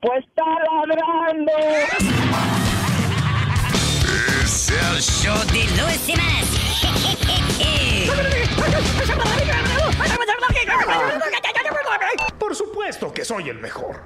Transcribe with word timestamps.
Pues 0.00 0.24
está 0.24 0.44
ladrando. 0.44 1.52
Es 4.42 4.70
el 4.70 5.00
show 5.00 5.38
de 5.52 5.64
Luis 5.80 6.00
Semanas. 6.00 6.46
Por 12.38 12.54
supuesto 12.54 13.12
que 13.12 13.24
soy 13.24 13.48
el 13.48 13.58
mejor. 13.58 14.02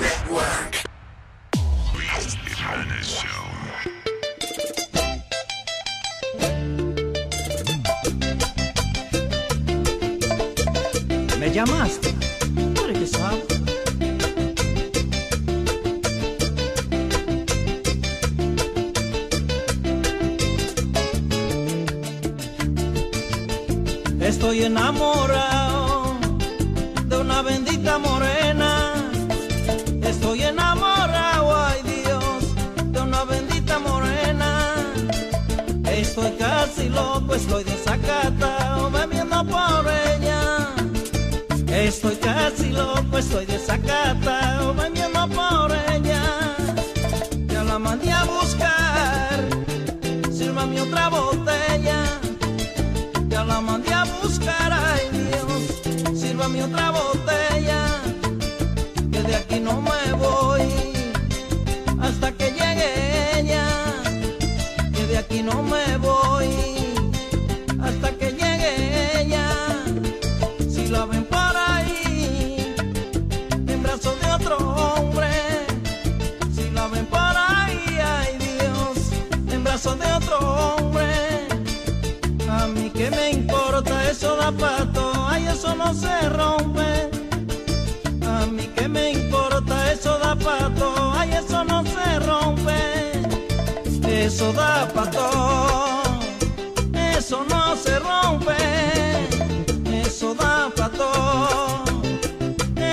Network. 0.00 0.84
Luis 1.94 2.36
Show. 3.06 3.50
¿Me 11.38 11.50
llamaste? 11.50 12.19
Estoy 24.30 24.62
enamorado 24.62 26.16
de 27.06 27.16
una 27.18 27.42
bendita 27.42 27.98
morena. 27.98 28.94
Estoy 30.02 30.42
enamorado, 30.42 31.56
ay 31.56 31.82
Dios, 31.82 32.92
de 32.92 33.00
una 33.00 33.24
bendita 33.24 33.78
morena. 33.78 34.74
Estoy 35.84 36.30
casi 36.38 36.88
loco, 36.88 37.34
estoy 37.34 37.64
desacatado, 37.64 38.90
bebiendo 38.90 39.44
por 39.46 39.86
ella. 40.08 40.39
Estoy 41.90 42.14
casi 42.14 42.68
loco, 42.68 43.18
estoy 43.18 43.46
desacatado, 43.46 44.72
bebiendo 44.74 45.26
por 45.30 45.72
ella. 45.92 46.22
Ya 47.48 47.64
la 47.64 47.80
mandé 47.80 48.12
a 48.12 48.22
buscar, 48.26 49.40
sírvame 50.32 50.80
otra 50.80 51.08
botella. 51.08 52.20
Ya 53.28 53.44
la 53.44 53.60
mandé 53.60 53.92
a 53.92 54.04
buscar, 54.22 54.72
ay 54.72 55.04
Dios, 55.10 56.20
sírvame 56.20 56.62
otra 56.62 56.92
botella. 56.92 57.82
Que 59.10 59.22
de 59.24 59.34
aquí 59.34 59.58
no 59.58 59.80
me 59.80 60.12
voy 60.12 60.62
hasta 62.00 62.30
que 62.30 62.52
llegue 62.52 63.40
ella. 63.40 63.66
Que 64.94 65.06
de 65.08 65.18
aquí 65.18 65.42
no 65.42 65.60
me 65.64 65.96
voy 65.96 66.29
eso 85.60 85.74
no 85.74 85.92
se 85.92 86.28
rompe. 86.30 87.10
A 88.26 88.46
mí 88.46 88.66
que 88.74 88.88
me 88.88 89.12
importa 89.12 89.92
eso 89.92 90.18
da 90.18 90.34
pato, 90.34 91.12
ay 91.14 91.32
eso 91.34 91.62
no 91.64 91.84
se 91.84 92.18
rompe. 92.20 92.80
Eso 94.08 94.52
da 94.54 94.88
pato, 94.94 96.02
eso 97.14 97.44
no 97.50 97.76
se 97.76 97.98
rompe. 97.98 98.56
Eso 100.02 100.34
da 100.34 100.70
pato, 100.74 101.12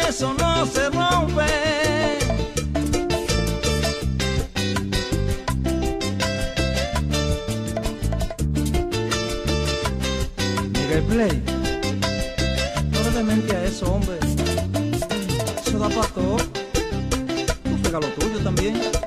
eso 0.09 0.33
no 0.33 0.65
se 0.65 0.89
rompe. 0.89 2.16
También. 18.47 19.06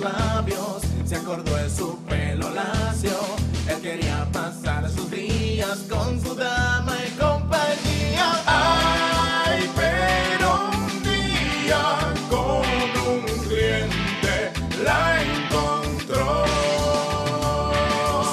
Labios, 0.00 0.82
se 1.04 1.16
acordó 1.16 1.56
de 1.56 1.70
su 1.70 1.98
pelo 2.04 2.50
lacio. 2.50 3.18
Él 3.68 3.80
quería 3.82 4.26
pasar 4.32 4.88
sus 4.90 5.10
días 5.10 5.78
con 5.88 6.20
su 6.20 6.34
dama 6.34 6.96
y 7.06 7.10
compañía. 7.18 8.42
Ay, 8.46 9.70
pero 9.76 10.70
un 10.72 11.02
día 11.02 12.14
con 12.28 12.64
un 13.08 13.22
cliente 13.46 14.52
la 14.84 15.22
encontró. 15.22 16.44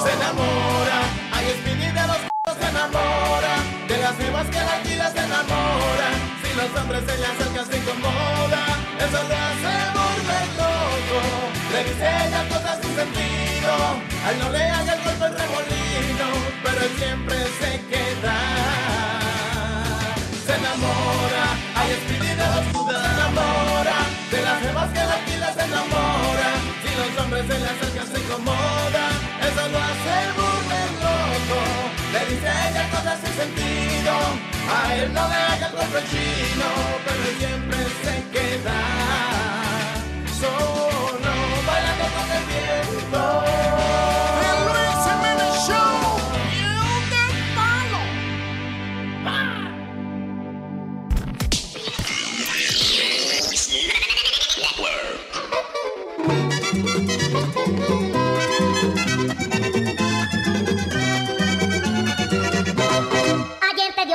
Se 0.02 0.12
enamora, 0.12 0.98
ay, 1.32 1.46
Speedy 1.60 1.92
de 1.92 2.06
los 2.06 2.56
se 2.58 2.68
enamora, 2.68 3.54
de 3.86 3.98
las 3.98 4.18
vivas 4.18 4.46
que 4.46 4.58
la 4.58 4.72
alquila 4.72 5.10
se 5.12 5.18
enamora. 5.18 6.08
Si 6.42 6.56
los 6.56 6.80
hombres 6.80 7.02
se 7.06 7.18
le 7.18 7.26
acercan 7.26 7.66
se 7.70 7.78
incomoda, 7.78 8.62
eso 8.98 9.22
lo 9.28 9.34
hace. 9.34 9.87
Ella 12.00 12.48
cosas 12.48 12.78
sin 12.82 12.94
sentido, 12.94 13.72
a 14.24 14.30
él 14.30 14.38
no 14.40 14.50
le 14.50 14.62
haga 14.64 14.92
el 14.94 15.02
golpe 15.04 15.26
el 15.26 15.34
remolino, 15.38 16.28
pero 16.64 16.80
él 16.86 16.92
siempre 16.98 17.36
se 17.60 17.70
queda. 17.90 18.36
Se 20.46 20.54
enamora, 20.54 21.44
ay, 21.76 21.88
Speedy 22.02 22.28
de 22.40 22.46
los 22.54 22.64
c- 22.70 23.02
se 23.02 23.10
enamora, 23.16 23.96
de 24.30 24.42
las 24.42 24.60
vivas 24.62 24.88
que 24.94 25.02
la 25.10 25.14
alquila 25.14 25.52
se 25.54 25.62
enamora. 25.64 26.48
Si 26.82 26.90
los 26.98 27.24
hombres 27.24 27.44
se 27.50 27.58
le 27.58 27.66
acercan 27.66 28.06
se 28.12 28.18
incomoda, 28.20 29.04
eso 29.48 29.62
lo 29.72 29.78
hace 29.88 30.14
volver 30.38 30.90
loco. 31.04 31.60
Le 32.12 32.20
ella 32.38 32.88
cosas 32.90 33.18
sin 33.24 33.34
sentido, 33.42 34.12
a 34.78 34.94
él 34.96 35.12
no 35.12 35.28
le 35.28 35.34
haga 35.34 35.66
el 35.66 35.72
golpe 35.72 36.00
chino, 36.10 36.68
pero 37.04 37.22
él 37.30 37.36
siempre 37.38 37.78
se 38.04 38.14
queda 38.34 38.78
solo 40.40 41.17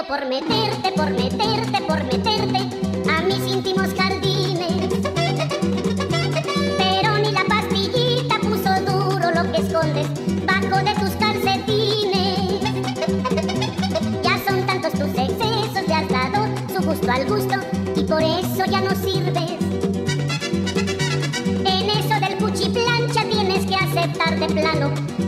por 0.08 0.26
meterte, 0.26 0.92
por 0.92 1.10
meterte, 1.10 1.82
por 1.88 2.04
meterte 2.04 2.23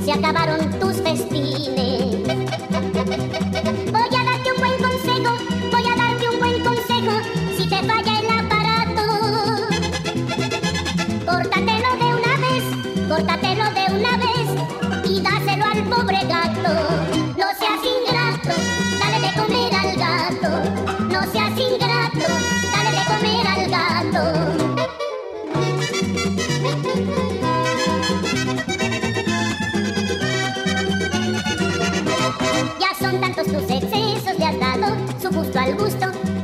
se 0.06 0.12
acabaron 0.12 0.70
tus 0.80 1.02
festines. 1.02 1.85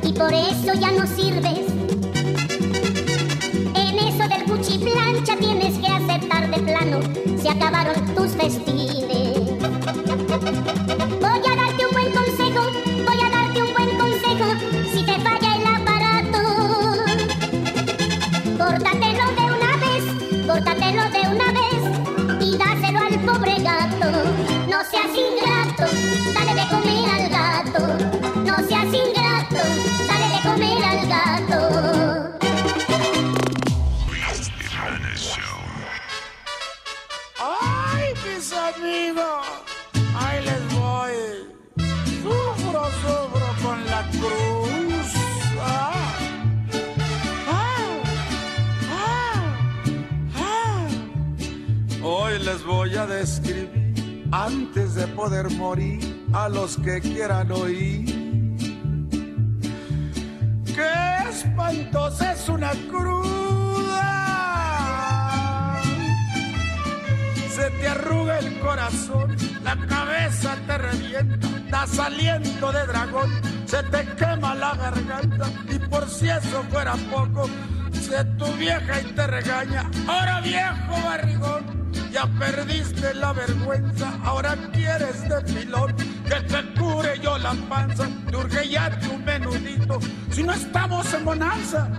Y 0.03 0.13
por 0.13 0.33
eso 0.33 0.73
ya 0.73 0.91
no 0.91 1.07
sirves. 1.07 1.70
Poco, 77.09 77.49
se 77.91 78.23
tu 78.37 78.45
vieja 78.53 79.01
y 79.01 79.05
te 79.13 79.27
regaña, 79.27 79.89
ahora 80.07 80.41
viejo 80.41 81.01
barrigón, 81.05 81.91
ya 82.11 82.25
perdiste 82.39 83.13
la 83.13 83.33
vergüenza, 83.33 84.13
ahora 84.23 84.55
quieres 84.73 85.27
de 85.27 85.41
pilón, 85.41 85.95
que 85.95 86.35
te 86.41 86.79
cure 86.79 87.19
yo 87.21 87.37
la 87.37 87.53
panza, 87.69 88.07
te 88.29 88.35
urge 88.35 88.69
ya 88.69 88.99
tu 88.99 89.17
menudito, 89.17 89.99
si 90.31 90.43
no 90.43 90.53
estamos 90.53 91.13
en 91.13 91.25
bonanza. 91.25 91.89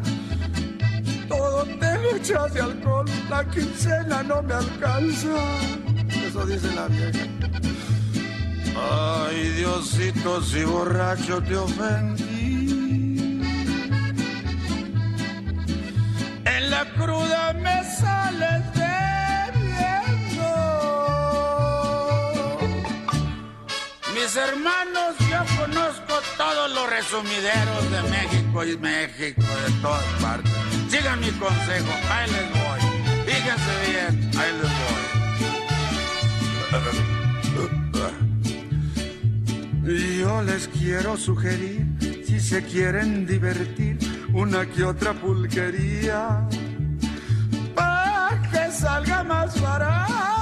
Todo 1.28 1.64
te 1.64 1.98
lo 1.98 2.16
echas 2.16 2.52
de 2.52 2.60
alcohol, 2.60 3.06
la 3.30 3.44
quincena 3.48 4.22
no 4.22 4.42
me 4.42 4.54
alcanza. 4.54 5.28
Eso 6.26 6.44
dice 6.44 6.74
la 6.74 6.88
vieja. 6.88 7.26
Ay, 8.76 9.48
Diosito, 9.56 10.42
si 10.42 10.64
borracho 10.64 11.42
te 11.42 11.56
ofendí. 11.56 12.11
Presumideros 27.12 27.90
de 27.90 28.02
México 28.08 28.64
y 28.64 28.76
México, 28.78 29.42
de 29.42 29.72
todas 29.82 30.02
partes. 30.22 30.50
Sigan 30.88 31.20
mi 31.20 31.30
consejo, 31.32 31.92
ahí 32.10 32.30
les 32.30 32.50
voy. 32.50 32.80
Fíjense 33.26 33.72
bien, 33.90 34.30
ahí 34.38 34.52
les 34.52 34.72
voy. 34.80 35.02
Yo 40.20 40.42
les 40.42 40.68
quiero 40.68 41.16
sugerir, 41.18 41.86
si 42.24 42.40
se 42.40 42.62
quieren 42.64 43.26
divertir, 43.26 43.98
una 44.32 44.64
que 44.64 44.84
otra 44.84 45.12
pulquería, 45.12 46.48
para 47.74 48.40
que 48.50 48.70
salga 48.72 49.22
más 49.22 49.60
barato. 49.60 50.41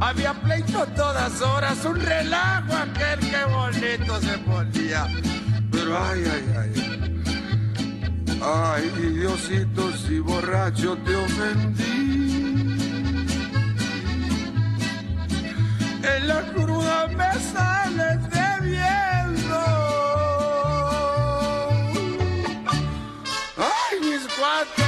Había 0.00 0.32
pleito 0.32 0.86
todas 0.94 1.40
horas, 1.42 1.84
un 1.84 2.00
relajo 2.00 2.72
aquel 2.72 3.18
que 3.18 3.44
bonito 3.44 4.20
se 4.20 4.38
ponía. 4.38 5.06
Pero 5.72 5.98
ay, 5.98 6.24
ay, 6.32 6.54
ay. 6.58 6.98
Ay, 8.40 8.88
Diosito, 8.90 9.92
si 9.92 10.20
borracho 10.20 10.96
te 10.98 11.16
ofendí. 11.16 11.88
En 16.02 16.28
la 16.28 16.42
cruda 16.52 17.08
me 17.08 17.32
sales 17.52 18.20
debiendo. 18.30 19.60
Ay, 23.56 24.00
mis 24.00 24.22
cuates. 24.34 24.87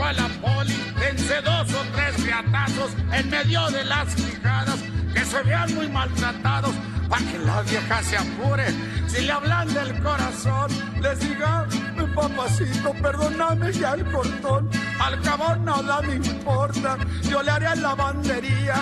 a 0.00 0.12
la 0.12 0.28
poli, 0.40 0.74
dense 0.98 1.40
dos 1.42 1.72
o 1.74 1.84
tres 1.94 2.24
riatazos 2.24 2.92
en 3.12 3.30
medio 3.30 3.70
de 3.70 3.84
las 3.84 4.14
quijadas, 4.14 4.78
que 5.14 5.24
se 5.24 5.42
vean 5.42 5.74
muy 5.74 5.88
maltratados, 5.88 6.74
para 7.08 7.24
que 7.30 7.38
la 7.38 7.62
vieja 7.62 8.02
se 8.02 8.16
apure. 8.16 8.66
Si 9.06 9.22
le 9.22 9.32
hablan 9.32 9.72
del 9.72 10.02
corazón, 10.02 10.70
les 11.00 11.20
diga, 11.20 11.66
papacito, 12.14 12.92
perdóname 13.02 13.72
ya 13.72 13.94
el 13.94 14.04
cortón, 14.10 14.68
al 14.98 15.20
cabo 15.22 15.56
nada 15.56 16.02
me 16.02 16.14
importa, 16.16 16.98
yo 17.22 17.42
le 17.42 17.50
haré 17.50 17.76
lavandería, 17.76 18.74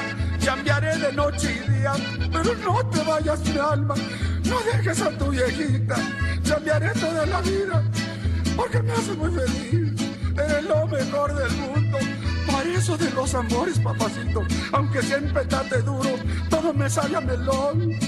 cambiaré 0.45 0.97
de 0.97 1.13
noche 1.13 1.63
y 1.65 1.71
día, 1.71 1.93
pero 2.33 2.55
no 2.57 2.87
te 2.91 3.03
vayas 3.05 3.41
mi 3.41 3.59
alma, 3.59 3.95
no 4.45 4.61
dejes 4.73 5.03
a 5.03 5.11
tu 5.11 5.31
viejita, 5.31 5.97
cambiaré 6.49 6.91
toda 6.91 7.27
la 7.27 7.41
vida, 7.41 7.83
porque 8.57 8.83
me 8.83 8.93
hace 8.93 9.13
muy 9.15 9.31
feliz, 9.31 9.90
eres 10.45 10.65
lo 10.65 10.87
mejor 10.87 11.35
del 11.35 11.53
mundo. 11.57 11.99
Para 12.47 12.71
eso 12.71 12.97
de 12.97 13.11
los 13.11 13.35
amores, 13.35 13.79
papacito, 13.79 14.43
aunque 14.73 15.03
siempre 15.03 15.45
trate 15.45 15.83
duro, 15.83 16.11
todo 16.49 16.73
me 16.73 16.89
sale 16.89 17.17
a 17.17 17.21
melón. 17.21 17.99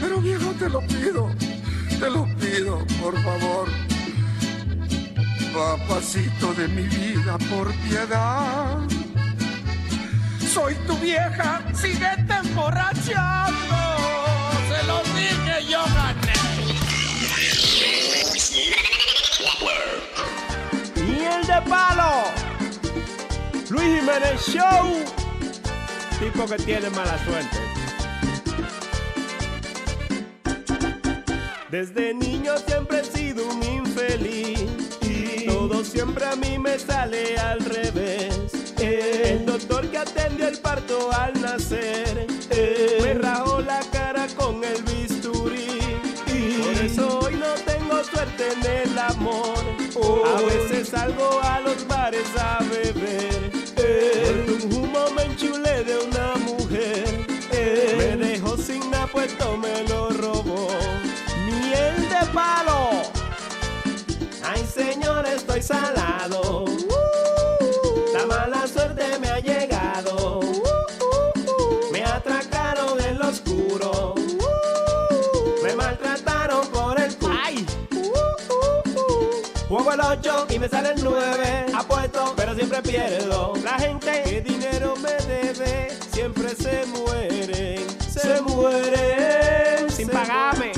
Pero 0.00 0.20
viejo, 0.20 0.52
te 0.58 0.68
lo 0.68 0.80
pido, 0.80 1.30
te 1.98 2.10
lo 2.10 2.24
pido, 2.36 2.84
por 3.02 3.20
favor. 3.22 3.68
Papacito 5.52 6.54
de 6.54 6.68
mi 6.68 6.82
vida, 6.82 7.36
por 7.50 7.72
piedad. 7.88 8.78
Soy 10.52 10.74
tu 10.86 10.96
vieja, 10.98 11.62
síguete 11.74 12.34
emborrachando. 12.42 13.76
Se 14.68 14.86
lo 14.86 15.02
dije, 15.14 15.66
yo 15.68 15.82
gané. 15.94 16.40
De 21.46 21.62
palo. 21.68 22.24
Luis 23.70 24.00
Jiménez 24.00 24.40
Show. 24.46 25.04
Tipo 26.18 26.46
que 26.46 26.56
tiene 26.56 26.90
mala 26.90 27.18
suerte. 27.24 27.56
Desde 31.70 32.12
niño 32.12 32.52
siempre 32.66 33.00
he 33.00 33.04
sido 33.04 33.48
un 33.48 33.62
infeliz. 33.62 34.60
Todo 35.48 35.82
siempre 35.82 36.26
a 36.26 36.36
mí 36.36 36.58
me 36.58 36.78
sale 36.78 37.38
al 37.38 37.60
revés. 37.60 38.74
El 38.78 39.46
doctor 39.46 39.88
que 39.88 39.98
atendió 39.98 40.46
el 40.46 40.58
parto 40.58 41.10
al 41.12 41.40
nacer 41.40 42.26
me 43.02 43.14
rajó 43.14 43.60
la 43.60 43.80
cara 43.92 44.26
con 44.36 44.62
el 44.62 44.82
bisturí. 44.82 45.78
Por 46.62 46.84
eso 46.84 47.19
tengo 48.00 48.04
suerte 48.04 48.52
en 48.52 48.88
el 48.90 48.98
amor. 48.98 49.58
A 50.26 50.40
veces 50.42 50.88
salgo 50.88 51.40
a 51.42 51.60
los 51.60 51.86
bares 51.86 52.26
a 52.38 52.58
beber. 52.64 53.50
Por 53.74 54.54
un 54.54 54.72
humo 54.72 55.10
me 55.14 55.24
enchulé 55.24 55.84
de 55.84 55.98
una 55.98 56.36
mujer. 56.36 57.26
Me 57.52 58.16
dejó 58.16 58.56
sin 58.56 58.90
nada 58.90 59.06
puesto, 59.06 59.56
me 59.56 59.82
lo 59.88 60.10
robó. 60.10 60.68
Miel 61.46 62.08
de 62.08 62.26
palo. 62.32 63.02
Ay, 64.44 64.66
señor, 64.72 65.26
estoy 65.26 65.62
salado. 65.62 66.64
La 68.14 68.26
mala 68.26 68.66
suerte 68.66 69.18
me 69.20 69.28
ha 69.28 69.40
llegado. 69.40 70.40
Me 71.92 72.04
atracaron 72.04 73.00
en 73.00 73.18
lo 73.18 73.28
oscuro. 73.28 74.19
El 79.92 80.00
8 80.00 80.46
y 80.50 80.58
me 80.60 80.68
sale 80.68 80.92
el 80.92 81.02
9. 81.02 81.66
Apuesto, 81.74 82.32
pero 82.36 82.54
siempre 82.54 82.80
pierdo. 82.80 83.54
La 83.64 83.76
gente 83.76 84.22
que 84.24 84.40
dinero 84.40 84.94
me 84.96 85.14
debe 85.26 85.88
siempre 86.12 86.50
se 86.50 86.86
mueren. 86.86 87.84
Se 87.98 88.40
mueren 88.42 89.90
sin 89.90 90.08
pagarme. 90.08 90.72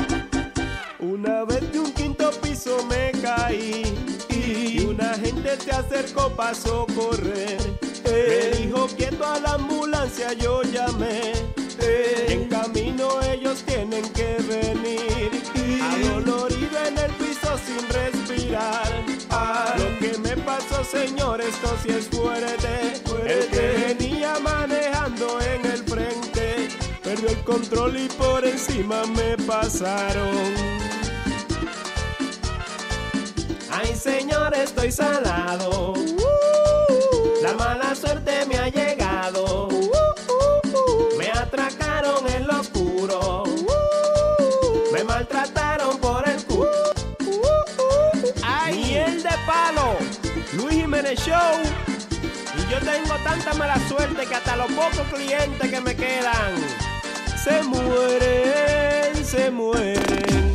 Una 0.98 1.44
vez 1.44 1.70
de 1.72 1.80
un 1.80 1.92
quinto 1.92 2.30
piso 2.40 2.78
me 2.88 3.12
caí 3.20 3.82
y 4.30 4.80
una 4.86 5.12
gente 5.14 5.60
se 5.60 5.72
acercó 5.72 6.30
para 6.30 6.54
socorrer. 6.54 7.58
Me 8.04 8.56
dijo 8.56 8.86
quieto 8.96 9.26
a 9.26 9.38
la 9.40 9.54
ambulancia, 9.54 10.32
yo 10.32 10.62
llamé. 10.62 11.32
En 11.80 12.48
camino 12.48 13.20
ellos 13.22 13.62
tienen 13.64 14.08
que 14.12 14.36
venir. 14.48 15.42
Adolorido 15.82 16.78
en 16.86 16.98
el 16.98 17.12
piso 17.12 17.58
sin 17.66 17.88
respirar. 17.88 18.92
Lo 19.78 19.98
que 19.98 20.18
me 20.18 20.36
pasó, 20.42 20.84
señor, 20.84 21.40
esto 21.40 21.76
sí 21.82 21.90
es 21.90 22.08
fuerte. 22.08 23.02
El 23.26 23.46
que 23.48 23.94
venía 23.94 24.38
manejando 24.40 25.40
en 25.40 25.64
el 25.66 25.84
frente 25.84 26.68
perdió 27.02 27.28
el 27.28 27.44
control 27.44 27.96
y 27.96 28.08
por 28.08 28.44
encima 28.44 29.04
me 29.06 29.36
pasaron. 29.46 30.36
Ay, 33.70 33.94
señor, 33.94 34.54
estoy 34.54 34.92
salado. 34.92 35.94
La 37.42 37.54
mala 37.54 37.94
suerte 37.94 38.44
me 38.46 38.58
ha 38.58 38.68
Jiménez 51.12 51.26
Show. 51.26 51.62
Y 52.56 52.70
yo 52.70 52.78
tengo 52.80 53.14
tanta 53.24 53.54
mala 53.54 53.76
suerte 53.88 54.26
que 54.26 54.34
hasta 54.34 54.56
los 54.56 54.70
pocos 54.72 55.06
clientes 55.12 55.70
que 55.70 55.80
me 55.80 55.94
quedan 55.94 56.54
se 57.42 57.62
mueren. 57.62 59.24
se 59.24 59.50
mueren. 59.50 60.52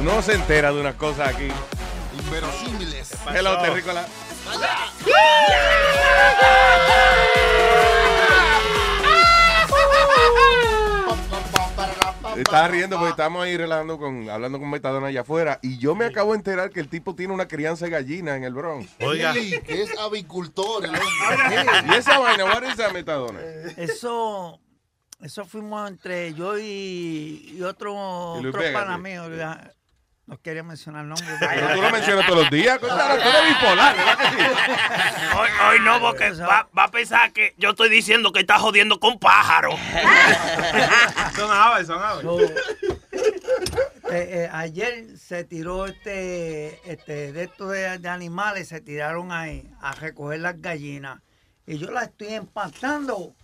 Uno 0.00 0.20
se 0.20 0.34
entera 0.34 0.70
de 0.72 0.80
unas 0.80 0.94
cosas 0.96 1.28
aquí. 1.28 1.48
Inverosímiles. 2.18 3.12
Hello, 3.34 3.58
Terrícola. 3.58 4.06
Estaba 12.36 12.68
riendo 12.68 12.96
porque 12.98 13.10
estamos 13.10 13.44
ahí 13.44 13.56
relajando 13.56 13.98
con, 13.98 14.28
hablando 14.28 14.58
con 14.58 14.68
Metadona 14.68 15.06
allá 15.08 15.20
afuera 15.20 15.60
y 15.62 15.78
yo 15.78 15.94
me 15.94 16.06
acabo 16.06 16.32
de 16.32 16.38
enterar 16.38 16.70
que 16.70 16.80
el 16.80 16.88
tipo 16.88 17.14
tiene 17.14 17.32
una 17.32 17.46
crianza 17.46 17.84
de 17.84 17.92
gallina 17.92 18.36
en 18.36 18.44
el 18.44 18.54
Bronx. 18.54 18.90
Sí, 18.98 19.60
que 19.60 19.82
es 19.82 19.98
avicultor. 19.98 20.84
¿Y 20.84 21.94
esa 21.94 22.18
vaina? 22.18 22.44
¿What 22.44 22.64
is 22.64 22.76
that, 22.76 22.92
Metadona? 22.92 23.40
Eso, 23.76 24.60
eso 25.20 25.44
fuimos 25.44 25.88
entre 25.88 26.34
yo 26.34 26.58
y, 26.58 27.54
y 27.56 27.62
otro, 27.62 28.40
Y 28.42 28.46
otro 28.46 28.62
pana 28.72 28.98
mío. 28.98 29.24
No 30.26 30.40
quería 30.40 30.62
mencionar 30.62 31.04
nombres. 31.04 31.36
Pero 31.38 31.74
tú 31.74 31.82
lo 31.82 31.90
mencionas 31.90 32.26
todos 32.26 32.40
los 32.40 32.50
días. 32.50 32.78
Claro, 32.78 33.22
tú 33.22 33.28
eres 33.28 33.48
bipolar, 33.48 33.94
¿verdad 33.94 34.18
que 34.18 34.28
sí? 34.28 35.36
Hoy, 35.38 35.48
hoy 35.68 35.80
no, 35.80 36.00
porque 36.00 36.30
va, 36.30 36.66
va 36.76 36.84
a 36.84 36.90
pensar 36.90 37.32
que 37.32 37.54
yo 37.58 37.70
estoy 37.70 37.90
diciendo 37.90 38.32
que 38.32 38.40
está 38.40 38.58
jodiendo 38.58 38.98
con 38.98 39.18
pájaros. 39.18 39.78
Son 41.36 41.50
aves, 41.50 41.86
son 41.88 42.02
aves. 42.02 42.22
So, 42.22 42.40
eh, 42.40 42.48
eh, 44.12 44.48
ayer 44.52 45.18
se 45.18 45.44
tiró 45.44 45.86
este, 45.86 46.80
este 46.90 47.32
de 47.32 47.44
estos 47.44 47.72
de, 47.72 47.98
de 47.98 48.08
animales, 48.08 48.68
se 48.68 48.80
tiraron 48.80 49.32
ahí 49.32 49.68
a 49.80 49.92
recoger 49.92 50.40
las 50.40 50.60
gallinas. 50.60 51.20
Y 51.66 51.78
yo 51.78 51.90
las 51.90 52.04
estoy 52.04 52.28
espantando. 52.34 53.34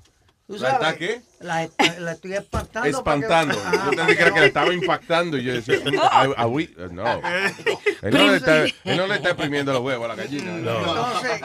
¿Tú 0.50 0.56
¿La 0.58 0.70
está 0.70 0.96
qué? 0.96 1.22
Las 1.38 1.70
estoy 2.14 2.32
espantando. 2.34 3.04
para 3.04 3.18
que- 3.20 3.24
Espantando. 3.24 3.54
Ajá, 3.64 3.90
Yo 3.94 4.04
dije 4.06 4.24
que 4.24 4.30
no- 4.30 4.36
la 4.40 4.46
estaba 4.46 4.74
impactando 4.74 5.36
y 5.36 5.44
yo 5.44 5.52
decía, 5.54 5.76
"Ah, 6.10 6.26
ah, 6.36 6.46
oui". 6.48 6.74
no. 6.90 7.04
Él 8.02 8.10
no, 8.14 8.26
le 8.26 8.36
está, 8.36 8.64
él 8.64 8.96
no 8.96 9.06
le 9.06 9.14
está 9.14 9.28
exprimiendo 9.30 9.72
los 9.72 9.82
huevos 9.82 10.06
a 10.06 10.08
la 10.08 10.14
gallina. 10.16 10.56
Entonces, 10.56 11.40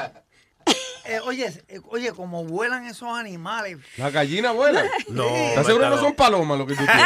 eh, 1.03 1.19
oye, 1.19 1.53
eh, 1.67 1.79
oye, 1.89 2.11
como 2.13 2.45
vuelan 2.45 2.87
esos 2.87 3.15
animales. 3.15 3.77
¿La 3.97 4.09
gallina 4.09 4.51
vuela? 4.53 4.83
No, 5.09 5.27
¿Estás 5.27 5.67
seguro 5.67 5.83
que 5.83 5.89
no 5.97 6.01
son 6.01 6.15
palomas 6.15 6.57
lo 6.57 6.65
que 6.65 6.73
tú 6.75 6.83
tienes? 6.83 7.05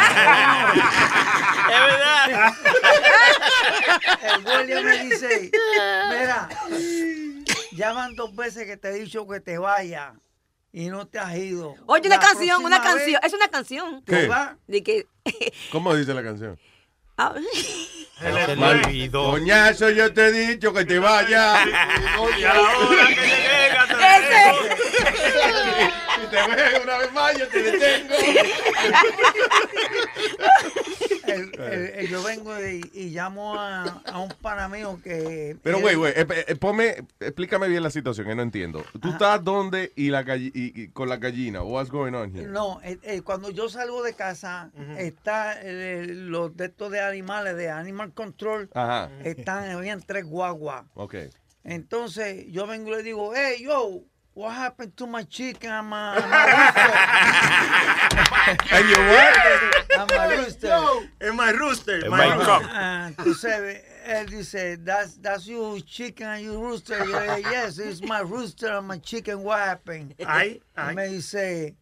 Es 1.70 1.80
verdad. 1.80 2.54
El 4.36 4.42
guardia 4.42 4.80
me 4.82 5.04
dice, 5.04 5.50
mira, 6.10 6.48
ya 7.72 7.92
van 7.92 8.14
dos 8.16 8.34
veces 8.34 8.64
que 8.66 8.76
te 8.78 8.88
he 8.88 8.92
dicho 8.94 9.26
que 9.28 9.40
te 9.40 9.58
vayas 9.58 10.12
y 10.72 10.88
no 10.88 11.06
te 11.06 11.18
has 11.18 11.36
ido. 11.36 11.74
Oye, 11.86 12.06
una 12.06 12.16
La 12.16 12.22
canción, 12.22 12.64
una 12.64 12.82
canción. 12.82 13.20
vez 13.20 13.24
Es 13.24 13.32
una 13.34 13.48
canción. 13.48 14.02
¿Qué? 14.04 14.26
va- 14.26 14.56
De 14.66 14.82
que. 14.82 15.06
¿Cómo 15.72 15.94
dice 15.94 16.14
la 16.14 16.22
canción? 16.22 16.58
Ah. 17.16 17.34
Coñazo, 19.12 19.90
yo 19.90 20.12
te 20.12 20.26
he 20.26 20.32
dicho 20.32 20.72
que 20.72 20.84
te 20.84 20.98
vayas. 20.98 21.66
Y 22.38 22.44
a 22.44 22.54
la 22.54 22.60
hora 22.60 23.06
que 23.08 23.14
llegue, 23.14 23.78
Si 23.88 23.94
te 23.94 25.92
veo 26.30 26.82
una 26.82 26.98
vez 26.98 27.12
más, 27.12 27.38
yo 27.38 27.48
te 27.48 27.62
detengo. 27.62 28.14
el- 31.26 31.60
el- 31.60 31.88
el- 31.94 32.08
yo 32.08 32.22
vengo 32.22 32.52
y, 32.66 32.80
y 32.92 33.10
llamo 33.10 33.54
a, 33.58 33.84
a 34.04 34.18
un 34.20 34.30
pana 34.40 34.68
mío 34.68 34.98
que... 35.02 35.56
Pero, 35.62 35.80
güey, 35.80 35.94
güey, 35.94 36.12
eh, 36.16 36.56
ponme, 36.56 37.04
explícame 37.20 37.68
bien 37.68 37.82
la 37.82 37.90
situación, 37.90 38.26
que 38.26 38.34
no 38.34 38.42
entiendo. 38.42 38.84
¿Tú 39.00 39.10
estás 39.10 39.42
dónde 39.44 39.92
y, 39.96 40.10
la 40.10 40.22
y, 40.36 40.50
y 40.54 40.88
con 40.88 41.08
la 41.08 41.16
gallina? 41.18 41.62
What's 41.62 41.90
going 41.90 42.14
on 42.14 42.34
here? 42.34 42.48
No, 42.48 42.80
eh, 42.82 42.98
eh, 43.02 43.22
cuando 43.22 43.50
yo 43.50 43.68
salgo 43.68 44.02
de 44.02 44.14
casa, 44.14 44.70
está 44.98 45.60
eh, 45.62 46.06
los 46.08 46.56
de 46.56 46.66
estos 46.66 46.90
de 46.90 47.00
animales, 47.00 47.56
de 47.56 47.70
Animal 47.70 48.12
Control, 48.12 48.68
Ajá. 48.74 49.10
están, 49.24 49.70
habían 49.70 50.00
tres 50.02 50.24
guaguas. 50.24 50.84
Ok. 50.94 51.14
Entonces 51.62 52.46
yo 52.48 52.66
vengo 52.66 52.88
y 52.88 52.96
le 52.96 53.02
digo, 53.02 53.32
hey, 53.34 53.62
yo, 53.62 54.00
what 54.40 54.54
happened 54.54 54.96
to 54.96 55.06
my 55.06 55.22
chicken 55.24 55.70
and 55.70 55.86
my, 55.88 56.16
And 58.72 58.88
your 58.88 59.04
what? 59.12 59.34
and 59.98 60.10
my 60.10 60.34
rooster? 60.36 60.78
And 61.20 61.36
my 61.36 61.50
rooster, 61.50 62.04
En 62.04 62.10
my 62.10 62.16
my 62.18 62.34
rooster. 62.34 62.44
cock. 62.46 62.62
Ah, 62.66 63.10
Entonces 63.18 63.80
él 64.06 64.26
dice, 64.30 64.78
that's, 64.82 65.16
that's 65.18 65.46
your 65.46 65.78
chicken 65.80 66.26
and 66.26 66.42
your 66.44 66.58
rooster. 66.58 67.04
Yo 67.04 67.36
yes, 67.36 67.78
it's 67.78 68.00
my 68.02 68.20
rooster 68.20 68.68
and 68.68 68.88
my 68.88 68.96
chicken, 68.98 69.42
what 69.42 69.58
happened? 69.58 70.14
Ay, 70.26 70.60
Y 70.76 70.82
ay. 70.82 70.94
me 70.94 71.02
dice, 71.16 71.74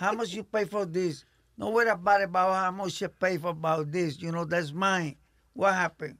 how 0.00 0.12
much 0.12 0.32
you 0.32 0.44
pay 0.44 0.64
for 0.64 0.86
this? 0.86 1.24
No 1.58 1.68
worry 1.70 1.88
about 1.90 2.20
it, 2.22 2.28
about 2.30 2.54
how 2.54 2.70
much 2.70 3.00
you 3.02 3.08
pay 3.08 3.36
for 3.36 3.50
about 3.50 3.92
this. 3.92 4.18
You 4.22 4.32
know, 4.32 4.44
that's 4.46 4.72
mine. 4.72 5.16
What 5.52 5.74
happened? 5.74 6.16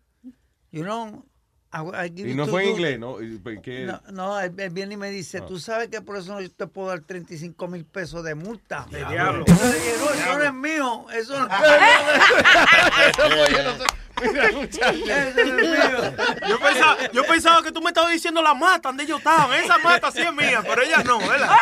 You 0.70 0.84
know, 0.84 1.02
I, 1.02 1.08
I 1.08 1.12
give 1.14 1.22
Y 1.70 2.30
it 2.30 2.36
no 2.36 2.46
fue 2.46 2.62
en 2.62 2.68
you. 2.70 2.74
inglés, 2.76 2.98
¿no? 2.98 3.20
¿Y? 3.22 3.40
No, 3.84 4.00
no, 4.12 4.40
él, 4.40 4.54
él 4.56 4.70
viene 4.70 4.94
y 4.94 4.96
me 4.96 5.10
dice, 5.10 5.38
Ah. 5.38 5.46
tú 5.46 5.58
sabes 5.58 5.88
que 5.88 6.00
por 6.00 6.16
eso 6.16 6.32
no 6.32 6.40
yo 6.40 6.50
te 6.50 6.66
puedo 6.66 6.88
dar 6.88 7.00
35 7.00 7.68
mil 7.68 7.84
pesos 7.84 8.24
de 8.24 8.34
multa. 8.34 8.86
De 8.90 9.04
diablo. 9.04 9.44
Y 9.46 9.50
yo 9.50 9.56
no, 9.56 10.10
eso 10.14 10.38
no 10.38 10.44
es 10.44 10.54
mío, 10.54 11.06
eso 11.12 11.38
no. 11.38 11.46
Eso 13.08 13.28
no 13.28 13.44
es 13.44 13.82
Yo 16.48 16.58
pensaba, 16.58 16.96
yo 17.12 17.24
pensaba 17.24 17.62
que 17.62 17.72
tú 17.72 17.80
me 17.80 17.88
estabas 17.88 18.12
diciendo 18.12 18.42
la 18.42 18.54
mata 18.54 18.88
donde 18.88 19.04
ellos 19.04 19.18
estaban. 19.18 19.52
Esa 19.58 19.78
mata 19.78 20.10
sí 20.10 20.20
es 20.20 20.32
mía, 20.32 20.62
pero 20.66 20.82
ella 20.82 21.02
no, 21.04 21.18
¿verdad? 21.18 21.56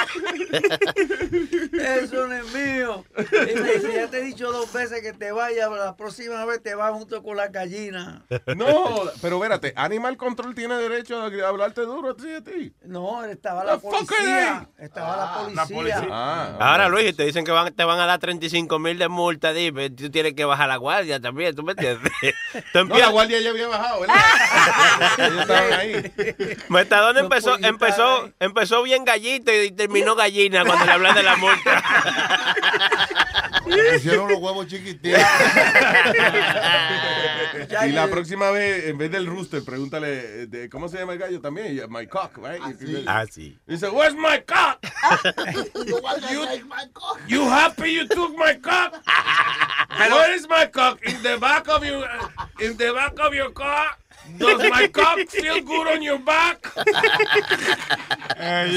Eso 2.03 2.27
no 2.27 2.35
es 2.35 2.53
mío. 2.53 3.05
Ya 3.95 4.09
te 4.09 4.19
he 4.19 4.23
dicho 4.23 4.51
dos 4.53 4.73
veces 4.73 5.01
que 5.03 5.13
te 5.13 5.33
vayas, 5.33 5.69
pero 5.69 5.85
la 5.85 5.97
próxima 5.97 6.45
vez 6.45 6.63
te 6.63 6.75
vas 6.75 6.93
junto 6.93 7.23
con 7.23 7.37
la 7.37 7.49
gallina. 7.49 8.23
No, 8.57 9.03
pero 9.21 9.37
espérate, 9.37 9.73
Animal 9.77 10.17
Control 10.17 10.55
tiene 10.55 10.77
derecho 10.77 11.23
a 11.23 11.49
hablarte 11.49 11.83
duro 11.83 12.15
así 12.19 12.33
a 12.33 12.41
ti. 12.43 12.73
No, 12.85 13.25
estaba 13.25 13.65
la 13.65 13.79
policía. 13.79 14.69
Estaba 14.79 15.49
la 15.53 15.67
policía. 15.67 16.07
Ah, 16.11 16.57
Ahora, 16.61 16.89
Luis, 16.89 17.17
te 17.17 17.25
dicen 17.25 17.45
que 17.45 17.51
van, 17.51 17.73
te 17.75 17.85
van 17.85 17.99
a 18.01 18.07
dar 18.07 18.19
35 18.19 18.79
mil 18.79 18.99
de 18.99 19.09
multa, 19.09 19.53
dime, 19.53 19.91
tú 19.91 20.11
tienes 20.11 20.35
que 20.35 20.45
bajar 20.45 20.69
la 20.69 20.77
guardia 20.77 21.21
también, 21.21 21.55
¿tú 21.55 21.63
me 21.63 21.73
entiendes? 21.73 22.13
No, 22.75 22.99
la 22.99 23.09
guardia 23.09 23.41
ya 23.41 23.51
había 23.51 23.69
bajado, 23.69 24.01
¿verdad? 24.01 24.17
Ellos 25.19 25.41
estaban 25.41 25.73
ahí. 25.73 26.13
Metadona 26.69 27.21
Los 27.21 27.25
empezó, 27.25 27.59
empezó, 27.59 28.31
empezó 28.41 28.83
bien 28.83 29.05
gallito 29.05 29.53
y 29.53 29.73
terminó 29.73 30.15
gallina 30.15 30.65
cuando 30.65 30.85
le 30.87 30.93
hablé 30.93 31.13
de 31.13 31.23
la 31.23 31.37
multa. 31.37 31.85
Le 33.67 33.97
Hicieron 33.97 34.29
los 34.29 34.39
huevos 34.39 34.67
chiquititos. 34.67 35.21
Y 37.87 37.93
la 37.93 38.07
próxima 38.09 38.51
vez, 38.51 38.87
en 38.87 38.99
vez 38.99 39.11
del 39.11 39.27
rooster, 39.27 39.63
pregúntale, 39.65 40.47
de- 40.47 40.69
¿cómo 40.69 40.89
se 40.89 40.99
llama 40.99 41.15
el 41.15 41.19
gallo 41.19 41.41
también? 41.41 41.81
My 41.89 42.07
cock, 42.07 42.39
right? 42.39 42.61
Ah, 43.07 43.25
sí. 43.31 43.59
Dice, 43.67 43.89
where's 43.89 44.15
my 44.15 44.41
cock? 44.47 44.79
you, 46.31 46.47
you 47.27 47.49
happy 47.49 47.93
you 47.93 48.07
took 48.09 48.37
my 48.37 48.55
cock? 48.61 48.95
Where 49.99 50.35
is 50.35 50.47
my 50.49 50.67
cock? 50.67 51.01
In 51.07 51.23
the 51.23 51.39
back 51.39 51.69
of 51.69 51.85
your, 51.85 52.07
in 52.61 52.77
the 52.77 52.93
back 52.93 53.19
of 53.19 53.35
your 53.35 53.51
car? 53.53 53.97
Does 54.39 54.59
my 54.71 54.89
cock 54.89 55.19
feel 55.29 55.63
good 55.63 55.87
on 55.87 56.03
your 56.03 56.19
back? 56.19 56.73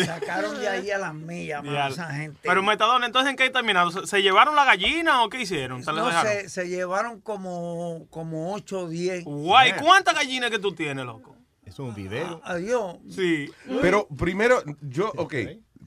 Sacaron 0.06 0.60
de 0.60 0.68
ahí 0.68 0.92
a 0.92 0.98
las 0.98 1.14
millas, 1.14 1.64
mano, 1.64 1.88
esa 1.88 2.12
gente. 2.14 2.40
Pero 2.44 2.64
Metadona, 2.64 3.06
entonces 3.06 3.32
¿en 3.32 3.36
qué 3.38 3.50
terminaron? 3.50 3.92
¿Se, 3.92 4.08
se 4.08 4.22
llevaron 4.22 4.56
la 4.56 4.66
gallina 4.66 5.24
o 5.24 5.30
qué 5.30 5.42
hicieron? 5.42 5.84
¿Se 5.84 5.92
no, 5.92 6.06
dejaron? 6.06 6.32
se, 6.32 6.50
se 6.50 6.68
llevaron 6.70 7.20
como, 7.22 8.08
como 8.10 8.54
8 8.54 8.80
o 8.80 8.88
10. 8.90 9.24
Guay, 9.26 9.74
¿cuántas 9.82 10.16
gallinas 10.16 10.50
que 10.50 10.60
tú 10.60 10.74
tienes, 10.74 11.06
loco? 11.06 11.36
Es 11.66 11.78
un 11.78 11.94
video. 11.94 12.42
Adiós. 12.44 12.98
Sí. 13.10 13.52
Pero 13.82 14.08
primero, 14.08 14.64
yo, 14.82 15.12
ok, 15.18 15.36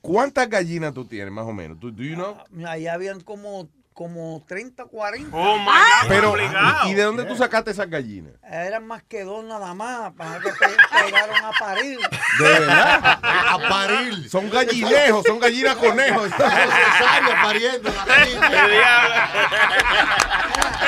¿cuántas 0.01 0.49
gallinas 0.49 0.95
tú 0.95 1.07
tienes, 1.07 1.33
más 1.33 1.47
o 1.47 1.53
menos? 1.53 1.81
¿Do, 1.81 1.91
do 1.91 2.03
you 2.03 2.15
know? 2.15 2.37
Ahí 2.67 2.87
habían 2.87 3.21
como, 3.21 3.69
como 3.93 4.43
30, 4.49 4.87
40. 4.87 5.37
Oh 5.37 5.59
my 5.59 5.65
God, 5.67 6.09
Pero, 6.09 6.31
obligado. 6.33 6.89
¿y 6.89 6.95
de 6.95 7.03
dónde 7.03 7.25
tú 7.25 7.37
sacaste 7.37 7.71
esas 7.71 7.89
gallinas? 7.91 8.33
Eran 8.43 8.87
más 8.87 9.03
que 9.03 9.25
dos 9.25 9.45
nada 9.45 9.75
más, 9.75 10.13
para 10.15 10.39
que 10.41 10.49
pe- 10.51 10.77
pegaron 11.05 11.45
a 11.45 11.51
parir. 11.59 11.99
De 12.39 12.45
verdad. 12.45 13.19
A 13.23 13.59
parir. 13.69 14.29
Son 14.31 14.49
gallinejos, 14.51 15.25
son 15.27 15.39
gallinas 15.39 15.77
conejos. 15.77 16.31
Cesárea 16.37 17.43
pariendo 17.43 17.93
la 17.93 18.05
gallina. 18.05 18.51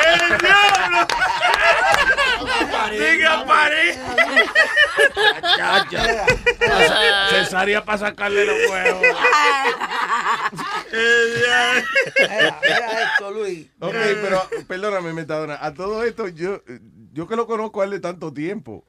¡El 0.04 0.38
diablo! 0.38 1.06
¡Diga 2.90 3.44
pared! 3.46 3.98
Cesárea 7.30 7.84
para 7.84 7.98
sacarle 7.98 8.44
los 8.44 8.70
huevos. 8.70 9.02
Era, 10.92 11.78
era 12.62 13.02
esto, 13.02 13.30
Luis. 13.30 13.66
Ok, 13.80 13.92
pero 13.92 14.42
perdóname, 14.68 15.12
Metadona. 15.12 15.58
A 15.60 15.74
todo 15.74 16.04
esto, 16.04 16.28
yo, 16.28 16.62
yo 17.12 17.26
que 17.26 17.36
lo 17.36 17.46
conozco 17.46 17.80
a 17.80 17.84
él 17.84 17.90
de 17.90 18.00
tanto 18.00 18.32
tiempo. 18.32 18.86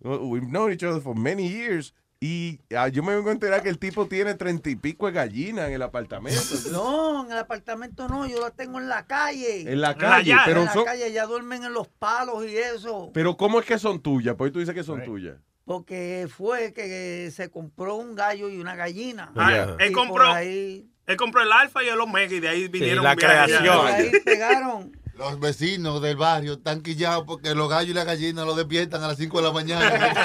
We've 0.00 0.46
known 0.46 0.72
each 0.72 0.84
other 0.84 1.00
for 1.00 1.16
many 1.16 1.48
years. 1.48 1.94
Y 2.18 2.60
ah, 2.74 2.88
yo 2.88 3.02
me 3.02 3.14
vengo 3.14 3.28
a 3.28 3.32
enterar 3.32 3.62
que 3.62 3.68
el 3.68 3.78
tipo 3.78 4.06
tiene 4.06 4.34
treinta 4.34 4.70
y 4.70 4.76
pico 4.76 5.06
de 5.06 5.12
gallinas 5.12 5.68
en 5.68 5.74
el 5.74 5.82
apartamento. 5.82 6.40
No, 6.72 7.24
en 7.26 7.32
el 7.32 7.38
apartamento 7.38 8.08
no, 8.08 8.26
yo 8.26 8.40
la 8.40 8.50
tengo 8.50 8.78
en 8.80 8.88
la 8.88 9.06
calle. 9.06 9.70
En 9.70 9.80
la 9.82 9.94
calle, 9.96 10.34
pero 10.46 10.60
en 10.60 10.66
la 10.66 10.72
son- 10.72 10.84
calle, 10.86 11.12
ya 11.12 11.26
duermen 11.26 11.64
en 11.64 11.72
los 11.74 11.88
palos 11.88 12.44
y 12.46 12.56
eso. 12.56 13.10
Pero 13.12 13.36
¿cómo 13.36 13.60
es 13.60 13.66
que 13.66 13.78
son 13.78 14.00
tuyas? 14.00 14.34
Porque 14.36 14.50
tú 14.52 14.58
dices 14.60 14.74
que 14.74 14.82
son 14.82 15.04
tuyas. 15.04 15.36
Porque 15.64 16.26
fue 16.34 16.72
que 16.72 17.30
se 17.34 17.50
compró 17.50 17.96
un 17.96 18.14
gallo 18.14 18.48
y 18.48 18.58
una 18.60 18.76
gallina. 18.76 19.32
Ah, 19.36 19.50
Ya. 19.78 19.84
él 19.84 19.92
compró, 19.92 20.24
ahí- 20.24 20.88
él 21.06 21.16
compró 21.16 21.42
el 21.42 21.52
alfa 21.52 21.84
y 21.84 21.88
el 21.88 22.00
omega 22.00 22.34
y 22.34 22.40
de 22.40 22.48
ahí 22.48 22.68
vinieron 22.68 23.04
la 23.04 23.14
creación. 23.16 23.86
ahí 23.86 24.10
pegaron. 24.24 24.96
Los 25.16 25.40
vecinos 25.40 26.02
del 26.02 26.16
barrio 26.16 26.54
están 26.54 26.82
quillados 26.82 27.24
porque 27.26 27.54
los 27.54 27.70
gallos 27.70 27.90
y 27.90 27.94
las 27.94 28.04
gallinas 28.04 28.44
los 28.44 28.54
despiertan 28.54 29.02
a 29.02 29.08
las 29.08 29.16
5 29.16 29.38
de 29.38 29.42
la 29.42 29.52
mañana. 29.52 30.14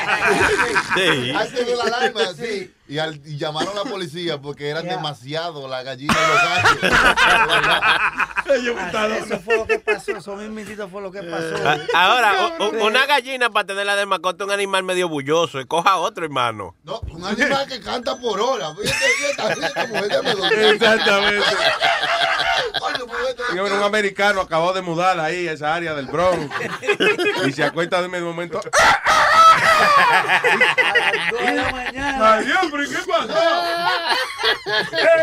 Sí. 0.94 1.32
Hacen 1.32 1.78
la 1.78 1.84
alarma, 1.86 2.34
sí. 2.38 2.70
Y, 2.92 3.00
al- 3.00 3.22
y 3.26 3.38
llamaron 3.38 3.72
a 3.78 3.84
la 3.86 3.90
policía 3.90 4.42
porque 4.42 4.68
eran 4.68 4.86
demasiado 4.86 5.66
las 5.70 5.86
gallinas 5.86 6.18
y 6.18 6.20
los 6.28 6.44
gallos. 6.44 7.00
Ah, 8.94 9.08
Eso 9.18 9.40
fue 9.40 9.56
lo 9.56 9.66
que 9.66 9.80
pasó, 9.80 10.12
eso 10.18 10.36
mismitito 10.36 10.90
fue 10.90 11.02
lo 11.02 11.10
que 11.10 11.24
pasó. 11.24 11.56
Ah, 11.64 11.78
Ahora, 11.94 12.34
una 12.82 13.06
gallina 13.06 13.50
para 13.50 13.66
tenerla 13.68 13.96
de 13.96 14.06
mascota, 14.06 14.44
un 14.44 14.52
animal 14.52 14.84
medio 14.84 15.08
bulloso. 15.08 15.58
Escoja 15.62 15.96
otro, 15.96 16.26
hermano. 16.26 16.76
No, 16.84 17.00
un 17.12 17.24
animal 17.24 17.66
que 17.68 17.80
canta 17.80 18.18
por 18.18 18.42
hora. 18.42 18.74
Exactamente. 20.52 21.46
Y 23.54 23.58
ahora 23.58 23.76
un 23.76 23.84
americano 23.84 24.42
acabó 24.42 24.74
de 24.74 24.82
mudar 24.82 25.18
ahí 25.22 25.48
a 25.48 25.54
esa 25.54 25.74
área 25.74 25.94
del 25.94 26.08
Bronx 26.08 26.54
y 27.46 27.54
se 27.54 27.64
acuesta 27.64 28.02
de 28.02 28.10
mí 28.10 28.16
de 28.16 28.22
momento. 28.24 28.60
Dos 31.32 31.42
de 31.46 31.54
la 31.56 31.72
mañana. 31.72 32.34
Adiós, 32.36 32.70
pero 32.82 32.84
¿y 32.84 32.90
qué 32.90 33.02
pasó? 33.08 33.34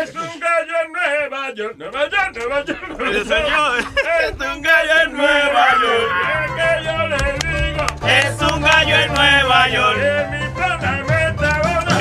Es 0.01 0.15
un 0.15 0.39
gallo 0.39 0.73
en 0.85 0.91
Nueva 0.91 1.53
York, 1.53 1.75
Nueva 1.77 2.09
York, 2.09 2.37
Nueva 2.37 2.65
York. 2.65 2.79
Señor. 3.27 3.79
Es 4.21 4.31
un 4.31 4.61
gallo 4.61 5.01
en 5.03 5.17
Nueva 5.17 5.65
York. 5.81 6.11
Es 6.39 6.51
que 6.55 6.83
yo 6.85 7.07
le 7.07 7.17
digo. 7.47 7.83
Es 8.07 8.41
un 8.41 8.61
gallo 8.61 8.95
en 8.95 9.13
Nueva 9.13 9.69
York. 9.69 9.97
Mi. 10.31 10.39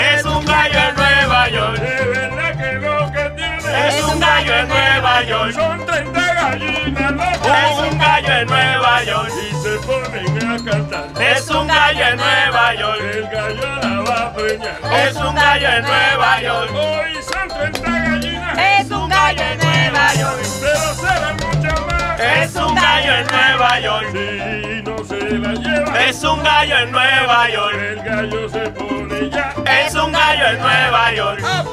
Es 0.03 0.25
un 0.25 0.45
gallo 0.45 0.79
en 0.79 0.95
Nueva 0.97 1.49
York. 1.49 1.79
De 1.79 2.05
verdad 2.07 2.57
que 2.57 2.73
lo 2.75 3.13
que 3.13 3.31
tiene. 3.37 3.89
Es 3.89 4.03
un 4.03 4.21
gallo 4.21 4.55
en 4.55 4.69
Nueva 4.69 5.23
York. 5.23 5.53
Son 5.53 5.87
30 5.87 6.28
gallinas 6.51 7.13
locas. 7.13 7.71
Es 7.71 7.93
un 7.93 7.99
gallo 7.99 8.33
en 8.39 8.47
Nueva 8.49 9.05
York. 9.05 9.33
Y 9.39 9.55
se 9.63 9.79
ponen 9.87 10.51
a 10.51 10.65
cantar. 10.65 11.23
Es 11.23 11.51
un 11.51 11.67
gallo 11.67 12.05
en 12.07 12.17
Nueva 12.17 12.75
York. 12.75 13.01
El 13.01 13.29
gallo 13.29 13.77
la 13.83 14.01
va 14.03 14.27
a 14.27 14.35
preñar. 14.35 14.81
Es 15.07 15.17
un 15.17 15.35
gallo 15.35 15.69
en 15.69 15.83
Nueva 15.83 16.41
York. 16.43 16.71
Hoy 16.75 17.23
son 17.23 17.49
30 17.49 17.91
gallinas. 17.91 18.59
Es 18.59 18.91
un 18.91 19.09
gallo 19.09 19.43
en 19.43 19.59
Nueva 19.59 20.15
York. 20.15 20.41
Pero 20.61 20.95
serán 20.95 21.37
muchas 21.37 21.81
más. 21.87 22.21
Es 22.21 22.57
un 22.57 22.75
gallo 22.75 23.13
en 23.15 23.27
Nueva 23.27 23.81
York. 23.81 24.07
Si 24.13 24.83
no 24.83 25.05
se 25.05 25.39
la 25.39 25.53
lleva. 25.55 26.05
Es 26.05 26.25
un 26.25 26.43
gallo 26.43 26.79
en 26.79 26.93
Nueva 26.93 27.51
York. 27.51 27.75
El 27.75 28.03
gallo 28.03 28.49
se 28.49 28.71
pone 28.71 29.31
ya. 29.31 29.55
Es 29.87 29.95
un 29.95 30.13
gallo 30.13 30.49
en 30.49 30.59
Nueva 30.61 31.13
York. 31.13 31.43
A 31.45 31.65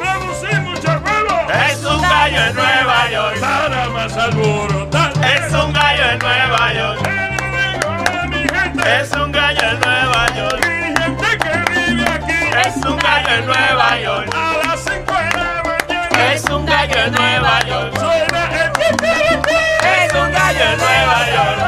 gallo 2.26 2.46
en 2.48 2.56
Nueva 2.56 3.10
York. 3.12 3.40
Para 3.40 3.90
más 3.90 4.18
alborotar. 4.18 5.12
Es 5.24 5.54
un 5.54 5.74
gallo 5.74 6.12
en 6.12 6.20
Nueva 6.20 6.74
York. 6.74 7.10
Es 8.86 9.12
un 9.12 9.32
gallo 9.32 9.62
en 9.62 9.80
Nueva 9.80 10.26
York. 10.36 10.66
Mi 10.66 10.76
gente 11.02 11.38
que 11.38 11.54
vive 11.72 12.08
aquí. 12.10 12.34
Es 12.68 12.76
un 12.86 12.98
gallo 12.98 13.30
en 13.30 13.46
Nueva 13.46 14.00
York. 14.00 14.34
A 14.34 14.58
las 14.66 14.80
5 14.80 14.96
de 14.96 15.30
la 15.38 15.64
mañana. 15.64 16.34
Es 16.34 16.44
un 16.46 16.66
gallo 16.66 16.98
en 17.06 17.12
Nueva 17.14 17.60
York. 17.68 17.94
Es 19.84 20.14
un 20.14 20.32
gallo 20.32 20.64
en 20.72 20.78
Nueva 20.78 21.20
York. 21.36 21.60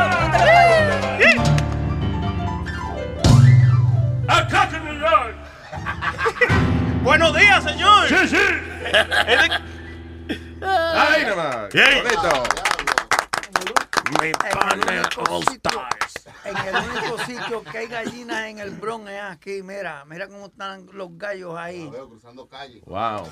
A 4.27 4.47
cock 4.47 4.73
in 4.73 4.83
New 4.85 4.99
York. 4.99 5.35
Buenos 7.03 7.35
días, 7.35 7.63
señor. 7.63 8.07
Sí, 8.07 8.27
sí. 8.27 9.76
Ahí 10.61 11.25
nomás. 11.25 11.69
Me 14.21 14.29
En 14.29 14.35
el 14.35 14.37
pone 14.51 14.99
único 14.99 15.21
All 15.35 15.43
sitio- 15.43 15.69
Stars. 15.71 16.13
En 16.45 16.55
el 16.55 16.75
único 16.75 17.17
sitio 17.25 17.63
que 17.63 17.77
hay 17.77 17.87
gallinas 17.87 18.45
en 18.47 18.59
el 18.59 18.71
Bronx 18.71 19.09
es 19.11 19.21
aquí. 19.21 19.61
Mira, 19.63 20.05
mira 20.05 20.27
cómo 20.27 20.45
están 20.45 20.87
los 20.93 21.09
gallos 21.17 21.55
ahí. 21.57 21.89
Veo 21.89 22.07
cruzando 22.09 22.47
calle. 22.47 22.81
Wow. 22.85 23.29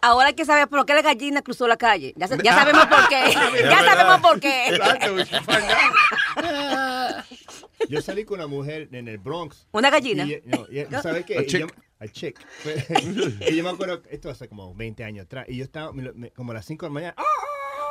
Ahora 0.00 0.28
hay 0.28 0.34
que 0.34 0.44
saber 0.44 0.68
por 0.68 0.86
qué 0.86 0.94
la 0.94 1.02
gallina 1.02 1.42
cruzó 1.42 1.66
la 1.66 1.76
calle. 1.76 2.12
Ya, 2.16 2.28
sa- 2.28 2.36
ya 2.36 2.54
sabemos 2.54 2.86
por 2.86 3.08
qué. 3.08 3.32
ya 3.64 3.84
sabemos 3.84 4.20
por 4.20 4.38
qué. 4.40 4.78
Yo 7.88 8.00
salí 8.00 8.24
con 8.24 8.38
una 8.38 8.46
mujer 8.46 8.88
en 8.92 9.08
el 9.08 9.18
Bronx. 9.18 9.66
¿Una 9.72 9.90
gallina? 9.90 10.24
Y, 10.24 10.40
no, 10.44 10.66
y- 10.70 10.86
¿Sabes 11.02 11.24
qué? 11.26 11.68
A 12.02 12.08
chick. 12.08 12.38
y 13.48 13.54
yo 13.56 13.62
me 13.64 13.70
acuerdo, 13.70 14.02
esto 14.10 14.28
hace 14.30 14.48
como 14.48 14.74
20 14.74 15.04
años 15.04 15.26
atrás. 15.26 15.46
Y 15.48 15.56
yo 15.58 15.64
estaba 15.64 15.92
me 15.92 16.02
lo- 16.02 16.14
me- 16.14 16.30
como 16.32 16.50
a 16.52 16.54
las 16.54 16.66
5 16.66 16.86
de 16.86 16.90
la 16.90 16.94
mañana. 16.94 17.14
¡ah! 17.16 17.22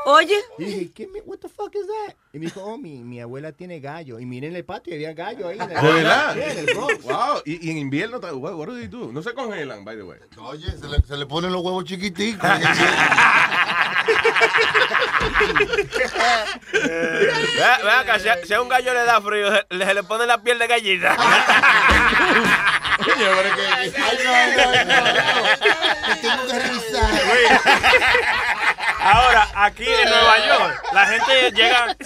Oye, 0.04 0.36
Y 0.58 0.64
dije, 0.64 0.92
¿qué 0.96 1.08
me, 1.08 1.22
what 1.22 1.38
the 1.38 1.48
fuck 1.48 1.76
is 1.76 1.86
that? 1.86 2.16
Y 2.34 2.40
me 2.40 2.46
dijo, 2.48 2.64
oh, 2.64 2.76
mi, 2.76 3.04
mi 3.04 3.22
abuela 3.22 3.52
tiene 3.52 3.80
gallo. 3.80 4.20
Y 4.20 4.26
miré 4.26 4.48
en 4.48 4.56
el 4.56 4.66
patio 4.66 4.94
y 4.94 4.96
había 4.96 5.14
gallo 5.14 5.48
ahí. 5.48 5.60
en 5.60 5.72
el- 5.72 5.80
¿De 5.82 5.94
verdad? 5.94 6.34
Sí, 6.34 6.40
en 6.42 6.58
el 6.58 6.66
Bronx. 6.76 7.04
Wow. 7.04 7.42
Y, 7.46 7.68
y 7.68 7.72
en 7.72 7.78
invierno, 7.78 8.18
what, 8.18 8.54
what 8.56 8.66
do 8.68 8.74
they 8.76 8.88
do? 8.88 9.12
No 9.14 9.22
se 9.22 9.34
congelan, 9.36 9.86
by 9.86 9.96
the 9.96 10.02
way. 10.04 10.18
Oye, 10.40 10.72
se 10.76 10.88
le, 10.88 11.02
se 11.04 11.16
le 11.18 11.26
ponen 11.28 11.52
los 11.54 11.62
huevos 11.64 11.86
chiquiticos. 11.86 12.50
Vea, 16.74 17.78
vea 17.84 18.00
acá, 18.00 18.20
si 18.20 18.28
a, 18.30 18.44
si 18.46 18.54
a 18.54 18.62
un 18.62 18.70
gallo 18.70 18.94
le 18.94 19.04
da 19.04 19.22
frío, 19.22 19.52
se 19.52 19.66
le, 19.70 19.86
se 19.86 19.94
le 19.94 20.04
pone 20.04 20.26
la 20.26 20.42
piel 20.42 20.58
de 20.60 20.68
gallina. 20.68 21.16
Oye, 23.02 23.28
pero 23.36 23.56
que- 23.56 23.68
Ay, 23.74 23.94
no, 24.24 24.32
no, 24.56 24.86
no, 24.86 25.14
no. 25.14 26.06
Que 26.08 26.16
tengo 26.22 26.48
que 26.48 26.60
revisar. 26.60 27.12
Ahora, 29.04 29.48
aquí 29.56 29.86
en 29.86 30.10
Nueva 30.10 30.38
York, 30.48 30.84
la 30.94 31.06
gente 31.08 31.52
llega, 31.54 31.98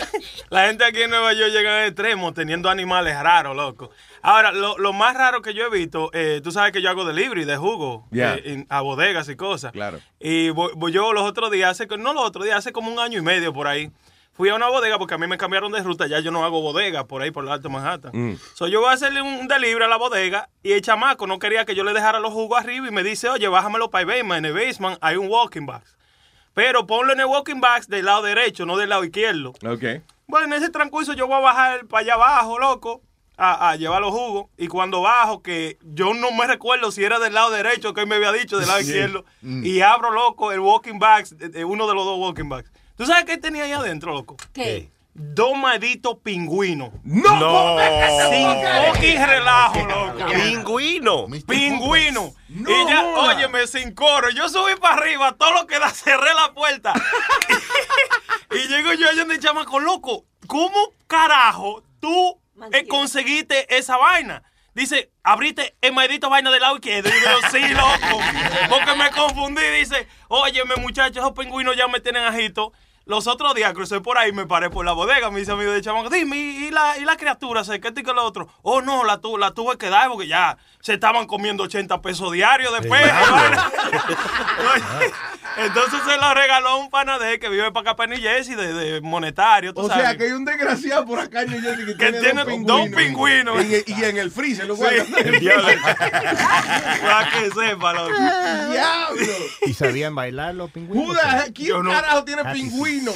la 0.50 0.68
gente 0.68 0.86
aquí 0.86 1.02
en 1.02 1.10
Nueva 1.10 1.34
York 1.34 1.52
llega 1.52 1.80
al 1.82 1.86
extremo 1.88 2.34
teniendo 2.34 2.70
animales 2.70 3.20
raros, 3.22 3.56
loco. 3.56 3.92
Ahora, 4.22 4.52
lo, 4.54 4.78
lo 4.78 4.94
más 4.94 5.14
raro 5.14 5.42
que 5.42 5.54
yo 5.54 5.66
he 5.66 5.70
visto, 5.70 6.10
eh, 6.14 6.40
tú 6.44 6.52
sabes 6.52 6.72
que 6.72 6.82
yo 6.82 6.90
hago 6.90 7.04
delivery 7.06 7.44
de 7.44 7.58
jugo 7.58 8.08
Ya. 8.12 8.36
eh, 8.36 8.44
en- 8.46 8.68
a 8.70 8.80
bodegas 8.82 9.28
y 9.30 9.36
cosas. 9.36 9.72
Claro. 9.74 10.00
Y 10.20 10.50
voy, 10.52 10.72
voy 10.76 10.94
yo 10.94 11.12
los 11.12 11.24
otros 11.24 11.52
días, 11.52 11.70
hace, 11.72 11.86
no 11.98 12.14
los 12.14 12.24
otros 12.24 12.46
días, 12.46 12.58
hace 12.60 12.72
como 12.72 12.90
un 12.92 13.00
año 13.00 13.20
y 13.20 13.22
medio 13.22 13.52
por 13.54 13.68
ahí, 13.68 13.92
fui 14.36 14.50
a 14.50 14.56
una 14.56 14.68
bodega 14.68 14.98
porque 15.00 15.14
a 15.16 15.18
mí 15.18 15.28
me 15.28 15.38
cambiaron 15.38 15.72
de 15.72 15.82
ruta, 15.82 16.08
ya 16.08 16.20
yo 16.20 16.30
no 16.32 16.44
hago 16.44 16.62
bodega 16.62 17.06
por 17.08 17.22
ahí 17.22 17.32
por 17.32 17.44
el 17.46 17.52
Alto 17.52 17.70
Manhattan. 17.70 18.12
Mm. 18.14 18.38
So, 18.54 18.68
yo 18.68 18.82
voy 18.82 18.90
a 18.90 18.94
hacerle 18.94 19.22
un 19.22 19.48
delivery 19.48 19.86
a 19.86 19.88
la 19.88 19.98
bodega 19.98 20.50
y 20.64 20.74
el 20.74 20.82
chamaco 20.82 21.26
no 21.28 21.40
quería 21.40 21.66
que 21.66 21.74
yo 21.76 21.84
le 21.84 21.94
dejara 21.94 22.20
los 22.20 22.34
jugos 22.34 22.60
arriba 22.60 22.88
y 22.88 22.92
me 22.92 23.04
dice, 23.04 23.30
oye, 23.30 23.48
bájamelo 23.48 23.90
para 23.90 24.02
el 24.02 24.08
basement. 24.08 24.40
En 24.40 24.46
el 24.46 24.54
basement 24.54 24.98
hay 25.02 25.16
un 25.18 25.28
walking 25.30 25.66
box. 25.66 25.96
Pero 26.54 26.86
ponlo 26.88 27.12
en 27.14 27.20
el 27.20 27.26
walking 27.26 27.60
box 27.60 27.88
del 27.88 28.06
lado 28.06 28.22
derecho, 28.24 28.66
no 28.66 28.78
del 28.78 28.90
lado 28.90 29.04
izquierdo. 29.04 29.50
Ok. 29.66 30.02
Bueno, 30.28 30.48
en 30.48 30.54
ese 30.54 30.70
transcurso 30.70 31.14
yo 31.14 31.28
voy 31.28 31.38
a 31.38 31.40
bajar 31.40 31.86
para 31.88 32.02
allá 32.02 32.14
abajo, 32.16 32.58
loco, 32.60 33.02
a, 33.38 33.70
a 33.72 33.76
llevar 33.76 34.02
los 34.02 34.12
jugos. 34.12 34.48
Y 34.58 34.68
cuando 34.68 35.02
bajo, 35.02 35.42
que 35.42 35.78
yo 35.82 36.14
no 36.14 36.32
me 36.32 36.48
recuerdo 36.48 36.92
si 36.92 37.04
era 37.04 37.20
del 37.20 37.34
lado 37.34 37.52
derecho 37.52 37.94
que 37.94 38.02
él 38.02 38.08
me 38.08 38.16
había 38.16 38.32
dicho, 38.32 38.58
del 38.58 38.68
lado 38.68 38.80
Sí. 38.80 38.88
izquierdo. 38.88 39.26
Mm. 39.42 39.66
Y 39.66 39.82
abro, 39.82 40.12
loco, 40.12 40.52
el 40.54 40.62
walking 40.62 40.98
box, 40.98 41.38
de- 41.38 41.50
de 41.50 41.66
uno 41.66 41.88
de 41.88 41.94
los 41.94 42.06
dos 42.06 42.18
walking 42.20 42.48
box. 42.50 42.72
¿Tú 42.96 43.06
sabes 43.06 43.26
qué 43.26 43.38
tenía 43.38 43.64
ahí 43.64 43.72
adentro, 43.72 44.14
loco? 44.14 44.38
¿qué? 44.54 44.90
Dos 45.14 45.58
malditos 45.58 46.18
pingüinos. 46.22 46.92
¡No! 47.04 47.40
No. 47.40 47.78
Sin 48.30 48.48
fucking 48.94 49.26
relajo, 49.26 49.80
loco. 49.80 50.30
Pingüino. 50.30 51.28
Pingüino. 51.48 52.34
y 52.50 52.90
ya, 52.90 53.06
óyeme, 53.06 53.66
sin 53.66 53.96
coro. 53.96 54.30
Yo 54.30 54.50
subí 54.50 54.76
para 54.76 54.96
arriba, 54.96 55.32
todo 55.38 55.54
lo 55.54 55.68
que 55.68 55.80
da, 55.80 55.90
cerré 55.94 56.34
la 56.34 56.54
puerta. 56.54 56.94
y 58.52 58.68
llego 58.68 58.94
yo 58.94 59.10
allá 59.10 59.20
donde 59.20 59.40
chamaco, 59.40 59.80
loco, 59.80 60.26
¿cómo 60.48 60.92
carajo 61.08 61.82
tú 62.02 62.38
eh, 62.74 62.86
conseguiste 62.86 63.74
esa 63.78 63.96
vaina? 63.96 64.44
Dice, 64.74 65.12
abriste 65.24 65.78
el 65.80 65.94
maldito 65.94 66.30
vaina 66.30 66.52
del 66.52 66.60
lado 66.60 66.76
izquierdo. 66.76 67.08
Y 67.08 67.14
yo 67.14 67.30
digo, 67.30 67.50
sí, 67.52 67.74
loco. 67.74 68.22
Porque 68.70 68.96
me 68.96 69.10
confundí. 69.12 69.62
Dice, 69.80 70.10
óyeme, 70.28 70.76
muchachos, 70.76 71.18
esos 71.18 71.32
pingüinos 71.32 71.78
ya 71.78 71.88
me 71.88 72.02
tienen 72.02 72.24
agito. 72.24 72.74
Los 73.08 73.28
otros 73.28 73.54
días 73.54 73.72
crucé 73.74 74.02
por 74.02 74.18
ahí, 74.18 74.32
me 74.32 74.48
paré 74.48 74.72
por 74.72 74.84
la 74.84 74.92
bodega, 74.92 75.30
me 75.30 75.40
dice 75.40 75.52
amigo 75.52 75.72
de 75.72 75.80
chamaco, 75.80 76.10
dime, 76.10 76.38
¿y 76.38 76.72
la, 76.72 76.98
y 76.98 77.06
la 77.06 77.16
criatura? 77.18 77.64
¿Se 77.64 77.80
qué 77.80 77.94
que 77.94 78.14
lo 78.14 78.24
otro? 78.26 78.48
Oh, 78.64 78.82
no, 78.82 79.04
la, 79.04 79.20
tu, 79.20 79.38
la 79.38 79.52
tuve 79.52 79.78
que 79.78 79.92
dar 79.92 80.10
porque 80.10 80.28
ya 80.28 80.58
se 80.86 80.94
estaban 80.94 81.26
comiendo 81.26 81.64
80 81.64 82.00
pesos 82.00 82.32
diarios 82.32 82.72
después. 82.80 83.02
Entonces 85.58 86.00
se 86.06 86.18
lo 86.18 86.34
regaló 86.34 86.68
a 86.70 86.76
un 86.76 86.90
panadero 86.90 87.40
que 87.40 87.48
vive 87.50 87.72
para 87.72 87.82
acá, 87.92 87.96
para 87.96 88.10
New 88.14 88.20
Jersey, 88.22 88.56
de, 88.56 88.74
de 88.74 89.02
monetario, 89.02 89.74
tú 89.74 89.82
O 89.82 89.88
sabes. 89.88 90.04
sea, 90.04 90.18
que 90.18 90.26
hay 90.26 90.32
un 90.34 90.44
desgraciado 90.44 91.06
por 91.06 91.18
acá 91.18 91.44
en 91.44 91.52
New 91.52 91.62
Jersey 91.62 91.86
que, 91.86 91.96
Que 91.96 92.12
tiene 92.14 92.44
dos 92.66 92.90
pingüinos. 92.90 93.64
Y, 93.64 93.84
y 93.88 94.04
en 94.04 94.18
el 94.18 94.32
freezer 94.32 94.68
lo 94.68 94.76
Sí. 94.76 94.82
guardan. 95.42 95.80
Para 97.02 97.30
que 97.32 97.50
sepa, 97.52 97.94
loco. 97.94 98.14
¡Diablo! 98.72 99.34
¿Y 99.66 99.74
sabían 99.74 100.14
bailar 100.14 100.54
los 100.56 100.70
pingüinos? 100.72 101.08
Who 101.08 101.14
the 101.16 101.22
heck- 101.22 101.54
¿Quién 101.56 101.68
Yo 101.70 101.82
no- 101.84 101.92
carajo 101.92 102.24
tiene 102.26 102.44
Casi 102.44 102.62
pingüino 102.62 103.12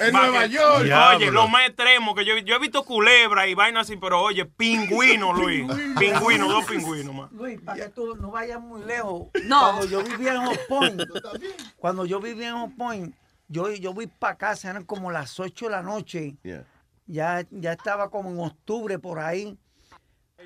en 0.00 0.12
Nueva 0.12 0.42
que- 0.44 0.48
York? 0.48 0.90
Oye, 1.16 1.30
lo 1.30 1.48
más 1.48 1.66
extremo 1.66 2.14
que 2.14 2.24
yo, 2.24 2.34
he- 2.34 2.44
yo 2.44 2.56
he 2.56 2.58
visto 2.58 2.82
culebra 2.84 3.46
y 3.46 3.54
vainas 3.54 3.82
así, 3.86 3.96
pero 3.98 4.22
oye, 4.22 4.46
pingüino, 4.46 5.34
Luis. 5.34 5.66
Pingüino, 5.98 6.48
dos 6.48 6.64
pingüinos 6.64 6.87
Luis, 7.32 7.60
para 7.60 7.84
que 7.84 7.88
tú 7.90 8.16
no 8.16 8.30
vayas 8.30 8.60
muy 8.60 8.82
lejos. 8.84 9.28
No. 9.44 9.60
Cuando 9.60 9.86
yo 9.86 10.02
vivía 10.04 10.34
en 10.34 10.46
Hot 10.46 10.66
Point, 10.68 11.02
cuando 11.76 12.06
yo 12.06 12.20
vivía 12.20 12.48
en 12.50 12.56
Hot 12.56 12.76
Point, 12.76 13.14
yo, 13.48 13.70
yo 13.70 13.92
voy 13.94 14.06
para 14.06 14.36
casa, 14.36 14.70
eran 14.70 14.84
como 14.84 15.10
las 15.10 15.38
8 15.40 15.66
de 15.66 15.70
la 15.70 15.82
noche. 15.82 16.36
Yeah. 16.42 16.64
Ya, 17.06 17.46
ya 17.50 17.72
estaba 17.72 18.10
como 18.10 18.30
en 18.30 18.38
octubre 18.40 18.98
por 18.98 19.18
ahí. 19.18 19.58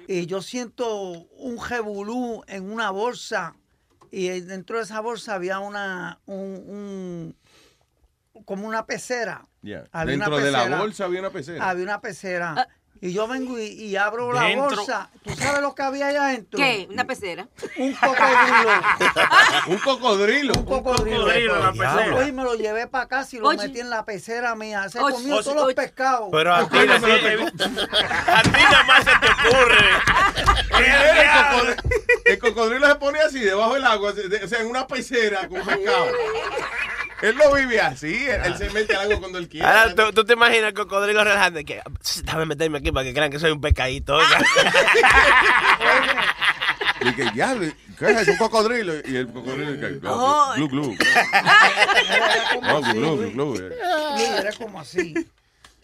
Y 0.06 0.26
yo 0.26 0.40
siento 0.42 1.00
un 1.36 1.60
jebulú 1.60 2.42
en 2.46 2.70
una 2.70 2.90
bolsa. 2.90 3.56
Y 4.10 4.28
dentro 4.40 4.76
de 4.78 4.84
esa 4.84 5.00
bolsa 5.00 5.34
había 5.34 5.58
una, 5.58 6.20
un, 6.26 7.34
un- 8.34 8.44
como 8.44 8.66
una 8.66 8.86
pecera. 8.86 9.46
Yeah. 9.62 9.84
Una 9.92 10.04
Dentro 10.04 10.36
de 10.38 10.50
la 10.50 10.58
bolsa 10.78 11.04
había 11.04 11.20
una 11.20 11.30
pecera. 11.30 11.68
Había 11.68 11.84
una 11.84 12.00
pecera. 12.00 12.68
Y 13.04 13.12
yo 13.12 13.26
vengo 13.26 13.58
y, 13.58 13.64
y 13.64 13.96
abro 13.96 14.32
la 14.32 14.54
bolsa. 14.54 15.10
¿Tú 15.24 15.34
sabes 15.34 15.60
lo 15.60 15.74
que 15.74 15.82
había 15.82 16.06
allá 16.06 16.26
adentro? 16.26 16.56
¿Qué? 16.56 16.86
¿Una 16.88 17.04
pecera? 17.04 17.48
Un 17.76 17.92
cocodrilo. 17.94 18.70
un 19.66 19.78
cocodrilo. 19.78 20.52
Un 20.56 20.64
cocodrilo. 20.64 21.16
cocodrilo 21.24 21.56
en 21.56 21.62
la 21.62 21.72
pecera. 21.72 22.32
Me 22.32 22.44
lo 22.44 22.54
llevé 22.54 22.86
para 22.86 23.08
casa 23.08 23.34
y 23.34 23.40
lo 23.40 23.48
Oye. 23.48 23.58
metí 23.58 23.80
en 23.80 23.90
la 23.90 24.04
pecera 24.04 24.54
mía. 24.54 24.88
Se 24.88 25.00
Oye, 25.00 25.14
comió 25.16 25.34
oye, 25.34 25.42
todos 25.42 25.56
los 25.56 25.74
pescados. 25.74 26.28
Pero 26.30 26.54
a 26.54 26.68
ti, 26.68 26.78
no 26.86 26.94
se 26.94 27.06
te- 27.18 27.42
a 28.30 28.42
ti 28.42 28.50
nada 28.52 28.84
más 28.84 29.04
se 29.04 29.10
te 29.18 29.48
ocurre. 29.48 29.84
El, 30.82 31.28
cocodrilo, 31.28 31.76
el 32.24 32.38
cocodrilo 32.38 32.86
se 32.88 32.94
pone 32.96 33.20
así 33.20 33.40
debajo 33.40 33.74
del 33.74 33.84
agua, 33.84 34.10
así, 34.10 34.28
de- 34.28 34.44
o 34.44 34.48
sea, 34.48 34.60
en 34.60 34.68
una 34.68 34.86
pecera 34.86 35.48
con 35.48 35.60
pescado. 35.64 36.06
Él 37.22 37.36
no 37.36 37.54
vive 37.54 37.80
así, 37.80 38.26
él, 38.26 38.40
él 38.44 38.56
se 38.56 38.68
mete 38.70 38.94
al 38.96 39.02
agua 39.06 39.20
cuando 39.20 39.38
él 39.38 39.48
quiere. 39.48 39.66
Ahora, 39.66 39.94
¿tú, 39.94 40.12
tú 40.12 40.24
te 40.24 40.32
imaginas 40.32 40.68
el 40.68 40.74
cocodrilo 40.74 41.22
relajando 41.24 41.60
que 41.64 41.80
déjame 42.24 42.46
meterme 42.46 42.78
aquí 42.78 42.90
para 42.92 43.04
que 43.04 43.14
crean 43.14 43.30
que 43.30 43.38
soy 43.38 43.52
un 43.52 43.60
pescadito. 43.60 44.18
Y 47.04 47.12
que 47.14 47.26
ya, 47.34 47.56
¿qué 47.98 48.10
es? 48.10 48.28
Un 48.28 48.36
cocodrilo. 48.36 48.94
Y 49.04 49.16
el 49.16 49.26
cocodrilo 49.32 49.80
que 49.80 50.00
Oh. 50.06 50.52
glu, 50.56 50.68
glu. 50.68 50.96
Glu, 52.92 53.16
glu, 53.16 53.30
glu. 53.32 53.56
Era 54.38 54.52
como 54.52 54.80
así. 54.80 55.14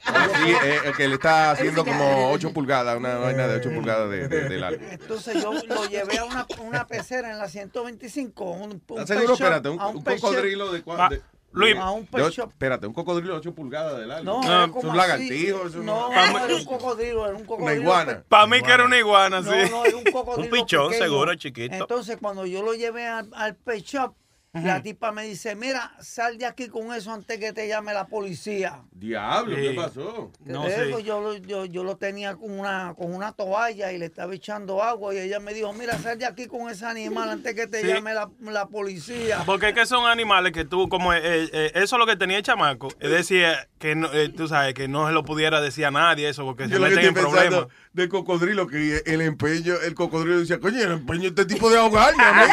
Sí, 0.05 0.51
eh, 0.65 0.79
el 0.87 0.97
que 0.97 1.09
le 1.09 1.15
está 1.15 1.51
haciendo 1.51 1.85
como 1.85 2.31
8 2.33 2.53
pulgadas, 2.53 2.97
una 2.97 3.17
vaina 3.17 3.47
de 3.49 3.57
8 3.57 3.71
pulgadas 3.75 4.09
de, 4.11 4.29
de, 4.29 4.49
de 4.49 4.59
largo. 4.59 4.81
Entonces 4.91 5.43
yo 5.43 5.53
lo 5.53 5.85
llevé 5.87 6.19
a 6.19 6.25
una, 6.25 6.47
una 6.61 6.87
pecera 6.87 7.31
en 7.31 7.39
la 7.39 7.49
125. 7.49 8.45
Un, 8.45 8.63
un 8.63 8.73
¿Estás 8.73 9.07
pet 9.09 9.17
seguro? 9.19 9.35
Espérate, 9.35 9.69
un, 9.69 9.79
cocodrilo 10.03 10.71
de 10.73 10.79
Ah, 10.79 10.83
cuánto. 10.85 11.17
Luis. 11.51 11.77
A 11.79 11.91
un 11.91 12.07
pet 12.07 12.29
shop. 12.31 12.51
espérate, 12.51 12.87
un 12.87 12.93
cocodrilo 12.95 13.33
de 13.35 13.39
8 13.41 13.55
pulgadas 13.55 13.99
de 13.99 14.07
largo. 14.07 14.25
No, 14.25 14.41
es 14.43 14.47
era 14.49 14.65
un 14.67 14.97
lagartijo, 14.97 15.63
así. 15.67 15.77
No, 15.79 16.11
no, 16.13 16.45
era 16.45 16.55
un 16.55 16.65
cocodrilo, 16.65 17.27
era 17.27 17.35
un 17.37 17.45
cocodrilo. 17.45 17.73
una 17.73 17.75
iguana. 17.75 18.25
Para 18.29 18.47
mí 18.47 18.61
que 18.63 18.71
era 18.71 18.85
una 18.85 18.99
iguana, 18.99 19.41
No, 19.41 19.51
sí. 19.51 19.71
no, 19.71 19.85
era 19.85 19.97
un 19.97 20.05
cocodrilo 20.13 20.45
Un 20.45 20.51
pichón, 20.51 20.91
pequeño. 20.91 21.05
seguro, 21.05 21.35
chiquito. 21.35 21.75
Entonces, 21.75 22.19
cuando 22.21 22.47
yo 22.47 22.63
lo 22.63 22.75
llevé 22.75 23.07
al, 23.07 23.29
al 23.35 23.57
pet 23.57 23.83
shop, 23.83 24.15
la 24.55 24.83
tipa 24.83 25.13
me 25.13 25.25
dice, 25.25 25.55
mira, 25.55 25.93
sal 26.01 26.39
de 26.39 26.47
aquí 26.47 26.69
con 26.69 26.93
eso 26.95 27.13
antes 27.13 27.39
que 27.39 27.53
te 27.53 27.69
llame 27.69 27.93
la 27.93 28.07
policía. 28.07 28.81
Diablo, 28.91 29.55
¿qué 29.55 29.71
pasó? 29.73 30.33
No 30.45 30.67
Eso, 30.67 30.97
sé. 30.97 31.05
yo, 31.05 31.21
lo- 31.21 31.37
yo, 31.37 31.65
yo 31.67 31.85
lo 31.85 31.97
tenía 31.97 32.35
con 32.35 32.59
una, 32.59 32.95
con 32.97 33.15
una 33.15 33.33
toalla 33.33 33.93
y 33.93 33.99
le 33.99 34.07
estaba 34.07 34.35
echando 34.35 34.83
agua 34.83 35.15
y 35.15 35.19
ella 35.19 35.39
me 35.39 35.53
dijo, 35.55 35.73
mira, 35.75 35.99
sal 35.99 36.19
de 36.19 36.25
aquí 36.27 36.47
con 36.47 36.69
ese 36.71 36.87
animal 36.87 37.29
antes 37.29 37.55
que 37.55 37.67
te 37.67 37.83
Sí. 37.83 37.87
llame 37.89 38.15
la, 38.15 38.31
la 38.41 38.67
policía. 38.67 39.43
Porque 39.47 39.69
es 39.69 39.75
que 39.75 39.87
son 39.87 40.07
animales 40.09 40.53
que 40.53 40.65
tú, 40.65 40.89
como 40.89 41.13
eh, 41.13 41.21
eh, 41.25 41.73
eso 41.75 41.97
es 41.97 42.01
lo 42.01 42.07
que 42.07 42.17
tenía 42.17 42.39
el 42.39 42.43
chamaco, 42.43 42.89
es 43.01 43.11
decir, 43.11 43.47
que 43.79 43.95
no, 43.95 44.13
eh, 44.13 44.31
tú 44.31 44.49
sabes, 44.49 44.75
que 44.75 44.89
no 44.89 45.07
se 45.07 45.13
lo 45.13 45.25
pudiera 45.25 45.61
decir 45.61 45.85
a 45.87 45.91
nadie 45.91 46.29
eso, 46.29 46.45
porque 46.45 46.69
Yo 46.69 46.77
se 46.77 46.81
meten 46.81 47.05
en 47.07 47.15
problemas. 47.15 47.67
del 47.93 48.09
cocodrilo, 48.09 48.67
que 48.67 49.03
el 49.07 49.21
empeño, 49.21 49.75
el 49.85 49.95
cocodrilo 49.95 50.41
decía, 50.41 50.59
coño, 50.59 50.81
el 50.81 50.93
empeño 50.93 51.23
de 51.23 51.29
este 51.29 51.45
tipo 51.45 51.71
de 51.71 51.79
ahogarme 51.79 52.23
a 52.25 52.33
mí. 52.47 52.53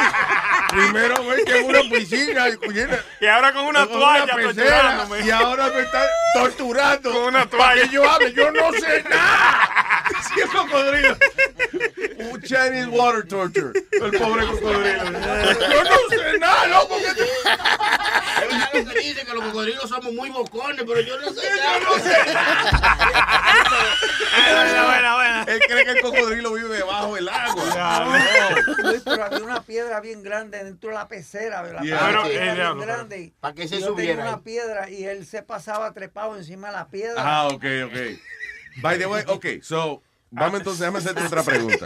Primero 0.75 1.23
me 1.23 1.43
que 1.43 1.59
en 1.59 1.65
una 1.65 1.81
piscina 1.81 2.47
y, 3.21 3.25
ahora 3.25 3.53
con 3.53 3.65
una 3.65 3.87
con 3.87 3.99
toalla 3.99 4.35
pecera, 4.35 4.53
torturándome. 4.53 5.25
Y 5.25 5.31
ahora 5.31 5.69
me 5.69 5.81
está 5.81 6.05
torturando. 6.33 7.11
Con 7.11 7.23
una 7.23 7.45
toalla. 7.45 7.83
que 7.83 7.89
yo 7.89 8.09
hable, 8.09 8.33
yo 8.33 8.51
no 8.51 8.71
sé 8.73 9.03
nada. 9.03 9.74
Sí, 10.23 10.39
el 10.41 10.49
cocodrilo. 10.49 11.17
Un 12.31 12.41
Chinese 12.41 12.87
water 12.87 13.27
torture. 13.27 13.71
El 13.91 14.11
pobre 14.17 14.45
cocodrilo. 14.47 15.03
Yo 15.05 15.83
no 15.83 16.09
sé 16.09 16.39
nada, 16.39 16.87
que 16.87 16.95
Es 16.95 17.15
verdad 18.49 18.69
lo 18.73 18.91
que 18.93 18.99
dice 18.99 19.25
que 19.25 19.33
los 19.33 19.43
cocodrilos 19.45 19.89
somos 19.89 20.13
muy 20.13 20.29
bocones, 20.29 20.83
pero 20.87 21.01
yo 21.01 21.19
no 21.19 21.29
sé 21.31 21.41
Yo 21.41 21.79
no 21.79 21.93
sé 22.03 22.33
nada. 22.33 22.71
Buena, 24.35 24.85
buena, 24.85 25.15
buena. 25.15 25.43
Él 25.47 25.59
cree 25.67 25.85
que 25.85 25.91
el 25.91 26.01
cocodrilo 26.01 26.53
vive 26.53 26.77
debajo 26.77 27.15
del 27.15 27.29
agua. 27.29 27.99
No, 28.05 28.89
Luis, 28.89 29.01
pero 29.03 29.23
había 29.25 29.39
una 29.39 29.61
piedra 29.63 29.99
bien 30.01 30.23
grande 30.23 30.63
dentro 30.63 30.89
de 30.89 30.95
la 30.95 31.07
pecera. 31.07 31.61
La 31.63 31.81
Yeah. 31.81 31.99
piedra 31.99 32.07
Pero, 32.07 32.25
era 32.25 32.27
eh, 32.27 32.41
bien 32.43 32.55
diablo, 32.55 32.81
grande. 32.81 33.33
¿Para 33.39 33.53
qué 33.53 33.67
se 33.67 33.79
Yo 33.79 33.93
tenía 33.95 34.13
subiera? 34.13 34.23
una 34.23 34.41
piedra 34.41 34.89
y 34.89 35.03
él 35.05 35.25
se 35.25 35.41
pasaba 35.43 35.93
trepado 35.93 36.35
encima 36.37 36.67
de 36.67 36.73
la 36.73 36.87
piedra. 36.87 37.21
Ah, 37.23 37.47
ok, 37.47 37.63
ok. 37.85 37.97
By 38.81 38.97
the 38.97 39.05
way, 39.07 39.23
ok, 39.27 39.45
so, 39.61 40.01
vamos 40.31 40.59
entonces, 40.59 40.79
déjame 40.79 40.99
hacerte 40.99 41.23
otra 41.23 41.43
pregunta. 41.43 41.85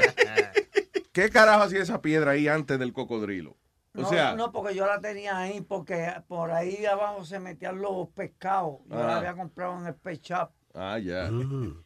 ¿Qué 1.12 1.30
carajo 1.30 1.64
hacía 1.64 1.82
esa 1.82 2.02
piedra 2.02 2.32
ahí 2.32 2.48
antes 2.48 2.80
del 2.80 2.94
cocodrilo? 2.94 3.58
O 3.96 4.02
no, 4.02 4.10
sea, 4.10 4.36
no, 4.36 4.52
porque 4.52 4.76
yo 4.76 4.86
la 4.86 5.02
tenía 5.02 5.38
ahí, 5.38 5.62
porque 5.62 6.14
por 6.28 6.52
ahí 6.52 6.86
abajo 6.86 7.26
se 7.26 7.40
metían 7.40 7.82
los 7.82 8.08
pescados. 8.16 8.78
Yo 8.88 8.96
Ah. 8.98 9.08
la 9.08 9.18
había 9.18 9.34
comprado 9.34 9.80
en 9.80 9.88
el 9.88 9.96
pet 9.96 10.22
shop. 10.22 10.52
ah, 10.76 11.00
ya. 11.00 11.30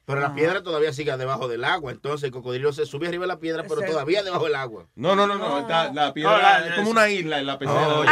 Pero 0.05 0.19
la 0.19 0.35
piedra 0.35 0.61
todavía 0.61 0.91
sigue 0.91 1.15
debajo 1.15 1.47
del 1.47 1.63
agua. 1.63 1.91
Entonces 1.93 2.25
el 2.25 2.31
cocodrilo 2.31 2.73
se 2.73 2.85
sube 2.85 3.07
arriba 3.07 3.23
de 3.23 3.27
la 3.29 3.39
piedra, 3.39 3.63
pero 3.67 3.81
todavía 3.81 4.21
debajo 4.21 4.43
del 4.43 4.55
agua. 4.55 4.87
No, 4.95 5.15
no, 5.15 5.25
no, 5.25 5.37
no, 5.37 5.59
está- 5.59 5.91
la 5.93 6.13
piedra 6.13 6.31
No, 6.33 6.37
la- 6.37 6.67
es 6.67 6.75
como 6.75 6.91
una 6.91 7.07
isla 7.09 7.39
en 7.39 7.45
la 7.47 7.57
pecera. 7.57 7.87
Oh, 7.87 8.03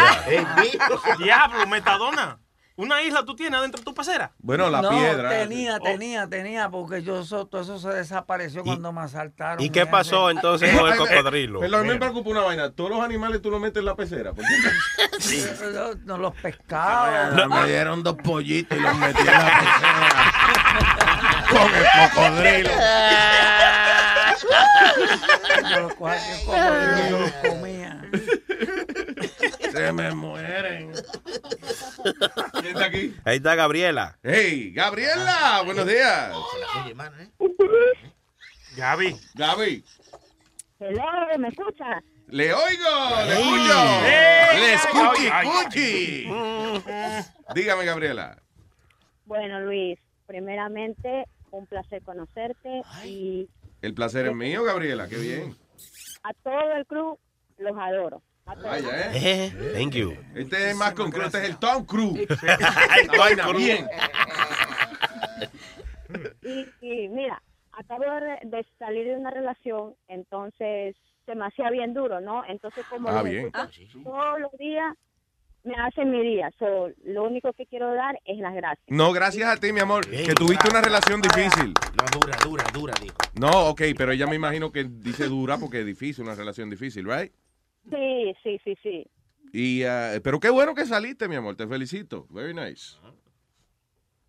mijo. 0.62 1.18
Diablo, 1.22 1.68
Metadona. 1.68 2.40
Una 2.78 3.02
isla 3.04 3.24
tú 3.26 3.36
tienes 3.36 3.60
adentro 3.60 3.80
de 3.80 3.86
tu 3.86 3.94
pecera. 3.94 4.32
Bueno, 4.40 4.70
la 4.70 4.82
no, 4.82 4.90
piedra. 4.90 5.30
tenía, 5.30 5.76
Oh. 5.80 5.84
tenía, 5.84 6.28
tenía, 6.28 6.70
porque 6.70 7.04
yo 7.04 7.20
eso, 7.20 7.46
todo 7.46 7.62
eso 7.62 7.78
se 7.80 7.90
desapareció 7.90 8.64
cuando 8.64 8.92
me 8.92 9.02
asaltaron. 9.02 9.62
¿Y 9.64 9.70
qué 9.70 9.86
pasó 9.86 10.30
entonces 10.32 10.76
con 10.78 10.90
el 10.92 10.98
cocodrilo? 10.98 11.60
Pero 11.60 11.78
a 11.78 11.82
mí 11.84 11.90
me 11.90 11.98
preocupa 11.98 12.30
una 12.30 12.42
vaina. 12.42 12.72
Todos 12.72 12.90
los 12.92 13.02
animales 13.04 13.42
tú 13.42 13.52
los 13.52 13.60
metes 13.62 13.80
en 13.82 13.86
la 13.86 13.96
pecera. 13.96 14.32
porque- 14.34 14.50
No, 15.74 15.94
no, 16.06 16.18
los 16.18 16.34
pescados. 16.36 17.36
No, 17.36 17.48
me 17.50 17.68
dieron 17.68 18.02
dos 18.04 18.16
pollitos 18.24 18.78
y 18.78 18.82
los 18.82 18.96
metí 18.98 19.20
en 19.20 19.26
la 19.28 19.60
pecera. 19.60 20.32
Con 21.52 21.76
el 21.76 21.86
cocodrilo. 22.10 22.70
Yo 25.70 25.80
los 25.82 25.94
cogía, 25.96 26.36
el 26.40 26.46
cocodrilo, 26.46 27.10
yo 27.10 27.20
los 27.20 27.32
comía. 27.32 28.02
Se 29.72 29.92
me 29.94 30.12
mueren. 30.14 30.92
¿Quién 32.54 32.66
está 32.66 32.86
aquí? 32.86 33.16
Ahí 33.24 33.38
está 33.38 33.56
Gabriela. 33.56 34.18
Hey, 34.24 34.72
Gabriela, 34.74 35.62
buenos 35.66 35.88
días. 35.88 36.34
Oye, 36.84 36.94
mano, 36.94 37.16
¿eh? 37.20 37.30
Gaby. 38.76 39.16
Gaby, 39.36 39.84
Hello, 40.80 41.04
¿me 41.38 41.48
escuchas? 41.50 42.04
le 42.28 42.54
oigo, 42.54 42.90
le 43.28 43.34
escucho. 43.34 43.80
Le 44.60 44.74
escuchi, 44.74 45.28
escuchi. 45.28 47.24
Dígame, 47.54 47.86
Gabriela. 47.86 48.38
Bueno, 49.26 49.60
Luis, 49.62 50.00
primeramente, 50.26 51.26
un 51.52 51.66
placer 51.68 52.02
conocerte 52.04 52.82
y 53.06 53.48
El 53.82 53.94
placer 53.94 54.28
es 54.28 54.36
mío, 54.36 54.64
Gabriela, 54.64 55.08
qué 55.08 55.18
bien. 55.18 55.56
a 56.24 56.34
todo 56.44 56.72
el 56.78 56.86
club 56.86 57.20
los 57.58 57.78
adoro. 57.78 58.22
Vaya, 58.64 59.12
¿eh? 59.12 59.12
Eh, 59.54 59.74
thank 59.78 59.94
you. 59.94 60.14
Este 60.36 60.70
es 60.72 60.76
más 60.76 60.94
concreto, 60.94 61.28
este 61.28 61.40
es 61.44 61.50
el 61.50 61.58
Tom 61.58 61.86
Cruise. 61.86 62.20
El 63.02 63.08
Tom 63.38 63.50
Cruise. 63.52 63.58
bien. 63.66 63.88
Y, 66.82 67.04
y 67.04 67.08
mira, 67.10 67.42
acabo 67.72 68.04
de, 68.04 68.40
de 68.50 68.66
salir 68.78 69.06
de 69.08 69.16
una 69.16 69.32
relación, 69.32 69.96
entonces 70.08 70.96
se 71.26 71.36
me 71.36 71.46
hacía 71.46 71.70
bien 71.70 71.94
duro, 71.94 72.20
¿no? 72.20 72.44
Entonces, 72.48 72.86
como 72.90 73.10
Ah, 73.10 73.24
bien. 73.24 73.48
escucho 73.54 74.00
todos 74.04 74.40
los 74.40 74.52
días, 74.58 74.94
me 75.64 75.76
hacen 75.76 76.10
mi 76.12 76.22
día. 76.24 76.50
So, 76.58 76.90
lo 77.06 77.24
único 77.24 77.54
que 77.54 77.66
quiero 77.68 77.94
dar 77.94 78.20
es 78.26 78.38
las 78.40 78.54
gracias. 78.56 78.84
No, 78.88 79.14
gracias 79.14 79.48
a 79.48 79.58
ti, 79.60 79.72
mi 79.72 79.80
amor, 79.80 80.06
que 80.10 80.34
tuviste 80.34 80.70
una 80.70 80.82
relación 80.82 81.22
difícil. 81.22 81.74
No, 81.96 82.20
dura, 82.20 82.36
dura, 82.44 82.64
dura, 82.74 82.94
dijo. 83.00 83.16
No, 83.36 83.68
ok, 83.70 83.82
pero 83.96 84.12
ella 84.12 84.26
me 84.28 84.36
imagino 84.36 84.72
que 84.72 84.84
dice 84.86 85.26
dura 85.26 85.58
porque 85.58 85.82
es 85.82 85.86
difícil, 85.86 86.24
una 86.26 86.36
relación 86.36 86.70
difícil, 86.70 87.06
¿right? 87.08 87.32
Sí, 87.90 88.34
sí, 88.44 88.60
sí, 88.64 88.78
sí. 88.84 89.08
Y, 89.54 89.84
ah, 89.84 90.20
pero 90.24 90.40
qué 90.40 90.50
bueno 90.50 90.74
que 90.76 90.86
saliste, 90.86 91.28
mi 91.28 91.36
amor. 91.36 91.56
Te 91.56 91.68
felicito. 91.68 92.28
Very 92.30 92.54
nice. 92.54 92.98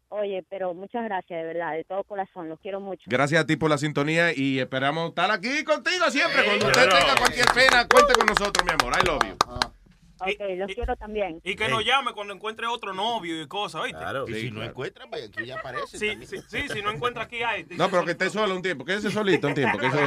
Oye, 0.08 0.44
pero 0.50 0.74
muchas 0.74 1.04
gracias, 1.04 1.40
de 1.40 1.46
verdad, 1.46 1.72
de 1.72 1.84
todo 1.84 2.04
corazón, 2.04 2.48
los 2.50 2.60
quiero 2.60 2.80
mucho. 2.80 3.02
Gracias 3.06 3.42
a 3.42 3.46
ti 3.46 3.56
por 3.56 3.70
la 3.70 3.78
sintonía 3.78 4.36
y 4.36 4.58
esperamos 4.58 5.08
estar 5.08 5.30
aquí 5.30 5.64
contigo 5.64 6.10
siempre. 6.10 6.44
Cuando 6.44 6.66
usted 6.66 6.82
tenga 6.82 7.14
cualquier 7.16 7.46
pena, 7.54 7.88
cuente 7.88 8.12
con 8.12 8.26
nosotros, 8.26 8.62
mi 8.66 8.72
amor. 8.72 8.92
I 9.00 9.06
love 9.06 9.22
you. 9.24 9.81
Ok, 10.22 10.40
los 10.58 10.74
quiero 10.74 10.96
también. 10.96 11.40
Y 11.44 11.54
que 11.56 11.68
nos 11.68 11.84
llame 11.84 12.12
cuando 12.12 12.32
encuentre 12.34 12.66
otro 12.66 12.92
novio 12.94 13.40
y 13.42 13.46
cosas, 13.48 13.82
¿oíste? 13.82 13.98
Claro. 13.98 14.28
Y 14.28 14.32
Sí, 14.34 14.40
si 14.42 14.48
no 14.50 14.56
claro. 14.56 14.70
encuentran, 14.70 15.10
vaya, 15.10 15.26
aquí 15.26 15.44
ya 15.46 15.58
aparece. 15.58 15.98
Sí, 15.98 16.26
sí, 16.26 16.36
sí, 16.48 16.68
si 16.68 16.82
no 16.82 16.90
encuentra 16.90 17.24
aquí 17.24 17.42
hay. 17.42 17.66
No, 17.70 17.90
pero 17.90 18.04
que 18.04 18.12
esté 18.12 18.30
solo 18.30 18.54
un 18.54 18.62
tiempo. 18.62 18.84
Quédese 18.84 19.10
solito 19.10 19.48
un 19.48 19.54
tiempo, 19.54 19.78
que 19.78 19.86
eso 19.86 19.98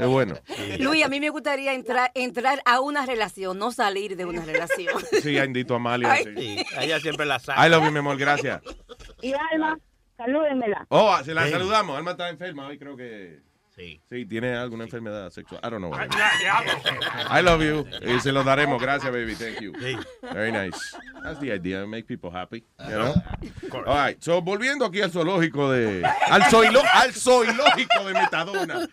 es 0.00 0.06
bueno. 0.06 0.34
Luis, 0.78 1.04
a 1.04 1.08
mí 1.08 1.20
me 1.20 1.30
gustaría 1.30 1.72
entrar, 1.74 2.10
entrar 2.14 2.60
a 2.64 2.80
una 2.80 3.06
relación, 3.06 3.58
no 3.58 3.72
salir 3.72 4.16
de 4.16 4.24
una 4.24 4.44
relación. 4.44 4.94
Sí, 5.22 5.36
Indito 5.38 5.74
Amalia. 5.76 6.12
Ay. 6.12 6.24
sí. 6.24 6.34
Sí, 6.36 6.64
ella 6.80 7.00
siempre 7.00 7.24
la 7.26 7.38
saca. 7.38 7.66
I 7.66 7.70
love 7.70 7.84
you, 7.84 7.90
mi 7.90 7.98
amor. 7.98 8.16
Gracias. 8.18 8.60
Y 9.22 9.32
Alma, 9.52 9.78
salúdenmela. 10.16 10.86
Oh, 10.88 11.16
se 11.24 11.32
la 11.34 11.44
Sí. 11.46 11.52
saludamos. 11.52 11.96
Alma 11.96 12.12
está 12.12 12.28
enferma 12.28 12.66
hoy, 12.68 12.78
creo 12.78 12.96
que. 12.96 13.40
Sí. 13.76 14.00
Sí, 14.08 14.24
tiene 14.24 14.54
alguna 14.54 14.84
enfermedad 14.84 15.30
sexual. 15.30 15.60
I 15.64 15.68
don't 15.68 15.80
know. 15.80 15.92
Ya, 15.92 16.30
ya. 16.40 17.40
I 17.40 17.42
love 17.42 17.60
you. 17.60 17.84
Y 18.08 18.20
se 18.20 18.30
lo 18.30 18.44
daremos. 18.44 18.80
Gracias, 18.80 19.12
baby. 19.12 19.34
Thank 19.34 19.60
you. 19.60 19.72
Sí. 19.80 19.96
Very 20.32 20.52
nice. 20.52 20.78
That's 21.24 21.40
the 21.40 21.52
idea. 21.52 21.84
Make 21.84 22.06
people 22.06 22.30
happy. 22.30 22.64
You 22.78 22.98
know? 22.98 23.14
All 23.86 23.96
right. 23.96 24.22
So, 24.22 24.40
volviendo 24.40 24.84
aquí 24.84 25.00
al 25.00 25.10
zoológico 25.10 25.72
de. 25.72 26.04
Al, 26.28 26.44
zoilo, 26.44 26.82
al 26.92 27.12
zoológico 27.12 28.04
de 28.04 28.12
Metadona. 28.12 28.88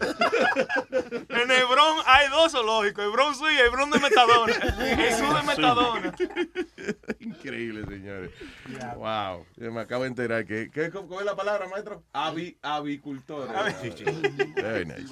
En 1.29 1.51
Hebrón 1.51 1.97
hay 2.05 2.29
dos 2.29 2.51
zoológicos, 2.51 3.05
Hebrón 3.05 3.35
y 3.51 3.57
Hebrón 3.59 3.91
de 3.91 3.99
Metadona. 3.99 4.53
Jesús 4.53 5.35
de 5.35 5.43
Metadona. 5.43 6.13
Increíble, 7.19 7.85
señores. 7.85 8.31
Wow. 8.95 9.45
Yo 9.57 9.71
me 9.71 9.81
acabo 9.81 10.03
de 10.03 10.09
enterar 10.09 10.45
que. 10.45 10.71
¿qué, 10.71 10.89
¿Cómo 10.89 11.19
es 11.19 11.25
la 11.25 11.35
palabra, 11.35 11.67
maestro? 11.67 12.03
Avi, 12.13 12.57
avicultor. 12.61 13.47
Very 14.71 14.85
nice. 14.85 15.11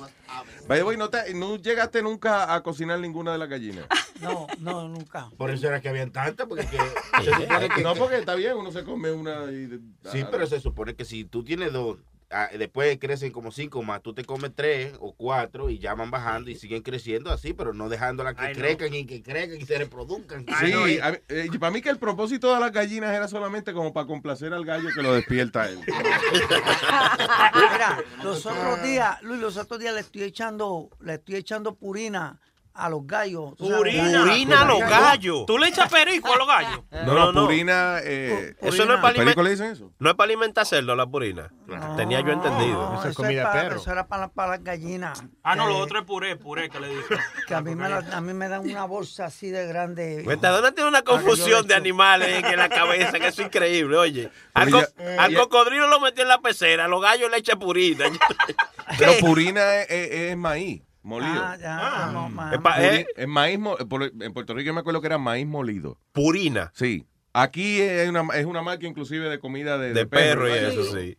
By 0.67 0.77
the 0.79 0.83
way, 0.83 0.97
¿no, 0.97 1.09
te- 1.09 1.33
no 1.33 1.55
llegaste 1.57 2.01
nunca 2.01 2.53
a 2.53 2.61
cocinar 2.63 2.99
ninguna 2.99 3.31
de 3.33 3.37
las 3.37 3.49
gallinas? 3.49 3.85
No, 4.19 4.47
no, 4.59 4.89
nunca. 4.89 5.29
Por 5.37 5.49
eso 5.49 5.65
era 5.67 5.79
que 5.79 5.87
habían 5.87 6.11
tantas, 6.11 6.45
porque 6.45 6.65
que, 6.67 6.77
se 7.23 7.31
supone 7.33 7.69
que... 7.69 7.81
No, 7.81 7.95
porque 7.95 8.17
está 8.17 8.35
bien, 8.35 8.57
uno 8.57 8.69
se 8.69 8.83
come 8.83 9.13
una 9.13 9.45
y. 9.49 9.79
Sí, 10.11 10.25
pero 10.29 10.45
se 10.45 10.59
supone 10.59 10.93
que 10.93 11.05
si 11.05 11.23
tú 11.23 11.41
tienes 11.41 11.71
dos, 11.71 11.99
ah, 11.99 12.18
después 12.57 12.97
crecen 12.99 13.31
como 13.31 13.51
cinco 13.51 13.81
más, 13.81 14.01
tú 14.01 14.13
te 14.13 14.23
comes 14.23 14.51
tres 14.53 14.93
o 14.99 15.13
cuatro 15.13 15.69
y 15.69 15.79
ya 15.79 15.95
van 15.95 16.11
bajando 16.11 16.49
y 16.49 16.55
siguen 16.55 16.81
creciendo 16.81 17.31
así, 17.31 17.53
pero 17.53 17.73
no 17.73 17.89
dejándolas 17.89 18.35
que 18.35 18.51
crezcan 18.53 18.93
y 18.93 19.05
que 19.05 19.23
crezcan 19.23 19.59
y 19.59 19.65
se 19.65 19.77
reproduzcan. 19.77 20.45
Sí, 20.59 20.99
a 20.99 21.19
eh, 21.27 21.49
para 21.59 21.71
mí 21.71 21.81
que 21.81 21.89
el 21.89 21.97
propósito 21.97 22.53
de 22.53 22.59
las 22.59 22.71
gallinas 22.71 23.15
era 23.15 23.27
solamente 23.27 23.73
como 23.73 23.93
para 23.93 24.05
complacer 24.07 24.53
al 24.53 24.65
gallo 24.65 24.89
que 24.93 25.01
lo 25.01 25.13
despierta 25.13 25.63
a 25.63 25.69
él. 25.69 25.79
Mira, 27.55 28.03
los 28.23 28.45
otros 28.45 28.83
días, 28.83 29.21
Luis, 29.23 29.41
los 29.41 29.57
otros 29.57 29.79
días 29.79 29.93
le 29.93 30.01
estoy 30.01 30.23
echando, 30.23 30.89
le 31.01 31.15
estoy 31.15 31.35
echando 31.35 31.75
purina 31.75 32.39
a 32.79 32.89
los 32.89 33.05
gallos. 33.05 33.53
Purina. 33.57 34.21
Purina 34.23 34.61
a 34.61 34.65
los 34.65 34.79
gallos. 34.79 35.45
¿Tú 35.45 35.57
le 35.57 35.67
echas 35.67 35.91
perico 35.91 36.33
a 36.33 36.37
los 36.37 36.47
gallos? 36.47 36.79
No, 37.05 37.31
no, 37.31 37.45
purina. 37.45 37.99
Eh, 38.03 38.55
Eso 38.61 38.85
no 38.85 38.95
es 38.95 38.99
para 39.01 39.09
¿Al 39.09 39.15
perico 39.15 39.41
le 39.43 39.49
alimentar. 39.49 39.49
dicen 39.49 39.71
eso? 39.71 39.91
No 39.99 40.09
es 40.09 40.15
para 40.15 40.25
alimentar 40.25 40.65
cerdo 40.65 40.95
la 40.95 41.05
purina. 41.07 41.51
Tenía 41.97 42.21
yo 42.21 42.31
entendido. 42.31 42.91
No, 42.91 42.99
eso, 42.99 43.09
es 43.09 43.15
para, 43.41 43.67
eso 43.75 43.91
era 43.91 44.07
para, 44.07 44.27
para 44.29 44.51
las 44.53 44.63
gallinas. 44.63 45.23
Ah, 45.43 45.55
no, 45.55 45.67
lo 45.67 45.77
otro 45.77 45.99
es 45.99 46.05
puré, 46.05 46.35
puré 46.35 46.69
que 46.69 46.79
le 46.79 46.89
dije. 46.89 47.15
que 47.47 47.55
a 47.55 47.61
mí, 47.61 47.75
me 47.75 47.87
la- 47.89 48.03
a 48.11 48.21
mí 48.21 48.33
me 48.33 48.47
dan 48.49 48.61
una 48.69 48.85
bolsa 48.85 49.25
así 49.25 49.49
de 49.49 49.65
grande. 49.67 50.23
Metadona 50.25 50.71
tiene 50.71 50.89
una 50.89 51.01
confusión 51.03 51.65
de 51.67 51.75
animales 51.75 52.43
en 52.43 52.57
la 52.57 52.69
cabeza, 52.69 53.13
que 53.19 53.27
eso 53.27 53.41
es 53.41 53.47
increíble, 53.47 53.97
oye. 53.97 54.29
Al, 54.53 54.73
Oye, 54.73 54.85
co- 54.85 54.93
ya- 55.03 55.23
al 55.23 55.31
ya- 55.31 55.39
cocodrilo 55.39 55.87
lo 55.87 55.99
metió 55.99 56.23
en 56.23 56.29
la 56.29 56.39
pecera, 56.41 56.85
a 56.85 56.87
los 56.87 57.01
gallos 57.01 57.29
le 57.31 57.37
echa 57.37 57.55
purina. 57.55 58.05
Pero 58.97 59.13
purina 59.19 59.75
es, 59.77 59.89
es- 59.89 60.11
es 60.31 60.37
maíz 60.37 60.81
molido. 61.09 61.43
Ah, 61.43 61.57
ya, 61.59 62.09
no, 62.13 62.29
ma- 62.29 62.53
Es 62.53 62.59
pa- 62.61 62.77
Puri- 62.77 63.05
es 63.15 63.27
maíz 63.27 63.59
mo- 63.59 63.75
por- 63.77 64.03
en 64.19 64.33
Puerto 64.33 64.53
Rico 64.53 64.67
yo 64.67 64.73
me 64.73 64.79
acuerdo 64.81 65.01
que 65.01 65.07
era 65.07 65.17
maíz 65.17 65.45
molido. 65.47 65.97
Purina. 66.13 66.71
Sí. 66.73 67.05
Aquí 67.33 67.81
es 67.81 68.09
una, 68.09 68.25
es 68.35 68.45
una 68.45 68.61
marca 68.61 68.87
inclusive 68.87 69.29
de 69.29 69.39
comida 69.39 69.77
de, 69.77 69.93
De 69.93 70.05
perro 70.05 70.47
y 70.47 70.51
¿verdad? 70.51 70.71
eso, 70.71 70.83
sí. 70.97 71.17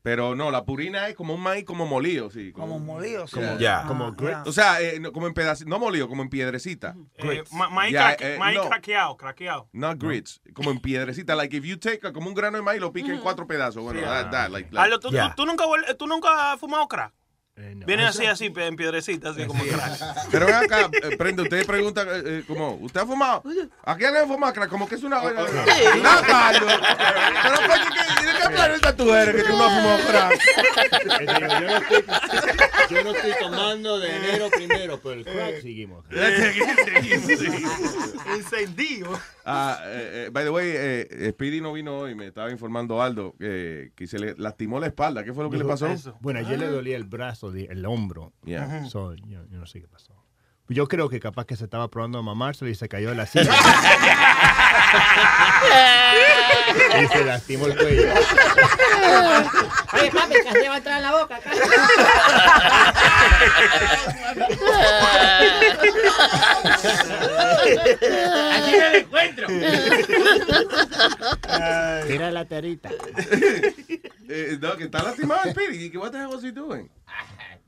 Pero 0.00 0.36
no, 0.36 0.50
la 0.52 0.64
purina 0.64 1.08
es 1.08 1.16
como 1.16 1.34
un 1.34 1.40
maíz 1.42 1.64
como 1.64 1.84
molido, 1.84 2.30
sí. 2.30 2.52
Como 2.52 2.78
molido, 2.78 3.26
sí. 3.26 3.34
Como, 3.34 3.58
Ya. 3.58 3.80
Ah, 3.80 3.86
como 3.88 4.12
grits. 4.12 4.46
O 4.46 4.52
sea, 4.52 4.80
eh, 4.80 5.00
no, 5.00 5.12
como 5.12 5.26
en 5.26 5.34
pedacito, 5.34 5.68
no 5.68 5.78
molido, 5.80 6.08
como 6.08 6.22
en 6.22 6.30
piedrecita. 6.30 6.94
Eh, 7.16 7.42
ma- 7.50 7.68
maíz 7.68 7.92
Ya, 7.92 8.16
craque- 8.16 8.34
eh, 8.36 8.38
maíz 8.38 8.58
no. 8.58 8.68
craqueado, 8.68 9.16
craqueado. 9.16 9.68
Not 9.72 9.98
grits, 10.00 10.40
como 10.54 10.70
en 10.70 10.78
piedrecita. 10.78 11.34
Like 11.34 11.56
if 11.56 11.64
you 11.64 11.76
take 11.78 12.06
a- 12.06 12.12
como 12.12 12.28
un 12.28 12.34
grano 12.34 12.56
de 12.56 12.62
maíz 12.62 12.78
y 12.78 12.80
lo 12.80 12.92
pica 12.92 13.12
en 13.12 13.18
cuatro 13.18 13.46
pedazos. 13.46 13.82
Bueno, 13.82 14.00
that, 14.02 14.30
that, 14.30 14.50
like, 14.50 14.70
like- 14.72 14.78
Aldo, 14.78 15.00
¿tú, 15.00 15.10
Yeah. 15.10 15.30
tú- 15.34 15.42
tú 15.42 15.46
nunca, 15.46 15.64
vuel- 15.66 15.96
tú 15.98 16.06
nunca 16.06 16.52
has 16.52 16.60
fumado 16.60 16.86
crack? 16.86 17.12
Viene 17.86 18.04
Ah, 18.04 18.08
así, 18.10 18.24
así, 18.26 18.52
en 18.54 18.76
piedrecita, 18.76 19.30
así 19.30 19.44
como 19.46 19.64
crack. 19.64 20.28
Pero 20.30 20.46
ven 20.46 20.54
acá, 20.54 20.88
eh, 20.92 21.16
prende, 21.16 21.42
usted 21.42 21.66
pregunta 21.66 22.02
eh, 22.02 22.22
eh, 22.24 22.44
como, 22.46 22.74
¿usted 22.76 23.00
ha 23.00 23.06
fumado? 23.06 23.42
¿A 23.84 23.96
quién 23.96 24.12
le 24.12 24.20
ha 24.20 24.26
fumado? 24.26 24.52
crack? 24.52 24.68
Como 24.68 24.88
que 24.88 24.94
es 24.96 25.02
una 25.02 25.18
vaina. 25.20 25.42
No, 25.42 26.22
Carlos. 26.26 26.72
Pero 27.42 27.56
coño, 27.56 27.84
¿qué- 27.94 28.26
¿de 28.26 28.32
qué 28.42 28.48
planeta 28.50 28.96
tú 28.96 29.12
eres 29.14 29.34
que 29.36 29.42
tú 29.42 29.56
no 29.56 29.64
has 29.64 29.72
fumado 29.74 29.98
crack? 30.06 30.40
Yo 31.18 31.66
no, 31.66 31.76
estoy, 31.78 32.04
yo 32.90 33.04
no 33.04 33.10
estoy 33.12 33.32
tomando 33.40 33.98
de 33.98 34.16
enero 34.16 34.50
primero, 34.50 35.00
pero 35.00 35.14
el 35.14 35.24
crack 35.24 35.62
seguimos. 35.62 36.04
Encendido. 38.34 39.18
Ah, 39.50 39.80
eh, 39.86 40.26
eh, 40.26 40.30
by 40.30 40.44
the 40.44 40.50
way, 40.50 40.72
eh, 40.74 41.30
Speedy 41.32 41.60
no 41.60 41.72
vino 41.72 41.98
hoy, 41.98 42.14
me 42.14 42.26
estaba 42.26 42.50
informando 42.50 43.00
Aldo 43.00 43.34
que, 43.38 43.92
que 43.94 44.06
se 44.06 44.18
le 44.18 44.34
lastimó 44.36 44.78
la 44.78 44.88
espalda. 44.88 45.24
¿Qué 45.24 45.32
fue 45.32 45.44
lo 45.44 45.50
que 45.50 45.58
le 45.58 45.64
pasó? 45.64 45.88
Bueno, 46.20 46.40
ayer 46.40 46.58
le 46.58 46.68
dolía 46.68 46.96
el 46.96 47.04
brazo, 47.04 47.52
el 47.52 47.86
hombro. 47.86 48.32
Yeah. 48.44 48.84
So, 48.86 49.14
yo, 49.14 49.44
yo 49.48 49.58
no 49.58 49.66
sé 49.66 49.80
qué 49.80 49.88
pasó. 49.88 50.17
Yo 50.68 50.86
creo 50.86 51.08
que 51.08 51.18
capaz 51.18 51.46
que 51.46 51.56
se 51.56 51.64
estaba 51.64 51.88
probando 51.88 52.18
a 52.18 52.22
mamárselo 52.22 52.70
y 52.70 52.74
se 52.74 52.90
cayó 52.90 53.08
de 53.08 53.14
la 53.14 53.24
silla. 53.26 53.50
y 57.02 57.06
se 57.06 57.24
lastimó 57.24 57.66
el 57.66 57.76
cuello. 57.76 58.12
Oye, 59.94 60.10
papi, 60.10 60.34
casi 60.44 60.68
va 60.68 60.74
a 60.74 60.76
entrar 60.76 60.96
en 60.98 61.02
la 61.02 61.12
boca. 61.12 61.40
Así 68.52 68.70
me 68.72 68.90
lo 68.90 68.96
encuentro. 68.98 69.46
Tira 72.06 72.30
la 72.30 72.44
terita. 72.44 72.90
Eh, 74.28 74.58
no, 74.60 74.76
que 74.76 74.84
está 74.84 75.02
lastimado 75.02 75.50
Speedy. 75.50 75.86
¿Y 75.86 75.90
qué 75.90 75.96
what 75.96 76.10
the 76.10 76.18
hell 76.18 76.28
was 76.28 76.44
he 76.44 76.52
doing? 76.52 76.90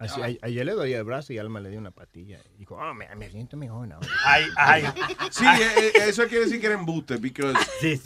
Así, 0.00 0.20
a- 0.20 0.46
ayer 0.46 0.64
le 0.66 0.72
dolía 0.72 0.96
el 0.98 1.04
brazo 1.04 1.32
y 1.32 1.38
Alma 1.38 1.60
le 1.60 1.68
dio 1.70 1.78
una 1.78 1.90
patilla. 1.90 2.38
Y 2.54 2.58
dijo, 2.60 2.74
oh, 2.74 2.94
me, 2.94 3.06
me 3.16 3.30
siento 3.30 3.56
mejor 3.56 3.92
ahora. 3.92 4.08
Ay, 4.24 4.44
ay. 4.56 4.84
Sí, 5.30 5.44
eh, 5.44 5.72
eh, 5.76 5.92
eso 6.08 6.26
quiere 6.26 6.44
decir 6.46 6.58
que 6.60 6.66
era 6.66 6.74
embuste, 6.74 7.18
porque 7.18 7.52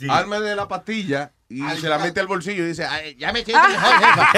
Alma 0.09 0.39
de 0.41 0.55
la 0.55 0.67
pastilla 0.67 1.31
y 1.47 1.61
se 1.79 1.87
la 1.87 1.97
mete 1.99 2.19
al 2.19 2.27
bolsillo 2.27 2.63
y 2.65 2.67
dice, 2.69 2.85
"Ay, 2.85 3.15
ya 3.17 3.31
me 3.31 3.45
siento 3.45 3.65
mejor, 3.69 3.93
jefa. 3.99 4.31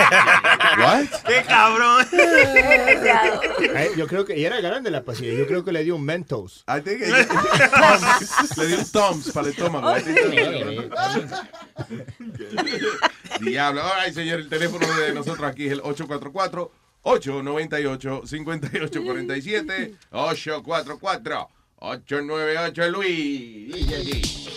What? 0.77 1.05
¡Qué 1.25 1.43
cabrón! 1.47 2.05
Ay, 3.75 3.89
yo 3.97 4.07
creo 4.07 4.25
que, 4.25 4.37
y 4.37 4.45
era 4.45 4.59
grande 4.61 4.91
la 4.91 5.03
pastilla, 5.03 5.33
yo 5.33 5.47
creo 5.47 5.63
que 5.63 5.71
le 5.71 5.83
dio 5.83 5.95
un 5.95 6.03
Mentos. 6.03 6.63
I 6.67 6.81
think 6.81 7.01
it- 7.07 8.57
le 8.57 8.67
dio 8.67 8.77
un 8.79 8.91
Toms 8.91 9.31
para 9.31 9.47
el 9.47 9.53
estómago. 9.53 9.95
Diablo. 13.39 13.81
All 13.83 14.03
right, 14.05 14.13
señor, 14.13 14.39
el 14.41 14.49
teléfono 14.49 14.85
de 14.97 15.13
nosotros 15.13 15.47
aquí 15.49 15.65
es 15.67 15.71
el 15.73 15.79
844 15.81 16.71
898 17.03 18.21
5847 18.25 19.95
844 20.11 21.47
898 21.79 22.89
Luis. 22.91 23.73
DJ. 23.73 24.47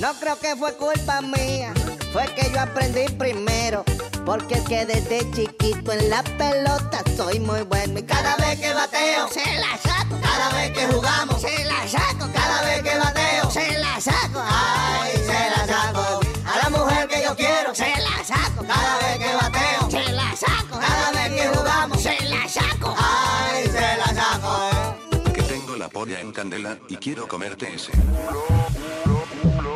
No 0.00 0.14
creo 0.14 0.38
que 0.38 0.56
fue 0.56 0.74
culpa 0.76 1.20
mía, 1.20 1.74
fue 2.12 2.26
que 2.34 2.50
yo 2.52 2.60
aprendí 2.60 3.08
primero. 3.14 3.84
Porque 4.24 4.54
es 4.54 4.64
que 4.64 4.84
desde 4.84 5.30
chiquito 5.30 5.92
en 5.92 6.10
la 6.10 6.22
pelota 6.22 7.02
soy 7.16 7.40
muy 7.40 7.62
bueno. 7.62 7.98
Y 7.98 8.02
cada 8.02 8.36
vez 8.36 8.60
que 8.60 8.72
bateo, 8.72 9.28
se 9.28 9.44
la 9.58 9.76
saco. 9.78 10.16
Cada 10.20 10.50
vez 10.50 10.70
que 10.72 10.86
jugamos, 10.86 11.40
se 11.40 11.64
la 11.64 11.88
saco. 11.88 12.28
Cada 12.32 12.62
vez 12.62 12.82
que 12.82 12.98
bateo, 12.98 13.50
se 13.50 13.78
la 13.78 14.00
saco. 14.00 14.42
Ay, 14.44 15.12
se 15.16 15.50
la 15.50 15.66
saco. 15.66 16.20
A 16.46 16.58
la 16.62 16.70
mujer 16.70 17.08
que 17.08 17.22
yo 17.22 17.34
quiero, 17.34 17.74
se 17.74 17.88
la 17.88 18.24
saco. 18.24 18.64
Cada 18.66 18.98
vez 18.98 19.18
que 19.18 19.34
bateo, 19.34 19.90
se 19.90 20.12
la 20.12 20.36
saco. 20.36 20.78
Cada 20.78 21.10
vez 21.12 21.40
que 21.40 21.48
jugamos, 21.48 22.02
se 22.02 22.24
la 22.28 22.48
saco. 22.48 22.94
Ay, 22.98 23.64
se 23.64 23.96
la 23.96 24.22
saco. 24.22 25.32
Que 25.32 25.42
tengo 25.42 25.76
la 25.76 25.88
polla 25.88 26.20
en 26.20 26.32
candela 26.32 26.76
y 26.88 26.96
quiero 26.96 27.26
comerte 27.26 27.74
ese. 27.74 27.92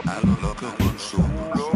A 0.06 0.20
lo 0.26 0.36
loco, 0.40 0.66
debe 0.78 1.73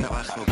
hasta 0.00 0.06
abajo. 0.06 0.51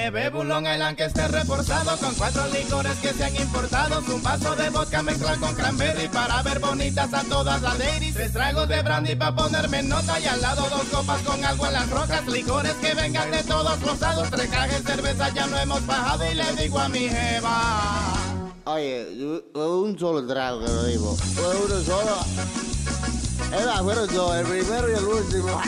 Me 0.00 0.10
bebo 0.10 0.40
un 0.40 0.48
Long 0.48 0.66
Island 0.66 0.96
que 0.96 1.04
esté 1.04 1.28
reforzado 1.28 1.94
con 1.98 2.14
cuatro 2.14 2.42
licores 2.48 2.96
que 3.00 3.12
sean 3.12 3.36
importados. 3.36 4.08
Un 4.08 4.22
vaso 4.22 4.56
de 4.56 4.70
vodka 4.70 5.02
mezclado 5.02 5.38
con 5.40 5.54
cranberry 5.54 6.08
para 6.08 6.42
ver 6.42 6.58
bonitas 6.58 7.12
a 7.12 7.22
todas 7.24 7.60
las 7.60 7.78
ladies. 7.78 8.14
Tres 8.14 8.32
tragos 8.32 8.66
de 8.66 8.80
brandy 8.82 9.14
para 9.14 9.36
ponerme 9.36 9.82
nota 9.82 10.18
y 10.18 10.24
al 10.24 10.40
lado 10.40 10.66
dos 10.70 10.84
copas 10.90 11.20
con 11.20 11.44
algo 11.44 11.66
en 11.66 11.72
las 11.74 11.90
rocas. 11.90 12.26
Licores 12.28 12.72
que 12.80 12.94
vengan 12.94 13.30
de 13.30 13.44
todos 13.44 13.78
los 13.82 14.00
lados. 14.00 14.28
Tres 14.30 14.48
cajas 14.48 14.82
de 14.82 14.90
cerveza 14.94 15.28
ya 15.34 15.46
no 15.46 15.58
hemos 15.58 15.86
bajado 15.86 16.30
y 16.32 16.34
le 16.34 16.50
digo 16.56 16.78
a 16.78 16.88
mi 16.88 17.06
jeva. 17.10 18.14
Oye, 18.64 19.06
yo- 19.18 19.80
un 19.82 19.98
solo 19.98 20.26
trago 20.26 20.60
que 20.64 20.72
lo 20.72 20.84
digo. 20.84 21.14
Uno 21.36 21.80
solo. 21.84 22.16
Más, 23.66 23.80
fueron 23.82 24.14
dos, 24.14 24.34
el 24.34 24.46
primero 24.46 24.90
y 24.90 24.94
el 24.94 25.04
último. 25.04 25.60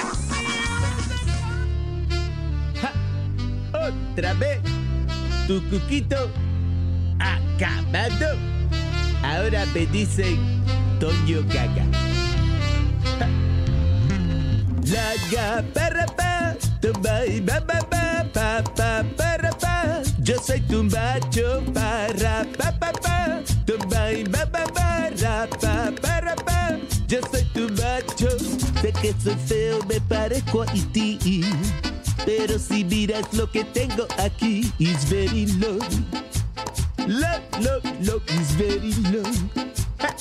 Otra 4.12 4.34
vez, 4.34 4.60
tu 5.46 5.62
cuquito 5.70 6.30
acabado. 7.18 8.36
Ahora 9.22 9.64
me 9.72 9.86
dicen 9.86 10.36
Toño 11.00 11.42
Gaga. 11.48 11.86
La 14.84 15.14
ga 15.30 15.64
pa, 16.14 16.54
tumba 16.82 17.24
y 17.24 17.40
ba 17.40 17.58
ba 17.60 17.78
ba 17.90 18.26
pa 18.34 18.62
pa 18.76 19.02
para 19.16 19.50
pa. 19.52 20.02
Yo 20.18 20.36
soy 20.42 20.60
tu 20.60 20.84
macho 20.84 21.62
para 21.72 22.44
pa 22.58 22.70
pa 22.78 22.92
pa, 22.92 23.40
tumba 23.64 24.12
y 24.12 24.24
ba 24.24 24.44
ba 24.44 24.66
ba 24.74 25.08
ra 25.22 25.48
pa 25.58 25.90
pa. 26.44 26.76
Yo 27.08 27.20
soy 27.30 27.44
tu 27.54 27.70
macho, 27.80 28.28
sé 28.82 28.92
que 28.92 29.14
soy 29.24 29.36
feo, 29.46 29.78
me 29.88 29.98
parezco 30.02 30.64
a 30.64 30.66
ti. 30.92 31.42
Pero 32.24 32.58
si 32.58 32.84
miras 32.84 33.32
lo 33.32 33.50
que 33.50 33.64
tengo 33.64 34.06
aquí, 34.18 34.72
is 34.78 35.04
very 35.08 35.46
low. 35.58 35.78
Low, 37.08 37.40
low, 37.60 37.80
low, 38.00 38.22
is 38.28 38.56
very 38.56 38.92
low. 39.10 39.24
Ja. 39.98 40.14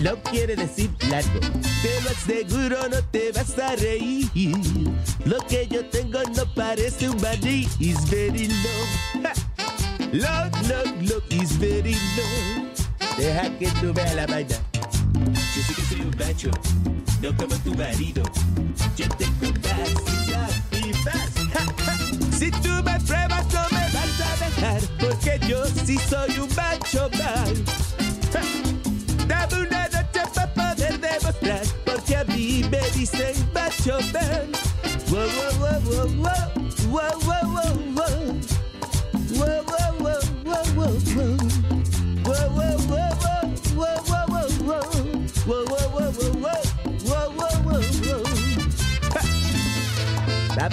Low 0.00 0.16
quiere 0.30 0.56
decir 0.56 0.90
largo. 1.10 1.40
Te 1.82 2.00
lo 2.02 2.10
aseguro, 2.10 2.88
no 2.88 3.02
te 3.10 3.32
vas 3.32 3.58
a 3.58 3.76
reír. 3.76 4.30
Lo 5.26 5.38
que 5.46 5.68
yo 5.68 5.84
tengo 5.90 6.20
no 6.34 6.46
parece 6.54 7.10
un 7.10 7.20
maní, 7.20 7.68
is 7.78 8.02
very 8.08 8.48
low. 8.48 9.22
Ja. 9.22 9.32
Low, 10.12 10.50
low, 10.68 10.84
low, 11.02 11.22
is 11.30 11.58
very 11.58 11.94
low. 12.16 12.70
Deja 13.18 13.58
que 13.58 13.68
tú 13.80 13.92
veas 13.92 14.14
la 14.14 14.26
vaina. 14.26 14.56
Yo 15.54 15.62
sé 15.62 15.74
que 15.74 15.82
soy 15.82 16.00
un 16.00 16.16
macho, 16.18 16.50
no 17.20 17.36
como 17.36 17.54
tu 17.56 17.74
marido. 17.74 18.22
Yo 18.96 19.06
tengo 19.16 19.52
capacidad. 19.60 20.71
Si 22.38 22.50
tú 22.50 22.70
me 22.84 22.98
pruebas 23.00 23.46
no 23.52 23.62
me 23.70 23.84
vas 23.92 24.20
a 24.20 24.44
dejar, 24.44 24.80
porque 25.00 25.40
yo 25.48 25.64
sí 25.84 25.98
soy 26.08 26.38
un 26.38 26.48
macho 26.54 27.10
mal. 27.18 27.64
Dame 29.26 29.66
una 29.66 29.88
noche 29.88 30.22
para 30.34 30.54
poder 30.54 31.00
demostrar, 31.00 31.62
porque 31.84 32.16
a 32.16 32.24
mí 32.24 32.64
me 32.70 32.80
dicen 32.90 33.34
macho 33.52 33.98
mal. 34.12 34.48
Wow, 35.10 35.28
wow, 35.36 35.80
wow, 35.82 36.06
wow, 36.16 36.46
wow, 36.88 37.18
wow, 37.26 37.41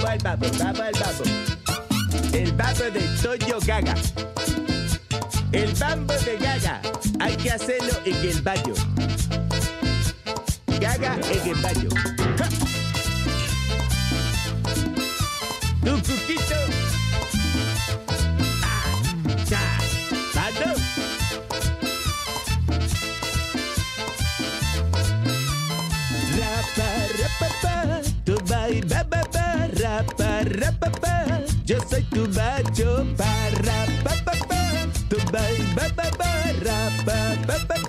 Vamos 0.10 0.60
al 0.60 0.74
babo, 0.74 0.80
babo. 1.00 1.24
El 2.34 2.52
babo 2.54 2.84
de 2.86 3.00
Toño 3.22 3.60
Gaga. 3.64 3.94
El 5.52 5.72
bambo 5.74 6.14
de 6.26 6.38
Gaga. 6.38 6.82
Hay 7.20 7.36
que 7.38 7.52
hacerlo 7.52 7.94
en 8.06 8.16
el 8.16 8.42
baño. 8.42 8.74
Gaga 10.80 11.16
en 11.32 11.50
el 11.50 11.62
baño. 11.62 11.90
Ja. 12.40 12.50
para 30.44 30.72
papá, 30.72 31.26
yo 31.66 31.78
soy 31.90 32.04
tu 32.04 32.28
macho 32.30 33.06
para 33.18 33.86
papá, 34.04 34.34
tu 35.10 35.18
ba, 35.32 35.42
ba, 35.76 35.88
ba, 35.96 36.10
para 37.06 37.68
papá. 37.68 37.89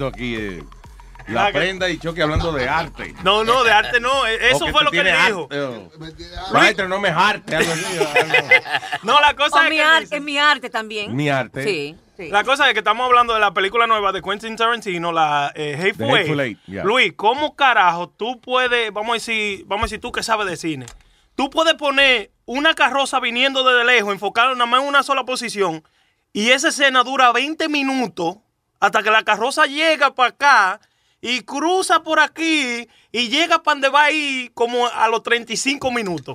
Aquí 0.00 0.34
eh, 0.36 0.62
la 1.28 1.46
Ah, 1.46 1.52
que- 1.52 1.58
prenda 1.58 1.88
y 1.88 1.98
choque 1.98 2.20
hablando 2.22 2.52
de 2.52 2.68
arte. 2.68 3.14
No, 3.22 3.44
no, 3.44 3.62
de 3.62 3.70
arte 3.70 4.00
no. 4.00 4.26
eh, 4.26 4.50
Eso 4.50 4.64
O 4.64 4.68
fue 4.70 4.80
tú 4.80 4.84
lo 4.86 4.90
que 4.90 4.96
le 4.98 5.02
tienes 5.10 5.26
dijo. 5.26 5.42
arte, 5.44 5.60
o- 5.60 5.90
Maestro, 6.52 6.88
no 6.88 6.98
me 7.00 7.08
arte. 7.10 7.56
algo 7.56 7.72
así, 7.72 7.98
o 7.98 8.08
algo. 8.08 8.48
No, 9.04 9.20
la 9.20 9.34
cosa 9.34 9.56
O 9.60 9.62
es 9.62 9.70
mi 9.70 9.76
que 9.76 9.82
arte, 9.82 10.16
es 10.16 10.22
mi 10.22 10.38
arte 10.38 10.70
también. 10.70 11.14
Mi 11.14 11.28
arte. 11.28 11.62
Sí, 11.64 11.96
sí. 12.16 12.28
La 12.30 12.44
cosa 12.44 12.66
es 12.68 12.72
que 12.72 12.80
estamos 12.80 13.04
hablando 13.06 13.34
de 13.34 13.40
la 13.40 13.52
película 13.54 13.86
nueva 13.86 14.12
de 14.12 14.20
Quentin 14.22 14.56
Tarantino, 14.56 15.12
la 15.12 15.52
eh, 15.54 15.76
Hateful, 15.78 15.96
The 15.98 16.04
Eight. 16.12 16.16
Hateful 16.22 16.40
Eight, 16.40 16.58
yeah. 16.66 16.84
Luis, 16.84 17.12
¿cómo 17.16 17.54
carajo 17.56 18.08
tú 18.10 18.40
puedes, 18.40 18.92
vamos 18.92 19.10
a 19.10 19.14
decir, 19.14 19.64
vamos 19.66 19.84
a 19.84 19.86
decir 19.86 20.00
tú 20.00 20.10
que 20.12 20.22
sabes 20.22 20.46
de 20.46 20.56
cine, 20.56 20.86
tú 21.36 21.50
puedes 21.50 21.74
poner 21.74 22.30
una 22.44 22.74
carroza 22.74 23.18
viniendo 23.20 23.62
desde 23.64 23.84
lejos, 23.84 24.12
enfocarla 24.12 24.54
nada 24.54 24.66
más 24.66 24.82
en 24.82 24.88
una 24.88 25.02
sola 25.02 25.24
posición, 25.24 25.82
y 26.32 26.50
esa 26.50 26.68
escena 26.68 27.02
dura 27.04 27.30
20 27.32 27.68
minutos 27.68 28.36
hasta 28.82 29.02
que 29.02 29.10
la 29.12 29.22
carroza 29.22 29.66
llega 29.66 30.12
para 30.14 30.30
acá 30.30 30.80
y 31.20 31.42
cruza 31.42 32.02
por 32.02 32.18
aquí 32.18 32.88
y 33.12 33.28
llega 33.28 33.62
para 33.62 33.76
donde 33.76 33.88
va 33.90 34.04
ahí 34.04 34.50
como 34.54 34.88
a 34.88 35.06
los 35.06 35.22
35 35.22 35.92
minutos. 35.92 36.34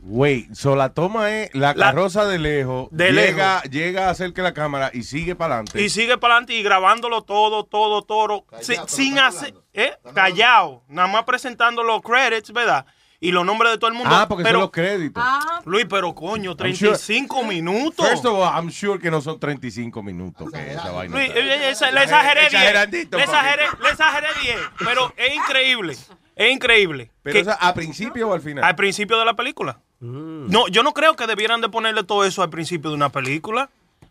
Wait, 0.00 0.54
so 0.54 0.74
la 0.74 0.94
toma 0.94 1.30
es 1.30 1.54
la 1.54 1.74
La- 1.74 1.86
carroza 1.86 2.24
de 2.24 2.38
lejos, 2.38 2.88
De 2.90 3.12
llega, 3.12 3.62
llega 3.62 4.08
a 4.10 4.14
cerca 4.14 4.42
de 4.42 4.48
la 4.48 4.54
cámara 4.54 4.90
y 4.92 5.02
sigue 5.02 5.34
para 5.36 5.54
adelante. 5.56 5.80
Y 5.82 5.88
sigue 5.88 6.18
para 6.18 6.34
adelante 6.34 6.54
y 6.54 6.62
grabándolo 6.62 7.22
todo, 7.22 7.64
todo, 7.64 8.02
todo. 8.02 8.44
si- 8.60 8.76
sin 8.86 9.18
hacer. 9.18 9.54
¿eh? 9.74 9.92
Callado. 10.14 10.82
Nada 10.88 11.08
más 11.08 11.24
presentando 11.24 11.82
los 11.82 12.00
credits, 12.02 12.52
¿verdad? 12.52 12.86
Y 13.20 13.32
los 13.32 13.44
nombres 13.44 13.72
de 13.72 13.78
todo 13.78 13.88
el 13.90 13.96
mundo. 13.96 14.10
Ah, 14.14 14.26
porque 14.28 14.44
pero, 14.44 14.54
son 14.56 14.60
los 14.62 14.70
créditos. 14.70 15.24
Luis, 15.64 15.86
pero 15.90 16.14
coño, 16.14 16.52
I'm 16.52 16.56
sure- 16.74 16.90
35 16.96 17.42
minutos. 17.42 18.08
First 18.08 18.24
of 18.24 18.38
all, 18.38 18.44
I'm 18.54 18.70
sure 18.70 19.00
que 19.00 19.10
no 19.10 19.20
son 19.20 19.40
35 19.40 20.02
minutos 20.04 20.50
que 20.52 20.72
esa 20.72 20.92
vaina. 20.92 21.16
Luis, 21.16 21.28
esa- 21.34 21.90
le 21.90 22.04
exageré 22.04 22.42
10. 22.42 22.52
Exagerandito, 22.54 23.16
Le 23.18 23.24
exageré, 23.24 23.62
le 23.82 23.88
exageré 23.90 24.26
10. 24.42 24.56
Pero 24.78 25.12
es 25.16 25.34
increíble. 25.34 25.96
Es 26.36 26.52
increíble. 26.52 27.10
Pero 27.24 27.34
que- 27.34 27.40
o 27.42 27.44
sea, 27.44 27.54
¿a 27.54 27.74
principio 27.74 28.28
o 28.28 28.34
al 28.34 28.40
final? 28.40 28.62
al 28.62 28.76
principio 28.76 29.18
de 29.18 29.24
la 29.24 29.34
película. 29.34 29.80
No, 30.00 30.68
yo 30.68 30.84
no 30.84 30.94
creo 30.94 31.16
que 31.16 31.26
debieran 31.26 31.60
de 31.60 31.68
ponerle 31.68 32.04
todo 32.04 32.24
eso 32.24 32.44
al 32.44 32.50
principio 32.50 32.90
de 32.90 32.96
una 32.96 33.08
película. 33.10 33.68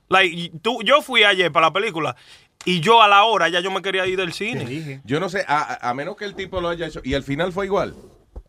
Like, 0.10 0.52
tú, 0.62 0.82
yo 0.84 1.02
fui 1.02 1.24
ayer 1.24 1.50
para 1.52 1.68
la 1.68 1.74
película 1.74 2.18
y 2.66 2.82
yo 2.82 3.02
a 3.02 3.08
la 3.08 3.24
hora 3.24 3.48
ya 3.48 3.62
yo 3.62 3.72
me 3.72 3.82
quería 3.82 4.06
ir 4.06 4.18
del 4.18 4.34
cine. 4.34 5.02
Yo 5.06 5.22
no 5.22 5.30
sé, 5.30 5.46
a- 5.48 5.90
a 5.90 5.94
menos 5.94 6.18
que 6.18 6.26
el 6.26 6.36
tipo 6.36 6.60
lo 6.60 6.68
haya 6.68 6.88
hecho. 6.88 7.00
Y 7.06 7.14
al 7.14 7.24
final 7.24 7.54
fue 7.54 7.66
igual. 7.68 7.96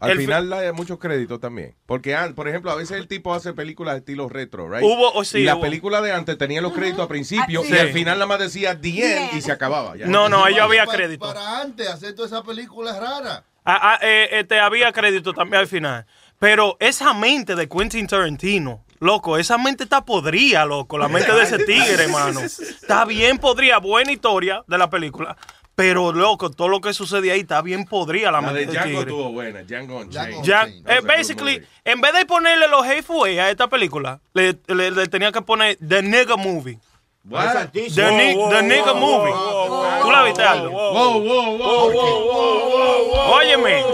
Al 0.00 0.10
El 0.12 0.18
final 0.18 0.52
hay 0.52 0.72
muchos 0.72 0.98
créditos 0.98 1.40
también. 1.40 1.74
Porque, 1.86 2.16
por 2.34 2.48
ejemplo, 2.48 2.70
a 2.70 2.74
veces 2.76 2.96
el 2.98 3.08
tipo 3.08 3.34
hace 3.34 3.52
películas 3.52 3.94
de 3.94 3.98
estilo 4.00 4.28
retro, 4.28 4.68
¿right? 4.70 4.82
Hubo- 4.82 5.10
oh, 5.14 5.24
sí, 5.24 5.38
y 5.38 5.44
la 5.44 5.54
hubo. 5.56 5.62
película 5.62 6.00
de 6.00 6.12
antes 6.12 6.38
tenía 6.38 6.60
los 6.60 6.72
créditos 6.72 7.00
al 7.00 7.08
principio 7.08 7.62
Ah, 7.64 7.68
y 7.68 7.78
al 7.78 7.88
final 7.90 8.14
nada 8.18 8.26
más 8.26 8.38
decía 8.38 8.80
The 8.80 8.88
End 9.28 9.34
y 9.34 9.40
se 9.40 9.50
acababa. 9.52 9.96
ya. 9.96 10.06
No, 10.06 10.28
no, 10.28 10.46
ellos 10.46 10.60
había 10.62 10.86
crédito. 10.86 11.26
Para 11.26 11.60
antes, 11.60 11.88
hacer 11.88 12.14
toda 12.14 12.28
esa 12.28 12.42
película 12.42 12.98
rara. 12.98 13.44
Ah, 13.64 13.78
ah, 13.94 13.98
eh, 14.02 14.28
este, 14.32 14.58
había 14.60 14.92
crédito 14.92 15.32
también 15.34 15.60
al 15.60 15.68
final. 15.68 16.06
Pero 16.38 16.76
esa 16.80 17.12
mente 17.14 17.56
de 17.56 17.68
Quentin 17.68 18.06
Tarantino, 18.06 18.84
loco, 19.00 19.36
esa 19.36 19.58
mente 19.58 19.82
está 19.84 20.04
podrida, 20.04 20.64
loco. 20.64 20.96
La 20.96 21.08
mente 21.08 21.32
de 21.32 21.42
ese 21.42 21.58
tigre, 21.58 22.04
hermano. 22.04 22.40
Está 22.40 23.04
bien 23.04 23.38
podrida. 23.38 23.78
Buena 23.78 24.12
historia 24.12 24.62
de 24.68 24.78
la 24.78 24.88
película. 24.88 25.36
Pero, 25.78 26.12
loco, 26.12 26.50
todo 26.50 26.66
lo 26.66 26.80
que 26.80 26.92
sucede 26.92 27.30
ahí 27.30 27.38
está 27.38 27.62
bien 27.62 27.84
podrida 27.84 28.32
la, 28.32 28.40
La 28.40 28.52
de 28.52 28.66
Django 28.66 28.82
tigre. 28.84 29.00
estuvo 29.02 29.30
buena. 29.30 29.62
Django 29.62 29.98
Unchained. 30.00 30.44
That 30.44 30.68
eh, 30.88 31.00
basically, 31.06 31.62
en 31.84 32.00
vez 32.00 32.12
de 32.14 32.26
ponerle 32.26 32.66
los 32.66 32.84
hateful 32.84 33.28
Eight 33.28 33.38
a 33.38 33.48
esta 33.48 33.68
película, 33.68 34.18
le, 34.34 34.56
le- 34.66 34.90
le 34.90 35.06
tenía 35.06 35.30
que 35.30 35.40
poner 35.40 35.78
The 35.78 36.02
Nigga 36.02 36.36
Movie. 36.36 36.80
What? 37.30 37.68
The, 37.72 37.82
ni- 38.10 38.34
the 38.50 38.62
Nigga 38.64 38.92
Movie. 38.94 39.32
¿Tú 40.02 40.10
la 40.10 40.22
viste, 40.24 40.42
Aldo? 40.42 40.70
Wow, 40.70 41.22
wow, 41.22 41.58
wow, 41.58 43.34
Óyeme, 43.36 43.84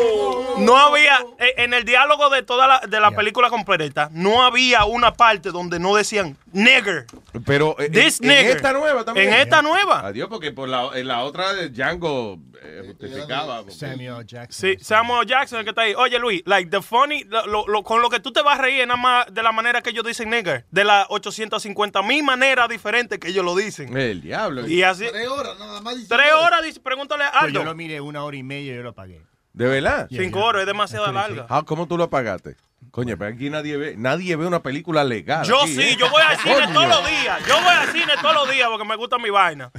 no 0.59 0.77
había, 0.77 1.19
eh, 1.39 1.55
en 1.59 1.75
el 1.75 1.85
diálogo 1.85 2.31
de 2.31 2.43
toda 2.43 2.67
la, 2.67 2.81
de 2.81 3.01
la 3.01 3.11
película 3.13 3.51
completa, 3.51 4.09
no 4.13 4.43
había 4.43 4.85
una 4.85 5.13
parte 5.15 5.51
donde 5.51 5.79
no 5.79 5.95
decían 5.95 6.37
nigger. 6.53 7.07
Pero 7.47 7.77
eh, 7.79 7.89
This 7.91 8.21
en, 8.21 8.31
en 8.31 8.37
nigger. 8.39 8.57
esta 8.57 8.73
nueva 8.73 9.05
también. 9.05 9.29
En 9.29 9.35
esta 9.41 9.63
nueva. 9.63 10.01
Adiós, 10.07 10.29
porque 10.29 10.53
por 10.53 10.69
la, 10.69 10.91
en 10.95 11.09
la 11.09 11.23
otra 11.25 11.53
de 11.55 11.71
Django 11.71 12.39
eh, 12.63 12.83
justificaba. 12.87 13.59
porque- 13.59 13.73
Samuel 13.75 14.27
Jackson. 14.27 14.71
Sí, 14.71 14.85
Samuel 14.85 15.27
Jackson, 15.27 15.59
el 15.59 15.65
que 15.65 15.71
está 15.71 15.83
ahí. 15.83 15.95
Oye, 15.95 16.19
Luis, 16.19 16.43
like, 16.47 16.71
the 16.71 16.81
funny, 16.83 17.25
lo- 17.25 17.83
con 17.83 18.01
lo 18.03 18.09
que 18.11 18.21
tú 18.21 18.33
te 18.33 18.43
vas 18.43 18.59
a 18.59 18.63
reír 18.63 18.87
nada 18.87 18.97
más 19.01 19.27
de 19.33 19.43
la 19.43 19.53
manera 19.53 19.83
que 19.83 19.91
ellos 19.91 20.05
dicen 20.05 20.31
nigger. 20.31 20.65
De 20.71 20.85
las 20.85 21.07
850 21.11 22.03
mil 22.03 22.23
maneras 22.23 22.69
diferentes 22.69 23.19
que 23.19 23.29
ellos 23.29 23.45
lo 23.45 23.55
dicen. 23.57 23.97
El 23.97 24.21
diablo. 24.23 24.67
Y 24.67 24.83
así. 24.83 25.07
Tres 25.11 25.29
horas, 25.29 25.59
nada 25.59 25.81
más. 25.81 25.95
Tres 26.09 26.33
horas, 26.33 26.63
dice, 26.63 26.81
pregúntale 26.81 27.25
a 27.25 27.31
Pues 27.33 27.43
Aldo. 27.45 27.61
yo 27.61 27.65
lo 27.65 27.75
miré 27.75 28.01
una 28.01 28.25
hora 28.25 28.37
y 28.37 28.43
media 28.43 28.73
y 28.73 28.77
yo 28.77 28.83
lo 28.83 28.95
pagué. 28.95 29.21
¿De 29.55 29.67
verdad? 29.67 30.09
Cinco 30.11 30.45
horas, 30.45 30.61
es 30.63 30.67
demasiado 30.67 31.11
larga. 31.13 31.47
Ah, 31.49 31.63
¿Cómo 31.65 31.87
tú 31.87 31.97
lo 31.97 32.11
pagaste? 32.11 32.57
Coño, 32.91 33.17
pero 33.17 33.35
aquí 33.35 33.51
nadie 33.51 33.77
ve, 33.77 33.95
nadie 33.97 34.37
ve 34.37 34.47
una 34.47 34.63
película 34.63 35.03
legal. 35.05 35.45
Yo 35.47 35.63
aquí, 35.63 35.75
sí, 35.75 35.81
¿eh? 35.83 35.97
yo 35.99 36.09
voy 36.11 36.21
al 36.23 36.37
cine 36.39 36.69
todos 36.73 36.89
los 36.89 37.07
días. 37.09 37.41
Yo 37.49 37.55
voy 37.57 37.73
al 37.75 37.89
cine 37.89 38.13
todos 38.21 38.35
los 38.35 38.51
días 38.51 38.69
porque 38.69 38.85
me 38.87 38.95
gusta 38.97 39.19
mi 39.19 39.31
vaina. 39.31 39.71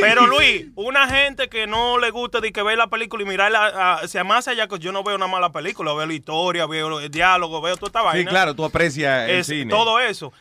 Pero 0.00 0.26
Luis, 0.26 0.66
una 0.74 1.06
gente 1.08 1.48
que 1.48 1.66
no 1.66 1.98
le 1.98 2.10
gusta 2.10 2.40
de 2.40 2.52
que 2.52 2.62
ve 2.62 2.74
la 2.76 2.86
película 2.88 3.22
y 3.22 3.26
mirarla, 3.26 3.72
ah, 4.02 4.08
se 4.08 4.18
amasa 4.18 4.52
allá, 4.52 4.66
que 4.66 4.78
yo 4.78 4.92
no 4.92 5.04
veo 5.04 5.14
una 5.16 5.26
mala 5.26 5.52
película. 5.52 5.92
Veo 5.94 6.06
la 6.06 6.14
historia, 6.14 6.66
veo 6.66 6.98
el 7.00 7.10
diálogo, 7.10 7.60
veo 7.60 7.76
toda 7.76 7.88
esta 7.88 8.00
Sí, 8.00 8.06
vaina. 8.06 8.30
claro, 8.30 8.54
tú 8.54 8.64
aprecias 8.64 9.28
el 9.28 9.36
Es- 9.40 9.46
cine. 9.46 9.70
Todo 9.70 10.00
eso. 10.00 10.32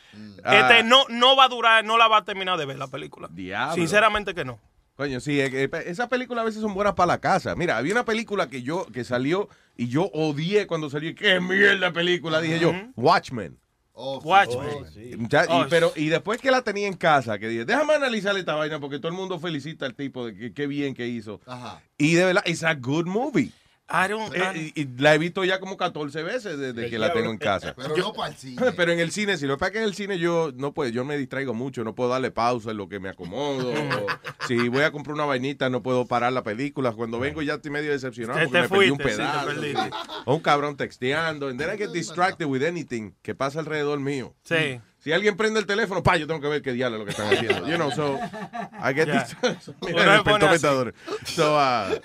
Ah. 0.43 0.55
Este, 0.59 0.83
no, 0.83 1.05
no 1.09 1.35
va 1.35 1.45
a 1.45 1.49
durar, 1.49 1.83
no 1.83 1.97
la 1.97 2.07
va 2.07 2.17
a 2.17 2.23
terminar 2.23 2.57
de 2.57 2.65
ver 2.65 2.77
la 2.77 2.87
película. 2.87 3.27
Diablo. 3.31 3.75
Sinceramente 3.75 4.33
que 4.33 4.45
no. 4.45 4.59
Coño, 4.95 5.19
sí, 5.19 5.39
eh, 5.41 5.49
eh, 5.51 5.69
esas 5.87 6.07
películas 6.07 6.43
a 6.43 6.45
veces 6.45 6.61
son 6.61 6.73
buenas 6.75 6.93
para 6.93 7.07
la 7.07 7.17
casa. 7.19 7.55
Mira, 7.55 7.77
había 7.77 7.93
una 7.93 8.05
película 8.05 8.47
que 8.47 8.61
yo 8.61 8.85
que 8.87 9.03
salió 9.03 9.49
y 9.75 9.87
yo 9.87 10.09
odié 10.13 10.67
cuando 10.67 10.89
salió. 10.89 11.15
¡Qué 11.15 11.39
mierda 11.39 11.91
película! 11.91 12.39
Dije 12.41 12.59
yo, 12.59 12.73
Watchmen. 12.95 13.57
Oh, 13.93 14.19
sí. 14.21 14.27
Watchmen. 14.27 14.75
Oh, 14.81 14.85
sí. 14.87 15.11
Ya, 15.29 15.45
y, 15.45 15.47
Oh, 15.49 15.65
pero, 15.69 15.93
y 15.95 16.09
después 16.09 16.39
que 16.41 16.51
la 16.51 16.61
tenía 16.61 16.87
en 16.87 16.95
casa, 16.95 17.37
que 17.39 17.47
dije, 17.47 17.65
déjame 17.65 17.93
analizar 17.93 18.35
esta 18.37 18.55
vaina 18.55 18.79
porque 18.79 18.97
todo 18.97 19.09
el 19.09 19.17
mundo 19.17 19.39
felicita 19.39 19.85
al 19.85 19.95
tipo 19.95 20.25
de 20.27 20.35
que 20.35 20.53
qué 20.53 20.67
bien 20.67 20.93
que 20.93 21.07
hizo. 21.07 21.41
Ajá. 21.45 21.81
Y 21.97 22.13
de 22.13 22.25
verdad, 22.25 22.43
it's 22.45 22.63
a 22.63 22.73
good 22.75 23.05
movie. 23.05 23.51
I 23.89 24.07
don't- 24.07 24.33
Eh, 24.33 24.71
y, 24.75 24.81
y 24.81 24.87
la 24.97 25.13
he 25.13 25.17
visto 25.17 25.43
ya 25.43 25.59
como 25.59 25.75
14 25.77 26.23
veces 26.23 26.57
desde 26.57 26.89
que 26.89 26.97
la 26.97 27.11
tengo 27.13 27.29
en 27.29 27.37
casa. 27.37 27.73
Pero 27.75 27.95
no 27.97 28.13
para 28.13 28.29
el 28.31 28.35
cine. 28.37 28.61
Pero 28.77 28.91
en 28.91 28.99
el 28.99 29.11
cine, 29.11 29.37
si 29.37 29.45
lo 29.45 29.55
que 29.55 29.59
pasa 29.59 29.67
es 29.67 29.73
que 29.73 29.77
en 29.79 29.83
el 29.85 29.93
cine 29.93 30.17
yo 30.17 30.51
no 30.55 30.73
puedo, 30.73 30.89
yo 30.89 31.03
me 31.05 31.17
distraigo 31.17 31.53
mucho, 31.53 31.83
no 31.83 31.93
puedo 31.93 32.09
darle 32.09 32.31
pausa 32.31 32.71
en 32.71 32.77
lo 32.77 32.87
que 32.87 32.99
me 32.99 33.09
acomodo. 33.09 33.71
o 33.71 34.07
si 34.47 34.69
voy 34.69 34.83
a 34.83 34.91
comprar 34.91 35.13
una 35.15 35.25
vainita, 35.25 35.69
no 35.69 35.83
puedo 35.83 36.05
parar 36.05 36.31
la 36.33 36.43
película. 36.43 36.91
Cuando 36.93 37.19
vengo 37.19 37.41
ya 37.41 37.55
estoy 37.55 37.71
medio 37.71 37.91
decepcionado 37.91 38.39
porque 38.45 38.61
me 38.61 38.69
perdí 38.69 38.89
un 38.89 38.99
fuiste, 38.99 39.11
sí, 39.15 39.21
te 39.21 39.63
pedazo. 39.63 39.83
sí. 39.83 39.95
O 40.25 40.35
un 40.35 40.41
cabrón 40.41 40.77
texteando. 40.77 41.49
And 41.49 41.59
then 41.59 41.69
I 41.73 41.77
get 41.77 41.89
distracted 41.91 42.45
with 42.47 42.63
anything 42.63 43.11
que 43.21 43.35
pasa 43.35 43.59
alrededor 43.59 43.99
mío. 43.99 44.33
Sí. 44.43 44.79
Si 45.03 45.11
alguien 45.11 45.35
prende 45.35 45.59
el 45.59 45.65
teléfono, 45.65 46.01
pa, 46.01 46.15
yo 46.15 46.25
tengo 46.27 46.39
que 46.39 46.47
ver 46.47 46.61
qué 46.61 46.71
diablo 46.71 46.95
es 46.95 46.99
lo 47.01 47.05
que 47.05 47.11
están 47.11 47.27
haciendo. 47.27 47.67
You 47.67 47.75
know, 47.75 47.91
so 47.91 48.17
I 48.17 48.93
get 48.93 49.07
distracted. 49.07 49.75
Uno 49.81 49.95
Mira, 49.97 50.15
el. 50.15 50.93
So, 51.25 51.57
uh, 51.57 51.99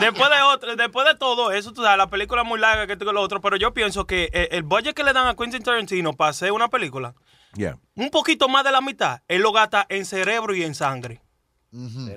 Después 0.00 0.28
de 0.28 0.42
otro, 0.52 0.74
después 0.74 1.06
de 1.06 1.14
todo 1.14 1.52
eso, 1.52 1.72
tú 1.72 1.84
sabes, 1.84 1.98
la 1.98 2.10
película 2.10 2.42
es 2.42 2.48
muy 2.48 2.58
larga 2.58 2.88
que 2.88 2.98
que 2.98 3.12
lo 3.12 3.20
otro, 3.20 3.40
pero 3.40 3.56
yo 3.56 3.72
pienso 3.72 4.08
que 4.08 4.28
eh, 4.32 4.48
el 4.50 4.64
budget 4.64 4.94
que 4.94 5.04
le 5.04 5.12
dan 5.12 5.28
a 5.28 5.36
Quentin 5.36 5.62
Tarantino 5.62 6.14
para 6.14 6.30
hacer 6.30 6.50
una 6.50 6.66
película, 6.66 7.14
yeah. 7.54 7.78
un 7.94 8.10
poquito 8.10 8.48
más 8.48 8.64
de 8.64 8.72
la 8.72 8.80
mitad, 8.80 9.20
él 9.28 9.42
lo 9.42 9.52
gasta 9.52 9.86
en 9.88 10.04
cerebro 10.04 10.52
y 10.52 10.64
en 10.64 10.74
sangre. 10.74 11.22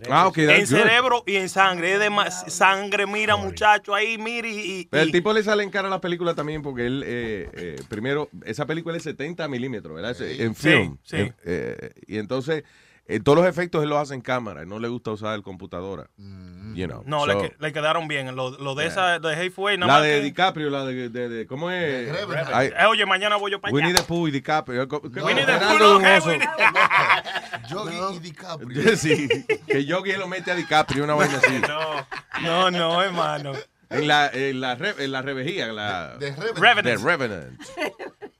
Ah, 0.09 0.27
ok, 0.27 0.37
en 0.39 0.59
good. 0.59 0.65
cerebro 0.65 1.23
y 1.25 1.35
en 1.37 1.47
sangre. 1.49 1.93
Es 1.93 1.99
de 1.99 2.09
más 2.09 2.51
sangre, 2.53 3.05
mira, 3.07 3.37
muchacho, 3.37 3.95
ahí, 3.95 4.17
mire 4.17 4.49
y... 4.49 4.79
y- 4.81 4.85
Pero 4.91 5.03
el 5.03 5.11
tipo 5.11 5.31
le 5.33 5.43
sale 5.43 5.63
en 5.63 5.69
cara 5.69 5.87
a 5.87 5.91
la 5.91 6.01
película 6.01 6.33
también 6.35 6.61
porque 6.61 6.85
él, 6.85 7.03
eh, 7.05 7.49
eh, 7.53 7.75
primero, 7.87 8.29
esa 8.45 8.65
película 8.65 8.97
es 8.97 9.03
70 9.03 9.47
milímetros, 9.47 9.95
¿verdad? 9.95 10.15
En 10.21 10.55
film. 10.55 10.97
sí. 11.03 11.31
Eh, 11.45 11.91
y 12.05 12.17
entonces, 12.17 12.63
eh, 13.07 13.19
todos 13.19 13.37
los 13.37 13.47
efectos 13.47 13.83
él 13.83 13.89
los 13.89 13.99
hace 13.99 14.13
en 14.15 14.21
cámara, 14.21 14.65
no 14.65 14.79
le 14.79 14.87
gusta 14.87 15.11
usar 15.11 15.35
el 15.35 15.43
computadora. 15.43 16.09
You 16.17 16.87
know. 16.87 17.03
No, 17.05 17.21
So, 17.21 17.27
le, 17.27 17.37
que- 17.37 17.55
le 17.59 17.71
quedaron 17.71 18.07
bien. 18.07 18.35
Lo, 18.35 18.49
lo 18.57 18.75
de 18.75 18.87
esa, 18.87 19.19
de 19.19 19.77
nada 19.77 19.99
la 19.99 20.01
de 20.01 20.17
que- 20.17 20.21
DiCaprio, 20.23 20.69
la 20.69 20.83
de, 20.85 21.09
de, 21.09 21.29
de- 21.29 21.47
¿cómo 21.47 21.71
es? 21.71 22.11
Ay, 22.53 22.71
Eh, 22.77 22.85
oye, 22.87 23.05
mañana 23.05 23.35
voy 23.37 23.51
yo 23.51 23.61
para 23.61 23.69
allá. 23.69 23.75
Winnie 23.87 23.93
the 23.93 24.03
Pooh 24.03 24.27
y 24.27 24.31
DiCaprio. 24.31 24.87
¿Qué- 24.87 24.99
qué- 25.13 25.21
Winnie 25.21 25.45
the 25.45 25.53
Pooh. 25.53 26.39
Yogi 27.69 27.97
y 28.15 28.19
DiCaprio. 28.19 28.97
Sí, 28.97 29.27
que 29.67 29.85
Yogi 29.85 30.13
lo 30.13 30.27
mete 30.27 30.51
a 30.51 30.55
DiCaprio, 30.55 31.03
una 31.03 31.13
vaina 31.15 31.37
así. 31.37 31.59
No, 31.61 32.07
no, 32.41 32.71
no, 32.71 33.01
hermano. 33.01 33.53
En 33.89 34.07
la, 34.07 34.27
en 34.33 34.59
la, 34.61 34.75
re- 34.75 34.95
en 34.97 35.11
la 35.11 35.21
revejía, 35.21 35.67
la... 35.67 36.15
The 36.19 36.31
Revenant. 36.35 36.57
Revenant. 36.57 36.99
The 36.99 37.05
Revenant. 37.05 37.61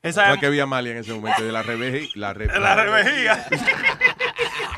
Esa 0.01 0.27
No 0.27 0.33
es 0.35 0.39
que 0.39 0.45
había 0.47 0.63
Amalia 0.63 0.91
en 0.91 0.97
ese 0.97 1.13
momento, 1.13 1.43
de 1.43 1.51
la 1.51 1.61
revejía. 1.63 2.09
La, 2.15 2.33
re- 2.33 2.47
la 2.59 2.75
revejía. 2.75 3.45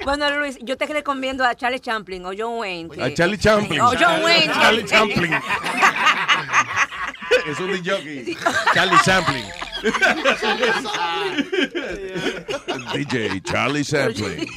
Bueno, 0.07 0.31
Luis, 0.39 0.57
yo 0.61 0.77
te 0.77 0.85
recomiendo 0.85 1.43
a 1.43 1.53
Charlie 1.53 1.81
Chaplin 1.81 2.25
o 2.25 2.29
John 2.29 2.59
Wayne. 2.59 2.89
que- 2.89 3.03
A 3.03 3.13
Charlie 3.13 3.37
Chaplin. 3.37 3.81
O 3.81 3.89
John 3.89 4.23
Wayne. 4.23 4.53
Charlie 4.61 4.85
Chaplin. 4.85 5.33
es 7.45 7.59
un 7.59 7.71
DJ. 7.73 8.37
Charlie 8.73 8.97
Chaplin. 9.03 9.43
DJ 12.93 13.41
Charlie 13.43 13.83
Chaplin. 13.83 14.47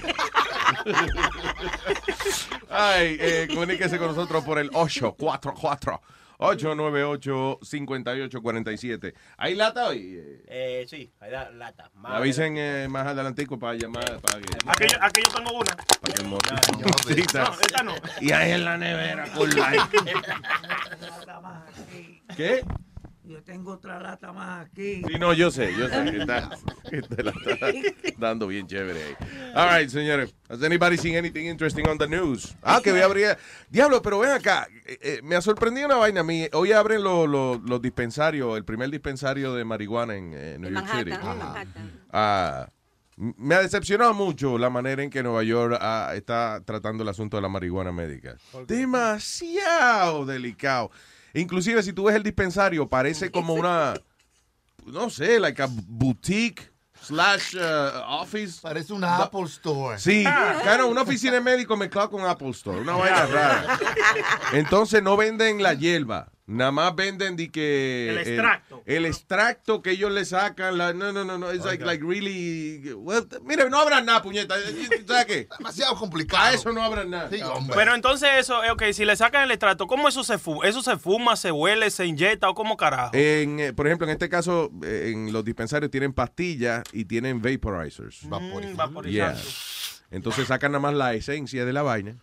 Ay, 2.71 3.17
eh, 3.19 3.49
comuníquese 3.53 3.99
con 3.99 4.07
nosotros 4.07 4.45
por 4.45 4.57
el 4.57 4.71
844 4.73 6.01
898-5847. 6.41 9.13
¿Hay 9.37 9.55
lata 9.55 9.89
hoy? 9.89 10.19
Eh, 10.47 10.87
sí, 10.89 11.13
ahí 11.21 11.31
da 11.31 11.51
lata. 11.51 11.91
Más 11.95 12.15
Avisen 12.17 12.57
eh, 12.57 12.87
más 12.89 13.07
adelantico 13.07 13.59
para 13.59 13.75
llamar. 13.75 14.19
Para 14.21 14.41
que, 14.41 14.57
Aquí, 14.67 14.87
yo- 14.93 14.99
aquí 15.03 15.21
yo 15.27 15.33
tengo 15.35 15.53
una. 15.53 15.77
para 15.77 16.15
que 16.15 16.23
el 16.23 16.29
morro- 16.29 16.41
No, 17.35 17.53
esta 17.61 17.83
no. 17.83 17.95
Y 18.21 18.33
ahí 18.33 18.53
en 18.53 18.65
la 18.65 18.79
nevera 18.79 19.27
con 19.35 19.51
like. 19.51 19.83
¿Qué? 22.37 22.65
Yo 23.31 23.41
tengo 23.45 23.73
otra 23.75 24.01
lata 24.01 24.33
más 24.33 24.67
aquí. 24.67 25.03
Sí, 25.07 25.15
no, 25.21 25.33
yo 25.33 25.53
sé, 25.53 25.73
yo 25.79 25.89
sé 25.89 26.05
que 26.11 26.19
está, 26.19 26.51
que 26.91 27.01
te 27.01 27.23
la 27.23 27.31
está 27.31 27.69
dando 28.19 28.49
bien 28.49 28.67
chévere 28.67 29.01
ahí. 29.05 29.15
All 29.55 29.69
right, 29.79 29.89
señores. 29.89 30.35
Has 30.49 30.61
anybody 30.65 30.97
seen 30.97 31.15
anything 31.15 31.47
interesting 31.47 31.87
on 31.89 31.97
the 31.97 32.09
news? 32.09 32.57
Ah, 32.61 32.81
que 32.83 32.91
voy 32.91 33.03
a 33.03 33.05
abrir. 33.05 33.39
Diablo, 33.69 34.03
pero 34.03 34.19
ven 34.19 34.33
acá. 34.33 34.67
eh, 34.85 34.99
eh, 35.01 35.21
me 35.23 35.37
ha 35.37 35.41
sorprendido 35.43 35.87
una 35.87 35.95
vaina 35.97 36.23
a 36.23 36.25
mí. 36.25 36.49
Hoy 36.53 36.73
abren 36.73 37.05
los 37.05 37.29
los- 37.29 37.61
los 37.63 37.81
dispensarios, 37.81 38.57
el 38.57 38.65
primer 38.65 38.91
dispensario 38.91 39.55
de 39.55 39.65
marihuana 39.65 40.17
en 40.17 40.33
eh, 40.35 40.57
New 40.59 40.71
York 40.73 40.89
City. 40.99 41.13
Ah, 42.13 42.69
me 43.17 43.55
ha 43.55 43.61
decepcionado 43.61 44.13
mucho 44.13 44.59
la 44.59 44.71
manera 44.71 45.05
en 45.05 45.11
que 45.11 45.23
Nueva 45.23 45.45
York 45.45 45.79
ah, 45.81 46.13
está 46.17 46.63
tratando 46.65 47.05
el 47.05 47.09
asunto 47.11 47.37
de 47.37 47.43
la 47.43 47.49
marihuana 47.49 47.93
médica. 47.93 48.35
Demasiado 48.67 50.25
delicado. 50.27 50.91
Inclusive 51.35 51.83
si 51.83 51.93
tú 51.93 52.05
ves 52.05 52.17
el 52.17 52.23
dispensario, 52.23 52.89
parece 52.89 53.31
como 53.31 53.55
una, 53.55 53.95
no 54.87 55.11
sé, 55.11 55.39
like 55.39 55.63
a 55.63 55.69
boutique 55.71 56.71
slash 57.03 57.55
uh, 57.57 58.01
office. 58.07 58.61
Parece 58.61 58.93
una 58.93 59.17
Apple 59.17 59.45
Store. 59.45 59.99
Sí, 59.99 60.23
claro, 60.23 60.89
una 60.89 61.03
oficina 61.03 61.35
de 61.35 61.41
médico 61.41 61.77
mezclado 61.77 62.11
con 62.11 62.25
Apple 62.25 62.51
Store, 62.51 62.81
una 62.81 62.95
vaina 62.95 63.27
rara. 63.27 63.79
Entonces 64.53 65.03
no 65.03 65.17
venden 65.17 65.63
la 65.63 65.75
hierba, 65.75 66.31
nada 66.51 66.73
más 66.73 66.95
venden 66.95 67.37
di 67.37 67.49
que 67.49 68.11
El 68.11 68.19
extracto. 68.19 68.83
el, 68.87 69.07
extracto 69.07 69.83
que 69.83 69.93
ellos 69.93 70.11
le 70.11 70.25
sacan, 70.25 70.77
la, 70.77 70.93
no, 70.93 71.13
no, 71.13 71.25
no, 71.25 71.39
no, 71.39 71.53
it's 71.53 71.65
like, 71.65 71.85
like 71.85 72.05
really, 72.05 72.93
well, 72.95 73.27
mire, 73.45 73.71
no 73.71 73.79
abran 73.79 74.05
nada, 74.05 74.23
puñeta, 74.23 74.55
¿sabes 75.07 75.27
qué? 75.27 75.49
Demasiado 75.59 75.95
complicado. 75.97 76.43
A 76.45 76.53
eso 76.53 76.73
no 76.73 76.83
abran 76.83 77.11
nada. 77.11 77.31
Pero 77.75 77.95
entonces 77.95 78.29
eso, 78.39 78.65
eh, 78.65 78.71
ok, 78.71 78.83
si 78.93 79.05
le 79.05 79.17
sacan 79.17 79.45
el 79.45 79.51
extracto, 79.51 79.87
¿cómo 79.87 80.09
eso 80.09 80.25
se 80.25 80.39
fuma? 80.39 80.67
¿Eso 80.67 80.83
se 80.83 80.97
fuma, 80.97 81.37
se 81.37 81.53
huele, 81.53 81.91
se 81.91 82.07
inyecta 82.07 82.49
o 82.49 82.55
cómo 82.55 82.77
carajo? 82.77 83.11
En, 83.15 83.61
eh, 83.61 83.73
por 83.73 83.87
ejemplo, 83.87 84.07
en 84.07 84.13
este 84.13 84.29
caso, 84.29 84.71
eh, 84.85 85.13
en 85.15 85.33
los 85.33 85.45
dispensarios 85.45 85.91
tienen 85.91 86.13
pastillas 86.13 86.83
y 86.93 87.05
tienen 87.05 87.41
vaporizers. 87.41 88.25
Mm, 88.25 89.11
Yeah. 89.11 89.35
Entonces 90.11 90.49
sacan 90.49 90.73
nada 90.73 90.83
más 90.83 90.95
la 90.95 91.15
esencia 91.15 91.65
de 91.65 91.73
la 91.73 91.83
vaina 91.83 92.17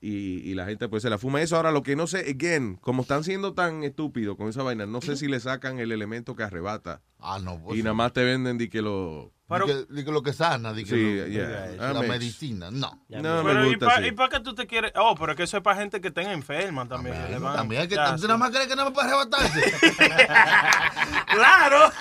y, 0.00 0.08
y 0.10 0.54
la 0.54 0.66
gente 0.66 0.88
pues 0.88 1.02
se 1.02 1.10
la 1.10 1.18
fuma. 1.18 1.42
Eso 1.42 1.56
ahora 1.56 1.72
lo 1.72 1.82
que 1.82 1.96
no 1.96 2.06
sé, 2.06 2.20
again, 2.30 2.76
como 2.76 3.02
están 3.02 3.24
siendo 3.24 3.54
tan 3.54 3.82
estúpidos 3.82 4.36
con 4.36 4.48
esa 4.48 4.62
vaina, 4.62 4.86
no 4.86 5.00
sé 5.00 5.16
si 5.16 5.26
le 5.26 5.40
sacan 5.40 5.78
el 5.78 5.92
elemento 5.92 6.36
que 6.36 6.44
arrebata. 6.44 7.02
Ah, 7.18 7.38
no. 7.42 7.60
pues 7.60 7.78
y 7.78 7.82
nada 7.82 7.94
más 7.94 8.12
te 8.12 8.24
venden 8.24 8.58
de 8.58 8.68
que 8.68 8.82
lo... 8.82 9.32
Di 9.48 9.64
que, 9.64 9.86
di 9.94 10.04
que 10.04 10.12
lo 10.12 10.22
que 10.22 10.32
sana, 10.34 10.74
di 10.74 10.84
que 10.84 10.90
Sí, 10.90 11.16
lo- 11.16 11.26
yeah. 11.26 11.66
la 11.78 11.88
Ah, 11.90 11.94
me- 12.02 12.08
medicina, 12.08 12.70
no. 12.70 13.00
No 13.08 13.42
me 13.42 13.50
Pero 13.52 13.64
¿y 13.64 13.68
gusta 13.70 13.86
pa-. 13.86 14.06
¿y 14.06 14.12
para 14.12 14.28
qué 14.28 14.40
tú 14.40 14.54
te 14.54 14.66
quieres? 14.66 14.92
Oh, 14.96 15.14
pero 15.18 15.34
que 15.34 15.44
eso 15.44 15.56
es 15.56 15.62
para 15.62 15.80
gente 15.80 16.00
que 16.02 16.10
tenga 16.10 16.32
enferma 16.32 16.86
también. 16.86 17.16
que 17.24 17.32
le 17.32 17.38
van- 17.38 17.56
También 17.56 17.80
hay 17.82 17.88
que, 17.88 17.94
Ya, 17.94 18.12
¿tú 18.12 18.18
sí. 18.18 18.26
nada 18.26 18.36
más 18.36 18.50
crees 18.50 18.66
que 18.66 18.76
nada 18.76 18.90
más 18.90 18.94
para 18.98 19.08
arrebatarse. 19.08 19.62
¡Claro! 21.32 21.90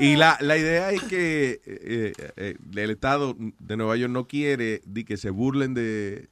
Y 0.00 0.14
la, 0.14 0.38
la 0.40 0.56
idea 0.56 0.92
es 0.92 1.02
que 1.02 1.60
eh, 1.66 2.12
eh, 2.16 2.30
eh, 2.36 2.56
el 2.76 2.90
Estado 2.90 3.34
de 3.36 3.76
Nueva 3.76 3.96
York 3.96 4.12
no 4.12 4.28
quiere 4.28 4.80
de 4.86 5.04
que 5.04 5.16
se 5.16 5.30
burlen 5.30 5.74
de 5.74 6.28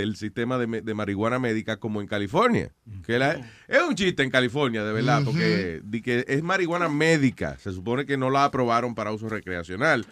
del 0.00 0.14
sistema 0.16 0.58
de, 0.58 0.94
marihuana 0.94 1.38
médica 1.38 1.78
como 1.78 2.00
en 2.00 2.06
California. 2.06 2.70
Que 3.04 3.18
la- 3.18 3.32
es 3.66 3.82
un 3.82 3.94
chiste 3.94 4.22
en 4.22 4.30
California, 4.30 4.84
de 4.84 4.92
verdad, 4.92 5.22
porque 5.24 5.80
di 5.84 6.02
que 6.02 6.24
es 6.28 6.42
marihuana 6.42 6.88
médica. 6.88 7.58
Se 7.58 7.72
supone 7.72 8.06
que 8.06 8.16
no 8.16 8.30
la 8.30 8.44
aprobaron 8.44 8.94
para 8.94 9.10
uso 9.12 9.28
recreacional. 9.28 10.06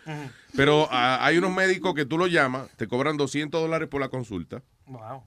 Pero 0.57 0.89
ah, 0.91 1.19
hay 1.25 1.39
unos 1.39 1.55
médicos 1.55 1.95
que 1.95 2.05
tú 2.07 2.19
lo 2.19 2.27
llamas, 2.27 2.69
te 2.77 2.87
cobran 2.89 3.17
200 3.17 3.61
dólares 3.61 3.89
por 3.89 4.01
la 4.01 4.09
consulta. 4.09 4.63
Wow. 4.87 5.23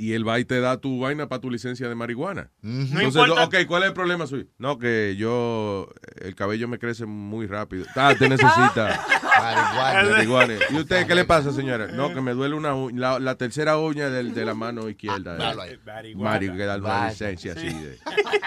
Y 0.00 0.14
él 0.14 0.26
va 0.26 0.38
y 0.40 0.46
te 0.46 0.60
da 0.60 0.78
tu 0.80 0.98
vaina 1.00 1.28
para 1.28 1.42
tu 1.42 1.50
licencia 1.50 1.86
de 1.86 1.94
marihuana. 1.94 2.50
Entonces, 2.62 3.02
importa- 3.22 3.44
ok, 3.44 3.54
¿cuál 3.68 3.82
es 3.82 3.88
el 3.88 3.94
problema 3.94 4.26
suyo? 4.26 4.46
No, 4.56 4.78
que 4.78 5.14
yo, 5.18 5.88
el 6.22 6.34
cabello 6.34 6.68
me 6.68 6.78
crece 6.78 7.04
muy 7.04 7.46
rápido. 7.46 7.84
Ah, 7.94 8.14
te 8.18 8.26
necesita 8.26 8.98
Marihuana. 9.40 10.10
marihuana. 10.10 10.54
¿Y 10.70 10.76
usted 10.76 11.06
qué 11.06 11.14
le 11.14 11.26
pasa, 11.26 11.52
señora? 11.52 11.88
No, 11.88 12.14
que 12.14 12.20
me 12.22 12.32
duele 12.32 12.54
una 12.54 12.74
uña, 12.74 12.98
la, 12.98 13.18
la 13.18 13.34
tercera 13.34 13.76
uña 13.76 14.08
del- 14.08 14.32
de 14.32 14.44
la 14.46 14.54
mano 14.54 14.88
izquierda. 14.88 15.36
Ahí. 15.36 16.14
Mario, 16.24 16.52
que 16.56 16.64
da 16.64 16.76
una 16.78 16.88
licencia 17.10 17.52
así. 17.52 17.66
de- 17.68 17.98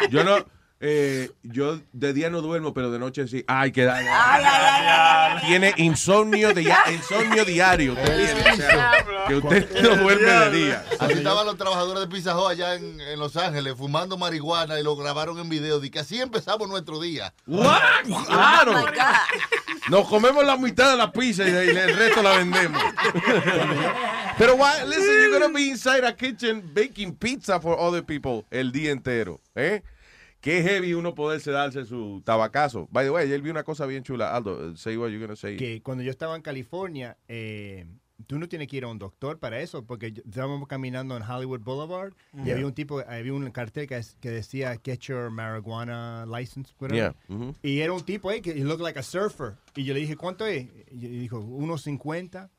Yo 0.10 0.24
no, 0.24 0.38
eh, 0.86 1.32
yo 1.44 1.80
de 1.94 2.12
día 2.12 2.30
no 2.30 2.42
duermo, 2.42 2.74
pero 2.74 2.92
de 2.92 3.00
noche 3.00 3.26
sí. 3.30 3.46
Ay, 3.48 3.72
que 3.72 3.86
da. 3.86 5.40
Tiene 5.48 5.74
insomnio, 5.78 6.54
de, 6.54 6.64
insomnio 6.94 7.46
diario. 7.46 7.94
Usted 7.94 8.34
tiene, 8.34 8.52
o 8.52 8.56
sea, 8.58 8.92
que 9.26 9.36
usted 9.36 9.82
no 9.82 9.96
duerme 9.96 10.30
de 10.30 10.52
día. 10.52 10.86
Así 11.00 11.14
estaban 11.14 11.46
los 11.46 11.58
trabajadores 11.58 12.02
de 12.02 12.08
Pizza 12.14 12.38
Hut 12.38 12.52
allá 12.52 12.76
en, 12.76 13.00
en 13.00 13.18
Los 13.18 13.38
Ángeles 13.38 13.76
fumando 13.78 14.18
marihuana 14.18 14.78
y 14.78 14.84
lo 14.84 14.98
grabaron 14.98 15.40
en 15.40 15.48
video. 15.48 15.80
De 15.80 15.90
que 15.90 16.00
así 16.00 16.20
empezamos 16.20 16.68
nuestro 16.68 17.00
día. 17.00 17.34
What? 17.48 17.80
Claro. 18.26 18.86
Nos 19.88 20.06
comemos 20.10 20.46
la 20.46 20.58
mitad 20.58 20.92
de 20.92 20.98
la 20.98 21.14
pizza 21.14 21.48
y, 21.48 21.52
y 21.52 21.70
el 21.70 21.96
resto 21.96 22.22
la 22.22 22.38
vendemos. 22.38 22.84
Pero 24.38 24.56
why, 24.56 24.86
listen, 24.86 25.14
you're 25.22 25.40
gonna 25.40 25.54
be 25.54 25.70
inside 25.70 26.04
a 26.04 26.14
kitchen 26.14 26.62
baking 26.74 27.16
pizza 27.16 27.58
for 27.60 27.78
other 27.80 28.04
people 28.04 28.44
el 28.52 28.72
día 28.74 28.92
entero, 28.92 29.40
¿eh? 29.56 29.82
Qué 30.44 30.62
heavy 30.62 30.94
uno 30.94 31.16
poderse 31.16 31.52
darse 31.52 31.86
su 31.86 32.22
tabacazo. 32.26 32.90
By 32.92 33.06
the 33.06 33.12
way, 33.12 33.24
ayer 33.28 33.42
vi 33.42 33.50
una 33.50 33.64
cosa 33.64 33.86
bien 33.86 34.04
chula. 34.04 34.36
Aldo, 34.36 34.76
say 34.76 34.98
what 34.98 35.08
you're 35.08 35.22
gonna 35.26 35.38
say. 35.38 35.56
que 35.56 35.82
cuando 35.82 36.04
yo 36.04 36.12
estaba 36.12 36.36
en 36.36 36.42
California, 36.42 37.18
eh, 37.30 37.86
tú 38.28 38.38
no 38.38 38.50
tienes 38.50 38.68
que 38.68 38.76
ir 38.76 38.84
a 38.84 38.90
un 38.90 39.00
doctor 39.00 39.40
para 39.40 39.62
eso, 39.62 39.86
porque 39.86 40.08
estábamos 40.08 40.68
caminando 40.68 41.16
en 41.16 41.24
Hollywood 41.24 41.62
Boulevard 41.62 42.12
y 42.46 42.52
había 42.52 42.66
un 42.66 42.74
tipo, 42.74 43.00
había 43.08 43.34
un 43.34 43.50
cartel 43.52 43.88
que, 43.88 44.02
que 44.20 44.32
decía 44.32 44.78
Get 44.84 45.00
your 45.04 45.30
marijuana 45.30 46.26
license, 46.26 46.74
whatever. 46.78 47.16
Yeah. 47.30 47.54
Y 47.62 47.80
era 47.80 47.94
un 47.94 48.04
tipo 48.04 48.30
ahí 48.30 48.42
que 48.42 48.54
looked 48.56 48.84
like 48.84 49.00
a 49.00 49.04
surfer. 49.04 49.56
Y 49.78 49.86
yo 49.86 49.94
le 49.94 50.02
dije, 50.02 50.18
¿cuánto 50.18 50.46
es? 50.46 50.68
Y 50.92 51.08
dijo, 51.08 51.40
unos 51.40 51.84
50. 51.84 52.52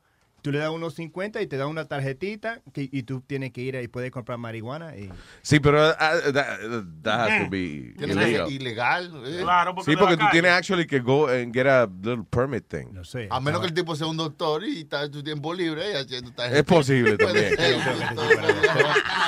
Tú 0.45 0.51
le 0.51 0.59
das 0.59 0.69
unos 0.69 0.93
50 0.93 1.41
y 1.41 1.47
te 1.47 1.57
da 1.57 1.65
una 1.65 1.85
tarjetita 1.87 2.61
que, 2.71 2.87
y 2.91 3.01
tú 3.01 3.21
tienes 3.21 3.51
que 3.51 3.61
ir 3.61 3.75
ahí 3.75 3.85
y 3.85 3.87
puedes 3.87 4.11
comprar 4.11 4.37
marihuana. 4.37 4.95
Y, 4.95 5.09
Sí, 5.41 5.59
pero 5.59 5.89
uh, 5.89 6.31
that, 6.31 6.59
that 7.01 7.19
has 7.31 7.43
to 7.45 7.49
be 7.49 7.95
Tiene 7.97 8.13
que 8.13 8.21
illegal. 8.29 8.47
ser 8.47 8.61
ilegal. 8.61 9.11
eh. 9.25 9.43
Sí, 9.83 9.95
porque 9.95 10.17
tú 10.17 10.25
tienes 10.31 10.51
actually 10.51 10.85
que 10.85 10.99
go 10.99 11.27
and 11.27 11.51
get 11.51 11.65
a 11.65 11.87
little 11.87 12.23
permit 12.29 12.67
thing. 12.67 12.93
No 12.93 13.03
sé. 13.03 13.27
A 13.31 13.39
menos 13.39 13.59
que 13.61 13.65
el 13.65 13.73
tipo 13.73 13.95
sea 13.95 14.05
un 14.05 14.17
doctor 14.17 14.63
y 14.63 14.81
está 14.81 15.03
en 15.05 15.11
tu 15.11 15.23
tiempo 15.23 15.51
libre 15.51 15.91
y 15.91 15.95
haciendo 15.95 16.31
tarjeta. 16.31 16.59
Es 16.59 16.63
posible 16.63 17.17
también. 17.17 17.55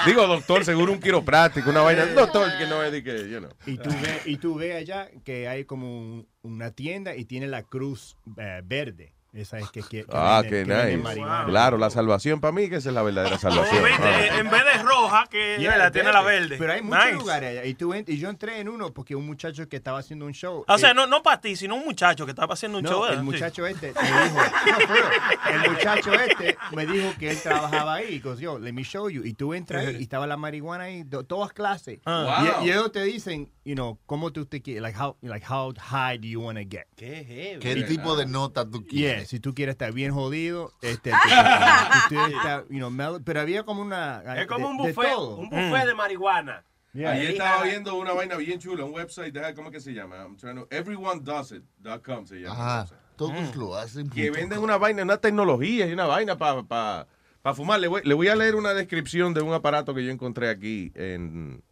Digo, 0.06 0.28
doctor, 0.28 0.64
seguro 0.64 0.94
un 0.94 1.00
quiropráctico, 1.00 1.70
una 1.72 1.82
vaina. 1.82 2.06
Doctor, 2.06 2.48
que 2.60 2.68
no 2.68 2.84
es 2.84 2.92
de 2.92 3.04
que, 3.04 3.30
you 3.30 3.40
know. 3.40 3.50
y 3.66 3.78
tú 3.78 3.90
ves 3.90 4.22
y 4.28 4.38
tú 4.38 4.56
ves 4.56 4.76
allá 4.76 5.10
que 5.24 5.48
hay 5.48 5.66
como 5.66 5.88
un- 6.00 6.28
una 6.44 6.72
tienda 6.72 7.16
y 7.16 7.26
tiene 7.26 7.48
la 7.48 7.64
cruz 7.64 8.16
eh, 8.38 8.62
verde. 8.64 9.14
Esa 9.38 9.60
es 9.60 9.70
que, 9.70 9.82
que, 9.84 10.04
que 10.04 10.06
Ah, 10.12 10.42
qué 10.48 10.66
nice. 10.66 11.22
Claro, 11.46 11.78
la 11.78 11.92
salvación 11.92 12.42
para 12.42 12.52
mí 12.52 12.70
que 12.70 12.78
esa 12.78 12.90
es 12.90 12.96
la 12.96 13.04
verdadera 13.04 13.36
Oh, 13.36 13.40
salvación. 13.40 13.84
¿viste? 13.84 14.04
Ah. 14.04 14.40
En 14.40 14.50
vez 14.50 14.66
de 14.66 14.84
roja, 14.84 15.28
que 15.30 15.58
Yeah, 15.60 15.78
la 15.78 15.92
tiene 15.92 16.12
la 16.12 16.22
verde. 16.22 16.56
Pero 16.58 16.74
hay 16.74 16.82
muchos 16.82 17.06
Nice. 17.06 17.18
lugares 17.18 17.50
allá. 17.52 17.66
Y, 17.66 17.76
tú 17.76 17.94
ent- 17.94 18.10
y 18.10 18.18
yo 18.18 18.30
entré 18.30 18.60
en 18.60 18.68
uno 18.68 18.92
porque 18.94 19.16
un 19.16 19.28
muchacho 19.28 19.70
que 19.70 19.76
estaba 19.78 20.00
haciendo 20.00 20.26
un 20.26 20.34
show. 20.34 20.66
O 20.68 20.78
sea, 20.80 20.92
eh, 20.92 20.94
no, 20.96 21.06
no 21.06 21.22
para 21.22 21.40
ti, 21.40 21.56
sino 21.56 21.76
un 21.76 21.86
muchacho 21.86 22.26
que 22.26 22.32
estaba 22.32 22.56
haciendo 22.56 22.80
un 22.80 22.84
no, 22.86 22.90
show. 22.90 23.06
el 23.06 23.22
muchacho 23.22 23.68
este 23.68 23.94
me 23.94 24.02
dijo, 24.02 24.36
no, 24.36 25.64
el 25.64 25.70
muchacho 25.72 26.14
este 26.14 26.58
me 26.76 26.86
dijo 26.88 27.14
que 27.20 27.30
él 27.32 27.42
trabajaba 27.42 27.94
ahí. 27.96 28.16
Y 28.16 28.20
goes, 28.20 28.40
yo, 28.40 28.58
let 28.58 28.74
me 28.74 28.84
show 28.84 29.08
you. 29.10 29.24
Y 29.24 29.34
tú 29.34 29.54
entras 29.54 29.86
ahí 29.86 29.98
y 30.00 30.04
estaba 30.04 30.26
la 30.26 30.38
marihuana 30.38 30.86
ahí, 30.86 31.04
todas 31.28 31.54
clases. 31.54 32.00
Ah. 32.06 32.62
Y, 32.64 32.70
ellos 32.72 32.92
te 32.92 33.04
dicen, 33.04 33.52
you 33.68 33.76
know, 33.76 34.00
cómo 34.06 34.32
tú 34.32 34.46
te 34.46 34.62
quieres, 34.62 34.82
like 34.82 34.98
how, 34.98 35.18
like 35.22 35.46
how 35.46 35.74
high 35.78 36.18
do 36.18 36.26
you 36.28 36.40
want 36.42 36.58
to 36.58 36.64
get. 36.64 36.88
Qué 36.96 37.24
heavy. 37.26 37.60
¿Qué 37.60 37.84
tipo 37.84 38.16
de 38.16 38.26
nota 38.26 38.64
tú 38.70 38.80
Yeah, 38.84 38.90
quieres? 39.16 39.28
si 39.28 39.40
tú 39.40 39.54
quieres 39.54 39.74
estar 39.74 39.92
bien 39.92 40.14
jodido, 40.14 40.72
este, 40.82 41.12
si 41.24 42.00
tú 42.10 42.16
quieres 42.16 42.36
estar, 42.38 42.64
you 42.70 42.78
know, 42.78 42.90
mellow, 42.90 43.22
pero 43.24 43.42
había 43.42 43.64
como 43.64 43.82
una 43.82 44.24
Es 44.42 44.48
como 44.48 44.68
de- 44.68 44.72
un 44.74 44.78
de 44.78 44.94
buffet, 44.94 45.12
todo. 45.12 45.36
un 45.38 45.50
buffet 45.50 45.86
de 45.86 45.94
marihuana. 45.96 46.64
Yeah. 46.94 47.12
Ayer 47.12 47.32
estaba 47.32 47.64
viendo 47.64 47.96
una 47.96 48.14
vaina 48.14 48.38
bien 48.38 48.58
chula, 48.60 48.86
un 48.86 48.94
website, 48.94 49.34
deja- 49.34 49.54
¿cómo 49.54 49.70
que 49.70 49.80
se 49.82 49.94
llama? 49.94 50.16
I'm 50.24 50.38
trying 50.38 50.56
to- 50.56 50.68
everyonedosit.com 50.72 52.26
se 52.26 52.36
llama. 52.42 52.54
Ajá. 52.84 52.88
Todos 53.16 53.56
lo 53.56 53.76
hacen. 53.76 54.10
que 54.10 54.30
venden 54.32 54.58
com. 54.60 54.64
una 54.64 54.78
vaina, 54.78 55.04
una 55.04 55.18
tecnología 55.18 55.88
y 55.88 55.92
una 55.94 56.06
vaina 56.06 56.38
para 56.38 56.64
pa, 56.64 57.08
pa 57.42 57.54
fumar. 57.54 57.80
Le 57.80 57.88
voy, 57.88 58.02
le 58.04 58.14
voy 58.14 58.28
a 58.28 58.36
leer 58.36 58.56
una 58.56 58.74
descripción 58.74 59.34
de 59.34 59.42
un 59.42 59.54
aparato 59.54 59.94
que 59.94 60.06
yo 60.06 60.12
encontré 60.12 60.50
aquí 60.50 60.92
en 60.96 61.64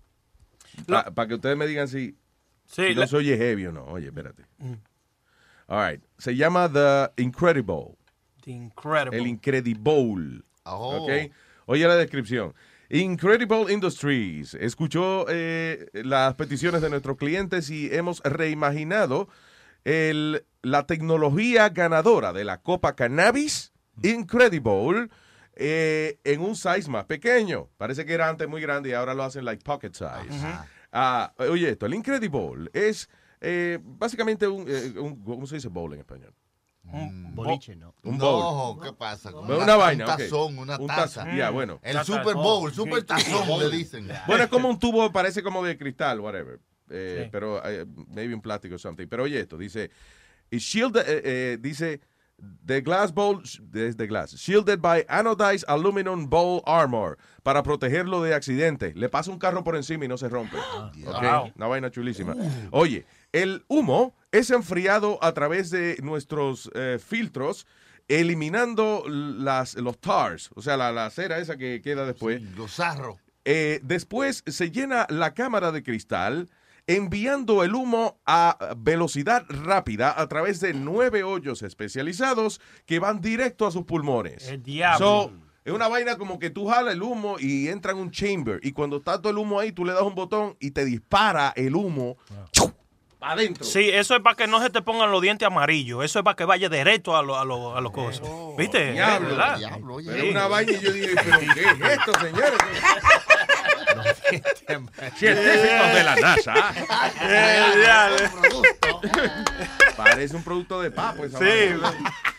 para 1.14 1.28
que 1.28 1.36
ustedes 1.36 1.58
me 1.58 1.68
digan 1.68 1.88
si, 1.88 2.16
Sí, 2.66 2.88
si 2.90 2.96
no 2.96 3.06
se 3.08 3.16
oye 3.18 3.38
heavy 3.38 3.68
o 3.68 3.72
no. 3.72 3.84
Oye, 3.86 4.08
espérate. 4.08 4.44
All 5.68 5.88
right. 5.92 6.04
Se 6.18 6.36
llama 6.36 6.72
The 6.72 7.22
Incredible. 7.22 7.98
The 8.44 8.52
Incredible. 8.52 9.18
El 9.20 9.28
Incredible. 9.28 10.42
Oh. 10.64 11.04
Ok. 11.04 11.32
Oye 11.68 11.88
la 11.88 11.96
descripción. 11.96 12.54
Incredible 12.90 13.72
Industries 13.74 14.54
escuchó 14.56 15.26
eh, 15.28 15.88
las 15.94 16.36
peticiones 16.36 16.82
de 16.82 16.90
nuestros 16.92 17.18
clientes 17.18 17.70
y 17.72 17.94
hemos 17.94 18.22
reimaginado 18.24 19.28
el- 19.84 20.46
la 20.62 20.86
tecnología 20.86 21.70
ganadora 21.70 22.32
de 22.34 22.44
la 22.44 22.62
Copa 22.62 22.96
Cannabis 22.96 23.74
Incredible 24.04 25.10
eh, 25.56 26.20
en 26.24 26.42
un 26.42 26.56
size 26.56 26.90
más 26.90 27.06
pequeño. 27.06 27.70
Parece 27.78 28.06
que 28.06 28.14
era 28.14 28.28
antes 28.30 28.48
muy 28.48 28.62
grande 28.62 28.90
y 28.90 28.94
ahora 28.94 29.14
lo 29.14 29.24
hacen 29.24 29.46
like 29.46 29.64
pocket 29.64 29.94
size. 29.94 30.44
Ah, 30.92 31.34
oye, 31.38 31.70
esto, 31.72 31.86
el 31.86 31.94
Incredible 31.94 32.70
es 32.74 33.10
eh, 33.42 33.80
básicamente 33.84 34.48
un, 34.48 34.66
eh, 34.68 34.94
un- 35.00 35.22
¿cómo 35.24 35.46
se 35.46 35.56
dice 35.56 35.68
bowl 35.68 35.94
en 35.94 36.00
español? 36.00 36.34
Boliche, 37.34 37.76
¿no? 37.76 37.96
Un 38.04 38.18
No, 38.18 38.26
bowl. 38.76 38.84
¿qué 38.84 38.94
pasa? 38.94 39.36
Una, 39.36 39.58
Una- 39.58 39.76
vaina, 39.76 40.06
un 40.06 40.18
tazón, 40.18 40.58
una 40.60 40.78
Un 40.80 40.88
taza. 40.88 41.36
Ya, 41.36 41.50
bueno. 41.50 41.80
El 41.82 41.98
Super 42.06 42.36
Bowl, 42.36 42.72
Super 42.74 43.04
Tazón, 43.04 43.60
le 43.60 43.70
dicen. 43.76 44.08
Bueno, 44.28 44.44
es 44.44 44.50
como 44.50 44.70
un 44.70 44.80
tubo, 44.80 45.12
parece 45.12 45.42
como 45.44 45.64
de 45.66 45.78
cristal, 45.78 46.20
whatever. 46.20 46.60
Eh, 46.90 47.24
Sí. 47.24 47.30
Pero 47.32 47.62
maybe 48.14 48.34
un 48.36 48.42
plástico 48.42 48.76
o 48.76 48.78
something. 48.78 49.08
Pero 49.08 49.24
oye 49.24 49.40
esto, 49.40 49.58
dice, 49.58 49.90
eh, 51.08 51.22
eh, 51.26 51.58
dice, 51.60 52.02
the 52.66 52.82
glass 52.82 53.12
bowl, 53.12 53.42
de 53.72 54.08
glass, 54.08 54.38
shielded 54.38 54.82
by 54.82 55.04
anodized 55.04 55.64
aluminum 55.68 56.28
bowl 56.28 56.62
armor, 56.66 57.18
para 57.44 57.64
protegerlo 57.64 58.24
de 58.24 58.34
accidentes. 58.34 58.96
Le 58.96 59.08
pasa 59.10 59.32
un 59.32 59.40
carro 59.40 59.64
por 59.64 59.76
encima 59.76 60.06
y 60.06 60.08
no 60.08 60.18
se 60.18 60.30
rompe. 60.30 60.58
Wow. 61.06 61.52
Una 61.56 61.68
vaina 61.68 61.92
chulísima. 61.92 62.36
Oye, 62.72 63.06
el 63.32 63.64
humo 63.68 64.16
es 64.32 64.50
enfriado 64.50 65.20
a 65.22 65.34
través 65.34 65.70
de 65.70 65.98
nuestros 66.02 66.70
eh, 66.74 67.00
filtros, 67.00 67.66
eliminando 68.08 69.04
las, 69.08 69.76
los 69.76 70.00
tars, 70.00 70.50
o 70.56 70.62
sea, 70.62 70.78
la, 70.78 70.92
la 70.92 71.10
cera 71.10 71.38
esa 71.40 71.58
que 71.58 71.82
queda 71.82 72.06
después. 72.06 72.42
los 72.56 72.72
sarros. 72.74 73.18
Eh, 73.46 73.80
después 73.84 74.44
se 74.48 74.72
llena 74.72 75.06
la 75.10 75.34
cámara 75.34 75.72
de 75.72 75.84
cristal 75.84 76.50
enviando 76.88 77.64
el 77.64 77.74
humo 77.74 78.20
a 78.26 78.58
velocidad 78.78 79.46
rápida 79.50 80.14
a 80.20 80.28
través 80.28 80.60
de 80.60 80.74
nueve 80.74 81.24
hoyos 81.24 81.62
especializados 81.64 82.62
que 82.86 83.00
van 83.00 83.22
directo 83.22 83.66
a 83.66 83.72
sus 83.72 83.84
pulmones. 83.84 84.48
El 84.50 84.62
diablo. 84.64 84.98
So, 85.06 85.32
es 85.64 85.74
una 85.74 85.88
vaina 85.88 86.18
como 86.18 86.38
que 86.38 86.52
tú 86.52 86.68
jalas 86.68 86.94
el 86.94 87.02
humo 87.02 87.38
y 87.40 87.70
entra 87.70 87.92
en 87.92 87.98
un 87.98 88.12
chamber 88.12 88.60
y 88.62 88.72
cuando 88.72 88.98
está 88.98 89.20
todo 89.20 89.32
el 89.32 89.38
humo 89.40 89.60
ahí 89.60 89.72
tú 89.72 89.84
le 89.84 89.94
das 89.94 90.04
un 90.04 90.14
botón 90.14 90.56
y 90.60 90.72
te 90.72 90.86
dispara 90.86 91.54
el 91.56 91.76
humo 91.76 92.18
adentro. 93.20 93.64
Sí, 93.66 93.90
eso 93.90 94.16
es 94.16 94.22
para 94.22 94.36
que 94.36 94.46
no 94.46 94.62
se 94.62 94.70
te 94.70 94.84
pongan 94.84 95.10
los 95.12 95.20
dientes 95.24 95.48
amarillos. 95.48 96.06
Eso 96.06 96.20
es 96.20 96.24
para 96.24 96.36
que 96.36 96.46
vaya 96.46 96.70
directo 96.70 97.18
a 97.18 97.24
los 97.24 97.36
a 97.36 97.44
lo, 97.44 97.76
a 97.76 97.82
los 97.82 97.92
cosas. 97.92 98.28
¿Viste? 98.56 98.92
Diablo, 98.92 99.30
¿Verdad? 99.30 99.58
diablo, 99.58 100.00
Sí. 100.02 100.08
Pero 100.12 100.30
una 100.30 100.48
vaina 100.48 100.72
y 100.74 100.80
yo 100.80 100.92
dije, 100.94 101.16
pero 101.16 101.40
¿qué 101.40 101.46
es 101.46 101.92
esto, 101.98 102.12
señores? 102.20 102.54
Científicos 105.18 105.94
de 105.94 106.04
la 106.04 106.16
NASA. 106.16 106.54
Eh, 107.22 108.30
Parece 109.98 110.36
un 110.36 110.44
producto 110.44 110.82
de 110.82 110.92
papo 110.92 111.26
esa 111.26 111.40
Sí. 111.40 111.46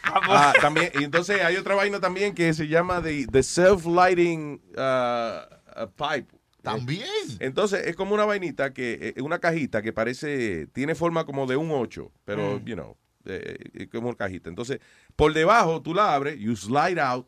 Ah, 0.04 0.52
también, 0.60 0.90
y 0.98 1.04
entonces 1.04 1.42
hay 1.42 1.56
otra 1.56 1.74
vaina 1.74 2.00
también 2.00 2.34
que 2.34 2.54
se 2.54 2.68
llama 2.68 3.02
the, 3.02 3.26
the 3.30 3.42
self-lighting 3.42 4.60
uh, 4.76 5.82
uh, 5.82 5.86
pipe. 5.96 6.28
También. 6.62 7.06
Entonces 7.38 7.86
es 7.86 7.94
como 7.96 8.14
una 8.14 8.24
vainita 8.24 8.72
que, 8.72 9.14
eh, 9.16 9.22
una 9.22 9.38
cajita 9.38 9.82
que 9.82 9.92
parece, 9.92 10.66
tiene 10.68 10.94
forma 10.94 11.24
como 11.24 11.46
de 11.46 11.56
un 11.56 11.70
8, 11.70 12.10
pero, 12.24 12.58
Mm. 12.58 12.64
you 12.64 12.74
know, 12.74 12.96
eh, 13.26 13.56
eh, 13.74 13.88
como 13.88 14.08
una 14.08 14.16
cajita. 14.16 14.48
Entonces, 14.48 14.80
por 15.16 15.32
debajo 15.34 15.82
tú 15.82 15.92
la 15.94 16.14
abres, 16.14 16.38
you 16.38 16.56
slide 16.56 16.98
out 16.98 17.26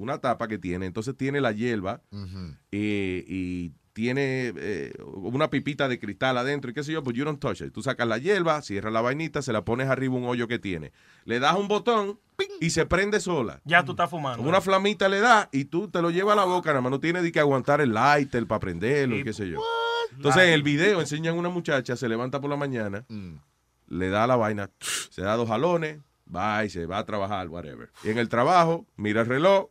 una 0.00 0.18
tapa 0.18 0.48
que 0.48 0.58
tiene, 0.58 0.86
entonces 0.86 1.16
tiene 1.16 1.40
la 1.40 1.52
hierba 1.52 2.02
eh, 2.72 3.24
y 3.26 3.72
tiene 3.92 4.52
eh, 4.56 4.92
una 5.02 5.50
pipita 5.50 5.88
de 5.88 5.98
cristal 5.98 6.38
adentro 6.38 6.70
y 6.70 6.74
qué 6.74 6.82
sé 6.82 6.92
yo, 6.92 7.02
pues 7.02 7.16
you 7.16 7.24
don't 7.24 7.40
touch 7.40 7.60
it. 7.60 7.72
Tú 7.72 7.82
sacas 7.82 8.08
la 8.08 8.18
hierba, 8.18 8.62
cierras 8.62 8.92
la 8.92 9.00
vainita, 9.00 9.42
se 9.42 9.52
la 9.52 9.64
pones 9.64 9.88
arriba 9.88 10.14
un 10.14 10.24
hoyo 10.24 10.48
que 10.48 10.58
tiene. 10.58 10.92
Le 11.24 11.38
das 11.38 11.56
un 11.56 11.68
botón 11.68 12.18
y 12.60 12.70
se 12.70 12.86
prende 12.86 13.20
sola. 13.20 13.60
Ya 13.64 13.84
tú 13.84 13.92
estás 13.92 14.08
fumando. 14.08 14.48
Una 14.48 14.60
flamita 14.60 15.08
le 15.08 15.20
da 15.20 15.48
y 15.52 15.66
tú 15.66 15.88
te 15.88 16.00
lo 16.00 16.10
llevas 16.10 16.32
a 16.34 16.36
la 16.36 16.44
boca, 16.44 16.70
nada 16.70 16.80
más 16.80 16.90
no 16.92 17.00
tienes 17.00 17.22
ni 17.22 17.32
que 17.32 17.40
aguantar 17.40 17.80
el 17.80 17.92
lighter 17.92 18.46
para 18.46 18.60
prenderlo 18.60 19.16
y 19.16 19.24
qué 19.24 19.32
sé 19.32 19.48
yo. 19.48 19.60
Entonces 20.12 20.44
en 20.44 20.52
el 20.54 20.62
video 20.62 21.00
enseñan 21.00 21.36
una 21.36 21.50
muchacha, 21.50 21.96
se 21.96 22.08
levanta 22.08 22.40
por 22.40 22.48
la 22.50 22.56
mañana, 22.56 23.04
le 23.88 24.08
da 24.08 24.26
la 24.26 24.36
vaina, 24.36 24.70
se 25.10 25.22
da 25.22 25.36
dos 25.36 25.48
jalones, 25.48 25.98
va 26.34 26.64
y 26.64 26.70
se 26.70 26.86
va 26.86 26.98
a 26.98 27.06
trabajar, 27.06 27.48
whatever. 27.48 27.90
Y 28.04 28.10
en 28.10 28.18
el 28.18 28.28
trabajo, 28.28 28.86
mira 28.96 29.20
el 29.22 29.26
reloj, 29.26 29.68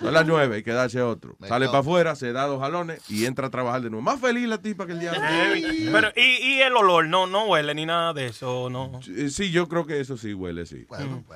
son 0.00 0.12
las 0.14 0.26
nueve, 0.26 0.56
hay 0.56 0.62
que 0.62 0.72
darse 0.72 1.00
otro. 1.02 1.36
Sale 1.46 1.66
para 1.66 1.78
afuera, 1.78 2.14
se 2.16 2.32
da 2.32 2.46
dos 2.46 2.60
jalones 2.60 3.00
y 3.10 3.24
entra 3.26 3.48
a 3.48 3.50
trabajar 3.50 3.80
de 3.82 3.90
nuevo. 3.90 4.02
Más 4.02 4.20
feliz 4.20 4.46
la 4.48 4.58
tipa 4.58 4.86
que 4.86 4.92
el 4.92 5.00
diablo. 5.00 5.20
Pero, 5.92 6.08
y, 6.16 6.20
y 6.56 6.60
el 6.62 6.76
olor, 6.76 7.06
no, 7.06 7.26
no 7.26 7.44
huele 7.46 7.74
ni 7.74 7.86
nada 7.86 8.12
de 8.12 8.26
eso, 8.26 8.68
no. 8.70 9.00
Eh, 9.16 9.28
Sí, 9.30 9.50
yo 9.50 9.68
creo 9.68 9.86
que 9.86 10.00
eso 10.00 10.16
sí 10.16 10.34
huele, 10.34 10.66
sí. 10.66 10.86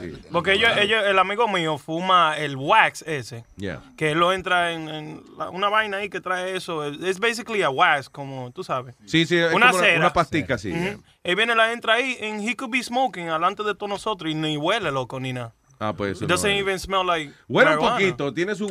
Sí. 0.01 0.13
Porque 0.31 0.53
ellos, 0.55 0.71
ellos, 0.79 1.03
el 1.07 1.19
amigo 1.19 1.49
mío 1.49 1.79
fuma 1.79 2.37
el 2.39 2.57
wax 2.57 3.03
ese. 3.03 3.45
Yeah. 3.57 3.83
Que 3.97 4.13
él 4.13 4.19
lo 4.19 4.33
entra 4.33 4.73
en, 4.73 4.89
en 4.89 5.23
la- 5.39 5.51
una 5.51 5.69
vaina 5.69 5.99
ahí 5.99 6.09
que 6.09 6.21
trae 6.21 6.57
eso. 6.57 6.85
Es 6.85 7.19
basically 7.21 7.63
a 7.63 7.71
wax, 7.71 8.09
como 8.09 8.51
tú 8.53 8.65
sabes. 8.65 8.95
Sí, 9.07 9.27
sí, 9.27 9.37
es 9.37 9.53
una 9.53 9.71
como 9.71 9.83
cera. 9.83 9.99
una 9.99 10.13
pastica 10.13 10.57
yeah. 10.57 10.97
Él 11.25 11.37
viene, 11.37 11.55
la 11.55 11.73
entra 11.73 11.95
ahí, 11.95 12.19
and 12.23 12.41
he 12.49 12.57
could 12.57 12.73
be 12.73 12.83
smoking 12.83 13.29
alante 13.29 13.63
de 13.63 13.75
todos 13.75 13.89
nosotros 13.89 14.31
y 14.31 14.35
ni 14.35 14.57
huele, 14.57 14.91
loco, 14.91 15.21
ni 15.21 15.33
nada. 15.33 15.53
Ah, 15.85 15.95
pues 15.97 16.12
eso 16.12 16.24
It 16.24 16.28
no 16.28 16.35
doesn't 16.37 16.51
es. 16.53 16.61
even 16.61 16.78
smell 16.78 17.05
like 17.05 17.33
Huele 17.49 17.76
un 17.76 17.78
poquito, 17.80 18.33
tiene 18.33 18.55
su, 18.55 18.68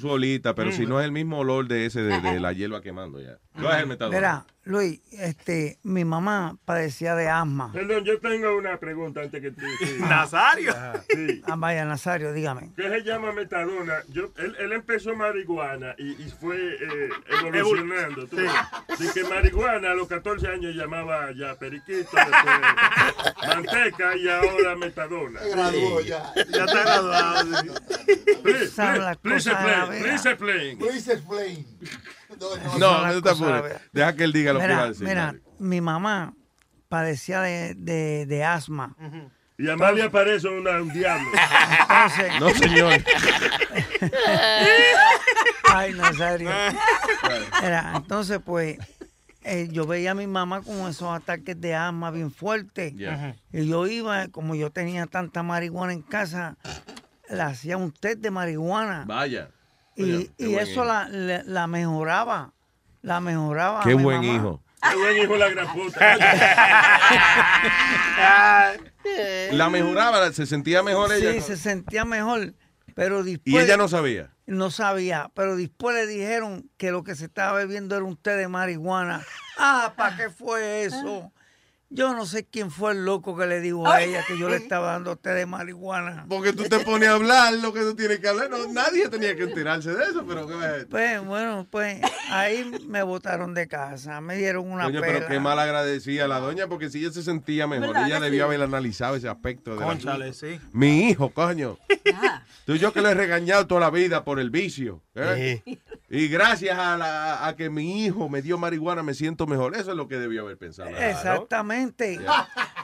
su 0.00 0.08
olita, 0.08 0.54
pero 0.54 0.72
si 0.72 0.86
Mm. 0.86 0.88
no 0.88 0.98
es 1.00 1.04
el 1.04 1.12
mismo 1.12 1.38
olor 1.38 1.68
de 1.68 1.86
ese 1.86 2.02
de, 2.02 2.20
de 2.20 2.40
la 2.40 2.52
hierba 2.52 2.80
quemando 2.82 3.20
ya. 3.20 3.38
Go 3.58 3.68
ahead, 3.68 3.86
Metadona. 3.86 4.16
Mira, 4.16 4.46
Luis, 4.64 5.00
este, 5.12 5.78
mi 5.82 6.04
mamá 6.04 6.56
padecía 6.64 7.14
de 7.14 7.28
asma. 7.28 7.72
Perdón, 7.72 8.04
yo 8.04 8.20
tengo 8.20 8.54
una 8.56 8.78
pregunta 8.78 9.22
antes 9.22 9.40
que 9.40 9.50
tú. 9.50 9.62
sí. 9.78 9.96
Nazario. 10.00 10.70
Ajá, 10.72 11.02
sí. 11.08 11.42
Ah, 11.46 11.56
vaya, 11.56 11.84
Nazario, 11.86 12.32
dígame. 12.34 12.72
¿Qué 12.76 12.82
se 12.88 13.02
llama 13.02 13.32
metadona? 13.32 13.94
Yo, 14.08 14.30
él, 14.36 14.54
él 14.60 14.72
empezó 14.72 15.16
marihuana 15.16 15.94
y, 15.96 16.10
y 16.22 16.30
fue 16.38 16.56
eh, 16.74 17.08
evolucionando. 17.48 18.26
tú 18.26 18.36
ves. 18.36 18.52
De 18.98 19.12
que 19.12 19.24
marihuana 19.28 19.92
a 19.92 19.94
los 19.94 20.06
14 20.06 20.46
años 20.48 20.74
llamaba 20.74 21.32
ya 21.32 21.54
periquito, 21.58 22.10
después 22.14 23.46
manteca 23.48 24.16
y 24.16 24.28
ahora 24.28 24.76
metadona. 24.76 25.40
Se 25.40 25.50
graduó 25.50 26.00
ya. 26.02 26.32
Ya 26.50 26.64
está 26.64 26.82
graduado. 26.82 27.56
sí. 27.62 27.70
Please, 28.42 28.70
please, 28.76 29.16
please 29.22 29.50
explain. 29.50 30.02
Please 30.02 30.28
explain. 30.28 30.78
Please 30.78 31.12
explain. 31.12 31.66
No, 32.78 33.02
las 33.02 33.14
no 33.14 33.22
te 33.22 33.30
apures. 33.30 33.76
Deja 33.92 34.14
que 34.14 34.24
él 34.24 34.32
diga 34.32 34.52
lo 34.52 34.60
que 34.60 34.66
va 34.66 34.72
a 34.72 34.76
Mira, 34.76 34.88
decir. 34.88 35.06
mira, 35.08 35.34
mi 35.58 35.80
mamá 35.80 36.34
padecía 36.88 37.40
de, 37.40 37.74
de, 37.74 38.26
de 38.26 38.44
asma. 38.44 38.94
Y 39.56 39.68
Amalia 39.68 40.10
parece 40.10 40.46
una, 40.48 40.80
un 40.80 40.92
diablo. 40.92 41.26
Entonces, 41.80 42.40
No, 42.40 42.50
señor. 42.50 42.92
Ay, 45.70 45.92
Nazario. 45.94 46.50
Mira, 47.62 47.92
entonces, 47.96 48.40
pues, 48.44 48.78
eh, 49.42 49.68
yo 49.70 49.86
veía 49.86 50.12
a 50.12 50.14
mi 50.14 50.26
mamá 50.26 50.62
con 50.62 50.76
esos 50.88 51.14
ataques 51.14 51.60
de 51.60 51.74
asma 51.74 52.10
bien 52.10 52.30
fuertes. 52.30 52.94
Yeah. 52.94 53.36
Y 53.52 53.66
yo 53.68 53.86
iba, 53.86 54.28
como 54.28 54.54
yo 54.54 54.70
tenía 54.70 55.06
tanta 55.06 55.42
marihuana 55.42 55.92
en 55.92 56.02
casa, 56.02 56.56
le 57.28 57.42
hacía 57.42 57.76
un 57.76 57.92
té 57.92 58.16
de 58.16 58.30
marihuana. 58.30 59.04
Vaya. 59.06 59.50
Y, 59.98 60.30
y 60.38 60.54
eso 60.54 60.84
la, 60.84 61.08
la, 61.08 61.42
la 61.44 61.66
mejoraba. 61.66 62.52
La 63.02 63.20
mejoraba. 63.20 63.82
Qué 63.82 63.96
mi 63.96 64.04
buen 64.04 64.20
mamá. 64.20 64.32
hijo. 64.34 64.62
Qué 64.80 64.96
buen 64.96 65.16
hijo 65.16 65.36
la 65.36 65.48
gran 65.50 65.72
puta. 65.72 66.16
La 69.52 69.70
mejoraba, 69.70 70.32
se 70.32 70.46
sentía 70.46 70.82
mejor 70.82 71.12
ella. 71.12 71.32
Sí, 71.32 71.40
se 71.40 71.56
sentía 71.56 72.04
mejor. 72.04 72.54
Pero 72.94 73.24
después. 73.24 73.54
Y 73.54 73.58
ella 73.58 73.76
no 73.76 73.88
sabía. 73.88 74.30
No 74.46 74.70
sabía, 74.70 75.30
pero 75.34 75.56
después 75.56 75.94
le 75.94 76.06
dijeron 76.06 76.70
que 76.76 76.90
lo 76.90 77.04
que 77.04 77.14
se 77.14 77.26
estaba 77.26 77.52
bebiendo 77.52 77.94
era 77.96 78.04
un 78.04 78.16
té 78.16 78.30
de 78.36 78.48
marihuana. 78.48 79.22
Ah, 79.58 79.92
¿para 79.96 80.16
qué 80.16 80.30
fue 80.30 80.84
eso? 80.84 81.30
Yo 81.90 82.12
no 82.14 82.26
sé 82.26 82.44
quién 82.44 82.70
fue 82.70 82.92
el 82.92 83.06
loco 83.06 83.34
que 83.34 83.46
le 83.46 83.60
dijo 83.62 83.88
a 83.88 84.02
ella 84.02 84.22
que 84.28 84.38
yo 84.38 84.50
le 84.50 84.56
estaba 84.56 84.92
dando 84.92 85.16
té 85.16 85.30
de 85.30 85.46
marihuana. 85.46 86.26
Porque 86.28 86.52
tú 86.52 86.64
te 86.64 86.80
pones 86.80 87.08
a 87.08 87.14
hablar 87.14 87.54
lo 87.54 87.72
que 87.72 87.80
tú 87.80 87.96
tienes 87.96 88.18
que 88.20 88.28
hablar. 88.28 88.50
No, 88.50 88.70
nadie 88.70 89.08
tenía 89.08 89.34
que 89.34 89.44
enterarse 89.44 89.94
de 89.94 90.04
eso, 90.04 90.22
pero 90.28 90.46
¿qué? 90.46 90.86
Pues 90.90 91.24
bueno, 91.24 91.66
pues 91.70 91.98
ahí 92.30 92.70
me 92.86 93.02
botaron 93.02 93.54
de 93.54 93.68
casa, 93.68 94.20
me 94.20 94.36
dieron 94.36 94.70
una 94.70 94.84
Coño, 94.84 95.00
pela. 95.00 95.12
pero 95.14 95.26
qué 95.28 95.40
mal 95.40 95.58
agradecía 95.58 96.28
la 96.28 96.40
doña, 96.40 96.66
porque 96.66 96.90
si 96.90 96.98
ella 96.98 97.10
se 97.10 97.22
sentía 97.22 97.66
mejor, 97.66 97.88
¿Verdad 97.88 98.06
ella 98.06 98.20
debió 98.20 98.44
haber 98.44 98.60
analizado 98.60 99.16
ese 99.16 99.28
aspecto 99.30 99.70
de 99.74 99.80
la- 99.80 99.86
Cónchale, 99.86 100.34
sí. 100.34 100.60
Mi 100.72 101.08
hijo, 101.08 101.30
coño. 101.30 101.78
Tú 102.66 102.74
y 102.74 102.78
yo 102.78 102.92
que 102.92 103.00
lo 103.00 103.08
he 103.08 103.14
regañado 103.14 103.66
toda 103.66 103.80
la 103.80 103.90
vida 103.90 104.24
por 104.24 104.38
el 104.40 104.50
vicio. 104.50 105.02
¿Eh? 105.18 105.62
Y 106.10 106.28
gracias 106.28 106.78
a, 106.78 106.96
la- 106.96 107.46
a 107.46 107.54
que 107.56 107.68
mi 107.70 108.04
hijo 108.04 108.28
me 108.28 108.40
dio 108.42 108.56
marihuana 108.58 109.02
me 109.02 109.14
siento 109.14 109.46
mejor. 109.46 109.76
Eso 109.76 109.90
es 109.90 109.96
lo 109.96 110.08
que 110.08 110.16
debió 110.18 110.42
haber 110.42 110.56
pensado. 110.58 110.90
Exactamente. 110.90 112.20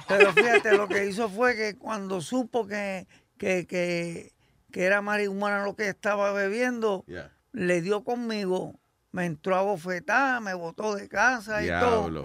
Pero 0.09 0.33
fíjate, 0.33 0.77
lo 0.77 0.89
que 0.89 1.07
hizo 1.07 1.29
fue 1.29 1.57
que 1.57 1.77
cuando 1.77 2.21
supo 2.21 2.67
que, 2.67 3.07
que, 3.39 3.67
que, 3.67 4.33
que 4.71 4.85
era 4.85 5.01
marihuana 5.01 5.65
lo 5.65 5.75
que 5.77 5.89
estaba 5.89 6.33
bebiendo, 6.33 7.05
Yeah. 7.07 7.31
le 7.53 7.81
dio 7.81 8.05
conmigo, 8.05 8.79
me 9.13 9.25
entró 9.27 9.57
a 9.57 9.63
bofetar, 9.63 10.41
me 10.41 10.55
botó 10.55 10.95
de 10.97 11.09
casa 11.09 11.63
y 11.63 11.67
Diablo. 11.67 12.23
todo. 12.23 12.25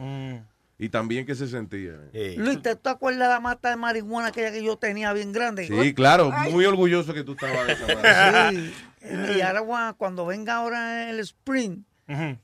Y 0.82 0.88
también 0.90 1.26
que 1.26 1.36
se 1.36 1.48
sentía. 1.48 1.92
Luis, 2.38 2.62
¿te, 2.62 2.74
te 2.76 2.90
acuerdas 2.90 3.28
de 3.28 3.34
la 3.34 3.40
mata 3.42 3.70
de 3.70 3.76
marihuana 3.76 4.30
aquella 4.30 4.50
que 4.52 4.64
yo 4.64 4.78
tenía 4.78 5.12
bien 5.12 5.34
grande? 5.34 5.68
Sí, 5.68 5.94
claro, 5.94 6.32
muy 6.52 6.66
orgulloso 6.66 7.14
que 7.14 7.24
tú 7.24 7.34
estabas 7.34 7.68
de 7.68 7.74
esa 7.74 7.96
madre. 7.96 8.58
Sí. 8.58 8.74
Y 9.02 9.42
ahora 9.42 9.62
gua- 9.62 9.96
cuando 9.98 10.26
venga 10.26 10.56
ahora 10.56 11.10
el 11.10 11.20
spring, 11.20 11.84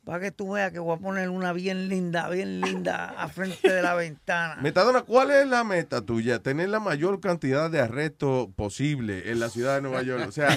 para 0.04 0.20
que 0.20 0.30
tú 0.32 0.52
veas 0.54 0.72
que 0.72 0.78
voy 0.78 0.96
a 0.96 1.00
poner 1.00 1.30
una 1.30 1.52
bien 1.52 1.90
linda, 1.90 2.30
bien 2.30 2.62
linda 2.62 3.16
a 3.18 3.28
frente 3.30 3.72
de 3.74 3.82
la 3.82 3.94
ventana. 3.96 4.62
Metadona, 4.62 5.02
¿cuál 5.02 5.32
es 5.32 5.48
la 5.48 5.64
meta 5.64 6.02
tuya? 6.02 6.38
Tener 6.38 6.70
la 6.70 6.80
mayor 6.80 7.20
cantidad 7.20 7.72
de 7.72 7.82
arrestos 7.82 8.48
posible 8.56 9.32
en 9.32 9.40
la 9.40 9.50
ciudad 9.50 9.76
de 9.76 9.82
Nueva 9.82 10.04
York. 10.04 10.24
O 10.28 10.32
sea, 10.32 10.56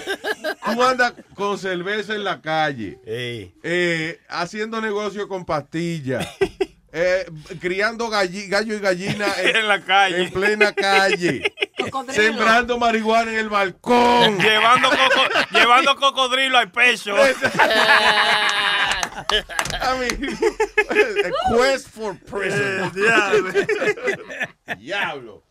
tú 0.74 0.82
andas 0.82 1.14
con 1.34 1.56
cerveza 1.56 2.14
en 2.14 2.24
la 2.24 2.42
calle, 2.42 3.00
eh, 3.06 4.20
haciendo 4.28 4.80
negocio 4.82 5.26
con 5.26 5.46
pastillas, 5.46 6.28
eh, 6.92 7.26
criando 7.60 8.08
galli- 8.10 8.48
gallo 8.48 8.74
y 8.74 8.78
gallina 8.80 9.26
en, 9.38 9.56
En 9.56 9.68
la 9.68 9.80
calle. 9.84 10.22
en 10.24 10.30
plena 10.32 10.72
calle, 10.72 11.52
sembrando 12.12 12.78
marihuana 12.78 13.30
en 13.32 13.38
el 13.38 13.48
balcón. 13.48 14.38
llevando, 14.40 14.88
coco- 14.90 15.28
llevando 15.52 15.96
cocodrilo 15.96 16.58
al 16.58 16.70
pecho. 16.70 17.14
I 19.80 19.98
mean, 19.98 20.36
a 21.24 21.30
quest 21.56 21.88
for 21.88 22.14
prison. 22.14 22.90
Diablo. 24.78 25.42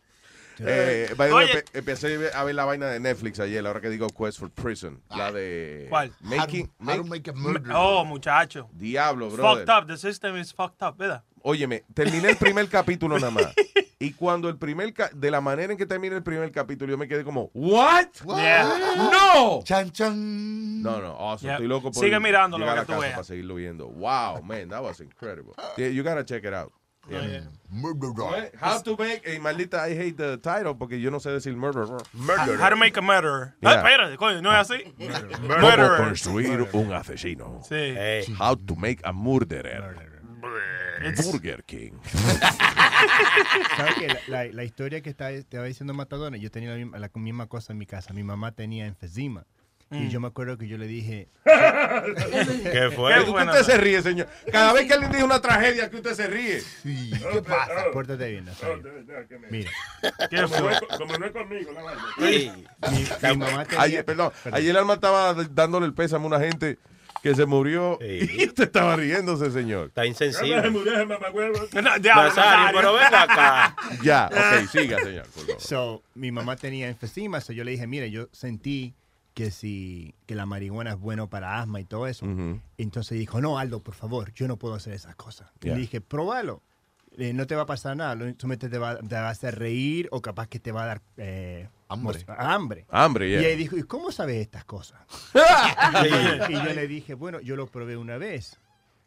Eh, 0.60 1.14
by 1.16 1.28
the 1.28 1.34
way, 1.34 1.44
Oye. 1.44 1.52
empe- 1.62 1.78
empecé 1.78 2.30
a 2.34 2.42
ver 2.42 2.52
la 2.56 2.64
vaina 2.64 2.86
de 2.88 2.98
Netflix 2.98 3.38
ayer, 3.38 3.64
ahora 3.64 3.80
que 3.80 3.88
digo 3.90 4.08
Quest 4.08 4.40
for 4.40 4.50
Prison. 4.50 5.00
La 5.08 5.30
de. 5.30 5.86
¿Cuál? 5.88 6.10
Making, 6.20 6.68
How 6.84 6.96
to 6.96 7.04
make 7.04 7.30
a 7.30 7.32
murder. 7.32 7.70
Oh, 7.72 8.04
muchacho. 8.04 8.68
Diablo, 8.72 9.30
brother. 9.30 9.64
fucked 9.64 9.70
up. 9.70 9.86
The 9.86 9.96
system 9.96 10.36
is 10.36 10.52
fucked 10.52 10.82
up, 10.82 10.98
¿verdad? 10.98 11.22
Óyeme, 11.42 11.84
terminé 11.94 12.30
el 12.30 12.36
primer 12.36 12.68
capítulo 12.68 13.18
nada 13.18 13.30
más. 13.30 13.54
Y 14.00 14.12
cuando 14.12 14.48
el 14.48 14.56
primer. 14.58 14.92
ca- 14.94 15.10
de 15.12 15.30
la 15.30 15.40
manera 15.40 15.72
en 15.72 15.78
que 15.78 15.84
termina 15.86 16.14
el 16.16 16.22
primer 16.22 16.52
capítulo, 16.52 16.90
yo 16.92 16.98
me 16.98 17.08
quedé 17.08 17.24
como, 17.24 17.50
¿What? 17.52 18.06
Yeah. 18.36 18.68
¡No! 19.12 19.60
Chan, 19.64 19.90
chan. 19.90 20.82
No, 20.82 21.00
no, 21.00 21.08
awesome. 21.18 21.48
Yeah. 21.48 21.54
Estoy 21.54 21.66
loco 21.66 21.90
por 21.90 22.02
Sigue 22.04 22.20
mirándolo 22.20 22.64
llegar 22.64 22.76
para 22.76 22.86
que 22.86 22.86
tú 22.86 22.92
casa 22.92 23.00
veas. 23.02 23.14
para 23.14 23.24
seguirlo 23.24 23.54
viendo. 23.56 23.88
Wow, 23.88 24.42
man, 24.44 24.68
that 24.68 24.82
was 24.82 25.00
incredible. 25.00 25.54
Yeah, 25.76 25.88
you 25.88 26.04
gotta 26.04 26.24
check 26.24 26.44
it 26.44 26.54
out. 26.54 26.72
Yeah. 27.10 27.40
Murderer. 27.70 28.52
How 28.60 28.82
to 28.82 28.94
make, 28.98 29.22
eh, 29.24 29.38
maldita, 29.40 29.88
I 29.88 29.94
hate 29.96 30.12
the 30.16 30.36
title 30.36 30.74
porque 30.78 31.00
yo 31.00 31.10
no 31.10 31.20
sé 31.20 31.30
decir 31.30 31.56
murderer. 31.56 31.88
How 32.60 32.68
to 32.70 32.76
make 32.76 32.98
a 32.98 33.02
murderer. 33.02 33.54
Yeah. 33.62 33.70
Ah, 33.70 33.74
espérate, 33.76 34.16
coño, 34.18 34.42
¿no 34.42 34.52
es 34.52 34.58
así? 34.58 34.84
Murderer. 35.40 35.96
construir 36.06 36.68
un 36.72 36.92
asesino. 36.92 37.62
Sí. 37.66 37.94
How 38.38 38.54
to 38.56 38.76
make 38.76 39.00
a 39.04 39.12
murderer. 39.12 40.07
Burger 41.24 41.64
King. 41.64 41.92
¿Sabes 43.76 43.94
qué? 43.98 44.06
La, 44.28 44.44
la- 44.44 44.52
la 44.52 44.64
historia 44.64 45.00
que 45.00 45.10
está, 45.10 45.28
te 45.28 45.38
estaba 45.38 45.64
diciendo 45.64 45.94
Matadona, 45.94 46.36
yo 46.36 46.50
tenía 46.50 46.70
la 46.70 46.76
misma, 46.76 46.98
la 46.98 47.10
misma 47.14 47.46
cosa 47.46 47.72
en 47.72 47.78
mi 47.78 47.86
casa. 47.86 48.12
Mi 48.12 48.22
mamá 48.24 48.52
tenía 48.52 48.86
enfisema. 48.86 49.44
Y 49.90 50.00
Mm. 50.00 50.08
yo 50.10 50.20
me 50.20 50.26
acuerdo 50.28 50.58
que 50.58 50.68
yo 50.68 50.76
le 50.76 50.86
dije... 50.86 51.28
¿Qué 51.44 52.90
fue? 52.94 53.24
¿Por 53.24 53.36
qué 53.42 53.44
usted 53.50 53.62
se 53.62 53.78
ríe, 53.78 54.02
señor? 54.02 54.28
Cada 54.52 54.74
vez 54.74 54.86
que 54.86 54.92
alguien 54.92 55.10
dice 55.12 55.24
una 55.24 55.40
tragedia, 55.40 55.88
que 55.88 55.96
usted 55.96 56.12
se 56.12 56.26
ríe. 56.26 56.60
Sí, 56.60 57.10
¿qué 57.32 57.40
pasa? 57.40 57.84
Pórtate 57.90 58.30
bien, 58.30 58.44
Nazario. 58.44 58.82
Mira. 59.50 59.70
¿Qué 60.28 60.46
fue? 60.46 60.58
Como 60.58 60.68
no 60.68 60.70
es- 60.72 60.80
como 60.98 61.16
no 61.18 61.24
es 61.26 61.32
conmigo, 61.32 61.72
la 61.72 61.82
vaina. 61.82 62.04
Mi, 62.18 63.30
mi 63.30 63.36
mamá 63.38 63.64
tenía... 63.64 63.80
Ayer, 63.82 64.04
perdón, 64.04 64.30
ayer 64.52 64.76
Alma 64.76 64.92
estaba 64.94 65.32
dándole 65.52 65.86
el 65.86 65.94
pésame 65.94 66.24
a 66.24 66.26
una 66.28 66.40
gente 66.40 66.78
que 67.22 67.34
se 67.34 67.46
murió 67.46 67.98
y 68.02 68.46
usted 68.46 68.64
estaba 68.64 68.96
riéndose, 68.96 69.50
señor. 69.50 69.88
Está 69.88 70.04
Ya 70.06 70.14
se 70.62 70.70
murió 70.70 71.06
mamagüevo. 71.06 71.58
Nazario, 71.72 72.78
pero 72.78 72.92
ven 72.94 73.14
acá. 73.14 73.76
Ya, 74.02 74.30
ok, 74.30 74.68
siga, 74.68 74.98
señor. 75.00 75.26
por 75.28 75.44
favor. 75.46 75.60
So, 75.60 76.02
mi 76.14 76.30
mamá 76.32 76.56
tenía 76.56 76.88
enfisema, 76.88 77.40
so 77.40 77.52
yo 77.52 77.64
le 77.64 77.72
dije, 77.72 77.86
mire, 77.86 78.10
yo 78.10 78.28
sentí 78.32 78.94
que 79.34 79.50
si 79.52 80.14
que 80.26 80.34
la 80.34 80.46
marihuana 80.46 80.90
es 80.90 80.98
bueno 80.98 81.28
para 81.30 81.60
asma 81.60 81.80
y 81.80 81.84
todo 81.84 82.06
eso. 82.08 82.26
Entonces 82.76 83.18
dijo, 83.18 83.40
no, 83.40 83.58
Aldo, 83.58 83.80
por 83.80 83.94
favor, 83.94 84.32
yo 84.34 84.48
no 84.48 84.56
puedo 84.56 84.74
hacer 84.74 84.94
esas 84.94 85.14
cosas. 85.16 85.48
Y 85.60 85.66
Yeah. 85.66 85.74
le 85.74 85.80
dije, 85.82 86.00
probalo. 86.00 86.62
Eh, 87.20 87.32
no 87.32 87.46
te 87.48 87.56
va 87.56 87.62
a 87.62 87.66
pasar 87.66 87.96
nada, 87.96 88.14
lo- 88.14 88.26
solamente 88.38 88.68
te 88.68 88.78
va, 88.78 88.96
te 88.98 89.14
va 89.16 89.26
a 89.26 89.30
hacer 89.30 89.58
reír 89.58 90.08
o 90.12 90.22
capaz 90.22 90.46
que 90.46 90.60
te 90.60 90.70
va 90.70 90.84
a 90.84 90.86
dar 90.86 91.02
eh, 91.16 91.68
Hambre. 91.88 92.24
mos- 92.24 92.24
hambre. 92.38 92.86
Hambre, 92.90 93.28
yeah. 93.28 93.40
Y 93.42 93.44
ella 93.46 93.56
dijo, 93.56 93.76
¿y 93.76 93.82
cómo 93.82 94.12
sabes 94.12 94.36
estas 94.40 94.64
cosas? 94.64 95.00
y 96.48 96.52
yo 96.54 96.72
le 96.74 96.86
dije, 96.86 97.14
bueno, 97.14 97.40
yo 97.40 97.56
lo 97.56 97.66
probé 97.66 97.96
una 97.96 98.18
vez. 98.18 98.58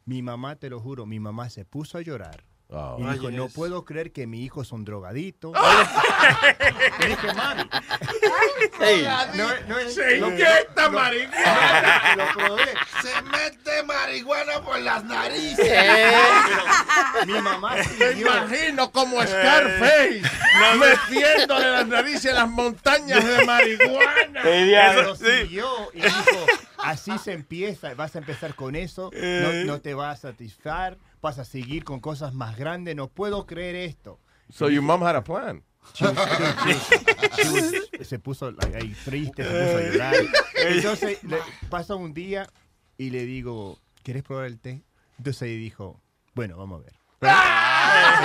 Mi 0.05 0.21
mamá, 0.21 0.55
te 0.57 0.69
lo 0.69 0.79
juro, 0.79 1.05
mi 1.05 1.19
mamá 1.19 1.49
se 1.49 1.63
puso 1.63 1.97
a 1.97 2.01
llorar. 2.01 2.43
Oh. 2.73 2.95
Y 2.99 3.03
dijo, 3.11 3.29
no 3.31 3.49
puedo 3.49 3.83
creer 3.83 4.13
que 4.13 4.25
mi 4.27 4.45
hijo 4.45 4.63
son 4.63 4.85
drogadito. 4.85 5.51
Le 6.99 7.07
dije, 7.07 7.33
mami. 7.33 7.69
No, 9.35 9.47
no 9.67 9.77
es- 9.79 9.93
Se 9.93 10.17
lo- 10.17 10.29
inyecta 10.29 10.83
lo- 10.85 10.91
marihuana. 10.91 12.15
Lo 12.15 12.25
probé. 12.33 12.63
Se 13.01 13.21
mete 13.23 13.83
marihuana 13.83 14.61
por 14.61 14.79
las 14.79 15.03
narices. 15.03 15.83
Mi 17.27 17.33
mamá 17.41 17.75
Me 17.75 17.83
siguió. 17.83 18.27
imagino 18.27 18.91
como 18.91 19.21
Scarface 19.21 20.21
metiéndole 20.79 21.71
las 21.71 21.87
narices 21.87 22.25
en 22.25 22.35
las 22.35 22.47
montañas 22.49 23.25
de 23.25 23.45
marihuana. 23.45 24.41
Pero 24.43 25.15
siguió 25.15 25.67
y 25.93 26.01
dijo, 26.01 26.45
así 26.83 27.17
se 27.17 27.33
empieza, 27.33 27.93
vas 27.95 28.15
a 28.15 28.19
empezar 28.19 28.55
con 28.55 28.75
eso, 28.75 29.11
no, 29.13 29.53
no 29.65 29.81
te 29.81 29.93
va 29.93 30.11
a 30.11 30.15
satisfacer, 30.15 30.97
vas 31.21 31.39
a 31.39 31.45
seguir 31.45 31.83
con 31.83 31.99
cosas 31.99 32.33
más 32.33 32.57
grandes, 32.57 32.95
no 32.95 33.07
puedo 33.07 33.45
creer 33.45 33.75
esto. 33.75 34.19
So 34.49 34.69
your 34.69 34.81
mom 34.83 35.01
had 35.03 35.15
a 35.15 35.23
plan. 35.23 35.63
She 35.93 36.05
was- 36.05 36.15
she 36.15 36.43
was- 36.43 37.37
she 37.37 37.49
was- 37.49 38.07
se 38.07 38.19
puso 38.19 38.53
ahí 38.75 38.95
triste, 39.05 39.43
se 39.43 39.49
puso 39.49 39.77
a 39.77 39.81
llorar. 39.81 40.15
Entonces 40.67 41.23
le- 41.23 41.37
pasa 41.69 41.95
un 41.95 42.13
día 42.13 42.47
y 42.97 43.09
le 43.09 43.25
digo, 43.25 43.79
¿quieres 44.03 44.23
probar 44.23 44.45
el 44.45 44.59
té? 44.59 44.83
Entonces 45.17 45.41
ella 45.43 45.57
dijo, 45.57 46.01
bueno, 46.35 46.57
vamos 46.57 46.81
a 46.81 46.83
ver. 46.85 46.93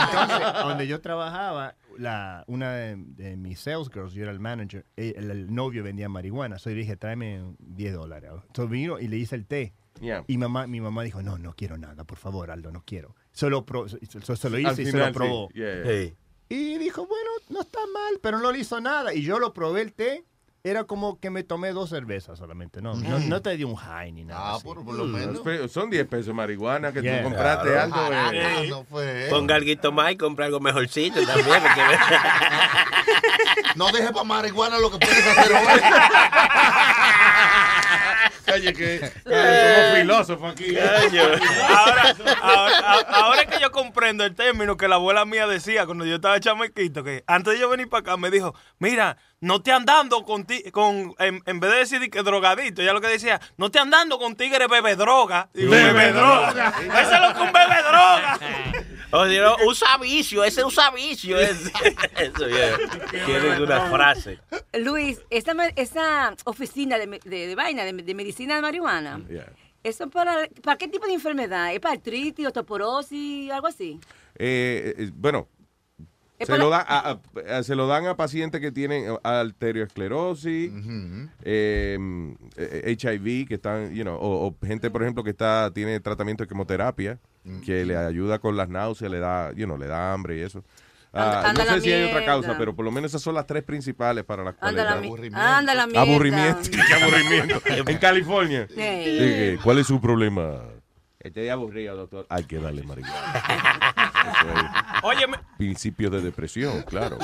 Entonces, 0.02 0.62
donde 0.64 0.86
yo 0.86 1.00
trabajaba, 1.00 1.74
la, 1.98 2.44
una 2.46 2.72
de, 2.74 2.96
de 2.96 3.36
mis 3.36 3.58
sales 3.60 3.88
girls, 3.92 4.12
yo 4.12 4.22
era 4.22 4.32
el 4.32 4.40
manager, 4.40 4.84
eh, 4.96 5.14
el, 5.16 5.30
el 5.30 5.54
novio 5.54 5.82
vendía 5.84 6.08
marihuana. 6.08 6.58
So 6.58 6.70
yo 6.70 6.76
dije, 6.76 6.96
tráeme 6.96 7.54
10 7.58 7.94
dólares. 7.94 8.30
Entonces 8.46 8.70
vino 8.70 8.98
y 8.98 9.08
le 9.08 9.16
hice 9.16 9.34
el 9.36 9.46
té. 9.46 9.74
Yeah. 10.00 10.24
Y 10.26 10.36
mamá, 10.38 10.66
mi 10.66 10.80
mamá 10.80 11.02
dijo, 11.04 11.22
no, 11.22 11.38
no 11.38 11.54
quiero 11.54 11.78
nada, 11.78 12.04
por 12.04 12.18
favor, 12.18 12.50
Aldo, 12.50 12.70
no 12.70 12.82
quiero. 12.84 13.14
Solo 13.32 13.64
pro- 13.64 13.88
so- 13.88 13.98
so- 14.22 14.36
se 14.36 14.50
lo 14.50 14.56
Al 14.56 14.62
hice 14.62 14.82
y 14.82 14.84
se 14.86 14.90
final, 14.92 15.08
lo 15.08 15.14
probó. 15.14 15.48
sí. 15.52 15.58
Yeah, 15.58 15.82
yeah. 15.84 16.12
Y 16.48 16.78
dijo, 16.78 17.06
bueno, 17.06 17.30
no 17.48 17.62
está 17.62 17.80
mal, 17.92 18.20
pero 18.22 18.38
no 18.38 18.52
le 18.52 18.58
hizo 18.60 18.80
nada. 18.80 19.12
Y 19.14 19.22
yo 19.22 19.38
lo 19.38 19.52
probé 19.52 19.80
el 19.82 19.92
té. 19.94 20.24
Era 20.68 20.82
como 20.82 21.20
que 21.20 21.30
me 21.30 21.44
tomé 21.44 21.70
dos 21.72 21.90
cervezas 21.90 22.38
solamente. 22.40 22.82
No, 22.82 22.94
no, 22.94 23.20
no 23.20 23.40
te 23.40 23.56
dio 23.56 23.68
un 23.68 23.76
high 23.76 24.10
ni 24.10 24.24
nada. 24.24 24.40
Ah, 24.40 24.54
así. 24.56 24.64
por, 24.64 24.82
lo 24.82 25.04
menos. 25.04 25.40
Fe- 25.44 25.68
Son 25.68 25.88
10 25.90 26.08
pesos 26.08 26.26
de 26.26 26.32
marihuana 26.32 26.92
que 26.92 27.02
Yeah. 27.02 27.18
tú 27.18 27.24
compraste 27.28 27.68
Claro. 27.68 27.94
algo. 27.94 28.12
eh. 28.32 28.42
Ah, 28.44 28.62
no 28.68 28.82
fue. 28.84 29.26
Ponga 29.30 29.54
algo 29.54 29.92
más 29.92 30.10
y 30.10 30.16
compra 30.16 30.46
algo 30.46 30.58
mejorcito 30.58 31.24
también. 31.24 31.46
porque- 31.62 31.98
No 33.76 33.86
dejes 33.92 34.10
para 34.10 34.24
marihuana 34.24 34.78
lo 34.80 34.90
que 34.90 34.98
puedes 34.98 35.24
hacer 35.24 35.52
hoy. 35.52 35.60
Oye, 38.54 38.72
que, 38.72 39.00
que 39.00 39.10
somos 39.24 39.98
filósofos 40.00 40.52
aquí. 40.52 40.76
Ahora, 40.78 42.14
ahora, 42.42 42.78
a- 42.78 43.06
ahora 43.24 43.42
es 43.42 43.48
que 43.48 43.60
yo 43.60 43.70
comprendo 43.72 44.24
el 44.24 44.34
término 44.34 44.76
que 44.76 44.88
la 44.88 44.96
abuela 44.96 45.24
mía 45.24 45.46
decía 45.46 45.84
cuando 45.86 46.04
yo 46.04 46.16
estaba 46.16 46.38
chamaquito, 46.40 47.02
que 47.02 47.24
antes 47.26 47.54
de 47.54 47.60
yo 47.60 47.68
venir 47.68 47.88
para 47.88 48.00
acá 48.00 48.16
me 48.16 48.30
dijo, 48.30 48.54
mira, 48.78 49.16
no 49.40 49.60
te 49.62 49.72
andando 49.72 50.24
con, 50.24 50.44
ti- 50.46 50.70
con 50.70 51.14
en, 51.18 51.42
en 51.44 51.60
vez 51.60 51.70
de 51.72 51.78
decir 51.78 52.10
que 52.10 52.22
drogadito, 52.22 52.82
ya 52.82 52.92
lo 52.92 53.00
que 53.00 53.08
decía, 53.08 53.40
no 53.56 53.70
te 53.70 53.78
andando 53.78 54.18
con 54.18 54.36
tigre 54.36 54.66
bebe 54.68 54.96
droga. 54.96 55.48
Digo, 55.52 55.70
Bebe 55.70 55.92
bebe 55.92 56.12
droga. 56.12 56.72
Eso 57.00 57.14
es 57.14 57.20
lo 57.20 57.34
que 57.34 57.40
un 57.40 57.52
bebe 57.52 57.82
droga. 57.82 58.38
O 59.18 59.26
si 59.28 59.38
no, 59.38 59.56
usa 59.66 59.96
vicio, 59.98 60.44
ese 60.44 60.64
usa 60.64 60.90
vicio. 60.90 61.38
ese. 61.38 61.72
Eso. 62.18 62.46
Tienen 63.24 63.62
una 63.62 63.90
frase. 63.90 64.38
Luis, 64.78 65.20
esa, 65.30 65.54
me- 65.54 65.72
esa 65.76 66.34
oficina 66.44 66.98
de, 66.98 67.06
de- 67.24 67.46
de 67.46 67.54
vaina, 67.54 67.84
de, 67.84 67.92
de 67.92 68.14
medicina 68.14 68.56
de 68.56 68.62
marihuana, 68.62 69.20
Yeah. 69.28 69.52
¿eso 69.82 70.08
para, 70.10 70.48
para 70.62 70.76
qué 70.78 70.88
tipo 70.88 71.06
de 71.06 71.14
enfermedad? 71.14 71.72
¿Es 71.72 71.80
para 71.80 71.94
artritis, 71.94 72.46
osteoporosis, 72.46 73.50
algo 73.50 73.66
así? 73.68 73.98
Eh, 74.38 74.94
eh, 74.98 75.10
bueno, 75.14 75.48
se 76.44 76.58
lo, 76.58 76.68
da 76.70 76.84
a- 76.86 77.18
a- 77.58 77.62
se 77.62 77.74
lo 77.74 77.86
dan 77.86 78.06
a 78.06 78.16
pacientes 78.16 78.60
que 78.60 78.70
tienen 78.72 79.04
arteriosclerosis, 79.22 80.70
eh, 81.42 81.98
eh, 82.56 82.96
HIV, 83.00 83.46
que 83.48 83.54
están, 83.54 83.94
you 83.94 84.02
know, 84.02 84.16
o, 84.16 84.46
o 84.48 84.56
gente, 84.66 84.90
por 84.90 85.02
ejemplo, 85.02 85.24
que 85.24 85.30
está 85.30 85.70
tiene 85.74 86.00
tratamiento 86.00 86.44
de 86.44 86.48
quimioterapia, 86.48 87.18
que 87.64 87.84
le 87.84 87.96
ayuda 87.96 88.38
con 88.40 88.56
las 88.56 88.68
náuseas, 88.68 89.10
le 89.10 89.20
da, 89.20 89.52
you 89.52 89.66
know, 89.66 89.78
le 89.78 89.86
da 89.86 90.12
hambre 90.12 90.36
y 90.38 90.40
eso. 90.40 90.64
Ah, 91.12 91.38
Anda- 91.38 91.50
anda 91.50 91.64
no 91.64 91.70
sé 91.76 91.80
si 91.80 91.92
hay 91.92 92.10
otra 92.10 92.24
causa, 92.26 92.58
pero 92.58 92.74
por 92.76 92.84
lo 92.84 92.90
menos 92.90 93.10
esas 93.10 93.22
son 93.22 93.34
las 93.34 93.46
tres 93.46 93.62
principales 93.62 94.24
para 94.24 94.44
las 94.44 94.54
cuales. 94.56 94.84
La 94.84 94.96
mi- 94.96 95.08
anda 95.32 95.74
la 95.74 95.86
mierda. 95.86 96.02
Aburrimiento. 96.12 96.60
¿Qué 96.70 96.94
aburrimiento? 97.02 97.62
en 97.90 97.98
California. 97.98 98.66
Sí. 98.68 99.56
¿Cuál 99.62 99.78
es 99.78 99.86
su 99.86 100.00
problema? 100.00 100.60
Estoy 101.26 101.48
aburrido, 101.48 101.96
doctor. 101.96 102.26
Hay 102.28 102.44
que 102.44 102.58
darle 102.58 102.82
marihuana. 102.82 103.42
Oye, 105.02 105.26
Principio 105.58 106.10
de 106.10 106.20
depresión, 106.20 106.82
claro. 106.82 107.18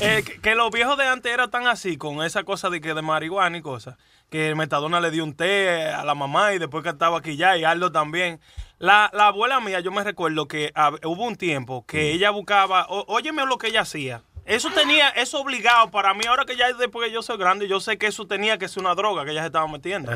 Eh, 0.00 0.22
que, 0.24 0.40
que 0.40 0.54
los 0.54 0.70
viejos 0.70 0.96
de 0.96 1.06
antes 1.06 1.32
eran 1.32 1.50
tan 1.50 1.66
así, 1.66 1.96
con 1.96 2.22
esa 2.24 2.44
cosa 2.44 2.70
de 2.70 2.80
que 2.80 2.94
de 2.94 3.02
marihuana 3.02 3.58
y 3.58 3.62
cosas, 3.62 3.96
que 4.30 4.54
Metadona 4.54 5.00
le 5.00 5.10
dio 5.10 5.24
un 5.24 5.34
té 5.34 5.88
a 5.88 6.04
la 6.04 6.14
mamá 6.14 6.52
y 6.54 6.58
después 6.58 6.82
que 6.82 6.90
estaba 6.90 7.18
aquí 7.18 7.36
ya, 7.36 7.56
y 7.56 7.64
Aldo 7.64 7.92
también. 7.92 8.40
La, 8.78 9.10
la 9.12 9.26
abuela 9.26 9.60
mía, 9.60 9.80
yo 9.80 9.92
me 9.92 10.02
recuerdo 10.02 10.48
que 10.48 10.72
hubo 11.04 11.26
un 11.26 11.36
tiempo 11.36 11.84
que 11.86 12.12
ella 12.12 12.30
buscaba, 12.30 12.86
o- 12.88 13.04
óyeme 13.08 13.44
lo 13.44 13.58
que 13.58 13.66
ella 13.68 13.82
hacía. 13.82 14.22
Eso 14.50 14.68
tenía, 14.72 15.10
eso 15.10 15.40
obligado 15.40 15.90
para 15.92 16.12
mí, 16.12 16.24
ahora 16.26 16.44
que 16.44 16.56
ya 16.56 16.72
después 16.72 17.06
que 17.06 17.12
yo 17.14 17.22
soy 17.22 17.38
grande, 17.38 17.68
yo 17.68 17.78
sé 17.78 17.98
que 17.98 18.08
eso 18.08 18.26
tenía 18.26 18.58
que 18.58 18.66
ser 18.68 18.82
una 18.82 18.96
droga 18.96 19.24
que 19.24 19.30
ella 19.30 19.42
se 19.42 19.46
estaba 19.46 19.68
metiendo. 19.68 20.10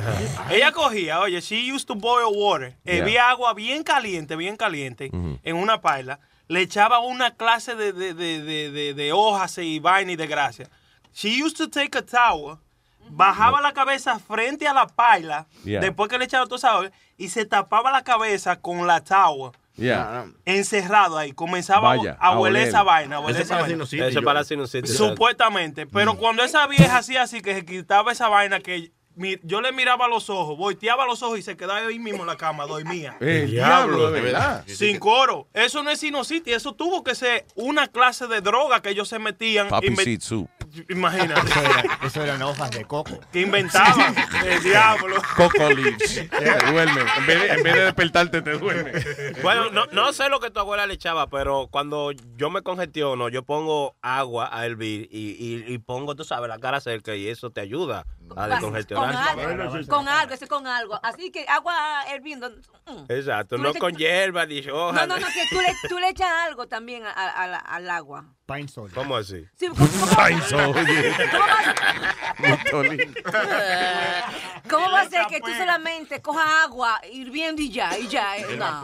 Ella 0.50 0.72
cogía, 0.72 1.20
oye, 1.20 1.40
she 1.40 1.72
used 1.72 1.86
to 1.86 1.94
boil 1.94 2.26
water, 2.34 2.76
Yeah. 2.84 3.02
había 3.02 3.30
agua 3.30 3.54
bien 3.54 3.84
caliente, 3.84 4.34
bien 4.34 4.56
caliente, 4.56 5.10
en 5.12 5.56
una 5.56 5.80
paila, 5.80 6.18
le 6.48 6.62
echaba 6.62 6.98
una 6.98 7.36
clase 7.36 7.76
de, 7.76 7.92
de, 7.92 8.12
de, 8.12 8.94
de, 8.94 9.12
hojas 9.12 9.56
y 9.58 9.78
vaina 9.78 10.12
y 10.12 10.16
de 10.16 10.26
gracia. 10.26 10.68
She 11.14 11.40
used 11.42 11.56
to 11.56 11.68
take 11.70 11.96
a 11.96 12.02
towel, 12.02 12.58
bajaba 13.10 13.60
la 13.60 13.72
cabeza 13.72 14.18
frente 14.18 14.66
a 14.66 14.74
la 14.74 14.86
paila, 14.88 15.46
Yeah. 15.64 15.80
después 15.80 16.10
que 16.10 16.18
le 16.18 16.24
echaba 16.24 16.44
todo 16.46 16.56
esa 16.56 16.76
hoja, 16.76 16.90
y 17.16 17.28
se 17.28 17.46
tapaba 17.46 17.92
la 17.92 18.02
cabeza 18.02 18.60
con 18.60 18.84
la 18.86 19.00
towel. 19.00 19.52
Yeah. 19.76 20.26
Encerrado 20.44 21.18
ahí, 21.18 21.32
comenzaba 21.32 21.96
Vaya, 21.96 22.16
a 22.20 22.38
oler. 22.38 22.68
esa 22.68 22.82
vaina. 22.82 23.18
a 23.18 23.30
esa 23.30 23.48
para 23.56 23.62
vaina. 23.62 23.84
Eso 24.08 24.22
para 24.22 24.44
sinusitis. 24.44 24.96
Supuestamente. 24.96 25.86
Pero 25.86 26.16
cuando 26.16 26.42
esa 26.44 26.66
vieja 26.66 26.98
hacía 26.98 27.22
así, 27.22 27.40
que 27.40 27.54
se 27.54 27.64
quitaba 27.64 28.12
esa 28.12 28.28
vaina, 28.28 28.60
que 28.60 28.92
mi- 29.16 29.38
yo 29.42 29.60
le 29.60 29.72
miraba 29.72 30.06
a 30.06 30.08
los 30.08 30.30
ojos, 30.30 30.56
volteaba 30.56 31.06
los 31.06 31.22
ojos 31.22 31.38
y 31.38 31.42
se 31.42 31.56
quedaba 31.56 31.78
ahí 31.78 31.98
mismo 31.98 32.20
en 32.22 32.26
la 32.28 32.36
cama, 32.36 32.66
dormía. 32.66 33.16
El 33.20 33.50
diablo, 33.50 34.10
de 34.10 34.20
verdad. 34.20 34.64
Sin 34.66 34.98
coro. 34.98 35.48
Eso 35.54 35.82
no 35.82 35.90
es 35.90 36.00
sinusitis, 36.00 36.54
eso 36.54 36.72
tuvo 36.74 37.02
que 37.02 37.14
ser 37.14 37.44
una 37.56 37.88
clase 37.88 38.26
de 38.26 38.40
droga 38.40 38.80
que 38.82 38.90
ellos 38.90 39.08
se 39.08 39.18
metían. 39.18 39.68
Papi 39.68 39.88
Inve- 39.88 40.04
Seed 40.04 40.20
Soup. 40.20 40.48
Imagínate. 40.88 41.40
Eso, 41.50 41.60
era- 41.60 41.98
eso 42.02 42.22
eran 42.22 42.42
hojas 42.42 42.70
de 42.70 42.84
coco. 42.84 43.18
Que 43.32 43.42
inventaban. 43.42 44.14
El 44.46 44.62
diablo. 44.62 45.16
Coco 45.36 45.70
Leaves. 45.70 46.28
Te 46.30 46.70
duerme. 46.72 47.00
En 47.18 47.26
vez, 47.26 47.40
de, 47.40 47.48
en 47.54 47.62
vez 47.62 47.74
de 47.74 47.80
despertarte, 47.84 48.42
te 48.42 48.52
duerme. 48.58 48.92
Bueno, 49.42 49.70
no, 49.70 49.86
no 49.92 50.12
sé 50.12 50.28
lo 50.28 50.40
que 50.40 50.50
tu 50.50 50.60
abuela 50.60 50.86
le 50.86 50.94
echaba, 50.94 51.28
pero 51.28 51.68
cuando 51.70 52.12
yo 52.36 52.50
me 52.50 52.62
congestiono, 52.62 53.28
yo 53.28 53.42
pongo 53.42 53.94
agua 54.02 54.48
a 54.52 54.64
hervir 54.66 55.08
y, 55.10 55.30
y, 55.38 55.64
y 55.72 55.78
pongo, 55.78 56.14
tú 56.14 56.24
sabes, 56.24 56.48
la 56.48 56.58
cara 56.58 56.80
cerca 56.80 57.14
y 57.14 57.28
eso 57.28 57.50
te 57.50 57.60
ayuda 57.60 58.04
a 58.36 58.42
Con 58.42 58.50
descongestionar. 58.50 59.14
algo, 59.38 59.86
con 59.88 60.08
algo, 60.08 60.34
ese 60.34 60.46
con 60.46 60.66
algo. 60.66 61.00
Así 61.02 61.30
que 61.30 61.46
agua 61.48 62.04
hirviendo. 62.14 62.50
mm. 62.86 63.04
Exacto, 63.08 63.58
no 63.58 63.72
con 63.74 63.94
hierba 63.96 64.44
ni 64.46 64.60
No, 64.62 64.88
hojas. 64.88 65.06
no, 65.08 65.18
no, 65.18 65.26
que 65.26 65.44
tú 65.50 65.60
le, 65.60 65.88
tú 65.88 65.98
le 65.98 66.08
echas 66.10 66.30
algo 66.46 66.66
también 66.68 67.04
a- 67.04 67.10
a- 67.10 67.44
a 67.44 67.58
al 67.58 67.90
agua. 67.90 68.24
Pine 68.46 68.68
Sol. 68.68 68.90
¿Cómo 68.94 69.16
así? 69.16 69.42
Sí, 69.56 69.68
¿cómo, 69.68 69.86
cómo- 69.88 70.16
Pine. 70.26 70.42
Muy 72.72 72.96
lindo. 72.96 73.20
¿Cómo 74.68 74.90
va 74.90 75.00
a 75.02 75.08
ser 75.08 75.26
que 75.28 75.40
tú 75.40 75.50
solamente 75.56 76.20
cojas 76.20 76.46
agua 76.64 77.00
hirviendo 77.10 77.62
y 77.62 77.70
ya, 77.70 77.96
y 77.98 78.08
ya? 78.08 78.36
eh? 78.36 78.44
No. 78.56 78.82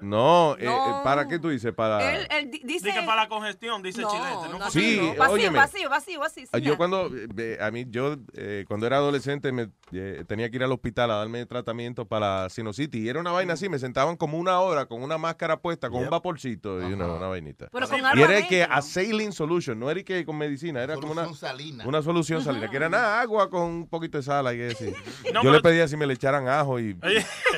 No, 0.00 0.56
eh, 0.58 0.64
No. 0.64 1.00
eh, 1.00 1.04
¿para 1.04 1.26
qué 1.28 1.38
tú 1.38 1.48
dices? 1.48 1.72
Para... 1.74 2.10
Él, 2.14 2.26
él 2.30 2.50
di- 2.50 2.60
dice... 2.64 2.86
Dice 2.90 3.02
para 3.02 3.22
la 3.24 3.28
congestión, 3.28 3.82
dice 3.82 4.02
No, 4.02 4.10
Chilete. 4.10 4.48
¿no? 4.52 4.58
no, 4.58 4.70
Sí, 4.70 4.98
no. 5.00 5.14
Vacío, 5.14 5.34
óyeme. 5.34 5.58
vacío, 5.58 5.90
vacío, 5.90 6.20
vacío, 6.20 6.46
sí, 6.52 6.60
Yo 6.62 6.76
cuando, 6.76 7.10
eh, 7.36 7.58
a 7.60 7.70
mí, 7.70 7.84
yo 7.88 8.16
eh, 8.34 8.59
cuando 8.66 8.86
era 8.86 8.96
adolescente 8.96 9.52
me 9.52 9.70
eh, 9.92 10.24
tenía 10.26 10.50
que 10.50 10.56
ir 10.56 10.64
al 10.64 10.72
hospital 10.72 11.10
a 11.10 11.14
darme 11.16 11.44
tratamiento 11.46 12.06
para 12.06 12.48
sinusitis 12.48 13.02
y 13.02 13.08
era 13.08 13.20
una 13.20 13.32
vaina 13.32 13.54
así, 13.54 13.68
me 13.68 13.78
sentaban 13.78 14.16
como 14.16 14.38
una 14.38 14.60
hora 14.60 14.86
con 14.86 15.02
una 15.02 15.18
máscara 15.18 15.60
puesta, 15.60 15.90
con 15.90 16.02
un 16.02 16.10
vaporcito 16.10 16.80
y 16.88 16.92
una, 16.92 17.06
una 17.06 17.26
vainita. 17.26 17.68
Pero 17.72 17.88
con 17.88 17.98
y 18.18 18.22
era 18.22 18.46
que 18.46 18.62
a 18.62 18.82
saline 18.82 19.32
solution, 19.32 19.78
no 19.78 19.90
era 19.90 20.02
que 20.02 20.24
con 20.24 20.38
medicina, 20.38 20.82
era 20.82 20.94
como 20.94 21.12
una 21.12 21.24
Solución 21.24 21.50
salina. 21.50 21.86
una 21.86 22.02
solución 22.02 22.42
salina, 22.42 22.68
que 22.68 22.76
era 22.76 22.88
nada, 22.88 23.20
agua 23.20 23.50
con 23.50 23.62
un 23.62 23.88
poquito 23.88 24.18
de 24.18 24.22
sal, 24.22 24.46
y 24.56 24.62
así. 24.62 24.92
No, 25.32 25.44
yo 25.44 25.52
le 25.52 25.60
pedía 25.60 25.86
si 25.86 25.96
me 25.96 26.06
le 26.06 26.14
echaran 26.14 26.48
ajo 26.48 26.80
y 26.80 26.94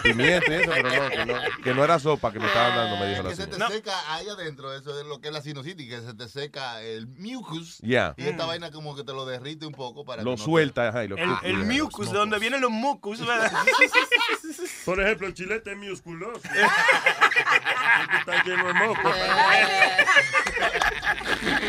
pimienta 0.02 0.50
y 0.50 0.54
eso, 0.56 0.70
pero 0.74 0.88
no 0.90 1.08
que, 1.08 1.26
no, 1.26 1.34
que 1.62 1.74
no 1.74 1.84
era 1.84 1.98
sopa 1.98 2.32
que 2.32 2.38
me 2.38 2.46
estaban 2.46 2.76
dando, 2.76 2.96
me 2.96 3.10
dijo 3.10 3.22
la 3.22 3.30
que 3.30 3.36
se 3.36 3.46
te 3.46 3.56
seca 3.56 3.92
ahí 4.14 4.28
adentro, 4.28 4.74
eso 4.74 4.98
es 4.98 5.06
lo 5.06 5.20
que 5.20 5.28
es 5.28 5.34
la 5.34 5.40
sinusitis, 5.40 5.88
que 5.88 6.00
se 6.00 6.14
te 6.14 6.28
seca 6.28 6.82
el 6.82 7.06
mucus. 7.06 7.78
Ya. 7.82 8.14
Y 8.16 8.24
esta 8.24 8.46
vaina 8.46 8.70
como 8.70 8.94
que 8.94 9.04
te 9.04 9.12
lo 9.12 9.24
derrite 9.24 9.66
un 9.66 9.72
poco 9.72 10.04
para 10.04 10.22
Lo 10.22 10.32
que 10.32 10.36
no 10.36 10.42
te- 10.82 10.90
suelta, 10.90 10.98
ajá, 10.98 11.04
y 11.04 11.08
lo 11.08 11.16
El, 11.16 11.60
el 11.60 11.66
mucus, 11.80 12.10
de 12.12 12.18
donde 12.18 12.38
vienen 12.38 12.60
los 12.60 12.70
mucus, 12.70 13.24
¿verdad? 13.26 13.50
Por 14.84 15.00
ejemplo, 15.00 15.26
el 15.26 15.34
chilete 15.34 15.72
es 15.72 15.76
musculoso. 15.78 16.40
Porque 16.42 18.16
está 18.18 18.44
lleno 18.44 18.66
de 18.66 18.74
moco. 18.74 19.10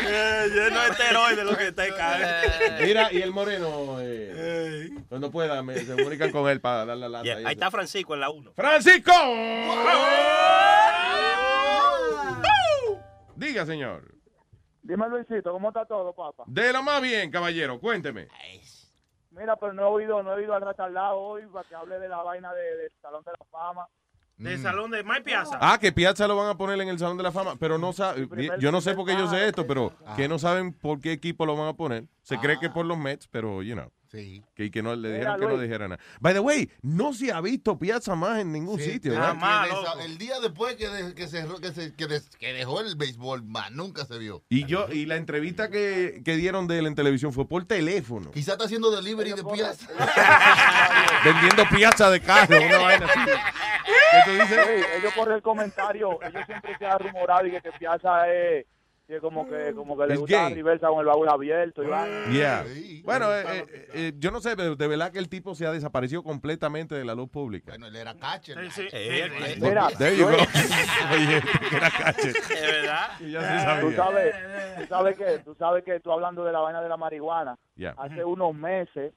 Eh, 0.06 0.48
lleno 0.52 0.80
de 0.80 0.90
esteroides 0.90 1.44
lo 1.44 1.56
que 1.56 1.68
está 1.68 1.82
acá. 1.84 2.40
Mira, 2.82 3.12
y 3.12 3.22
el 3.22 3.32
moreno, 3.32 3.96
eh, 4.00 4.90
cuando 5.08 5.30
pueda, 5.30 5.62
me, 5.62 5.78
se 5.78 5.94
comunican 5.94 6.30
con 6.30 6.48
él 6.48 6.60
para 6.60 6.84
dar 6.86 6.96
la 6.96 7.08
lata. 7.08 7.26
Y 7.26 7.30
ahí 7.30 7.40
eso. 7.42 7.48
está 7.50 7.70
Francisco 7.70 8.14
en 8.14 8.20
la 8.20 8.30
1. 8.30 8.52
¡Francisco! 8.54 9.12
Diga, 13.36 13.66
señor. 13.66 14.14
Dime, 14.82 15.08
Luisito, 15.08 15.50
¿cómo 15.52 15.68
está 15.68 15.86
todo, 15.86 16.14
papá? 16.14 16.44
De 16.46 16.72
lo 16.72 16.82
más 16.82 17.00
bien, 17.00 17.30
caballero, 17.30 17.80
cuénteme. 17.80 18.28
Mira, 19.36 19.56
pero 19.56 19.72
no 19.72 19.82
he 19.82 19.86
oído, 19.86 20.22
no 20.22 20.32
he 20.32 20.34
oído 20.36 20.54
al 20.54 20.62
retardado 20.62 21.18
hoy 21.18 21.42
para 21.52 21.68
que 21.68 21.74
hable 21.74 21.98
de 21.98 22.08
la 22.08 22.22
vaina 22.22 22.52
de- 22.54 22.76
del 22.76 22.92
Salón 23.02 23.22
de 23.24 23.32
la 23.32 23.44
Fama. 23.50 23.86
Del 24.36 24.60
salón 24.60 24.90
de 24.90 25.04
Mike 25.04 25.22
Piazza. 25.22 25.58
Ah, 25.60 25.78
que 25.80 25.92
Piazza 25.92 26.26
lo 26.26 26.34
van 26.36 26.48
a 26.48 26.56
poner 26.56 26.80
en 26.80 26.88
el 26.88 26.98
Salón 26.98 27.16
de 27.16 27.22
la 27.22 27.30
Fama, 27.30 27.54
pero 27.58 27.78
no 27.78 27.92
sabe, 27.92 28.26
yo 28.58 28.72
no 28.72 28.80
sé 28.80 28.94
por 28.94 29.06
qué 29.06 29.12
yo 29.16 29.28
sé 29.28 29.46
esto, 29.46 29.64
pero 29.64 29.92
que 30.16 30.26
no 30.28 30.40
saben 30.40 30.72
por 30.72 31.00
qué 31.00 31.12
equipo 31.12 31.46
lo 31.46 31.56
van 31.56 31.68
a 31.68 31.74
poner. 31.74 32.04
Se 32.22 32.38
cree 32.38 32.58
que 32.58 32.66
Ah. 32.66 32.72
por 32.72 32.84
los 32.84 32.98
Mets, 32.98 33.28
pero, 33.28 33.62
you 33.62 33.74
know. 33.74 33.88
Sí. 34.14 34.42
Que, 34.54 34.70
que 34.70 34.82
no 34.82 34.94
le 34.94 35.12
dijeron 35.12 35.40
que 35.40 35.46
no 35.46 35.58
dijera 35.58 35.88
nada. 35.88 36.00
By 36.20 36.32
the 36.34 36.40
way, 36.40 36.70
no 36.82 37.12
se 37.12 37.32
ha 37.32 37.40
visto 37.40 37.78
Piazza 37.78 38.14
más 38.14 38.38
en 38.40 38.52
ningún 38.52 38.78
sitio, 38.78 39.12
¿verdad? 39.12 39.34
Desa- 39.34 40.04
el 40.04 40.18
día 40.18 40.38
después 40.40 40.76
que, 40.76 40.88
de- 40.88 41.14
que, 41.14 41.26
se- 41.26 41.94
que 41.96 42.06
des- 42.06 42.30
que 42.38 42.52
dejó 42.52 42.80
el 42.80 42.94
béisbol, 42.96 43.42
más 43.44 43.72
nunca 43.72 44.04
se 44.04 44.16
vio. 44.18 44.44
Y 44.48 44.66
yo, 44.66 44.86
y 44.90 45.06
la 45.06 45.16
entrevista 45.16 45.68
que, 45.68 46.22
que 46.24 46.36
dieron 46.36 46.66
de 46.68 46.78
él 46.78 46.86
en 46.86 46.94
televisión 46.94 47.32
fue 47.32 47.48
por 47.48 47.64
teléfono. 47.64 48.30
Quizá 48.30 48.52
está 48.52 48.64
haciendo 48.66 48.90
delivery 48.90 49.32
de 49.32 49.42
piazza. 49.44 49.88
vendiendo 51.24 51.64
piazza 51.68 52.10
de 52.10 52.20
carro, 52.20 52.56
una 52.64 52.78
vaina 52.78 53.06
así. 53.06 53.20
¿Qué 53.24 54.18
tú 54.24 54.30
dices? 54.32 54.66
Sí, 54.66 54.84
ellos 54.98 55.12
por 55.14 55.32
el 55.32 55.42
comentario, 55.42 56.18
ellos 56.22 56.42
siempre 56.46 56.76
se 56.78 56.86
han 56.86 56.98
rumorado 56.98 57.46
y 57.46 57.50
que, 57.50 57.60
que 57.60 57.72
Piazza 57.72 58.28
es 58.32 58.66
que 59.06 59.20
como 59.20 59.46
que 59.46 59.74
como 59.74 59.98
que 59.98 60.06
le 60.06 60.16
gusta 60.16 60.48
reversa 60.48 60.88
con 60.88 61.00
el 61.00 61.06
baúl 61.06 61.28
abierto 61.28 61.82
y 61.82 61.86
vaina. 61.86 62.26
Yeah. 62.30 62.64
Bueno, 63.04 63.32
eh, 63.34 63.42
eh, 63.46 63.88
eh, 63.92 64.12
yo 64.18 64.30
no 64.30 64.40
sé, 64.40 64.56
pero 64.56 64.76
de 64.76 64.88
verdad 64.88 65.12
que 65.12 65.18
el 65.18 65.28
tipo 65.28 65.54
se 65.54 65.66
ha 65.66 65.72
desaparecido 65.72 66.22
completamente 66.22 66.94
de 66.94 67.04
la 67.04 67.14
luz 67.14 67.28
pública. 67.28 67.72
Bueno, 67.72 67.86
él 67.88 67.96
era 67.96 68.14
catcher. 68.14 68.56
Well, 68.56 69.30
Mira, 69.60 69.88
there 69.98 70.16
you 70.16 70.24
go. 70.24 70.30
Oye, 71.12 71.42
que 71.68 71.76
era 71.76 71.90
cache. 71.90 72.30
Es 72.54 72.60
verdad. 72.62 73.08
Y 73.20 73.30
ya 73.32 73.40
se 73.42 73.64
sabía. 73.64 73.80
Tú 73.80 73.92
sabes, 73.92 74.34
tú 74.78 74.86
sabes 74.88 75.18
que, 75.18 75.38
tú 75.40 75.54
sabes 75.54 75.84
que 75.84 76.00
tú 76.00 76.10
hablando 76.12 76.44
de 76.44 76.52
la 76.52 76.60
vaina 76.60 76.80
de 76.80 76.88
la 76.88 76.96
marihuana, 76.96 77.58
Ya. 77.76 77.94
hace 77.98 78.24
unos 78.24 78.54
meses 78.54 79.12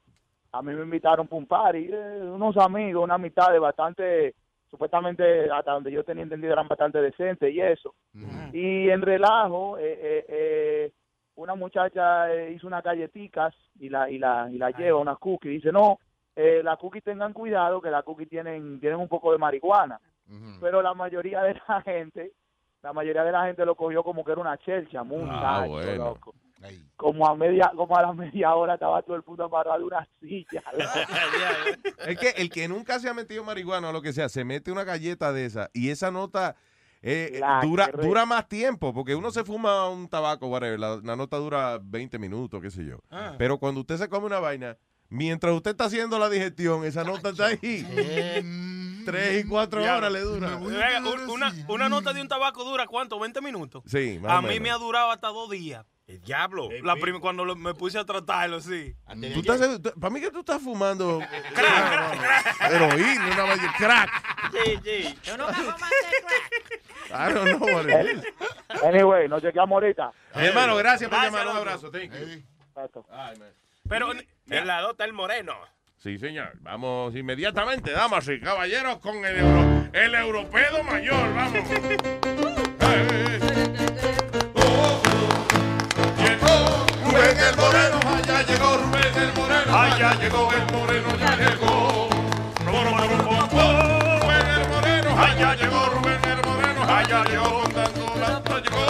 a 0.51 0.61
mí 0.61 0.73
me 0.73 0.83
invitaron 0.83 1.27
para 1.27 1.37
un 1.39 1.45
party, 1.45 1.89
eh, 1.91 2.21
unos 2.23 2.57
amigos, 2.57 3.03
una 3.03 3.15
amistad 3.15 3.51
de 3.51 3.59
bastante, 3.59 4.35
supuestamente 4.69 5.49
hasta 5.51 5.71
donde 5.73 5.91
yo 5.91 6.03
tenía 6.03 6.23
entendido 6.23 6.53
eran 6.53 6.67
bastante 6.67 7.01
decentes 7.01 7.53
y 7.53 7.61
eso. 7.61 7.93
Y 8.53 8.89
en 8.89 9.01
relajo, 9.01 9.77
eh, 9.77 9.99
eh, 10.01 10.25
eh, 10.27 10.91
una 11.35 11.55
muchacha 11.55 12.33
eh, 12.33 12.51
hizo 12.53 12.67
unas 12.67 12.83
galletitas 12.83 13.53
y 13.79 13.89
la 13.89 14.09
y 14.09 14.17
la 14.17 14.49
y 14.51 14.57
la 14.57 14.71
lleva 14.71 14.99
unas 14.99 15.17
cookies. 15.19 15.51
Dice 15.53 15.71
no, 15.71 15.99
eh, 16.35 16.61
las 16.63 16.77
cookies 16.79 17.03
tengan 17.03 17.33
cuidado 17.33 17.81
que 17.81 17.91
las 17.91 18.03
cookies 18.03 18.29
tienen 18.29 18.79
tienen 18.79 18.99
un 18.99 19.07
poco 19.07 19.31
de 19.31 19.37
marihuana. 19.37 19.99
Pero 20.59 20.81
la 20.81 20.93
mayoría 20.93 21.41
de 21.43 21.57
la 21.69 21.81
gente, 21.83 22.33
la 22.83 22.91
mayoría 22.91 23.23
de 23.23 23.31
la 23.31 23.45
gente 23.45 23.65
lo 23.65 23.75
cogió 23.75 24.03
como 24.03 24.25
que 24.25 24.33
era 24.33 24.41
una 24.41 24.57
chelcha, 24.57 25.03
muchacho, 25.03 25.31
Ah, 25.31 25.65
bueno. 25.67 26.05
loco. 26.05 26.33
Como 26.95 27.27
a 27.27 27.35
media, 27.35 27.71
como 27.75 27.95
a 27.97 28.01
la 28.01 28.13
media 28.13 28.55
hora 28.55 28.73
estaba 28.75 29.01
todo 29.03 29.15
el 29.15 29.23
puto 29.23 29.43
amarrado 29.45 29.79
de 29.79 29.83
una 29.85 30.07
silla. 30.19 30.63
Es 32.07 32.17
que 32.17 32.29
el 32.37 32.49
que 32.49 32.67
nunca 32.67 32.99
se 32.99 33.09
ha 33.09 33.13
metido 33.13 33.43
marihuana 33.43 33.89
o 33.89 33.91
lo 33.93 34.01
que 34.01 34.13
sea, 34.13 34.29
se 34.29 34.43
mete 34.43 34.71
una 34.71 34.83
galleta 34.83 35.31
de 35.33 35.45
esa 35.45 35.69
y 35.73 35.89
esa 35.89 36.09
nota 36.11 36.55
eh, 37.01 37.37
La 37.39 37.59
dura, 37.61 37.87
dura 37.87 38.25
más 38.25 38.47
tiempo, 38.47 38.93
porque 38.93 39.13
uno 39.15 39.29
se 39.31 39.43
fuma 39.43 39.87
un 39.89 40.07
tabaco, 40.09 40.47
whatever, 40.47 40.79
la, 40.79 40.99
la 41.03 41.15
nota 41.15 41.37
dura 41.37 41.79
20 41.81 42.17
minutos, 42.17 42.59
qué 42.61 42.71
sé 42.71 42.85
yo. 42.85 42.97
Ah. 43.11 43.35
Pero 43.37 43.59
cuando 43.59 43.81
usted 43.81 43.97
se 43.97 44.09
come 44.09 44.25
una 44.25 44.39
vaina, 44.39 44.77
mientras 45.09 45.53
usted 45.53 45.71
está 45.71 45.85
haciendo 45.85 46.17
la 46.17 46.29
digestión, 46.29 46.83
esa 46.85 47.03
nota 47.03 47.29
está 47.29 47.47
ahí. 47.47 47.57
Tres 49.05 49.45
y 49.45 49.47
cuatro 49.47 49.81
Ya. 49.81 49.95
horas 49.95 50.11
le 50.11 50.19
dura. 50.19 50.57
Una, 50.57 51.53
una 51.69 51.87
nota 51.87 52.11
de 52.11 52.21
un 52.21 52.27
tabaco 52.27 52.65
dura 52.65 52.87
cuánto? 52.87 53.17
¿20 53.17 53.41
minutos? 53.41 53.83
Sí, 53.85 54.19
más 54.21 54.31
A 54.33 54.39
o 54.39 54.41
mí 54.41 54.59
me 54.59 54.69
ha 54.69 54.75
durado 54.77 55.11
hasta 55.11 55.27
dos 55.29 55.49
días. 55.49 55.85
El 56.07 56.21
diablo. 56.21 56.69
La 56.83 56.95
prim- 56.95 57.19
cuando 57.19 57.43
lo- 57.43 57.55
me 57.57 57.73
puse 57.73 57.99
a 57.99 58.05
tratarlo, 58.05 58.61
sí. 58.61 58.95
¿Tú 59.33 59.39
estás, 59.41 59.79
para 59.99 60.09
mí 60.09 60.21
que 60.21 60.31
tú 60.31 60.39
estás 60.39 60.61
fumando 60.61 61.19
heroína, 62.71 63.27
una 63.33 63.43
vaina 63.43 63.73
crack. 63.77 64.51
Sí, 64.53 64.79
sí. 64.83 65.19
Yo 65.23 65.37
nunca 65.37 65.53
fumaste 65.53 65.95
crack. 66.21 66.51
I 67.09 67.33
don't 67.33 67.49
know 67.57 67.59
what 67.75 67.85
it 67.89 68.17
is. 68.17 68.81
Anyway, 68.83 69.27
nos 69.27 69.41
chequeamos 69.41 69.75
ahorita. 69.75 70.11
Hermano, 70.33 70.77
gracias 70.77 71.09
por 71.09 71.21
llamar. 71.21 71.47
Un 71.47 71.57
abrazo. 71.57 71.91
Thank 71.91 72.13
you. 72.13 72.43
Ay, 73.11 73.37
man. 73.37 73.49
Pero 73.89 74.11
En 74.49 74.67
la 74.67 74.81
dota 74.81 75.03
el 75.03 75.11
moreno. 75.13 75.55
Sí, 75.97 76.17
señor. 76.17 76.53
Vamos 76.61 77.15
inmediatamente, 77.15 77.91
damas 77.91 78.27
y 78.29 78.39
caballeros, 78.39 78.99
con 78.99 79.25
el, 79.25 79.37
euro, 79.39 79.89
el 79.91 80.15
europeo 80.15 80.83
mayor. 80.83 81.33
Vamos. 81.33 82.56
El 89.27 89.33
Moreno, 89.33 89.77
allá 89.77 90.13
llegó 90.15 90.51
el 90.53 90.71
Moreno, 90.71 91.09
ya 91.17 91.35
llegó. 91.35 92.09
Rubén 92.65 92.87
el 94.47 94.67
Moreno, 94.69 95.21
allá 95.21 95.55
llegó 95.55 95.85
Rubén 95.85 96.19
el 96.23 96.41
Moreno, 96.45 96.83
allá 96.83 97.23
llegó 97.25 97.61
contando 97.61 98.15
la 98.15 98.41
llegó. 98.61 98.85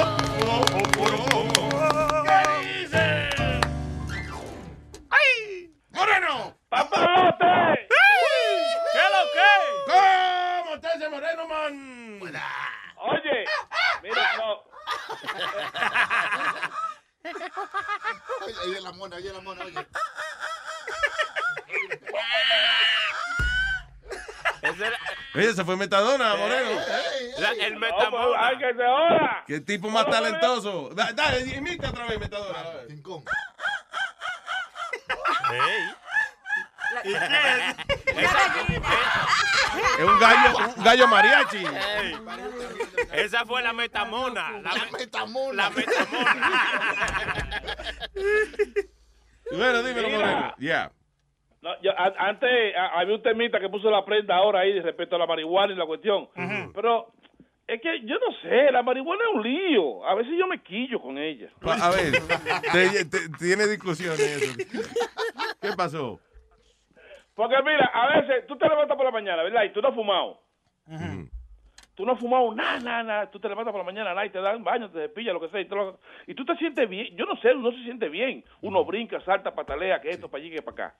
¿Qué 2.23 2.39
dice? 2.65 3.29
¡Ay! 5.09 5.73
¡Moreno! 5.91 6.57
¡Papalote! 6.69 7.87
¿Qué 8.93 9.05
lo 9.13 9.23
que? 9.33 9.51
¿Cómo 9.91 10.75
está 10.75 10.89
ese 10.93 11.09
moreno, 11.09 11.47
man? 11.47 12.19
Oye, 12.21 13.45
mira, 14.03 14.23
no. 14.37 14.63
Oye, 18.65 18.81
la 18.81 18.91
mona, 18.91 19.15
oye 19.17 19.33
la 19.33 19.39
mona, 19.41 19.65
oye. 19.65 19.87
Ese 24.61 24.91
Oye, 25.35 25.53
se 25.53 25.63
fue 25.63 25.75
Metadona, 25.77 26.35
Moreno. 26.35 26.81
la- 27.37 27.51
el 27.51 27.75
metamona. 27.77 28.37
¡Ay, 28.47 28.57
que 28.57 28.67
se 28.73 28.83
joda! 28.85 29.43
Qué 29.45 29.59
tipo 29.61 29.89
más 29.89 30.09
talentoso. 30.09 30.89
Da- 30.95 31.11
Dale, 31.13 31.41
imita 31.55 31.89
otra 31.89 32.05
vez, 32.07 32.19
Metadona. 32.19 32.59
a 32.59 32.71
ver. 32.71 32.87
Ey. 35.51 35.93
Es 39.99 40.03
un 40.03 40.19
gallo, 40.19 40.57
un 40.77 40.83
gallo 40.83 41.07
mariachi. 41.07 41.57
Ey. 41.57 42.15
Esa 43.13 43.45
fue 43.45 43.61
la 43.61 43.73
metamona. 43.73 44.51
La, 44.61 44.71
La 44.73 44.85
me- 44.85 44.91
metamona. 44.99 45.63
la 45.63 45.69
metamona. 45.69 46.53
Bueno, 49.51 49.83
dímelo. 49.83 50.09
Moreno. 50.09 50.53
Ya. 50.59 50.91
No, 51.61 51.69
yo, 51.81 51.91
a- 51.97 52.13
antes 52.29 52.49
a- 52.75 52.99
había 52.99 53.15
un 53.15 53.23
temita 53.23 53.59
que 53.59 53.69
puso 53.69 53.89
la 53.89 54.03
prenda 54.05 54.35
ahora 54.35 54.59
ahí 54.61 54.79
respecto 54.79 55.15
a 55.15 55.19
la 55.19 55.25
marihuana 55.25 55.73
y 55.73 55.75
la 55.77 55.85
cuestión. 55.85 56.29
Pero 56.73 57.11
es 57.67 57.81
que 57.81 58.01
yo 58.05 58.15
no 58.15 58.35
sé, 58.41 58.71
la 58.71 58.83
marihuana 58.83 59.23
es 59.23 59.35
un 59.35 59.43
lío. 59.43 60.05
A 60.05 60.15
veces 60.15 60.33
yo 60.37 60.47
me 60.47 60.61
quillo 60.61 61.01
con 61.01 61.17
ella. 61.17 61.49
A 61.81 61.89
ver, 61.91 62.11
te- 62.71 63.05
te- 63.05 63.29
tiene 63.39 63.67
discusiones 63.67 64.19
eso. 64.19 64.53
¿Qué 65.61 65.69
pasó? 65.75 66.19
Porque 67.37 67.55
mira, 67.61 67.85
a 67.93 68.19
veces 68.19 68.47
tú 68.47 68.57
te 68.57 68.67
levantas 68.67 68.97
por 68.97 69.05
la 69.05 69.11
mañana, 69.11 69.43
¿verdad? 69.43 69.63
Y 69.63 69.69
tú 69.69 69.79
no 69.79 69.89
has 69.89 69.93
fumado. 69.95 70.41
Tú 71.93 72.03
no 72.05 72.13
has 72.13 72.19
fumado 72.19 72.53
nada, 72.55 72.79
nada, 72.79 73.03
nada. 73.03 73.31
Tú 73.31 73.39
te 73.39 73.47
levantas 73.47 73.71
por 73.71 73.79
la 73.79 73.85
mañana, 73.85 74.09
nada, 74.09 74.25
y 74.25 74.31
te 74.31 74.41
dan 74.41 74.63
baño, 74.63 74.89
te 74.89 75.01
cepillas, 75.07 75.33
lo 75.35 75.39
que 75.39 75.49
sea. 75.49 75.61
Y, 75.61 75.65
te 75.65 75.75
lo- 75.75 75.99
y 76.25 76.33
tú 76.33 76.43
te 76.45 76.55
sientes 76.57 76.89
bien. 76.89 77.15
Yo 77.15 77.25
no 77.27 77.35
sé, 77.37 77.53
uno 77.53 77.71
se 77.71 77.83
siente 77.83 78.09
bien. 78.09 78.43
Uno 78.61 78.83
brinca, 78.83 79.21
salta, 79.21 79.53
patalea, 79.53 80.01
que 80.01 80.11
esto, 80.13 80.29
para 80.29 80.41
allí, 80.41 80.51
que 80.51 80.61
para 80.63 80.87
acá. 80.87 80.95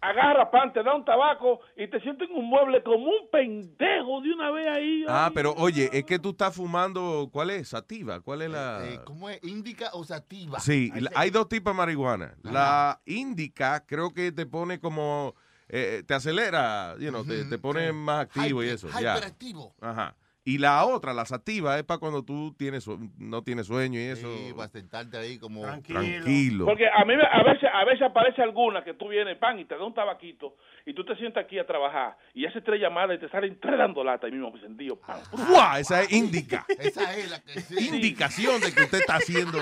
Agarra 0.00 0.50
pan, 0.50 0.72
te 0.72 0.82
da 0.82 0.94
un 0.94 1.04
tabaco 1.04 1.60
y 1.76 1.88
te 1.88 2.00
sientes 2.00 2.28
en 2.30 2.36
un 2.36 2.44
mueble 2.48 2.82
como 2.82 3.06
un 3.06 3.28
pendejo 3.32 4.20
de 4.20 4.32
una 4.32 4.50
vez 4.50 4.68
ahí. 4.76 5.04
Ah, 5.08 5.30
pero 5.34 5.52
oye, 5.54 5.88
es 5.92 6.04
que 6.04 6.18
tú 6.18 6.30
estás 6.30 6.54
fumando, 6.54 7.28
¿cuál 7.32 7.50
es? 7.50 7.68
Sativa, 7.68 8.20
¿cuál 8.20 8.42
es 8.42 8.50
la...? 8.50 8.80
Eh, 8.84 9.00
¿Cómo 9.04 9.28
es? 9.30 9.42
Indica 9.42 9.90
o 9.94 10.04
sativa. 10.04 10.60
Sí, 10.60 10.90
Ahí 10.92 11.00
la- 11.00 11.10
se- 11.10 11.16
hay 11.18 11.30
dos 11.30 11.48
tipos 11.48 11.72
de 11.72 11.76
marihuana. 11.78 12.34
La 12.42 13.00
indica 13.06 13.84
creo 13.86 14.12
que 14.12 14.32
te 14.32 14.46
pone 14.46 14.78
como, 14.78 15.34
eh, 15.68 16.02
te 16.06 16.14
acelera, 16.14 16.94
you 16.98 17.08
know, 17.10 17.24
te, 17.24 17.44
te 17.44 17.58
pone 17.58 17.92
más 17.92 18.26
activo 18.26 18.62
y 18.62 18.68
eso. 18.68 18.88
ya. 19.00 19.14
Hyperactivo. 19.16 19.74
Ajá. 19.80 20.14
Y 20.48 20.58
la 20.58 20.84
otra, 20.86 21.12
la 21.12 21.24
sativa, 21.24 21.76
es 21.76 21.82
para 21.82 21.98
cuando 21.98 22.22
tú 22.24 22.54
tienes 22.56 22.86
no 23.18 23.42
tienes 23.42 23.66
sueño 23.66 23.98
y 23.98 24.04
eso. 24.04 24.32
Sí, 24.32 24.52
para 24.56 24.68
sentarte 24.68 25.16
ahí 25.18 25.38
como... 25.40 25.62
Tranquilo. 25.62 26.64
Porque 26.66 26.86
a 26.86 27.04
mí 27.04 27.16
me- 27.16 27.26
a 27.26 27.42
veces, 27.42 27.68
a 27.72 27.84
veces 27.84 28.02
aparece 28.02 28.42
alguna 28.42 28.84
que 28.84 28.94
tú 28.94 29.08
vienes, 29.08 29.36
pan, 29.38 29.58
y 29.58 29.64
te 29.64 29.74
da 29.76 29.82
un 29.84 29.92
tabaquito, 29.92 30.54
y 30.86 30.94
tú 30.94 31.04
te 31.04 31.16
sientas 31.16 31.44
aquí 31.44 31.58
a 31.58 31.66
trabajar, 31.66 32.16
y 32.32 32.46
haces 32.46 32.62
tres 32.62 32.80
llamadas 32.80 33.16
y 33.16 33.20
te 33.22 33.28
salen 33.28 33.58
tres 33.58 33.76
dando 33.76 34.04
lata 34.04 34.26
ahí 34.28 34.32
mismo 34.32 34.52
encendido. 34.54 34.94
pan. 35.00 35.18
¡Fua! 35.32 35.80
Esa 35.80 36.02
es 36.02 36.12
indica. 36.12 36.64
Esa 36.78 37.16
es 37.16 37.28
la 37.28 37.40
que 37.42 37.60
sí. 37.62 37.88
Indicación 37.88 38.60
de 38.60 38.72
que 38.72 38.84
usted 38.84 38.98
está 39.00 39.16
haciendo 39.16 39.58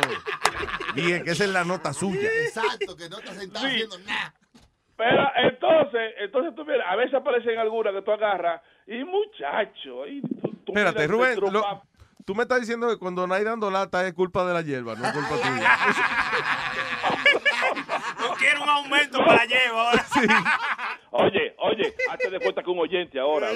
bien, 0.94 1.24
que 1.24 1.30
esa 1.30 1.44
es 1.44 1.50
la 1.50 1.64
nota 1.64 1.94
suya. 1.94 2.28
Exacto, 2.44 2.94
que 2.94 3.08
no 3.08 3.20
estás 3.20 3.36
sentado 3.38 3.66
Sí. 3.66 3.72
haciendo 3.72 3.98
nada. 4.00 4.34
Pero 4.96 5.22
entonces, 5.48 6.12
entonces 6.20 6.54
tú 6.54 6.64
vienes, 6.64 6.86
a 6.86 6.94
veces 6.94 7.14
aparecen 7.14 7.58
algunas 7.58 7.94
que 7.94 8.02
tú 8.02 8.12
agarras, 8.12 8.60
y 8.86 9.02
muchacho, 9.02 10.06
y 10.06 10.20
tú, 10.20 10.53
tú 10.64 10.72
Espérate, 10.72 11.06
Rubén, 11.06 11.38
lo- 11.40 11.82
tú 12.24 12.34
me 12.34 12.42
estás 12.44 12.60
diciendo 12.60 12.88
que 12.88 12.96
cuando 12.98 13.26
no 13.26 13.34
hay 13.34 13.44
dando 13.44 13.70
lata 13.70 14.06
es 14.06 14.14
culpa 14.14 14.44
de 14.46 14.54
la 14.54 14.62
hierba, 14.62 14.94
no 14.94 15.06
es 15.06 15.12
culpa 15.12 15.36
tuya. 15.42 15.78
Quiero 18.38 18.62
un 18.62 18.68
aumento 18.68 19.18
para 19.24 19.44
llevo 19.44 19.78
ahora. 19.80 20.04
Oye, 21.16 21.54
oye, 21.58 21.94
hazte 22.10 22.28
de 22.30 22.40
cuenta 22.40 22.60
que 22.62 22.70
un 22.70 22.78
oyente 22.80 23.20
ahora. 23.20 23.48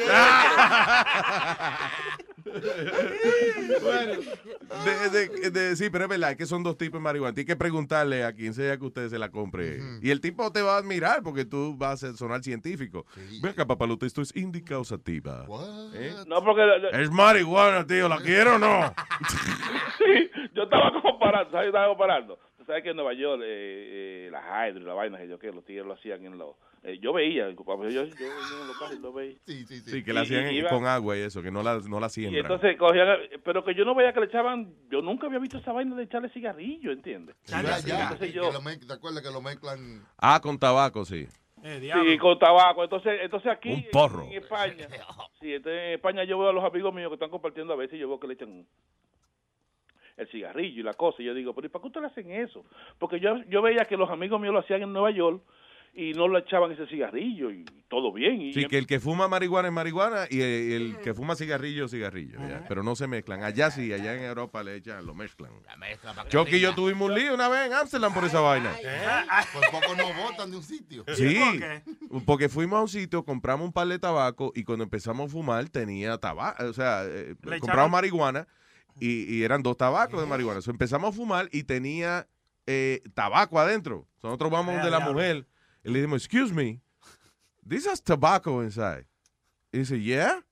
bueno, 3.82 4.12
de, 4.85 5.11
de- 5.28 5.51
de- 5.51 5.77
sí, 5.77 5.90
pero 5.90 6.05
es 6.05 6.11
verdad 6.11 6.36
que 6.36 6.47
son 6.47 6.62
dos 6.62 6.77
tipos 6.78 7.01
de 7.01 7.03
marihuana. 7.05 7.35
Tienes 7.35 7.49
que 7.53 7.57
preguntarle 7.57 8.24
a 8.24 8.32
quien 8.32 8.55
sea 8.55 8.77
que 8.78 8.85
usted 8.85 9.09
se 9.09 9.19
la 9.19 9.31
compre. 9.31 9.78
Y 10.03 10.11
el 10.11 10.20
tipo 10.20 10.51
te 10.53 10.62
va 10.62 10.74
a 10.77 10.78
admirar 10.78 11.23
porque 11.23 11.45
tú 11.45 11.74
vas 11.77 12.03
a 12.05 12.16
sonar 12.16 12.43
científico. 12.43 13.07
Ven 13.43 13.53
acá, 13.53 13.66
papalote, 13.66 14.07
esto 14.07 14.23
es 14.23 14.35
indica 14.36 14.78
o 14.78 14.85
sativa. 14.85 15.45
¿Eh? 15.95 16.15
No, 16.27 16.43
porque 16.45 16.62
Es 16.93 17.11
marihuana, 17.11 17.86
tío, 17.86 18.09
¿la 18.09 18.19
quiero 18.19 18.55
o 18.55 18.59
no? 18.59 18.95
sí, 19.99 20.31
yo 20.55 20.62
estaba 20.62 20.93
comparando, 21.03 21.51
¿sabes? 21.51 21.65
Yo 21.66 21.69
estaba 21.70 21.89
comparando. 21.89 22.39
Sabes 22.69 22.82
que 22.85 22.90
en 22.90 22.97
Nueva 22.97 23.15
York, 23.15 23.40
eh, 23.45 24.27
eh, 24.27 24.28
las 24.31 24.45
hydro 24.45 24.82
y 24.82 24.85
la 24.85 24.93
vaina 24.93 25.16
que 25.16 25.27
yo 25.27 25.39
que 25.39 25.51
los 25.51 25.65
tigres 25.65 25.86
lo 25.86 25.95
hacían 25.95 26.23
en 26.27 26.36
los... 26.36 26.55
eh, 26.82 26.99
yo 27.01 27.15
veía, 27.15 27.49
yo, 27.49 27.55
yo, 27.55 28.05
yo 28.05 28.05
en 28.05 28.66
los 28.69 28.77
carros 28.78 29.01
lo 29.01 29.11
veía. 29.15 29.39
Sí, 29.47 29.65
sí, 29.66 29.81
sí. 29.81 29.90
Sí, 29.90 30.05
que 30.05 30.12
la 30.12 30.20
hacían 30.20 30.49
Y- 30.53 30.57
y 30.57 30.59
iba- 30.59 30.69
con 30.69 30.85
agua 30.86 31.16
y 31.16 31.20
eso, 31.23 31.43
que 31.43 31.51
no 31.51 31.62
la, 31.62 31.81
no 31.89 31.99
la 31.99 32.09
Y 32.09 32.11
siembran. 32.11 32.43
entonces 32.45 32.77
cogían, 32.77 33.09
pero 33.43 33.65
que 33.65 33.74
yo 33.74 33.86
no 33.86 33.95
veía 33.95 34.12
que 34.12 34.20
le 34.20 34.27
echaban, 34.27 34.74
yo 34.90 35.01
nunca 35.01 35.27
había 35.28 35.39
visto 35.39 35.57
esa 35.57 35.73
vaina 35.73 35.97
de 35.97 36.03
echarle 36.03 36.28
cigarrillo, 36.28 36.93
¿entiendes? 36.93 37.35
Ya, 37.47 37.62
ya. 37.81 38.03
Entonces 38.03 38.35
yo, 38.35 38.53
mezc- 38.61 38.86
¿Te 38.86 38.93
acuerdas 38.93 39.23
que 39.23 39.31
lo 39.32 39.40
mezclan? 39.40 40.07
Ah, 40.19 40.39
con 40.43 40.59
tabaco, 40.59 41.07
sí. 41.07 41.27
sí, 41.62 42.19
con 42.19 42.39
tabaco, 42.39 42.85
entonces, 42.85 43.19
entonces 43.23 43.51
aquí 43.51 43.70
Un 43.73 43.85
porro. 43.90 44.24
en 44.24 44.32
España, 44.43 44.89
sí, 45.40 45.55
entonces 45.55 45.81
en 45.86 45.93
España 45.95 46.24
yo 46.24 46.39
veo 46.39 46.51
a 46.51 46.53
los 46.53 46.62
amigos 46.65 46.93
míos 46.93 47.09
que 47.09 47.15
están 47.15 47.31
compartiendo 47.31 47.73
a 47.73 47.77
veces 47.77 47.97
y 47.97 48.01
yo 48.01 48.09
veo 48.09 48.20
que 48.20 48.27
le 48.27 48.35
echan 48.35 48.66
el 50.19 50.28
cigarrillo 50.28 50.81
y 50.81 50.82
la 50.82 50.95
cosa, 50.95 51.23
y 51.23 51.27
yo 51.27 51.32
digo, 51.35 51.55
pero 51.55 51.66
¿y 51.66 51.70
para 51.70 51.82
qué 51.82 51.86
ustedes 51.89 52.11
hacen 52.11 52.31
eso? 52.32 52.65
Porque 52.99 53.20
yo, 53.20 53.43
yo 53.49 53.62
veía 53.62 53.85
que 53.85 53.97
los 53.97 54.11
amigos 54.11 54.40
míos 54.40 54.53
lo 54.53 54.61
hacían 54.61 54.82
en 54.82 54.93
Nueva 54.93 55.11
York 55.12 55.43
y 55.95 56.12
no 56.12 56.28
le 56.28 56.40
echaban 56.40 56.70
ese 56.70 56.86
cigarrillo 56.86 57.51
y 57.51 57.65
todo 57.89 58.12
bien. 58.12 58.40
Y 58.40 58.53
Sí, 58.53 58.66
que 58.66 58.78
el 58.78 58.86
que 58.86 59.01
fuma 59.01 59.27
marihuana 59.27 59.69
es 59.69 59.74
marihuana 59.74 60.27
y 60.31 60.40
el, 60.40 60.73
el 60.73 60.97
que 60.99 61.12
fuma 61.15 61.35
cigarrillo 61.35 61.86
es 61.86 61.90
cigarrillo. 61.90 62.39
ya. 62.47 62.65
Pero 62.69 62.82
no 62.85 62.95
se 62.95 63.09
mezclan. 63.09 63.43
Allá 63.43 63.70
sí, 63.70 63.93
allá 63.93 64.15
en 64.15 64.23
Europa 64.23 64.62
le 64.62 64.77
echan, 64.77 65.05
lo 65.07 65.15
mezclan. 65.15 65.51
Chucky 66.28 66.57
y 66.57 66.61
yo 66.61 66.74
tuvimos 66.74 67.09
un 67.09 67.15
lío 67.16 67.35
una 67.35 67.49
vez 67.49 67.66
en 67.66 67.73
Amsterdam 67.73 68.12
por 68.15 68.24
esa 68.24 68.40
vaina. 68.40 68.70
Por 69.53 69.70
poco 69.70 69.95
no 69.97 70.05
votan 70.23 70.51
de 70.51 70.57
un 70.59 70.62
sitio. 70.62 71.05
Sí, 71.15 71.36
porque 72.27 72.49
fuimos 72.49 72.78
a 72.78 72.82
un 72.82 72.89
sitio, 72.89 73.24
compramos 73.24 73.66
un 73.66 73.73
par 73.73 73.89
de 73.89 73.99
tabaco 73.99 74.53
y 74.55 74.62
cuando 74.65 74.85
empezamos 74.85 75.27
a 75.31 75.32
fumar 75.32 75.69
tenía 75.69 76.16
tabaco, 76.19 76.65
o 76.65 76.73
sea, 76.74 77.05
eh, 77.07 77.35
compramos 77.40 77.62
echaron- 77.62 77.90
marihuana 77.90 78.47
y, 79.01 79.35
y 79.35 79.43
eran 79.45 79.62
dos 79.62 79.77
tabacos 79.77 80.20
de 80.20 80.27
marihuana. 80.27 80.61
So, 80.61 80.70
empezamos 80.70 81.11
a 81.11 81.12
fumar 81.16 81.49
y 81.53 81.62
tenía 81.65 82.27
eh, 82.66 83.03
tabaco 83.15 83.59
adentro. 83.59 84.07
So, 84.20 84.29
nosotros 84.29 84.51
vamos 84.51 84.77
Ah, 84.79 84.85
de 84.85 84.91
la 84.91 85.01
mujer 85.01 85.47
y 85.85 85.91
le 85.91 85.99
dijimos, 86.01 86.23
excuse 86.25 86.53
me, 86.53 86.81
this 87.69 87.87
has 87.87 88.03
tobacco 88.03 88.62
inside. 88.62 89.07
Y 89.73 89.79
dice, 89.79 90.01
yeah. 90.01 90.45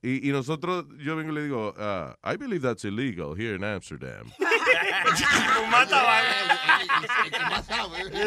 Y, 0.00 0.28
y 0.28 0.32
nosotros, 0.32 0.84
yo 0.98 1.16
vengo 1.16 1.32
y 1.32 1.34
le 1.34 1.42
digo, 1.42 1.74
"Uh, 1.76 2.12
I 2.22 2.36
believe 2.36 2.60
that's 2.62 2.84
illegal 2.84 3.34
here 3.36 3.56
in 3.56 3.64
Amsterdam. 3.64 4.30
Fumar 5.56 5.88
tabaco. 5.88 6.26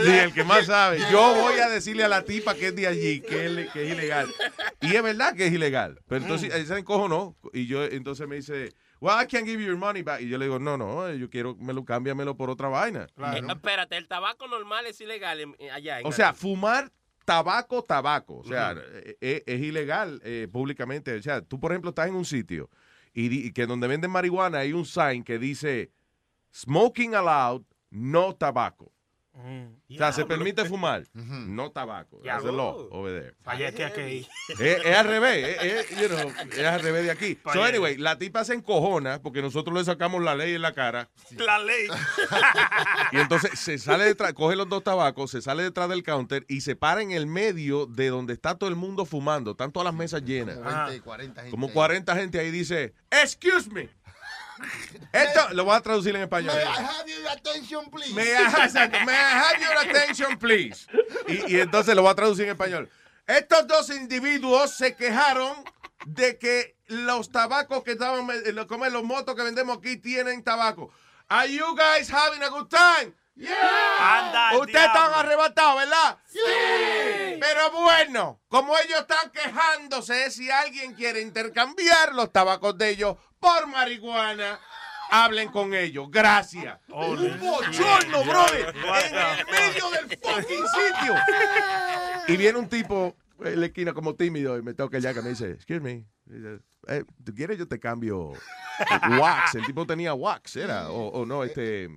Sí, 0.03 0.11
el 0.11 0.33
que 0.33 0.43
más 0.43 0.65
sabe. 0.65 0.99
Yo 1.11 1.33
voy 1.35 1.59
a 1.59 1.69
decirle 1.69 2.03
a 2.03 2.07
la 2.09 2.23
tipa 2.23 2.55
que 2.55 2.67
es 2.67 2.75
de 2.75 2.87
allí, 2.87 3.21
que 3.21 3.45
es, 3.45 3.71
que 3.71 3.83
es 3.87 3.93
ilegal. 3.93 4.33
Y 4.81 4.95
es 4.95 5.03
verdad 5.03 5.33
que 5.35 5.47
es 5.47 5.53
ilegal. 5.53 5.99
Pero 6.07 6.21
entonces 6.23 6.53
ella 6.53 6.65
se 6.65 6.77
encojonó. 6.79 7.35
Y 7.53 7.67
yo, 7.67 7.83
entonces 7.85 8.27
me 8.27 8.35
dice, 8.35 8.73
well, 9.01 9.17
I 9.21 9.25
can't 9.25 9.45
give 9.45 9.59
you 9.59 9.67
your 9.67 9.77
money 9.77 10.01
back. 10.03 10.21
Y 10.21 10.29
yo 10.29 10.37
le 10.37 10.45
digo, 10.45 10.59
no, 10.59 10.77
no, 10.77 11.11
yo 11.13 11.29
quiero, 11.29 11.55
me 11.57 11.73
lo 11.73 11.83
cámbiamelo 11.83 12.37
por 12.37 12.49
otra 12.49 12.69
vaina. 12.69 13.07
Eh, 13.17 13.41
espérate, 13.49 13.97
el 13.97 14.07
tabaco 14.07 14.47
normal 14.47 14.85
es 14.85 15.01
ilegal 15.01 15.39
en- 15.41 15.55
allá. 15.73 15.99
en 15.99 16.07
O 16.07 16.11
sea, 16.13 16.33
fumar 16.33 16.91
tabaco, 17.25 17.83
tabaco. 17.83 18.37
O 18.37 18.43
sea, 18.43 18.73
eh, 18.77 19.17
eh, 19.19 19.43
es, 19.45 19.59
ilegal 19.61 20.21
eh, 20.23 20.47
públicamente. 20.51 21.13
O 21.17 21.21
sea, 21.21 21.41
tú, 21.41 21.59
por 21.59 21.71
ejemplo, 21.71 21.89
estás 21.89 22.07
en 22.07 22.15
un 22.15 22.25
sitio 22.25 22.69
y, 23.13 23.27
di- 23.27 23.47
y 23.47 23.51
que 23.51 23.65
donde 23.65 23.87
venden 23.87 24.11
marihuana 24.11 24.59
hay 24.59 24.71
un 24.73 24.85
sign 24.85 25.23
que 25.23 25.37
dice 25.39 25.91
smoking 26.53 27.15
allowed, 27.15 27.63
no 27.89 28.35
tabaco. 28.35 28.91
O 29.43 29.97
sea, 29.97 30.11
se 30.11 30.25
permite 30.25 30.65
fumar, 30.65 31.03
no 31.13 31.71
tabaco. 31.71 32.21
That's 32.23 32.43
the 32.43 32.51
law 32.51 32.87
over 32.91 33.21
there. 33.21 33.35
Allá 33.45 33.71
que 33.71 33.83
aquí. 33.83 34.27
Es, 34.49 34.59
es 34.59 34.95
al 34.95 35.07
revés, 35.07 35.57
es, 35.61 35.91
es, 35.91 36.01
you 36.01 36.07
know, 36.07 36.31
es 36.51 36.65
al 36.65 36.81
revés 36.81 37.03
de 37.05 37.11
aquí. 37.11 37.37
So, 37.51 37.63
anyway, 37.63 37.97
la 37.97 38.17
tipa 38.17 38.43
se 38.43 38.53
encojona 38.53 39.21
porque 39.21 39.41
nosotros 39.41 39.75
le 39.77 39.83
sacamos 39.83 40.23
la 40.23 40.35
ley 40.35 40.55
en 40.55 40.61
la 40.61 40.73
cara. 40.73 41.09
La 41.37 41.59
ley. 41.59 41.87
Y 43.11 43.17
entonces 43.17 43.59
se 43.59 43.77
sale 43.77 44.05
detrás, 44.05 44.33
coge 44.33 44.55
los 44.55 44.69
dos 44.69 44.83
tabacos, 44.83 45.31
se 45.31 45.41
sale 45.41 45.63
detrás 45.63 45.89
del 45.89 46.03
counter 46.03 46.45
y 46.47 46.61
se 46.61 46.75
para 46.75 47.01
en 47.01 47.11
el 47.11 47.27
medio 47.27 47.85
de 47.85 48.07
donde 48.07 48.33
está 48.33 48.55
todo 48.55 48.69
el 48.69 48.75
mundo 48.75 49.05
fumando. 49.05 49.51
Están 49.51 49.71
todas 49.71 49.85
las 49.85 49.93
mesas 49.93 50.23
llenas. 50.23 50.55
Como 50.57 50.85
20, 50.85 51.01
40 51.01 51.41
gente. 51.41 51.51
Como 51.51 51.71
40 51.71 52.15
gente 52.15 52.39
ahí 52.39 52.51
dice, 52.51 52.93
excuse 53.09 53.69
me. 53.69 53.89
Esto 55.11 55.49
lo 55.53 55.65
voy 55.65 55.75
a 55.75 55.81
traducir 55.81 56.15
en 56.15 56.21
español. 56.21 56.55
May 56.55 56.63
I 56.63 56.83
have 56.83 57.09
your 57.09 57.27
attention, 57.29 57.89
please? 57.89 58.13
May 58.13 58.33
I, 58.33 58.65
exacto, 58.65 58.97
may 59.05 59.13
I 59.13 59.33
have 59.33 59.61
your 59.61 59.77
attention, 59.89 60.37
please? 60.37 60.87
Y, 61.27 61.55
y 61.55 61.59
entonces 61.59 61.95
lo 61.95 62.01
voy 62.01 62.11
a 62.11 62.15
traducir 62.15 62.45
en 62.45 62.51
español. 62.51 62.89
Estos 63.27 63.67
dos 63.67 63.89
individuos 63.89 64.71
se 64.75 64.95
quejaron 64.95 65.63
de 66.05 66.37
que 66.37 66.75
los 66.87 67.31
tabacos 67.31 67.83
que 67.83 67.91
estaban, 67.91 68.27
eh, 68.29 68.65
como 68.67 68.85
los 68.87 69.03
motos 69.03 69.35
que 69.35 69.43
vendemos 69.43 69.77
aquí 69.77 69.97
tienen 69.97 70.43
tabaco. 70.43 70.91
Are 71.29 71.47
you 71.47 71.75
guys 71.75 72.11
having 72.11 72.43
a 72.43 72.49
good 72.49 72.67
time? 72.67 73.13
Yeah. 73.35 74.51
Ustedes 74.59 74.85
están 74.85 75.13
arrebatados, 75.13 75.77
¿verdad? 75.77 76.17
Sí. 76.27 76.39
Pero 77.39 77.71
bueno, 77.71 78.41
como 78.49 78.77
ellos 78.77 78.99
están 78.99 79.31
quejándose 79.31 80.29
si 80.31 80.51
alguien 80.51 80.93
quiere 80.93 81.21
intercambiar 81.21 82.13
los 82.13 82.31
tabacos 82.31 82.77
de 82.77 82.89
ellos 82.89 83.15
por 83.41 83.67
marihuana, 83.67 84.57
hablen 85.09 85.49
con 85.49 85.73
ellos. 85.73 86.07
Gracias. 86.09 86.79
Un 86.87 87.37
bochorno, 87.39 88.23
brother. 88.23 88.73
En 88.73 89.39
el 89.39 89.45
medio 89.47 89.89
del 89.89 90.17
fucking 90.17 90.65
sitio. 90.67 91.15
Y 92.27 92.37
viene 92.37 92.59
un 92.59 92.69
tipo 92.69 93.17
en 93.43 93.59
la 93.59 93.65
esquina 93.65 93.93
como 93.93 94.15
tímido 94.15 94.57
y 94.57 94.61
me 94.61 94.73
toca 94.75 94.99
ya 94.99 95.13
que 95.13 95.21
me 95.23 95.29
dice, 95.29 95.49
excuse 95.51 95.81
me. 95.81 96.05
Dice, 96.25 96.59
"Eh, 96.87 97.03
¿Tú 97.25 97.33
quieres 97.33 97.57
yo 97.57 97.67
te 97.67 97.79
cambio 97.79 98.31
wax? 99.19 99.55
El 99.55 99.65
tipo 99.65 99.85
tenía 99.87 100.13
wax, 100.13 100.55
¿era? 100.55 100.91
O, 100.91 101.07
o 101.09 101.25
no, 101.25 101.43
este... 101.43 101.89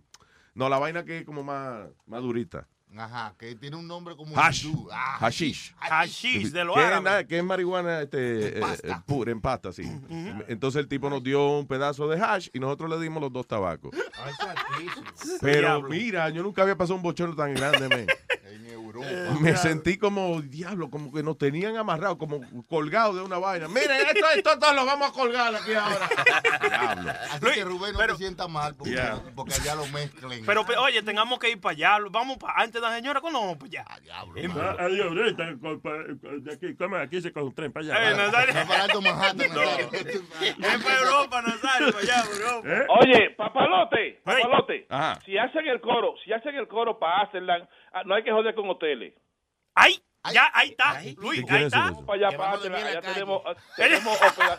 No, 0.54 0.68
la 0.68 0.78
vaina 0.78 1.04
que 1.04 1.18
es 1.18 1.24
como 1.24 1.44
más, 1.44 1.86
más 2.06 2.22
durita. 2.22 2.66
Ajá, 2.96 3.34
que 3.38 3.54
tiene 3.56 3.76
un 3.76 3.86
nombre 3.88 4.14
como 4.16 4.36
Hash. 4.38 4.66
hindú. 4.66 4.88
Ah, 4.92 5.16
Hashish. 5.20 5.74
Hashish 5.78 6.50
de 6.50 6.64
los 6.64 6.76
que 6.76 7.26
que 7.26 7.38
es 7.38 7.44
marihuana 7.44 8.02
este, 8.02 8.58
eh, 8.58 8.62
eh, 8.82 8.94
pura, 9.06 9.32
en 9.32 9.40
pasta, 9.40 9.72
sí. 9.72 9.82
Entonces 10.48 10.80
el 10.80 10.88
tipo 10.88 11.10
nos 11.10 11.22
dio 11.22 11.58
un 11.58 11.66
pedazo 11.66 12.08
de 12.08 12.20
hash 12.20 12.48
y 12.52 12.60
nosotros 12.60 12.90
le 12.90 13.00
dimos 13.00 13.20
los 13.22 13.32
dos 13.32 13.46
tabacos. 13.46 13.90
Pero 15.40 15.60
Diablo. 15.60 15.88
mira, 15.88 16.28
yo 16.30 16.42
nunca 16.42 16.62
había 16.62 16.76
pasado 16.76 16.96
un 16.96 17.02
bochorno 17.02 17.34
tan 17.34 17.54
grande, 17.54 17.88
men. 17.88 18.06
Europa. 19.02 19.40
Me 19.40 19.56
sentí 19.56 19.96
como, 19.98 20.40
diablo, 20.42 20.90
como 20.90 21.12
que 21.12 21.22
nos 21.22 21.36
tenían 21.38 21.76
amarrados, 21.76 22.16
como 22.18 22.40
colgados 22.68 23.16
de 23.16 23.22
una 23.22 23.38
vaina. 23.38 23.68
Miren, 23.68 23.90
esto, 23.92 24.26
esto 24.36 24.58
todos 24.58 24.74
lo 24.74 24.84
vamos 24.86 25.10
a 25.10 25.12
colgar 25.12 25.54
aquí 25.54 25.74
ahora. 25.74 26.08
Diablo. 26.60 27.10
Así 27.32 27.46
que 27.54 27.64
Rubén 27.64 27.92
no 27.92 27.98
te 28.06 28.14
sienta 28.16 28.48
mal 28.48 28.74
porque, 28.74 28.92
Yeah. 28.94 29.20
porque 29.34 29.54
allá 29.54 29.74
lo 29.74 29.86
mezclen. 29.88 30.44
Pero, 30.46 30.64
pe- 30.64 30.76
oye, 30.76 31.02
tengamos 31.02 31.38
que 31.38 31.50
ir 31.50 31.60
para 31.60 31.72
allá. 31.72 31.98
Vamos 32.10 32.36
pa- 32.38 32.52
antes 32.56 32.74
de 32.74 32.80
la 32.80 32.94
señora, 32.94 33.20
¿cuándo 33.20 33.40
vamos 33.40 33.56
para 33.56 33.68
allá? 33.68 33.84
Ah, 34.12 34.76
Adiós, 34.80 35.06
ahorita, 35.08 35.44
con- 35.60 35.80
pa- 35.80 35.90
de 35.92 36.52
aquí, 36.54 36.74
¿cómo? 36.76 36.96
aquí 36.96 37.20
se 37.20 37.32
coge 37.32 37.46
un 37.46 37.54
tren 37.54 37.72
para 37.72 37.86
allá. 37.86 38.10
Eh, 38.12 38.16
Nazario. 38.16 38.54
Va 38.54 38.64
para 38.66 38.82
Alto 38.84 39.00
Manhattan, 39.02 39.48
No. 39.54 39.62
Es 39.62 40.82
para 40.84 40.98
Europa, 41.00 41.42
Nazario, 41.42 41.92
para 41.92 42.02
allá, 42.02 42.24
para 42.24 42.36
Europa. 42.36 42.68
¿Eh? 42.68 42.86
Oye, 43.00 43.30
papalote, 43.30 44.20
papalote. 44.24 44.86
Ajá. 44.88 45.18
Si 45.24 45.36
hacen 45.38 45.66
el 45.66 45.80
coro, 45.80 46.14
si 46.24 46.32
hacen 46.32 46.54
el 46.54 46.68
coro 46.68 46.98
para 46.98 47.22
ah, 47.22 47.28
no 48.04 48.14
hay 48.14 48.22
que 48.24 48.32
joder 48.32 48.54
con 48.54 48.68
hoteles. 48.68 49.14
¡Ay! 49.74 50.02
Ya, 50.32 50.50
ahí 50.54 50.70
está, 50.70 51.02
Luis, 51.18 51.40
¿Qué 51.40 51.46
quiere 51.46 51.58
ahí 51.58 51.64
está. 51.66 51.88
allá, 51.88 52.28
allá 52.28 53.00
calle. 53.02 53.12
tenemos, 53.12 53.42
ah, 53.44 53.54
tenemos 53.76 54.18
hospeda- 54.22 54.58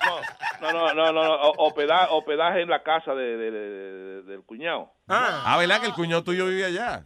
no, 0.61 0.71
no, 0.71 0.93
no, 0.93 1.11
no, 1.11 1.11
no, 1.11 1.35
o- 1.35 1.67
hospeda- 1.67 2.09
hospedaje 2.11 2.61
en 2.61 2.69
la 2.69 2.83
casa 2.83 3.15
de, 3.15 3.35
de- 3.35 3.51
de- 3.51 4.21
del 4.23 4.43
cuñado. 4.43 4.91
Ah, 5.07 5.55
¿verdad 5.57 5.81
que 5.81 5.87
el 5.87 5.93
cuñado 5.93 6.23
tuyo 6.23 6.45
vivía 6.45 6.67
allá? 6.67 7.01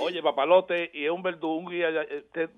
Oye, 0.00 0.22
papalote, 0.22 0.90
y 0.92 1.06
es 1.06 1.10
un 1.10 1.22
verdugo, 1.22 1.56
un 1.56 1.70
guía. 1.70 1.88
allá, 1.88 2.04
te- 2.32 2.50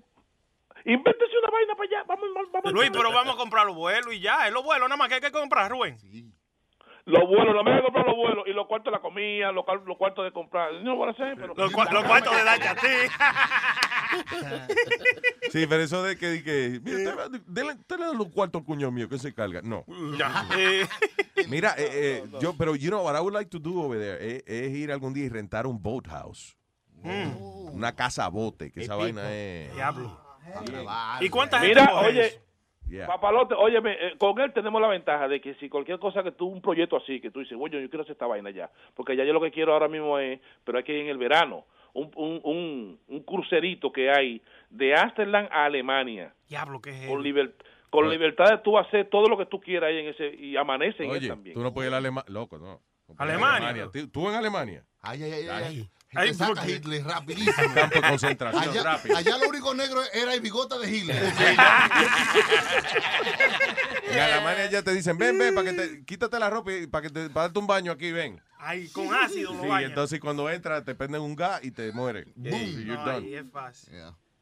Invéntese 0.85 1.37
una 1.41 1.49
vaina 1.49 1.75
para 1.75 1.87
allá. 1.89 2.03
Vamos, 2.05 2.25
vamos, 2.35 2.51
vamos. 2.51 2.71
Luis, 2.73 2.89
pero 2.91 3.09
vamos 3.13 3.35
a 3.35 3.37
comprar 3.37 3.65
los 3.65 3.75
vuelos 3.77 4.13
y 4.13 4.19
ya. 4.19 4.47
Es 4.47 4.53
los 4.53 4.65
vuelos 4.65 4.89
nada 4.89 4.97
más 4.97 5.07
que 5.07 5.15
hay 5.15 5.21
que 5.21 5.31
comprar, 5.31 5.71
Rubén. 5.71 5.97
Los 7.05 7.27
vuelos, 7.27 7.53
no 7.53 7.63
me 7.63 7.71
voy 7.71 7.79
a 7.79 7.83
comprar 7.83 8.05
los 8.05 8.15
vuelos 8.15 8.45
y 8.47 8.53
los 8.53 8.65
cuartos 8.65 8.85
de 8.85 8.97
la 8.97 9.01
comida, 9.01 9.51
los, 9.51 9.65
cuar- 9.65 9.83
los 9.85 9.97
cuartos 9.97 10.23
de 10.23 10.31
comprar. 10.31 10.71
No 10.75 10.91
lo 10.91 10.95
voy 10.95 11.09
a 11.09 11.11
hacer, 11.11 11.35
pero. 11.35 11.53
Los, 11.53 11.71
cua- 11.73 11.91
los 11.91 12.03
cuartos 12.05 12.33
de 12.35 12.43
darte 12.45 12.67
a 12.69 12.75
ti. 12.75 12.87
Sí, 15.51 15.67
pero 15.67 15.83
eso 15.83 16.01
de 16.03 16.17
que, 16.17 16.27
de 16.27 16.43
que 16.43 16.79
mira, 16.83 17.29
te- 17.29 17.41
dele, 17.47 17.75
dele 17.87 18.13
los 18.15 18.27
cuartos 18.29 18.61
al 18.61 18.65
cuñado 18.65 18.91
mío 18.91 19.09
que 19.09 19.19
se 19.19 19.33
carga. 19.33 19.61
No. 19.63 19.83
Mira, 21.49 21.75
eh, 21.77 22.21
eh, 22.23 22.23
yo, 22.39 22.55
pero 22.57 22.75
you 22.75 22.89
know 22.89 23.03
what 23.03 23.15
I 23.15 23.19
would 23.19 23.33
like 23.33 23.49
to 23.49 23.59
do 23.59 23.81
over 23.83 23.99
there 23.99 24.17
eh, 24.21 24.43
es, 24.45 24.69
ir 24.73 24.91
algún 24.91 25.13
día 25.13 25.25
y 25.25 25.29
rentar 25.29 25.67
un 25.67 25.81
boathouse. 25.81 26.55
Mm. 27.03 27.73
Una 27.73 27.93
casa 27.95 28.27
bote, 28.29 28.71
que 28.71 28.81
esa 28.83 28.95
vaina 28.95 29.29
es. 29.33 29.73
Diablo. 29.75 30.19
¿Y 31.19 31.29
cuánta 31.29 31.59
gente 31.59 31.79
Mira, 31.81 31.93
oye, 31.95 32.27
eso? 32.27 32.39
Yeah. 32.93 33.07
papalote, 33.07 33.55
óyeme, 33.55 33.93
eh, 33.99 34.13
con 34.19 34.39
él 34.39 34.53
tenemos 34.53 34.79
la 34.81 34.87
ventaja 34.87 35.27
de 35.27 35.41
que 35.41 35.55
si 35.55 35.67
cualquier 35.67 35.97
cosa 35.99 36.21
que 36.21 36.31
tú, 36.31 36.47
un 36.47 36.61
proyecto 36.61 36.95
así, 36.97 37.19
que 37.19 37.31
tú 37.31 37.39
dices, 37.39 37.57
bueno, 37.57 37.79
yo 37.79 37.89
quiero 37.89 38.03
hacer 38.03 38.13
esta 38.13 38.27
vaina 38.27 38.51
ya, 38.51 38.69
porque 38.93 39.15
ya 39.15 39.23
yo 39.23 39.33
lo 39.33 39.41
que 39.41 39.49
quiero 39.51 39.73
ahora 39.73 39.87
mismo 39.87 40.19
es, 40.19 40.39
pero 40.63 40.77
hay 40.77 40.83
que 40.83 40.93
ir 40.93 40.99
en 41.01 41.07
el 41.07 41.17
verano, 41.17 41.65
un, 41.93 42.11
un, 42.15 42.39
un, 42.43 42.99
un 43.07 43.19
crucerito 43.23 43.91
que 43.91 44.11
hay 44.11 44.41
de 44.69 44.93
Amsterdam 44.95 45.47
a 45.51 45.65
Alemania, 45.65 46.33
Diablo, 46.47 46.79
¿qué 46.81 46.91
es 46.91 47.07
con, 47.07 47.23
liber- 47.23 47.53
con 47.89 48.09
libertad 48.09 48.45
de 48.51 48.57
tú 48.59 48.77
hacer 48.77 49.09
todo 49.09 49.27
lo 49.27 49.37
que 49.37 49.45
tú 49.47 49.59
quieras 49.59 49.89
ahí 49.89 49.97
en 49.99 50.07
ese, 50.09 50.27
y 50.35 50.55
amanece 50.55 51.03
en 51.03 51.09
él 51.11 51.17
Oye, 51.17 51.27
también. 51.29 51.53
tú 51.55 51.61
no 51.61 51.73
puedes 51.73 51.89
ir 51.89 51.95
a 51.95 51.97
Alemania. 51.97 52.25
Loco, 52.31 52.57
no. 52.59 52.79
Alemania. 53.17 53.87
¿Tú- 53.91 54.07
¿Tú 54.09 54.29
en 54.29 54.35
Alemania? 54.35 54.83
Ay, 55.01 55.23
ay, 55.23 55.31
ay, 55.33 55.47
ay. 55.49 55.89
Te 56.13 56.33
saca. 56.33 56.67
Hitler 56.69 57.03
rapidísimo. 57.05 57.53
Campo 57.73 58.01
de 58.01 58.07
concentración, 58.09 58.63
allá, 58.69 58.83
rápido. 58.83 59.17
allá 59.17 59.37
lo 59.37 59.49
único 59.49 59.73
negro 59.73 60.01
era 60.13 60.33
el 60.33 60.41
bigote 60.41 60.77
de 60.79 60.95
Hitler. 60.95 61.33
En 64.09 64.19
Alemania 64.19 64.69
ya 64.69 64.83
te 64.83 64.93
dicen, 64.93 65.17
ven, 65.17 65.37
ven, 65.39 65.55
para 65.55 65.71
que 65.71 65.75
te, 65.75 66.05
quítate 66.05 66.37
la 66.37 66.49
ropa 66.49 66.71
y 66.71 66.85
para 66.87 67.01
que 67.01 67.09
te, 67.09 67.29
para 67.29 67.47
darte 67.47 67.59
un 67.59 67.65
baño 67.67 67.91
aquí, 67.91 68.11
ven. 68.11 68.39
Ay, 68.59 68.87
con 68.89 69.13
ácido 69.13 69.53
lo 69.53 69.63
Sí, 69.63 69.67
bañan. 69.67 69.89
entonces 69.89 70.19
cuando 70.19 70.49
entras 70.49 70.85
te 70.85 70.93
prenden 70.95 71.21
un 71.21 71.35
gas 71.35 71.63
y 71.63 71.71
te. 71.71 71.87
Y 71.87 71.91
you're 72.85 72.95
done. 72.95 73.25
Ay, 73.25 73.35
es 73.35 73.45
fácil. 73.51 73.93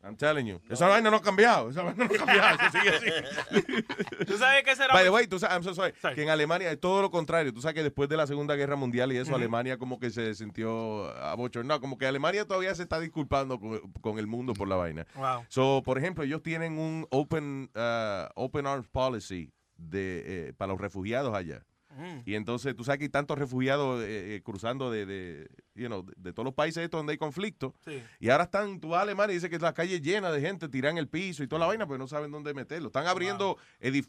I'm 0.03 0.15
telling 0.15 0.47
you. 0.47 0.59
Esa 0.69 0.87
vaina 0.87 1.11
no 1.11 1.17
ha 1.17 1.21
cambiado. 1.21 1.69
Esa 1.69 1.83
vaina 1.83 2.05
no 2.05 2.13
ha 2.13 2.17
cambiado. 2.17 2.57
Eso 2.59 2.79
sigue 2.79 2.89
así. 2.89 4.25
¿Tú 4.25 4.37
sabes 4.37 4.63
qué 4.63 4.75
será? 4.75 4.93
By 4.93 5.03
the 5.03 5.09
way, 5.09 5.27
tú 5.27 5.37
sabes, 5.39 5.53
I'm 5.55 5.63
so 5.63 5.75
sorry, 5.75 5.93
que 6.15 6.23
en 6.23 6.29
Alemania 6.29 6.71
es 6.71 6.79
todo 6.79 7.01
lo 7.01 7.11
contrario. 7.11 7.53
Tú 7.53 7.61
sabes 7.61 7.75
que 7.75 7.83
después 7.83 8.09
de 8.09 8.17
la 8.17 8.25
Segunda 8.25 8.55
Guerra 8.55 8.75
Mundial 8.75 9.11
y 9.11 9.17
eso. 9.17 9.35
Alemania 9.35 9.77
como 9.77 9.99
que 9.99 10.09
se 10.09 10.33
sintió 10.35 11.09
abochornado. 11.23 11.79
Como 11.81 11.97
que 11.97 12.05
Alemania 12.05 12.45
todavía 12.45 12.73
se 12.75 12.83
está 12.83 12.99
disculpando 12.99 13.59
con, 13.59 13.79
con 14.01 14.19
el 14.19 14.27
mundo 14.27 14.53
por 14.53 14.67
la 14.67 14.75
vaina. 14.75 15.05
Wow. 15.15 15.45
So, 15.49 15.81
por 15.83 15.97
ejemplo, 15.97 16.23
ellos 16.23 16.41
tienen 16.41 16.77
un 16.77 17.07
open, 17.11 17.69
uh, 17.75 18.29
open 18.35 18.67
arms 18.67 18.87
policy 18.89 19.51
de, 19.77 20.23
eh, 20.25 20.53
para 20.53 20.71
los 20.71 20.81
refugiados 20.81 21.35
allá. 21.35 21.63
Mm. 21.97 22.19
Y 22.25 22.35
entonces, 22.35 22.75
tú 22.75 22.83
sabes 22.83 22.99
que 22.99 23.05
hay 23.05 23.09
tantos 23.09 23.37
refugiados 23.37 24.01
eh, 24.03 24.35
eh, 24.35 24.41
cruzando 24.43 24.91
de, 24.91 25.05
de, 25.05 25.49
you 25.75 25.87
know, 25.87 26.03
de, 26.03 26.13
de 26.17 26.33
todos 26.33 26.45
los 26.45 26.53
países 26.53 26.83
estos 26.83 26.99
donde 26.99 27.11
hay 27.11 27.17
conflicto. 27.17 27.73
Sí. 27.85 28.01
Y 28.19 28.29
ahora 28.29 28.45
están, 28.45 28.79
tú 28.79 28.89
vas 28.89 28.99
a 28.99 29.01
Alemania 29.03 29.33
y 29.33 29.35
dice 29.35 29.49
que 29.49 29.59
la 29.59 29.73
calle 29.73 30.01
llena 30.01 30.31
de 30.31 30.41
gente, 30.41 30.69
tiran 30.69 30.97
el 30.97 31.07
piso 31.07 31.43
y 31.43 31.47
toda 31.47 31.59
la 31.59 31.67
vaina, 31.67 31.87
pues 31.87 31.99
no 31.99 32.07
saben 32.07 32.31
dónde 32.31 32.53
meterlo. 32.53 32.87
Están 32.87 33.07
abriendo 33.07 33.57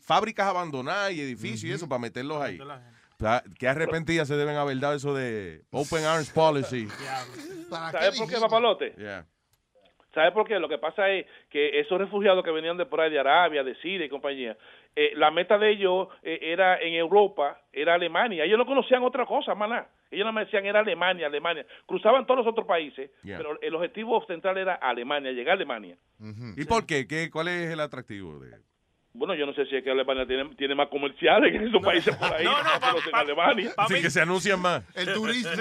fábricas 0.00 0.46
abandonadas 0.46 1.12
y 1.12 1.20
edificios 1.20 1.64
y 1.64 1.72
eso 1.72 1.88
para 1.88 1.98
meterlos 1.98 2.40
ahí. 2.40 2.58
O 2.60 3.24
sea, 3.24 3.42
qué 3.58 3.68
arrepentidas 3.68 4.26
se 4.26 4.34
deben 4.34 4.56
haber 4.56 4.80
dado 4.80 4.94
eso 4.94 5.14
de 5.14 5.64
Open 5.70 6.04
Arms 6.04 6.30
Policy. 6.30 6.88
¿Sabes 7.70 8.18
por 8.18 8.28
qué, 8.28 8.36
papalote? 8.40 8.94
Yeah. 8.98 9.26
¿Sabe 10.14 10.32
por 10.32 10.46
qué? 10.46 10.58
Lo 10.58 10.68
que 10.68 10.78
pasa 10.78 11.08
es 11.08 11.26
que 11.48 11.80
esos 11.80 11.98
refugiados 11.98 12.44
que 12.44 12.50
venían 12.50 12.76
de 12.76 12.86
por 12.86 13.00
ahí, 13.00 13.10
de 13.10 13.18
Arabia, 13.18 13.64
de 13.64 13.74
Siria 13.76 14.06
y 14.06 14.08
compañía, 14.10 14.56
eh, 14.94 15.12
la 15.16 15.30
meta 15.30 15.56
de 15.58 15.70
ellos 15.70 16.08
eh, 16.22 16.38
era 16.42 16.78
en 16.80 16.94
Europa, 16.94 17.60
era 17.72 17.94
Alemania. 17.94 18.44
Ellos 18.44 18.58
no 18.58 18.66
conocían 18.66 19.02
otra 19.02 19.24
cosa, 19.24 19.54
maná. 19.54 19.86
Ellos 20.10 20.26
no 20.26 20.32
me 20.32 20.44
decían 20.44 20.66
era 20.66 20.80
Alemania, 20.80 21.26
Alemania. 21.26 21.64
Cruzaban 21.86 22.26
todos 22.26 22.38
los 22.44 22.46
otros 22.46 22.66
países, 22.66 23.10
Yeah. 23.22 23.38
pero 23.38 23.58
el 23.62 23.74
objetivo 23.74 24.22
central 24.26 24.58
era 24.58 24.74
Alemania, 24.74 25.32
llegar 25.32 25.52
a 25.52 25.54
Alemania. 25.54 25.96
¿Y 26.56 26.64
por 26.66 26.86
qué? 26.86 27.06
¿Qué? 27.08 27.30
¿Cuál 27.30 27.48
es 27.48 27.70
el 27.70 27.80
atractivo 27.80 28.38
de 28.38 28.50
Bueno, 29.14 29.34
yo 29.34 29.44
no 29.44 29.52
sé 29.52 29.66
si 29.66 29.76
es 29.76 29.84
que 29.84 29.90
Alemania 29.90 30.26
tiene, 30.26 30.54
tiene 30.56 30.74
más 30.74 30.88
comerciales 30.88 31.52
que 31.52 31.62
esos 31.66 31.82
países 31.82 32.16
por 32.16 32.32
ahí. 32.32 32.44
No, 32.44 32.62
no, 32.62 32.70
en 33.08 33.14
Alemania. 33.14 33.72
Sí, 33.86 34.00
que 34.00 34.10
se 34.10 34.22
anuncian 34.22 34.58
más. 34.58 34.82
El 34.94 35.12
turismo. 35.12 35.52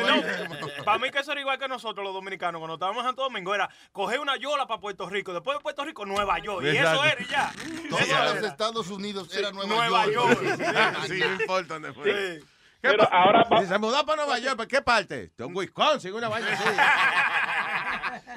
para 0.86 0.98
mí 1.00 1.12
que 1.12 1.20
eso 1.20 1.34
era 1.34 1.42
igual 1.42 1.60
que 1.60 1.68
nosotros 1.68 2.04
los 2.04 2.14
dominicanos. 2.14 2.60
Cuando 2.60 2.76
estábamos 2.76 3.02
en 3.04 3.08
Santo 3.10 3.24
Domingo 3.24 3.54
era 3.54 3.70
coger 3.92 4.22
una 4.22 4.38
yola 4.38 4.66
para 4.68 4.80
Puerto 4.80 5.10
Rico. 5.10 5.34
Después 5.34 5.58
de 5.58 5.64
Puerto 5.64 5.84
Rico, 5.84 6.06
Nueva 6.06 6.40
York. 6.40 6.64
Y 6.66 6.78
eso 6.78 7.04
era 7.04 7.22
y 7.22 7.26
ya. 7.26 7.52
Todos 7.90 8.08
los 8.08 8.36
era. 8.38 8.48
Estados 8.48 8.90
Unidos 8.90 9.36
era 9.38 9.52
Nueva, 9.52 9.76
Nueva 9.76 10.06
York. 10.12 10.40
sí, 11.08 11.20
no 11.20 11.42
importa 11.42 11.74
dónde 11.74 11.92
fue. 11.94 12.06
Sí. 12.40 12.46
¿Qué 12.82 12.88
Pero 12.90 12.98
pa- 13.08 13.16
ahora 13.16 13.46
Si 13.60 13.68
se 13.68 13.78
mudó 13.78 14.04
para 14.06 14.24
Nueva 14.24 14.40
York, 14.40 14.56
¿para 14.58 14.68
qué 14.68 14.82
parte? 14.82 15.32
De 15.38 15.46
Wisconsin, 15.46 16.14
una 16.14 16.30
vaina 16.30 16.54
así. 16.54 16.64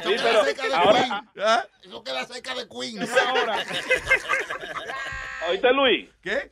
Eso 0.00 0.10
queda 0.10 0.44
cerca 0.44 0.68
de 0.68 0.74
ahora- 0.74 1.24
Queens. 1.34 1.68
Eso 1.84 2.04
queda 2.04 2.24
cerca 2.26 2.54
de 2.54 2.68
Queens. 2.68 3.10
¿Oíste, 5.48 5.72
Luis? 5.72 6.08
¿Qué? 6.22 6.50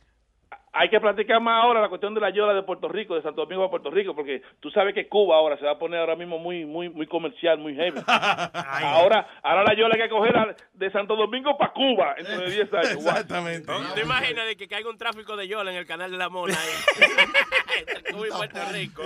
Hay 0.75 0.89
que 0.89 0.99
platicar 0.99 1.39
más 1.39 1.63
ahora 1.63 1.81
la 1.81 1.89
cuestión 1.89 2.15
de 2.15 2.21
la 2.21 2.31
yola 2.31 2.53
de 2.53 2.63
Puerto 2.63 2.87
Rico, 2.87 3.13
de 3.13 3.21
Santo 3.21 3.41
Domingo 3.41 3.63
a 3.63 3.69
Puerto 3.69 3.91
Rico, 3.91 4.15
porque 4.15 4.41
tú 4.59 4.71
sabes 4.71 4.95
que 4.95 5.07
Cuba 5.07 5.35
ahora 5.35 5.55
se 5.57 5.65
va 5.65 5.73
a 5.73 5.77
poner 5.77 5.99
ahora 5.99 6.15
mismo 6.15 6.39
muy 6.39 6.65
muy 6.65 6.89
muy 6.89 7.05
comercial, 7.05 7.59
muy 7.59 7.75
heavy. 7.75 8.01
ahora 8.07 9.27
ahora 9.43 9.63
la 9.63 9.75
yola 9.75 9.93
hay 9.93 10.01
que 10.01 10.09
coger 10.09 10.55
de 10.73 10.91
Santo 10.91 11.15
Domingo 11.15 11.55
para 11.57 11.73
Cuba 11.73 12.15
dentro 12.17 12.39
de 12.39 12.51
10 12.51 12.73
años. 12.73 12.91
Exactamente. 12.93 13.71
¿Te 13.93 14.01
imaginas 14.01 14.47
de 14.47 14.55
que 14.55 14.67
caiga 14.67 14.89
un 14.89 14.97
tráfico 14.97 15.37
de 15.37 15.47
yola 15.47 15.71
en 15.71 15.77
el 15.77 15.85
canal 15.85 16.09
de 16.09 16.17
la 16.17 16.29
Mona 16.29 16.57
Cuba 18.11 18.27
y 18.27 18.31
Puerto 18.31 18.59
Rico. 18.71 19.03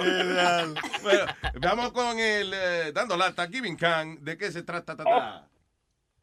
bueno, 1.04 1.26
vamos 1.60 1.92
con 1.92 2.18
el 2.18 2.54
eh, 2.54 2.92
dando 2.94 3.18
lata, 3.18 3.46
Giving 3.48 3.76
Can. 3.76 4.24
¿De 4.24 4.38
qué 4.38 4.52
se 4.52 4.64
trata? 4.64 4.96
ta, 4.96 5.04
ta? 5.04 5.48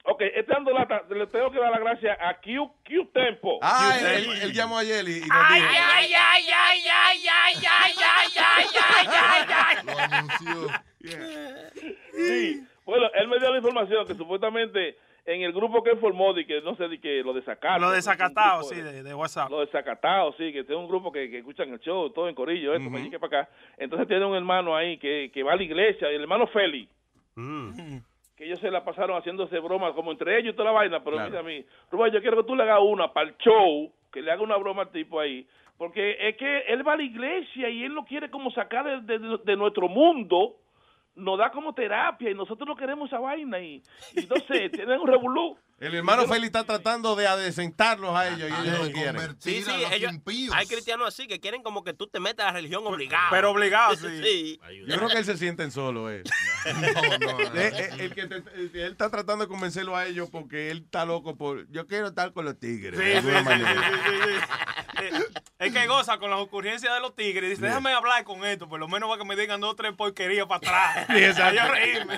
Ok, 0.06 0.20
este 0.20 0.52
dando 0.52 0.70
lata, 0.72 1.02
le 1.08 1.26
tengo 1.28 1.50
que 1.50 1.58
dar 1.58 1.70
las 1.70 1.80
gracias 1.80 2.18
a 2.20 2.34
Q, 2.34 2.70
Q 2.86 3.06
Tempo. 3.12 3.58
Ah, 3.62 3.96
él, 3.98 4.06
él- 4.28 4.42
él 4.42 4.52
llamó 4.52 4.76
ayer 4.76 5.02
y, 5.08 5.16
y 5.16 5.20
nos 5.20 5.28
Ay, 5.32 5.60
dijo. 5.62 5.72
ay, 5.74 6.12
ay, 6.14 6.14
ay, 6.14 6.44
ay, 6.52 6.82
ay, 6.86 7.56
ay, 7.56 7.56
ay, 7.66 7.94
ay, 8.36 8.66
ay, 8.76 9.46
ay, 9.48 10.74
ay. 11.08 11.14
Sí. 12.14 12.62
Bueno, 12.84 13.06
él 13.14 13.28
me 13.28 13.38
dio 13.38 13.50
la 13.50 13.56
información 13.56 14.06
que 14.06 14.14
supuestamente 14.14 14.98
en 15.24 15.40
el 15.40 15.52
grupo 15.54 15.82
que 15.82 15.92
él 15.92 15.98
formó, 15.98 16.34
de 16.34 16.44
que 16.46 16.60
no 16.60 16.76
sé, 16.76 16.86
de 16.88 17.00
que 17.00 17.22
lo 17.22 17.32
desacato. 17.32 17.80
Lo 17.80 17.90
desacatado, 17.90 18.60
un 18.62 18.68
grupo 18.68 18.74
sí, 18.74 18.82
de, 18.82 19.02
de 19.02 19.14
WhatsApp. 19.14 19.48
Lo 19.50 19.60
desacatado, 19.60 20.34
sí, 20.36 20.52
que 20.52 20.60
es 20.60 20.68
un 20.68 20.86
grupo 20.86 21.10
que, 21.10 21.30
que 21.30 21.38
escuchan 21.38 21.72
el 21.72 21.80
show, 21.80 22.10
todo 22.10 22.28
en 22.28 22.34
corillo, 22.34 22.74
esto, 22.74 22.90
para 22.90 23.00
allí 23.00 23.10
que 23.10 23.18
para 23.18 23.40
acá. 23.42 23.50
Entonces 23.78 24.06
tiene 24.06 24.26
un 24.26 24.36
hermano 24.36 24.76
ahí 24.76 24.98
que, 24.98 25.30
que 25.32 25.42
va 25.42 25.54
a 25.54 25.56
la 25.56 25.62
iglesia, 25.62 26.08
el 26.08 26.20
hermano 26.20 26.46
Félix. 26.48 26.92
Que 28.44 28.48
ellos 28.50 28.60
se 28.60 28.70
la 28.70 28.84
pasaron 28.84 29.16
haciéndose 29.16 29.58
bromas 29.58 29.94
como 29.94 30.12
entre 30.12 30.38
ellos 30.38 30.52
y 30.52 30.56
toda 30.56 30.66
la 30.66 30.72
vaina, 30.78 31.02
pero 31.02 31.16
Claro. 31.16 31.30
mira 31.30 31.40
a 31.40 31.42
mí, 31.44 31.64
Rubén, 31.90 32.12
yo 32.12 32.20
quiero 32.20 32.36
que 32.36 32.46
tú 32.46 32.54
le 32.54 32.62
hagas 32.64 32.80
una 32.82 33.10
para 33.10 33.28
el 33.30 33.36
show, 33.38 33.90
que 34.12 34.20
le 34.20 34.30
haga 34.30 34.42
una 34.42 34.58
broma 34.58 34.82
al 34.82 34.90
tipo 34.90 35.18
ahí, 35.18 35.46
porque 35.78 36.14
es 36.20 36.36
que 36.36 36.58
él 36.68 36.86
va 36.86 36.92
a 36.92 36.96
la 36.98 37.04
iglesia 37.04 37.70
y 37.70 37.84
él 37.84 37.92
lo 37.94 38.04
quiere 38.04 38.28
como 38.30 38.50
sacar 38.50 39.00
de, 39.00 39.18
de- 39.18 39.38
de 39.42 39.56
nuestro 39.56 39.88
mundo, 39.88 40.56
nos 41.16 41.38
da 41.38 41.50
como 41.50 41.74
terapia 41.74 42.30
y 42.30 42.34
nosotros 42.34 42.66
no 42.68 42.76
queremos 42.76 43.08
esa 43.08 43.18
vaina 43.20 43.60
y, 43.60 43.82
y 44.14 44.26
no 44.26 44.36
sé, 44.48 44.68
tienen 44.72 45.00
un 45.00 45.06
revolú. 45.06 45.56
El 45.80 45.92
hermano 45.96 46.22
Félix 46.26 46.46
está 46.46 46.64
tratando 46.64 47.16
de 47.16 47.26
adecentarlos 47.26 48.14
a 48.16 48.28
ellos 48.28 48.48
y 48.48 48.62
ellos 48.68 48.78
no 48.86 48.92
quieren. 48.92 49.36
Sí, 49.40 49.60
sí, 49.62 49.70
ellos, 49.92 50.12
hay 50.52 50.66
cristianos 50.66 51.08
así 51.08 51.26
que 51.26 51.40
quieren 51.40 51.62
como 51.62 51.82
que 51.82 51.92
tú 51.92 52.06
te 52.06 52.20
metas 52.20 52.44
a 52.46 52.48
la 52.50 52.52
religión 52.54 52.86
obligado. 52.86 53.26
Pero 53.30 53.50
obligado, 53.50 53.94
sí. 53.96 54.58
Yo 54.86 54.96
creo 54.96 55.08
que 55.08 55.18
él 55.18 55.24
se 55.24 55.36
sienten 55.36 55.70
solo, 55.72 56.10
eh. 56.10 56.22
Eh, 56.64 57.72
eh, 57.74 57.90
el 57.98 58.14
que 58.14 58.26
te- 58.26 58.36
él 58.84 58.92
está 58.92 59.10
tratando 59.10 59.44
de 59.44 59.48
convencerlo 59.48 59.96
a 59.96 60.06
ellos 60.06 60.28
porque 60.30 60.70
él 60.70 60.82
está 60.84 61.04
loco 61.04 61.36
por. 61.36 61.68
Yo 61.70 61.86
quiero 61.86 62.06
estar 62.08 62.32
con 62.32 62.44
los 62.44 62.58
tigres. 62.58 62.98
Sí, 62.98 63.04
de 63.04 63.12
sí, 63.12 63.16
alguna 63.28 63.38
sí, 63.40 63.44
manera. 63.44 63.90
sí, 63.90 64.10
sí, 64.10 64.30
sí. 64.32 65.04
Eh, 65.04 65.24
Es 65.58 65.72
que 65.72 65.86
goza 65.86 66.18
con 66.18 66.30
las 66.30 66.40
ocurrencias 66.40 66.92
de 66.94 67.00
los 67.00 67.14
tigres. 67.14 67.50
Dice, 67.50 67.60
Sí. 67.62 67.66
déjame 67.66 67.92
hablar 67.92 68.24
con 68.24 68.44
esto, 68.44 68.68
por 68.68 68.80
lo 68.80 68.88
menos 68.88 69.08
para 69.08 69.20
que 69.22 69.28
me 69.28 69.36
digan 69.36 69.60
dos 69.60 69.72
o 69.72 69.76
tres 69.76 69.92
porquerías 69.94 70.46
para 70.46 70.56
atrás. 70.58 71.03
Sí, 71.16 71.24
exacto. 71.24 71.56
Para 71.56 71.68
yo 71.68 71.74
reírme. 71.74 72.14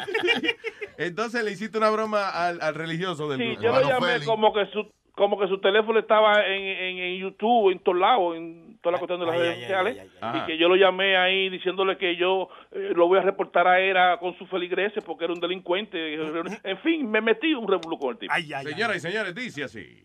Entonces 0.99 1.45
le 1.45 1.53
hiciste 1.53 1.79
una 1.79 1.91
broma 1.91 2.29
al, 2.31 2.61
al 2.61 2.75
religioso 2.75 3.29
del 3.29 3.39
Sí, 3.39 3.63
yo 3.63 3.73
lo 3.73 3.89
llamé 3.89 4.25
como 4.25 4.53
que 4.53 4.67
su 4.67 4.91
como 5.17 5.39
que 5.41 5.49
su 5.49 5.59
teléfono 5.61 5.99
estaba 5.99 6.47
en, 6.47 6.63
en, 6.63 6.99
en 6.99 7.19
YouTube, 7.19 7.73
en 7.73 7.79
todos 7.79 7.99
lados, 7.99 8.37
en 8.37 8.79
toda 8.83 8.93
la 8.93 8.99
cuestión 8.99 9.19
de 9.19 9.25
las 9.27 9.35
Ay, 9.35 9.41
redes 9.41 9.55
ay, 9.55 9.61
sociales, 9.63 9.97
ay, 9.99 10.11
ay, 10.21 10.31
ay. 10.35 10.41
y 10.43 10.47
que 10.47 10.59
yo 10.59 10.69
lo 10.69 10.77
llamé 10.77 11.17
ahí 11.17 11.49
diciéndole 11.49 11.97
que 11.97 12.17
yo 12.17 12.51
eh, 12.71 12.93
lo 12.95 13.09
voy 13.09 13.19
a 13.19 13.23
reportar 13.23 13.67
a 13.67 13.81
él 13.81 13.97
con 14.21 14.37
sus 14.37 14.49
feligreses 14.51 15.03
porque 15.03 15.25
era 15.25 15.33
un 15.33 15.41
delincuente. 15.41 16.17
En 16.65 16.79
fin, 16.79 17.11
me 17.11 17.23
metí 17.23 17.55
un 17.55 17.67
revuelo 17.67 17.99
con 17.99 18.11
el 18.11 18.19
tipo. 18.19 18.35
Señoras 18.35 18.97
y 18.97 19.01
señores, 19.01 19.35
dice 19.35 19.65
así. 19.65 20.03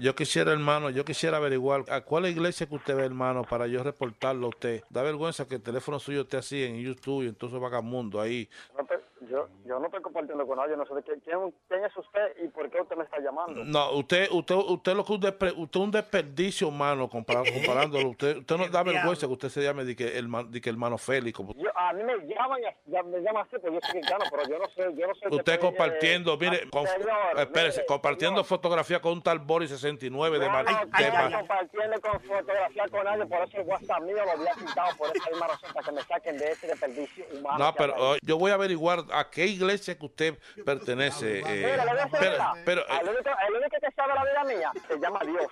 Yo 0.00 0.14
quisiera, 0.14 0.52
hermano, 0.52 0.90
yo 0.90 1.04
quisiera 1.04 1.38
averiguar 1.38 1.84
a 1.88 2.00
cuál 2.02 2.26
iglesia 2.26 2.66
que 2.68 2.74
usted 2.76 2.94
ve, 2.96 3.04
hermano, 3.04 3.42
para 3.42 3.66
yo 3.66 3.82
reportarlo 3.82 4.46
a 4.46 4.50
usted. 4.50 4.82
Da 4.90 5.02
vergüenza 5.02 5.46
que 5.48 5.56
el 5.56 5.62
teléfono 5.62 5.98
suyo 5.98 6.20
esté 6.22 6.36
así 6.36 6.62
en 6.62 6.76
YouTube 6.80 7.24
y 7.24 7.28
entonces 7.28 7.58
vagamundo 7.60 8.20
ahí. 8.20 8.48
No 8.76 8.84
te- 8.84 9.00
yo, 9.28 9.48
yo 9.64 9.78
no 9.78 9.86
estoy 9.86 10.00
compartiendo 10.02 10.46
con 10.46 10.58
nadie, 10.58 10.76
no 10.76 10.86
sé 10.86 10.94
de 10.94 11.02
qué- 11.02 11.18
quién, 11.24 11.38
quién 11.68 11.84
es 11.84 11.96
usted 11.96 12.36
y 12.44 12.48
por 12.48 12.70
qué 12.70 12.80
usted 12.80 12.96
me 12.96 13.04
está 13.04 13.18
llamando. 13.20 13.64
No, 13.64 13.92
usted, 13.92 14.28
usted, 14.30 14.54
usted 14.54 14.94
lo 14.94 15.04
que 15.04 15.12
un 15.12 15.18
usted 15.58 15.80
un 15.80 15.90
desperdicio, 15.90 16.68
hermano, 16.68 17.08
compara- 17.08 17.42
comparándolo. 17.92 18.10
Usted, 18.10 18.38
usted 18.38 18.56
no 18.56 18.68
da 18.68 18.82
vergüenza 18.82 19.26
que 19.26 19.32
usted 19.32 19.48
se 19.48 19.62
llame 19.62 19.84
de 19.84 19.96
que 19.96 20.18
el, 20.18 20.28
de 20.50 20.60
que 20.60 20.70
hermano 20.70 20.98
Félix. 20.98 21.36
como- 21.36 21.54
Yo, 21.54 21.68
a 21.76 21.92
mí 21.92 22.02
me 22.02 22.16
llaman, 22.26 22.60
y- 22.62 22.90
ya 22.90 23.02
me 23.02 23.18
llaman 23.20 23.46
así, 23.46 23.56
pues 23.60 23.72
yo 23.74 23.80
soy 23.82 23.90
cristiano, 23.92 24.24
pero 24.30 24.42
yo 24.48 24.58
no 24.58 24.66
sé, 24.68 24.94
yo 24.96 25.06
no 25.06 25.14
sé. 25.14 25.28
Usted 25.30 25.52
qué- 25.54 25.58
compartiendo, 25.58 26.34
eh, 26.34 26.38
mire, 26.40 26.70
con- 26.70 26.86
señor, 26.86 27.08
espérese, 27.38 27.78
mire, 27.78 27.86
compartiendo 27.86 28.44
fotografía 28.44 29.00
con 29.00 29.12
un 29.14 29.22
tal 29.22 29.38
Boris 29.40 29.70
69 29.70 30.38
de 30.38 30.46
No, 30.46 30.52
Mar- 30.52 30.64
no, 30.64 30.70
de 30.98 31.10
Mar- 31.12 31.32
compartiendo 31.32 32.00
con 32.00 32.20
fotografía 32.20 32.84
con 32.88 33.04
nadie, 33.04 33.26
por 33.26 33.42
eso 33.42 33.56
el 33.58 33.66
WhatsApp 33.66 34.00
mío 34.02 34.16
lo 34.24 34.30
había 34.30 34.52
quitado 34.54 34.96
por 34.96 35.08
esa 35.16 35.30
misma 35.30 35.46
razón, 35.48 35.70
para 35.72 35.86
que 35.86 35.92
me 35.92 36.02
saquen 36.02 36.38
de 36.38 36.50
ese 36.52 36.66
desperdicio 36.68 37.24
humano. 37.38 37.58
No, 37.64 37.74
pero 37.74 37.94
hay 37.94 38.00
oh, 38.02 38.16
yo 38.22 38.38
voy 38.38 38.50
a 38.50 38.54
averiguar 38.54 39.00
a 39.12 39.30
qué 39.30 39.46
iglesia 39.46 39.98
que 39.98 40.06
usted 40.06 40.38
pertenece. 40.64 41.40
eh, 41.40 41.76
Mira, 41.78 42.08
pero, 42.10 42.36
pero, 42.64 42.80
eh, 42.82 43.00
el, 43.00 43.08
único, 43.08 43.76
que 43.80 43.90
sabe 43.94 44.14
la 44.14 44.24
vida 44.24 44.44
mía 44.44 44.72
se 44.88 44.98
llama 44.98 45.20
Dios. 45.24 45.46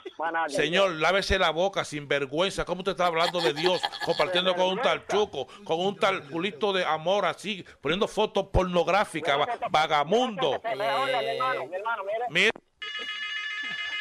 Señor, 0.48 0.90
lávese 0.92 1.38
la 1.38 1.50
boca 1.50 1.84
sin 1.84 2.08
vergüenza. 2.08 2.64
¿Cómo 2.64 2.80
usted 2.80 2.92
está 2.92 3.06
hablando 3.06 3.40
de 3.40 3.52
Dios 3.54 3.80
compartiendo 4.04 4.54
con 4.54 4.66
un 4.66 4.80
tal 4.80 5.06
chuco, 5.06 5.46
con 5.64 5.80
un 5.80 5.96
tal 5.96 6.28
culito 6.28 6.72
de 6.72 6.84
amor 6.84 7.24
así, 7.26 7.64
poniendo 7.80 8.08
fotos 8.08 8.46
pornográficas, 8.52 9.38
va- 9.38 9.58
vagamundo? 9.70 10.50
Oiga, 10.62 10.74
mi 10.74 10.84
hermano, 11.28 11.66
mi 11.66 11.76
hermano, 11.76 12.02
mire. 12.04 12.24
Mire. 12.30 12.50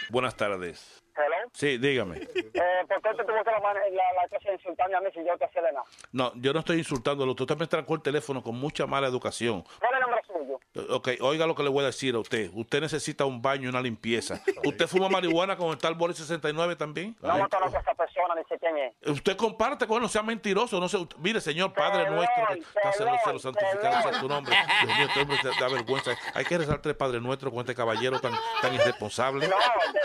Buenas 0.09 0.35
tardes. 0.35 1.03
Hello. 1.17 1.49
Sí, 1.53 1.77
dígame. 1.77 2.17
Eh, 2.17 2.85
¿Por 2.89 3.01
qué 3.01 3.09
usted 3.09 3.25
tuvo 3.25 3.43
que 3.43 3.51
la, 3.51 3.59
la, 3.59 3.73
la 4.21 4.27
cosa 4.29 4.49
de 4.49 4.55
insultarme 4.55 4.95
a 4.95 5.01
mí 5.01 5.07
si 5.13 5.23
yo 5.25 5.37
te 5.37 5.45
hacía 5.45 5.61
de 5.61 5.71
nada? 5.71 5.85
No, 6.11 6.31
yo 6.35 6.51
no 6.51 6.59
estoy 6.59 6.77
insultándolo. 6.79 7.31
Usted 7.31 7.57
me 7.57 7.67
trancó 7.67 7.95
el 7.95 8.01
teléfono 8.01 8.43
con 8.43 8.55
mucha 8.55 8.85
mala 8.85 9.07
educación. 9.07 9.63
¿Cuál 9.79 9.94
suyo? 10.23 10.59
Ok, 10.89 11.09
oiga 11.21 11.45
lo 11.45 11.55
que 11.55 11.63
le 11.63 11.69
voy 11.69 11.83
a 11.83 11.87
decir 11.87 12.15
a 12.15 12.19
usted. 12.19 12.49
Usted 12.53 12.81
necesita 12.81 13.25
un 13.25 13.41
baño 13.41 13.63
y 13.63 13.67
una 13.67 13.81
limpieza. 13.81 14.41
¿Usted 14.63 14.87
fuma 14.87 15.09
marihuana 15.09 15.55
con 15.55 15.69
el 15.69 15.77
tal 15.77 15.95
Boris 15.95 16.17
69 16.17 16.75
también? 16.75 17.15
No 17.21 17.33
me 17.35 17.49
conozco 17.49 17.77
a 17.77 17.81
esa 17.81 17.93
persona, 17.93 18.35
ni 18.35 18.43
sé 18.45 18.59
quién 18.59 18.77
es. 18.77 18.93
Usted 19.07 19.35
comparte 19.35 19.87
con 19.87 19.97
él, 19.97 20.03
no 20.03 20.09
sea 20.09 20.23
mentiroso. 20.23 20.79
No 20.79 20.89
sé, 20.89 20.97
mire, 21.17 21.41
señor 21.41 21.73
Padre 21.73 22.09
nuestro, 22.09 22.47
que 22.47 22.59
está 22.59 22.91
celoso, 22.93 23.19
celo, 23.25 23.39
santificado 23.39 24.01
sea 24.09 24.19
tu 24.19 24.27
nombre. 24.27 24.55
Dios 24.83 24.97
mío, 24.97 25.07
este 25.07 25.21
hombre 25.21 25.37
te 25.41 25.49
da 25.49 25.69
vergüenza. 25.69 26.11
Hay 26.33 26.45
que 26.45 26.57
rezar 26.57 26.81
tres 26.81 26.95
Padre 26.95 27.19
Nuestro 27.19 27.51
con 27.51 27.59
este 27.61 27.75
caballero 27.75 28.19
tan, 28.19 28.33
tan 28.61 28.73
irresponsable. 28.73 29.47
No, 29.47 29.55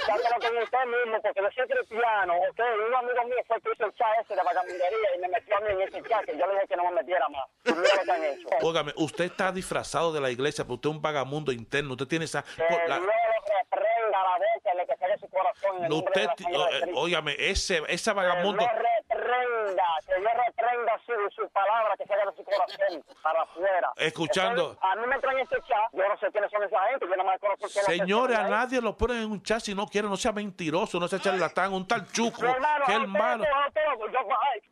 dándolo 0.08 0.36
con 0.40 0.58
usted 0.62 0.78
mismo, 0.86 1.20
porque 1.22 1.40
yo 1.40 1.48
soy 1.54 1.68
cristiano. 1.68 2.34
Ok, 2.50 2.60
un 2.88 2.94
amigo 2.94 3.24
mío 3.24 3.42
fue 3.46 3.56
el 3.56 3.62
que 3.62 3.70
hizo 3.72 3.86
el 3.86 3.94
chat 3.94 4.08
ese 4.22 4.34
de 4.34 4.42
vagabundería 4.42 5.08
y 5.16 5.20
me 5.20 5.28
metió 5.28 5.56
a 5.56 5.60
mí 5.60 5.66
en 5.70 5.80
ese 5.82 6.02
chat, 6.08 6.24
que 6.24 6.38
yo 6.38 6.46
le 6.46 6.54
dije 6.54 6.66
que 6.68 6.76
no 6.76 6.84
me 6.84 6.92
metiera 6.92 7.28
más. 7.28 7.46
Lo 7.64 7.82
que. 7.82 8.66
Óigame, 8.66 8.92
usted 8.96 9.24
está 9.24 9.52
disfrazado 9.52 9.99
expulsado 10.00 10.12
de 10.12 10.20
la 10.20 10.30
iglesia, 10.30 10.64
porque 10.64 10.74
usted 10.74 10.90
es 10.90 10.96
un 10.96 11.02
vagamundo 11.02 11.52
interno, 11.52 11.92
usted 11.92 12.06
tiene 12.06 12.24
esa... 12.24 12.42
Por, 12.42 12.88
la, 12.88 13.00
no, 15.88 15.96
usted, 15.96 16.26
óigame, 16.94 17.36
ese, 17.38 17.82
esa 17.88 18.12
vagamundo, 18.12 18.66
Reprenda, 19.30 19.84
que 20.06 20.20
Dios 20.20 20.32
reprenda 20.46 20.92
su, 21.06 21.12
su 21.42 21.48
palabra 21.50 21.94
que 21.96 22.06
salga 22.06 22.24
de 22.30 22.36
su 22.36 22.44
corazón 22.44 23.04
para 23.22 23.42
afuera. 23.42 23.92
Escuchando. 23.96 24.70
Entonces, 24.72 24.84
a 24.90 24.96
mí 24.96 25.06
me 25.06 25.18
traen 25.20 25.38
este 25.40 25.56
chat, 25.68 25.92
yo 25.92 26.08
no 26.08 26.16
sé 26.18 26.26
quiénes 26.32 26.50
son 26.50 26.62
esa 26.64 26.78
gente, 26.88 27.06
yo 27.06 27.16
nada 27.16 27.24
más 27.24 27.40
conozco 27.40 27.68
Señores, 27.68 28.38
a 28.38 28.48
nadie 28.48 28.80
lo 28.80 28.96
ponen 28.96 29.18
en 29.22 29.30
un 29.30 29.42
chat 29.42 29.60
si 29.60 29.74
no 29.74 29.86
quiere, 29.86 30.08
no 30.08 30.16
sea 30.16 30.32
mentiroso, 30.32 30.98
no 30.98 31.08
sea 31.08 31.18
charlatán, 31.18 31.72
un 31.72 31.86
tal 31.86 32.10
chuco, 32.12 32.44
hermano, 32.44 32.84
que 32.86 32.92
a 32.92 32.98
malo. 33.00 33.44
a 33.44 33.70
yo- 34.12 34.18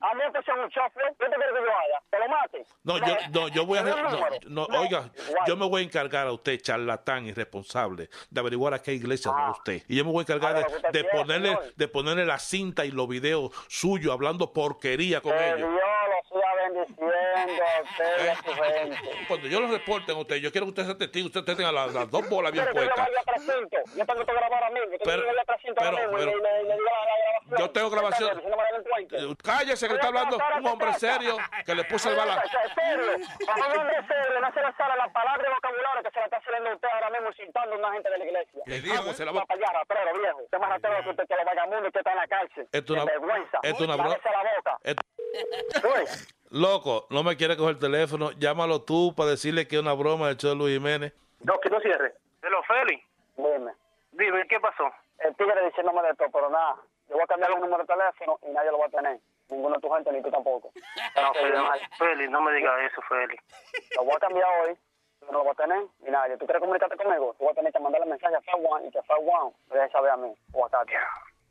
a 0.01 0.15
mí 0.15 0.21
me 0.25 0.33
pusieron 0.33 0.65
un 0.65 0.71
chofer, 0.71 1.15
¿qué 1.19 1.25
te 1.27 1.35
quieres 1.35 1.55
que 1.55 1.65
yo 1.65 1.71
haga? 1.71 2.03
¿Te 2.11 2.19
lo 2.19 2.29
mate? 2.29 2.67
No, 2.85 2.99
yo, 2.99 3.17
no, 3.33 3.49
yo 3.49 3.67
voy 3.67 3.79
a. 3.79 3.83
¿Me 3.83 3.91
no, 3.91 4.11
no, 4.49 4.67
No, 4.69 4.79
oiga, 4.81 5.11
yo 5.47 5.57
me 5.57 5.69
voy 5.69 5.83
a 5.83 5.85
encargar 5.85 6.27
a 6.27 6.33
usted, 6.33 6.61
charlatán 6.61 7.27
irresponsable, 7.27 8.09
de 8.31 8.41
averiguar 8.41 8.75
a 8.75 8.83
qué 8.83 8.93
iglesia 8.93 9.31
va 9.33 9.51
usted. 9.51 9.83
Y 9.89 9.97
yo 9.97 10.05
me 10.05 10.13
voy 10.13 10.21
a 10.21 10.23
encargar 10.23 10.57
Ah, 10.57 10.91
de, 10.93 11.03
de 11.03 11.05
ponerle, 11.09 11.59
de 11.77 11.89
ponerle 11.89 12.25
la 12.25 12.39
cinta 12.39 12.85
y 12.85 12.91
los 12.91 13.09
videos 13.09 13.51
suyos 13.69 14.13
hablando 14.13 14.48
porquería 14.49 15.21
con 15.21 15.33
eh, 15.35 15.55
ellos 15.57 15.71
bendiciendo 16.73 17.15
a 17.65 17.83
usted 17.83 18.25
y 18.25 18.29
a 18.29 18.37
su 18.37 18.53
gente. 18.63 19.25
Cuando 19.29 19.49
yo 19.49 19.61
lo 19.61 19.69
reporten 19.69 20.17
a 20.17 20.21
usted, 20.21 20.37
yo 20.37 20.51
quiero 20.53 20.67
que 20.67 20.71
usted 20.71 20.85
sea 20.85 20.97
testigo, 20.99 21.27
usted 21.27 21.43
tenga 21.45 21.73
las, 21.73 21.93
las 21.95 22.11
dos 22.11 22.29
bolas 22.29 22.53
bien 22.53 22.65
que 22.67 22.71
yo 22.71 22.75
puestas. 22.75 22.97
vaya 23.07 23.21
a 23.21 23.25
300, 23.25 23.95
yo 23.97 24.07
tengo 24.07 24.25
que 24.27 24.33
grabar 24.33 24.65
a 24.65 24.71
mí, 24.71 24.81
que 24.91 24.99
Pero- 25.05 25.23
yo 25.23 25.27
vaya 25.29 25.43
a 25.43 25.45
300 25.45 25.85
ahora 25.85 25.97
pero- 25.97 26.09
mismo 26.13 26.19
y 26.23 26.25
pero- 26.33 26.43
le- 26.43 26.63
le- 26.63 26.69
le 26.69 26.75
diga 26.77 26.91
la- 26.91 27.05
la 27.07 27.17
grabación. 27.19 27.59
Yo 27.59 27.71
tengo 27.71 27.91
grabación. 27.91 28.43
Eh, 29.11 29.35
Cállese, 29.43 29.89
que 29.89 29.95
está 29.95 30.09
hablando 30.09 30.37
un 30.59 30.67
hombre 30.67 30.93
serio 30.95 31.37
que 31.65 31.75
le 31.75 31.85
puso 31.85 32.11
el 32.11 32.17
bala. 32.17 32.43
Serio, 32.75 33.13
a 33.49 33.55
un 33.57 33.79
hombre 33.79 33.97
serio 34.07 34.41
no 34.41 34.53
se 34.53 34.61
le 34.61 34.73
sale 34.77 34.97
la 34.97 35.09
palabra 35.13 35.49
y 35.49 35.55
vocabulario 35.55 36.03
que 36.03 36.11
se 36.11 36.19
le 36.19 36.25
está 36.27 36.41
saliendo 36.43 36.71
a 36.71 36.75
usted 36.75 36.89
ahora 36.93 37.11
mismo 37.11 37.29
insultando 37.29 37.75
a 37.75 37.79
una 37.79 37.93
gente 37.93 38.11
de 38.11 38.19
la 38.19 38.25
iglesia. 38.25 38.63
Le 38.67 38.81
digo, 38.81 39.13
se 39.15 39.25
la 39.25 39.33
va- 39.33 39.45
para 39.47 39.61
allá, 39.61 39.73
ratero, 39.81 40.19
viejo. 40.19 40.39
Usted 40.45 40.59
más 40.59 40.69
ratero 40.71 41.03
que 41.05 41.11
usted 41.11 41.25
que 41.29 41.35
los 41.37 41.45
vagabundos 41.45 41.93
que 41.93 41.99
está 41.99 42.11
en 42.13 42.17
la 42.19 42.27
cárcel. 42.29 42.69
Esto 42.73 42.95
es 42.97 43.03
una- 43.03 43.05
vergüenza. 43.13 43.59
esto 43.63 43.83
es 43.85 43.89
una 43.89 43.97
bro- 43.97 44.09
Cállese 44.11 44.31
la 44.31 44.43
boca. 44.57 44.79
Loco, 46.51 47.07
no 47.11 47.23
me 47.23 47.37
quiere 47.37 47.57
coger 47.57 47.75
el 47.75 47.79
teléfono, 47.79 48.31
llámalo 48.33 48.83
tú 48.83 49.15
para 49.15 49.31
decirle 49.31 49.69
que 49.69 49.77
es 49.77 49.83
una 49.83 49.93
broma 49.93 50.29
del 50.29 50.37
show 50.37 50.51
de 50.51 50.57
Luis 50.57 50.75
Jiménez. 50.75 51.13
No, 51.41 51.59
que 51.61 51.69
no 51.69 51.81
cierre. 51.81 52.15
Hello, 52.43 52.63
Feli. 52.63 53.03
Dime. 53.37 53.73
Dime, 54.13 54.47
¿qué 54.49 54.59
pasó? 54.59 54.91
El 55.19 55.35
tigre 55.37 55.65
diciéndome 55.67 56.03
de 56.03 56.15
todo, 56.15 56.29
pero 56.33 56.49
nada. 56.51 56.77
Yo 57.09 57.15
voy 57.15 57.23
a 57.23 57.27
cambiar 57.27 57.53
el 57.53 57.61
número 57.61 57.83
de 57.83 57.87
teléfono 57.87 58.39
y 58.47 58.51
nadie 58.51 58.71
lo 58.71 58.79
va 58.79 58.87
a 58.87 58.91
tener. 58.91 59.19
Ninguno 59.51 59.75
de 59.77 59.81
tu 59.81 59.91
gente, 59.91 60.13
ni 60.13 60.23
tú 60.23 60.31
tampoco. 60.31 60.71
No, 61.17 61.33
Feli, 61.99 62.29
no 62.29 62.41
me 62.41 62.53
digas 62.53 62.75
eso, 62.91 63.01
Feli. 63.09 63.37
Lo 63.97 64.05
voy 64.05 64.15
a 64.17 64.21
cambiar 64.21 64.49
hoy. 64.61 64.77
Yo 65.21 65.27
no 65.33 65.39
lo 65.39 65.45
voy 65.45 65.53
a 65.53 65.63
tener 65.63 65.83
ni 66.01 66.11
nadie. 66.11 66.37
¿Tú 66.37 66.47
quieres 66.47 66.61
comunicarte 66.61 66.97
conmigo? 66.97 67.35
Tú 67.39 67.45
vas 67.45 67.53
a 67.53 67.57
tener 67.57 67.73
que 67.73 67.81
mandarle 67.81 68.07
mensaje 68.07 68.37
a 68.37 68.41
Fawan 68.43 68.87
y 68.87 68.91
que 68.91 69.03
Fawan 69.03 69.53
me 69.69 69.77
deje 69.77 69.91
saber 69.91 70.11
a 70.11 70.17
mí 70.17 70.35
o 70.53 70.67
a 70.67 70.69
Tati. 70.69 70.93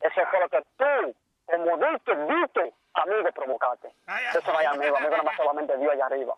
Eso 0.00 0.20
fue 0.30 0.40
lo 0.40 0.48
que 0.48 0.62
tú, 0.76 1.14
como 1.48 1.76
dice, 1.76 2.14
dice, 2.14 2.74
amigo, 2.94 3.32
provocate. 3.34 3.88
Eso 4.36 4.52
vaya 4.52 4.70
amigo, 4.70 4.96
amigo 4.96 5.10
nada 5.10 5.22
más 5.22 5.36
solamente 5.36 5.76
Dios 5.78 5.92
allá 5.92 6.06
arriba. 6.06 6.34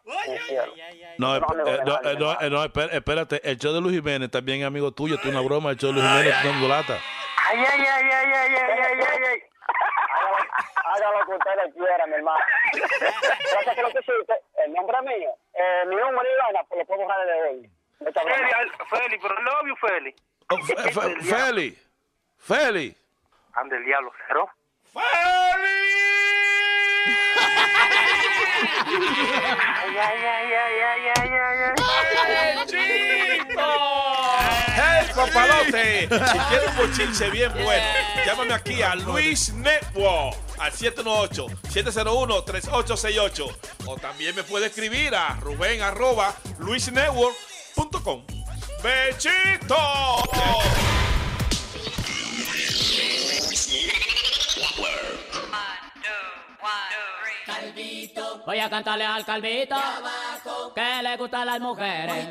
No, 1.18 1.36
eh, 1.36 1.40
no, 1.46 2.00
eh, 2.02 2.16
no, 2.18 2.40
eh, 2.40 2.50
no, 2.50 2.64
espérate, 2.64 3.40
el 3.48 3.58
show 3.58 3.72
de 3.72 3.80
Luis 3.80 3.96
Jiménez 3.96 4.30
también 4.30 4.60
es 4.60 4.66
amigo 4.66 4.92
tuyo, 4.92 5.18
tú 5.18 5.28
una 5.28 5.40
broma, 5.40 5.70
el 5.70 5.76
show 5.76 5.92
de 5.92 6.00
Luis 6.00 6.06
Jiménez 6.06 6.34
es 6.44 6.56
una 6.56 6.68
lata. 6.68 6.98
Ay, 7.48 7.58
ay, 7.58 7.80
ay, 7.80 8.04
ay, 8.12 8.32
ay, 8.32 8.54
ay, 8.54 9.00
ay, 9.00 9.22
ay. 9.30 9.42
Haga 10.84 11.18
lo 11.18 11.26
que 11.26 11.32
usted 11.32 11.50
le 11.64 11.72
quiera, 11.72 12.06
mi 12.06 12.14
hermano. 12.14 12.44
Gracias 12.72 13.74
que 13.74 13.82
lo 13.82 13.90
que 13.90 13.98
hiciste, 13.98 14.34
el 14.64 14.72
nombre 14.72 15.02
mío, 15.02 15.30
eh, 15.54 15.84
mi 15.86 15.96
número 15.96 16.22
y 16.22 16.78
lo 16.78 16.84
puedo 16.84 17.02
borrar 17.02 17.26
de 17.26 17.42
hoy. 17.42 17.70
Feli, 18.00 18.70
Feli, 18.88 19.18
pero 19.18 19.38
el 19.38 19.44
novio 19.44 19.76
Feli. 19.76 20.14
Oh, 20.50 20.58
Feli, 21.22 21.78
Feli. 22.38 22.96
Ande 23.54 23.76
el 23.76 23.84
diablo, 23.84 24.12
cero. 24.26 24.50
Ay, 24.92 25.02
ay, 29.96 29.96
ay, 29.96 30.26
ay, 30.26 30.52
ay, 30.82 31.02
ay, 31.16 31.30
ay. 31.64 31.74
¡Hey, 34.74 35.06
papalote! 35.14 36.02
Si 36.02 36.08
quieres 36.48 36.68
un 36.70 36.76
bochinche 36.76 37.30
bien 37.30 37.52
bueno, 37.62 37.86
llámame 38.26 38.54
aquí 38.54 38.82
a 38.82 38.96
Luis 38.96 39.52
Network 39.54 40.34
al 40.58 40.72
718-701-3868. 40.72 43.56
O 43.86 43.96
también 43.96 44.34
me 44.34 44.42
puede 44.42 44.66
escribir 44.66 45.14
a 45.14 45.36
Rubén 45.40 45.82
arroba 45.82 46.34
luisnetwork.com. 46.58 48.24
¡Bechito! 48.82 49.76
Calvito. 57.46 58.42
Voy 58.46 58.58
a 58.58 58.70
cantarle 58.70 59.04
al 59.04 59.24
calvito. 59.24 59.76
Que 60.74 61.02
le 61.02 61.16
gustan 61.16 61.46
las 61.46 61.60
mujeres. 61.60 62.28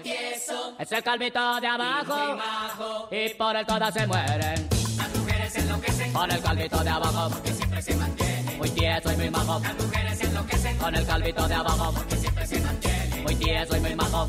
Es 0.77 0.91
el 0.91 1.03
calvito 1.03 1.59
de 1.59 1.67
abajo. 1.67 3.07
Y 3.11 3.29
por 3.29 3.55
él 3.55 3.65
todas 3.65 3.93
se 3.93 4.07
mueren. 4.07 4.69
Las 4.97 5.15
mujeres 5.15 5.55
enloquecen. 5.55 6.13
Con 6.13 6.31
el 6.31 6.41
calvito 6.41 6.83
de 6.83 6.89
abajo. 6.89 7.29
Porque 7.29 7.53
siempre 7.53 7.81
se 7.81 7.95
mantiene. 7.95 8.57
Muy 8.57 8.69
tieso 8.69 9.11
y 9.11 9.15
muy 9.17 9.29
majo. 9.29 9.59
Las 9.59 9.75
mujeres 9.75 10.21
enloquecen. 10.21 10.77
Con 10.77 10.95
el 10.95 11.05
calvito 11.05 11.47
de 11.47 11.53
abajo. 11.53 11.93
Porque 11.93 12.15
siempre 12.15 12.47
se 12.47 12.59
mantiene. 12.61 13.21
Muy 13.21 13.35
tieso 13.35 13.77
y 13.77 13.79
muy 13.79 13.95
majo. 13.95 14.27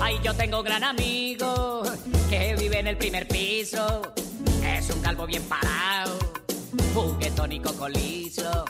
Ay, 0.00 0.18
yo 0.22 0.34
tengo 0.34 0.58
un 0.58 0.64
gran 0.64 0.84
amigo 0.84 1.82
que 2.28 2.54
vive 2.56 2.78
en 2.80 2.88
el 2.88 2.96
primer 2.98 3.26
piso. 3.26 4.12
Es 4.62 4.90
un 4.90 5.00
calvo 5.00 5.24
bien 5.26 5.42
parado, 5.44 6.18
juguetón 6.94 7.52
y 7.52 7.60
cocolizo. 7.60 8.64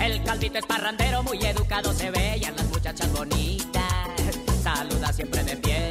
El 0.00 0.22
calvito 0.22 0.58
es 0.58 0.66
parrandero, 0.66 1.22
muy 1.22 1.38
educado 1.44 1.92
se 1.92 2.10
ve 2.10 2.38
y 2.40 2.44
a 2.44 2.50
las 2.52 2.66
muchachas 2.66 3.10
bonitas 3.12 3.86
saluda 4.62 5.12
siempre 5.12 5.42
de 5.44 5.56
pie. 5.56 5.88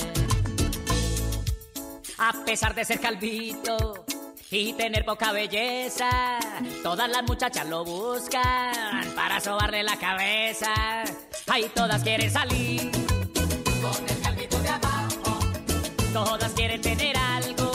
A 2.17 2.33
pesar 2.45 2.75
de 2.75 2.85
ser 2.85 2.99
calvito 2.99 4.05
y 4.51 4.73
tener 4.73 5.05
poca 5.05 5.31
belleza, 5.31 6.39
todas 6.83 7.09
las 7.09 7.23
muchachas 7.23 7.67
lo 7.67 7.83
buscan 7.83 9.13
para 9.15 9.39
sobarle 9.39 9.83
la 9.83 9.97
cabeza. 9.97 11.03
Ay, 11.47 11.71
todas 11.73 12.03
quieren 12.03 12.31
salir 12.31 12.91
con 13.81 14.09
el 14.09 14.21
calvito 14.21 14.59
de 14.59 14.69
abajo. 14.69 15.39
Todas 16.13 16.51
quieren 16.53 16.81
tener 16.81 17.17
algo 17.17 17.74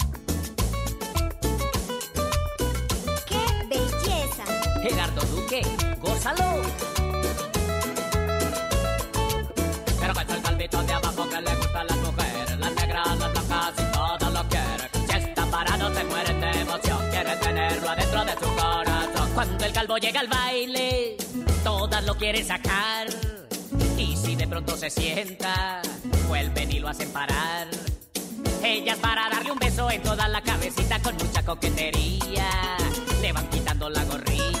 Gerardo 4.81 5.21
Duque, 5.27 5.61
gózalo. 5.99 6.61
Pero 9.99 10.13
con 10.13 10.29
el 10.31 10.41
calvito 10.41 10.83
de 10.83 10.93
abajo 10.93 11.29
que 11.29 11.41
le 11.41 11.55
gustan 11.55 11.87
las 11.87 11.97
mujeres, 11.97 12.59
las 12.59 12.75
negras, 12.75 13.19
las 13.19 13.31
blancas 13.31 13.73
y 13.77 13.91
todas 13.91 14.33
lo 14.33 14.49
quieren. 14.49 14.89
Si 15.07 15.29
está 15.29 15.45
parado 15.45 15.93
se 15.93 16.03
mueren 16.05 16.41
de 16.41 16.61
emoción, 16.61 16.97
quieren 17.11 17.39
tenerlo 17.39 17.89
adentro 17.89 18.25
de 18.25 18.33
su 18.33 18.55
corazón. 18.55 19.29
Cuando 19.35 19.65
el 19.65 19.71
calvo 19.71 19.97
llega 19.97 20.19
al 20.19 20.27
baile, 20.27 21.17
todas 21.63 22.03
lo 22.03 22.15
quieren 22.15 22.45
sacar. 22.45 23.07
Y 23.97 24.17
si 24.17 24.35
de 24.35 24.47
pronto 24.47 24.75
se 24.77 24.89
sienta, 24.89 25.83
vuelven 26.27 26.71
y 26.71 26.79
lo 26.79 26.89
hacen 26.89 27.11
parar. 27.11 27.67
Ellas 28.63 28.97
para 28.97 29.29
darle 29.29 29.51
un 29.51 29.59
beso 29.59 29.91
en 29.91 30.01
toda 30.01 30.27
la 30.27 30.41
cabecita 30.41 30.99
con 31.01 31.15
mucha 31.17 31.43
coquetería. 31.43 32.77
Le 33.21 33.31
van 33.31 33.47
quitando 33.49 33.87
la 33.87 34.03
gorrita. 34.05 34.60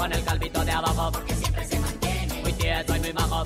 Con 0.00 0.10
el 0.14 0.24
calvito 0.24 0.64
de 0.64 0.72
abajo, 0.72 1.12
porque 1.12 1.34
siempre 1.34 1.62
se 1.66 1.78
mantiene. 1.78 2.40
Muy 2.40 2.52
tieso 2.54 2.96
y 2.96 3.00
muy 3.00 3.12
majo. 3.12 3.44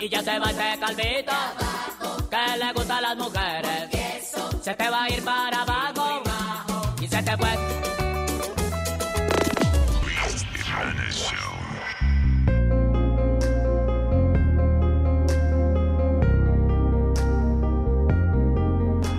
Y 0.00 0.08
ya 0.08 0.22
se 0.22 0.38
va 0.38 0.50
ese 0.50 0.78
calvito 0.80 1.32
que 2.30 2.58
le 2.58 2.72
gusta 2.72 2.96
a 2.96 3.00
las 3.02 3.16
mujeres. 3.18 3.90
Se 4.62 4.74
te 4.74 4.88
va 4.88 5.04
a 5.04 5.10
ir 5.10 5.22
para 5.22 5.67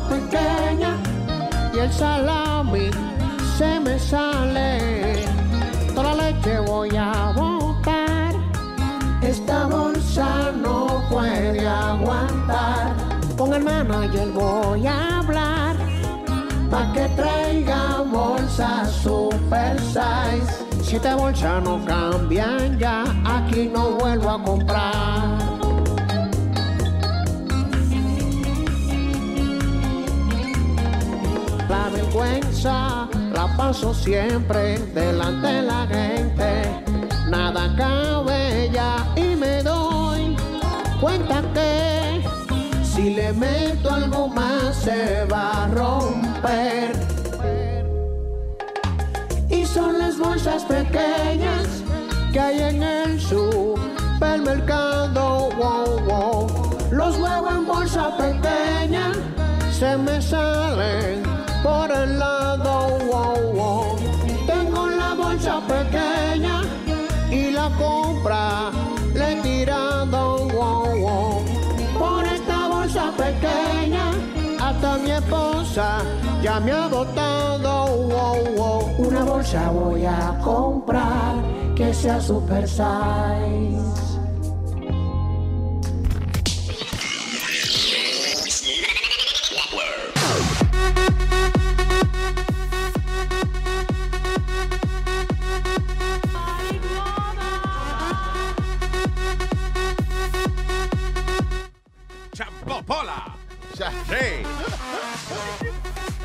Pequeña 0.00 0.96
y 1.72 1.78
el 1.78 1.92
salami 1.92 2.90
se 3.56 3.78
me 3.80 3.98
sale. 3.98 5.24
Toda 5.94 6.14
la 6.14 6.30
leche 6.30 6.58
voy 6.58 6.90
a 6.96 7.32
botar. 7.36 8.34
Esta 9.22 9.66
bolsa 9.66 10.52
no 10.52 11.02
puede 11.08 11.66
aguantar. 11.66 12.92
Con 13.38 13.54
el 13.54 13.62
manager 13.62 14.28
voy 14.32 14.86
a 14.86 15.18
hablar. 15.18 15.76
Pa' 16.70 16.92
que 16.92 17.08
traiga 17.16 18.02
bolsas 18.02 18.90
super 18.90 19.80
size. 19.80 20.64
Siete 20.82 21.14
bolsas 21.14 21.62
no 21.62 21.84
cambian 21.84 22.78
ya. 22.78 23.04
Aquí 23.24 23.70
no 23.72 23.92
vuelvo 23.92 24.30
a 24.30 24.42
comprar. 24.42 25.43
La 32.14 33.08
paso 33.56 33.92
siempre 33.92 34.78
delante 34.94 35.48
de 35.48 35.62
la 35.62 35.84
gente. 35.86 36.62
Nada 37.28 37.74
cabe 37.76 38.70
ya 38.72 39.12
y 39.16 39.34
me 39.34 39.60
doy 39.62 40.36
cuenta 41.00 41.42
que 41.52 42.22
si 42.84 43.14
le 43.14 43.32
meto 43.32 43.92
algo 43.92 44.28
más 44.28 44.76
se 44.76 45.24
va 45.24 45.64
a 45.64 45.68
romper. 45.68 46.92
Y 49.50 49.66
son 49.66 49.98
las 49.98 50.16
bolsas 50.16 50.62
pequeñas 50.64 51.82
que 52.32 52.38
hay 52.38 52.60
en 52.60 52.80
el 52.82 53.20
supermercado. 53.20 55.50
Wow, 55.56 55.98
wow. 56.06 56.46
Los 56.92 57.18
huevos 57.18 57.52
en 57.52 57.66
bolsa 57.66 58.16
pequeña 58.16 59.10
se 59.72 59.96
me 59.96 60.22
salen 60.22 61.33
por 61.64 61.90
el 61.90 62.18
lado. 62.18 62.98
Wow, 63.10 63.52
wow. 63.58 63.96
Tengo 64.46 64.86
la 64.86 65.14
bolsa 65.14 65.60
pequeña 65.66 66.62
y 67.30 67.50
la 67.50 67.68
compra 67.82 68.70
le 69.14 69.32
he 69.32 69.36
tirado. 69.42 70.46
Wow, 70.56 71.00
wow. 71.04 71.44
Por 71.98 72.24
esta 72.26 72.68
bolsa 72.68 73.04
pequeña 73.16 74.04
hasta 74.60 74.98
mi 74.98 75.10
esposa 75.10 75.86
ya 76.42 76.60
me 76.60 76.72
ha 76.72 76.86
botado. 76.86 77.72
Wow, 78.12 78.40
wow. 78.56 78.82
Una 78.98 79.24
bolsa 79.24 79.70
voy 79.70 80.04
a 80.04 80.38
comprar 80.44 81.34
que 81.74 81.94
sea 81.94 82.20
super 82.20 82.68
size. 82.68 84.03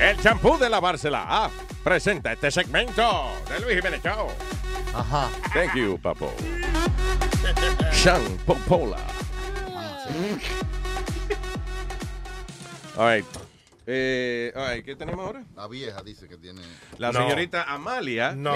El 0.09 0.17
champú 0.21 0.57
de 0.57 0.69
lavársela. 0.69 1.23
Ah, 1.27 1.51
presenta 1.83 2.33
este 2.33 2.49
segmento 2.49 3.31
de 3.47 3.59
Luis 3.59 3.75
Jiménez 3.75 4.01
Show. 4.03 4.27
Ajá. 4.93 5.29
Thank 5.53 5.75
you, 5.75 5.99
papo. 6.01 6.33
Champopola. 7.91 8.97
All 12.97 13.15
right. 13.17 13.25
Eh, 13.85 14.51
all 14.55 14.67
right, 14.73 14.83
¿Qué 14.85 14.95
tenemos 14.95 15.23
ahora? 15.25 15.43
La 15.55 15.67
vieja 15.67 16.01
dice 16.01 16.27
que 16.27 16.37
tiene. 16.37 16.61
La 16.97 17.11
No. 17.11 17.19
señorita 17.21 17.63
Amalia. 17.63 18.33
No. 18.35 18.53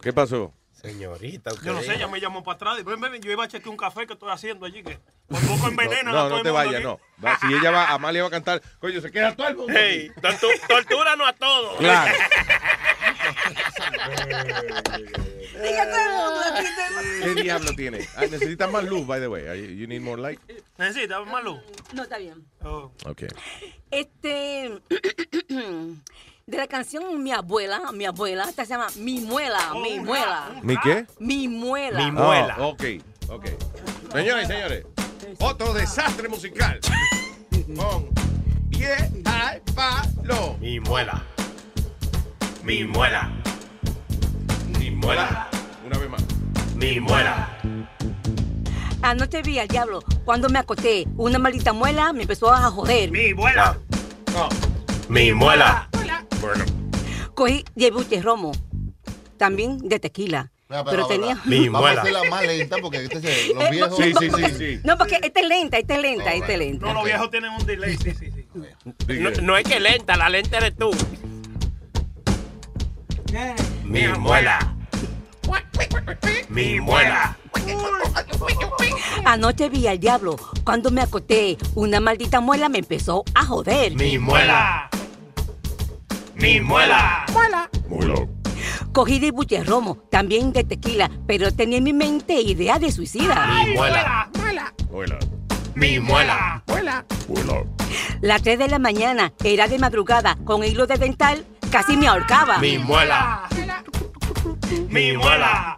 ¿Qué 0.00 0.12
pasó? 0.12 0.52
Señorita, 0.80 1.50
Yo 1.64 1.72
no 1.72 1.80
sé, 1.82 1.94
ella 1.94 2.06
me 2.06 2.20
llamó 2.20 2.44
para 2.44 2.56
atrás. 2.56 2.78
y, 2.78 2.82
Ven, 2.82 3.00
ven, 3.00 3.20
yo 3.22 3.30
iba 3.32 3.44
a 3.44 3.48
chequear 3.48 3.70
un 3.70 3.76
café 3.76 4.06
que 4.06 4.12
estoy 4.12 4.30
haciendo 4.30 4.66
allí. 4.66 4.82
Que 4.82 4.98
por 5.26 5.40
poco 5.46 5.68
envenenan 5.68 6.12
No, 6.14 6.20
a 6.20 6.22
no, 6.24 6.28
todo 6.28 6.36
no 6.38 6.42
te 6.44 6.50
vayas, 6.50 6.82
no. 6.82 7.00
Va, 7.24 7.38
si 7.38 7.46
ella 7.52 7.70
va, 7.70 7.88
Amalia 7.92 8.22
va 8.22 8.28
a 8.28 8.30
cantar, 8.30 8.62
coño, 8.78 9.00
se 9.00 9.10
queda 9.10 9.34
todo 9.34 9.48
el 9.48 9.56
mundo. 9.56 9.72
Hey, 9.74 10.12
tortúranos 10.68 11.28
a 11.28 11.32
todos. 11.32 11.78
Claro. 11.78 12.14
Diga 15.62 15.90
todo 15.90 16.00
el 16.00 16.10
mundo 16.10 16.40
aquí. 16.52 16.66
¿Qué 17.22 17.42
diablo 17.42 17.72
tiene? 17.74 18.06
Ah, 18.16 18.26
necesitas 18.30 18.70
más 18.70 18.84
luz, 18.84 19.06
by 19.06 19.18
the 19.20 19.28
way. 19.28 19.76
You 19.76 19.86
need 19.86 20.02
more 20.02 20.20
light? 20.20 20.38
¿Necesita 20.78 21.20
más 21.24 21.42
luz? 21.42 21.58
No, 21.94 22.02
está 22.04 22.18
bien. 22.18 22.46
Ok. 22.62 23.22
Este. 23.90 24.78
De 26.48 26.58
la 26.58 26.68
canción 26.68 27.24
Mi 27.24 27.32
abuela, 27.32 27.90
mi 27.92 28.04
abuela, 28.04 28.44
esta 28.44 28.64
se 28.64 28.70
llama 28.70 28.86
Mi 29.00 29.18
muela, 29.18 29.58
mi 29.82 29.98
muela. 29.98 30.52
¿Mi 30.62 30.76
qué? 30.78 31.04
Mi 31.18 31.48
muela. 31.48 31.98
Mi 31.98 32.12
muela. 32.12 32.56
ok, 32.60 32.84
ok. 33.30 33.46
Señores 34.12 34.44
y 34.44 34.52
señores, 34.52 34.86
otro 35.40 35.74
desastre 35.74 36.28
musical. 36.28 36.78
Con 37.50 38.10
pie 38.70 38.94
al 39.24 39.60
palo. 39.74 40.56
Mi 40.60 40.78
muela. 40.78 41.20
Mi 42.62 42.84
muela. 42.84 43.32
Mi 44.78 44.92
muela. 44.92 45.48
Una 45.84 45.98
vez 45.98 46.10
más. 46.10 46.22
Mi 46.76 47.00
muela. 47.00 47.58
Anoche 49.02 49.42
vi 49.42 49.58
al 49.58 49.66
diablo. 49.66 49.98
Cuando 50.24 50.48
me 50.48 50.60
acosté, 50.60 51.08
una 51.16 51.40
maldita 51.40 51.72
muela 51.72 52.12
me 52.12 52.22
empezó 52.22 52.52
a 52.52 52.70
joder. 52.70 53.10
Mi 53.10 53.34
muela. 53.34 53.80
Mi 55.08 55.32
muela. 55.32 55.88
Bueno. 56.40 56.64
Cogí 57.34 57.64
de 57.74 57.90
buche 57.90 58.22
romo. 58.22 58.52
También 59.36 59.78
de 59.88 59.98
tequila. 60.00 60.50
Mira, 60.68 60.84
Pero 60.84 61.06
tenía. 61.06 61.38
Vamos 61.70 61.90
a 61.90 62.00
hacerla 62.00 62.22
más 62.30 62.44
lenta 62.44 62.76
porque 62.82 63.04
este 63.04 63.20
se- 63.20 63.54
los 63.54 63.64
Eh, 63.64 63.68
viejos. 63.70 63.96
Sí, 63.96 64.12
sí, 64.18 64.30
sí, 64.30 64.54
sí. 64.58 64.80
No, 64.82 64.98
porque 64.98 65.20
esta 65.22 65.40
es 65.40 65.46
lenta, 65.46 65.78
esta 65.78 65.94
es 65.94 66.02
lenta, 66.02 66.32
esta 66.32 66.52
es 66.52 66.58
lenta. 66.58 66.86
No, 66.86 66.94
los 66.94 67.04
viejos 67.04 67.30
tienen 67.30 67.52
un 67.52 67.64
delay. 67.66 67.96
Sí, 67.96 68.12
sí, 68.18 68.30
sí. 68.34 68.46
No, 69.20 69.30
no 69.42 69.56
es 69.56 69.64
que 69.64 69.78
lenta, 69.78 70.16
la 70.16 70.28
lenta 70.28 70.56
eres 70.56 70.74
tú. 70.76 70.90
Mi 73.84 74.08
muela. 74.08 74.74
Mi 76.48 76.80
muela. 76.80 77.36
Anoche 79.24 79.68
vi 79.68 79.86
al 79.86 79.98
diablo. 80.00 80.36
Cuando 80.64 80.90
me 80.90 81.02
acosté, 81.02 81.58
una 81.74 82.00
maldita 82.00 82.40
muela 82.40 82.68
me 82.68 82.78
empezó 82.78 83.24
a 83.34 83.44
joder. 83.44 83.94
Mi 83.94 84.18
muela. 84.18 84.88
Mi 86.36 86.60
muela. 86.60 87.24
Muela. 87.32 87.70
Muela. 87.88 88.14
Cogí 88.92 89.18
de 89.18 89.30
buche 89.30 89.64
romo, 89.64 89.96
también 90.10 90.52
de 90.52 90.64
tequila, 90.64 91.10
pero 91.26 91.50
tenía 91.50 91.78
en 91.78 91.84
mi 91.84 91.94
mente 91.94 92.34
idea 92.40 92.78
de 92.78 92.92
suicida. 92.92 93.46
Mi 93.64 93.72
muela. 93.74 94.30
Muela. 94.90 95.18
Mi 95.74 95.98
muela. 95.98 96.62
Muela. 96.66 97.04
Las 98.20 98.42
3 98.42 98.58
de 98.58 98.68
la 98.68 98.78
mañana, 98.78 99.32
era 99.44 99.66
de 99.66 99.78
madrugada, 99.78 100.36
con 100.44 100.62
hilo 100.62 100.86
de 100.86 100.96
dental, 100.98 101.44
casi 101.70 101.96
me 101.96 102.06
ahorcaba. 102.06 102.58
Mi 102.58 102.76
muela. 102.78 103.48
Mi 104.88 105.16
muela. 105.16 105.76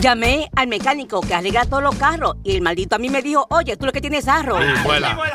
Llamé 0.00 0.50
al 0.56 0.66
mecánico 0.66 1.20
que 1.20 1.34
arregla 1.34 1.64
todos 1.64 1.82
los 1.82 1.94
carros 1.94 2.36
y 2.42 2.56
el 2.56 2.62
maldito 2.62 2.96
a 2.96 2.98
mí 2.98 3.08
me 3.08 3.22
dijo, 3.22 3.46
oye, 3.50 3.76
tú 3.76 3.86
lo 3.86 3.92
que 3.92 4.00
tienes 4.00 4.26
arro. 4.26 4.58
Mi 4.58 4.72
muela. 4.82 5.08
Mi 5.10 5.14
muela. 5.14 5.34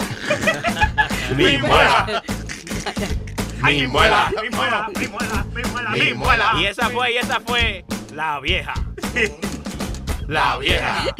Mi 1.37 1.57
muela. 1.57 2.23
Mi 3.63 3.87
muela, 3.87 4.31
mi 4.41 4.49
muela, 4.49 4.89
mi 4.95 5.07
muela, 5.07 5.89
Mi 5.91 6.13
muela. 6.13 6.53
Y 6.57 6.65
esa 6.65 6.89
fue, 6.89 7.13
y 7.13 7.17
esa 7.17 7.39
fue 7.39 7.85
la 8.13 8.39
vieja. 8.39 8.73
La 10.27 10.57
vieja. 10.57 11.13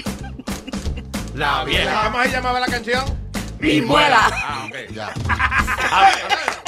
La 1.35 1.63
vieja. 1.65 2.03
¿Cómo 2.05 2.23
se 2.23 2.29
llamaba 2.31 2.59
la 2.61 2.67
canción? 2.67 3.03
Mi 3.59 3.81
muela. 3.81 4.29
Ah, 4.31 4.67
ok. 4.67 4.75
Ya. 4.93 5.07
A 5.91 6.01
ver, 6.05 6.19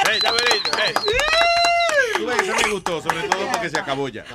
hey, 0.09 0.19
ya 0.21 0.29
Eso 2.35 2.55
me 2.55 2.71
gustó, 2.73 3.01
sobre 3.01 3.23
todo 3.29 3.47
porque 3.51 3.69
se 3.69 3.79
acabó 3.79 4.09
ya. 4.09 4.25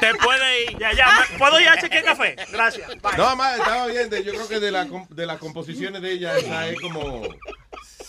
Te 0.00 0.14
puede 0.14 0.64
ir. 0.64 0.78
Ya, 0.78 0.92
ya. 0.94 1.26
¿Puedo 1.38 1.60
ir 1.60 1.68
a 1.68 1.78
chequear 1.78 2.04
café? 2.04 2.36
Gracias. 2.50 2.88
Bye. 3.02 3.16
No, 3.18 3.36
más, 3.36 3.58
estaba 3.58 3.86
bien. 3.86 4.08
de- 4.08 4.24
Yo 4.24 4.32
creo 4.32 4.48
que 4.48 4.60
de, 4.60 4.70
la, 4.70 4.86
de 5.10 5.26
las 5.26 5.38
composiciones 5.38 6.00
de 6.00 6.12
ella, 6.12 6.36
esa 6.38 6.68
es 6.68 6.80
como. 6.80 7.22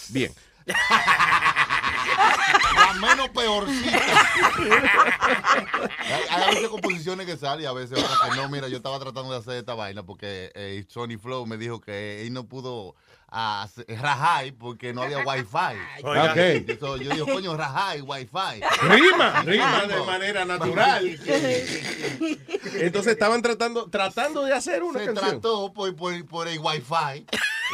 Bien. 0.10 0.32
La 2.76 2.94
menos 3.00 3.30
peorcita. 3.30 4.02
hay, 6.00 6.22
hay 6.30 6.44
a 6.44 6.48
veces 6.50 6.68
composiciones 6.70 7.26
que 7.26 7.38
salen 7.38 7.64
y 7.64 7.68
a 7.68 7.74
veces 7.74 7.98
otras 8.04 8.18
que 8.30 8.36
no. 8.38 8.50
Mira, 8.50 8.68
yo 8.68 8.78
estaba 8.78 9.00
tratando 9.00 9.32
de 9.32 9.38
hacer 9.40 9.54
esta 9.56 9.74
vaina 9.76 10.04
porque 10.04 10.52
eh, 10.56 10.84
Sony 10.88 11.18
Flow 11.22 11.46
me 11.46 11.58
dijo 11.58 11.80
que 11.82 12.22
él 12.26 12.34
no 12.34 12.46
pudo 12.46 12.96
ah, 13.30 13.64
hacer- 13.64 13.86
rajar 14.00 14.54
porque 14.58 14.94
no 14.94 15.04
había 15.04 15.20
wifi. 15.20 15.78
Oiga. 16.04 16.32
Ok. 16.32 16.38
Eso, 16.38 16.98
yo 16.98 17.12
digo, 17.14 17.26
coño, 17.26 17.56
rajar 17.58 17.98
y 17.98 18.02
wifi. 18.02 18.62
Rima, 18.84 19.42
rima 19.44 19.82
de 19.86 20.04
manera 20.06 20.46
natural. 20.46 21.06
Entonces 22.80 23.14
estaban 23.14 23.42
tratando, 23.42 23.90
tratando 23.90 24.44
de 24.44 24.54
hacer 24.54 24.84
una 24.84 25.00
Se 25.00 25.06
canción. 25.08 25.30
trató 25.32 25.74
por, 25.74 25.96
por, 25.96 26.26
por 26.26 26.48
el 26.48 26.60
wifi. 26.60 27.26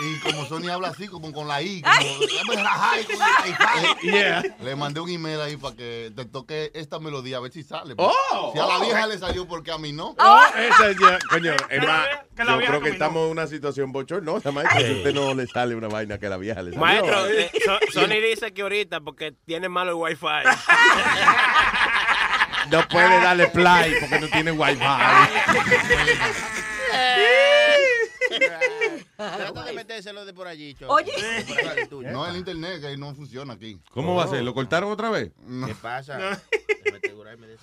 Y 0.02 0.20
como 0.20 0.46
Sony 0.46 0.70
habla 0.72 0.90
así, 0.90 1.08
como 1.08 1.32
con 1.32 1.48
la 1.48 1.62
I, 1.62 1.82
como, 1.82 1.94
"Dame 2.48 2.64
rajar 2.64 3.00
con 3.06 3.16
el 3.46 3.92
wifi". 3.92 4.08
Yeah. 4.12 4.44
Le 4.62 4.76
mandé 4.76 5.00
un 5.00 5.10
email 5.10 5.42
ahí 5.42 5.58
para 5.58 5.76
que 5.76 6.12
te 6.16 6.26
toque 6.26 6.72
esta 6.74 7.00
melodía, 7.00 7.38
a 7.38 7.40
ver 7.42 7.52
si 7.52 7.64
sale. 7.64 7.94
Oh, 7.98 8.52
si 8.54 8.60
a 8.60 8.66
la 8.66 8.78
oh. 8.78 8.82
vieja 8.82 9.08
le 9.08 9.18
salió, 9.20 9.48
porque 9.48 9.72
a 9.72 9.78
mí 9.78 9.92
no? 9.92 10.16
Oh, 10.18 10.42
esa 10.58 10.90
es 10.90 10.98
ya, 11.00 11.20
coño, 11.30 11.54
es 11.70 11.84
más, 11.88 12.08
yo 12.38 12.58
creo 12.60 12.82
que 12.82 12.90
estamos 12.90 13.26
en 13.26 13.32
una 13.32 13.48
situación 13.48 13.92
bochornosa, 13.92 14.52
maestro. 14.52 14.80
Si 14.82 14.88
a 14.88 14.92
usted 14.98 15.14
no 15.14 15.34
le 15.34 15.48
sale 15.48 15.76
una 15.76 15.88
vaina 15.88 16.18
que 16.18 16.26
a 16.26 16.30
la 16.30 16.38
vieja 16.38 16.62
le 16.62 16.72
salió. 16.72 16.80
Maestro, 16.86 17.28
eh, 17.28 17.52
So- 17.66 17.80
Sony 18.02 18.20
dice 18.22 18.54
que 18.54 18.62
ahorita 18.64 19.02
porque 19.02 19.34
tiene 19.46 19.70
malo 19.70 19.92
el 19.92 19.98
wifi. 19.98 20.26
No 22.72 22.88
puede 22.88 23.20
darle 23.22 23.48
play 23.48 23.96
porque 24.00 24.20
no 24.20 24.28
tiene 24.28 24.52
wifi. 24.52 24.80
Trata 29.18 29.64
de 29.66 29.74
metérselo 29.74 30.26
de 30.26 30.34
por 30.34 30.48
allí, 30.48 30.74
Choco. 30.76 30.94
Oye. 30.94 31.12
No, 32.12 32.28
el 32.28 32.36
internet 32.38 32.82
que 32.82 32.98
no 32.98 33.14
funciona 33.16 33.54
aquí. 33.54 33.80
¿Cómo 33.92 34.16
va 34.16 34.26
a 34.26 34.28
ser? 34.28 34.44
¿Lo 34.44 34.54
cortaron 34.54 34.92
otra 34.92 35.10
vez? 35.10 35.32
¿Qué 35.66 35.76
pasa? 35.76 36.40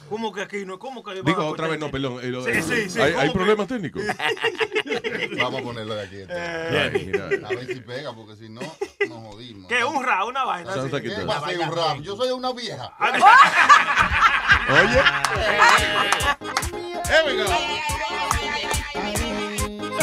¿Cómo 0.08 0.32
que 0.32 0.42
aquí 0.42 0.64
no? 0.64 0.78
¿Cómo 0.78 1.02
que 1.04 1.22
Digo, 1.22 1.46
otra 1.46 1.68
vez 1.68 1.78
no, 1.78 1.90
perdón. 1.90 2.18
eh, 2.22 2.32
Sí, 2.44 2.62
sí, 2.62 2.90
sí. 2.90 3.00
¿Hay, 3.00 3.10
¿cómo 3.12 3.22
hay 3.22 3.28
que- 3.28 3.34
problemas 3.34 3.68
técnicos? 3.68 4.02
Vamos 5.40 5.60
a 5.60 5.64
ponerlo 5.64 5.94
de 5.94 6.02
aquí. 6.02 6.16
Eh. 6.28 6.90
Ay, 6.94 7.04
mira. 7.06 7.26
A 7.26 7.50
ver 7.50 7.66
si 7.66 7.80
pega, 7.80 8.12
porque 8.14 8.36
si 8.36 8.48
no, 8.48 8.60
nos 8.60 9.18
jodimos. 9.34 9.68
¿Qué? 9.68 9.84
¿Un 9.84 10.02
rap? 10.04 10.26
¿Una 10.26 10.44
vaina? 10.44 10.72
Sounds 10.72 10.86
así? 10.86 10.92
like 10.94 11.06
it 11.08 11.14
¿Qué 11.14 11.20
does. 11.20 11.30
va 11.30 11.36
a 11.38 11.48
ser 11.48 11.58
un 11.60 11.76
rap? 11.76 11.98
Yo 12.00 12.16
soy 12.16 12.30
una 12.30 12.52
vieja. 12.52 12.92
Oye. 14.70 15.02
Here 17.08 17.24
we 17.26 17.36
go. 17.42 18.69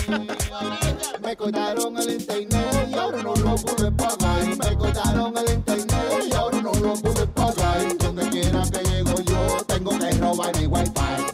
Me 0.07 1.35
cortaron 1.35 1.97
el 1.97 2.11
internet 2.11 2.88
y 2.89 2.93
ahora 2.93 3.21
no 3.23 3.35
lo 3.35 3.55
pude 3.55 3.91
pagar. 3.91 4.47
Me 4.47 4.77
cortaron 4.77 5.38
el 5.38 5.53
internet 5.53 6.29
y 6.29 6.34
ahora 6.34 6.61
no 6.61 6.73
lo 6.73 6.93
pude 6.93 7.27
pagar. 7.27 7.97
Donde 7.97 8.29
quiera 8.29 8.63
que 8.71 8.79
llego 8.89 9.19
yo, 9.21 9.65
tengo 9.67 9.91
que 9.99 10.11
robar 10.11 10.57
mi 10.57 10.65
wifi. 10.67 11.26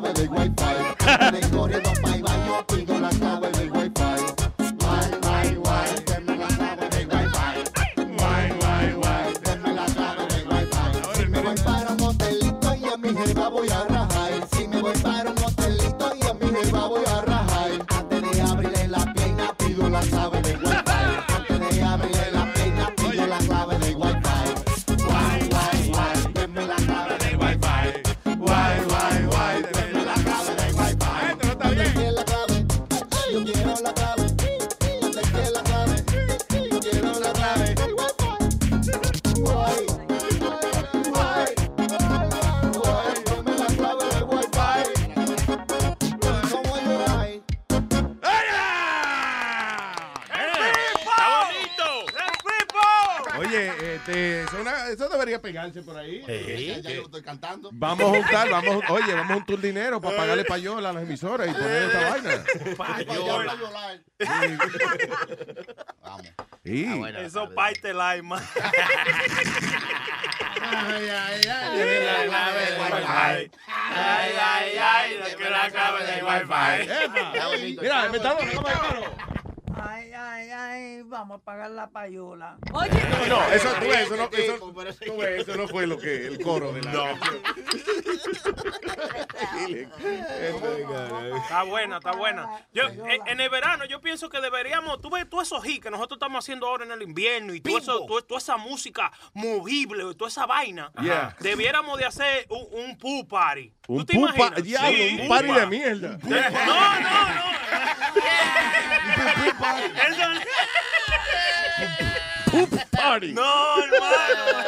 Clave 0.00 0.12
del 0.14 0.28
wifi. 0.30 1.89
Vamos 57.72 58.04
a 58.04 58.16
juntar, 58.16 58.50
vamos, 58.50 58.84
oye, 58.88 59.14
vamos 59.14 59.30
a 59.30 59.34
juntar 59.34 59.58
dinero 59.58 60.00
para 60.00 60.16
pagarle 60.16 60.44
payola 60.44 60.90
a 60.90 60.92
las 60.92 61.02
emisoras 61.02 61.48
y 61.48 61.52
poner 61.52 61.82
esta 61.82 62.10
vaina. 62.10 62.44
Payola. 62.76 63.56
Vamos. 66.02 66.26
Sí. 66.64 66.86
Eso 67.18 67.48
parte 67.54 67.94
la 67.94 68.22
man. 68.22 68.42
Ay, 70.62 71.08
ay, 71.08 71.40
ay, 71.48 71.76
Deme 71.78 72.00
la 72.04 72.24
clave 72.26 72.60
del 72.60 72.80
wifi. 72.80 73.04
Ay, 73.06 74.32
ay, 74.38 74.78
ay, 74.78 75.18
dame 75.18 75.50
la 75.50 75.70
clave 75.70 76.04
del 76.04 76.24
wifi. 76.24 77.78
Mira, 77.80 78.08
me 78.08 78.16
está 78.18 78.34
dando. 78.34 78.60
Ay, 80.12 80.50
ay, 80.50 80.50
ay, 80.50 81.02
vamos 81.04 81.40
a 81.40 81.44
pagar 81.44 81.70
la 81.70 81.88
payola. 81.88 82.56
No, 82.72 82.82
eso, 83.52 83.68
tú 83.80 83.86
ves, 83.86 83.98
eso, 84.00 84.16
no, 84.16 84.24
eso, 84.32 84.58
tú 85.04 85.16
ves, 85.16 85.40
eso 85.42 85.56
no 85.56 85.68
fue 85.68 85.86
lo 85.86 85.98
que 85.98 86.26
el 86.26 86.40
coro 86.42 86.72
de 86.72 86.82
la 86.82 86.92
Está 91.36 91.62
buena, 91.64 91.96
está 91.98 92.12
buena. 92.12 92.66
Yo, 92.72 92.84
en, 92.88 93.26
en 93.26 93.40
el 93.40 93.48
verano 93.50 93.84
yo 93.84 94.00
pienso 94.00 94.28
que 94.30 94.40
deberíamos, 94.40 95.00
tú 95.00 95.10
ves 95.10 95.28
todos 95.28 95.44
esos 95.46 95.64
hits 95.66 95.82
que 95.84 95.90
nosotros 95.90 96.16
estamos 96.16 96.44
haciendo 96.44 96.66
ahora 96.66 96.84
en 96.84 96.92
el 96.92 97.02
invierno 97.02 97.54
y 97.54 97.60
todo 97.60 97.78
eso, 97.78 98.06
todo- 98.06 98.22
toda 98.22 98.38
esa 98.38 98.56
música 98.56 99.10
movible, 99.34 100.14
toda 100.14 100.28
esa 100.28 100.46
vaina. 100.46 100.90
Yeah. 101.00 101.36
Debiéramos 101.40 101.98
de 101.98 102.04
hacer 102.06 102.46
un, 102.48 102.66
un 102.72 102.98
pool 102.98 103.26
party. 103.26 103.72
Un 103.98 104.06
te 104.06 104.14
pupa, 104.14 104.32
imaginas? 104.36 104.62
diablo, 104.62 104.90
Sí. 104.90 105.18
un 105.20 105.28
party 105.28 105.52
de 105.52 105.66
mierda. 105.66 106.18
No, 106.22 106.30
no, 106.30 107.28
no. 107.34 107.50
Eso- 110.08 110.30
Poop 112.50 112.70
party. 112.90 113.32
No, 113.32 113.82
hermano. 113.82 114.64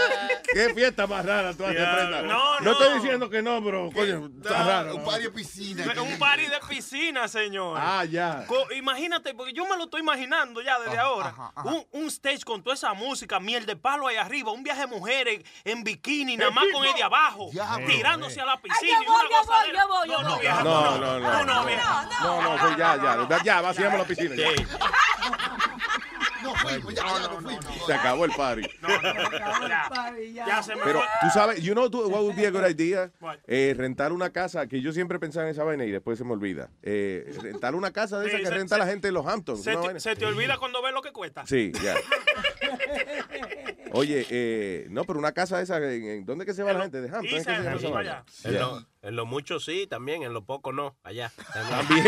Qué 0.52 0.74
fiesta 0.74 1.06
más 1.06 1.24
rara 1.24 1.54
tú 1.54 1.64
haces, 1.64 1.76
Prenda. 1.76 2.22
no, 2.22 2.60
No 2.60 2.60
no. 2.60 2.72
estoy 2.72 2.94
diciendo 2.94 3.30
que 3.30 3.42
no, 3.42 3.60
bro. 3.60 3.90
Coño, 3.92 4.30
está 4.42 4.62
raro. 4.64 4.94
Un 4.96 5.04
party 5.04 5.22
de 5.22 5.30
piscina. 5.30 5.84
Un 6.02 6.18
party 6.18 6.46
de 6.46 6.60
piscina, 6.68 7.26
señor. 7.28 7.78
Ah, 7.80 8.04
ya. 8.04 8.44
Co- 8.46 8.70
imagínate, 8.72 9.34
porque 9.34 9.52
yo 9.52 9.64
me 9.66 9.76
lo 9.76 9.84
estoy 9.84 10.00
imaginando 10.02 10.60
ya 10.62 10.78
desde 10.80 10.98
ahora. 10.98 11.34
Un, 11.64 11.84
un 11.92 12.06
stage 12.08 12.44
con 12.44 12.62
toda 12.62 12.74
esa 12.74 12.92
música, 12.94 13.40
miel 13.40 13.64
de 13.66 13.76
palo 13.76 14.06
ahí 14.06 14.16
arriba, 14.16 14.52
un 14.52 14.62
viaje 14.62 14.82
de 14.82 14.86
mujeres 14.88 15.40
en 15.64 15.82
bikini, 15.82 16.36
nada 16.36 16.50
más 16.50 16.64
con 16.72 16.84
el 16.84 16.94
de 16.94 17.02
abajo, 17.02 17.50
tirándose 17.86 18.40
a 18.40 18.46
la 18.46 18.60
piscina. 18.60 18.98
Ay, 19.00 19.06
yo 19.06 19.12
y 19.12 19.14
una 19.14 19.18
voy, 19.18 19.28
yo 19.30 19.36
voy, 19.36 19.46
gozadera. 19.46 19.78
yo 19.80 19.88
voy, 19.88 20.08
yo 20.08 20.16
No, 20.18 20.22
no, 20.22 20.30
voy. 20.34 20.40
vieja, 20.40 20.62
No, 20.62 20.98
no, 20.98 20.98
no. 20.98 21.30
No, 21.30 21.44
no, 21.44 21.64
vieja. 21.64 22.08
No, 22.22 22.42
no, 22.42 22.68
sí, 22.68 22.74
ya, 22.78 22.96
ya. 23.28 23.42
Ya, 23.42 23.60
vaciamos 23.60 23.98
la 23.98 24.04
piscina. 24.04 24.34
ya. 24.36 25.71
Fuimos, 26.54 26.94
ya, 26.94 27.02
fuimos. 27.04 27.64
Se 27.86 27.94
acabó 27.94 28.24
el 28.24 28.30
party. 28.32 28.62
Ya 30.34 30.62
se 30.62 30.74
me 30.76 30.82
Pero 30.84 31.00
tú 31.20 31.28
sabes, 31.32 31.62
you 31.62 31.72
know 31.72 31.88
tú- 31.90 32.08
what 32.08 32.22
would 32.22 32.36
be 32.36 32.46
a 32.46 32.50
good 32.50 32.66
idea? 32.68 33.10
Eh, 33.46 33.74
rentar 33.76 34.12
una 34.12 34.30
casa, 34.30 34.66
que 34.66 34.80
yo 34.80 34.92
siempre 34.92 35.18
pensaba 35.18 35.46
en 35.46 35.52
esa 35.52 35.64
vaina 35.64 35.84
y 35.84 35.90
después 35.90 36.18
se 36.18 36.24
me 36.24 36.32
olvida. 36.32 36.70
Eh, 36.82 37.32
rentar 37.42 37.74
una 37.74 37.90
casa 37.92 38.18
de 38.20 38.28
esa 38.28 38.36
Sí, 38.38 38.42
que 38.42 38.48
se- 38.48 38.54
renta 38.54 38.78
la 38.78 38.86
gente 38.86 39.08
en 39.08 39.14
los 39.14 39.26
Hamptons. 39.26 39.62
Se 39.62 39.70
te, 39.72 39.76
vaina. 39.76 40.00
se 40.00 40.16
te 40.16 40.26
olvida 40.26 40.56
cuando 40.58 40.82
ves 40.82 40.92
lo 40.92 41.02
que 41.02 41.12
cuesta. 41.12 41.46
Sí, 41.46 41.72
ya. 41.82 41.94
Oye, 43.92 44.26
eh, 44.30 44.86
no, 44.90 45.04
pero 45.04 45.18
una 45.18 45.32
casa 45.32 45.60
esa, 45.60 45.76
¿en, 45.76 46.04
en- 46.04 46.24
dónde 46.24 46.46
que 46.46 46.54
se 46.54 46.62
va 46.62 46.72
la 46.72 46.80
gente? 46.82 47.00
¿De 47.00 47.08
Hampton? 47.08 48.86
En, 49.02 49.16
lo, 49.16 49.26
mucho 49.26 49.58
sí, 49.58 49.86
también, 49.88 50.22
en 50.22 50.32
lo 50.32 50.44
poco 50.44 50.72
no, 50.72 50.96
allá. 51.02 51.32
También. 51.70 52.06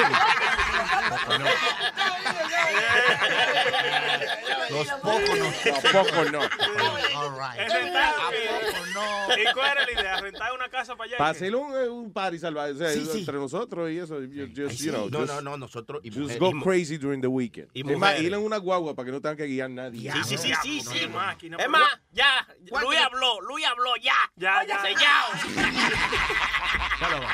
Los 4.71 4.87
pocos 4.89 5.39
no. 5.39 5.45
Los 5.45 5.93
pocos 5.93 6.33
no. 6.33 6.41
All 6.41 7.35
right. 7.37 7.61
Es 7.67 7.73
rentar. 7.73 8.15
¿A 8.15 8.31
poco 8.31 8.87
no? 8.95 9.35
¿Y 9.37 9.53
cuál 9.55 9.73
era 9.73 9.85
la 9.87 9.93
idea? 9.93 10.21
¿Rentar 10.21 10.53
una 10.53 10.69
casa 10.69 10.95
para 10.97 11.09
allá? 11.09 11.19
Para 11.19 11.31
hacer 11.31 11.55
un, 11.57 11.73
un 11.75 12.13
party 12.13 12.39
salvaje, 12.39 12.73
o 12.73 12.77
sea, 12.77 12.91
Sí, 12.91 13.07
sí. 13.11 13.19
entre 13.21 13.35
nosotros 13.39 13.91
y 13.91 13.99
eso, 13.99 14.21
you- 14.23 14.49
just, 14.57 14.81
you 14.81 14.93
know, 14.93 15.09
no, 15.11 15.21
just, 15.21 15.33
no, 15.35 15.41
no, 15.43 15.57
nosotros 15.57 16.01
y 16.05 16.11
just 16.11 16.39
go 16.39 16.51
Y 16.51 16.55
mu- 16.55 16.63
crazy 16.65 16.97
during 16.97 17.21
the 17.21 17.27
weekend. 17.27 17.69
y 17.75 17.81
es 17.81 17.87
más, 17.87 18.11
mujeres. 18.11 18.23
ir 18.23 18.35
en 18.35 18.41
una 18.41 18.59
guagua 18.59 18.95
para 18.95 19.07
que 19.07 19.13
no 19.13 19.21
tengan 19.21 19.37
que 19.37 19.47
guiar 19.47 19.71
nadie. 19.71 20.13
Sí, 20.13 20.23
sí, 20.25 20.39
sí, 20.39 20.53
sí, 20.63 20.83
No, 21.09 21.21
sí. 21.41 21.51
Es 21.59 21.69
más, 21.69 21.89
ya. 22.13 22.47
Luis 22.83 23.01
habló, 23.01 23.41
Luis 23.41 23.67
habló, 23.67 23.97
ya. 23.97 24.15
Ya, 24.37 24.65
ya. 24.65 24.81
Sellado. 24.81 25.33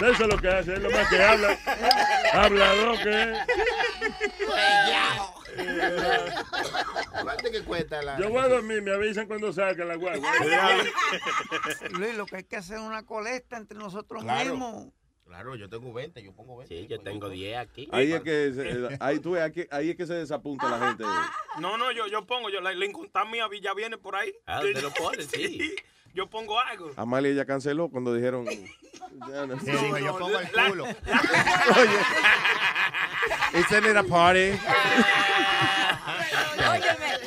Eso 0.00 0.24
es 0.24 0.28
lo 0.34 0.38
que 0.38 0.48
hace, 0.48 0.72
es 0.74 0.80
lo 0.80 0.90
más 0.90 1.08
que 1.08 1.22
habla. 1.22 1.58
Hablador 2.32 2.98
que 3.02 3.22
es. 3.22 3.38
¿Cuánto 7.22 7.50
que 7.50 7.62
cuesta 7.62 8.02
la.? 8.02 8.18
Yo 8.18 8.28
voy 8.30 8.38
a 8.38 8.48
dormir, 8.48 8.82
me 8.82 8.92
avisan 8.94 9.26
cuando 9.26 9.52
salga 9.52 9.84
la 9.84 9.96
guagua. 9.96 10.30
Luis, 11.90 12.14
lo 12.16 12.26
que 12.26 12.36
hay 12.36 12.44
que 12.44 12.56
hacer 12.56 12.76
es 12.76 12.82
una 12.82 13.04
colecta 13.04 13.56
entre 13.56 13.76
nosotros 13.78 14.22
Claro. 14.22 14.50
mismos. 14.50 14.86
Claro, 15.26 15.54
yo 15.54 15.68
tengo 15.68 15.92
20, 15.92 16.22
yo 16.24 16.32
pongo 16.32 16.56
20. 16.56 16.74
Sí, 16.74 16.86
yo 16.88 16.98
tengo 17.00 17.28
10 17.28 17.56
aquí. 17.58 17.88
Ahí 17.92 18.12
es 18.12 18.20
que 18.22 18.52
se, 18.52 18.96
ahí, 18.98 19.20
tú 19.20 19.36
ahí, 19.36 19.52
que- 19.52 19.68
es 19.70 19.96
que 19.96 20.06
se 20.06 20.14
desapunta 20.14 20.68
la 20.68 20.88
gente. 20.88 21.04
No, 21.60 21.76
no, 21.78 21.92
yo, 21.92 22.08
yo 22.08 22.26
pongo, 22.26 22.50
yo, 22.50 22.60
la, 22.60 22.72
la 22.74 22.84
incontar 22.84 23.28
mía 23.28 23.46
ya 23.62 23.72
viene 23.72 23.96
por 23.96 24.16
ahí. 24.16 24.34
Ah, 24.44 24.58
usted 24.60 24.82
lo 24.82 24.90
pone, 24.90 25.22
sí. 25.22 25.76
Yo 26.14 26.28
pongo 26.28 26.58
algo. 26.60 26.90
Amalia 26.96 27.32
ya 27.32 27.44
canceló 27.44 27.88
cuando 27.88 28.12
dijeron. 28.14 28.44
ya 29.28 29.46
no- 29.46 29.58
Sí, 29.60 29.70
dime, 29.70 30.02
yo 30.02 30.18
pongo 30.18 30.38
el 30.38 30.48
La- 30.54 30.68
culo. 30.68 30.86
Isn't 33.54 33.86
it 33.86 33.96
a 33.96 34.02
party? 34.02 34.52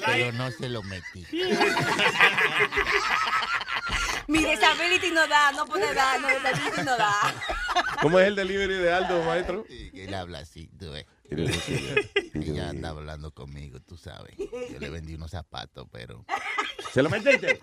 Pero 0.05 0.31
no 0.33 0.51
se 0.51 0.69
lo 0.69 0.83
metí. 0.83 1.25
Mi 4.27 4.39
disability 4.45 5.11
no 5.11 5.27
da, 5.27 5.51
no 5.51 5.65
puede 5.65 5.93
dar, 5.93 6.19
no, 6.21 6.27
disability 6.29 6.81
no 6.83 6.97
da. 6.97 7.13
¿Cómo 8.01 8.19
es 8.19 8.27
el 8.27 8.35
delivery 8.35 8.75
de 8.75 8.91
Aldo, 8.93 9.21
maestro? 9.23 9.65
Él 9.69 10.13
habla 10.13 10.39
así, 10.39 10.67
tú 10.79 10.91
ves. 10.91 11.05
Ella 12.33 12.69
anda 12.69 12.89
hablando 12.89 13.31
conmigo, 13.31 13.79
tú 13.81 13.97
sabes. 13.97 14.35
Yo 14.37 14.79
le 14.79 14.89
vendí 14.89 15.15
unos 15.15 15.31
zapatos, 15.31 15.87
pero. 15.91 16.25
¿Se 16.93 17.01
lo 17.03 17.09
metiste? 17.09 17.59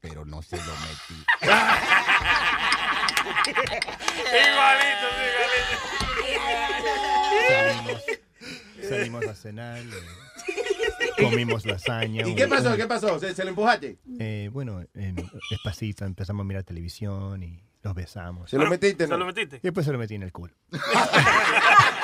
Pero 0.00 0.24
no 0.24 0.40
se 0.42 0.56
lo 0.56 0.62
metí. 0.62 1.24
Igualito, 4.30 5.08
Salimos, 7.48 8.02
salimos 8.88 9.26
a 9.26 9.34
cenar, 9.34 9.78
eh, 9.78 11.10
comimos 11.18 11.66
lasaña. 11.66 12.26
¿Y 12.26 12.34
qué 12.34 12.46
pasó? 12.48 12.70
un- 12.70 12.76
¿Qué 12.76 12.86
pasó? 12.86 13.18
¿Se, 13.20 13.34
se 13.34 13.42
lo 13.44 13.50
empujaste? 13.50 13.98
Eh, 14.18 14.48
bueno, 14.52 14.80
eh, 14.94 15.14
despacito 15.50 16.04
empezamos 16.04 16.44
a 16.44 16.46
mirar 16.46 16.62
televisión 16.64 17.42
y 17.42 17.62
nos 17.82 17.94
besamos. 17.94 18.50
¿Se 18.50 18.56
lo 18.56 18.66
metiste? 18.68 19.06
¿Se 19.06 19.16
lo 19.16 19.26
metiste? 19.26 19.56
Y 19.56 19.60
después 19.62 19.84
se 19.86 19.92
lo 19.92 19.98
metí 19.98 20.14
en 20.14 20.22
el 20.22 20.32
culo. 20.32 20.54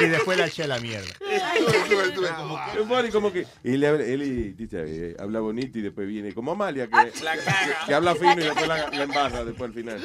y 0.00 0.04
después 0.06 0.38
la 0.38 0.46
eché 0.46 0.64
a 0.64 0.66
la 0.68 0.78
mierda. 0.78 1.12
Es 1.30 2.86
funny, 2.88 3.10
como 3.10 3.32
que. 3.32 3.46
Y 3.62 3.76
le 3.76 3.86
habla- 3.88 4.04
él 4.04 4.22
y, 4.22 4.52
dice, 4.52 4.84
eh, 4.86 5.16
habla 5.18 5.40
bonito 5.40 5.78
y 5.78 5.82
después 5.82 6.06
viene 6.08 6.32
como 6.34 6.52
Amalia, 6.52 6.86
que, 6.86 7.22
La 7.22 7.36
caga. 7.36 7.86
que 7.86 7.94
habla 7.94 8.14
fino 8.14 8.32
y 8.32 8.44
después 8.44 8.66
la, 8.68 8.88
la 8.90 9.02
embarra 9.02 9.44
después 9.44 9.68
al 9.68 9.74
final. 9.74 10.02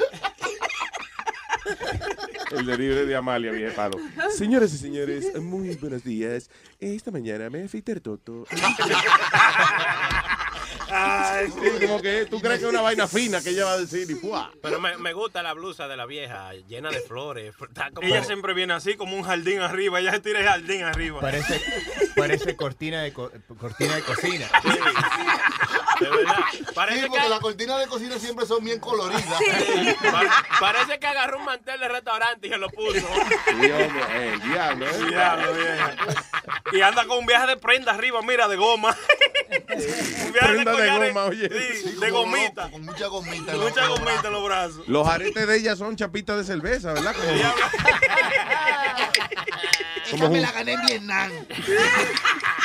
El 2.50 2.66
delivery 2.66 3.06
de 3.06 3.14
Amalia, 3.16 3.52
viejo 3.52 3.76
palo. 3.76 3.96
Señoras 4.36 4.72
y 4.72 4.78
señores, 4.78 5.40
muy 5.40 5.74
buenos 5.76 6.02
días. 6.02 6.50
Esta 6.80 7.10
mañana 7.12 7.48
me 7.48 7.62
afeité 7.62 7.92
el 7.92 8.02
toto. 8.02 8.44
Ay, 10.92 11.48
Sí, 11.50 11.86
como 11.86 12.00
que 12.02 12.26
tú 12.26 12.40
crees 12.40 12.58
que 12.60 12.64
es 12.66 12.70
una 12.70 12.80
vaina 12.80 13.06
fina 13.06 13.40
que 13.42 13.50
ella 13.50 13.64
va 13.64 13.72
a 13.72 13.78
decir 13.78 14.10
y 14.10 14.14
¡fua! 14.14 14.50
Pero 14.62 14.80
me, 14.80 14.96
me 14.98 15.12
gusta 15.12 15.42
la 15.42 15.52
blusa 15.52 15.88
de 15.88 15.96
la 15.96 16.06
vieja, 16.06 16.52
llena 16.68 16.90
de 16.90 17.00
flores. 17.00 17.54
Está 17.60 17.90
como... 17.90 18.06
Ella 18.06 18.24
siempre 18.24 18.54
viene 18.54 18.72
así, 18.74 18.96
como 18.96 19.16
un 19.16 19.22
jardín 19.22 19.60
arriba. 19.60 20.00
Ella 20.00 20.12
se 20.12 20.20
tira 20.20 20.40
el 20.40 20.46
jardín 20.46 20.82
arriba. 20.84 21.20
Parece, 21.20 21.60
parece 22.16 22.56
cortina, 22.56 23.02
de 23.02 23.12
co- 23.12 23.30
cortina 23.58 23.94
de 23.96 24.02
cocina. 24.02 24.48
De 26.00 26.08
verdad. 26.08 26.34
Sí, 26.52 26.64
Parece, 26.74 27.06
porque 27.08 27.22
que, 27.24 27.28
las 27.28 27.40
cortinas 27.40 27.78
de 27.80 27.86
cocina 27.86 28.18
siempre 28.18 28.46
son 28.46 28.64
bien 28.64 28.80
coloridas. 28.80 29.22
pa- 30.10 30.46
parece 30.58 30.98
que 30.98 31.06
agarró 31.06 31.38
un 31.38 31.44
mantel 31.44 31.78
de 31.78 31.88
restaurante 31.88 32.46
y 32.46 32.50
se 32.50 32.56
lo 32.56 32.68
puso. 32.70 32.90
Sí, 33.00 33.70
hombre, 33.70 34.02
eh, 34.12 34.38
diablo, 34.44 34.86
¿eh? 34.86 35.04
Diablo, 35.08 35.52
vieja. 35.54 35.94
Y 36.72 36.80
anda 36.80 37.04
con 37.06 37.18
un 37.18 37.26
viaje 37.26 37.46
de 37.48 37.56
prenda 37.58 37.92
arriba, 37.92 38.22
mira, 38.22 38.48
de 38.48 38.56
goma. 38.56 38.96
Un 39.50 40.32
viaje 40.32 40.52
Prenda 40.54 40.72
de 40.72 40.79
collares, 40.80 41.14
goma, 41.14 41.26
oye. 41.26 41.48
Sí, 41.48 41.90
Sí, 41.90 41.96
de 42.00 42.10
gomita. 42.10 42.70
Con 42.70 42.84
mucha 42.84 43.06
gomita. 43.06 43.52
los- 43.52 43.62
Mucha 43.70 43.82
en 43.84 43.88
los 43.88 43.98
gomita 43.98 44.14
en 44.14 44.20
brazos. 44.22 44.32
los 44.32 44.44
brazos. 44.44 44.88
Los 44.88 45.08
aretes 45.08 45.46
de 45.46 45.56
ella 45.56 45.76
son 45.76 45.96
chapitas 45.96 46.36
de 46.36 46.44
cerveza, 46.44 46.92
¿verdad? 46.92 47.14
Como, 47.14 47.30
Esa 50.24 50.28
me 50.28 50.40
la 50.40 50.50
gané 50.52 50.72
en 50.72 50.86
Vietnam. 50.86 51.30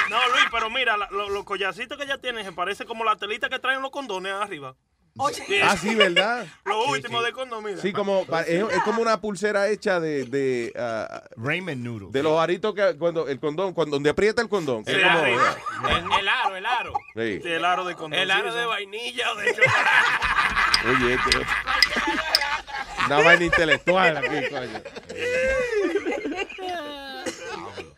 No, 0.09 0.27
Luis, 0.29 0.45
pero 0.51 0.69
mira, 0.69 0.97
lo- 0.97 1.29
los 1.29 1.43
collarcitos 1.43 1.97
que 1.97 2.03
ella 2.05 2.17
tiene 2.17 2.43
se 2.43 2.51
parece 2.51 2.85
como 2.85 3.03
la 3.03 3.15
telita 3.17 3.49
que 3.49 3.59
traen 3.59 3.81
los 3.81 3.91
condones 3.91 4.33
arriba. 4.33 4.75
Sí, 5.33 5.43
Ah, 5.63 5.77
sí, 5.77 5.95
¿verdad? 5.95 6.45
Lo 6.65 6.87
último 6.87 7.21
de 7.21 7.31
condón, 7.31 7.63
mira. 7.63 7.77
Sí, 7.81 7.93
como, 7.93 8.25
es, 8.45 8.47
es 8.47 8.83
como 8.83 9.01
una 9.01 9.21
pulsera 9.21 9.69
hecha 9.69 9.99
de, 10.01 10.25
de, 10.25 10.73
ah, 10.77 11.23
Raymond 11.37 11.81
Noodle. 11.83 12.07
de 12.11 12.21
los 12.23 12.37
aritos 12.39 12.73
que 12.75 12.97
cuando 12.97 13.27
el 13.29 13.39
condón, 13.39 13.73
cuando 13.73 13.95
donde 13.95 14.09
aprieta 14.09 14.41
el 14.41 14.49
condón. 14.49 14.83
Sí, 14.85 14.91
es 14.91 15.01
como-. 15.01 15.89
El, 15.89 16.19
el 16.19 16.27
aro, 16.27 16.55
el 16.57 16.65
aro. 16.65 16.93
Sí. 17.15 17.39
Sí, 17.41 17.49
el 17.49 17.63
aro 17.63 17.85
de 17.85 17.95
condón. 17.95 18.19
El 18.19 18.29
aro 18.29 18.51
sí. 18.51 18.57
de 18.57 18.65
vainilla 18.65 19.31
o 19.31 19.35
de 19.35 19.45
chocolate. 19.55 21.05
Oye, 21.05 21.13
este- 21.13 21.45
una 23.05 23.17
vaina 23.19 23.45
intelectual 23.45 24.17
aquí, 24.17 24.49
coño. 24.49 24.81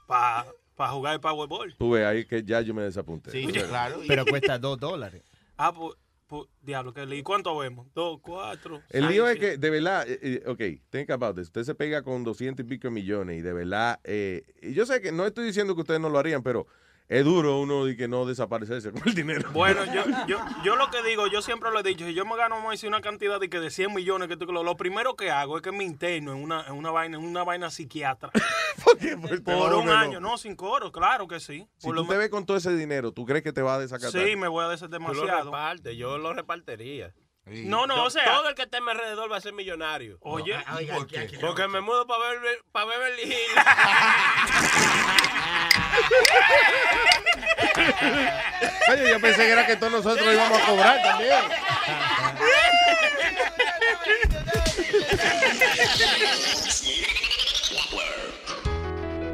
para 0.08 0.46
jugar 0.92 1.14
el 1.16 1.20
Powerball. 1.22 1.76
Tú 1.78 1.92
ves 1.92 2.06
ahí 2.06 2.26
que 2.26 2.44
ya 2.44 2.62
yo 2.62 2.74
me 2.74 2.84
desapunté. 2.84 3.32
Sí, 3.32 3.48
claro. 3.48 4.04
y- 4.04 4.08
Pero 4.08 4.26
cuesta 4.26 4.58
dos 4.60 4.80
dólares. 4.80 5.24
Ah, 5.58 5.74
pues, 5.74 5.96
pues, 6.28 6.44
diablo, 6.62 6.94
que 6.94 7.04
¿y 7.04 7.24
cuánto 7.24 7.58
vemos? 7.58 7.88
Dos, 7.94 8.20
cuatro. 8.22 8.82
El 8.90 9.08
lío 9.08 9.28
es 9.28 9.40
que, 9.40 9.58
de 9.58 9.70
verdad, 9.70 10.06
eh, 10.10 10.20
eh, 10.22 10.44
ok, 10.48 10.90
think 10.90 11.10
about 11.12 11.36
this. 11.36 11.46
Usted 11.48 11.64
se 11.64 11.76
pega 11.76 12.02
con 12.02 12.24
200 12.24 12.66
y 12.66 12.68
pico 12.68 12.92
millones 12.92 13.38
y 13.40 13.42
de 13.42 13.54
verdad, 13.54 14.00
eh, 14.04 14.44
y 14.62 14.74
yo 14.74 14.86
sé 14.86 15.02
que 15.02 15.12
no 15.12 15.26
estoy 15.26 15.46
diciendo 15.46 15.76
que 15.76 15.82
ustedes 15.82 16.00
no 16.02 16.10
lo 16.10 16.20
harían, 16.20 16.44
pero 16.44 16.68
es 17.08 17.24
duro 17.24 17.60
uno 17.60 17.86
de 17.86 17.96
que 17.96 18.08
no 18.08 18.26
desaparecerse 18.26 18.92
con 18.92 19.02
el 19.06 19.14
dinero. 19.14 19.52
Bueno, 19.52 19.86
yo, 19.86 20.04
yo, 20.28 20.40
yo 20.64 20.76
lo 20.76 20.90
que 20.90 21.04
digo, 21.04 21.28
yo 21.28 21.42
siempre 21.42 21.72
lo 21.72 21.80
he 21.80 21.84
dicho, 21.84 22.06
si 22.06 22.14
yo 22.14 22.26
me 22.26 22.36
gano, 22.36 22.56
vamos 22.56 22.70
a 22.70 22.72
decir, 22.72 22.90
una 22.90 23.02
cantidad 23.02 23.40
de 23.40 23.50
que 23.50 23.60
de 23.60 23.70
100 23.70 23.94
millones, 23.94 24.28
que 24.28 24.38
tú- 24.38 24.46
lo, 24.52 24.64
lo 24.64 24.76
primero 24.78 25.16
que 25.16 25.30
hago 25.32 25.58
es 25.58 25.62
que 25.64 25.72
me 25.72 25.84
interno 25.84 26.34
en 26.34 26.42
una, 26.42 26.66
en 26.68 26.74
una 26.74 26.92
vaina, 26.92 27.18
en 27.18 27.24
una 27.24 27.44
vaina 27.44 27.70
psiquiatra. 27.70 28.32
Porque, 28.84 29.18
pues, 29.18 29.44
te 29.44 29.56
Por 29.56 29.74
un 29.74 29.90
año, 29.90 30.20
no, 30.20 30.38
sin 30.38 30.56
coro, 30.56 30.92
claro 30.92 31.28
que 31.28 31.40
sí. 31.40 31.68
Si 31.78 31.88
Por 31.88 31.96
tú 31.96 32.04
lo 32.04 32.08
te 32.10 32.18
ves 32.18 32.30
con 32.30 32.46
todo 32.46 32.58
ese 32.58 32.76
dinero, 32.76 33.12
¿tú 33.12 33.26
crees 33.26 33.44
que 33.44 33.54
te 33.54 33.62
va 33.62 33.76
a 33.76 33.80
desacatar? 33.80 34.12
Sí, 34.22 34.36
me 34.36 34.48
voy 34.48 34.64
a 34.66 34.68
lo 34.68 34.88
demasiado. 34.88 35.52
yo 35.96 36.18
lo 36.18 36.34
repartiría. 36.34 37.14
No, 37.46 37.86
no, 37.86 38.06
o 38.06 38.10
sea- 38.10 38.26
Todo 38.26 38.50
el 38.50 38.56
que 38.56 38.64
esté 38.64 38.78
a 38.78 38.82
mi 38.82 38.90
alrededor 38.92 39.32
va 39.32 39.38
a 39.38 39.42
ser 39.42 39.54
millonario. 39.54 40.18
Oye, 40.22 40.56
¿Por 40.94 41.06
qué? 41.08 41.30
Porque 41.40 41.68
me 41.68 41.80
mudo 41.82 42.08
para 42.08 42.30
Beverly, 42.30 42.58
pa 42.72 42.86
Beverly 42.86 43.22
Hills. 43.24 43.36
Oye, 48.92 49.10
yo 49.10 49.20
pensé 49.22 49.42
que 49.44 49.52
era 49.52 49.66
que 49.68 49.76
todos 49.76 49.94
nosotros 49.94 50.34
íbamos 50.34 50.60
a 50.62 50.66
cobrar 50.66 51.02
también. 51.04 51.44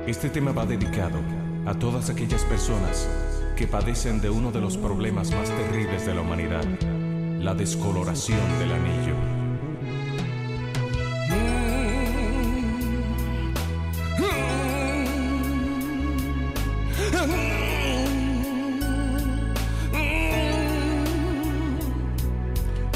Este 0.07 0.29
tema 0.29 0.51
va 0.51 0.65
dedicado 0.65 1.19
a 1.65 1.73
todas 1.73 2.09
aquellas 2.09 2.43
personas 2.45 3.07
que 3.55 3.67
padecen 3.67 4.19
de 4.21 4.29
uno 4.29 4.51
de 4.51 4.59
los 4.59 4.77
problemas 4.77 5.31
más 5.31 5.49
terribles 5.49 6.05
de 6.05 6.15
la 6.15 6.21
humanidad, 6.21 6.63
la 7.41 7.55
descoloración 7.55 8.39
del 8.59 8.71
anillo. 8.71 9.15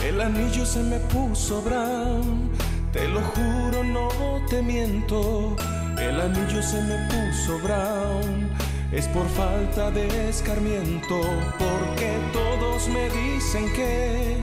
El 0.08 0.22
anillo 0.22 0.66
se 0.66 0.84
me 0.84 1.00
puso 1.00 1.62
brown, 1.62 2.52
te 2.94 3.08
lo 3.08 3.22
juro, 3.22 3.84
no 3.84 4.10
te 4.50 4.62
miento. 4.62 5.56
El 6.00 6.22
anillo 6.22 6.62
se 6.62 6.82
me 6.84 6.98
puso 7.10 7.60
brown, 7.60 8.50
es 8.96 9.08
por 9.10 9.28
falta 9.28 9.92
de 9.92 10.30
escarmiento, 10.30 11.20
porque 11.60 12.18
todos 12.32 12.88
me 12.88 13.10
dicen 13.10 13.72
que 13.74 14.38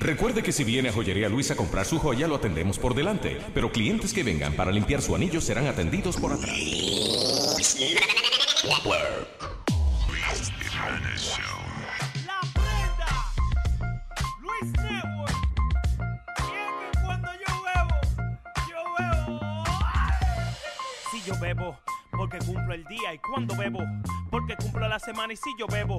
Recuerde 0.00 0.42
que 0.42 0.50
si 0.50 0.64
viene 0.64 0.88
a 0.88 0.92
Joyería 0.92 1.28
Luis 1.28 1.50
a 1.50 1.56
comprar 1.56 1.84
su 1.84 1.98
joya, 1.98 2.26
lo 2.26 2.36
atendemos 2.36 2.78
por 2.78 2.94
delante. 2.94 3.38
Pero 3.52 3.70
clientes 3.70 4.14
que 4.14 4.22
vengan 4.22 4.54
para 4.54 4.72
limpiar 4.72 5.02
su 5.02 5.14
anillo 5.14 5.42
serán 5.42 5.66
atendidos 5.66 6.16
por 6.16 6.32
atrás. 6.32 6.56
Yo 21.26 21.38
bebo, 21.38 21.78
porque 22.10 22.38
cumplo 22.38 22.74
el 22.74 22.84
día. 22.86 23.14
Y 23.14 23.18
cuando 23.18 23.54
bebo, 23.54 23.80
porque 24.30 24.56
cumplo 24.56 24.88
la 24.88 24.98
semana. 24.98 25.32
Y 25.32 25.36
si 25.36 25.50
yo 25.58 25.66
bebo, 25.68 25.98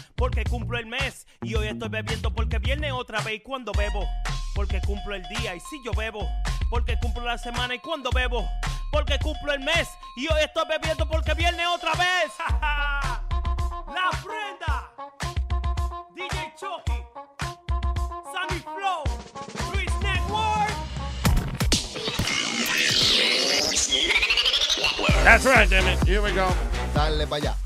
porque 0.21 0.43
cumplo 0.43 0.77
el 0.77 0.85
mes. 0.85 1.25
Y 1.41 1.55
hoy 1.55 1.65
estoy 1.65 1.89
bebiendo 1.89 2.31
porque 2.31 2.59
viene 2.59 2.91
otra 2.91 3.21
vez. 3.21 3.37
Y 3.37 3.39
cuando 3.39 3.71
bebo, 3.71 4.07
porque 4.53 4.79
cumplo 4.81 5.15
el 5.15 5.23
día. 5.29 5.55
Y 5.55 5.59
si 5.61 5.83
yo 5.83 5.91
bebo, 5.93 6.29
porque 6.69 6.95
cumplo 6.99 7.25
la 7.25 7.39
semana. 7.39 7.73
Y 7.73 7.79
cuando 7.79 8.11
bebo, 8.11 8.47
porque 8.91 9.17
cumplo 9.17 9.51
el 9.51 9.61
mes. 9.61 9.89
Y 10.15 10.31
hoy 10.31 10.41
estoy 10.43 10.65
bebiendo 10.69 11.09
porque 11.09 11.33
viene 11.33 11.65
otra 11.65 11.93
vez. 11.93 12.31
la 13.87 14.11
prenda. 14.23 14.91
DJ 16.13 16.53
Chucky. 16.55 17.03
Sammy 18.31 18.59
Flow. 18.59 19.03
Luis 19.73 19.91
Network. 20.03 20.71
That's 25.23 25.45
right, 25.45 25.67
damn 25.67 25.87
it. 25.87 26.07
Here 26.07 26.21
we 26.21 26.31
go. 26.31 26.47
Dale 26.93 27.25
para 27.25 27.41
allá. 27.41 27.60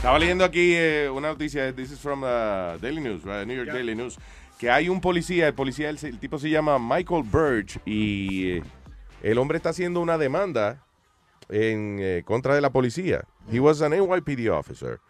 Estaba 0.00 0.18
leyendo 0.18 0.46
aquí 0.46 0.72
eh, 0.74 1.10
una 1.10 1.28
noticia, 1.28 1.74
this 1.74 1.90
is 1.90 1.98
from 1.98 2.22
the 2.22 2.78
Daily 2.80 3.02
News, 3.02 3.22
right? 3.22 3.46
New 3.46 3.54
York 3.54 3.70
Daily 3.70 3.94
News, 3.94 4.16
que 4.58 4.70
hay 4.70 4.88
un 4.88 4.98
policía, 4.98 5.46
el 5.46 5.52
policía, 5.52 5.90
el, 5.90 5.98
el 6.02 6.18
tipo 6.18 6.38
se 6.38 6.48
llama 6.48 6.78
Michael 6.78 7.22
Birch 7.22 7.78
y 7.84 8.50
eh, 8.52 8.62
el 9.22 9.36
hombre 9.36 9.58
está 9.58 9.68
haciendo 9.68 10.00
una 10.00 10.16
demanda 10.16 10.82
en 11.50 11.98
eh, 12.00 12.22
contra 12.24 12.54
de 12.54 12.62
la 12.62 12.70
policía. 12.70 13.26
He 13.52 13.60
was 13.60 13.82
an 13.82 13.92
NYPD 13.92 14.48
officer 14.48 15.00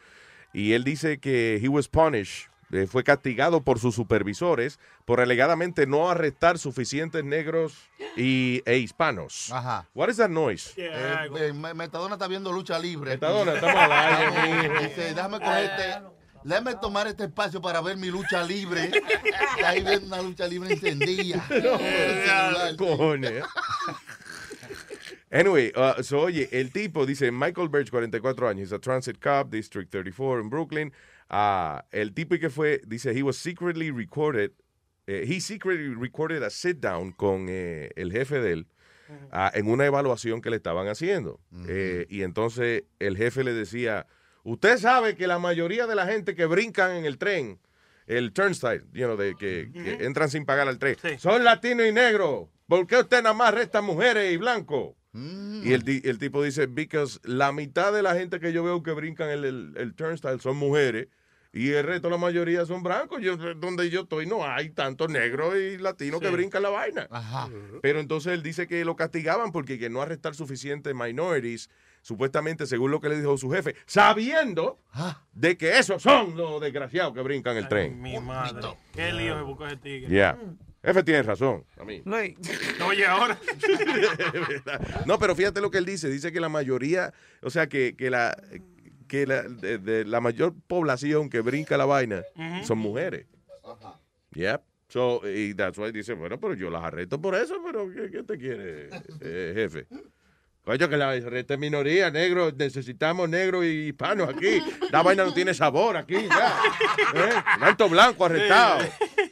y 0.53 0.73
él 0.73 0.83
dice 0.83 1.21
que 1.21 1.61
he 1.63 1.69
was 1.69 1.87
punished 1.87 2.50
eh, 2.73 2.87
fue 2.87 3.03
castigado 3.05 3.63
por 3.63 3.79
sus 3.79 3.95
supervisores 3.95 4.79
por 5.05 5.21
alegadamente 5.21 5.87
no 5.87 6.11
arrestar 6.11 6.59
suficientes 6.59 7.25
negros 7.25 7.75
y, 8.17 8.63
e 8.65 8.79
hispanos. 8.79 9.51
Ajá. 9.53 9.87
What 9.95 10.09
is 10.09 10.17
that 10.19 10.31
noise? 10.31 10.73
Eh, 10.77 10.91
eh, 11.39 11.53
Me- 11.53 11.75
Metadona 11.75 12.15
está 12.15 12.27
viendo 12.29 12.53
lucha 12.53 12.79
libre. 12.79 13.11
Metadona, 13.13 13.55
estamos 13.55 13.77
al 13.81 13.93
aire, 13.93 14.27
Estamos- 14.27 14.69
mijo. 14.69 14.83
Dice, 14.83 15.15
déjame 15.15 15.39
coger 15.41 15.65
este. 15.65 16.21
Déjame 16.43 16.75
tomar 16.77 17.07
este 17.07 17.25
espacio 17.25 17.61
para 17.61 17.83
ver 17.83 17.99
mi 17.99 18.07
lucha 18.11 18.43
libre. 18.43 18.91
Está 19.57 19.69
ahí 19.69 19.83
viendo 19.83 20.07
una 20.07 20.23
lucha 20.23 20.47
libre 20.47 20.73
encendida. 20.73 21.45
Anyway, 25.33 25.73
uh, 25.77 26.03
so 26.03 26.23
oye, 26.23 26.49
el 26.51 26.73
tipo 26.73 27.07
dice 27.07 27.31
Michael 27.31 27.69
Birch, 27.69 27.89
44 27.91 28.49
años, 28.49 28.67
es 28.69 28.73
a 28.73 28.81
transit 28.81 29.17
cop, 29.23 29.49
District 29.49 29.89
34 29.91 30.41
en 30.41 30.51
Brooklyn. 30.51 30.93
Ah, 31.33 31.85
el 31.93 32.13
tipo 32.13 32.37
que 32.39 32.51
fue, 32.51 32.81
dice, 32.89 33.13
he 33.17 33.23
was 33.23 33.37
secretly 33.37 33.93
recorded, 33.93 34.51
eh, 35.07 35.25
he 35.29 35.41
secretly 35.41 35.95
recorded 35.95 36.43
a 36.43 36.51
sit 36.51 36.81
down 36.81 37.13
con 37.13 37.47
eh, 37.49 37.91
el 37.95 38.11
jefe 38.11 38.41
de 38.41 38.53
él 38.53 38.67
ah, 39.31 39.53
en 39.55 39.69
una 39.69 39.87
evaluación 39.87 40.41
que 40.43 40.51
le 40.51 40.57
estaban 40.57 40.89
haciendo. 40.89 41.39
Eh, 41.69 42.07
y 42.09 42.23
entonces 42.23 42.83
el 42.99 43.17
jefe 43.17 43.45
le 43.45 43.53
decía, 43.53 44.09
usted 44.43 44.77
sabe 44.79 45.15
que 45.15 45.29
la 45.29 45.39
mayoría 45.39 45.87
de 45.87 45.95
la 45.95 46.05
gente 46.05 46.35
que 46.35 46.47
brincan 46.47 46.97
en 46.97 47.05
el 47.05 47.17
tren, 47.17 47.61
el 48.09 48.33
turnstile, 48.33 48.83
you 48.93 49.05
know, 49.05 49.17
de 49.17 49.37
que, 49.37 49.71
que 49.73 50.05
entran 50.05 50.31
sin 50.31 50.45
pagar 50.45 50.67
al 50.67 50.79
tren, 50.81 50.97
son 51.21 51.45
latinos 51.45 51.87
y 51.87 51.93
negros. 51.93 52.49
¿Por 52.67 52.89
qué 52.89 52.97
usted 52.97 53.23
nada 53.23 53.35
más 53.35 53.55
resta 53.55 53.83
mujeres 53.83 54.33
y 54.33 54.37
blancos? 54.37 54.97
Y 55.13 55.73
el, 55.75 55.85
el 56.05 56.19
tipo 56.19 56.43
dice, 56.43 56.67
because 56.67 57.21
la 57.23 57.53
mitad 57.53 57.93
de 57.93 58.03
la 58.03 58.15
gente 58.15 58.41
que 58.41 58.53
yo 58.53 58.65
veo 58.65 58.83
que 58.83 58.91
brincan 58.93 59.29
el, 59.31 59.45
el, 59.45 59.75
el 59.77 59.95
turnstile 59.95 60.41
son 60.41 60.57
mujeres 60.57 61.07
y 61.53 61.71
el 61.71 61.85
resto, 61.85 62.09
la 62.09 62.17
mayoría 62.17 62.65
son 62.65 62.83
blancos. 62.83 63.21
Yo, 63.23 63.37
donde 63.37 63.91
yo 63.91 64.03
estoy 64.03 64.27
no 64.27 64.47
hay 64.47 64.71
tantos 64.71 65.11
negros 65.11 65.55
y 65.57 65.79
latinos 65.79 66.21
que 66.21 66.31
brincan 66.31 66.63
la 66.63 66.71
vaina. 66.71 67.09
Pero 67.83 67.99
entonces 67.99 68.33
él 68.33 68.43
dice 68.43 68.69
que 68.69 68.85
lo 68.85 68.95
castigaban 68.95 69.51
porque 69.51 69.79
que 69.79 69.91
no 69.91 70.01
arrestar 70.01 70.35
suficientes 70.37 70.95
minorities, 70.95 71.69
supuestamente 72.03 72.67
según 72.67 72.93
lo 72.93 73.01
que 73.01 73.09
le 73.09 73.19
dijo 73.19 73.37
su 73.37 73.51
jefe, 73.51 73.75
sabiendo 73.87 74.79
de 75.33 75.57
que 75.57 75.79
esos 75.79 76.01
son 76.01 76.37
los 76.37 76.61
desgraciados 76.61 77.15
que 77.15 77.23
brincan 77.23 77.57
el 77.57 77.67
tren. 77.67 78.01
Mi 78.01 78.19
madre. 78.21 78.69
Qué 78.93 79.13
lío 79.13 79.37
se 79.37 79.43
buscó 79.43 79.67
ese 79.67 79.77
tigre. 79.79 80.15
Ya. 80.15 80.39
Jefe 80.83 81.03
tiene 81.03 81.23
razón. 81.23 81.65
A 81.79 81.85
mí. 81.85 82.03
Oye, 82.87 83.07
ahora. 83.07 83.39
No, 85.07 85.19
pero 85.19 85.35
fíjate 85.35 85.61
lo 85.61 85.71
que 85.71 85.79
él 85.79 85.85
dice. 85.85 86.09
Dice 86.09 86.33
que 86.33 86.41
la 86.41 86.49
mayoría, 86.49 87.13
o 87.43 87.51
sea, 87.51 87.69
que, 87.69 87.97
que 87.97 88.09
la 88.11 88.37
que 89.11 89.27
la, 89.27 89.43
de, 89.43 89.79
de 89.79 90.05
la 90.05 90.21
mayor 90.21 90.55
población 90.69 91.29
que 91.29 91.41
brinca 91.41 91.77
la 91.77 91.85
vaina 91.85 92.23
Ujú. 92.37 92.65
son 92.65 92.79
mujeres. 92.79 93.27
Yep. 94.35 94.63
So, 94.89 95.21
y 95.29 95.53
that's 95.55 95.77
why 95.79 95.91
dice, 95.91 96.15
bueno, 96.15 96.39
pero 96.39 96.55
yo 96.55 96.71
las 96.71 96.83
arresto 96.85 97.21
por 97.21 97.35
eso, 97.35 97.57
pero 97.65 97.91
¿qué, 97.93 98.09
qué 98.11 98.23
te 98.23 98.39
quiere, 98.39 98.89
eh, 99.21 99.53
jefe? 99.55 99.87
Coño, 100.65 100.89
que 100.89 100.97
la 100.97 101.11
arreste 101.11 101.57
minoría, 101.57 102.11
negro, 102.11 102.53
necesitamos 102.53 103.29
negro 103.29 103.65
y 103.65 103.89
hispanos 103.89 104.29
aquí. 104.29 104.61
La 104.93 105.03
vaina 105.03 105.25
no 105.25 105.33
tiene 105.33 105.55
sabor 105.55 105.97
aquí, 105.97 106.15
ya. 106.29 106.61
¿Eh? 107.15 107.33
Tanto 107.59 107.89
blanco 107.89 108.27
arrestado. 108.27 108.85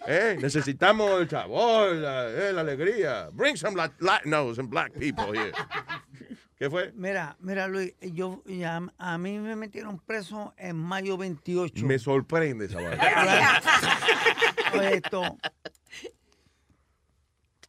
¿Eh? 0.07 0.39
Necesitamos 0.41 1.21
el 1.21 1.29
sabor, 1.29 1.95
la, 1.97 2.29
eh, 2.31 2.53
la 2.53 2.63
alegría. 2.63 3.29
Bring 3.33 3.57
some 3.57 3.77
Lat- 3.77 4.01
Latinos 4.01 4.59
and 4.59 4.71
black 4.71 4.93
people 4.95 5.27
here. 5.39 5.53
¿Qué 6.59 6.69
fue? 6.69 6.93
Mira, 6.97 7.37
mira, 7.39 7.69
Luis, 7.69 7.95
yo, 8.01 8.43
ya, 8.45 8.83
a 8.99 9.19
mí 9.19 9.39
me 9.39 9.55
metieron 9.55 9.99
preso 10.01 10.55
en 10.57 10.77
mayo 10.77 11.17
28. 11.17 11.87
Me 11.87 11.99
sorprende 12.01 12.65
esa 12.67 12.81
vaina. 12.81 13.61
Esto, 14.93 15.39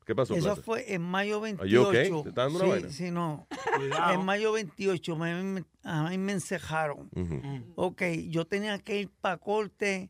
¿Qué 0.06 0.16
pasó? 0.16 0.34
eso 0.34 0.56
fue 0.56 0.92
en 0.94 1.04
mayo 1.04 1.38
Are 1.44 1.70
you 1.70 1.84
28. 1.84 1.88
okay? 1.88 2.24
¿Te 2.24 2.30
está 2.30 2.42
dando 2.44 2.58
una 2.58 2.66
sí, 2.66 2.72
vaina? 2.72 2.90
sí, 2.90 3.12
no. 3.12 3.48
Cuidado. 3.76 4.14
En 4.16 4.26
mayo 4.26 4.52
28 4.54 5.16
me, 5.16 5.44
me- 5.44 5.66
a 5.84 6.10
mí 6.10 6.18
me 6.18 6.32
encejaron. 6.34 7.10
Ujú. 7.16 7.74
Ok, 7.76 8.02
yo 8.30 8.46
tenía 8.46 8.80
que 8.80 9.02
ir 9.02 9.10
para 9.22 9.38
corte 9.38 10.10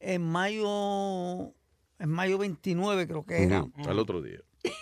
en 0.00 0.22
mayo, 0.22 1.54
en 2.00 2.08
mayo 2.10 2.36
29 2.38 3.06
creo 3.06 3.24
que 3.24 3.44
era. 3.44 3.62
Ujú, 3.62 3.88
Al 3.88 3.98
otro 4.00 4.20
día. 4.22 4.40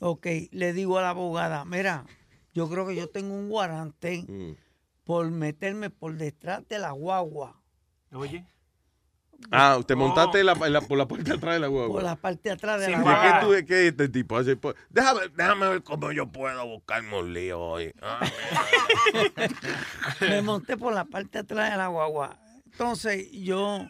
Ok, 0.00 0.26
le 0.50 0.72
digo 0.72 0.98
a 0.98 1.02
la 1.02 1.10
abogada, 1.10 1.64
mira, 1.64 2.04
yo 2.52 2.68
creo 2.68 2.86
que 2.86 2.94
yo 2.96 3.08
tengo 3.08 3.34
un 3.34 3.48
guarante 3.48 4.24
Mm. 4.28 4.56
por 5.04 5.30
meterme 5.30 5.90
por 5.90 6.14
detrás 6.16 6.66
de 6.68 6.78
la 6.78 6.90
guagua, 6.92 7.60
Oye. 8.12 8.44
Ah, 9.50 9.78
te 9.86 9.94
montaste 9.94 10.42
la- 10.42 10.54
la- 10.54 10.80
por 10.80 10.96
la 10.96 11.06
parte 11.06 11.24
de 11.24 11.34
atrás 11.34 11.54
de 11.54 11.60
la 11.60 11.68
huevo. 11.68 11.92
por 11.92 12.02
la 12.02 12.16
parte 12.16 12.48
de 12.48 12.54
atrás 12.54 12.80
de 12.80 12.88
¿Y 12.88 12.92
la 12.92 12.96
qué 12.98 13.02
guagua. 13.04 13.40
tú 13.40 13.66
qué 13.66 13.88
este 13.88 14.08
tipo 14.08 14.36
hace? 14.38 14.56
Pues, 14.56 14.74
déjame, 14.88 15.28
déjame 15.36 15.68
ver 15.68 15.82
cómo 15.82 16.10
yo 16.12 16.26
puedo 16.32 16.66
buscarme 16.66 17.18
un 17.18 17.34
lío 17.34 17.60
hoy. 17.60 17.92
Ah, 18.00 18.20
me 20.20 20.42
monté 20.42 20.76
por 20.76 20.92
la 20.94 21.04
parte 21.04 21.30
de 21.32 21.38
atrás 21.40 21.70
de 21.70 21.76
la 21.76 21.88
guagua. 21.88 22.38
Entonces 22.72 23.30
yo 23.32 23.86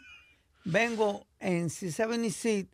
vengo 0.64 1.26
en 1.38 1.68
C76, 1.70 2.66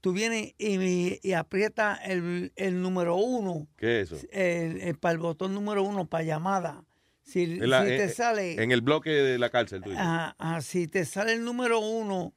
tú 0.00 0.12
vienes 0.12 0.54
y, 0.58 1.18
y 1.26 1.32
aprieta 1.32 1.96
el, 1.96 2.52
el 2.56 2.80
número 2.82 3.16
uno, 3.16 3.66
¿Qué 3.76 4.00
es 4.02 4.12
eso? 4.12 4.26
el, 4.30 4.80
el- 4.80 4.98
para 4.98 5.12
el 5.12 5.18
botón 5.18 5.54
número 5.54 5.82
uno 5.82 6.06
para 6.06 6.24
llamada. 6.24 6.84
Si, 7.22 7.42
En, 7.42 7.68
la- 7.70 7.82
si 7.82 7.88
te 7.88 8.04
en- 8.04 8.10
sale... 8.10 8.62
en 8.62 8.72
el 8.72 8.80
bloque 8.80 9.10
de 9.10 9.38
la 9.38 9.50
cárcel 9.50 9.82
tuyo. 9.82 9.98
Ajá, 9.98 10.34
ajá, 10.38 10.60
si 10.62 10.86
te 10.88 11.04
sale 11.04 11.32
el 11.34 11.44
número 11.44 11.78
uno 11.80 12.32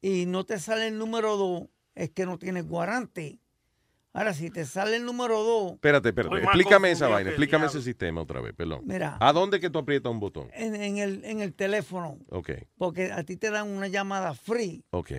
y 0.00 0.26
no 0.26 0.44
te 0.44 0.58
sale 0.58 0.88
el 0.88 0.98
número 0.98 1.36
dos, 1.36 1.68
es 1.94 2.10
que 2.10 2.26
no 2.26 2.38
tienes 2.38 2.66
guarante. 2.66 3.38
Ahora, 4.12 4.32
si 4.32 4.50
te 4.50 4.64
sale 4.64 4.96
el 4.96 5.04
número 5.04 5.42
dos, 5.44 5.72
Espérate, 5.74 6.08
espérate. 6.08 6.38
Explícame 6.38 6.90
esa 6.90 7.06
vaina. 7.06 7.28
Explícame 7.30 7.64
diablo. 7.64 7.78
ese 7.78 7.84
sistema 7.84 8.22
otra 8.22 8.40
vez, 8.40 8.54
perdón. 8.54 8.80
Mira. 8.84 9.18
¿A 9.20 9.32
dónde 9.34 9.60
que 9.60 9.68
tú 9.68 9.78
aprietas 9.78 10.10
un 10.10 10.20
botón? 10.20 10.48
en, 10.54 10.74
en 10.74 10.96
el, 10.98 11.22
en 11.26 11.42
el 11.42 11.52
teléfono, 11.52 12.18
Ok, 12.30 12.50
porque 12.78 13.12
a 13.12 13.22
ti 13.24 13.36
te 13.36 13.50
dan 13.50 13.68
una 13.68 13.88
llamada 13.88 14.32
free. 14.34 14.82
ok. 14.90 15.12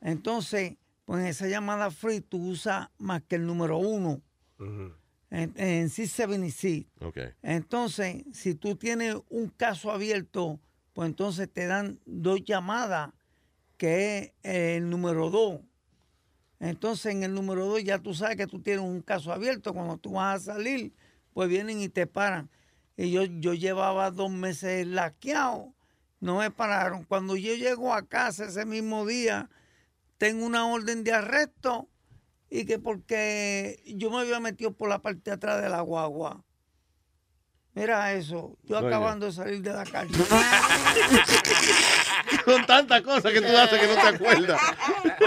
Entonces, 0.00 0.76
pues 1.08 1.22
en 1.22 1.26
esa 1.28 1.48
llamada 1.48 1.90
free 1.90 2.20
tú 2.20 2.50
usas 2.50 2.90
más 2.98 3.22
que 3.22 3.36
el 3.36 3.46
número 3.46 3.78
uno 3.78 4.20
en, 4.58 4.94
en 5.30 5.88
C76. 5.88 6.86
Ok. 7.00 7.18
Entonces, 7.40 8.24
si 8.34 8.54
tú 8.54 8.76
tienes 8.76 9.16
un 9.30 9.48
caso 9.48 9.90
abierto, 9.90 10.60
pues 10.92 11.08
entonces 11.08 11.50
te 11.50 11.66
dan 11.66 11.98
dos 12.04 12.44
llamadas, 12.44 13.14
que 13.78 14.18
es 14.18 14.32
el 14.42 14.90
número 14.90 15.30
dos. 15.30 15.62
Entonces, 16.60 17.14
en 17.14 17.22
el 17.22 17.32
número 17.32 17.64
dos 17.64 17.82
ya 17.82 17.98
tú 18.00 18.12
sabes 18.12 18.36
que 18.36 18.46
tú 18.46 18.60
tienes 18.60 18.84
un 18.84 19.00
caso 19.00 19.32
abierto. 19.32 19.72
Cuando 19.72 19.96
tú 19.96 20.10
vas 20.12 20.46
a 20.46 20.52
salir, 20.52 20.92
pues 21.32 21.48
vienen 21.48 21.80
y 21.80 21.88
te 21.88 22.06
paran. 22.06 22.50
Y 22.98 23.12
yo, 23.12 23.24
yo 23.24 23.54
llevaba 23.54 24.10
dos 24.10 24.30
meses 24.30 24.86
laqueado, 24.86 25.72
no 26.20 26.40
me 26.40 26.50
pararon. 26.50 27.04
Cuando 27.04 27.34
yo 27.34 27.54
llego 27.54 27.94
a 27.94 28.06
casa 28.06 28.44
ese 28.44 28.66
mismo 28.66 29.06
día, 29.06 29.48
tengo 30.18 30.44
una 30.44 30.66
orden 30.66 31.04
de 31.04 31.12
arresto 31.12 31.88
y 32.50 32.66
que 32.66 32.78
porque 32.78 33.82
yo 33.86 34.10
me 34.10 34.18
había 34.18 34.40
metido 34.40 34.72
por 34.72 34.88
la 34.88 35.00
parte 35.00 35.30
de 35.30 35.32
atrás 35.32 35.62
de 35.62 35.68
la 35.68 35.80
guagua. 35.80 36.44
Mira 37.74 38.12
eso, 38.12 38.58
yo 38.64 38.76
acabando 38.78 39.26
de 39.26 39.32
salir 39.32 39.62
de 39.62 39.72
la 39.72 39.84
cárcel. 39.84 40.20
Son 42.44 42.64
tantas 42.66 43.02
cosas 43.02 43.32
que 43.32 43.40
tú 43.40 43.56
haces 43.56 43.78
que 43.80 43.86
no 43.86 43.94
te 43.94 44.08
acuerdas. 44.08 44.60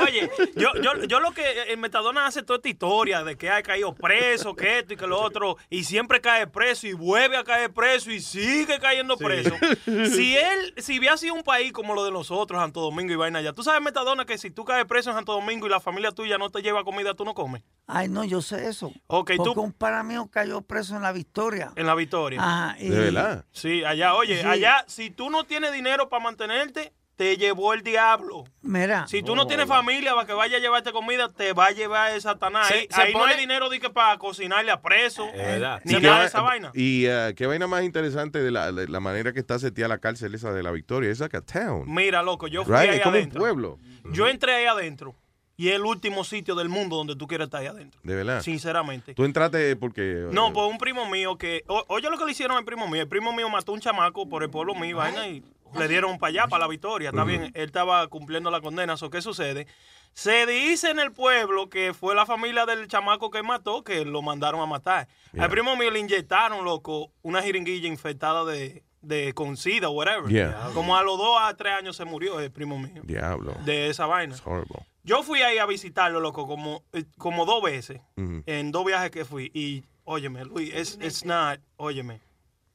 Oye, 0.03 0.29
yo, 0.55 0.69
yo, 0.81 1.03
yo 1.05 1.19
lo 1.19 1.31
que 1.31 1.63
el 1.69 1.77
Metadona 1.77 2.25
hace 2.25 2.43
toda 2.43 2.57
esta 2.57 2.69
historia 2.69 3.23
de 3.23 3.37
que 3.37 3.49
ha 3.49 3.61
caído 3.63 3.93
preso, 3.93 4.55
que 4.55 4.79
esto 4.79 4.93
y 4.93 4.97
que 4.97 5.07
lo 5.07 5.19
otro, 5.21 5.57
y 5.69 5.83
siempre 5.83 6.21
cae 6.21 6.47
preso 6.47 6.87
y 6.87 6.93
vuelve 6.93 7.37
a 7.37 7.43
caer 7.43 7.71
preso 7.73 8.11
y 8.11 8.19
sigue 8.21 8.79
cayendo 8.79 9.17
preso. 9.17 9.55
Si 10.11 10.35
él, 10.37 10.73
si 10.77 10.99
hubiera 10.99 11.17
sido 11.17 11.33
un 11.33 11.43
país 11.43 11.71
como 11.71 11.93
lo 11.93 12.03
de 12.05 12.11
nosotros, 12.11 12.59
Santo 12.59 12.81
Domingo 12.81 13.13
y 13.13 13.15
vaina 13.15 13.41
ya, 13.41 13.53
tú 13.53 13.63
sabes, 13.63 13.81
Metadona, 13.81 14.25
que 14.25 14.37
si 14.37 14.51
tú 14.51 14.65
caes 14.65 14.85
preso 14.85 15.09
en 15.09 15.15
Santo 15.15 15.33
Domingo 15.33 15.67
y 15.67 15.69
la 15.69 15.79
familia 15.79 16.11
tuya 16.11 16.37
no 16.37 16.49
te 16.49 16.61
lleva 16.61 16.83
comida, 16.83 17.13
tú 17.13 17.25
no 17.25 17.33
comes. 17.33 17.63
Ay, 17.87 18.07
no, 18.07 18.23
yo 18.23 18.41
sé 18.41 18.67
eso. 18.67 18.87
Ok, 19.07 19.31
Porque 19.37 19.37
tú- 19.53 19.61
un 19.61 19.73
para 19.73 20.03
mío 20.03 20.29
cayó 20.31 20.61
preso 20.61 20.95
en 20.95 21.01
la 21.01 21.11
Victoria. 21.11 21.71
En 21.75 21.87
la 21.87 21.95
victoria. 21.95 22.39
Ajá, 22.41 22.75
y- 22.79 22.89
¿De 22.89 22.99
verdad? 22.99 23.45
Sí, 23.51 23.83
allá, 23.83 24.15
oye, 24.15 24.41
Sí. 24.41 24.47
allá, 24.47 24.83
si 24.87 25.09
tú 25.09 25.29
no 25.29 25.43
tienes 25.45 25.71
dinero 25.71 26.09
para 26.09 26.23
mantenerte, 26.23 26.90
te 27.15 27.37
llevó 27.37 27.73
el 27.73 27.83
diablo. 27.83 28.45
Mira. 28.61 29.05
Si 29.07 29.21
tú 29.21 29.35
no 29.35 29.45
tienes 29.45 29.67
familia 29.67 30.15
para 30.15 30.25
que 30.25 30.33
vaya 30.33 30.57
a 30.57 30.59
llevarte 30.59 30.91
comida, 30.91 31.29
te 31.29 31.53
va 31.53 31.67
a 31.67 31.71
llevar 31.71 32.11
el 32.13 32.21
Satanás. 32.21 32.67
Se- 32.67 32.73
ahí 32.73 32.87
se 32.89 33.01
ahí 33.01 33.13
no 33.13 33.23
hay 33.25 33.37
dinero 33.37 33.69
de 33.69 33.79
que 33.79 33.89
para 33.91 34.17
cocinarle 34.17 34.71
a 34.71 34.81
preso, 34.81 35.27
verdad. 35.33 35.81
ni 35.83 35.93
¿Y 35.93 35.97
qué 35.97 36.07
nada 36.07 36.21
de 36.21 36.27
esa 36.27 36.41
vaina. 36.41 36.71
Y 36.73 37.05
eh, 37.05 37.33
qué 37.35 37.45
vaina 37.45 37.67
más 37.67 37.83
interesante 37.83 38.39
de 38.41 38.49
la, 38.49 38.71
de 38.71 38.87
la 38.87 38.99
manera 38.99 39.33
que 39.33 39.39
está 39.39 39.59
seteada 39.59 39.89
la 39.89 39.97
cárcel 39.99 40.33
esa 40.33 40.51
de 40.51 40.63
la 40.63 40.71
Victoria. 40.71 41.11
Es 41.11 41.19
like 41.19 41.37
a 41.37 41.41
town. 41.41 41.83
Mira, 41.85 42.23
loco, 42.23 42.47
yo 42.47 42.63
fui 42.63 42.73
Right? 42.73 42.89
ahí 42.89 42.95
Es 42.97 43.01
como 43.03 43.11
un 43.13 43.17
adentro. 43.17 43.39
pueblo. 43.39 43.79
Yo 44.11 44.27
entré 44.27 44.55
ahí 44.55 44.65
adentro 44.65 45.15
y 45.57 45.69
es 45.69 45.75
el 45.75 45.85
último 45.85 46.23
sitio 46.23 46.55
del 46.55 46.69
mundo 46.69 46.95
donde 46.95 47.15
tú 47.15 47.27
quieres 47.27 47.45
estar 47.45 47.61
ahí 47.61 47.67
adentro. 47.67 47.99
De 48.03 48.15
verdad. 48.15 48.41
Sinceramente. 48.41 49.13
Tú 49.13 49.25
entraste 49.25 49.75
porque... 49.75 50.27
No, 50.31 50.47
eh, 50.47 50.51
pues 50.55 50.71
un 50.71 50.79
primo 50.79 51.07
mío 51.07 51.37
que. 51.37 51.63
o- 51.67 51.85
oye 51.89 52.09
lo 52.09 52.17
que 52.17 52.25
le 52.25 52.31
hicieron 52.31 52.57
al 52.57 52.65
primo 52.65 52.87
mío. 52.87 53.03
El 53.03 53.07
primo 53.07 53.31
mío 53.31 53.47
mató 53.47 53.73
a 53.73 53.75
un 53.75 53.81
chamaco 53.81 54.27
por 54.27 54.41
el 54.41 54.49
pueblo 54.49 54.73
mío, 54.73 54.97
vaina, 54.97 55.27
y 55.27 55.43
le 55.77 55.87
dieron 55.87 56.17
para 56.19 56.29
allá, 56.29 56.47
para 56.47 56.61
la 56.61 56.67
victoria. 56.67 57.09
Está 57.09 57.23
bien, 57.23 57.43
él 57.53 57.65
estaba 57.65 58.07
cumpliendo 58.07 58.51
la 58.51 58.61
condena. 58.61 58.97
¿So 58.97 59.09
¿Qué 59.09 59.21
sucede? 59.21 59.67
Se 60.13 60.45
dice 60.45 60.89
en 60.89 60.99
el 60.99 61.11
pueblo 61.13 61.69
que 61.69 61.93
fue 61.93 62.13
la 62.15 62.25
familia 62.25 62.65
del 62.65 62.87
chamaco 62.87 63.31
que 63.31 63.43
mató 63.43 63.83
que 63.83 64.03
lo 64.03 64.21
mandaron 64.21 64.59
a 64.61 64.65
matar. 64.65 65.07
Yeah. 65.31 65.45
Al 65.45 65.49
primo 65.49 65.75
mío 65.77 65.89
le 65.89 65.99
inyectaron, 65.99 66.65
loco, 66.65 67.11
una 67.21 67.41
jeringuilla 67.41 67.87
infectada 67.87 68.43
de, 68.43 68.83
de 69.01 69.33
con 69.33 69.55
sida 69.55 69.87
o 69.87 69.91
whatever. 69.93 70.29
Yeah. 70.29 70.71
Como 70.73 70.97
a 70.97 71.03
los 71.03 71.17
dos 71.17 71.37
a 71.39 71.55
tres 71.55 71.73
años 71.73 71.95
se 71.95 72.03
murió 72.03 72.39
el 72.41 72.51
primo 72.51 72.77
mío 72.77 73.01
Diablo. 73.05 73.55
de 73.63 73.89
esa 73.89 74.05
vaina. 74.05 74.35
It's 74.35 74.45
horrible. 74.45 74.85
Yo 75.03 75.23
fui 75.23 75.41
ahí 75.41 75.57
a 75.57 75.65
visitarlo, 75.65 76.19
loco, 76.19 76.45
como, 76.45 76.83
eh, 76.93 77.05
como 77.17 77.45
dos 77.45 77.63
veces. 77.63 78.01
En 78.17 78.71
dos 78.71 78.85
viajes 78.85 79.09
que 79.11 79.25
fui. 79.25 79.49
Y, 79.53 79.83
óyeme, 80.03 80.45
Luis, 80.45 80.71
es 80.75 80.99
it's 81.01 81.25
not, 81.25 81.59
óyeme. 81.77 82.19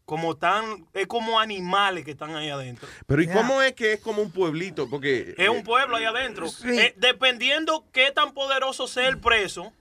Como 0.07 0.37
tan, 0.37 0.87
es 0.95 1.09
como 1.09 1.41
animales 1.41 2.05
que 2.05 2.13
están 2.13 2.37
ahí 2.37 2.49
adentro. 2.49 2.89
Pero 3.07 3.23
¿y 3.23 3.27
cómo 3.27 3.61
es 3.61 3.75
que 3.75 3.95
es 3.95 4.01
como 4.01 4.23
un 4.23 4.31
pueblito? 4.31 4.89
Porque 4.89 5.35
Es 5.37 5.49
un 5.49 5.65
pueblo 5.65 5.97
ahí 5.97 6.05
adentro. 6.05 6.47
Eh, 6.65 6.95
dependiendo 6.97 7.85
qué 7.93 8.13
tan 8.13 8.33
poderoso 8.33 8.87
sea 8.87 9.09
el 9.09 9.19
preso, 9.19 9.73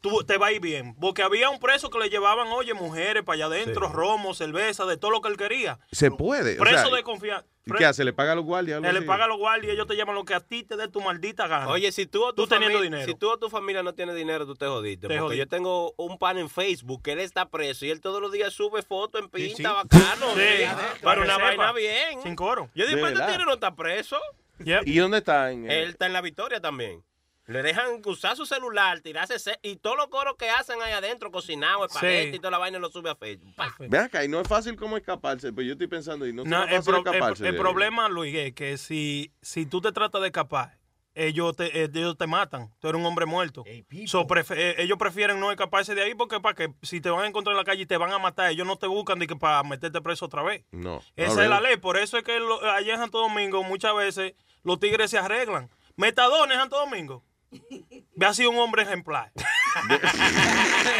tú 0.00 0.22
te 0.24 0.38
va 0.38 0.48
a 0.48 0.52
ir 0.52 0.60
bien. 0.60 0.94
Porque 1.00 1.22
había 1.22 1.50
un 1.50 1.58
preso 1.58 1.90
que 1.90 1.98
le 1.98 2.08
llevaban, 2.10 2.48
oye, 2.48 2.74
mujeres 2.74 3.22
para 3.24 3.34
allá 3.36 3.46
adentro, 3.46 3.88
romo, 3.88 4.34
cerveza, 4.34 4.84
de 4.86 4.96
todo 4.96 5.10
lo 5.10 5.20
que 5.20 5.28
él 5.28 5.36
quería. 5.36 5.78
se 5.92 6.10
puede. 6.10 6.54
o 6.56 6.62
Preso 6.62 6.86
sea, 6.88 6.96
de 6.96 7.02
confianza. 7.02 7.46
¿y 7.66 7.72
¿Qué 7.72 7.84
hace? 7.84 8.02
¿Le 8.02 8.14
paga 8.14 8.32
a 8.32 8.34
los 8.34 8.44
guardias? 8.46 8.80
le 8.80 9.02
paga 9.02 9.24
a 9.24 9.28
los 9.28 9.36
guardias 9.36 9.70
y 9.72 9.74
ellos 9.74 9.86
te 9.86 9.94
llaman 9.94 10.14
lo 10.14 10.24
que 10.24 10.32
a 10.34 10.40
ti 10.40 10.62
te 10.64 10.76
dé 10.76 10.88
tu 10.88 11.02
maldita 11.02 11.46
gana. 11.48 11.68
Oye, 11.68 11.92
si 11.92 12.06
tú 12.06 12.24
o 12.24 12.32
tu, 12.32 12.42
Tú 12.44 12.48
teniendo 12.48 12.78
familia, 12.78 12.96
dinero. 12.98 13.12
si 13.12 13.18
tú 13.18 13.28
o 13.30 13.38
tu 13.38 13.50
familia 13.50 13.82
no 13.82 13.92
tienes 13.94 14.14
dinero, 14.16 14.46
tú 14.46 14.54
te 14.54 14.64
jodiste. 14.66 15.02
Te 15.06 15.08
porque 15.08 15.20
jodiste. 15.20 15.38
yo 15.44 15.48
tengo 15.48 15.92
un 15.98 16.16
pan 16.18 16.38
en 16.38 16.48
Facebook 16.48 17.02
que 17.02 17.12
él 17.12 17.20
está 17.20 17.50
preso 17.50 17.84
y 17.84 17.90
él 17.90 18.00
todos 18.00 18.22
los 18.22 18.32
días 18.32 18.54
sube 18.54 18.82
fotos 18.82 19.20
en 19.20 19.28
pinta 19.28 19.56
sí. 19.56 19.62
bacano. 19.62 20.34
Sí, 20.34 20.40
Sí, 20.40 20.64
para 21.02 21.20
Pero 21.20 21.22
una 21.24 21.34
sepa. 21.34 21.44
vaina 21.46 21.72
bien. 21.72 22.22
Sin 22.22 22.34
coro. 22.36 22.70
Yo 22.74 22.86
digo, 22.86 23.04
De 23.06 23.12
¿para 23.12 23.26
este 23.32 23.44
no 23.44 23.52
está 23.52 23.74
preso? 23.76 24.16
¿Y 24.86 24.96
dónde 24.98 25.18
está? 25.18 25.52
En, 25.52 25.70
Él 25.70 25.90
está 25.90 26.06
en 26.06 26.12
la 26.14 26.20
victoria 26.22 26.60
también. 26.60 27.04
Le 27.48 27.62
dejan 27.62 28.02
usar 28.04 28.36
su 28.36 28.44
celular, 28.46 29.00
tirarse 29.00 29.36
y 29.62 29.76
todos 29.76 29.96
los 29.96 30.08
coros 30.08 30.36
que 30.38 30.50
hacen 30.50 30.80
ahí 30.82 30.92
adentro, 30.92 31.30
cocinado, 31.32 31.86
espagueti 31.86 32.30
Sí. 32.30 32.36
y 32.36 32.38
toda 32.38 32.50
la 32.50 32.58
vaina 32.58 32.78
lo 32.78 32.90
sube 32.90 33.08
a 33.10 33.16
Facebook. 33.16 33.52
Ve 33.78 33.98
acá, 33.98 34.22
y 34.22 34.28
no 34.28 34.38
es 34.40 34.46
fácil 34.46 34.76
como 34.76 34.96
escaparse. 34.98 35.50
Pues 35.52 35.66
yo 35.66 35.72
estoy 35.72 35.86
pensando, 35.86 36.26
y 36.26 36.32
no, 36.34 36.44
No, 36.44 36.64
el, 36.64 36.76
fácil 36.76 36.94
el- 36.94 36.98
escaparse. 37.06 37.48
el 37.48 37.56
problema, 37.56 38.08
Luis, 38.10 38.34
es 38.36 38.52
que 38.52 38.76
si, 38.76 39.32
si 39.40 39.64
tú 39.64 39.80
te 39.80 39.92
tratas 39.92 40.20
de 40.20 40.26
escapar, 40.28 40.76
ellos 41.14 41.56
te, 41.56 41.82
eh, 41.84 41.90
ellos 41.92 42.16
te 42.18 42.26
matan. 42.28 42.70
Tú 42.80 42.88
eres 42.90 43.00
un 43.00 43.06
hombre 43.06 43.24
muerto. 43.26 43.64
So, 44.06 44.26
prefe- 44.26 44.54
eh, 44.56 44.74
ellos 44.82 44.98
prefieren 44.98 45.40
no 45.40 45.50
escaparse 45.50 45.94
de 45.94 46.02
ahí 46.02 46.14
porque 46.14 46.38
para 46.40 46.54
que 46.54 46.74
si 46.82 47.00
te 47.00 47.08
van 47.10 47.24
a 47.24 47.26
encontrar 47.28 47.54
en 47.54 47.56
la 47.56 47.64
calle 47.64 47.82
y 47.82 47.86
te 47.86 47.96
van 47.96 48.12
a 48.12 48.18
matar, 48.18 48.50
ellos 48.50 48.66
no 48.66 48.76
te 48.76 48.86
buscan 48.86 49.18
de 49.18 49.26
que 49.26 49.34
para 49.34 49.62
meterte 49.64 50.00
preso 50.02 50.26
otra 50.26 50.42
vez. 50.42 50.64
No. 50.70 51.02
Esa 51.16 51.34
No, 51.36 51.42
es 51.42 51.48
la 51.48 51.60
ley. 51.62 51.78
Por 51.78 51.96
eso 51.96 52.18
es 52.18 52.24
que 52.24 52.38
lo- 52.38 52.62
allá 52.70 52.92
en 52.92 53.00
Santo 53.00 53.18
Domingo 53.20 53.62
muchas 53.64 53.96
veces 53.96 54.34
los 54.62 54.78
tigres 54.78 55.10
se 55.10 55.16
arreglan. 55.18 55.70
Metadona 55.96 56.54
en 56.54 56.60
Santo 56.60 56.76
Domingo. 56.78 57.24
Ve 57.50 58.26
así 58.26 58.46
un 58.46 58.58
hombre 58.58 58.82
ejemplar. 58.82 59.32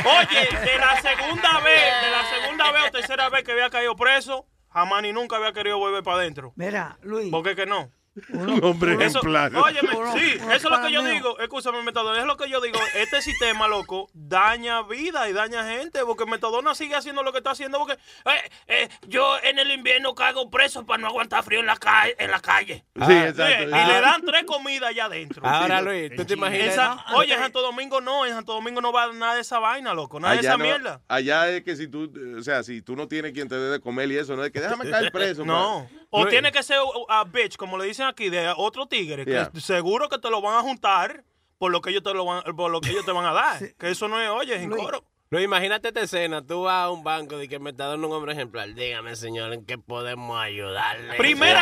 Oye, 0.04 0.48
de 0.60 0.78
la 0.78 1.00
segunda 1.00 1.60
vez, 1.60 2.02
de 2.02 2.10
la 2.10 2.24
segunda 2.30 2.72
vez 2.72 2.82
o 2.88 2.90
tercera 2.92 3.28
vez 3.28 3.44
que 3.44 3.52
había 3.52 3.70
caído 3.70 3.96
preso, 3.96 4.46
jamás 4.70 5.02
ni 5.02 5.12
nunca 5.12 5.36
había 5.36 5.52
querido 5.52 5.78
volver 5.78 6.02
para 6.02 6.18
adentro. 6.18 6.52
Mira, 6.56 6.98
Luis. 7.02 7.30
¿Por 7.30 7.42
qué 7.42 7.56
que 7.56 7.66
no? 7.66 7.90
Un 8.30 8.64
hombre 8.64 8.92
Eso, 9.04 9.18
ejemplar. 9.18 9.54
óyeme, 9.54 9.88
sí, 10.18 10.32
eso 10.36 10.52
es 10.52 10.62
lo 10.64 10.80
que 10.82 10.92
yo 10.92 11.02
digo. 11.04 11.38
Escúchame, 11.38 11.82
Metadona, 11.82 12.20
es 12.20 12.26
lo 12.26 12.36
que 12.36 12.48
yo 12.48 12.60
digo. 12.60 12.78
Este 12.94 13.22
sistema, 13.22 13.68
loco, 13.68 14.08
daña 14.14 14.82
vida 14.82 15.28
y 15.28 15.32
daña 15.32 15.64
gente. 15.68 16.00
Porque 16.04 16.26
Metadona 16.26 16.74
sigue 16.74 16.94
haciendo 16.94 17.22
lo 17.22 17.32
que 17.32 17.38
está 17.38 17.50
haciendo. 17.50 17.78
Porque 17.78 17.94
eh, 17.94 18.50
eh, 18.66 18.88
yo 19.06 19.36
en 19.42 19.58
el 19.58 19.70
invierno 19.70 20.14
cago 20.14 20.50
preso 20.50 20.84
para 20.86 21.00
no 21.00 21.08
aguantar 21.08 21.42
frío 21.44 21.60
en 21.60 21.66
la, 21.66 21.76
calle 21.76 22.14
en 22.18 22.30
la 22.30 22.40
calle. 22.40 22.84
Sí, 22.94 23.12
exacto. 23.12 23.62
y 23.64 23.66
le 23.66 24.00
dan 24.00 24.22
tres 24.24 24.44
comidas 24.44 24.90
allá 24.90 25.06
adentro. 25.06 25.46
Ahora, 25.46 25.80
Luis, 25.80 26.14
¿tú 26.16 26.24
te 26.24 26.34
imaginas? 26.34 26.68
Esa- 26.68 27.04
oye, 27.14 27.34
en 27.34 27.40
Santo 27.40 27.60
Domingo 27.62 28.00
no, 28.00 28.26
en 28.26 28.34
Santo 28.34 28.52
Domingo 28.52 28.80
no 28.80 28.92
va 28.92 29.12
nada 29.12 29.34
de 29.34 29.40
esa 29.42 29.58
vaina, 29.58 29.94
loco, 29.94 30.20
nada 30.20 30.34
de 30.34 30.40
esa 30.40 30.56
no- 30.56 30.64
mierda. 30.64 31.00
Allá 31.08 31.48
es 31.50 31.62
que 31.62 31.76
si 31.76 31.88
tú, 31.88 32.12
o 32.38 32.42
sea, 32.42 32.62
si 32.62 32.82
tú 32.82 32.96
no 32.96 33.08
tienes 33.08 33.32
quien 33.32 33.48
te 33.48 33.56
dé 33.56 33.70
de 33.70 33.80
comer 33.80 34.10
y 34.10 34.18
eso, 34.18 34.36
no 34.36 34.44
es 34.44 34.50
que 34.52 34.60
déjame 34.60 34.88
caer 34.90 35.12
preso. 35.12 35.44
No. 35.48 35.88
pa. 35.88 35.98
O 36.10 36.22
Luis. 36.22 36.30
tiene 36.30 36.50
que 36.52 36.62
ser 36.62 36.78
a 37.08 37.24
bitch, 37.24 37.56
como 37.56 37.76
le 37.76 37.84
dicen 37.86 38.06
aquí, 38.06 38.30
de 38.30 38.52
otro 38.56 38.86
tigre, 38.86 39.24
que 39.24 39.30
Yeah. 39.32 39.50
seguro 39.60 40.08
que 40.08 40.18
te 40.18 40.30
lo 40.30 40.40
van 40.40 40.56
a 40.56 40.62
juntar 40.62 41.24
por 41.58 41.70
lo 41.70 41.80
que 41.80 41.90
ellos 41.90 42.02
te 42.02 42.14
lo 42.14 42.24
van, 42.24 42.42
por 42.56 42.70
lo 42.70 42.80
que 42.80 42.90
ellos 42.90 43.04
te 43.04 43.12
van 43.12 43.26
a 43.26 43.32
dar. 43.32 43.58
Que 43.78 43.90
eso 43.90 44.08
no 44.08 44.20
es, 44.20 44.28
oye, 44.30 44.58
sin 44.58 44.70
coro. 44.70 45.04
Luis, 45.30 45.44
imagínate 45.44 45.88
esta 45.88 46.00
escena. 46.00 46.40
Tú 46.40 46.62
vas 46.62 46.84
a 46.84 46.90
un 46.90 47.04
banco 47.04 47.36
de 47.36 47.48
que 47.48 47.58
me 47.58 47.70
está 47.70 47.86
dando 47.88 48.06
un 48.08 48.14
hombre 48.14 48.32
ejemplar. 48.32 48.72
Dígame, 48.72 49.14
señor, 49.14 49.52
¿en 49.52 49.62
qué 49.66 49.76
podemos 49.76 50.40
ayudarle? 50.40 51.16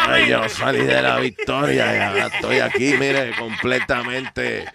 Ay, 0.08 0.28
yo 0.28 0.48
salí 0.48 0.82
de 0.84 1.02
la 1.02 1.16
victoria 1.18 1.96
y 1.96 2.00
ahora 2.00 2.26
estoy 2.28 2.60
aquí, 2.60 2.94
mire, 2.96 3.34
completamente 3.36 4.66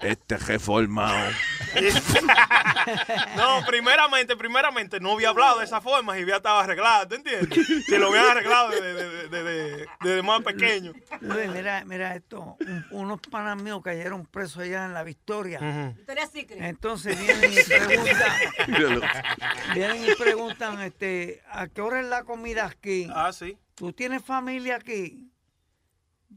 este 0.00 0.36
reformado. 0.38 1.30
No, 3.36 3.64
primeramente, 3.66 4.36
primeramente, 4.36 4.98
no 4.98 5.12
había 5.12 5.28
hablado 5.28 5.58
de 5.60 5.64
esa 5.66 5.80
forma 5.80 6.18
y 6.18 6.22
había 6.22 6.36
estado 6.36 6.58
arreglado, 6.58 7.06
¿te 7.08 7.16
entiendes? 7.16 7.66
Si 7.86 7.96
lo 7.96 8.08
habían 8.08 8.24
arreglado 8.26 8.70
desde 8.70 9.28
de, 9.28 9.86
de, 10.00 10.22
más 10.22 10.42
pequeño. 10.42 10.92
Luis, 11.20 11.48
mira, 11.50 11.84
mira 11.84 12.16
esto. 12.16 12.56
Un- 12.60 12.86
unos 12.90 13.20
panas 13.30 13.62
míos 13.62 13.80
cayeron 13.84 14.26
presos 14.26 14.62
allá 14.62 14.86
en 14.86 14.94
la 14.94 15.04
Victoria. 15.04 15.92
Victoria 15.96 16.26
Secret. 16.26 16.60
Entonces 16.62 17.18
vienen 17.20 17.52
y 17.52 17.62
preguntan, 17.62 18.32
vienen 19.74 20.04
y 20.10 20.14
preguntan, 20.16 20.80
este, 20.80 21.42
¿a 21.50 21.68
qué 21.68 21.80
hora 21.80 22.00
es 22.00 22.06
la 22.06 22.24
comida 22.24 22.66
aquí? 22.66 23.08
Ah, 23.14 23.32
sí. 23.32 23.56
¿Tú 23.74 23.92
tienes 23.92 24.22
familia 24.22 24.76
aquí? 24.76 25.30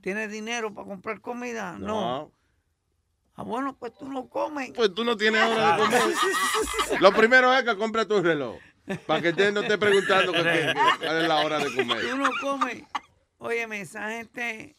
¿Tienes 0.02 0.32
dinero 0.32 0.74
para 0.74 0.88
comprar 0.88 1.22
comida? 1.22 1.78
No. 1.80 2.32
Ah, 3.36 3.44
bueno, 3.44 3.76
pues 3.78 3.94
tú 3.98 4.08
no 4.08 4.28
comes. 4.30 4.72
Pues 4.76 4.94
tú 4.94 5.04
no 5.04 5.18
tienes 5.18 5.44
hora 5.44 5.78
de 5.78 5.84
comer. 5.84 6.02
Lo 7.02 7.12
primero 7.14 7.54
es 7.54 7.64
que 7.64 7.76
compre 7.78 8.06
tu 8.06 8.22
reloj. 8.22 8.58
Para 9.08 9.22
que 9.22 9.30
usted 9.30 9.54
no 9.54 9.62
esté 9.62 9.78
preguntando 9.78 10.34
que- 10.34 10.42
que- 10.42 10.74
cuál 11.00 11.22
es 11.22 11.28
la 11.28 11.38
hora 11.38 11.58
de 11.60 11.74
comer. 11.76 12.02
Tú 12.10 12.18
no 12.18 12.30
comes. 12.42 12.84
Óyeme, 13.38 13.82
esa 13.82 14.10
gente 14.10 14.76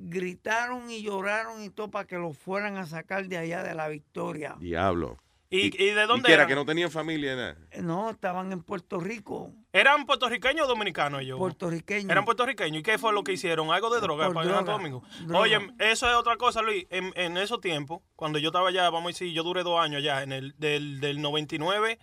gritaron 0.00 0.90
y 0.90 1.02
lloraron 1.02 1.62
y 1.62 1.70
todo 1.70 1.90
para 1.90 2.06
que 2.06 2.16
los 2.16 2.38
fueran 2.38 2.76
a 2.76 2.86
sacar 2.86 3.26
de 3.26 3.36
allá 3.36 3.62
de 3.64 3.74
la 3.74 3.88
Victoria. 3.88 4.56
Diablo. 4.60 5.18
¿Y, 5.50 5.66
y 5.82 5.90
de 5.92 6.04
¿Y 6.04 6.06
dónde 6.06 6.26
qué 6.26 6.32
era? 6.34 6.42
eran? 6.42 6.48
Que 6.48 6.54
no 6.54 6.66
tenían 6.66 6.90
familia 6.90 7.34
nada. 7.34 7.56
No, 7.80 8.10
estaban 8.10 8.52
en 8.52 8.62
Puerto 8.62 9.00
Rico. 9.00 9.52
¿Eran 9.72 10.04
puertorriqueños 10.04 10.66
o 10.66 10.68
dominicanos 10.68 11.22
ellos? 11.22 11.38
Puertorriqueños. 11.38 12.10
Eran 12.10 12.24
puertorriqueños. 12.26 12.80
¿Y 12.80 12.82
qué 12.82 12.98
fue 12.98 13.12
lo 13.14 13.24
que 13.24 13.32
hicieron? 13.32 13.70
¿Algo 13.70 13.88
de 13.94 14.00
droga 14.00 14.26
Por 14.26 14.34
para 14.34 14.46
Santo 14.50 14.64
droga, 14.64 14.78
Domingo? 14.78 15.02
droga. 15.26 15.40
Oye, 15.40 15.58
eso 15.78 16.06
es 16.08 16.14
otra 16.16 16.36
cosa, 16.36 16.60
Luis. 16.60 16.86
En, 16.90 17.12
en 17.16 17.36
esos 17.38 17.60
tiempos, 17.60 18.00
cuando 18.14 18.38
yo 18.38 18.48
estaba 18.48 18.68
allá, 18.68 18.90
vamos 18.90 19.04
a 19.06 19.08
decir, 19.08 19.32
yo 19.32 19.42
duré 19.42 19.62
dos 19.62 19.80
años 19.80 19.98
allá, 20.00 20.22
en 20.22 20.32
el, 20.32 20.54
del, 20.58 21.00
del 21.00 21.22
99 21.22 21.98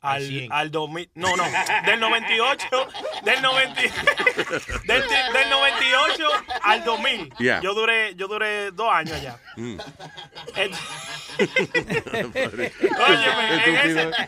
al, 0.00 0.48
al 0.50 0.70
2000. 0.70 1.10
No, 1.14 1.36
no, 1.36 1.44
del 1.84 2.00
98, 2.00 2.66
del, 3.22 3.42
90, 3.42 3.80
del, 4.84 5.02
del 5.08 5.50
98 5.50 6.28
al 6.62 6.84
2000. 6.84 7.34
Yeah. 7.38 7.60
Yo 7.60 7.74
duré 7.74 8.14
yo 8.14 8.28
duré 8.28 8.70
dos 8.70 8.92
años 8.92 9.16
allá. 9.16 9.38
Mm. 9.56 9.78
Óyeme, 13.06 13.64
en 13.66 13.76
ese... 13.76 14.10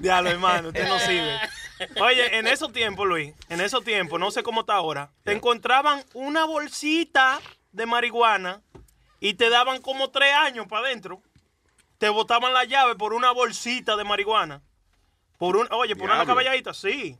Diablo, 0.00 0.30
hermano, 0.30 0.68
usted 0.68 0.88
no 0.88 0.98
sirve. 0.98 1.38
Oye, 2.00 2.38
en 2.38 2.46
esos 2.46 2.72
tiempos, 2.72 3.06
Luis, 3.06 3.34
en 3.48 3.60
esos 3.60 3.84
tiempos, 3.84 4.20
no 4.20 4.30
sé 4.30 4.42
cómo 4.42 4.60
está 4.60 4.74
ahora, 4.74 5.10
te 5.24 5.32
encontraban 5.32 6.04
una 6.14 6.44
bolsita 6.44 7.40
de 7.72 7.86
marihuana 7.86 8.62
y 9.20 9.34
te 9.34 9.50
daban 9.50 9.80
como 9.80 10.10
tres 10.10 10.32
años 10.34 10.66
para 10.68 10.86
adentro. 10.86 11.22
Te 12.04 12.10
botaban 12.10 12.52
la 12.52 12.64
llave 12.64 12.96
por 12.96 13.14
una 13.14 13.30
bolsita 13.30 13.96
de 13.96 14.04
marihuana. 14.04 14.60
Por 15.38 15.56
un, 15.56 15.66
oye, 15.70 15.96
por 15.96 16.10
una 16.10 16.26
caballadita, 16.26 16.74
sí. 16.74 17.18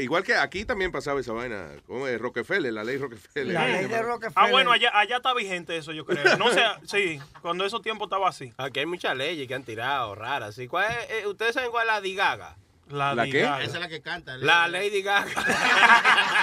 Igual 0.00 0.24
que 0.24 0.34
aquí 0.34 0.64
también 0.64 0.90
pasaba 0.90 1.20
esa 1.20 1.34
vaina. 1.34 1.72
¿Cómo 1.86 2.06
es? 2.06 2.18
Rockefeller, 2.18 2.72
la 2.72 2.84
ley 2.84 2.96
Rockefeller. 2.96 3.52
La 3.52 3.68
ley 3.68 3.84
de 3.88 4.00
Rockefeller. 4.00 4.48
Ah, 4.48 4.50
bueno, 4.50 4.72
allá, 4.72 4.98
allá 4.98 5.16
está 5.16 5.34
vigente 5.34 5.76
eso, 5.76 5.92
yo 5.92 6.06
creo. 6.06 6.38
No 6.38 6.50
sé, 6.50 6.62
sí, 6.86 7.20
cuando 7.42 7.66
esos 7.66 7.82
tiempos 7.82 8.06
estaba 8.06 8.30
así. 8.30 8.54
Aquí 8.56 8.80
hay 8.80 8.86
muchas 8.86 9.14
leyes 9.14 9.46
que 9.46 9.54
han 9.54 9.64
tirado 9.64 10.14
raras. 10.14 10.54
¿sí? 10.54 10.68
¿Cuál 10.68 10.90
es, 10.90 11.10
eh, 11.10 11.26
¿Ustedes 11.26 11.52
saben 11.52 11.70
cuál 11.70 11.86
es 11.86 11.92
la 11.92 12.00
Digaga? 12.00 12.56
La, 12.92 13.14
¿La 13.14 13.24
qué? 13.24 13.40
Gaga. 13.40 13.62
Esa 13.62 13.74
es 13.76 13.80
la 13.80 13.88
que 13.88 14.02
canta. 14.02 14.36
La 14.38 14.68
Lady 14.68 15.00
Gaga. 15.00 15.30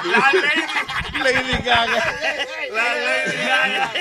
La 0.03 0.31
Lady, 0.33 0.63
Lady 1.23 1.63
Gaga. 1.63 2.15
la 2.71 2.95
Lady 2.95 3.37
Gaga. 3.37 3.91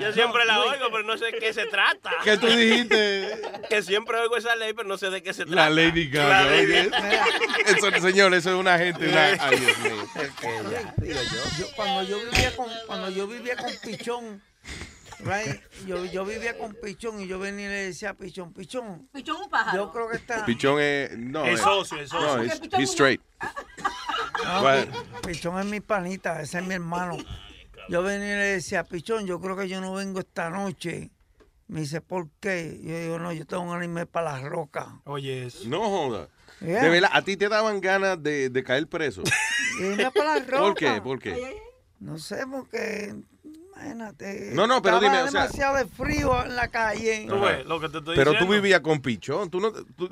Yo 0.00 0.12
siempre 0.12 0.44
la 0.46 0.60
oigo, 0.60 0.86
pero 0.90 1.02
no 1.02 1.18
sé 1.18 1.26
de 1.26 1.32
qué 1.38 1.52
se 1.52 1.66
trata. 1.66 2.10
¿Qué 2.24 2.38
tú 2.38 2.46
dijiste? 2.46 3.42
Que 3.68 3.82
siempre 3.82 4.16
oigo 4.18 4.36
esa 4.38 4.56
ley, 4.56 4.72
pero 4.72 4.88
no 4.88 4.96
sé 4.96 5.10
de 5.10 5.22
qué 5.22 5.34
se 5.34 5.44
trata. 5.44 5.68
La 5.68 5.70
Lady 5.70 6.08
Gaga. 6.08 6.44
La 6.44 6.50
Lady-. 6.50 6.90
Eso, 7.66 7.90
señor, 8.00 8.32
eso 8.32 8.50
es 8.50 8.56
una 8.56 8.78
gente. 8.78 9.06
Una... 9.08 9.36
Ay, 9.38 9.58
Dios 9.58 9.78
mío. 9.78 9.96
Yo, 11.58 11.66
cuando 11.76 12.02
yo 12.04 12.18
vivía 12.18 12.56
con, 12.56 12.68
cuando 12.86 13.10
yo 13.10 13.26
vivía 13.26 13.56
con 13.56 13.70
Pichón 13.82 14.42
right, 15.24 15.60
yo, 15.86 16.04
yo 16.06 16.24
vivía 16.24 16.56
con 16.58 16.74
Pichón 16.74 17.20
y 17.20 17.26
yo 17.26 17.38
venía 17.38 17.66
y 17.66 17.68
le 17.70 17.74
decía 17.86 18.10
a 18.10 18.14
Pichón, 18.14 18.52
Pichón, 18.52 19.08
Pichón 19.12 19.36
un 19.42 19.50
pájaro. 19.50 19.76
yo 19.84 19.92
creo 19.92 20.08
que 20.08 20.16
está... 20.16 20.44
Pichón 20.44 20.80
es. 20.80 21.16
No, 21.18 21.44
Es 21.44 21.60
socio, 21.60 21.98
es 22.00 22.08
socio. 22.10 22.36
No, 22.36 22.42
he's, 22.78 22.90
straight. 22.90 23.20
No. 24.44 24.62
Pi- 25.22 25.26
Pichón 25.28 25.58
es 25.60 25.66
mi 25.66 25.80
panita, 25.80 26.40
ese 26.42 26.58
es 26.58 26.64
mi 26.66 26.74
hermano. 26.74 27.16
Yo 27.88 28.02
venía 28.02 28.34
y 28.34 28.38
le 28.38 28.44
decía, 28.44 28.84
Pichón, 28.84 29.26
yo 29.26 29.40
creo 29.40 29.56
que 29.56 29.68
yo 29.68 29.80
no 29.80 29.94
vengo 29.94 30.20
esta 30.20 30.50
noche. 30.50 31.10
Me 31.68 31.80
dice, 31.80 32.00
¿por 32.00 32.28
qué? 32.40 32.78
Yo 32.82 32.98
digo, 33.00 33.18
no, 33.18 33.32
yo 33.32 33.46
tengo 33.46 33.62
un 33.62 33.82
irme 33.82 34.04
para 34.06 34.32
las 34.32 34.42
rocas. 34.42 34.86
Oye, 35.04 35.46
eso. 35.46 35.60
No 35.68 35.80
joda. 35.88 36.28
Yeah. 36.60 36.82
De 36.82 36.88
verdad, 36.90 37.10
a 37.12 37.22
ti 37.22 37.36
te 37.36 37.48
daban 37.48 37.80
ganas 37.80 38.22
de, 38.22 38.50
de 38.50 38.62
caer 38.62 38.86
preso. 38.86 39.22
Para 40.14 40.34
las 40.38 40.46
rocas. 40.46 40.60
¿Por 40.60 40.74
qué? 40.74 41.00
¿Por 41.00 41.18
qué? 41.18 41.56
No 41.98 42.18
sé, 42.18 42.44
porque, 42.50 43.14
imagínate. 43.74 44.50
No, 44.54 44.66
no, 44.66 44.82
pero 44.82 44.96
estaba 44.96 45.12
dime, 45.16 45.28
o 45.28 45.30
sea- 45.30 45.40
demasiado 45.42 45.76
de 45.76 45.86
frío 45.86 46.44
en 46.44 46.56
la 46.56 46.68
calle. 46.68 47.26
Ajá. 47.28 47.58
Pero 48.16 48.32
tú 48.38 48.46
vivías 48.48 48.80
con 48.80 49.00
Pichón. 49.00 49.50
Tú 49.50 49.60
no, 49.60 49.72
tú- 49.72 50.08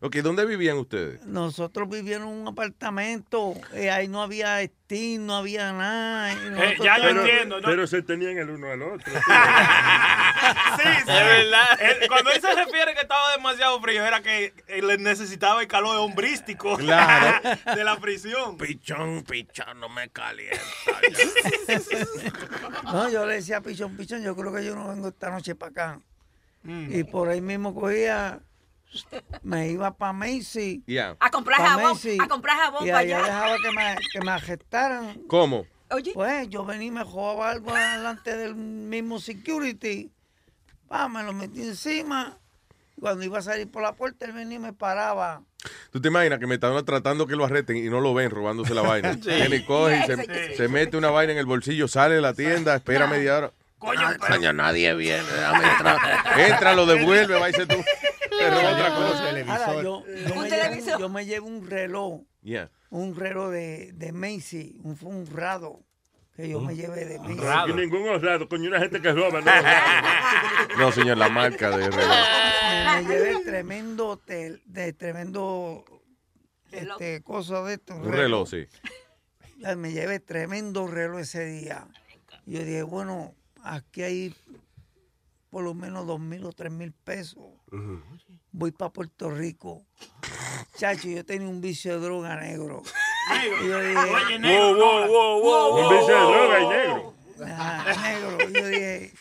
ok, 0.00 0.16
¿dónde 0.16 0.44
vivían 0.46 0.78
ustedes? 0.78 1.22
Nosotros 1.26 1.88
vivíamos 1.88 2.28
en 2.28 2.34
un 2.42 2.48
apartamento, 2.48 3.54
eh, 3.74 3.90
ahí 3.90 4.08
no 4.08 4.22
había 4.22 4.62
Steam, 4.64 5.26
no 5.26 5.36
había 5.36 5.72
nada. 5.72 6.32
y 6.32 6.36
nosotros 6.50 6.88
pero, 7.00 7.24
estábamos- 7.24 7.62
Pero 7.64 7.86
se 7.86 8.02
tenían 8.02 8.38
el 8.38 8.50
uno 8.50 8.70
al 8.70 8.82
otro. 8.82 9.12
Sí, 10.40 10.88
sí. 11.04 11.12
Él- 11.12 12.08
cuando 12.08 12.30
él 12.32 12.40
se 12.40 12.54
refiere 12.54 12.94
que 12.94 13.02
estaba 13.02 13.30
demasiado 13.36 13.78
frío, 13.80 14.04
era 14.04 14.22
que 14.22 14.54
él 14.68 14.86
necesitaba 15.02 15.60
el 15.60 15.68
calor 15.68 15.98
hombrístico 15.98 16.76
Claro. 16.78 17.40
de 17.76 17.84
la 17.84 17.96
prisión. 17.98 18.56
Pichón, 18.56 19.22
pichón, 19.24 19.78
no 19.78 19.88
me 19.90 20.08
calienta. 20.08 20.58
No, 22.84 23.08
yo 23.10 23.26
le 23.26 23.34
decía 23.34 23.58
a 23.58 23.60
Pichón, 23.60 23.96
Pichón, 23.96 24.22
yo 24.22 24.34
creo 24.34 24.52
que 24.52 24.64
yo 24.64 24.74
no 24.74 24.88
vengo 24.88 25.08
esta 25.08 25.30
noche 25.30 25.54
para 25.54 25.70
acá. 25.70 26.00
Mm. 26.62 26.94
Y 26.98 27.04
por 27.04 27.28
ahí 27.28 27.40
mismo 27.40 27.74
cogía, 27.74 28.40
me 29.42 29.68
iba 29.68 29.92
para 29.96 30.12
Macy. 30.12 30.82
A 31.18 31.30
comprar 31.30 31.58
pa' 31.58 31.68
jabón, 31.68 31.92
Macy, 31.92 32.18
a 32.20 32.26
comprar 32.28 32.56
jabón 32.58 32.84
Y 32.86 32.90
para 32.90 32.98
allá 32.98 33.16
allá. 33.18 33.26
dejaba 33.26 33.56
que 33.58 33.70
me, 33.72 33.96
que 34.12 34.20
me 34.20 34.30
arrestaran. 34.30 35.14
¿Cómo? 35.28 35.66
Pues 36.14 36.48
yo 36.48 36.64
venía 36.64 36.86
y 36.88 36.90
me 36.90 37.04
jugaba 37.04 37.50
algo 37.50 37.72
delante 37.74 38.36
del 38.36 38.54
mismo 38.54 39.18
security. 39.18 40.10
Pa, 40.88 41.08
me 41.08 41.22
lo 41.22 41.32
metí 41.32 41.62
encima. 41.62 42.36
Cuando 43.00 43.24
iba 43.24 43.38
a 43.38 43.42
salir 43.42 43.70
por 43.70 43.82
la 43.82 43.92
puerta, 43.92 44.26
él 44.26 44.32
venía 44.32 44.56
y 44.56 44.60
me 44.60 44.72
paraba. 44.72 45.42
¿Tú 45.90 46.00
te 46.00 46.08
imaginas 46.08 46.38
que 46.38 46.46
me 46.46 46.54
estaban 46.54 46.84
tratando 46.84 47.26
que 47.26 47.34
lo 47.34 47.44
arresten 47.44 47.76
y 47.76 47.88
no 47.88 48.00
lo 48.00 48.14
ven 48.14 48.30
robándose 48.30 48.74
la 48.74 48.82
vaina? 48.82 49.14
Sí. 49.22 49.30
Y 49.30 49.64
coge 49.64 49.98
y 49.98 50.02
Sí. 50.02 50.56
se, 50.56 50.68
mete 50.68 50.96
una 50.96 51.10
vaina 51.10 51.32
en 51.32 51.38
el 51.38 51.46
bolsillo, 51.46 51.88
sale 51.88 52.16
de 52.16 52.20
la 52.20 52.34
tienda, 52.34 52.76
espera 52.76 53.06
media 53.06 53.38
hora. 53.38 53.52
Coño, 53.78 54.08
Coño, 54.18 54.52
nadie 54.52 54.94
viene. 54.94 55.24
Entra, 56.36 56.74
lo 56.74 56.84
devuelve, 56.84 57.38
va 57.40 57.48
y 57.48 57.52
se 57.54 57.66
tú. 57.66 57.82
Te 58.40 58.50
roba 58.50 58.72
otra 58.72 58.94
cosa. 58.94 59.66
Ahora, 59.66 59.82
yo, 59.82 60.04
yo 60.06 60.34
Un 60.34 60.42
me 60.42 60.48
televisor. 60.48 60.86
llevo, 60.86 60.98
yo 61.00 61.08
me 61.08 61.26
llevo 61.26 61.46
un 61.46 61.66
reloj, 61.68 62.22
Yeah. 62.42 62.70
un 62.88 63.14
reloj 63.14 63.50
de, 63.50 63.92
de 63.92 64.12
Macy, 64.12 64.78
un, 64.82 64.96
un 65.02 65.26
rado 65.26 65.80
que 66.34 66.48
yo 66.48 66.60
me 66.60 66.74
llevé 66.74 67.04
de 67.04 67.18
Macy. 67.18 67.70
Y 67.70 67.72
ningún 67.74 68.08
honrado, 68.08 68.48
coño, 68.48 68.68
una 68.68 68.78
gente 68.80 69.00
que 69.02 69.12
roba, 69.12 69.40
no. 69.42 69.50
No, 70.78 70.90
señor, 70.92 71.18
la 71.18 71.28
marca 71.28 71.76
de 71.76 71.90
reloj. 71.90 72.16
Me, 72.96 73.04
llevé 73.04 73.44
tremendo 73.44 74.08
hotel, 74.08 74.62
de 74.64 74.92
tremendo 74.94 75.84
este, 76.72 77.22
cosa 77.22 77.62
de 77.64 77.74
esto. 77.74 77.94
Un 77.96 78.10
reloj, 78.12 78.48
sí. 78.48 78.66
Ya 79.58 79.76
Me 79.76 79.92
llevé 79.92 80.20
tremendo 80.20 80.86
reloj 80.86 81.20
ese 81.20 81.44
día. 81.44 81.86
Y 82.46 82.52
yo 82.54 82.60
dije, 82.64 82.82
bueno, 82.84 83.34
aquí 83.62 84.02
hay 84.02 84.34
por 85.50 85.62
lo 85.64 85.74
menos 85.74 86.06
dos 86.06 86.20
mil 86.20 86.44
o 86.46 86.52
tres 86.52 86.72
mil 86.72 86.92
pesos. 86.92 87.44
Voy 88.52 88.72
para 88.72 88.92
Puerto 88.92 89.30
Rico. 89.30 89.84
Chacho, 90.76 91.08
yo 91.08 91.24
tenía 91.24 91.48
un 91.48 91.60
vicio 91.60 91.94
de 91.94 92.06
droga 92.06 92.36
negro. 92.36 92.82
Y 93.62 93.68
yo 93.68 93.80
dije, 93.80 93.98
Oye, 93.98 94.38
negro, 94.38 94.74
Wow, 94.74 95.06
wow, 95.06 95.40
wow, 95.40 95.72
wow, 95.72 95.84
Un 95.84 95.98
vicio 95.98 96.14
de 96.14 96.20
droga 96.20 96.60
y 96.60 96.68
negro. 96.68 97.14
Ajá, 97.44 98.02
negro. 98.02 98.48
Y 98.48 98.52
yo 98.52 98.66
dije, 98.66 99.12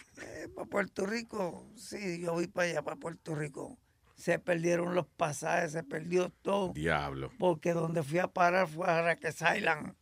para 0.55 0.67
Puerto 0.67 1.05
Rico, 1.05 1.65
sí, 1.75 2.21
yo 2.21 2.33
voy 2.33 2.47
para 2.47 2.69
allá, 2.69 2.81
para 2.81 2.95
Puerto 2.95 3.35
Rico. 3.35 3.77
Se 4.15 4.37
perdieron 4.37 4.95
los 4.95 5.05
pasajes, 5.05 5.71
se 5.71 5.83
perdió 5.83 6.29
todo. 6.41 6.73
Diablo. 6.73 7.31
Porque 7.39 7.73
donde 7.73 8.03
fui 8.03 8.19
a 8.19 8.27
parar 8.27 8.67
fue 8.67 8.85
a 8.85 9.01
Raquel 9.01 9.33
Island. 9.55 9.93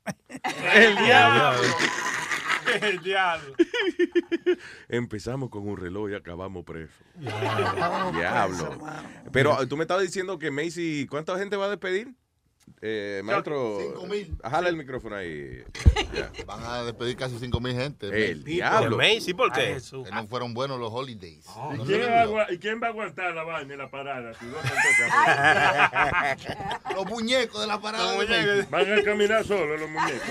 El 0.73 0.95
diablo. 0.97 1.67
El 2.81 3.01
diablo. 3.01 3.55
Empezamos 4.89 5.49
con 5.49 5.67
un 5.67 5.77
reloj 5.77 6.09
y 6.11 6.15
acabamos. 6.15 6.65
Acabamos 7.25 8.15
Diablo. 8.15 8.77
mano. 8.79 9.09
Pero 9.31 9.67
tú 9.67 9.77
me 9.77 9.83
estabas 9.83 10.03
diciendo 10.03 10.37
que 10.39 10.51
Macy, 10.51 11.07
¿cuánta 11.09 11.37
gente 11.37 11.55
va 11.55 11.65
a 11.65 11.69
despedir? 11.69 12.13
Eh, 12.79 13.21
maestro, 13.23 13.79
jala 14.43 14.69
el 14.69 14.75
micrófono 14.77 15.15
ahí. 15.15 15.63
Ya. 16.13 16.31
Van 16.45 16.63
a 16.63 16.83
despedir 16.83 17.17
casi 17.17 17.37
5 17.37 17.59
mil 17.59 17.73
gente. 17.73 18.07
El 18.31 18.43
diablo. 18.43 18.97
Macy, 18.97 19.33
¿por 19.33 19.51
qué? 19.51 19.77
Que 20.05 20.11
no 20.11 20.27
fueron 20.27 20.53
buenos 20.53 20.79
los 20.79 20.91
holidays. 20.93 21.43
¿Y 21.73 21.77
No 21.77 21.85
se 21.85 21.91
quién, 21.91 21.99
les 22.01 22.09
va 22.09 22.13
a 22.13 22.25
dio. 22.25 22.27
agua- 22.29 22.47
¿Y 22.51 22.57
quién 22.59 22.79
va 22.81 22.87
a 22.87 22.89
aguantar 22.91 23.33
la 23.35 23.43
vaina 23.43 23.73
y 23.73 23.77
la 23.77 23.89
parada? 23.91 24.33
Si 24.35 24.45
no 24.45 24.53
contesta. 24.53 26.37
Los 26.95 27.05
muñecos 27.07 27.59
de 27.61 27.67
la 27.67 27.81
parada. 27.81 28.11
de. 28.23 28.61
Van 28.69 28.93
a 28.93 29.03
caminar 29.03 29.43
solos 29.45 29.79
los 29.79 29.89
muñecos. 29.89 30.27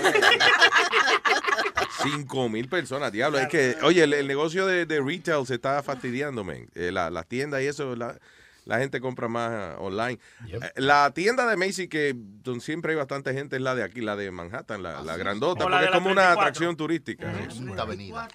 Cinco 2.03 2.49
mil 2.49 2.67
personas, 2.69 3.11
diablo. 3.11 3.39
Es 3.39 3.47
que, 3.49 3.75
oye, 3.83 4.03
el, 4.03 4.13
el 4.13 4.27
negocio 4.27 4.65
de, 4.65 4.85
de 4.85 5.01
retail 5.01 5.45
se 5.45 5.55
está 5.55 5.81
fastidiando, 5.83 6.43
man. 6.43 6.67
Eh, 6.75 6.91
la- 6.91 7.09
las 7.09 7.27
tiendas 7.27 7.61
y 7.61 7.65
eso, 7.67 7.95
la, 7.95 8.17
la 8.67 8.79
gente 8.79 8.99
compra 8.99 9.27
más 9.27 9.75
online. 9.79 10.19
Eh, 10.47 10.59
La 10.75 11.11
tienda 11.13 11.45
de 11.47 11.57
Macy, 11.57 11.87
que 11.87 12.13
donde 12.15 12.63
siempre 12.63 12.91
hay 12.91 12.97
bastante 12.97 13.33
gente, 13.33 13.55
es 13.55 13.61
la 13.61 13.73
de 13.75 13.83
aquí, 13.83 14.01
la 14.01 14.15
de 14.15 14.29
Manhattan, 14.29 14.83
la, 14.83 15.01
la 15.01 15.17
grandota, 15.17 15.63
la 15.63 15.69
porque 15.69 15.85
es 15.85 15.91
como 15.91 16.11
una 16.11 16.33
34. 16.33 16.41
atracción 16.41 16.77
turística. 16.77 17.33
Avenida. 17.77 18.27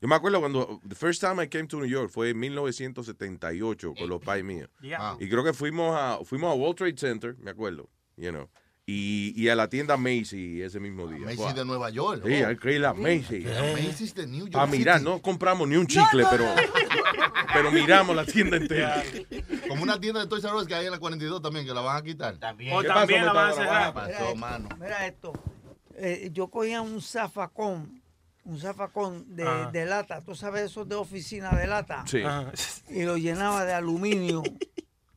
Yo 0.00 0.08
me 0.08 0.14
acuerdo 0.14 0.40
cuando, 0.40 0.80
the 0.88 0.94
first 0.94 1.20
time 1.20 1.42
I 1.42 1.48
came 1.48 1.66
to 1.66 1.76
New 1.78 1.86
York 1.88 2.10
fue 2.10 2.30
en 2.30 2.38
1978 2.38 3.94
con 3.98 4.08
los 4.08 4.22
pais 4.22 4.42
míos. 4.42 4.70
Yeah. 4.80 5.16
Y 5.20 5.28
creo 5.28 5.44
que 5.44 5.52
fuimos 5.52 5.94
a, 5.94 6.24
fuimos 6.24 6.50
a 6.50 6.54
World 6.54 6.76
Trade 6.76 6.96
Center, 6.96 7.36
me 7.38 7.50
acuerdo, 7.50 7.90
you 8.16 8.30
know, 8.30 8.48
y, 8.92 9.32
y 9.40 9.48
a 9.48 9.54
la 9.54 9.68
tienda 9.68 9.96
Macy 9.96 10.62
ese 10.62 10.80
mismo 10.80 11.06
día. 11.06 11.20
Macy 11.24 11.36
Wow. 11.36 11.52
de 11.54 11.64
Nueva 11.64 11.90
York. 11.90 12.22
Sí, 12.26 12.34
hay 12.34 12.56
que 12.56 12.72
ir 12.74 12.84
a 12.84 12.92
Macy. 12.92 13.44
Macy's 13.86 14.14
de 14.14 14.26
New 14.26 14.48
York. 14.48 14.56
A 14.56 14.66
mirar, 14.66 14.98
City. 14.98 15.10
no 15.10 15.22
compramos 15.22 15.68
ni 15.68 15.76
un 15.76 15.86
chicle, 15.86 16.24
pero, 16.30 16.44
pero 17.52 17.70
miramos 17.70 18.14
la 18.16 18.24
tienda 18.24 18.56
entera. 18.56 19.02
Como 19.68 19.82
una 19.82 20.00
tienda 20.00 20.20
de 20.20 20.26
Toys 20.26 20.44
R 20.44 20.54
Us 20.54 20.66
que 20.66 20.74
hay 20.74 20.86
en 20.86 20.92
la 20.92 20.98
42 20.98 21.40
también, 21.42 21.66
que 21.66 21.72
la 21.74 21.80
van 21.80 21.96
a 21.98 22.02
quitar. 22.02 22.36
También. 22.38 22.74
O 22.74 22.82
también 22.82 23.24
la 23.24 23.32
van 23.32 23.50
a 23.50 23.52
cerrar. 23.52 23.94
Pasó, 23.94 24.08
Mira 24.10 24.34
mano. 24.34 24.68
esto, 24.68 24.76
mira 24.80 25.06
esto. 25.06 25.32
Eh, 25.96 26.30
yo 26.32 26.48
cogía 26.48 26.80
un 26.80 27.00
zafacón, 27.02 28.02
un 28.44 28.58
zafacón 28.58 29.36
de, 29.36 29.42
Ajá. 29.44 29.70
de 29.70 29.84
lata, 29.86 30.22
tú 30.22 30.34
sabes 30.34 30.62
esos 30.64 30.88
de 30.88 30.94
oficina 30.96 31.50
de 31.50 31.66
lata. 31.66 32.04
Sí. 32.06 32.22
Ajá. 32.22 32.50
Y 32.88 33.02
lo 33.04 33.16
llenaba 33.18 33.64
de 33.64 33.72
aluminio. 33.74 34.42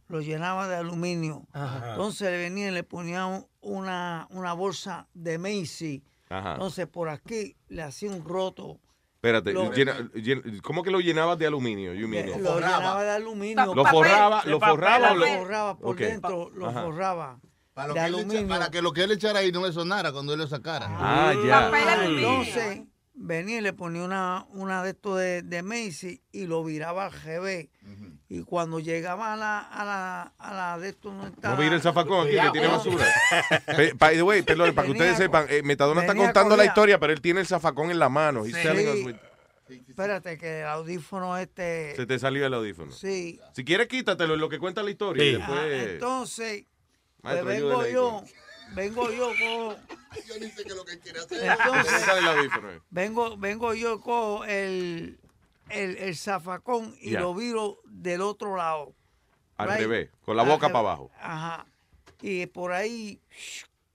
lo 0.10 0.22
llenaba 0.22 0.68
de 0.68 0.76
aluminio. 0.76 1.48
Ajá. 1.54 1.92
Entonces 1.92 2.30
le 2.30 2.38
venía 2.38 2.68
y 2.68 2.72
le 2.72 2.84
ponía 2.84 3.26
un- 3.26 3.48
una, 3.64 4.28
una 4.30 4.54
bolsa 4.54 5.08
de 5.14 5.38
Macy. 5.38 6.04
Ajá. 6.30 6.54
Entonces 6.54 6.88
por 6.88 7.10
aquí 7.10 7.56
le 7.68 7.82
hacía 7.84 8.10
un 8.12 8.24
roto. 8.24 8.80
Espérate, 9.16 9.54
Lo- 9.54 9.72
llena- 9.72 9.98
llena- 10.14 10.42
¿cómo 10.62 10.84
que 10.84 10.92
lo 10.92 11.00
llenabas 11.00 11.38
de 11.40 11.48
aluminio? 11.48 11.94
You 11.94 12.08
mean? 12.10 12.28
Eh, 12.28 12.40
Lo 12.40 12.56
llenaba 12.60 13.04
de 13.04 13.12
aluminio. 13.12 13.74
¿Lo 13.74 13.86
forraba, 13.86 14.44
lo 14.46 14.60
forraba 14.60 15.12
o 15.12 15.16
Lo 15.16 15.26
lo 15.26 15.38
forraba 15.38 15.78
por 15.78 15.96
dentro, 15.96 16.50
lo 16.50 16.68
Ajá. 16.68 16.84
forraba. 16.84 17.40
Para, 17.74 17.88
lo 17.88 17.94
de 17.96 18.00
que 18.02 18.06
echa- 18.06 18.18
aluminio. 18.18 18.48
para 18.50 18.70
que 18.70 18.82
lo 18.82 18.92
que 18.94 19.04
él 19.04 19.12
echara 19.12 19.40
ahí 19.40 19.52
no 19.52 19.66
le 19.66 19.72
sonara 19.74 20.12
cuando 20.12 20.34
él 20.34 20.40
lo 20.40 20.48
sacara. 20.48 20.88
Ah, 20.90 21.34
ya. 21.48 21.72
Entonces, 22.06 22.84
venía 23.14 23.60
y 23.60 23.62
le 23.62 23.74
ponía 23.74 24.04
una, 24.04 24.46
una 24.50 24.84
de 24.84 24.90
estos 24.92 25.18
de, 25.20 25.42
de 25.42 25.64
Macy 25.64 26.22
y 26.32 26.46
lo 26.46 26.64
viraba 26.64 27.06
al 27.06 27.12
GB. 27.12 27.70
Y 28.36 28.44
cuando 28.44 28.80
llegaba 28.80 29.34
a 29.34 29.36
la, 29.38 29.60
a 29.60 29.86
la, 29.86 30.22
a 30.40 30.54
la 30.54 30.80
de 30.80 30.90
estos 30.90 31.14
no 31.14 31.28
estaba. 31.28 31.56
No 31.56 31.62
mira 31.62 31.76
el 31.76 31.82
zafacón 31.82 32.28
aquí 32.28 32.36
que 32.40 32.50
tiene 32.52 32.68
basura. 32.68 33.06
By 33.96 34.16
the 34.16 34.24
way, 34.24 34.42
perdón, 34.42 34.74
para 34.74 34.86
que 34.88 34.92
ustedes 34.94 35.18
sepan, 35.18 35.46
eh, 35.50 35.62
Metadona 35.64 36.02
está 36.02 36.16
contando 36.16 36.50
con 36.50 36.58
la 36.58 36.66
historia, 36.66 37.00
pero 37.00 37.14
él 37.14 37.22
tiene 37.22 37.42
el 37.42 37.48
zafacón 37.48 37.92
en 37.92 38.00
la 38.00 38.10
mano. 38.10 38.44
Sí. 38.46 38.52
with- 38.52 39.16
Espérate, 39.88 40.38
que 40.38 40.62
el 40.62 40.68
audífono 40.68 41.38
este. 41.38 41.96
se 41.96 42.06
te 42.06 42.20
salió 42.20 42.46
el 42.46 42.54
audífono. 42.54 42.92
Sí. 42.92 43.40
Si 43.54 43.64
quieres, 43.64 43.88
quítatelo 43.88 44.34
en 44.34 44.40
lo 44.40 44.50
que 44.50 44.60
cuenta 44.60 44.84
la 44.84 44.92
historia. 44.92 45.24
y 45.24 45.36
Ah, 45.42 45.66
entonces, 45.68 46.66
pues 47.22 47.44
vengo 47.46 47.88
yo, 47.88 48.24
vengo 48.76 49.10
yo 49.18 49.28
con. 49.30 49.78
Yo 50.28 50.36
ni 50.40 50.50
sé 50.52 50.64
qué 50.64 50.70
es 50.70 50.76
lo 50.76 50.86
que 50.86 50.92
él 50.94 51.00
quiere 51.00 51.20
hacer. 51.20 51.44
Entonces, 51.44 52.04
vengo, 52.92 53.38
vengo 53.38 53.74
yo 53.74 54.02
con 54.02 54.48
el, 54.50 55.18
el, 55.74 55.98
el 55.98 56.16
zafacón 56.16 56.96
y 57.02 57.12
lo 57.12 57.34
viro 57.34 57.80
del 57.86 58.22
otro 58.22 58.56
lado. 58.56 58.94
Al 59.58 59.70
Right. 59.70 59.80
revés, 59.80 60.10
con 60.26 60.36
la 60.38 60.44
boca 60.44 60.68
para 60.68 60.80
abajo. 60.80 61.12
Ajá. 61.20 61.66
Y 62.22 62.46
por 62.48 62.72
ahí 62.72 63.20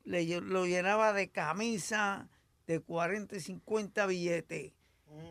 le 0.04 0.24
lo 0.40 0.66
llenaba 0.66 1.12
de 1.12 1.28
camisa 1.30 2.28
de 2.66 2.80
40 2.80 3.36
y 3.36 3.40
50 3.40 4.06
billetes. 4.06 4.72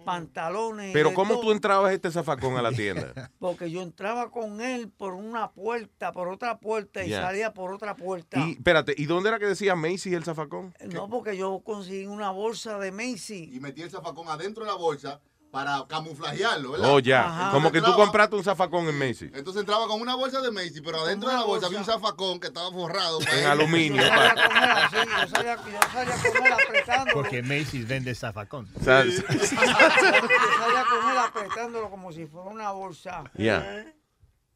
pantalones. 0.06 0.90
y 0.90 0.94
Pero 0.94 1.14
¿cómo 1.14 1.36
todo, 1.36 1.44
tú 1.44 1.52
entrabas 1.52 1.94
este 1.94 2.12
zafacón 2.12 2.58
a 2.58 2.62
la 2.62 2.72
tienda? 2.72 3.14
Porque 3.40 3.70
yo 3.70 3.82
entraba 3.82 4.32
con 4.32 4.60
él 4.62 4.90
por 4.90 5.14
una 5.14 5.52
puerta, 5.52 6.12
por 6.12 6.28
otra 6.30 6.58
puerta 6.60 7.04
y 7.06 7.12
salía 7.12 7.54
por 7.54 7.72
otra 7.74 7.96
puerta. 7.96 8.40
Y 8.40 8.54
espérate, 8.54 8.96
¿y 8.98 9.06
dónde 9.06 9.30
era 9.30 9.40
que 9.40 9.46
decía 9.46 9.76
Macy 9.76 10.14
el 10.14 10.24
zafacón? 10.24 10.74
No, 10.94 11.08
porque 11.10 11.38
yo 11.38 11.60
conseguí 11.60 12.06
una 12.08 12.32
bolsa 12.32 12.80
de 12.80 12.92
Macy. 12.92 13.52
Y 13.54 13.60
metí 13.60 13.82
el 13.84 13.92
zafacón 13.92 14.28
adentro 14.30 14.64
de 14.66 14.72
la 14.72 14.78
bolsa 14.78 15.22
para 15.58 15.84
camuflajearlo, 15.88 16.74
¿verdad? 16.74 16.90
Oh, 16.92 17.00
ya. 17.00 17.50
Como 17.52 17.72
que 17.72 17.82
tú 17.82 17.92
compraste 17.96 18.36
un 18.36 18.44
zafacón 18.44 18.88
en 18.90 19.00
Macy. 19.00 19.32
Entonces 19.34 19.62
entraba 19.62 19.88
con 19.88 20.00
una 20.00 20.14
bolsa 20.14 20.40
de 20.40 20.52
Macy, 20.52 20.82
pero 20.82 21.00
adentro 21.00 21.32
de 21.32 21.36
la 21.36 21.46
bolsa 21.46 21.66
había 21.66 21.80
un 21.80 21.86
zafacón 21.86 22.40
que 22.40 22.46
estaba 22.46 22.70
forrado. 22.72 23.18
En 23.36 23.46
aluminio. 23.48 24.04
Yo 24.04 24.08
salía 24.08 24.36
con 24.36 24.54
él 24.54 24.70
así, 24.70 24.98
yo 25.18 25.28
salía, 25.36 25.56
yo 25.56 26.12
salía 26.12 26.32
con 26.32 26.46
él 26.46 26.54
apretándolo. 26.54 27.14
Porque 27.14 27.42
Macy's 27.42 27.88
vende 27.88 28.14
zafacón. 28.14 28.70
O 28.80 28.84
sea, 28.84 29.04
yo 29.04 29.12
salía 29.14 30.86
con 30.92 31.10
él 31.10 31.18
apretándolo 31.18 31.90
como 31.90 32.12
si 32.12 32.28
fuera 32.28 32.52
una 32.52 32.70
bolsa. 32.70 33.24
Ya. 33.34 33.84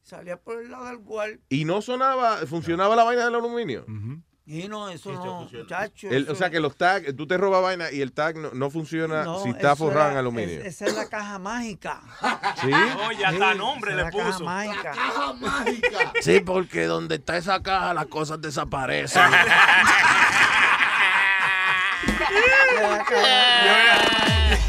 Salía 0.02 0.36
por 0.36 0.62
el 0.62 0.70
lado 0.70 0.84
del 0.84 0.98
guard. 0.98 1.40
Y 1.48 1.64
no 1.64 1.82
sonaba, 1.82 2.36
funcionaba 2.46 2.94
la 2.94 3.02
vaina 3.02 3.24
del 3.24 3.34
aluminio. 3.34 3.84
Y 4.44 4.66
no, 4.66 4.88
eso 4.90 5.12
no, 5.12 5.48
muchacho. 5.52 6.08
El- 6.10 6.24
eso- 6.24 6.32
o 6.32 6.34
sea 6.34 6.50
que 6.50 6.58
los 6.58 6.76
tags, 6.76 7.14
tú 7.16 7.28
te 7.28 7.36
robas 7.36 7.62
vaina 7.62 7.92
y 7.92 8.00
el 8.00 8.12
tag 8.12 8.36
no, 8.36 8.50
no 8.52 8.70
funciona 8.70 9.22
no, 9.22 9.40
si 9.42 9.50
está 9.50 9.76
forrado 9.76 10.06
era- 10.06 10.12
en 10.14 10.18
aluminio. 10.18 10.60
es- 10.60 10.66
esa 10.66 10.86
es 10.86 10.94
la 10.96 11.08
caja 11.08 11.38
mágica. 11.38 12.00
¿Sí? 12.60 12.70
Oye, 13.08 13.24
hasta 13.24 13.54
nombre 13.54 13.92
esa 13.92 13.96
le 13.98 14.02
la 14.04 14.10
caja 14.10 14.32
puso. 14.32 14.44
mágica. 14.44 14.90
caja 14.90 15.32
mágica. 15.34 16.12
Sí, 16.22 16.40
porque 16.40 16.86
donde 16.86 17.14
está 17.16 17.36
esa 17.36 17.62
caja 17.62 17.94
las 17.94 18.06
cosas 18.06 18.40
desaparecen. 18.40 19.22
A 22.02 22.06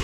mi 0.00 0.03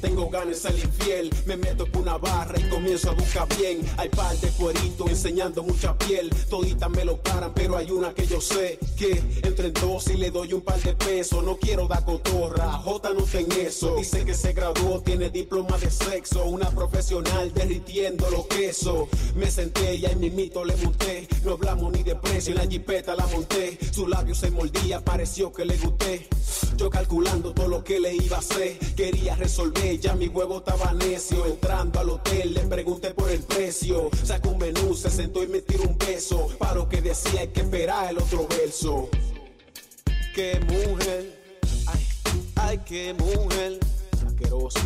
tengo 0.00 0.28
ganas 0.28 0.62
de 0.62 0.70
ser 0.70 0.78
infiel. 0.78 1.30
Me 1.46 1.56
meto 1.56 1.86
con 1.90 2.02
una 2.02 2.18
barra 2.18 2.58
y 2.58 2.68
comienzo 2.68 3.10
a 3.10 3.14
buscar 3.14 3.46
bien. 3.56 3.80
Hay 3.96 4.08
par 4.08 4.36
de 4.38 4.48
cueritos 4.50 5.08
enseñando 5.08 5.62
mucha 5.62 5.96
piel. 5.98 6.30
Toditas 6.48 6.90
me 6.90 7.04
lo 7.04 7.16
paran, 7.18 7.52
pero 7.54 7.76
hay 7.76 7.90
una 7.90 8.12
que 8.14 8.26
yo 8.26 8.40
sé 8.40 8.78
que 8.96 9.22
entre 9.42 9.68
en 9.68 9.74
dos 9.74 10.08
y 10.08 10.16
le 10.16 10.30
doy 10.30 10.52
un 10.52 10.62
par 10.62 10.80
de 10.80 10.94
pesos. 10.94 11.44
No 11.44 11.56
quiero 11.56 11.86
dar 11.86 12.04
cotorra, 12.04 12.72
J 12.72 13.10
no 13.14 13.22
ten 13.22 13.46
eso. 13.52 13.96
Dice 13.96 14.24
que 14.24 14.34
se 14.34 14.52
graduó, 14.52 15.00
tiene 15.00 15.30
diploma 15.30 15.78
de 15.78 15.90
sexo. 15.90 16.44
Una 16.44 16.70
profesional 16.70 17.52
derritiendo 17.52 18.30
los 18.30 18.46
quesos. 18.46 19.08
Me 19.36 19.50
senté 19.50 19.96
y 19.96 20.06
ahí 20.06 20.16
mimito 20.16 20.64
le 20.64 20.76
monté. 20.76 21.28
No 21.44 21.52
hablamos 21.52 21.92
ni 21.92 22.02
de 22.02 22.14
precio, 22.16 22.52
en 22.52 22.58
la 22.58 22.66
jipeta 22.66 23.14
la 23.14 23.26
monté. 23.26 23.78
Su 23.92 24.06
labio 24.08 24.34
se 24.34 24.50
mordía, 24.50 25.04
pareció 25.04 25.52
que 25.52 25.64
le 25.64 25.76
gusté. 25.76 26.28
Yo 26.76 26.90
calculando 26.90 27.52
todo 27.52 27.68
lo 27.68 27.84
que 27.84 28.00
le 28.00 28.14
iba 28.14 28.36
a 28.36 28.40
hacer. 28.40 28.78
Quería 28.96 29.36
resolver, 29.36 29.51
ya 30.00 30.14
mi 30.14 30.28
huevo 30.28 30.58
estaba 30.58 30.92
necio. 30.94 31.44
Entrando 31.46 32.00
al 32.00 32.10
hotel, 32.10 32.54
le 32.54 32.60
pregunté 32.60 33.12
por 33.12 33.30
el 33.30 33.42
precio. 33.42 34.08
Sacó 34.22 34.50
un 34.50 34.58
menú, 34.58 34.94
se 34.94 35.10
sentó 35.10 35.42
y 35.42 35.46
me 35.46 35.60
tiró 35.60 35.84
un 35.84 35.98
beso. 35.98 36.48
Para 36.58 36.74
lo 36.74 36.88
que 36.88 37.02
decía, 37.02 37.42
hay 37.42 37.48
que 37.48 37.60
esperar 37.60 38.10
el 38.10 38.18
otro 38.18 38.46
verso. 38.48 39.10
Qué 40.34 40.58
mujer, 40.66 41.38
ay, 41.86 42.06
ay, 42.56 42.80
qué 42.86 43.14
mujer. 43.14 43.78
Asqueroso, 44.26 44.80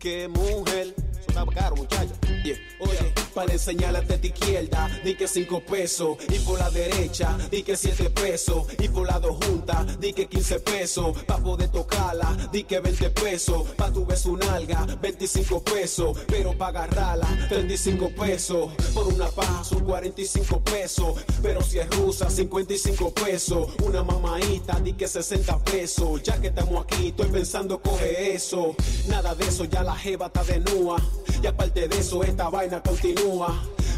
qué 0.00 0.26
mujer. 0.26 0.94
Está 1.26 1.46
caro, 1.46 1.76
muchacha. 1.76 2.12
Yeah. 2.44 2.56
Oye, 2.80 3.14
para 3.28 3.52
enseñarle 3.52 4.00
de 4.00 4.28
izquierda, 4.28 4.88
di 5.04 5.14
que 5.14 5.28
cinco 5.28 5.60
pesos. 5.60 6.18
Y 6.28 6.38
por 6.40 6.58
la 6.58 6.70
derecha, 6.70 7.36
di 7.50 7.62
que 7.62 7.76
siete 7.76 8.10
pesos. 8.10 8.66
Y 8.78 8.88
por 8.88 9.06
la 9.06 9.18
dos 9.18 9.36
juntas, 9.44 9.98
di 10.00 10.12
que 10.12 10.26
15 10.26 10.60
pesos. 10.60 11.16
Pa' 11.24 11.38
poder 11.38 11.68
tocarla, 11.68 12.48
di 12.52 12.64
que 12.64 12.80
20 12.80 13.10
pesos. 13.10 13.68
Pa' 13.76 13.90
tu 13.90 14.04
beso 14.04 14.32
un 14.32 14.42
alga, 14.42 14.86
25 15.00 15.62
pesos. 15.62 16.18
Pero 16.26 16.56
pa' 16.56 16.68
agarrarla, 16.68 17.26
35 17.48 18.10
pesos. 18.10 18.72
Por 18.94 19.08
una 19.08 19.28
paja 19.28 19.64
son 19.64 19.84
45 19.84 20.60
pesos. 20.60 21.14
Pero 21.42 21.62
si 21.62 21.78
es 21.78 21.88
rusa, 21.96 22.30
55 22.30 23.12
pesos. 23.12 23.68
Una 23.82 24.02
mamaita, 24.02 24.80
di 24.80 24.92
que 24.92 25.08
60 25.08 25.58
pesos. 25.64 26.22
Ya 26.22 26.40
que 26.40 26.48
estamos 26.48 26.84
aquí, 26.84 27.08
estoy 27.08 27.28
pensando 27.28 27.80
coge 27.80 28.34
eso. 28.34 28.74
Nada 29.08 29.34
de 29.34 29.46
eso, 29.46 29.64
ya 29.64 29.82
la 29.82 29.96
jeva 29.96 30.26
está 30.26 30.44
de 30.44 30.60
nua. 30.60 31.00
Y 31.42 31.46
aparte 31.46 31.86
de 31.88 31.98
eso, 31.98 32.22
esta 32.22 32.48
vaina 32.48 32.82
continúa. 32.82 33.17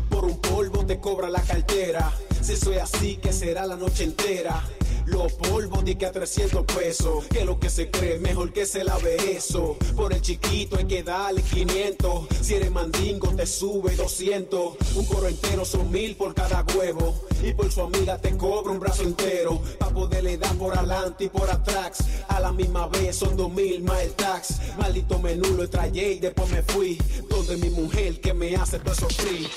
Por 0.09 0.25
un 0.25 0.39
polvo 0.39 0.87
te 0.87 0.99
cobra 0.99 1.29
la 1.29 1.43
cartera. 1.43 2.11
Si 2.41 2.57
soy 2.57 2.77
así, 2.77 3.17
que 3.17 3.35
será 3.35 3.67
la 3.67 3.77
noche 3.77 4.05
entera. 4.05 4.63
Los 5.11 5.33
polvos 5.33 5.85
di 5.85 5.97
que 5.97 6.07
a 6.07 6.13
300 6.13 6.65
pesos. 6.65 7.27
Que 7.27 7.45
lo 7.45 7.59
que 7.59 7.69
se 7.69 7.91
cree 7.91 8.19
mejor 8.19 8.53
que 8.53 8.65
se 8.65 8.85
lave 8.85 9.17
eso. 9.37 9.77
Por 9.97 10.13
el 10.13 10.21
chiquito 10.21 10.77
hay 10.77 10.85
que 10.85 11.03
darle 11.03 11.43
500. 11.43 12.27
Si 12.41 12.55
eres 12.55 12.71
mandingo 12.71 13.29
te 13.35 13.47
sube 13.47 13.95
200. 13.97 14.77
Un 14.95 15.05
coro 15.07 15.29
entero 15.29 15.65
son 15.65 15.91
mil 15.91 16.17
por 16.17 16.35
cada 16.35 16.65
huevo. 16.77 17.15
Y 17.43 17.53
por 17.53 17.71
su 17.73 17.81
amiga 17.83 18.19
te 18.19 18.37
cobra 18.37 18.73
un 18.73 18.81
brazo 18.81 19.03
entero. 19.03 19.61
Pa' 19.79 19.91
poderle 19.91 20.39
dar 20.39 20.55
por 20.57 20.77
adelante 20.77 21.25
y 21.25 21.29
por 21.29 21.51
atrás. 21.51 21.99
A 22.29 22.41
la 22.41 22.53
misma 22.53 22.87
vez 22.87 23.17
son 23.17 23.37
dos 23.37 23.53
mil 23.53 23.83
más 23.83 24.01
el 24.03 24.13
tax. 24.13 24.61
Maldito 24.79 25.19
menú 25.19 25.49
lo 25.57 25.69
trayé 25.69 26.13
y 26.13 26.19
después 26.21 26.49
me 26.51 26.63
fui. 26.63 26.99
Donde 27.29 27.57
mi 27.57 27.71
mujer 27.71 28.21
que 28.21 28.33
me 28.33 28.55
hace 28.57 28.79
peso 28.79 29.09
free. 29.09 29.49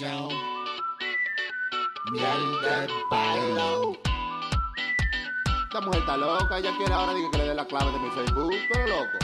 Joe. 0.00 0.28
Mierda, 2.10 2.86
bailo. 3.10 3.96
Esta 5.64 5.80
mujer 5.80 6.00
está 6.00 6.16
loca, 6.16 6.58
ella 6.58 6.72
quiere 6.76 6.92
ahora 6.92 7.12
que 7.14 7.38
le 7.38 7.44
dé 7.44 7.54
la 7.54 7.64
clave 7.64 7.92
de 7.92 7.98
mi 7.98 8.10
Facebook, 8.10 8.54
pero 8.72 8.86
loco. 8.88 9.18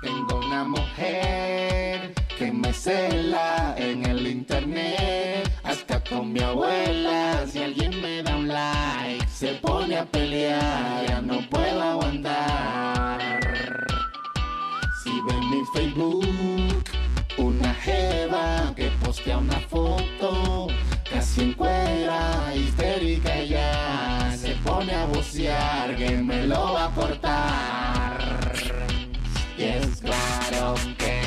Tengo 0.00 0.36
una 0.46 0.64
mujer 0.64 2.12
que 2.36 2.50
me 2.50 2.72
cela 2.72 3.74
en 3.78 4.04
el 4.04 4.26
internet, 4.26 5.48
hasta 5.62 6.02
con 6.02 6.32
mi 6.32 6.40
abuela. 6.40 7.46
Si 7.46 7.62
alguien 7.62 8.02
me 8.02 8.22
da 8.22 8.36
un 8.36 8.48
like, 8.48 9.28
se 9.28 9.54
pone 9.54 9.96
a 9.96 10.04
pelear, 10.04 11.06
ya 11.06 11.20
no 11.20 11.40
puedo 11.48 11.82
aguantar. 11.82 13.20
Si 15.04 15.10
ve 15.10 15.34
mi 15.50 15.62
Facebook, 15.72 16.91
una 17.62 17.74
jeva 17.74 18.72
que 18.74 18.90
postea 19.04 19.38
una 19.38 19.60
foto, 19.60 20.66
casi 21.08 21.42
en 21.42 21.52
cuera, 21.52 22.52
histérica 22.54 23.40
ya 23.44 24.34
se 24.36 24.54
pone 24.64 24.92
a 24.92 25.06
vocear 25.06 25.94
que 25.96 26.10
me 26.16 26.46
lo 26.46 26.72
va 26.72 26.86
a 26.86 26.90
cortar. 26.90 28.52
Y 29.56 29.62
es 29.62 30.00
claro 30.00 30.74
que 30.98 31.20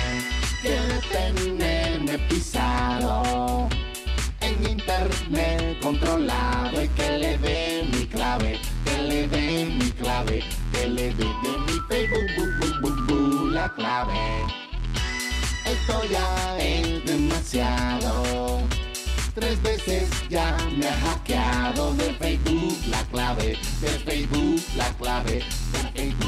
quiere 0.61 0.99
tenerme 1.09 2.19
pisado 2.27 3.69
en 4.41 4.71
internet 4.71 5.79
controlado 5.81 6.83
y 6.83 6.89
que 6.89 7.17
le 7.17 7.37
dé 7.37 7.87
mi 7.93 8.05
clave, 8.07 8.59
que 8.83 8.97
le 9.03 9.27
dé 9.29 9.65
mi 9.79 9.89
clave, 9.91 10.43
que 10.73 10.87
le 10.87 11.13
dé 11.13 11.29
de 11.43 11.51
mi 11.65 11.79
Facebook 11.87 12.81
bu, 12.81 12.89
bu, 12.89 13.05
bu, 13.05 13.49
la 13.51 13.69
clave. 13.73 14.64
Esto 15.65 16.01
ya 16.09 16.57
es 16.59 17.05
demasiado. 17.05 18.61
Tres 19.33 19.61
veces 19.61 20.09
ya 20.29 20.55
me 20.77 20.87
ha 20.87 20.97
hackeado 21.01 21.93
de 21.95 22.13
Facebook 22.13 22.77
la 22.87 23.03
clave, 23.05 23.57
de 23.81 23.87
Facebook 23.87 24.61
la 24.77 24.89
clave, 24.93 25.43
de 25.73 25.79
Facebook. 25.93 26.25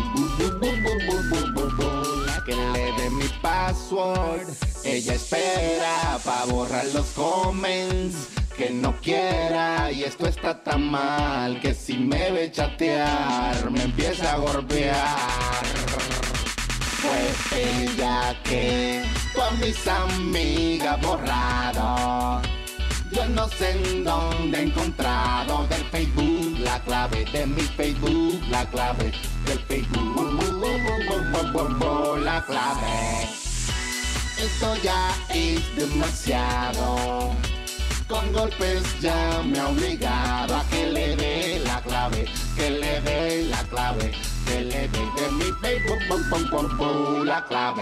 La 2.25 2.43
que 2.45 2.55
le 2.55 2.91
dé 2.93 3.09
mi 3.09 3.27
password, 3.41 4.47
ella 4.83 5.13
espera 5.13 6.17
para 6.23 6.45
borrar 6.45 6.85
los 6.93 7.07
comments 7.07 8.29
que 8.57 8.71
no 8.71 8.95
quiera 9.01 9.91
y 9.91 10.03
esto 10.03 10.27
está 10.27 10.63
tan 10.63 10.89
mal 10.89 11.59
que 11.61 11.73
si 11.73 11.97
me 11.97 12.31
ve 12.31 12.51
chatear 12.51 13.69
me 13.69 13.83
empieza 13.83 14.33
a 14.33 14.37
golpear. 14.37 15.63
Pues 17.01 17.53
ella 17.53 18.35
que 18.43 19.03
con 19.37 19.59
mis 19.59 19.87
amigas 19.87 20.99
borrado. 21.01 22.41
Yo 23.11 23.25
no 23.29 23.47
sé 23.47 23.71
en 23.71 24.03
dónde 24.03 24.57
he 24.57 24.63
encontrado 24.63 25.65
del 25.67 25.83
Facebook 25.91 26.59
la 26.59 26.79
clave 26.79 27.23
de 27.31 27.45
mi 27.45 27.61
Facebook, 27.61 28.41
la 28.49 28.65
clave 28.65 29.13
del 29.45 29.59
Facebook, 29.59 30.43
la 32.23 32.43
clave. 32.45 33.29
Esto 34.37 34.75
ya 34.83 35.15
es 35.29 35.75
demasiado. 35.75 37.31
Con 38.07 38.31
golpes 38.33 38.83
ya 39.01 39.41
me 39.43 39.59
ha 39.59 39.67
obligado 39.67 40.55
a 40.55 40.63
que 40.69 40.87
le 40.87 41.15
dé 41.15 41.61
la 41.65 41.81
clave, 41.81 42.25
que 42.55 42.69
le 42.69 43.01
dé 43.01 43.43
la 43.49 43.63
clave, 43.65 44.13
Black 47.27 47.51
Lab. 47.51 47.75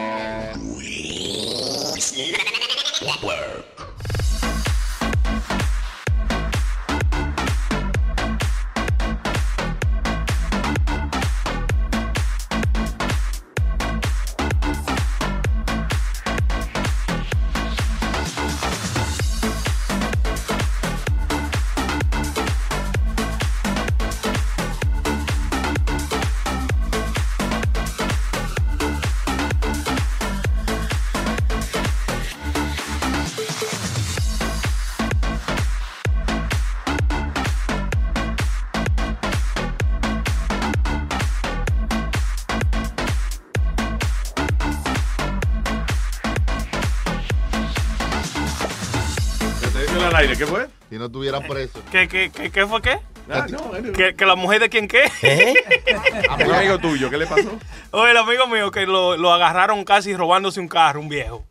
No 51.06 51.07
estuviera 51.07 51.40
preso. 51.41 51.82
¿Qué, 51.91 52.07
qué, 52.07 52.32
qué, 52.32 52.52
qué 52.52 52.65
fue 52.68 52.82
qué? 52.82 52.99
Ah, 53.30 53.45
no, 53.49 53.73
anyway. 53.73 53.91
¿Que, 53.94 54.15
que 54.15 54.26
la 54.26 54.36
mujer 54.36 54.60
de 54.61 54.69
quién 54.69 54.88
qué? 54.88 55.03
A 56.30 56.36
un 56.36 56.52
amigo 56.52 56.77
tuyo, 56.80 57.10
¿qué 57.10 57.18
le 57.18 57.26
pasó? 57.27 57.57
Oye, 57.91 58.11
el 58.11 58.18
amigo 58.18 58.48
mío 58.48 58.72
que 58.72 58.86
lo, 58.86 59.18
lo 59.18 59.34
agarraron 59.34 59.84
casi 59.84 60.15
robándose 60.15 60.60
un 60.60 60.68
carro, 60.68 60.99
un 60.99 61.10
viejo. 61.10 61.45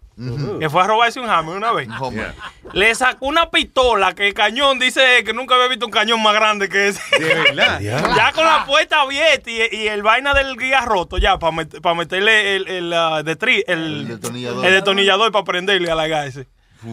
Que 0.61 0.71
fue 0.71 0.81
a 0.81 0.87
robarse 0.87 1.19
un 1.19 1.29
Hammer 1.29 1.57
una 1.57 1.73
vez. 1.73 1.89
Yeah. 1.89 2.35
Le 2.73 2.95
sacó 2.95 3.27
una 3.27 3.51
pistola 3.51 4.15
que 4.15 4.29
el 4.29 4.35
cañón 4.35 4.79
dice 4.79 5.25
que 5.25 5.33
nunca 5.33 5.57
había 5.57 5.67
visto 5.67 5.87
un 5.87 5.91
cañón 5.91 6.23
más 6.23 6.35
grande 6.35 6.69
que 6.69 6.87
ese. 6.87 7.01
De 7.19 7.35
verdad. 7.35 7.81
ya 7.81 8.31
con 8.33 8.45
la 8.45 8.65
puerta 8.65 9.01
abierta 9.01 9.51
y, 9.51 9.61
y 9.73 9.89
el 9.89 10.05
vaina 10.05 10.33
del 10.33 10.57
guía 10.57 10.83
roto 10.83 11.19
ya 11.19 11.37
para 11.41 11.95
meterle 11.97 12.55
el, 12.55 12.69
el, 12.69 12.93
ah, 12.93 13.23
detri- 13.25 13.65
el, 13.67 14.07
detonillador. 14.07 14.65
el 14.65 14.73
detonillador 14.75 15.33
para 15.33 15.45
prenderle 15.45 15.91
a 15.91 15.97
la 15.97 16.07
gas 16.07 16.27
ese. 16.27 16.47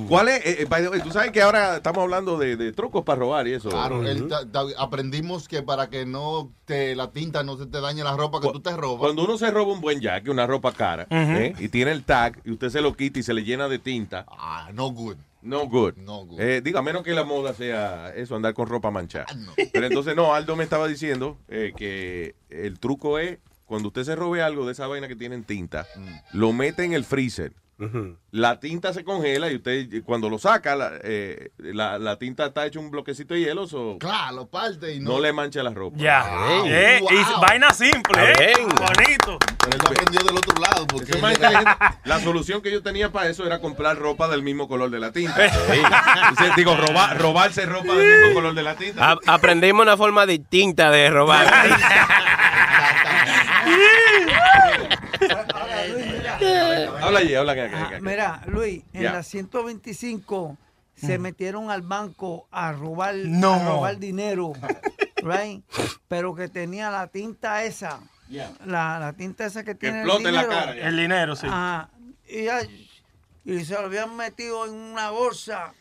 ¿Cuál 0.07 0.29
es? 0.29 0.45
eh, 0.45 0.55
eh, 0.61 0.65
by 0.69 0.81
the 0.83 0.89
way, 0.89 1.01
Tú 1.01 1.11
sabes 1.11 1.31
que 1.31 1.41
ahora 1.41 1.77
estamos 1.77 2.01
hablando 2.03 2.37
de, 2.37 2.55
de 2.55 2.71
trucos 2.71 3.03
para 3.03 3.19
robar 3.19 3.47
y 3.47 3.53
eso. 3.53 3.69
Claro, 3.69 4.05
el 4.07 4.27
ta- 4.27 4.49
ta- 4.49 4.63
aprendimos 4.77 5.47
que 5.47 5.61
para 5.63 5.89
que 5.89 6.05
no 6.05 6.51
te 6.65 6.95
la 6.95 7.11
tinta 7.11 7.43
no 7.43 7.57
se 7.57 7.65
te 7.65 7.81
dañe 7.81 8.03
la 8.03 8.15
ropa 8.15 8.39
que 8.41 8.51
tú 8.51 8.59
te 8.59 8.75
robas. 8.75 8.99
Cuando 8.99 9.23
uno 9.25 9.37
se 9.37 9.49
roba 9.51 9.73
un 9.73 9.81
buen 9.81 9.99
jacket, 9.99 10.29
una 10.29 10.47
ropa 10.47 10.71
cara. 10.71 11.07
¿eh? 11.09 11.53
y 11.59 11.69
tiene 11.69 11.91
el 11.91 12.03
tag, 12.03 12.39
y 12.45 12.51
usted 12.51 12.69
se 12.69 12.81
lo 12.81 12.95
quita 12.95 13.19
y 13.19 13.23
se 13.23 13.33
le 13.33 13.43
llena 13.43 13.67
de 13.67 13.79
tinta. 13.79 14.25
Ah, 14.29 14.69
no 14.73 14.91
good. 14.91 15.17
No 15.41 15.67
good. 15.67 15.95
No 15.97 16.25
good. 16.25 16.39
Eh, 16.39 16.61
digo, 16.61 16.77
a 16.77 16.83
menos 16.83 17.01
que 17.03 17.13
la 17.13 17.23
moda 17.23 17.53
sea 17.55 18.13
eso, 18.15 18.35
andar 18.35 18.53
con 18.53 18.67
ropa 18.67 18.91
manchada. 18.91 19.25
Pero 19.73 19.87
entonces, 19.87 20.15
no, 20.15 20.33
Aldo 20.35 20.55
me 20.55 20.63
estaba 20.63 20.87
diciendo 20.87 21.37
eh, 21.47 21.73
que 21.75 22.35
el 22.49 22.79
truco 22.79 23.17
es, 23.17 23.39
cuando 23.65 23.87
usted 23.87 24.03
se 24.03 24.15
robe 24.15 24.43
algo 24.43 24.65
de 24.67 24.73
esa 24.73 24.85
vaina 24.85 25.07
que 25.07 25.15
tienen 25.15 25.43
tinta, 25.43 25.87
lo 26.33 26.53
mete 26.53 26.83
en 26.83 26.93
el 26.93 27.05
freezer. 27.05 27.53
La 28.31 28.59
tinta 28.59 28.93
se 28.93 29.03
congela 29.03 29.51
y 29.51 29.55
usted 29.55 30.03
cuando 30.05 30.29
lo 30.29 30.37
saca, 30.37 30.75
la, 30.75 30.91
eh, 31.03 31.51
la, 31.57 31.97
la 31.99 32.17
tinta 32.17 32.45
está 32.45 32.65
hecho 32.65 32.79
un 32.79 32.91
bloquecito 32.91 33.33
de 33.33 33.41
hielo, 33.41 33.67
so 33.67 33.97
Claro, 33.99 34.35
lo 34.35 34.47
parte 34.47 34.93
y 34.95 34.99
no. 34.99 35.13
no 35.13 35.19
le 35.19 35.33
mancha 35.33 35.61
la 35.63 35.71
ropa. 35.71 35.97
Ya. 35.99 36.23
Wow. 36.29 36.65
Eh, 36.67 36.99
Wow. 37.01 37.09
y 37.11 37.41
vaina 37.41 37.71
simple, 37.73 38.31
¿eh? 38.39 38.53
Bonito. 38.67 39.37
Pero 39.63 39.75
él 39.77 39.81
aprendió 39.85 40.21
del 40.23 40.37
otro 40.37 40.61
lado. 40.61 40.87
Porque. 40.87 41.11
La 42.05 42.19
solución 42.19 42.61
que 42.61 42.71
yo 42.71 42.81
tenía 42.81 43.11
para 43.11 43.29
eso 43.29 43.45
era 43.45 43.59
comprar 43.59 43.97
ropa 43.97 44.27
del 44.27 44.43
mismo 44.43 44.67
color 44.67 44.89
de 44.89 44.99
la 44.99 45.11
tinta. 45.11 45.41
Dice, 45.43 46.51
Digo, 46.55 46.75
robar, 46.75 47.17
robarse 47.19 47.65
ropa 47.65 47.93
del 47.93 48.19
mismo 48.21 48.33
color 48.35 48.53
de 48.53 48.63
la 48.63 48.75
tinta. 48.75 49.11
A- 49.11 49.17
aprendimos 49.27 49.81
una 49.83 49.97
forma 49.97 50.25
distinta 50.25 50.89
de 50.91 51.09
robar. 51.09 51.47
Habla 56.55 57.19
allí, 57.19 57.35
habla 57.35 57.51
acá, 57.53 57.65
acá, 57.65 57.77
Ah, 57.77 57.87
acá. 57.87 57.99
mira, 58.01 58.41
Luis, 58.47 58.83
en 58.93 59.01
Ya. 59.03 59.13
la 59.13 59.23
125 59.23 60.57
se 60.95 61.17
metieron 61.17 61.71
al 61.71 61.81
banco 61.81 62.47
a 62.51 62.71
robar, 62.73 63.15
No. 63.15 63.53
a 63.53 63.65
robar 63.65 63.97
dinero, 63.97 64.53
right? 65.23 65.63
pero 66.07 66.35
que 66.35 66.47
tenía 66.47 66.91
la 66.91 67.07
tinta 67.07 67.63
esa, 67.63 67.99
la, 68.65 68.99
la 68.99 69.13
tinta 69.13 69.45
esa 69.45 69.63
que 69.63 69.75
tiene 69.75 69.99
explote 69.99 70.23
el 70.23 70.27
en 70.29 70.35
la 70.35 70.41
dinero. 70.43 70.59
cara, 70.59 70.75
ya. 70.75 70.87
El 70.87 70.97
dinero, 70.97 71.35
sí. 71.35 71.47
Ajá. 71.47 71.89
y, 72.27 73.51
y 73.51 73.65
se 73.65 73.73
lo 73.73 73.79
habían 73.79 74.15
metido 74.15 74.65
en 74.65 74.73
una 74.73 75.09
bolsa. 75.09 75.73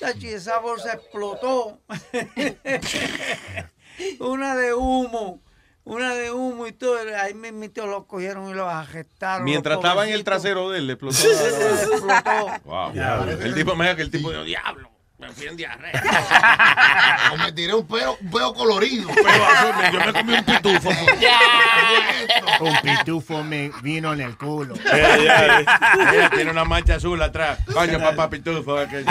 Chachi, 0.00 0.28
esa 0.28 0.58
bolsa 0.58 0.94
explotó. 0.94 1.78
una 4.18 4.56
de 4.56 4.74
humo. 4.74 5.40
Una 5.84 6.14
de 6.14 6.30
humo 6.32 6.66
y 6.66 6.72
todo. 6.72 6.96
Ahí 7.20 7.34
mismo 7.34 7.86
los 7.86 8.06
cogieron 8.06 8.48
y 8.48 8.54
los 8.54 8.66
arrestaron. 8.72 9.44
Mientras 9.44 9.76
los 9.76 9.84
estaba 9.84 10.06
en 10.06 10.14
el 10.14 10.24
trasero 10.24 10.70
de 10.70 10.78
él, 10.78 10.86
le 10.86 10.94
explotó. 10.94 11.18
explotó. 11.18 12.60
Wow. 12.64 12.92
El 13.42 13.54
tipo 13.54 13.76
me 13.76 13.84
dijo 13.84 13.96
que 13.96 14.02
el 14.02 14.10
tipo 14.10 14.30
dijo, 14.30 14.44
diablo, 14.44 14.90
me 15.18 15.28
fui 15.32 15.46
en 15.46 15.56
diarrea. 15.56 15.92
O 17.32 17.36
me 17.36 17.52
tiré 17.52 17.74
un 17.74 17.86
peo, 17.86 18.16
un 18.20 18.30
peo 18.30 18.54
colorido. 18.54 19.08
yo 19.92 20.00
me 20.00 20.12
comí 20.12 20.34
un 20.34 20.44
pitufo. 20.44 20.90
Un 22.60 22.76
pitufo 22.82 23.42
me 23.42 23.70
vino 23.82 24.12
en 24.12 24.20
el 24.20 24.36
culo. 24.36 24.74
Ella 24.92 26.30
tiene 26.32 26.50
una 26.50 26.64
mancha 26.64 26.96
azul 26.96 27.20
atrás. 27.20 27.58
Coño, 27.72 27.98
papá 27.98 28.30
pitufo. 28.30 28.76
aquello. 28.76 29.06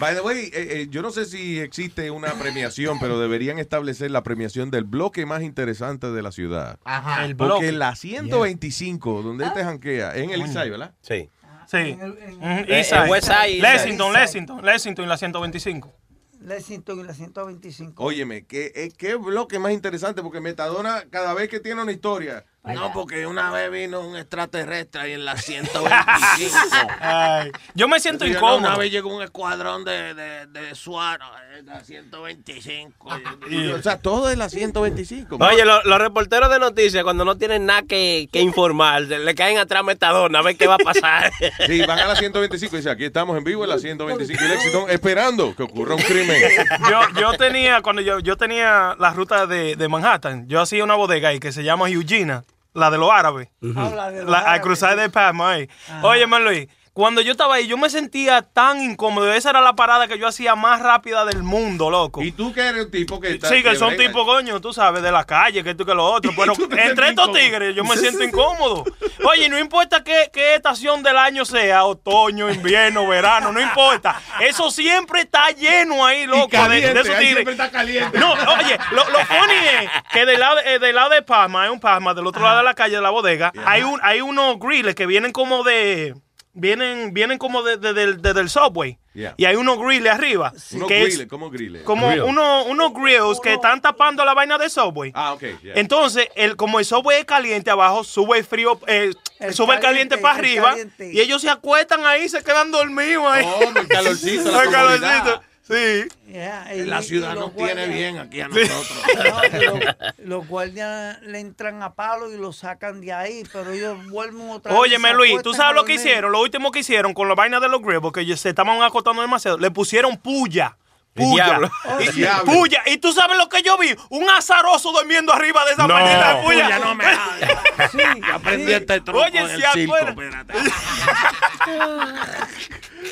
By 0.00 0.14
the 0.14 0.20
way, 0.22 0.46
eh, 0.46 0.50
eh, 0.54 0.86
yo 0.90 1.02
no 1.02 1.10
sé 1.10 1.24
si 1.24 1.60
existe 1.60 2.10
una 2.10 2.32
premiación, 2.34 2.98
pero 2.98 3.18
deberían 3.20 3.58
establecer 3.58 4.10
la 4.10 4.22
premiación 4.22 4.70
del 4.70 4.84
bloque 4.84 5.24
más 5.24 5.42
interesante 5.42 6.10
de 6.10 6.22
la 6.22 6.32
ciudad. 6.32 6.78
Ajá. 6.84 7.24
El 7.24 7.36
Porque 7.36 7.52
bloque. 7.52 7.72
la 7.72 7.94
125, 7.94 9.22
donde 9.22 9.44
este 9.46 9.62
janquea, 9.62 10.16
en 10.16 10.30
el 10.30 10.42
Isai, 10.42 10.70
¿verdad? 10.70 10.94
Sí. 11.00 11.30
Sí. 11.66 11.78
Eh, 11.78 12.64
Eastside. 12.68 13.04
en 13.04 13.10
Westside, 13.10 13.60
Lexington. 13.62 14.12
Lexington, 14.12 14.64
Lexington 14.64 15.04
y 15.04 15.08
la 15.08 15.16
125. 15.16 15.94
Lexington 16.40 17.00
y 17.00 17.02
la 17.04 17.14
125. 17.14 18.04
Óyeme, 18.04 18.44
¿qué, 18.46 18.72
eh, 18.74 18.92
qué 18.96 19.14
bloque 19.14 19.58
más 19.58 19.72
interesante, 19.72 20.22
porque 20.22 20.40
Metadona 20.40 21.04
cada 21.10 21.32
vez 21.34 21.48
que 21.48 21.60
tiene 21.60 21.80
una 21.82 21.92
historia. 21.92 22.44
No, 22.64 22.92
porque 22.94 23.26
una 23.26 23.50
vez 23.50 23.70
vino 23.70 24.00
un 24.00 24.16
extraterrestre 24.16 25.00
ahí 25.02 25.12
en 25.12 25.24
la 25.24 25.36
125. 25.36 26.56
Ay, 27.00 27.50
yo 27.74 27.88
me 27.88 28.00
siento 28.00 28.24
incómodo. 28.26 28.58
Una 28.58 28.76
vez 28.76 28.90
llegó 28.90 29.14
un 29.14 29.22
escuadrón 29.22 29.84
de, 29.84 30.14
de, 30.14 30.46
de 30.46 30.74
SWAT 30.74 31.20
en 31.58 31.66
la 31.66 31.84
125. 31.84 33.08
Y- 33.50 33.68
o 33.68 33.82
sea, 33.82 33.98
todo 33.98 34.30
es 34.30 34.38
la 34.38 34.48
125. 34.48 35.36
Oye, 35.40 35.64
lo- 35.64 35.82
los 35.84 35.98
reporteros 35.98 36.50
de 36.50 36.58
noticias, 36.58 37.04
cuando 37.04 37.24
no 37.24 37.36
tienen 37.36 37.66
nada 37.66 37.82
que, 37.82 38.28
que 38.32 38.40
informar, 38.40 39.02
le 39.02 39.34
caen 39.34 39.58
atrás 39.58 39.80
a 39.80 39.82
Metadona 39.82 40.38
a 40.38 40.42
ver 40.42 40.56
qué 40.56 40.66
va 40.66 40.74
a 40.74 40.78
pasar. 40.78 41.30
Sí, 41.66 41.80
van 41.86 41.98
a 41.98 42.06
la 42.06 42.16
125 42.16 42.74
y 42.74 42.78
dice, 42.78 42.90
aquí 42.90 43.04
estamos 43.04 43.36
en 43.36 43.44
vivo 43.44 43.64
en 43.64 43.70
la 43.70 43.78
125 43.78 44.42
y 44.44 44.48
Lexington 44.48 44.90
esperando 44.90 45.54
que 45.54 45.62
ocurra 45.62 45.94
un 45.94 46.02
crimen. 46.02 46.40
Yo, 46.90 47.20
yo 47.20 47.32
tenía, 47.34 47.80
cuando 47.82 48.02
yo, 48.02 48.18
yo 48.20 48.36
tenía 48.36 48.94
la 48.98 49.12
ruta 49.12 49.46
de, 49.46 49.76
de 49.76 49.88
Manhattan, 49.88 50.46
yo 50.48 50.60
hacía 50.60 50.84
una 50.84 50.94
bodega 50.94 51.28
ahí 51.30 51.38
que 51.40 51.52
se 51.52 51.62
llama 51.64 51.88
Eugenia, 51.88 52.44
la 52.74 52.90
de 52.90 52.98
los 52.98 53.10
árabes. 53.10 53.48
Habla 53.76 54.10
de 54.10 54.22
los 54.22 54.30
La, 54.30 54.38
al 54.38 54.44
árabes. 54.44 54.60
cruzar 54.62 54.96
de 54.96 55.08
Palma 55.10 55.52
ahí. 55.52 55.68
Oye, 56.02 56.26
Luis, 56.44 56.68
cuando 56.94 57.20
yo 57.20 57.32
estaba 57.32 57.56
ahí, 57.56 57.66
yo 57.66 57.76
me 57.76 57.90
sentía 57.90 58.40
tan 58.42 58.80
incómodo. 58.80 59.32
Esa 59.34 59.50
era 59.50 59.60
la 59.60 59.74
parada 59.74 60.06
que 60.08 60.16
yo 60.16 60.28
hacía 60.28 60.54
más 60.54 60.80
rápida 60.80 61.24
del 61.24 61.42
mundo, 61.42 61.90
loco. 61.90 62.22
Y 62.22 62.30
tú 62.32 62.52
que 62.52 62.60
eres 62.60 62.84
un 62.86 62.90
tipo 62.92 63.20
que 63.20 63.32
está... 63.32 63.48
Sí, 63.48 63.62
que 63.64 63.74
son 63.74 63.96
tipo 63.96 64.24
coño, 64.24 64.60
tú 64.60 64.72
sabes, 64.72 65.02
de 65.02 65.10
la 65.10 65.24
calle, 65.24 65.64
que 65.64 65.70
esto 65.70 65.84
que 65.84 65.92
lo 65.92 66.04
otro. 66.04 66.32
Pero 66.36 66.52
tú 66.54 66.68
entre 66.70 67.08
estos 67.08 67.32
tigres 67.32 67.74
yo 67.74 67.82
me 67.84 67.96
siento 67.96 68.22
incómodo. 68.22 68.84
Oye, 69.28 69.48
no 69.48 69.58
importa 69.58 70.04
qué, 70.04 70.30
qué 70.32 70.54
estación 70.54 71.02
del 71.02 71.16
año 71.16 71.44
sea, 71.44 71.84
otoño, 71.84 72.48
invierno, 72.48 73.06
verano, 73.08 73.52
no 73.52 73.60
importa. 73.60 74.20
Eso 74.40 74.70
siempre 74.70 75.22
está 75.22 75.50
lleno 75.50 76.06
ahí, 76.06 76.26
loco, 76.26 76.46
de- 76.46 76.46
de, 76.46 76.58
caliente, 76.58 77.00
esos 77.00 77.14
ahí 77.14 77.18
tigres. 77.18 77.34
siempre 77.34 77.52
está 77.54 77.70
caliente. 77.70 78.18
No, 78.18 78.32
oye, 78.32 78.78
lo, 78.92 79.10
lo 79.10 79.18
funny 79.26 79.54
es 79.82 79.90
que 80.12 80.24
del 80.26 80.38
lado, 80.38 80.58
eh, 80.64 80.78
del 80.78 80.94
lado 80.94 81.10
de 81.10 81.22
Palma, 81.22 81.64
hay 81.64 81.70
un 81.70 81.80
Palma, 81.80 82.14
del 82.14 82.26
otro 82.26 82.42
lado 82.42 82.58
de 82.58 82.64
la 82.64 82.74
calle 82.74 82.94
de 82.94 83.02
la 83.02 83.10
bodega, 83.10 83.52
hay, 83.66 83.82
un, 83.82 83.98
hay 84.02 84.20
unos 84.20 84.60
grilles 84.60 84.94
que 84.94 85.06
vienen 85.06 85.32
como 85.32 85.64
de... 85.64 86.14
Vienen, 86.56 87.12
vienen 87.12 87.36
como 87.38 87.62
de, 87.64 87.76
de- 87.78 87.92
del- 87.92 88.22
de- 88.22 88.32
del 88.32 88.48
subway. 88.48 88.96
Yeah. 89.12 89.34
Y 89.36 89.44
hay 89.44 89.56
unos 89.56 89.78
grilles 89.78 90.12
arriba. 90.12 90.52
Unos 90.72 90.88
que 90.88 91.02
es- 91.02 91.08
grilles, 91.08 91.26
¿cómo 91.28 91.50
grilles? 91.50 91.82
como 91.82 92.08
Grill. 92.08 92.22
uno- 92.22 92.64
unos 92.64 92.92
grills 92.94 93.40
que 93.40 93.54
están 93.54 93.80
tapando 93.80 94.24
la 94.24 94.34
vaina 94.34 94.56
de 94.56 94.68
Subway. 94.70 95.10
Ah, 95.14 95.32
ok. 95.34 95.42
yeah. 95.62 95.74
Entonces, 95.76 96.28
el, 96.36 96.56
como 96.56 96.78
el 96.78 96.84
Subway 96.84 97.18
es 97.20 97.24
caliente 97.24 97.70
abajo, 97.70 98.04
sube 98.04 98.38
el 98.38 98.44
frío, 98.44 98.78
eh, 98.86 99.12
El 99.40 99.52
sube 99.54 99.74
el 99.74 99.80
caliente 99.80 100.16
caliente, 100.16 100.18
para 100.18 100.34
el 100.34 100.40
arriba. 100.44 100.68
caliente. 100.70 101.10
Y 101.12 101.20
ellos 101.20 101.42
se 101.42 101.50
acuestan 101.50 102.06
ahí, 102.06 102.28
se 102.28 102.42
quedan 102.44 102.70
dormidos 102.70 103.24
ahí. 103.26 103.44
Oh, 103.46 103.60
el 103.80 103.88
calorcito, 103.88 104.50
la 104.50 104.62
El 104.62 104.70
calorcito. 104.70 105.42
Sí. 105.66 106.06
Yeah, 106.30 106.66
La 106.84 107.00
ciudad 107.00 107.34
nos 107.34 107.56
tiene 107.56 107.86
bien 107.88 108.18
aquí 108.18 108.42
a 108.42 108.48
Sí. 108.48 108.52
nosotros. 108.68 108.98
No, 110.18 110.36
los, 110.38 110.46
guardias 110.48 111.20
le 111.22 111.40
entran 111.40 111.82
a 111.82 111.94
palo 111.94 112.30
y 112.30 112.36
lo 112.36 112.52
sacan 112.52 113.00
de 113.00 113.12
ahí, 113.14 113.44
pero 113.52 113.70
ellos 113.72 114.06
vuelven 114.10 114.50
otra 114.50 114.72
vez. 114.72 114.80
Óyeme, 114.80 115.14
Luis, 115.14 115.40
¿tú 115.42 115.54
sabes 115.54 115.74
lo 115.74 115.84
que 115.84 115.94
hicieron? 115.94 116.32
Lo 116.32 116.40
último 116.40 116.70
que 116.70 116.80
hicieron 116.80 117.14
con 117.14 117.28
la 117.28 117.34
vaina 117.34 117.60
de 117.60 117.68
los 117.68 117.80
griegos, 117.82 118.12
que 118.12 118.20
ellos 118.20 118.40
se 118.40 118.50
estaban 118.50 118.82
acostando 118.82 119.22
demasiado, 119.22 119.56
le 119.58 119.70
pusieron 119.70 120.16
puya. 120.18 120.76
Puya. 121.14 121.44
diablo. 121.44 121.70
Y, 122.00 122.24
puya. 122.44 122.82
Y 122.86 122.96
tú 122.98 123.12
sabes 123.12 123.38
lo 123.38 123.48
que 123.48 123.62
yo 123.62 123.78
vi, 123.78 123.94
un 124.10 124.28
azaroso 124.28 124.90
durmiendo 124.90 125.32
arriba 125.32 125.64
de 125.64 125.72
esa 125.74 125.86
No. 125.86 125.94
maldita 125.94 126.42
puya. 126.42 126.64
Puya, 126.64 126.78
no 126.80 126.94
me 126.96 127.04
Sí, 127.92 127.98
aprendí 128.32 128.72
este 128.72 129.00
truco 129.00 129.20
Oye, 129.20 129.38
en 129.38 129.48
el 129.50 129.62
si 129.62 129.80
circo, 129.80 129.94
afuera- 129.94 130.44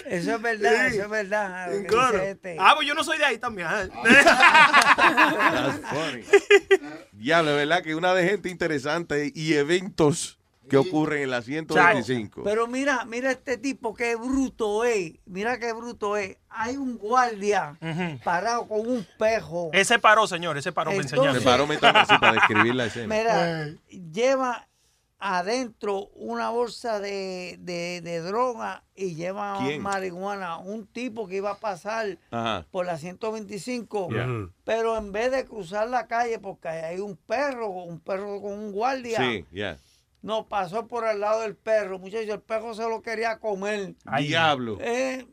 Eso 0.06 0.34
es 0.36 0.42
verdad, 0.42 0.86
eso 0.86 1.02
es 1.02 1.08
verdad. 1.10 1.70
Claro. 1.86 2.18
este. 2.22 2.56
Ah, 2.58 2.72
pues 2.76 2.86
yo 2.88 2.94
no 2.94 3.04
soy 3.04 3.18
de 3.18 3.24
ahí 3.24 3.38
también. 3.38 3.68
That's 5.02 5.80
funny. 5.90 6.24
Diablo, 7.12 7.50
es 7.52 7.56
verdad 7.56 7.82
que 7.82 7.94
una 7.94 8.14
de 8.14 8.28
gente 8.28 8.48
interesante 8.48 9.32
y 9.34 9.54
eventos 9.54 10.38
que 10.68 10.76
ocurren 10.76 11.22
en 11.24 11.30
la 11.30 11.42
125. 11.42 12.42
Pero 12.44 12.66
mira, 12.66 13.04
mira 13.04 13.30
este 13.32 13.58
tipo, 13.58 13.94
qué 13.94 14.14
bruto 14.16 14.84
es. 14.84 15.12
Mira 15.26 15.58
qué 15.58 15.72
bruto 15.72 16.16
es. 16.16 16.36
Hay 16.48 16.76
un 16.76 16.96
guardia 16.96 17.76
parado 18.24 18.66
con 18.68 18.86
un 18.86 19.06
pejo. 19.18 19.70
Ese 19.72 19.98
paró, 19.98 20.26
señor, 20.26 20.56
ese 20.56 20.72
paró 20.72 20.90
para 20.92 21.02
Entonces- 21.02 21.18
enseñar. 21.18 21.38
Se 21.40 21.44
paró 21.44 21.66
mientras 21.66 21.94
así 21.94 22.18
para 22.18 22.32
describir 22.34 22.74
la 22.74 22.86
escena. 22.86 23.14
Mira, 23.14 23.68
lleva 24.12 24.66
adentro 25.24 26.08
una 26.16 26.50
bolsa 26.50 26.98
de, 26.98 27.56
de- 27.60 28.00
de 28.02 28.20
droga 28.20 28.82
y 28.96 29.14
lleva 29.14 29.60
marihuana. 29.78 30.58
Un 30.58 30.86
tipo 30.88 31.28
que 31.28 31.36
iba 31.36 31.52
a 31.52 31.60
pasar 31.60 32.18
Ajá. 32.32 32.66
por 32.72 32.86
la 32.86 32.98
125, 32.98 34.08
Yeah. 34.10 34.48
pero 34.64 34.96
en 34.98 35.12
vez 35.12 35.30
de 35.30 35.44
cruzar 35.44 35.88
la 35.88 36.08
calle, 36.08 36.40
porque 36.40 36.68
hay 36.68 36.98
un 36.98 37.16
perro, 37.16 37.68
un 37.68 38.00
perro 38.00 38.40
con 38.42 38.52
un 38.52 38.72
guardia, 38.72 39.18
Sí, 39.18 39.46
no 40.22 40.48
pasó 40.48 40.88
por 40.88 41.04
al 41.04 41.20
lado 41.20 41.42
del 41.42 41.54
perro. 41.56 41.98
Muchachos, 42.00 42.28
el 42.28 42.40
perro 42.40 42.74
se 42.74 42.88
lo 42.88 43.00
quería 43.00 43.38
comer. 43.38 43.94
Diablo. 44.18 44.78
Eh, 44.80 45.24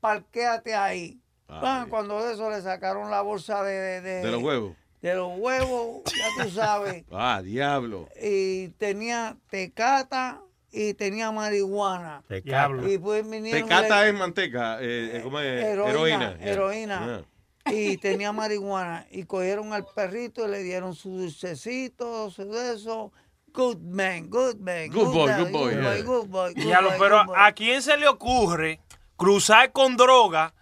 parquéate 0.00 0.74
ahí. 0.74 1.20
Ay. 1.48 1.60
Ah, 1.62 1.86
cuando 1.88 2.22
de 2.22 2.34
eso 2.34 2.50
le 2.50 2.60
sacaron 2.60 3.10
la 3.10 3.22
bolsa 3.22 3.62
de, 3.62 3.72
de, 3.72 4.00
de- 4.02 4.22
De 4.22 4.30
los 4.30 4.42
huevos. 4.42 4.76
De 5.02 5.14
los 5.14 5.38
huevos, 5.38 6.02
ya 6.06 6.42
tú 6.44 6.50
sabes. 6.50 7.04
Ah, 7.12 7.40
diablo. 7.42 8.08
y 8.20 8.68
tenía 8.78 9.36
tecata 9.50 10.40
y 10.70 10.94
tenía 10.94 11.30
marihuana. 11.30 12.22
Tecata. 12.28 12.88
Y 12.90 12.98
pues 12.98 13.28
vinieron 13.28 13.68
Tecata 13.68 14.02
le- 14.02 14.08
es 14.08 14.14
manteca. 14.14 14.78
Eh, 14.82 15.16
eh, 15.18 15.20
¿Cómo 15.22 15.40
es? 15.40 15.64
heroína, 15.64 16.36
yeah. 16.38 16.46
heroína. 16.52 17.24
Yeah. 17.64 17.72
y 17.74 17.96
tenía 17.98 18.32
marihuana. 18.32 19.06
Y 19.10 19.24
cogieron 19.24 19.72
al 19.72 19.86
perrito 19.86 20.46
y 20.46 20.50
le 20.50 20.62
dieron 20.62 20.94
su 20.94 21.10
dulcecito, 21.10 22.30
su 22.30 22.50
de 22.50 22.74
eso. 22.74 23.12
Good 23.54 23.78
man, 23.78 24.28
good 24.28 24.56
man. 24.56 24.88
Good 24.90 25.12
boy, 25.14 25.28
dad, 25.28 25.40
good 25.40 25.50
boy, 25.52 25.74
Good 25.74 25.80
yeah. 25.82 25.90
boy, 25.90 26.02
good 26.02 26.26
boy, 26.28 26.54
good 26.54 26.62
Diablo, 26.62 26.90
boy, 26.90 26.98
pero 26.98 27.18
good 27.18 27.26
boy. 27.28 27.36
¿a 27.38 27.52
quién 27.52 27.82
se 27.82 27.96
le 27.96 28.06
ocurre 28.08 28.80
cruzar 29.16 29.72
con 29.72 29.96
droga 29.96 30.54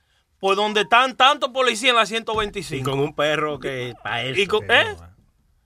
por 0.47 0.55
donde 0.55 0.83
están 0.83 1.17
tantos 1.17 1.51
policías 1.51 1.91
en 1.91 1.97
la 1.97 2.07
125? 2.07 2.89
Con 2.89 3.01
un 3.01 3.13
perro 3.17 3.59
que 3.59 3.95
para 4.01 4.23
eso. 4.23 4.41
Y 4.41 4.47
con- 4.47 4.65
que 4.65 4.81
¿eh? 4.81 4.95
no. 4.97 5.03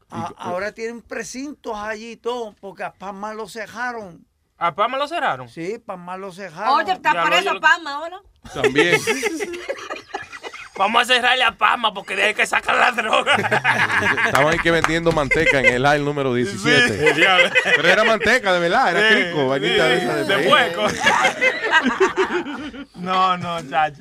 A- 0.09 0.33
ahora 0.39 0.73
tienen 0.73 1.03
precintos 1.03 1.77
allí 1.77 2.13
y 2.13 2.17
todo, 2.17 2.55
porque 2.63 2.83
a 2.85 2.91
Palma 2.95 3.35
lo 3.35 3.47
cejaron. 3.47 4.25
¿A 4.57 4.75
Palma 4.75 4.97
lo 4.97 5.07
cerraron? 5.07 5.51
Sí, 5.51 5.79
Palma 5.85 6.17
lo 6.17 6.33
cejaron. 6.33 6.81
Oye, 6.81 6.93
está 6.93 7.13
ya 7.13 7.53
lo- 7.53 7.61
Pama 7.61 7.95
ahora. 7.95 8.23
También. 8.55 8.99
Vamos 10.81 11.03
a 11.03 11.05
cerrarle 11.05 11.45
a 11.45 11.53
Palma 11.53 11.93
porque 11.93 12.17
de 12.17 12.23
ahí 12.23 12.33
que 12.33 12.47
sacan 12.47 12.79
la 12.79 12.91
droga. 12.91 13.37
Estaban 14.25 14.55
ahí 14.55 14.59
que 14.61 14.71
vendiendo 14.71 15.13
manteca 15.13 15.61
en 15.61 15.67
el 15.67 15.85
aisle 15.85 16.07
número 16.07 16.33
17. 16.33 16.89
Sí, 16.89 16.95
diablo. 17.21 17.51
Pero 17.77 17.87
era 17.87 18.03
manteca, 18.03 18.51
de 18.55 18.61
verdad, 18.61 18.97
era 18.97 19.11
Sí, 19.11 19.15
crico, 19.15 19.47
vainita 19.47 19.75
sí, 19.75 19.81
de 19.91 19.97
esa 19.99 20.17
de 20.17 20.25
de. 20.25 20.49
No, 22.99 23.37
no, 23.37 23.61
chacho. 23.69 24.01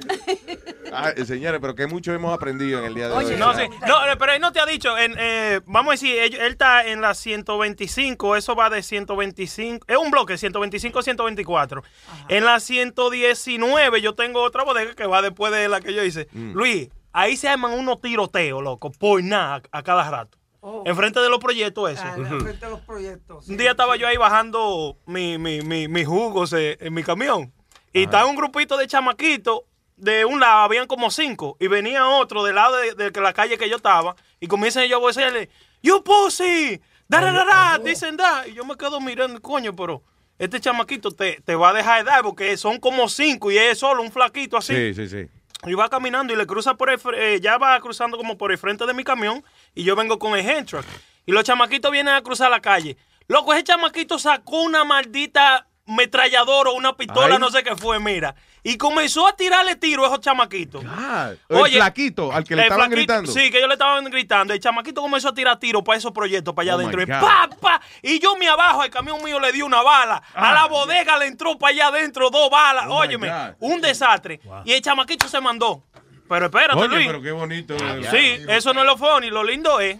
Ah, 0.93 1.11
eh, 1.15 1.25
señores, 1.25 1.59
pero 1.61 1.75
que 1.75 1.87
mucho 1.87 2.13
hemos 2.13 2.33
aprendido 2.33 2.79
en 2.79 2.85
el 2.85 2.95
día 2.95 3.09
de 3.09 3.15
hoy. 3.15 3.35
No, 3.37 3.53
sí. 3.53 3.63
No, 3.87 4.05
eh, 4.07 4.15
pero 4.17 4.33
él 4.33 4.41
no 4.41 4.51
te 4.51 4.59
ha 4.59 4.65
dicho, 4.65 4.97
en, 4.97 5.15
eh, 5.17 5.61
vamos 5.65 5.89
a 5.89 5.93
decir, 5.93 6.17
él, 6.17 6.35
él 6.35 6.51
está 6.51 6.85
en 6.85 7.01
la 7.01 7.13
125, 7.13 8.35
eso 8.35 8.55
va 8.55 8.69
de 8.69 8.83
125, 8.83 9.85
es 9.87 9.97
un 9.97 10.11
bloque, 10.11 10.37
125 10.37 10.99
a 10.99 11.03
124. 11.03 11.83
En 12.27 12.45
la 12.45 12.59
119 12.59 14.01
yo 14.01 14.15
tengo 14.15 14.41
otra 14.41 14.63
bodega 14.63 14.93
que 14.95 15.05
va 15.05 15.21
después 15.21 15.51
de 15.51 15.67
la 15.69 15.81
que 15.81 15.93
yo 15.93 16.03
hice. 16.03 16.27
Mm. 16.31 16.53
Luis, 16.53 16.89
ahí 17.11 17.37
se 17.37 17.49
arman 17.49 17.71
unos 17.71 18.01
tiroteos, 18.01 18.63
loco, 18.63 18.91
por 18.91 19.23
nada, 19.23 19.61
a 19.71 19.83
cada 19.83 20.09
rato. 20.09 20.37
Oh. 20.61 20.83
Enfrente 20.85 21.21
de 21.21 21.29
los 21.29 21.39
proyectos 21.39 21.89
esos. 21.89 22.03
Ah, 22.03 22.15
en 22.17 22.41
frente 22.41 22.65
de 22.65 22.71
los 22.71 22.81
proyectos. 22.81 23.45
sí. 23.45 23.51
Un 23.51 23.57
día 23.57 23.71
estaba 23.71 23.95
yo 23.95 24.07
ahí 24.07 24.17
bajando 24.17 24.97
mi, 25.05 25.37
mi, 25.37 25.61
mi, 25.61 25.87
mis 25.87 26.05
jugos 26.05 26.51
eh, 26.53 26.77
en 26.81 26.93
mi 26.93 27.01
camión. 27.01 27.53
Y 27.93 28.03
estaba 28.03 28.25
un 28.25 28.35
grupito 28.35 28.77
de 28.77 28.87
chamaquitos. 28.87 29.61
De 29.99 30.25
un 30.25 30.39
lado 30.39 30.59
habían 30.59 30.87
como 30.87 31.11
cinco. 31.11 31.57
Y 31.59 31.67
venía 31.67 32.07
otro 32.07 32.43
del 32.43 32.55
lado 32.55 32.75
de, 32.77 33.11
la 33.11 33.33
calle 33.33 33.57
que 33.57 33.69
yo 33.69 33.77
estaba. 33.77 34.15
Y 34.39 34.47
comienzan 34.47 34.83
ellos 34.83 34.97
a 34.97 34.99
vocearle, 34.99 35.49
You 35.81 36.03
pussy, 36.03 36.81
da 37.07 37.21
da 37.21 37.31
da 37.31 37.77
dicen 37.79 38.17
da. 38.17 38.47
Y 38.47 38.53
yo 38.53 38.65
me 38.65 38.75
quedo 38.75 38.99
mirando, 38.99 39.41
coño, 39.41 39.75
pero 39.75 40.03
este 40.37 40.59
chamaquito 40.59 41.11
te, 41.11 41.41
te 41.41 41.55
va 41.55 41.69
a 41.69 41.73
dejar 41.73 42.03
de 42.03 42.11
dar 42.11 42.23
porque 42.23 42.55
son 42.57 42.79
como 42.79 43.07
cinco 43.09 43.51
y 43.51 43.57
es 43.57 43.79
solo 43.79 44.01
un 44.01 44.11
flaquito 44.11 44.57
así. 44.57 44.75
Sí, 44.75 44.93
sí, 44.93 45.09
sí. 45.09 45.29
Y 45.65 45.73
va 45.73 45.89
caminando 45.89 46.33
y 46.33 46.37
le 46.37 46.47
cruza 46.47 46.75
por 46.75 46.89
el, 46.89 46.99
eh, 47.15 47.39
ya 47.41 47.57
va 47.57 47.79
cruzando 47.81 48.17
como 48.17 48.37
por 48.37 48.51
el 48.51 48.57
frente 48.57 48.85
de 48.85 48.93
mi 48.93 49.03
camión 49.03 49.43
y 49.75 49.83
yo 49.83 49.95
vengo 49.95 50.17
con 50.17 50.37
el 50.37 50.49
hand 50.49 50.67
truck. 50.67 50.85
Y 51.25 51.31
los 51.33 51.43
chamaquitos 51.43 51.91
vienen 51.91 52.13
a 52.13 52.21
cruzar 52.21 52.49
la 52.49 52.61
calle. 52.61 52.97
Loco, 53.27 53.53
ese 53.53 53.65
chamaquito 53.65 54.17
sacó 54.17 54.61
una 54.61 54.83
maldita 54.83 55.67
metralladora 55.89 56.69
o 56.71 56.73
una 56.75 56.95
pistola, 56.95 57.35
Ay. 57.35 57.39
no 57.39 57.49
sé 57.49 57.63
qué 57.63 57.75
fue, 57.75 57.99
mira. 57.99 58.35
Y 58.63 58.77
comenzó 58.77 59.27
a 59.27 59.35
tirarle 59.35 59.75
tiro 59.75 60.03
a 60.03 60.07
esos 60.07 60.19
chamaquitos. 60.19 60.83
Ah, 60.87 61.31
el 61.49 61.71
flaquito 61.71 62.31
al 62.31 62.43
que 62.43 62.55
le 62.55 62.63
estaban 62.63 62.87
flaquito- 62.89 62.95
gritando. 62.95 63.31
Sí, 63.31 63.49
que 63.51 63.57
ellos 63.57 63.67
le 63.69 63.73
estaban 63.75 64.03
gritando. 64.05 64.53
El 64.53 64.59
chamaquito 64.59 65.01
comenzó 65.01 65.29
a 65.29 65.33
tirar 65.33 65.57
tiro 65.59 65.83
para 65.83 65.97
esos 65.97 66.11
proyectos, 66.11 66.53
para 66.53 66.63
allá 66.63 66.75
Oh, 66.75 66.79
adentro. 66.87 67.05
God. 67.05 67.21
¡pa, 67.21 67.49
pa! 67.59 67.81
Y 68.01 68.19
yo 68.19 68.35
me 68.35 68.47
abajo, 68.47 68.83
el 68.83 68.89
camión 68.91 69.23
mío 69.23 69.39
le 69.39 69.51
dio 69.51 69.65
una 69.65 69.81
bala. 69.81 70.21
Ah. 70.35 70.51
a 70.51 70.53
la 70.53 70.65
bodega 70.67 71.17
le 71.17 71.27
entró 71.27 71.57
para 71.57 71.71
allá 71.73 71.87
adentro 71.87 72.29
dos 72.29 72.49
balas. 72.49 72.85
Oh, 72.87 72.97
Óyeme, 72.97 73.29
God. 73.29 73.55
un 73.59 73.81
desastre. 73.81 74.39
Y 74.65 74.73
el 74.73 74.81
chamaquito 74.81 75.27
se 75.27 75.39
mandó. 75.41 75.83
Pero 76.27 76.45
espérate, 76.45 76.77
Oye, 76.79 76.87
Luis. 76.89 77.07
pero 77.07 77.21
qué 77.23 77.31
bonito. 77.31 77.75
Sí, 78.11 78.45
eso 78.49 78.73
no 78.73 78.81
es 78.81 78.85
lo 78.85 78.97
funny. 78.97 79.29
Lo 79.31 79.43
lindo 79.43 79.79
es 79.79 79.97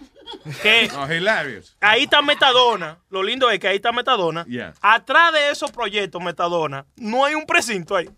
que 0.62 0.88
No, 0.92 1.12
hilarious. 1.12 1.76
ahí 1.80 2.04
está 2.04 2.22
Metadona. 2.22 2.98
Lo 3.10 3.22
lindo 3.22 3.50
es 3.50 3.58
que 3.58 3.68
ahí 3.68 3.76
está 3.76 3.92
Metadona. 3.92 4.44
Yeah. 4.46 4.74
Atrás 4.80 5.32
de 5.32 5.50
esos 5.50 5.70
proyectos 5.70 6.22
Metadona 6.22 6.84
no 6.96 7.24
hay 7.24 7.34
un 7.34 7.46
precinto 7.46 7.96
ahí. 7.96 8.08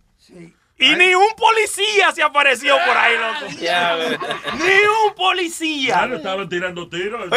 Y 0.79 0.97
ni 0.97 1.15
un 1.15 1.31
policía 1.37 2.11
se 2.13 2.23
apareció 2.23 2.77
por 2.87 2.97
ahí, 2.97 3.15
loco. 3.17 3.47
Ni 4.57 5.09
un 5.09 5.15
policía. 5.15 5.95
Claro, 5.95 6.17
estaban 6.17 6.49
tirando 6.49 6.89
tiros. 6.89 7.29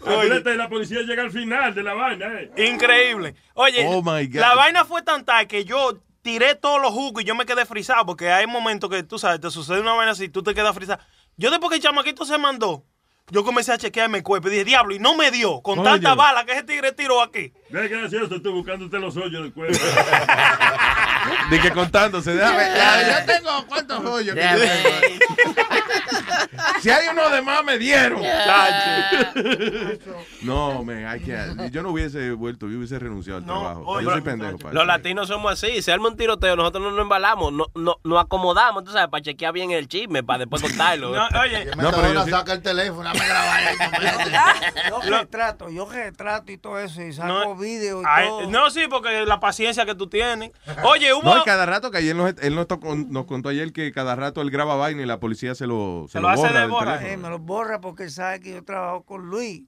Acuérdate, 0.00 0.56
la 0.56 0.68
policía 0.68 1.00
llega 1.02 1.22
al 1.22 1.30
final 1.30 1.74
de 1.74 1.82
la 1.82 1.94
vaina, 1.94 2.26
¿eh? 2.40 2.50
Increíble. 2.68 3.34
Oye, 3.54 3.84
Oh, 3.86 4.02
my 4.02 4.26
God. 4.26 4.36
la 4.40 4.54
vaina 4.54 4.84
fue 4.84 5.02
tan 5.02 5.24
tal 5.24 5.46
que 5.46 5.64
yo 5.64 5.98
tiré 6.22 6.54
todos 6.54 6.80
los 6.80 6.92
jugos 6.92 7.22
y 7.22 7.26
yo 7.26 7.34
me 7.34 7.44
quedé 7.46 7.66
frisado 7.66 8.06
porque 8.06 8.30
hay 8.30 8.46
momentos 8.46 8.88
que 8.90 9.02
tú 9.02 9.18
sabes, 9.18 9.40
te 9.40 9.50
sucede 9.50 9.80
una 9.80 9.92
vaina 9.92 10.12
así, 10.12 10.28
tú 10.28 10.42
te 10.42 10.54
quedas 10.54 10.74
frisado. 10.74 11.00
Yo 11.38 11.50
después 11.52 11.70
que 11.70 11.76
el 11.76 11.82
chamaquito 11.82 12.24
se 12.24 12.36
mandó, 12.36 12.84
yo 13.30 13.44
comencé 13.44 13.72
a 13.72 13.78
chequearme 13.78 14.18
el 14.18 14.24
cuerpo 14.24 14.48
y 14.48 14.50
dije, 14.50 14.64
diablo, 14.64 14.92
y 14.92 14.98
no 14.98 15.14
me 15.14 15.30
dio 15.30 15.62
con 15.62 15.84
tanta 15.84 16.16
bala 16.16 16.44
que 16.44 16.50
ese 16.50 16.64
tigre 16.64 16.90
tiró 16.90 17.22
aquí. 17.22 17.52
Ve 17.70 17.86
gracioso, 17.86 18.34
estoy 18.34 18.52
buscándote 18.52 18.98
los 18.98 19.16
hoyos 19.16 19.44
del 19.44 19.52
cuerpo. 19.52 19.78
De 21.50 21.60
que 21.60 21.70
contándose. 21.72 22.34
Déjame. 22.34 22.58
ya, 22.76 23.20
yo 23.20 23.32
tengo 23.34 23.66
cuántos 23.66 24.04
hoyos. 24.04 24.34
que 24.34 24.42
yo 24.42 24.58
tengo. 24.58 25.78
si 26.80 26.90
hay 26.90 27.08
uno 27.08 27.30
de 27.30 27.42
más, 27.42 27.64
me 27.64 27.78
dieron. 27.78 28.20
no, 30.42 30.82
man, 30.84 31.16
I 31.16 31.20
can't. 31.24 31.70
Yo 31.72 31.82
no 31.82 31.90
hubiese 31.90 32.30
vuelto, 32.32 32.68
yo 32.68 32.78
hubiese 32.78 32.98
renunciado 32.98 33.38
al 33.38 33.44
trabajo. 33.44 34.00
yo 34.00 34.10
soy 34.10 34.20
pendejo. 34.20 34.58
para 34.58 34.74
Los 34.74 34.86
latinos 34.86 35.28
somos 35.28 35.52
así. 35.52 35.82
Se 35.82 35.92
arma 35.92 36.08
un 36.08 36.16
tiroteo, 36.16 36.56
nosotros 36.56 36.82
no 36.84 36.90
nos 36.90 37.00
embalamos, 37.02 37.52
no, 37.52 37.66
no, 37.74 37.96
nos 38.04 38.24
acomodamos, 38.24 38.84
tú 38.84 38.92
sabes, 38.92 39.08
para 39.08 39.22
chequear 39.22 39.52
bien 39.52 39.70
el 39.70 39.88
chisme, 39.88 40.22
para 40.22 40.40
después 40.40 40.62
contarlo. 40.62 41.10
oye, 41.10 41.66
No, 41.76 41.90
pero 41.90 42.12
yo 42.12 42.24
sí- 42.24 42.30
saca 42.30 42.52
el 42.52 42.62
teléfono, 42.62 43.02
dame 43.04 43.26
grabar 43.26 43.60
ahí. 43.68 43.76
Yo 44.90 45.00
retrato, 45.18 45.68
yo 45.70 45.88
retrato 45.90 46.52
y 46.52 46.58
todo 46.58 46.78
eso, 46.78 47.02
y 47.02 47.12
saco 47.12 47.56
vídeos 47.56 48.02
y 48.02 48.06
Ay, 48.08 48.28
todo. 48.28 48.50
no, 48.50 48.70
sí, 48.70 48.86
porque 48.88 49.24
la 49.26 49.40
paciencia 49.40 49.84
que 49.86 49.94
tú 49.94 50.06
tienes. 50.08 50.50
Oye, 50.84 51.12
hubo... 51.18 51.34
No, 51.34 51.40
y 51.40 51.44
cada 51.44 51.66
rato 51.66 51.90
que 51.90 51.98
ayer 51.98 52.14
nos, 52.16 52.34
él 52.40 52.54
nos, 52.54 52.66
tocó- 52.66 52.94
nos 52.96 53.26
contó 53.26 53.48
ayer 53.50 53.72
que 53.72 53.92
cada 53.92 54.14
rato 54.16 54.40
él 54.40 54.50
graba 54.50 54.76
vaina 54.76 55.02
y 55.02 55.06
la 55.06 55.20
policía 55.20 55.54
se 55.54 55.66
lo, 55.66 56.04
se 56.08 56.12
Se 56.14 56.20
lo 56.20 56.28
lo 56.28 56.28
hace 56.34 56.42
borra 56.42 56.60
de 56.60 56.66
borra. 56.66 57.08
Eh, 57.08 57.16
me 57.16 57.28
lo 57.28 57.38
borra 57.38 57.80
porque 57.80 58.08
sabe 58.10 58.40
que 58.40 58.52
yo 58.52 58.64
trabajo 58.64 59.02
con 59.04 59.26
Luis. 59.28 59.62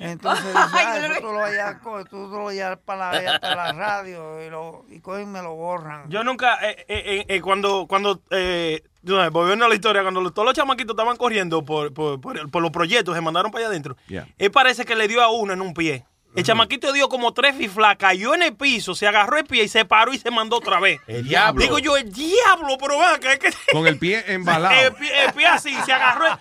Entonces 0.00 0.44
dice, 0.46 0.58
ah, 0.58 0.98
eso 0.98 1.20
tú 1.20 1.26
lo 1.26 2.44
vayas 2.44 2.72
a 2.72 2.76
para 2.76 3.22
la, 3.22 3.38
para 3.38 3.54
la 3.66 3.72
radio 3.72 4.44
y, 4.44 4.50
lo, 4.50 4.84
y 4.88 4.98
cogen 5.00 5.22
y 5.22 5.26
me 5.26 5.42
lo 5.42 5.54
borran. 5.54 6.08
Yo 6.10 6.24
nunca, 6.24 6.54
eh, 6.68 6.84
eh, 6.88 7.02
eh, 7.06 7.24
eh, 7.28 7.40
cuando, 7.40 7.86
cuando, 7.86 8.20
eh, 8.30 8.82
volviendo 9.30 9.64
a 9.64 9.68
la 9.68 9.74
historia, 9.76 10.02
cuando 10.02 10.20
los- 10.20 10.34
todos 10.34 10.46
los 10.46 10.54
chamaquitos 10.54 10.94
estaban 10.94 11.16
corriendo 11.16 11.64
por, 11.64 11.92
por, 11.94 12.20
por 12.20 12.62
los 12.62 12.70
proyectos, 12.72 13.14
se 13.14 13.20
mandaron 13.20 13.52
para 13.52 13.64
allá 13.66 13.70
adentro, 13.70 13.96
Yeah. 14.08 14.26
él 14.38 14.50
parece 14.50 14.84
que 14.84 14.96
le 14.96 15.06
dio 15.06 15.22
a 15.22 15.30
uno 15.30 15.52
en 15.52 15.60
un 15.60 15.72
pie. 15.72 16.04
El 16.36 16.44
chamaquito 16.44 16.92
dio 16.92 17.08
como 17.08 17.32
tres 17.32 17.56
fiflas, 17.56 17.96
cayó 17.96 18.34
en 18.34 18.42
el 18.42 18.54
piso, 18.54 18.94
se 18.94 19.08
agarró 19.08 19.38
el 19.38 19.44
pie 19.46 19.64
y 19.64 19.68
se 19.68 19.84
paró 19.84 20.12
y 20.12 20.18
se 20.18 20.30
mandó 20.30 20.56
otra 20.58 20.78
vez. 20.80 21.00
El 21.06 21.26
diablo. 21.26 21.60
Digo 21.62 21.78
yo, 21.78 21.96
el 21.96 22.12
diablo, 22.12 22.76
pero 22.78 22.98
va, 22.98 23.18
que 23.18 23.32
es 23.32 23.38
que... 23.38 23.50
Con 23.72 23.86
el 23.86 23.98
pie 23.98 24.22
embalado. 24.28 24.74
El 24.78 24.92
pie, 24.94 25.24
el 25.24 25.32
pie 25.32 25.46
así, 25.46 25.74
se 25.86 25.92
agarró. 25.92 26.26
el- 26.26 26.32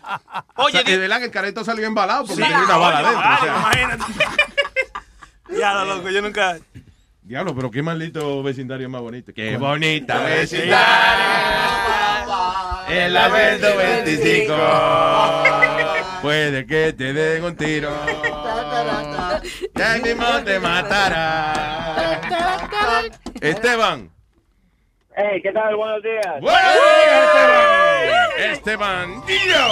Oye, 0.57 0.79
o 0.79 0.81
sea, 0.83 0.93
es 0.93 0.99
verdad 0.99 1.19
que 1.19 1.25
el 1.25 1.31
careto 1.31 1.63
salió 1.63 1.87
embalado 1.87 2.25
porque 2.25 2.43
Sí, 2.43 2.49
tenía 2.49 2.65
una 2.65 2.77
bala 2.77 2.99
oye, 2.99 3.07
adentro. 3.07 3.19
o 3.19 3.29
vale, 3.31 3.41
sea. 3.41 3.55
imagínate. 3.87 4.13
Ya, 5.59 5.73
lo 5.75 5.85
loco, 5.85 6.09
yo 6.09 6.21
nunca... 6.21 6.57
Diablo, 7.21 7.55
pero 7.55 7.71
qué 7.71 7.81
maldito 7.81 8.43
vecindario 8.43 8.89
más 8.89 9.01
bonito. 9.01 9.31
Qué 9.33 9.57
bonita 9.57 10.19
vecindario. 10.19 10.75
El 12.89 13.15
Alberto 13.17 13.77
25. 13.77 14.53
Puede 16.21 16.65
que 16.65 16.93
te 16.93 17.13
den 17.13 17.43
un 17.43 17.55
tiro. 17.55 17.89
Ya 19.75 19.97
mismo 20.01 20.25
te 20.43 20.59
matará. 20.59 21.53
Esteban. 23.41 24.09
Hey, 25.15 25.41
¿qué 25.41 25.51
tal? 25.51 25.75
Buenos 25.75 26.01
días. 26.01 26.41
Buenos 26.41 26.61
días, 26.61 27.23
Esteban. 28.37 29.11
Esteban 29.17 29.25
Dio. 29.27 29.65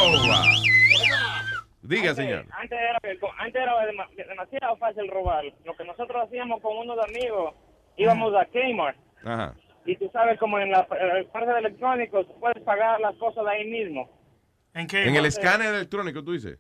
Diga, 1.82 2.14
señor. 2.14 2.46
Antes 2.52 2.78
era, 2.80 3.00
antes 3.40 3.62
era 3.62 3.74
dema- 3.88 4.10
demasiado 4.16 4.78
fácil 4.78 5.08
robar. 5.10 5.44
Lo 5.66 5.76
que 5.76 5.84
nosotros 5.86 6.24
hacíamos 6.28 6.62
con 6.62 6.78
unos 6.78 6.98
amigos, 7.08 7.56
íbamos 7.98 8.34
a 8.36 8.46
Kmart. 8.46 8.98
Ajá. 9.26 9.54
Y 9.86 9.96
tú 9.98 10.10
sabes, 10.14 10.38
como 10.40 10.60
en 10.60 10.72
la 10.72 10.86
en 11.00 11.18
el 11.18 11.26
parte 11.28 11.52
de 11.52 11.60
electrónicos, 11.60 12.26
puedes 12.40 12.62
pagar 12.64 13.00
las 13.00 13.16
cosas 13.16 13.44
de 13.46 13.52
ahí 13.52 13.66
mismo. 13.66 14.10
¿En 14.74 14.88
En 14.92 15.16
el 15.16 15.26
escáner 15.26 15.74
electrónico, 15.74 16.24
tú 16.24 16.32
dices. 16.34 16.60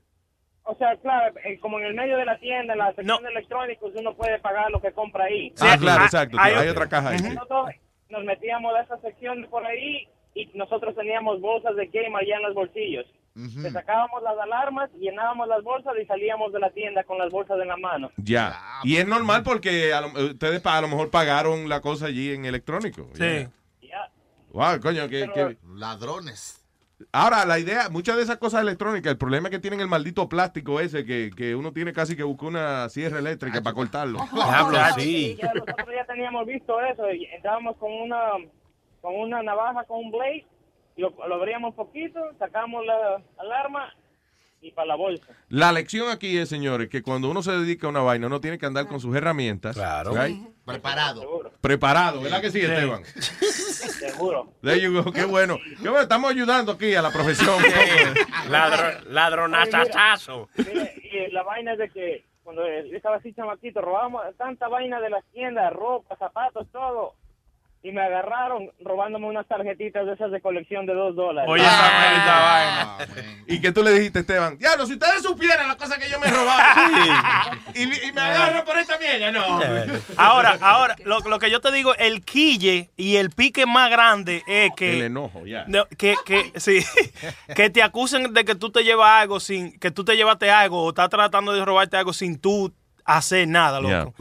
O 0.65 0.75
sea, 0.75 0.95
claro, 0.97 1.33
como 1.61 1.79
en 1.79 1.85
el 1.87 1.93
medio 1.93 2.15
de 2.17 2.25
la 2.25 2.39
tienda, 2.39 2.73
en 2.73 2.79
la 2.79 2.93
sección 2.93 3.21
de 3.23 3.29
electrónicos, 3.29 3.91
uno 3.95 4.15
puede 4.15 4.39
pagar 4.39 4.71
lo 4.71 4.81
que 4.81 4.91
compra 4.93 5.25
ahí. 5.25 5.53
ah, 5.59 5.75
claro, 5.79 6.03
exacto. 6.05 6.37
Hay, 6.39 6.67
otra 6.69 6.87
caja 6.87 7.09
ahí. 7.09 7.19
sí. 7.19 7.29
Nosotros 7.29 7.69
nos 8.09 8.23
metíamos 8.23 8.73
a 8.75 8.81
esa 8.81 8.97
sección 9.01 9.45
por 9.49 9.65
ahí 9.65 10.07
y 10.35 10.49
nosotros 10.53 10.95
teníamos 10.95 11.41
bolsas 11.41 11.75
de 11.75 11.87
game 11.87 12.15
allá 12.17 12.37
en 12.37 12.43
los 12.43 12.53
bolsillos. 12.53 13.05
Le 13.35 13.71
sacábamos 13.71 14.21
las 14.21 14.37
alarmas, 14.39 14.91
llenábamos 14.99 15.47
las 15.47 15.63
bolsas 15.63 15.93
y 16.01 16.05
salíamos 16.05 16.53
de 16.53 16.59
la 16.59 16.69
tienda 16.69 17.03
con 17.03 17.17
las 17.17 17.31
bolsas 17.31 17.59
en 17.59 17.67
la 17.67 17.77
mano. 17.77 18.11
Ya. 18.17 18.55
Y 18.83 18.97
es 18.97 19.07
normal 19.07 19.41
porque 19.43 19.91
a 19.91 20.01
lo- 20.01 20.09
ustedes 20.31 20.61
pa- 20.61 20.77
a 20.77 20.81
lo 20.81 20.87
mejor 20.87 21.09
pagaron 21.09 21.67
la 21.67 21.81
cosa 21.81 22.05
allí 22.05 22.31
en 22.31 22.45
electrónico. 22.45 23.09
Sí. 23.15 23.47
Ya. 23.81 24.07
Wow, 24.51 24.79
coño, 24.79 25.09
que, 25.09 25.27
que- 25.33 25.57
Ladrones. 25.75 26.62
Ahora, 27.11 27.45
la 27.45 27.59
idea, 27.59 27.89
muchas 27.89 28.17
de 28.17 28.23
esas 28.23 28.37
cosas 28.37 28.61
electrónicas, 28.61 29.11
el 29.11 29.17
problema 29.17 29.47
es 29.47 29.51
que 29.51 29.59
tienen 29.59 29.79
el 29.79 29.87
maldito 29.87 30.29
plástico 30.29 30.79
ese 30.79 31.05
que, 31.05 31.31
que 31.35 31.55
uno 31.55 31.73
tiene 31.73 31.93
casi 31.93 32.15
que 32.15 32.23
buscar 32.23 32.49
una 32.49 32.89
sierra 32.89 33.19
eléctrica 33.19 33.61
para 33.61 33.75
cortarlo. 33.75 34.19
Y 34.97 35.35
ya 35.41 35.53
nosotros 35.53 35.87
ya 35.95 36.05
teníamos 36.05 36.45
visto 36.45 36.79
eso 36.81 37.11
y 37.11 37.25
entrábamos 37.25 37.77
con 37.77 37.91
una 37.91 38.19
con 39.01 39.15
una 39.15 39.43
navaja, 39.43 39.83
con 39.83 40.05
un 40.05 40.11
blade, 40.11 40.45
lo, 40.95 41.13
lo 41.27 41.35
abríamos 41.35 41.75
poquito, 41.75 42.19
sacamos 42.39 42.85
la 42.85 43.21
alarma 43.37 43.93
y 44.63 44.71
para 44.71 44.87
la 44.87 44.95
bolsa. 44.95 45.27
La 45.49 45.71
lección 45.71 46.09
aquí 46.09 46.37
es, 46.37 46.49
señores, 46.49 46.89
que 46.89 47.01
cuando 47.03 47.29
uno 47.29 47.43
se 47.43 47.51
dedica 47.51 47.87
a 47.87 47.89
una 47.89 48.01
vaina, 48.01 48.27
uno 48.27 48.39
tiene 48.41 48.57
que 48.57 48.65
andar 48.65 48.87
con 48.87 48.99
sus 48.99 49.15
herramientas. 49.15 49.75
Claro. 49.75 50.13
Preparado. 50.65 51.51
Preparado, 51.61 52.21
¿verdad 52.21 52.39
que 52.41 52.49
sí, 52.49 52.59
Sí. 52.61 52.65
Esteban? 52.65 53.03
Seguro. 53.05 54.53
There 54.61 54.79
you 54.79 54.93
go, 55.03 55.11
qué 55.11 55.25
bueno. 55.25 55.57
Qué 55.81 55.89
bueno, 55.89 56.01
estamos 56.01 56.31
ayudando 56.31 56.71
aquí 56.71 56.95
a 56.95 57.01
la 57.01 57.11
profesión. 57.11 57.61
Ladro- 58.49 59.03
ladronazazazo. 59.09 60.49
Mire, 60.57 60.93
y 61.29 61.31
la 61.31 61.43
vaina 61.43 61.73
es 61.73 61.79
de 61.79 61.89
que 61.89 62.25
cuando 62.43 62.61
yo 62.65 62.95
estaba 62.95 63.17
así 63.17 63.33
chamaquito, 63.33 63.81
robábamos 63.81 64.21
tanta 64.37 64.67
vaina 64.67 64.99
de 65.01 65.09
las 65.09 65.23
tiendas, 65.33 65.71
ropa, 65.73 66.15
zapatos, 66.17 66.67
todo. 66.71 67.15
Y 67.85 67.91
me 67.91 68.01
agarraron 68.01 68.71
robándome 68.79 69.27
unas 69.27 69.45
tarjetitas 69.45 70.05
de 70.05 70.13
esas 70.13 70.31
de 70.31 70.39
colección 70.39 70.85
de 70.85 70.93
dos 70.93 71.17
dólares. 71.17 71.51
Oye, 71.51 71.63
esa 71.63 71.91
maldita 71.91 72.39
vaina. 72.39 72.97
¿Y 73.45 73.59
qué 73.59 73.73
tú 73.73 73.83
le 73.83 73.91
dijiste, 73.91 74.19
Esteban? 74.19 74.57
Diablo, 74.57 74.85
si 74.85 74.93
ustedes 74.93 75.21
supieran 75.21 75.67
la 75.67 75.75
cosa 75.75 75.99
que 75.99 76.09
yo 76.09 76.17
me 76.17 76.27
robaba. 76.27 77.57
y, 77.75 77.83
y 77.83 78.11
me 78.13 78.21
agarro 78.21 78.63
por 78.63 78.77
esta 78.77 78.97
mierda, 78.97 79.33
no. 79.33 79.59
Ahora, 80.15 80.57
ahora, 80.61 80.95
lo, 81.03 81.19
lo 81.19 81.39
que 81.39 81.51
yo 81.51 81.59
te 81.59 81.73
digo, 81.73 81.93
el 81.95 82.23
quille 82.23 82.89
y 82.95 83.17
el 83.17 83.31
pique 83.31 83.65
más 83.65 83.91
grande 83.91 84.43
es 84.47 84.71
que... 84.77 84.93
El 84.93 85.01
enojo, 85.01 85.45
ya. 85.45 85.65
No, 85.67 85.85
que, 85.97 86.15
que, 86.25 86.53
sí, 86.55 86.79
que 87.53 87.69
te 87.69 87.83
acusen 87.83 88.33
de 88.33 88.45
que 88.45 88.55
tú 88.55 88.71
te 88.71 88.85
llevas 88.85 89.09
algo 89.09 89.41
sin, 89.41 89.77
que 89.77 89.91
tú 89.91 90.05
te 90.05 90.15
llevaste 90.15 90.49
algo 90.49 90.83
o 90.83 90.89
estás 90.89 91.09
tratando 91.09 91.51
de 91.51 91.65
robarte 91.65 91.97
algo 91.97 92.13
sin 92.13 92.39
tú 92.39 92.73
hacer 93.05 93.47
nada, 93.47 93.79
loco. 93.81 94.13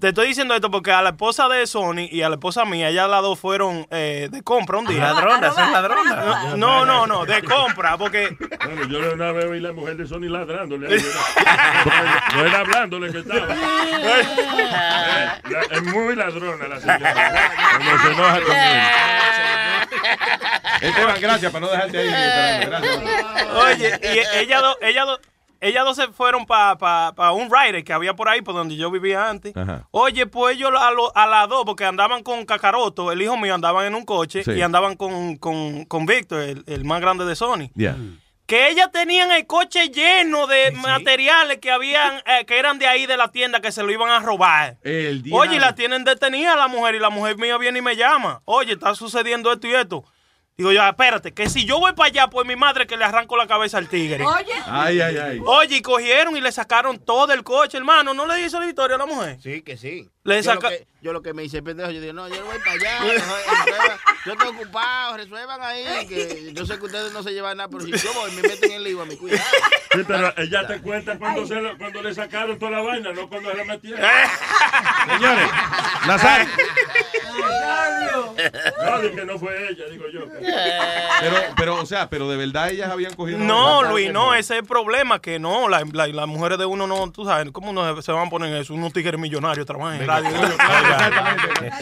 Te 0.00 0.08
estoy 0.08 0.28
diciendo 0.28 0.54
esto 0.54 0.70
porque 0.70 0.92
a 0.92 1.02
la 1.02 1.10
esposa 1.10 1.48
de 1.48 1.66
Sony 1.66 2.06
y 2.10 2.22
a 2.22 2.28
la 2.28 2.36
esposa 2.36 2.64
mía, 2.64 2.88
ellas 2.88 3.08
las 3.08 3.22
dos 3.22 3.38
fueron 3.38 3.86
eh, 3.90 4.28
de 4.30 4.42
compra 4.42 4.78
un 4.78 4.86
día. 4.86 5.12
Ladronas, 5.12 5.54
son 5.54 5.72
ladronas. 5.72 6.56
No, 6.56 6.84
no, 6.84 7.06
no, 7.06 7.24
de 7.26 7.42
compra, 7.42 7.96
porque 7.98 8.36
Bueno, 8.64 8.86
yo 8.88 9.12
una 9.12 9.32
vez 9.32 9.44
oí 9.46 9.60
la 9.60 9.72
mujer 9.72 9.96
de 9.96 10.06
Sony 10.06 10.28
ladrándole. 10.28 10.94
ella. 10.96 11.04
No 12.34 12.46
era 12.46 12.58
hablándole 12.60 13.12
que 13.12 13.18
estaba. 13.18 13.46
Eh, 14.68 15.60
Es 15.70 15.82
muy 15.82 16.14
ladrona 16.14 16.68
la 16.68 16.80
señora. 16.80 17.52
Cuando 17.76 17.98
se 18.02 18.12
enoja 18.12 18.40
conmigo. 18.40 18.58
Esteban, 20.80 21.20
gracias 21.20 21.52
por 21.52 21.60
no 21.60 21.68
dejarte 21.68 21.98
ahí. 21.98 22.66
Gracias. 22.66 22.98
Oye, 23.54 24.00
y 24.02 24.38
ellas 24.38 24.62
dos, 24.62 24.76
ellas 24.82 25.06
dos, 25.06 25.20
ellas 25.60 25.84
dos 25.84 25.96
se 25.96 26.08
fueron 26.08 26.46
para 26.46 27.32
un 27.32 27.50
rider 27.50 27.82
que 27.84 27.92
había 27.92 28.14
por 28.14 28.28
ahí, 28.28 28.42
por 28.42 28.54
donde 28.54 28.76
yo 28.76 28.90
vivía 28.90 29.28
antes. 29.28 29.56
Ajá. 29.56 29.86
Oye, 29.90 30.26
pues 30.26 30.56
ellos 30.56 30.70
a, 30.78 30.90
lo- 30.90 31.14
a 31.16 31.26
las 31.26 31.48
dos, 31.48 31.64
porque 31.64 31.84
andaban 31.84 32.22
con 32.22 32.44
Cacaroto, 32.46 33.10
el 33.12 33.20
hijo 33.22 33.36
mío, 33.36 33.54
andaban 33.54 33.86
en 33.86 33.94
un 33.94 34.04
coche 34.04 34.44
Sí. 34.44 34.52
y 34.52 34.62
andaban 34.62 34.96
con, 34.96 35.36
con, 35.36 35.84
con 35.84 36.06
Víctor, 36.06 36.40
el, 36.42 36.64
el 36.66 36.84
más 36.84 37.00
grande 37.00 37.24
de 37.24 37.34
Sony. 37.36 37.70
Ya. 37.74 37.96
Que 38.46 38.70
ellas 38.70 38.90
tenían 38.90 39.30
el 39.30 39.46
coche 39.46 39.90
lleno 39.90 40.46
de 40.46 40.70
materiales 40.70 41.58
que 41.58 41.70
habían, 41.70 42.16
eh, 42.24 42.46
que 42.46 42.58
eran 42.58 42.78
de 42.78 42.86
ahí 42.86 43.04
de 43.04 43.18
la 43.18 43.28
tienda 43.30 43.60
que 43.60 43.72
se 43.72 43.82
lo 43.82 43.90
iban 43.92 44.08
a 44.10 44.20
robar. 44.20 44.78
El 44.82 45.22
Oye, 45.32 45.56
y 45.56 45.58
la 45.58 45.74
tienen 45.74 46.02
detenida 46.04 46.56
la 46.56 46.66
mujer 46.66 46.94
y 46.94 46.98
la 46.98 47.10
mujer 47.10 47.36
mía 47.36 47.58
viene 47.58 47.80
y 47.80 47.82
me 47.82 47.94
llama. 47.94 48.40
Oye, 48.46 48.72
está 48.72 48.94
sucediendo 48.94 49.52
esto 49.52 49.66
y 49.66 49.74
esto. 49.74 50.02
Digo 50.58 50.72
yo, 50.72 50.82
"Ah, 50.82 50.88
espérate, 50.88 51.32
que 51.32 51.48
si 51.48 51.64
yo 51.64 51.78
voy 51.78 51.92
para 51.92 52.08
allá, 52.08 52.26
pues 52.28 52.44
mi 52.44 52.56
madre 52.56 52.84
que 52.88 52.96
le 52.96 53.04
arranco 53.04 53.36
la 53.36 53.46
cabeza 53.46 53.78
al 53.78 53.88
tigre. 53.88 54.24
Oye. 54.26 54.52
Ay, 54.66 55.00
ay, 55.00 55.16
ay. 55.16 55.40
Oye, 55.46 55.76
y 55.76 55.82
cogieron 55.82 56.36
y 56.36 56.40
le 56.40 56.50
sacaron 56.50 56.98
todo 56.98 57.32
el 57.32 57.44
coche, 57.44 57.78
hermano. 57.78 58.12
¿No 58.12 58.26
le 58.26 58.40
hizo 58.44 58.58
la 58.58 58.66
historia 58.66 58.96
a 58.96 58.98
la 58.98 59.06
mujer? 59.06 59.38
Sí, 59.40 59.62
que 59.62 59.76
sí. 59.76 60.10
Le 60.24 60.42
yo, 60.42 60.42
saca- 60.42 60.68
lo 60.70 60.76
que, 60.76 60.86
yo 61.00 61.12
lo 61.12 61.22
que 61.22 61.32
me 61.32 61.44
hice 61.44 61.62
pendejo, 61.62 61.90
yo 61.90 62.00
dije, 62.00 62.12
no, 62.12 62.28
yo 62.28 62.40
no 62.40 62.46
voy 62.46 62.58
para 62.58 62.72
allá. 62.72 62.98
resuelvan- 63.02 63.98
yo 64.26 64.32
estoy 64.32 64.48
ocupado, 64.48 65.16
resuelvan 65.16 65.62
ahí. 65.62 65.84
Que 66.08 66.52
yo 66.52 66.66
sé 66.66 66.78
que 66.78 66.84
ustedes 66.86 67.12
no 67.12 67.22
se 67.22 67.32
llevan 67.32 67.56
nada, 67.56 67.68
pero 67.68 67.84
si 67.84 67.92
yo 67.92 68.12
voy, 68.14 68.30
me 68.32 68.42
meten 68.42 68.70
en 68.70 68.76
el 68.78 68.84
lío 68.84 69.02
a 69.02 69.04
mi 69.06 69.16
cuidado. 69.16 69.42
Sí, 69.90 70.04
pero 70.06 70.34
ella 70.36 70.66
te 70.66 70.82
cuenta 70.82 71.18
cuando, 71.18 71.46
se 71.46 71.54
lo- 71.54 71.76
cuando 71.78 72.02
le 72.02 72.12
sacaron 72.14 72.58
toda 72.58 72.72
la 72.72 72.80
vaina, 72.82 73.10
no 73.12 73.26
cuando 73.26 73.50
se 73.50 73.56
la 73.56 73.64
metieron. 73.64 74.00
Señores, 75.08 75.50
Nazario. 76.06 76.48
No, 78.84 78.98
de 79.00 79.12
que 79.12 79.24
no 79.24 79.38
fue 79.38 79.70
ella, 79.70 79.84
digo 79.90 80.04
yo. 80.12 80.20
Pero, 81.20 81.36
pero, 81.56 81.74
o 81.80 81.86
sea, 81.86 82.08
pero 82.10 82.28
de 82.28 82.36
verdad 82.36 82.70
ellas 82.70 82.90
habían 82.90 83.14
cogido. 83.14 83.38
No, 83.38 83.82
Luis, 83.82 84.12
no, 84.12 84.34
ese 84.34 84.54
es 84.54 84.60
el 84.60 84.66
problema, 84.66 85.20
que 85.20 85.38
no, 85.38 85.68
la- 85.70 85.82
la- 85.90 86.06
las 86.06 86.26
mujeres 86.26 86.58
de 86.58 86.66
uno 86.66 86.86
no, 86.86 87.10
tú 87.10 87.24
sabes, 87.24 87.50
¿cómo 87.52 87.72
no 87.72 88.00
se 88.02 88.12
van 88.12 88.26
a 88.26 88.30
poner 88.30 88.50
en 88.50 88.56
eso? 88.60 88.74
Unos 88.74 88.92
tigres 88.92 89.18
millonarios 89.18 89.64
trabajan 89.66 90.00
en 90.02 90.06
radio. 90.06 90.28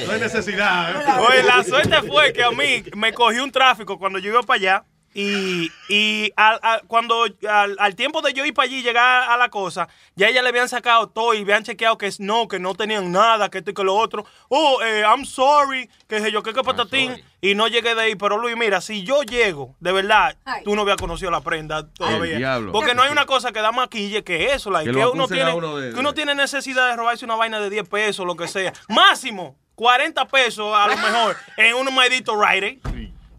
No 0.07 0.13
hay 0.13 0.21
necesidad. 0.21 0.91
¿eh? 0.91 1.05
Oye, 1.29 1.43
la 1.43 1.63
suerte 1.65 2.03
fue 2.03 2.33
que 2.33 2.43
a 2.43 2.51
mí 2.51 2.85
me 2.95 3.13
cogió 3.13 3.43
un 3.45 3.51
tráfico 3.51 3.99
cuando 3.99 4.19
yo 4.19 4.31
iba 4.31 4.43
para 4.43 4.57
allá. 4.57 4.85
Y, 5.19 5.73
y 5.89 6.31
al, 6.37 6.61
al- 6.63 6.83
cuando 6.87 7.25
al, 7.49 7.77
al 7.79 7.95
tiempo 7.97 8.21
de 8.21 8.35
yo 8.35 8.45
ir 8.45 8.53
para 8.53 8.67
allí 8.67 8.83
llegar 8.83 9.31
a 9.31 9.39
la 9.39 9.49
cosa, 9.49 9.89
ya 10.15 10.29
ella 10.29 10.43
le 10.43 10.51
habían 10.51 10.69
sacado 10.69 11.09
todo 11.09 11.33
y 11.33 11.41
habían 11.41 11.65
chequeado 11.65 11.97
que 11.97 12.11
no, 12.19 12.49
que 12.49 12.59
no 12.59 12.75
tenían 12.75 13.11
nada, 13.11 13.49
que 13.49 13.59
esto 13.59 13.71
y 13.71 13.75
que 13.75 13.83
lo 13.83 13.95
otro. 13.95 14.27
Oh, 14.51 14.79
eh, 14.83 15.01
I'm 15.07 15.25
sorry, 15.25 15.89
que 16.07 16.21
sé 16.21 16.31
yo, 16.31 16.43
que 16.43 16.53
que 16.53 16.63
patatín. 16.63 17.25
Y 17.41 17.55
no 17.55 17.67
llegué 17.69 17.95
de 17.95 18.03
ahí. 18.03 18.15
Pero 18.17 18.37
Luis, 18.37 18.57
mira, 18.59 18.81
si 18.83 19.05
yo 19.05 19.23
llego, 19.23 19.75
de 19.81 19.93
verdad, 19.93 20.37
Ay. 20.45 20.65
tú 20.65 20.75
no 20.77 20.83
habías 20.83 20.97
conocido 20.99 21.31
la 21.31 21.41
prenda 21.41 21.89
todavía. 21.93 22.39
Porque 22.73 22.95
no 22.95 23.03
hay 23.03 23.11
una 23.11 23.25
cosa 23.25 23.53
que 23.53 23.61
da 23.61 23.73
maquille 23.73 24.23
que 24.23 24.53
eso, 24.53 24.71
like, 24.71 24.91
Que 24.91 25.07
uno 25.07 25.27
tiene, 25.29 25.53
uno 25.55 25.77
de- 25.79 25.95
que 25.95 26.01
uno 26.01 26.13
tiene 26.13 26.35
necesidad 26.35 26.89
de 26.91 26.97
robarse 26.97 27.25
una 27.25 27.37
vaina 27.37 27.59
de 27.61 27.71
10 27.71 27.89
pesos, 27.89 28.27
lo 28.27 28.37
que 28.37 28.49
sea. 28.49 28.73
Máximo, 28.89 29.57
40 29.77 30.27
pesos 30.29 30.75
a 30.77 30.89
lo 30.89 30.97
mejor 30.97 31.37
en 31.57 31.75
un 31.75 31.95
maldito 31.95 32.35
rider. 32.39 32.79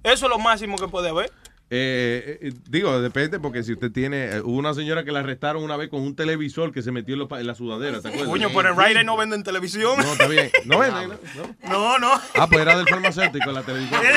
Eso 0.04 0.26
es 0.26 0.30
lo 0.30 0.40
máximo 0.40 0.78
que 0.78 0.88
puede 0.88 1.10
haber. 1.10 1.32
Eh, 1.70 2.40
eh, 2.42 2.54
digo, 2.70 3.02
depende, 3.02 3.40
porque 3.42 3.62
si 3.64 3.74
usted 3.74 3.92
tiene. 3.92 4.26
eh, 4.38 4.42
hubo 4.42 4.58
una 4.58 4.74
señora 4.74 5.04
que 5.04 5.12
la 5.12 5.20
arrestaron 5.20 5.62
una 5.64 5.76
vez 5.76 5.90
con 5.90 6.02
un 6.02 6.16
televisor 6.16 6.72
que 6.72 6.82
se 6.82 6.94
metió 6.94 7.16
en, 7.16 7.20
los 7.20 7.28
pa- 7.28 7.42
en 7.42 7.48
la 7.48 7.56
sudadera, 7.56 8.02
¿te 8.02 8.08
acuerdas? 8.08 8.30
Coño, 8.30 8.50
pero 8.56 8.70
en 8.70 8.78
Rite 8.80 9.04
no 9.04 9.18
venden 9.18 9.44
televisión. 9.44 9.98
No, 10.00 10.14
está 10.14 10.28
bien. 10.28 10.50
No 10.66 10.80
venden, 10.80 11.10
¿no? 11.36 11.70
No, 11.70 12.00
no. 12.00 12.12
Ah, 12.36 12.48
pues 12.48 12.62
era 12.62 12.78
del 12.78 12.88
farmacéutico 12.88 13.52
la 13.52 13.64
televisión. 13.64 14.02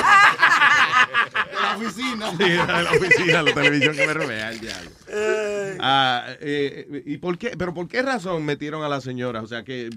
De 1.50 1.60
la 1.60 1.76
oficina. 1.76 2.30
Sí, 2.36 2.42
era 2.44 2.78
de 2.78 2.82
la 2.84 2.90
oficina, 2.92 3.42
la 3.42 3.52
televisión 3.54 3.96
que 3.96 4.06
me 4.26 4.42
al 4.42 4.60
diablo. 4.60 4.90
Ah, 5.80 6.26
eh, 6.40 7.02
¿Y 7.06 7.16
por 7.18 7.38
qué? 7.38 7.52
¿Pero 7.58 7.74
por 7.74 7.88
qué 7.88 8.02
razón 8.02 8.44
metieron 8.44 8.82
a 8.82 8.88
la 8.88 9.00
señora? 9.00 9.42
O 9.42 9.46
sea, 9.46 9.64
que. 9.64 9.90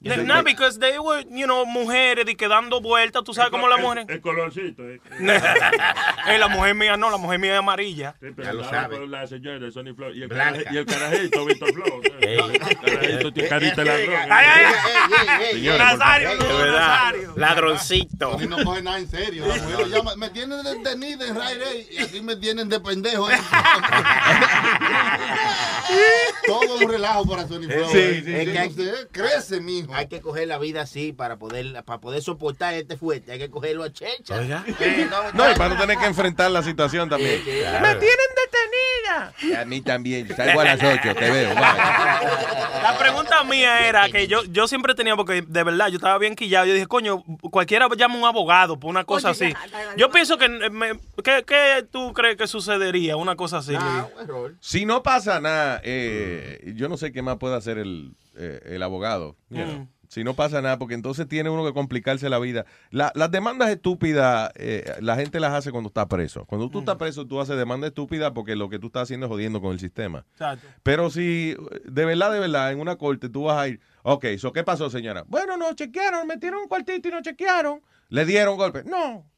No, 0.00 0.16
no, 0.22 0.42
because 0.44 0.78
they 0.78 0.96
were, 0.96 1.24
you 1.28 1.44
know, 1.46 1.66
mujeres 1.66 2.24
y 2.28 2.36
que 2.36 2.46
dando 2.46 2.80
vueltas, 2.80 3.24
tú 3.24 3.34
sabes 3.34 3.50
cómo 3.50 3.66
las 3.68 3.80
mujeres. 3.80 4.06
El 4.08 4.20
colorcito. 4.20 4.88
eh. 4.88 5.00
Eh, 6.28 6.38
la 6.38 6.46
mujer 6.48 6.74
mía 6.76 6.96
no, 6.96 7.10
la 7.10 7.16
mujer 7.16 7.38
mía 7.40 7.54
es 7.54 7.58
amarilla. 7.58 8.14
Sí, 8.20 8.28
pero 8.36 8.44
Ya 8.48 8.52
lo 8.52 8.60
la- 8.62 8.70
sabe. 8.70 9.06
La 9.08 9.26
señora 9.26 9.58
de 9.58 9.70
Sony 9.72 9.94
Flow. 9.96 10.12
Y 10.14 10.22
el, 10.22 10.28
Blanca. 10.28 10.70
y 10.70 10.76
el 10.76 10.86
carajito, 10.86 11.44
Víctor 11.46 11.72
Flow. 11.72 12.00
El 12.20 12.58
carajito 12.58 13.32
tiene 13.32 13.48
carita 13.48 13.82
de 13.82 14.06
ladrón. 14.06 14.32
Ay, 14.32 14.46
ay, 14.54 14.64
ay. 15.28 15.52
Señores, 15.54 15.78
Nazario, 15.80 16.28
Ladroncito. 17.36 18.30
Tony 18.30 18.46
no 18.46 18.62
coge 18.64 18.82
nada 18.82 18.98
en 18.98 19.08
serio. 19.10 19.46
La 19.46 19.54
mujer 19.56 19.78
lo 19.80 19.86
llama, 19.86 20.16
me 20.16 20.30
tienen 20.30 20.62
detenida 20.62 21.26
en 21.26 21.34
Rite 21.34 21.64
Aid 21.64 21.86
y 21.92 21.98
aquí 21.98 22.20
me 22.20 22.36
tienen 22.36 22.68
de 22.68 22.80
pendejo. 22.80 23.28
Todo 26.46 26.76
un 26.76 26.88
relajo 26.90 27.26
para 27.26 27.46
Sony 27.46 27.62
Flow. 27.68 27.88
Sí, 27.90 28.22
sí, 28.24 28.34
es 28.34 28.48
que 28.50 28.58
hay- 28.58 28.68
Usted 28.68 29.08
crece, 29.10 29.60
mijo. 29.60 29.94
Hay 29.94 30.06
que 30.08 30.20
coger 30.20 30.48
la 30.48 30.58
vida 30.58 30.82
así 30.82 31.12
para 31.12 31.36
poder, 31.36 31.82
para 31.84 32.00
poder 32.00 32.22
soportar 32.22 32.74
este 32.74 32.96
fuerte. 32.96 33.32
Hay 33.32 33.38
que 33.38 33.50
cogerlo 33.50 33.84
a 33.84 33.92
checha. 33.92 34.36
Oiga. 34.36 34.64
Eh, 34.80 35.08
No, 35.34 35.50
y 35.50 35.54
para 35.54 35.74
no 35.74 35.80
tener 35.80 35.96
que 35.98 36.06
enfrentar 36.06 36.50
la 36.50 36.62
situación 36.62 37.08
también. 37.08 37.42
Claro. 37.42 37.86
¡Me 37.86 37.94
tienen 37.94 38.26
detenida! 38.36 39.60
A 39.60 39.64
mí 39.64 39.80
también. 39.80 40.28
Salgo 40.36 40.60
a 40.60 40.64
las 40.64 40.82
8, 40.82 41.14
te 41.14 41.30
veo. 41.30 41.48
bye. 41.50 41.62
La 42.82 42.96
pregunta 42.98 43.42
mía 43.44 43.86
era 43.88 44.08
que 44.08 44.26
yo, 44.26 44.44
yo 44.44 44.68
siempre 44.68 44.94
tenía, 44.94 45.16
porque 45.16 45.42
de 45.46 45.62
verdad 45.64 45.88
yo 45.88 45.96
estaba 45.96 46.18
bien 46.18 46.34
quillado. 46.36 46.66
Yo 46.68 46.74
dije, 46.74 46.86
coño, 46.86 47.22
cualquiera 47.50 47.88
llama 47.96 48.14
a 48.14 48.18
un 48.18 48.24
abogado 48.24 48.78
por 48.78 48.90
una 48.90 49.04
cosa 49.04 49.30
así. 49.30 49.52
Yo 49.96 50.10
pienso 50.10 50.38
que. 50.38 50.44
eh, 50.46 50.70
me- 50.70 50.98
¿qué, 51.24 51.44
qué 51.46 51.86
tú 51.90 52.12
crees 52.12 52.36
que 52.36 52.46
sucedería? 52.46 53.16
Una 53.16 53.34
cosa 53.36 53.58
así. 53.58 53.74
Si 54.60 54.84
no 54.86 55.02
pasa 55.02 55.40
nada, 55.40 55.80
eh, 55.84 56.72
yo 56.76 56.88
no 56.88 56.96
sé 56.96 57.12
qué 57.12 57.22
más 57.22 57.36
puede 57.38 57.56
hacer 57.56 57.78
el, 57.78 58.14
eh, 58.36 58.60
el 58.66 58.82
abogado. 58.82 59.36
you 59.50 59.62
know. 59.64 59.78
Mm. 59.80 59.88
Si 60.10 60.24
no 60.24 60.32
pasa 60.32 60.62
nada, 60.62 60.78
porque 60.78 60.94
entonces 60.94 61.28
tiene 61.28 61.50
uno 61.50 61.66
que 61.66 61.74
complicarse 61.74 62.30
la 62.30 62.38
vida. 62.38 62.64
La- 62.90 63.12
las 63.14 63.30
demandas 63.30 63.68
estúpidas, 63.68 64.50
eh, 64.54 64.90
la 65.02 65.16
gente 65.16 65.38
las 65.38 65.52
hace 65.52 65.70
cuando 65.70 65.88
está 65.88 66.08
preso. 66.08 66.46
Cuando 66.46 66.70
tú 66.70 66.78
estás 66.78 66.96
preso, 66.96 67.26
tú 67.26 67.38
haces 67.42 67.58
demanda 67.58 67.86
estúpida 67.88 68.32
porque 68.32 68.56
lo 68.56 68.70
que 68.70 68.78
tú 68.78 68.86
estás 68.86 69.02
haciendo 69.02 69.26
es 69.26 69.30
jodiendo 69.30 69.60
con 69.60 69.72
el 69.72 69.80
sistema. 69.80 70.24
Exacto. 70.32 70.66
Pero 70.82 71.10
si 71.10 71.54
de 71.84 72.04
verdad, 72.06 72.32
de 72.32 72.38
verdad, 72.40 72.72
en 72.72 72.80
una 72.80 72.96
corte 72.96 73.28
tú 73.28 73.42
vas 73.44 73.58
a 73.58 73.68
ir, 73.68 73.80
ok, 74.12 74.24
so, 74.38 74.52
¿qué 74.52 74.64
pasó, 74.64 74.88
señora? 74.90 75.24
Bueno, 75.26 75.56
nos 75.56 75.74
chequearon, 75.74 76.26
metieron 76.26 76.62
un 76.62 76.68
cuartito 76.68 77.08
y 77.08 77.10
nos 77.10 77.22
chequearon. 77.22 77.82
Le 78.08 78.24
dieron 78.24 78.56
golpe. 78.56 78.84
No. 78.84 79.30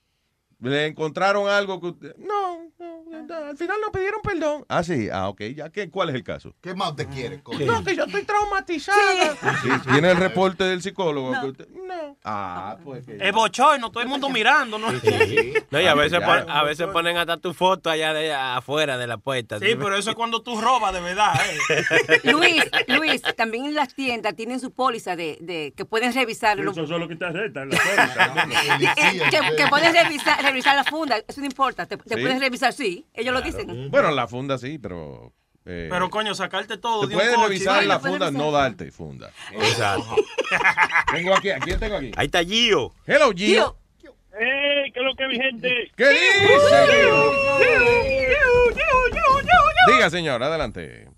Le 0.60 0.86
encontraron 0.86 1.48
algo 1.48 1.80
que 1.80 1.86
usted- 1.86 2.16
No, 2.18 2.58
no, 2.78 3.22
no, 3.22 3.34
al 3.50 3.56
final 3.56 3.76
nos 3.80 3.90
pidieron 3.90 4.20
perdón. 4.22 4.64
Ah, 4.68 4.82
sí, 4.82 5.08
ah, 5.12 5.28
ok, 5.28 5.40
ya, 5.56 5.70
¿qué, 5.70 5.88
¿cuál 5.90 6.10
es 6.10 6.14
el 6.14 6.22
caso? 6.22 6.54
¿Qué 6.60 6.74
más 6.74 6.94
te 6.96 7.06
quiere, 7.06 7.42
coño? 7.42 7.64
No, 7.66 7.82
que 7.84 7.96
yo 7.96 8.04
estoy 8.04 8.22
traumatizada. 8.24 9.36
Sí, 9.62 9.68
Tiene 9.90 10.10
el 10.10 10.16
reporte 10.18 10.64
del 10.64 10.82
psicólogo. 10.82 11.32
que 11.40 11.46
usted- 11.48 11.68
No. 11.68 12.16
Ah, 12.24 12.76
pues 12.84 13.06
que... 13.06 13.16
Es 13.20 13.32
bochorno, 13.32 13.90
todo 13.90 14.02
el 14.02 14.08
mundo 14.08 14.28
mirando, 14.28 14.78
¿no? 14.78 14.92
No, 14.92 15.80
y 15.80 15.86
a 15.86 15.94
veces, 15.94 16.20
Ya. 16.20 16.26
pon- 16.26 16.50
a 16.50 16.62
veces 16.64 16.86
ponen 16.88 17.16
hasta 17.16 17.38
tu 17.38 17.54
foto 17.54 17.88
allá 17.90 18.12
de 18.12 18.32
afuera 18.34 18.98
de 18.98 19.06
la 19.06 19.16
puerta. 19.16 19.58
Sí, 19.58 19.74
pero 19.78 19.96
eso 19.96 20.10
es 20.10 20.16
cuando 20.16 20.42
tú 20.42 20.60
robas 20.60 20.92
de 20.92 21.00
verdad. 21.00 21.34
¿eh? 21.70 22.20
Luis, 22.24 22.62
Luis, 22.88 23.22
también 23.36 23.66
en 23.66 23.74
las 23.74 23.94
tiendas 23.94 24.34
tienen 24.36 24.60
su 24.60 24.70
póliza 24.72 25.16
de, 25.16 25.38
de 25.40 25.72
que 25.76 25.84
pueden 25.84 26.12
revisar. 26.12 26.58
lo- 26.58 26.72
Eso 26.72 26.86
solo 26.86 27.08
que 27.08 27.16
te 27.16 27.24
arrestan. 27.24 27.70
la 27.70 27.78
póliza. 27.78 28.90
eh, 28.96 29.20
que, 29.30 29.56
que 29.56 29.66
pueden 29.68 29.94
revisar, 29.94 30.44
revisar 30.50 30.76
la 30.76 30.84
funda, 30.84 31.16
eso 31.26 31.40
no 31.40 31.46
importa, 31.46 31.86
te, 31.86 31.96
te 31.96 32.14
Sí. 32.14 32.20
pueden 32.20 32.40
revisar, 32.40 32.72
sí, 32.72 33.06
ellos 33.14 33.32
lo 33.34 33.40
dicen. 33.42 33.90
Bueno, 33.90 34.10
la 34.10 34.26
funda 34.28 34.58
sí, 34.58 34.78
pero... 34.78 35.32
eh, 35.64 35.88
Pero 35.90 36.10
coño, 36.10 36.34
sacarte 36.34 36.76
todo 36.78 37.06
Te 37.08 37.14
puedes 37.14 37.36
revisar 37.38 37.84
la 37.84 37.98
puedes 37.98 38.12
funda, 38.14 38.26
revisar. 38.26 38.46
no 38.46 38.52
darte 38.52 38.90
funda. 38.90 39.30
Exacto. 39.52 40.16
Tengo 41.12 41.34
aquí, 41.34 41.50
¿a 41.50 41.58
quién 41.58 41.78
tengo 41.78 41.96
aquí? 41.96 42.12
Ahí 42.16 42.26
está 42.26 42.42
Gio. 42.44 42.92
Hello, 43.06 43.30
Gio. 43.32 43.76
¡Ey! 44.38 44.90
¿Qué 44.92 45.00
es 45.00 45.04
lo 45.04 45.14
que 45.16 45.26
mi 45.26 45.36
gente? 45.36 45.90
¿Qué 45.96 46.06
Diga, 49.92 50.10
señor, 50.10 50.42
adelante. 50.42 51.08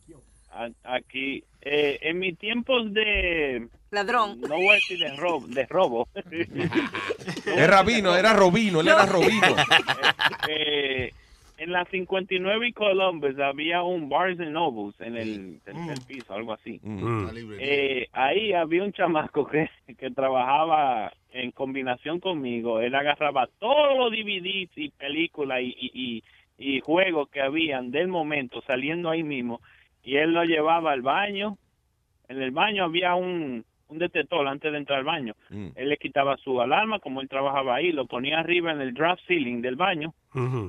A- 0.52 0.70
Aquí, 0.96 1.42
eh, 1.62 1.98
en 2.02 2.18
mis 2.18 2.38
tiempos 2.38 2.92
de... 2.92 3.66
Ladrón. 3.90 4.40
No 4.40 4.56
voy 4.56 4.68
a 4.68 4.72
decir 4.74 4.98
de 4.98 5.14
robo. 5.16 5.46
De 5.48 5.66
robo. 5.66 6.08
Es 7.46 7.68
Rabino, 7.68 8.14
era 8.16 8.32
Robino, 8.32 8.80
él 8.80 8.88
era 8.88 9.06
Robino. 9.06 9.40
Eh, 10.48 11.12
en 11.58 11.70
la 11.72 11.84
59 11.84 12.68
y 12.68 12.72
Columbus 12.72 13.38
había 13.38 13.82
un 13.82 14.08
Barnes 14.08 14.40
and 14.40 14.50
Nobles 14.50 14.94
en 15.00 15.16
el 15.16 15.60
tercer 15.64 15.98
piso, 16.06 16.34
algo 16.34 16.52
así. 16.54 16.80
Mm. 16.82 17.28
Eh, 17.60 18.08
ahí 18.12 18.52
había 18.52 18.82
un 18.82 18.92
chamaco 18.92 19.46
que, 19.50 19.70
que 19.96 20.10
trabajaba 20.10 21.12
en 21.32 21.52
combinación 21.52 22.18
conmigo. 22.18 22.80
Él 22.80 22.94
agarraba 22.94 23.48
todos 23.60 23.96
los 23.96 24.10
DVDs 24.10 24.70
y 24.76 24.88
películas 24.90 25.60
y, 25.62 25.76
y, 25.78 25.90
y- 25.94 26.22
y 26.58 26.80
juegos 26.80 27.28
que 27.30 27.40
habían 27.40 27.90
del 27.90 28.08
momento 28.08 28.62
saliendo 28.66 29.10
ahí 29.10 29.22
mismo 29.22 29.60
y 30.02 30.16
él 30.16 30.32
lo 30.32 30.44
llevaba 30.44 30.92
al 30.92 31.02
baño. 31.02 31.58
En 32.28 32.40
el 32.40 32.50
baño 32.50 32.84
había 32.84 33.14
un, 33.14 33.64
un 33.92 33.98
detector 33.98 34.48
antes 34.48 34.72
de 34.72 34.78
entrar 34.78 35.00
al 35.00 35.04
baño. 35.04 35.34
Mm. 35.50 35.68
Él 35.76 35.88
le 35.90 35.96
quitaba 35.98 36.36
su 36.38 36.60
alarma, 36.60 36.98
como 36.98 37.20
él 37.20 37.28
trabajaba 37.28 37.76
ahí, 37.76 37.92
lo 37.92 38.06
ponía 38.06 38.40
arriba 38.40 38.72
en 38.72 38.80
el 38.80 38.94
draft 38.94 39.22
ceiling 39.26 39.60
del 39.60 39.76
baño. 39.76 40.14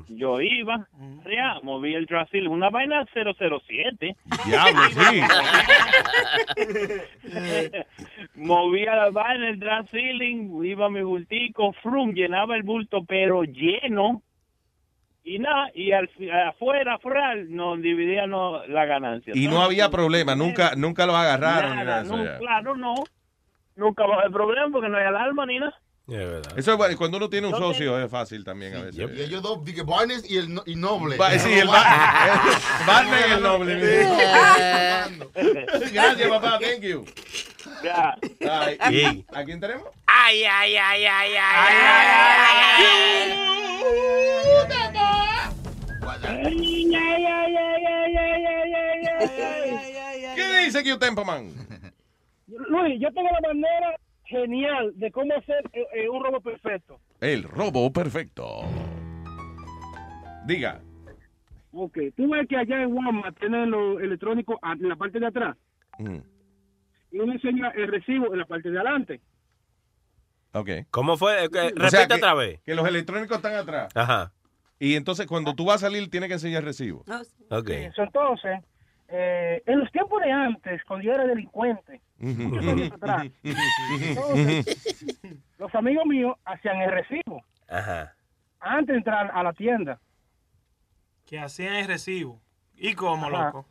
Yo 0.10 0.42
iba, 0.42 0.90
ya, 1.26 1.62
movía 1.64 1.98
el 1.98 2.06
draft 2.06 2.32
ceiling, 2.32 2.50
una 2.50 2.70
vaina 2.70 3.06
007. 3.14 4.16
Diablo, 4.46 4.82
sí. 4.90 5.22
movía 8.36 8.94
la 8.96 9.10
vaina, 9.12 9.48
el 9.50 9.60
draft 9.60 9.90
ceiling, 9.92 10.66
iba 10.66 10.90
mi 10.90 11.02
bultico, 11.02 11.72
frum, 11.82 12.12
llenaba 12.12 12.58
el 12.58 12.64
bulto, 12.64 13.06
pero 13.06 13.44
lleno. 13.44 14.22
Y 15.26 15.40
nada, 15.40 15.68
y 15.74 15.94
al, 15.94 16.10
afuera, 16.50 16.96
afuera, 16.96 17.34
nos 17.48 17.82
dividíamos 17.82 18.68
la 18.68 18.84
ganancia. 18.86 19.32
Y 19.36 19.48
no 19.48 19.62
había 19.64 19.90
problema, 19.90 20.36
nunca, 20.36 20.74
nunca 20.76 21.06
los 21.06 21.16
agarraron. 21.16 21.72
ni 21.72 21.78
nada 21.78 21.86
Nada, 21.86 22.02
de 22.02 22.08
eso, 22.08 22.18
no, 22.34 22.40
claro, 22.40 22.76
no. 22.76 22.94
Nunca 23.76 24.06
va 24.06 24.16
a 24.16 24.20
haber 24.20 24.32
problema 24.32 24.68
porque 24.72 24.90
no 24.90 24.98
hay 24.98 25.06
alarma 25.06 25.46
ni 25.46 25.60
nada. 25.60 25.74
Eso 26.58 26.72
es 26.74 26.78
bueno, 26.78 26.98
cuando 26.98 27.16
uno 27.16 27.30
tiene 27.30 27.48
un 27.48 27.56
socio 27.56 27.98
es 27.98 28.12
fácil 28.12 28.44
también 28.44 28.76
a 28.76 28.82
veces. 28.82 29.10
Y 29.18 29.22
ellos 29.22 29.42
dos, 29.42 29.64
dije, 29.64 29.84
Barnes 29.84 30.30
y, 30.30 30.38
el, 30.38 30.54
no- 30.54 30.64
y 30.66 30.76
Noble. 30.76 31.16
Va- 31.16 31.32
sí, 31.40 31.54
el 31.54 31.70
Ba- 31.70 31.82
Barney 32.86 33.22
y 33.30 33.32
el 33.32 33.42
Noble. 33.42 33.76
Gracias, 35.94 36.30
papá, 36.30 36.60
thank 36.60 36.82
you. 36.82 37.06
Ya. 37.82 38.18
Ay, 38.52 38.78
Sí. 38.90 39.26
¿A 39.34 39.44
quién 39.46 39.62
tenemos? 39.62 39.86
Ay, 40.06 40.44
ay, 40.44 40.76
ay, 40.76 41.06
ay, 41.06 41.32
ay, 41.40 41.64
¿Qué 50.36 50.58
dice 50.66 50.84
que 50.84 50.98
Tempoman? 50.98 51.48
Luis, 52.48 53.00
yo 53.00 53.12
tengo 53.14 53.30
la 53.42 53.48
manera 53.54 53.96
genial 54.26 54.92
de 54.96 55.12
cómo 55.12 55.34
hacer 55.36 55.64
eh, 55.74 55.86
eh, 55.96 56.10
un 56.10 56.24
robo 56.24 56.42
perfecto. 56.42 57.00
El 57.20 57.44
robo 57.44 57.92
perfecto. 57.92 58.62
Diga. 60.46 60.80
Ok, 61.72 61.98
tú 62.16 62.30
ves 62.30 62.48
que 62.48 62.58
allá 62.58 62.84
en 62.84 62.94
Walmart 62.94 63.38
tienen 63.40 63.72
lo 63.72 64.00
electrónico 64.00 64.60
en 64.64 64.88
la 64.90 64.96
parte 64.96 65.20
de 65.20 65.28
atrás 65.28 65.58
Mm, 66.00 66.18
y 67.12 67.20
uno 67.20 67.34
enseña 67.34 67.70
el 67.76 67.88
recibo 67.88 68.34
en 68.34 68.40
la 68.40 68.46
parte 68.46 68.72
de 68.72 68.80
adelante. 68.80 69.22
Ok. 70.54 70.70
¿Cómo 70.90 71.18
fue? 71.18 71.44
Eh, 71.46 71.50
Repite 71.76 72.16
otra 72.16 72.34
vez. 72.34 72.62
Que 72.66 72.74
los 72.74 72.88
electrónicos 72.88 73.38
están 73.38 73.54
atrás. 73.54 73.96
Ajá. 73.96 74.32
Y 74.84 74.96
entonces 74.98 75.28
cuando 75.28 75.54
tú 75.56 75.64
vas 75.64 75.78
a 75.78 75.88
salir 75.88 76.10
tienes 76.10 76.28
que 76.28 76.34
enseñar 76.34 76.62
recibo. 76.66 77.06
Ok. 77.50 77.70
Eso, 77.70 78.04
Entonces, 78.04 78.60
eh, 79.08 79.64
en 79.66 79.80
los 79.80 79.90
tiempos 79.94 80.22
de 80.22 80.30
antes, 80.30 80.84
cuando 80.84 81.06
yo 81.06 81.14
era 81.14 81.26
delincuente, 81.26 82.02
muchos 82.18 82.68
años 82.68 82.92
atrás, 82.92 83.28
entonces, 83.44 85.38
los 85.58 85.74
amigos 85.74 86.06
míos 86.06 86.36
hacían 86.44 86.82
el 86.82 86.92
recibo 86.92 87.42
Ajá. 87.70 88.14
antes 88.60 88.88
de 88.88 88.98
entrar 88.98 89.32
a 89.34 89.42
la 89.42 89.54
tienda. 89.54 90.02
Que 91.28 91.40
hacían 91.40 91.76
el 91.76 91.88
recibo. 91.88 92.42
¿Y 92.76 92.94
cómo, 92.94 93.28
Ajá. 93.28 93.46
loco? 93.46 93.66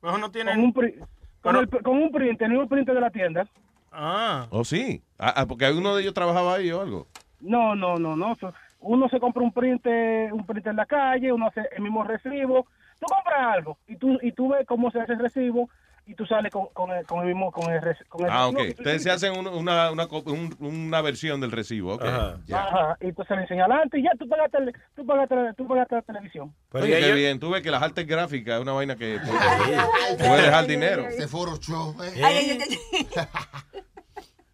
Pues 0.00 0.16
no 0.16 0.30
tienen... 0.30 0.54
Con 0.54 0.64
un, 0.64 0.72
pri- 0.72 0.94
con, 1.40 1.56
el, 1.56 1.68
con 1.68 1.96
un 2.00 2.12
print, 2.12 2.40
el 2.40 2.50
mismo 2.50 2.68
print 2.68 2.86
de 2.88 3.00
la 3.00 3.10
tienda. 3.10 3.48
Ah. 3.90 4.46
Oh, 4.50 4.64
sí. 4.64 5.02
Ah, 5.18 5.34
ah, 5.38 5.46
porque 5.46 5.68
uno 5.72 5.96
de 5.96 6.02
ellos 6.02 6.14
trabajaba 6.14 6.54
ahí 6.54 6.70
o 6.70 6.80
algo. 6.80 7.08
No, 7.40 7.74
no, 7.74 7.98
no, 7.98 8.14
no. 8.14 8.36
Uno 8.82 9.08
se 9.08 9.18
compra 9.20 9.42
un 9.42 9.52
print, 9.52 9.86
un 10.32 10.44
print 10.46 10.66
en 10.66 10.76
la 10.76 10.86
calle, 10.86 11.32
uno 11.32 11.46
hace 11.46 11.62
el 11.76 11.82
mismo 11.82 12.04
recibo. 12.04 12.66
Tú 13.00 13.06
compras 13.06 13.54
algo 13.56 13.78
y 13.88 13.96
tú, 13.96 14.18
y 14.22 14.32
tú 14.32 14.48
ves 14.50 14.64
cómo 14.66 14.90
se 14.90 15.00
hace 15.00 15.14
el 15.14 15.18
recibo 15.18 15.68
y 16.04 16.14
tú 16.14 16.26
sales 16.26 16.50
con, 16.52 16.66
con, 16.72 16.90
el, 16.90 17.06
con 17.06 17.20
el 17.20 17.26
mismo, 17.28 17.52
con 17.52 17.72
el, 17.72 17.80
con 18.08 18.24
el 18.24 18.30
Ah, 18.30 18.48
ok. 18.48 18.56
tú 18.56 18.62
Ustedes 18.78 19.02
se 19.04 19.10
hacen 19.10 19.36
un- 19.38 19.46
una, 19.46 19.90
una, 19.92 20.06
un- 20.06 20.56
una 20.58 21.00
versión 21.00 21.40
del 21.40 21.52
recibo. 21.52 21.94
ok. 21.94 22.04
Ya. 22.46 22.64
Ajá, 22.64 22.96
y 23.00 23.06
entonces 23.08 23.36
le 23.36 23.42
enseña 23.42 23.64
adelante 23.66 23.98
y 24.00 24.02
ya 24.02 24.10
tú 24.18 24.28
pagaste, 24.28 24.58
el- 24.58 24.72
tú 24.96 25.06
pagaste, 25.06 25.36
la- 25.36 25.52
tú 25.54 25.66
pagaste 25.66 25.94
la 25.96 26.02
televisión. 26.02 26.52
Oye, 26.72 26.98
qué 27.00 27.12
bien. 27.12 27.38
Tú 27.40 27.50
ves 27.50 27.62
que 27.62 27.70
las 27.70 27.82
artes 27.82 28.04
gráficas 28.06 28.56
es 28.56 28.62
una 28.62 28.72
vaina 28.72 28.96
que 28.96 29.18
puede, 29.20 30.16
puede 30.18 30.42
dejar 30.42 30.66
dinero. 30.66 31.06
Ese 31.06 31.28
foro 31.28 31.56
show. 31.58 31.94
eh. 32.02 32.58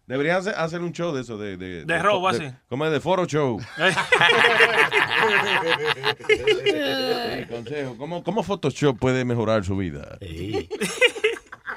Deberían 0.09 0.37
hacer, 0.37 0.55
hacer 0.57 0.81
un 0.81 0.91
show 0.91 1.13
de 1.13 1.21
eso. 1.21 1.37
De, 1.37 1.55
de, 1.55 1.85
De 1.85 1.99
robo, 1.99 2.31
de- 2.31 2.47
así. 2.47 2.55
Como 2.67 2.89
de 2.89 2.99
foro 2.99 3.25
show. 3.27 3.59
Sí, 6.27 7.45
consejo. 7.49 7.95
¿Cómo, 7.97 8.23
¿Cómo 8.23 8.41
Photoshop 8.43 8.97
puede 8.97 9.23
mejorar 9.25 9.63
su 9.63 9.75
vida? 9.77 10.17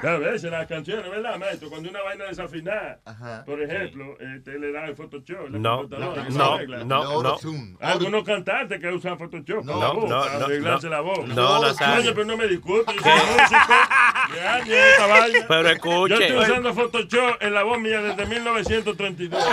A 0.03 0.17
veces 0.19 0.51
las 0.51 0.67
canciones, 0.67 1.09
¿verdad, 1.11 1.39
maestro? 1.39 1.69
Cuando 1.71 1.89
una 1.91 2.03
vaina 2.03 2.25
desafinada, 2.25 3.01
por 3.47 3.63
ejemplo, 3.63 4.17
eh, 4.21 4.41
te 4.45 4.59
le 4.59 4.73
da 4.73 4.87
el 4.87 4.97
Photoshop. 4.97 5.49
la 5.51 5.59
No, 5.59 5.77
computadora, 5.79 6.25
no, 6.29 6.85
no, 6.85 7.23
no, 7.23 7.23
no. 7.23 7.39
Algunos 7.81 8.25
cantantes 8.25 8.81
que 8.81 8.89
usan 8.89 9.17
Photoshop 9.19 9.65
No, 9.65 9.79
la 9.81 9.89
voz, 9.91 10.11
no, 10.11 10.21
para 10.21 10.39
no, 10.39 10.45
arreglarse 10.47 10.87
no. 10.89 10.93
la 10.93 11.01
voz. 11.01 11.29
No, 11.29 11.63
Nazario. 11.63 12.01
Oye, 12.01 12.13
pero 12.13 12.25
no 12.27 12.37
me 12.37 12.49
discute, 12.49 12.93
yo 12.95 13.01
soy 13.01 13.13
músico. 13.13 13.75
Ya, 14.35 14.65
ni 14.65 14.73
esta 14.73 15.07
vaina. 15.07 15.39
Pero 15.49 15.69
escuche. 15.69 16.15
Yo 16.15 16.21
estoy 16.21 16.37
usando 16.39 16.75
Photoshop 16.75 17.37
en 17.43 17.55
la 17.55 17.63
voz 17.63 17.79
mía 17.81 18.03
desde 18.03 18.27
1932. 18.27 19.45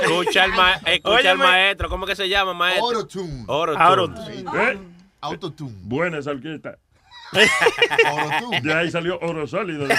Escucha 0.00 0.44
al, 0.44 0.52
ma- 0.52 0.74
escucha 0.86 1.30
al 1.30 1.36
Óyeme. 1.38 1.44
maestro. 1.44 1.88
¿Cómo 1.88 2.06
que 2.06 2.16
se 2.16 2.28
llama, 2.28 2.54
maestro? 2.54 2.86
Autotune. 2.86 3.44
Autotune. 3.48 4.44
¿Eh? 4.72 4.78
Autotune. 5.20 5.74
Buena 5.82 6.18
esa 6.18 6.30
orquesta. 6.30 6.68
Autotune. 6.70 6.83
De 8.62 8.74
ahí 8.74 8.90
salió 8.90 9.18
oro 9.20 9.46
sólido. 9.46 9.86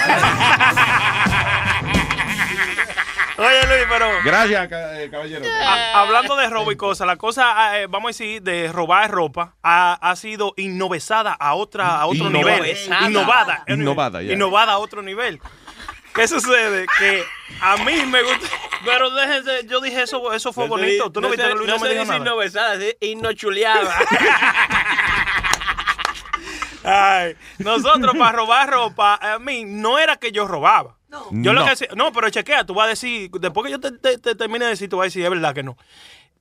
Oye, 3.38 3.66
Luis, 3.66 3.86
pero. 3.90 4.08
Gracias, 4.24 4.66
eh, 4.72 5.08
caballero. 5.10 5.44
A- 5.62 6.00
hablando 6.00 6.36
de 6.36 6.48
robo 6.48 6.72
y 6.72 6.76
cosas, 6.76 7.06
la 7.06 7.16
cosa, 7.16 7.78
eh, 7.78 7.86
vamos 7.86 8.06
a 8.08 8.10
decir, 8.10 8.40
de 8.42 8.72
robar 8.72 9.10
ropa 9.10 9.56
ha, 9.62 9.92
ha 10.00 10.16
sido 10.16 10.54
innovesada 10.56 11.32
a 11.34 11.52
otra 11.54 11.96
a 12.00 12.06
otro 12.06 12.28
Innovada. 12.28 12.56
nivel. 12.56 12.76
Innovada. 13.06 13.64
Innovada, 13.68 14.22
ya. 14.22 14.32
Innovada 14.32 14.72
a 14.72 14.78
otro 14.78 15.02
nivel. 15.02 15.38
¿Qué 16.14 16.26
sucede? 16.26 16.86
Que 16.98 17.22
a 17.60 17.76
mí 17.76 18.06
me 18.06 18.22
gusta. 18.22 18.46
Pero 18.86 19.10
déjense, 19.10 19.66
yo 19.66 19.80
dije 19.82 20.02
eso, 20.02 20.32
eso 20.32 20.50
fue 20.54 20.66
bonito. 20.66 21.12
Tú 21.12 21.20
no, 21.20 21.28
viste 21.28 21.42
se- 21.42 21.48
que 21.50 21.54
Luis 21.56 21.68
no, 21.68 21.74
no 21.76 21.80
me 21.82 21.88
se 21.88 21.92
dijo 21.92 22.04
dice 22.04 22.12
nada. 22.18 22.24
innovesada, 22.30 22.72
se 22.76 22.78
dice 22.78 22.96
innochuleada. 23.02 23.94
Ay, 26.86 27.34
nosotros 27.58 28.14
para 28.16 28.32
robar 28.36 28.70
ropa, 28.70 29.18
a 29.20 29.38
mí 29.38 29.64
no 29.64 29.98
era 29.98 30.16
que 30.16 30.32
yo 30.32 30.46
robaba. 30.46 30.96
Yo 31.30 31.52
lo 31.52 31.60
No. 31.60 31.66
que 31.66 31.72
hacía- 31.72 31.88
no, 31.96 32.12
pero 32.12 32.28
chequea, 32.30 32.64
tú 32.64 32.74
vas 32.74 32.86
a 32.86 32.90
decir, 32.90 33.30
después 33.30 33.64
que 33.66 33.72
yo 33.72 33.80
te, 33.80 33.92
te- 33.92 34.18
te 34.18 34.34
termine 34.34 34.64
de 34.66 34.72
decir, 34.72 34.88
tú 34.88 34.98
vas 34.98 35.04
a 35.04 35.06
decir, 35.06 35.24
es 35.24 35.30
verdad 35.30 35.54
que 35.54 35.62
no. 35.62 35.76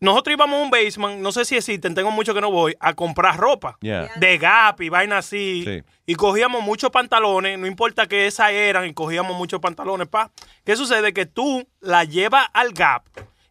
Nosotros 0.01 0.33
íbamos 0.33 0.59
a 0.59 0.63
un 0.63 0.69
basement, 0.69 1.21
no 1.21 1.31
sé 1.31 1.45
si 1.45 1.55
existen, 1.55 1.95
tengo 1.95 2.11
mucho 2.11 2.33
que 2.33 2.41
no 2.41 2.51
voy, 2.51 2.75
a 2.81 2.93
comprar 2.93 3.37
ropa. 3.37 3.77
Yeah. 3.79 4.11
De 4.17 4.37
Gap 4.37 4.81
y 4.81 4.89
vaina 4.89 5.19
así. 5.19 5.63
Sí. 5.65 5.83
Y 6.05 6.15
cogíamos 6.15 6.61
muchos 6.61 6.89
pantalones, 6.91 7.57
no 7.57 7.65
importa 7.65 8.05
que 8.05 8.27
esas 8.27 8.51
eran, 8.51 8.85
y 8.85 8.93
cogíamos 8.93 9.37
muchos 9.37 9.61
pantalones, 9.61 10.09
pa. 10.09 10.31
¿Qué 10.65 10.75
sucede? 10.75 11.13
Que 11.13 11.25
tú 11.25 11.65
la 11.79 12.03
llevas 12.03 12.47
al 12.53 12.73
Gap. 12.73 13.03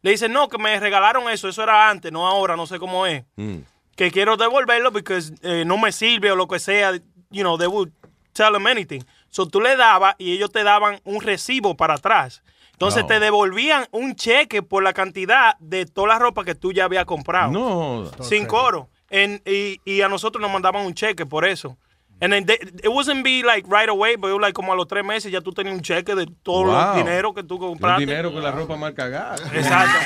Le 0.03 0.11
dices, 0.11 0.29
no, 0.29 0.51
que 0.51 0.59
me 0.59 0.79
regalaron 0.79 1.31
eso, 1.31 1.49
eso 1.49 1.63
era 1.63 1.89
antes, 1.89 2.13
no 2.13 2.27
ahora, 2.27 2.57
no 2.57 2.67
sé 2.67 2.79
cómo 2.79 3.07
es 3.07 3.25
Mm. 3.37 3.61
Que 3.97 4.11
quiero 4.11 4.37
devolverlo 4.37 4.93
porque 4.93 5.21
eh, 5.43 5.65
no 5.67 5.79
me 5.79 5.93
sirve 5.93 6.31
o 6.33 6.37
lo 6.37 6.47
que 6.49 6.59
sea, 6.59 6.93
you 7.31 7.43
know, 7.43 7.57
they 7.59 7.67
would 7.69 7.91
tell 8.33 8.53
them 8.53 8.67
anything. 8.67 9.03
So 9.31 9.47
tú 9.47 9.61
le 9.61 9.77
dabas 9.77 10.15
y 10.19 10.33
ellos 10.33 10.51
te 10.53 10.63
daban 10.65 11.01
un 11.05 11.21
recibo 11.21 11.77
para 11.77 11.95
atrás. 11.95 12.43
Entonces 12.73 13.03
No. 13.03 13.07
te 13.09 13.21
devolvían 13.21 13.87
un 13.93 14.17
cheque 14.17 14.63
por 14.63 14.83
la 14.83 14.93
cantidad 14.93 15.57
de 15.61 15.87
toda 15.87 16.09
la 16.09 16.19
ropa 16.19 16.45
que 16.45 16.55
tú 16.57 16.73
ya 16.73 16.85
habías 16.85 17.05
comprado. 17.05 17.53
No. 17.53 18.11
Sin 18.23 18.47
coro. 18.47 18.89
En- 19.11 19.41
y, 19.47 19.81
y 19.85 20.01
a 20.03 20.09
nosotros 20.09 20.43
nos 20.43 20.51
mandaban 20.51 20.85
un 20.85 20.95
cheque 20.95 21.25
por 21.25 21.45
eso. 21.45 21.77
And 22.21 22.33
then 22.33 22.47
they- 22.47 22.59
it 22.83 22.89
wasn't 22.89 23.23
be 23.25 23.43
like 23.45 23.69
right 23.69 23.89
away, 23.89 24.17
but 24.17 24.31
it 24.31 24.35
was 24.35 24.41
like 24.41 24.55
como 24.55 24.73
a 24.73 24.77
los 24.77 24.87
tres 24.89 25.05
meses 25.05 25.31
ya 25.31 25.41
tú 25.41 25.53
tenías 25.53 25.75
un 25.77 25.83
cheque 25.83 26.15
de 26.15 26.27
todo 26.43 26.65
Wow. 26.67 26.93
el 26.93 27.05
dinero 27.05 27.33
que 27.35 27.43
tú 27.45 27.55
El 27.55 27.61
compraste. 27.61 28.07
dinero 28.07 28.33
con 28.33 28.43
la 28.43 28.51
ropa 28.53 28.77
mal 28.77 28.95
cagada. 28.95 29.37
Exacto. 29.53 29.99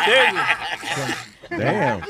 Damn. 1.50 2.00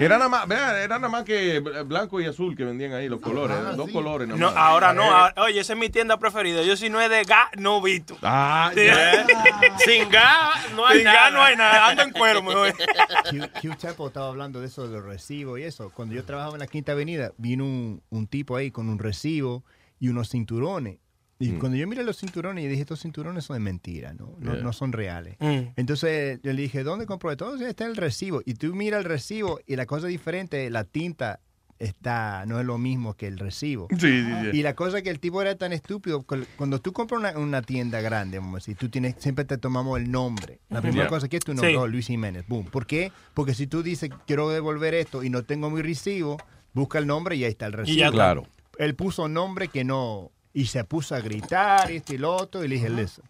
Era 0.00 0.16
nada 0.18 0.28
más, 0.28 0.46
vea, 0.48 0.82
era 0.82 0.96
nada 0.98 1.08
más 1.08 1.24
que 1.24 1.60
blanco 1.60 2.20
y 2.20 2.26
azul 2.26 2.56
que 2.56 2.64
vendían 2.64 2.92
ahí, 2.92 3.08
los 3.08 3.20
colores. 3.20 3.56
dos 3.76 3.90
colores 3.90 4.28
nada 4.28 4.38
No, 4.40 4.48
ahora 4.48 4.92
no. 4.92 5.02
ahora- 5.02 5.34
oye, 5.42 5.60
esa 5.60 5.72
es 5.74 5.78
mi 5.78 5.88
tienda 5.90 6.16
preferida. 6.18 6.62
Yo 6.62 6.76
si 6.76 6.88
no 6.90 7.00
es 7.00 7.10
de 7.10 7.24
gas, 7.24 7.48
no 7.58 7.80
visto. 7.82 8.16
Ah. 8.22 8.70
Sin 9.84 10.08
gas 10.10 10.72
no 10.74 10.86
hay 10.86 10.96
Sin 10.98 11.04
nada. 11.04 11.22
gas 11.24 11.32
no 11.32 11.42
hay 11.42 11.56
nada. 11.56 11.88
Ando 11.88 12.02
en 12.02 12.10
cuero, 12.12 12.42
mejor. 12.42 12.72
Q, 12.72 13.38
Q 13.60 13.74
Chapo 13.76 14.06
estaba 14.08 14.28
hablando 14.28 14.60
de 14.60 14.66
eso, 14.66 14.86
de 14.86 14.94
los 14.94 15.04
recibos 15.04 15.58
y 15.58 15.62
eso. 15.64 15.90
Cuando 15.94 16.14
yo 16.14 16.24
trabajaba 16.24 16.54
en 16.54 16.60
la 16.60 16.66
Quinta 16.66 16.92
Avenida, 16.92 17.32
vino 17.36 17.64
un, 17.64 18.02
un 18.10 18.26
tipo 18.26 18.56
ahí 18.56 18.70
con 18.70 18.88
un 18.88 18.98
recibo 18.98 19.64
y 20.00 20.08
unos 20.08 20.30
cinturones. 20.30 20.98
Y 21.38 21.48
Mm. 21.50 21.58
cuando 21.58 21.76
yo 21.76 21.86
miré 21.88 22.04
los 22.04 22.18
cinturones, 22.18 22.62
yo 22.64 22.70
dije, 22.70 22.82
estos 22.82 23.00
cinturones 23.02 23.44
son 23.44 23.54
de 23.54 23.60
mentira, 23.60 24.14
¿no? 24.14 24.36
No, 24.38 24.52
Yeah. 24.54 24.62
no 24.62 24.72
son 24.72 24.92
reales. 24.92 25.36
Mm. 25.40 25.72
Entonces 25.76 26.38
yo 26.42 26.52
le 26.52 26.62
dije, 26.62 26.84
¿dónde 26.84 27.06
compró 27.06 27.30
esto? 27.32 27.48
"Oh, 27.48 27.58
sí, 27.58 27.64
Está 27.64 27.86
el 27.86 27.96
recibo. 27.96 28.40
Y 28.44 28.54
tú 28.54 28.74
miras 28.74 28.98
el 29.00 29.04
recibo 29.04 29.58
y 29.66 29.74
la 29.76 29.86
cosa 29.86 30.06
es 30.06 30.12
diferente, 30.12 30.70
la 30.70 30.84
tinta 30.84 31.40
está, 31.78 32.44
no 32.46 32.60
es 32.60 32.64
lo 32.66 32.78
mismo 32.78 33.14
que 33.14 33.26
el 33.26 33.38
recibo. 33.38 33.88
Sí, 33.90 33.96
sí, 33.98 34.24
sí. 34.24 34.56
Y 34.58 34.62
la 34.62 34.74
cosa 34.74 34.98
es 34.98 35.02
que 35.02 35.10
el 35.10 35.18
tipo 35.18 35.42
era 35.42 35.56
tan 35.56 35.72
estúpido, 35.72 36.22
cu- 36.22 36.44
cuando 36.56 36.80
tú 36.80 36.92
compras 36.92 37.18
una, 37.20 37.36
una 37.38 37.62
tienda 37.62 38.00
grande, 38.00 38.38
vamos 38.38 38.54
a 38.54 38.58
decir, 38.58 38.76
tú 38.76 38.88
tienes, 38.88 39.16
siempre 39.18 39.44
te 39.44 39.58
tomamos 39.58 39.98
el 39.98 40.10
nombre. 40.10 40.60
La 40.70 40.80
primera 40.80 41.02
Yeah. 41.04 41.08
cosa 41.10 41.28
que 41.28 41.36
es 41.36 41.44
tu 41.44 41.50
Sí. 41.52 41.56
nombre, 41.56 41.76
oh, 41.76 41.88
Luis 41.88 42.06
Jiménez, 42.06 42.46
boom. 42.46 42.66
¿Por 42.66 42.86
qué? 42.86 43.10
Porque 43.34 43.54
si 43.54 43.66
tú 43.66 43.82
dices, 43.82 44.10
quiero 44.26 44.48
devolver 44.50 44.94
esto 44.94 45.24
y 45.24 45.30
no 45.30 45.42
tengo 45.42 45.68
mi 45.68 45.82
recibo, 45.82 46.36
busca 46.74 46.98
el 47.00 47.06
nombre 47.08 47.34
y 47.36 47.44
ahí 47.44 47.50
está 47.50 47.66
el 47.66 47.72
recibo. 47.72 47.98
ya 47.98 48.06
está. 48.06 48.14
Claro. 48.16 48.46
Él 48.78 48.94
puso 48.94 49.28
nombre 49.28 49.66
que 49.68 49.82
no, 49.84 50.30
y 50.54 50.66
se 50.66 50.84
puso 50.84 51.14
a 51.14 51.20
gritar, 51.20 51.90
esto 51.90 52.14
y 52.14 52.18
lo 52.18 52.34
otro, 52.34 52.64
y 52.64 52.68
le 52.68 52.76
dije, 52.76 52.88
listen, 52.88 53.24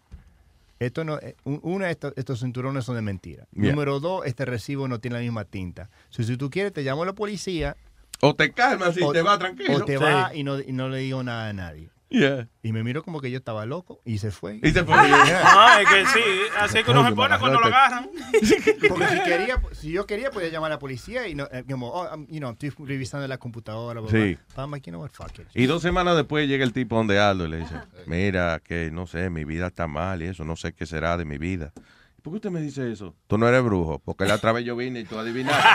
esto 0.79 1.03
no, 1.03 1.17
eh, 1.19 1.35
un- 1.43 1.59
una, 1.63 1.89
estos, 1.89 2.13
estos 2.15 2.39
cinturones 2.39 2.85
son 2.85 2.95
de 2.95 3.01
mentira. 3.01 3.47
Yeah. 3.53 3.71
Número 3.71 3.99
dos, 3.99 4.25
este 4.25 4.45
recibo 4.45 4.87
no 4.87 4.99
tiene 4.99 5.15
la 5.17 5.21
misma 5.23 5.43
tinta. 5.45 5.89
So, 6.09 6.21
si 6.23 6.37
tú 6.37 6.49
quieres, 6.49 6.71
te 6.71 6.83
llamo 6.83 7.03
a 7.03 7.05
la 7.07 7.13
policía. 7.13 7.75
O 8.21 8.33
te 8.35 8.51
calmas 8.53 8.95
o- 9.01 9.11
te 9.11 9.21
va 9.21 9.37
tranquilo. 9.39 9.75
O 9.77 9.85
te 9.85 9.97
Sí. 9.97 10.03
va 10.03 10.33
y 10.35 10.43
no, 10.43 10.59
y 10.59 10.71
no 10.71 10.87
le 10.87 10.99
digo 10.99 11.21
nada 11.23 11.49
a 11.49 11.53
nadie. 11.53 11.89
Yeah. 12.17 12.47
Y 12.63 12.71
me 12.71 12.81
miró 12.83 13.03
como 13.03 13.19
que 13.19 13.29
yo 13.29 13.37
estaba 13.37 13.65
loco 13.65 13.99
y 14.05 14.19
se 14.19 14.31
fue. 14.31 14.59
Y 14.63 14.71
se 14.71 14.83
fue. 14.85 14.95
Ah, 15.43 15.79
es 15.81 15.89
que 15.89 16.05
sí. 16.05 16.23
Así 16.59 16.83
que 16.83 16.91
uno 16.91 17.07
se 17.07 17.13
pone 17.13 17.37
cuando 17.39 17.59
lo 17.59 17.65
agarran. 17.65 18.09
Porque 18.89 19.07
si 19.07 19.19
quería, 19.23 19.61
si 19.73 19.91
yo 19.91 20.05
quería, 20.05 20.31
podía 20.31 20.49
llamar 20.49 20.71
a 20.71 20.75
la 20.75 20.79
policía 20.79 21.27
y 21.27 21.35
no, 21.35 21.47
eh, 21.51 21.63
como, 21.69 21.89
oh, 21.89 22.05
I'm- 22.07 22.27
you 22.29 22.39
know, 22.39 22.51
estoy 22.51 22.71
revisando 22.85 23.27
la 23.27 23.37
computadora. 23.37 23.99
bla, 23.99 24.09
bla, 24.09 24.19
Sí. 24.19 24.37
bla. 24.55 24.63
I'm 24.63 24.71
like, 24.71 24.89
you 24.89 24.91
know 24.93 25.01
what, 25.01 25.11
fuck 25.11 25.37
it. 25.39 25.47
Y 25.53 25.65
dos 25.65 25.81
semanas 25.81 26.15
después 26.15 26.47
llega 26.47 26.63
el 26.63 26.71
tipo 26.73 26.95
donde 26.95 27.19
Aldo 27.19 27.45
y 27.45 27.49
le 27.49 27.57
dice, 27.57 27.75
mira, 28.05 28.61
que 28.63 28.89
no 28.91 29.07
sé, 29.07 29.29
mi 29.29 29.43
vida 29.43 29.67
está 29.67 29.87
mal 29.87 30.21
y 30.21 30.27
eso, 30.27 30.43
no 30.45 30.55
sé 30.55 30.73
qué 30.73 30.85
será 30.85 31.17
de 31.17 31.25
mi 31.25 31.37
vida. 31.37 31.73
¿Por 32.21 32.31
qué 32.33 32.37
usted 32.37 32.49
me 32.49 32.61
dice 32.61 32.91
eso? 32.91 33.13
Tú 33.27 33.37
no 33.37 33.47
eres 33.47 33.61
brujo, 33.63 33.99
porque 34.03 34.25
la 34.25 34.35
otra 34.35 34.51
vez 34.51 34.63
yo 34.65 34.75
vine 34.75 35.01
y 35.01 35.03
tú 35.03 35.19
adivinaste. 35.19 35.67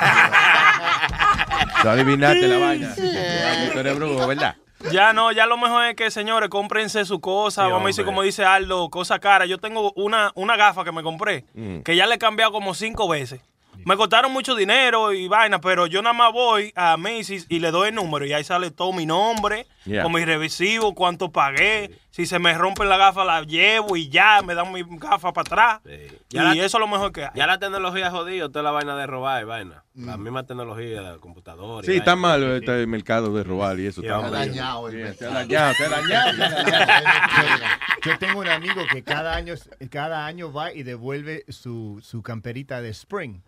tú 1.82 1.88
adivinaste 1.88 2.48
la 2.48 2.58
vaina. 2.58 2.94
Tú 2.94 3.78
eres 3.78 3.94
brujo, 3.96 4.26
¿verdad? 4.26 4.56
Ya 4.92 5.12
no, 5.12 5.30
ya 5.32 5.46
lo 5.46 5.56
mejor 5.58 5.84
es 5.86 5.94
que, 5.94 6.10
señores, 6.10 6.48
cómprense 6.48 7.04
su 7.04 7.20
cosa. 7.20 7.64
Sí, 7.66 7.70
vamos 7.70 7.84
a 7.84 7.86
decir, 7.88 8.04
como 8.04 8.22
dice 8.22 8.44
Aldo, 8.44 8.88
cosa 8.88 9.18
cara. 9.18 9.44
Yo 9.46 9.58
tengo 9.58 9.92
una, 9.94 10.32
una 10.34 10.56
gafa 10.56 10.84
que 10.84 10.92
me 10.92 11.02
compré, 11.02 11.44
Mm. 11.54 11.80
que 11.80 11.96
ya 11.96 12.06
le 12.06 12.14
he 12.14 12.18
cambiado 12.18 12.50
como 12.52 12.72
cinco 12.74 13.06
veces. 13.08 13.40
Me 13.84 13.96
costaron 13.96 14.32
mucho 14.32 14.54
dinero 14.54 15.12
y 15.12 15.28
vaina, 15.28 15.60
pero 15.60 15.86
yo 15.86 16.02
nada 16.02 16.12
más 16.12 16.32
voy 16.32 16.72
a 16.76 16.96
Macy's 16.96 17.46
y 17.48 17.58
le 17.60 17.70
doy 17.70 17.88
el 17.88 17.94
número 17.94 18.26
y 18.26 18.32
ahí 18.32 18.44
sale 18.44 18.70
todo 18.70 18.92
mi 18.92 19.06
nombre, 19.06 19.66
Yeah. 19.86 20.02
con 20.02 20.12
mi 20.12 20.22
revisivo, 20.26 20.94
cuánto 20.94 21.32
pagué. 21.32 21.90
Si 22.10 22.26
se 22.26 22.38
me 22.38 22.52
rompe 22.52 22.84
la 22.84 22.98
gafa, 22.98 23.24
la 23.24 23.42
llevo 23.44 23.96
y 23.96 24.10
ya, 24.10 24.42
me 24.42 24.54
dan 24.54 24.70
mi 24.72 24.82
gafa 24.86 25.32
para 25.32 25.42
atrás. 25.42 25.80
Ya 26.28 26.52
y 26.52 26.56
la- 26.58 26.64
eso 26.64 26.76
es 26.76 26.80
lo 26.80 26.86
mejor 26.86 27.12
que 27.12 27.24
hay. 27.24 27.30
Ya 27.34 27.46
la 27.46 27.58
tecnología 27.58 28.10
jodida, 28.10 28.48
toda 28.50 28.62
la 28.62 28.72
vaina 28.72 28.94
de 28.96 29.06
robar 29.06 29.40
y 29.42 29.44
vaina. 29.46 29.84
La 29.94 30.16
misma 30.18 30.44
tecnología 30.44 31.00
de 31.12 31.18
computadora. 31.18 31.84
Sí, 31.86 31.96
está 31.96 32.14
mal 32.16 32.42
este 32.42 32.86
mercado 32.86 33.32
de 33.34 33.42
robar 33.42 33.78
y 33.80 33.86
eso. 33.86 34.02
Sí, 34.02 34.06
está 34.06 34.28
dañado 34.30 34.88
el 34.88 34.96
mercado. 34.96 35.16
Se 35.18 35.26
ha 35.26 35.30
dañado, 35.30 35.74
se 35.74 35.84
ha 35.84 35.88
dañado. 35.88 36.34
se 36.34 36.74
ha 36.74 36.86
dañado. 36.86 37.64
Yo 38.04 38.18
tengo 38.18 38.40
un 38.40 38.48
amigo 38.48 38.82
que 38.92 39.02
cada 39.02 39.34
año, 39.34 39.54
cada 39.90 40.26
año 40.26 40.52
va 40.52 40.72
y 40.72 40.82
devuelve 40.82 41.44
su, 41.48 42.00
su 42.02 42.22
camperita 42.22 42.80
de 42.82 42.90
spring. 42.90 43.40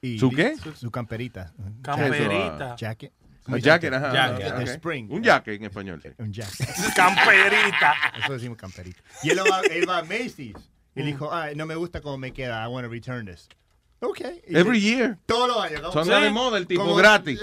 Y 0.00 0.18
¿Su 0.18 0.30
qué? 0.30 0.56
Su, 0.56 0.72
su 0.72 0.90
camperita. 0.90 1.52
Camperita. 1.82 2.76
Jacket. 2.76 3.12
Un 3.48 3.60
jacket, 3.60 3.92
ajá. 3.94 4.12
Jacket. 4.38 4.68
spring. 4.68 5.10
Un 5.10 5.22
jacket 5.22 5.54
en 5.54 5.64
español. 5.64 6.00
sí. 6.02 6.10
Un 6.18 6.32
jacket. 6.32 6.68
Camperita. 6.94 7.94
Eso 8.22 8.32
decimos 8.34 8.58
camperita. 8.58 9.00
Y 9.22 9.30
él 9.30 9.38
va, 9.40 9.60
él 9.70 9.88
va 9.88 9.98
a 9.98 10.02
Macy's. 10.02 10.54
Y 10.94 11.02
dijo, 11.02 11.32
ah, 11.32 11.48
no 11.54 11.64
me 11.64 11.74
gusta 11.76 12.00
cómo 12.00 12.18
me 12.18 12.32
queda. 12.32 12.64
I 12.64 12.68
want 12.68 12.84
to 12.84 12.90
return 12.90 13.24
this. 13.26 13.48
Ok. 14.00 14.20
Every 14.46 14.80
year. 14.80 15.18
Todos 15.26 15.48
los 15.48 15.56
años. 15.64 15.92
Son 15.92 16.06
de 16.08 16.30
moda, 16.30 16.58
el 16.58 16.66
tipo 16.66 16.82
Como- 16.82 16.94
gratis. 16.94 17.40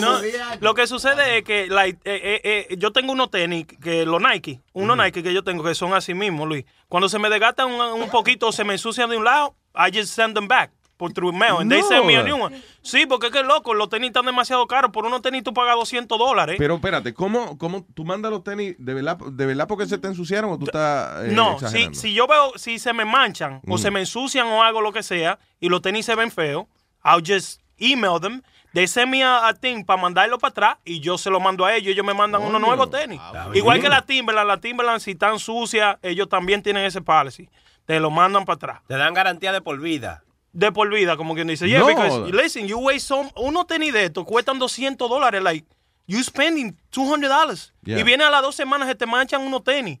No, 0.00 0.20
lo 0.60 0.74
que 0.74 0.86
sucede 0.86 1.38
es 1.38 1.44
que 1.44 1.66
like, 1.68 1.98
eh, 2.04 2.40
eh, 2.44 2.66
eh, 2.70 2.76
yo 2.76 2.92
tengo 2.92 3.12
unos 3.12 3.30
tenis, 3.30 3.66
que 3.66 4.04
los 4.04 4.20
Nike, 4.20 4.60
unos 4.74 4.96
Nike 4.96 5.22
que 5.22 5.34
yo 5.34 5.42
tengo 5.42 5.64
que 5.64 5.74
son 5.74 5.94
así 5.94 6.14
mismo, 6.14 6.46
Luis. 6.46 6.64
Cuando 6.88 7.08
se 7.08 7.18
me 7.18 7.28
desgastan 7.28 7.68
un, 7.72 7.80
un 8.02 8.10
poquito, 8.10 8.52
se 8.52 8.64
me 8.64 8.74
ensucian 8.74 9.10
de 9.10 9.16
un 9.16 9.24
lado, 9.24 9.56
I 9.74 9.90
just 9.96 10.12
send 10.14 10.34
them 10.34 10.46
back 10.46 10.70
por 10.98 11.12
through 11.14 11.32
mail 11.34 11.54
and 11.60 11.70
they 11.70 11.80
No. 11.80 11.88
send 11.88 12.04
me 12.04 12.16
a 12.18 12.22
new 12.22 12.36
one. 12.38 12.60
Sí, 12.82 13.06
porque 13.06 13.28
es 13.28 13.32
que 13.32 13.42
loco, 13.42 13.72
los 13.72 13.88
tenis 13.88 14.08
están 14.08 14.26
demasiado 14.26 14.66
caros. 14.66 14.90
Por 14.90 15.06
unos 15.06 15.22
tenis 15.22 15.42
tú 15.44 15.54
pagas 15.54 15.76
200 15.76 16.18
dólares. 16.18 16.56
Pero 16.58 16.74
espérate, 16.74 17.14
¿cómo, 17.14 17.56
cómo 17.56 17.86
tú 17.94 18.04
mandas 18.04 18.30
los 18.30 18.44
tenis 18.44 18.74
de 18.78 18.92
verdad, 18.94 19.16
de 19.16 19.46
verdad 19.46 19.66
porque 19.66 19.86
se 19.86 19.96
te 19.96 20.08
ensuciaron 20.08 20.50
o 20.50 20.58
tú 20.58 20.66
estás 20.66 21.24
eh, 21.24 21.30
no, 21.32 21.58
si, 21.58 21.64
exagerando? 21.64 21.98
si 21.98 22.12
yo 22.14 22.26
veo, 22.26 22.52
si 22.56 22.78
se 22.78 22.92
me 22.92 23.04
manchan 23.06 23.62
o 23.66 23.76
Mm. 23.76 23.78
se 23.78 23.90
me 23.90 24.00
ensucian 24.00 24.46
o 24.48 24.62
algo 24.62 24.80
lo 24.82 24.92
que 24.92 25.02
sea 25.02 25.38
y 25.60 25.68
los 25.70 25.80
tenis 25.80 26.04
se 26.04 26.14
ven 26.14 26.30
feos, 26.30 26.66
I'll 27.04 27.22
just 27.26 27.60
email 27.78 28.20
them. 28.20 28.42
They 28.74 28.86
send 28.86 29.10
me 29.10 29.22
a, 29.24 29.46
a 29.48 29.54
thing 29.54 29.84
para 29.84 30.02
mandarlo 30.02 30.36
para 30.38 30.50
atrás 30.50 30.76
y 30.84 31.00
yo 31.00 31.16
se 31.16 31.30
lo 31.30 31.40
mando 31.40 31.64
a 31.64 31.74
ellos. 31.74 31.92
Ellos 31.92 32.04
me 32.04 32.12
mandan 32.12 32.42
unos 32.42 32.60
nuevos 32.60 32.90
tenis. 32.90 33.20
Igual 33.54 33.80
que 33.80 33.88
la 33.88 34.02
Timberland. 34.02 34.46
La 34.46 34.60
Timberland, 34.60 35.00
si 35.00 35.12
están 35.12 35.38
sucias, 35.38 35.96
ellos 36.02 36.28
también 36.28 36.62
tienen 36.62 36.84
ese 36.84 37.00
policy. 37.00 37.48
Te 37.86 37.98
lo 37.98 38.10
mandan 38.10 38.44
para 38.44 38.56
atrás. 38.56 38.80
Te 38.86 38.96
dan 38.98 39.14
garantía 39.14 39.52
de 39.52 39.62
por 39.62 39.80
vida. 39.80 40.22
De 40.52 40.72
por 40.72 40.92
vida, 40.92 41.16
como 41.16 41.34
quien 41.34 41.46
dice. 41.48 41.68
Yeah, 41.68 41.80
No. 41.80 41.86
because, 41.86 42.32
listen, 42.32 42.66
you 42.66 42.78
waste 42.78 43.06
some... 43.08 43.30
Unos 43.36 43.66
tenis 43.66 43.92
de 43.92 44.04
estos 44.06 44.24
cuestan 44.24 44.58
200 44.58 45.08
dólares. 45.08 45.42
Like, 45.42 45.66
you 46.06 46.22
spending 46.22 46.76
200 46.90 47.28
dollars. 47.28 47.74
Yeah. 47.84 48.00
Y 48.00 48.02
viene 48.02 48.24
a 48.24 48.30
las 48.30 48.42
dos 48.42 48.54
semanas 48.56 48.88
que 48.88 48.94
te 48.94 49.06
manchan 49.06 49.42
unos 49.42 49.62
tenis. 49.62 49.98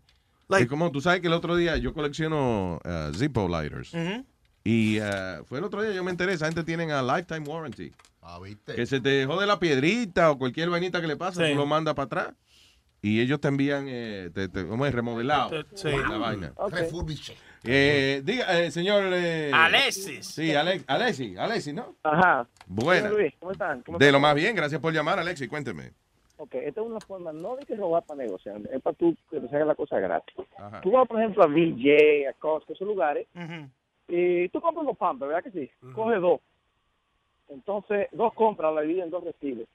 Es 0.50 0.66
como 0.66 0.90
tú 0.90 1.00
sabes 1.02 1.20
que 1.20 1.26
el 1.26 1.34
otro 1.34 1.54
día 1.56 1.76
yo 1.76 1.92
colecciono 1.92 2.80
uh, 2.84 3.14
Zippo 3.14 3.46
lighters. 3.48 3.92
Y 4.64 4.98
uh, 5.00 5.44
fue 5.44 5.58
el 5.58 5.64
otro 5.64 5.82
día, 5.82 5.92
yo 5.92 6.02
me 6.02 6.10
enteré, 6.10 6.32
esa 6.32 6.46
gente 6.46 6.64
tiene 6.64 6.90
a 6.92 7.02
lifetime 7.02 7.40
warranty. 7.46 7.92
Ah, 8.22 8.38
¿viste? 8.42 8.74
Que 8.74 8.86
se 8.86 9.00
te 9.00 9.24
jode 9.26 9.46
la 9.46 9.58
piedrita 9.58 10.30
o 10.30 10.38
cualquier 10.38 10.70
vainita 10.70 11.00
que 11.00 11.06
le 11.06 11.16
pasa, 11.16 11.44
Sí. 11.46 11.52
tú 11.52 11.58
lo 11.58 11.66
mandas 11.66 11.94
para 11.94 12.06
atrás. 12.06 12.28
Y 13.00 13.20
ellos 13.20 13.40
te 13.40 13.48
envían, 13.48 13.86
eh, 13.88 14.30
te, 14.34 14.48
te- 14.48 14.66
¿cómo 14.66 14.84
es? 14.86 14.94
Remodelado. 14.94 15.50
Sí. 15.74 15.88
La 15.90 16.16
vaina. 16.18 16.52
Eh, 17.64 18.22
diga, 18.24 18.58
eh, 18.60 18.70
señor. 18.70 19.04
eh, 19.12 19.50
Alexis. 19.52 20.26
Sí, 20.26 20.54
Alex, 20.54 20.84
Alexis, 20.86 21.36
Alexis, 21.38 21.74
¿no? 21.74 21.94
Ajá. 22.02 22.46
Buena. 22.66 23.08
Luis, 23.10 23.34
¿cómo 23.40 23.52
están? 23.52 23.82
¿Cómo 23.82 23.98
De 23.98 24.06
están? 24.06 24.12
lo 24.14 24.20
más 24.20 24.34
bien, 24.34 24.54
gracias 24.54 24.80
por 24.80 24.92
llamar, 24.92 25.18
Alexis, 25.18 25.48
cuénteme. 25.48 25.90
Ok, 26.36 26.54
esta 26.54 26.80
es 26.80 26.86
una 26.86 27.00
forma 27.00 27.32
no 27.32 27.56
de 27.56 27.66
que 27.66 27.74
robar 27.74 28.04
para 28.04 28.22
negociar, 28.22 28.60
es 28.72 28.80
para 28.80 28.94
tú 28.96 29.16
que 29.28 29.40
te 29.40 29.46
hagas 29.56 29.66
la 29.66 29.74
cosa 29.74 29.98
gratis. 29.98 30.36
Ajá. 30.56 30.80
Tú 30.82 30.92
vas, 30.92 31.08
por 31.08 31.18
ejemplo, 31.18 31.42
a 31.42 31.48
BJ, 31.48 32.28
a 32.28 32.32
Costco, 32.34 32.72
esos 32.74 32.86
lugares, 32.86 33.26
y 34.06 34.48
tú 34.50 34.60
compras 34.60 34.86
los 34.86 34.96
pampers, 34.96 35.28
¿verdad 35.32 35.42
que 35.42 35.50
sí? 35.50 35.70
Coge 35.94 36.16
dos. 36.16 36.40
Entonces, 37.48 38.06
dos 38.12 38.32
compras, 38.34 38.72
la 38.74 38.82
dividen 38.82 39.04
en 39.04 39.10
dos 39.10 39.24
recibes. 39.24 39.66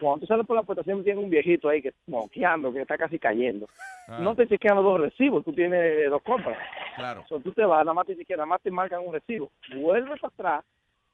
Cuando 0.00 0.20
tú 0.20 0.26
sales 0.26 0.46
por 0.46 0.56
la 0.56 0.62
puerta, 0.62 0.82
siempre 0.82 1.04
tiene 1.04 1.20
un 1.20 1.30
viejito 1.30 1.68
ahí 1.68 1.82
que 1.82 1.88
está 1.88 2.00
moqueando, 2.06 2.72
que 2.72 2.82
está 2.82 2.96
casi 2.96 3.18
cayendo. 3.18 3.68
Ah. 4.08 4.18
No 4.20 4.34
te 4.34 4.46
chequean 4.46 4.76
los 4.76 4.84
dos 4.84 5.00
recibos, 5.00 5.44
tú 5.44 5.52
tienes 5.52 6.08
dos 6.10 6.22
compras. 6.22 6.58
Claro. 6.96 7.24
So, 7.28 7.40
tú 7.40 7.52
te 7.52 7.64
vas, 7.64 7.84
nada 7.84 7.94
más 7.94 8.06
te 8.06 8.16
chequean, 8.16 8.38
nada 8.38 8.46
más 8.46 8.62
te 8.62 8.70
marcan 8.70 9.06
un 9.06 9.12
recibo. 9.12 9.50
Vuelves 9.74 10.20
para 10.20 10.34
atrás 10.34 10.64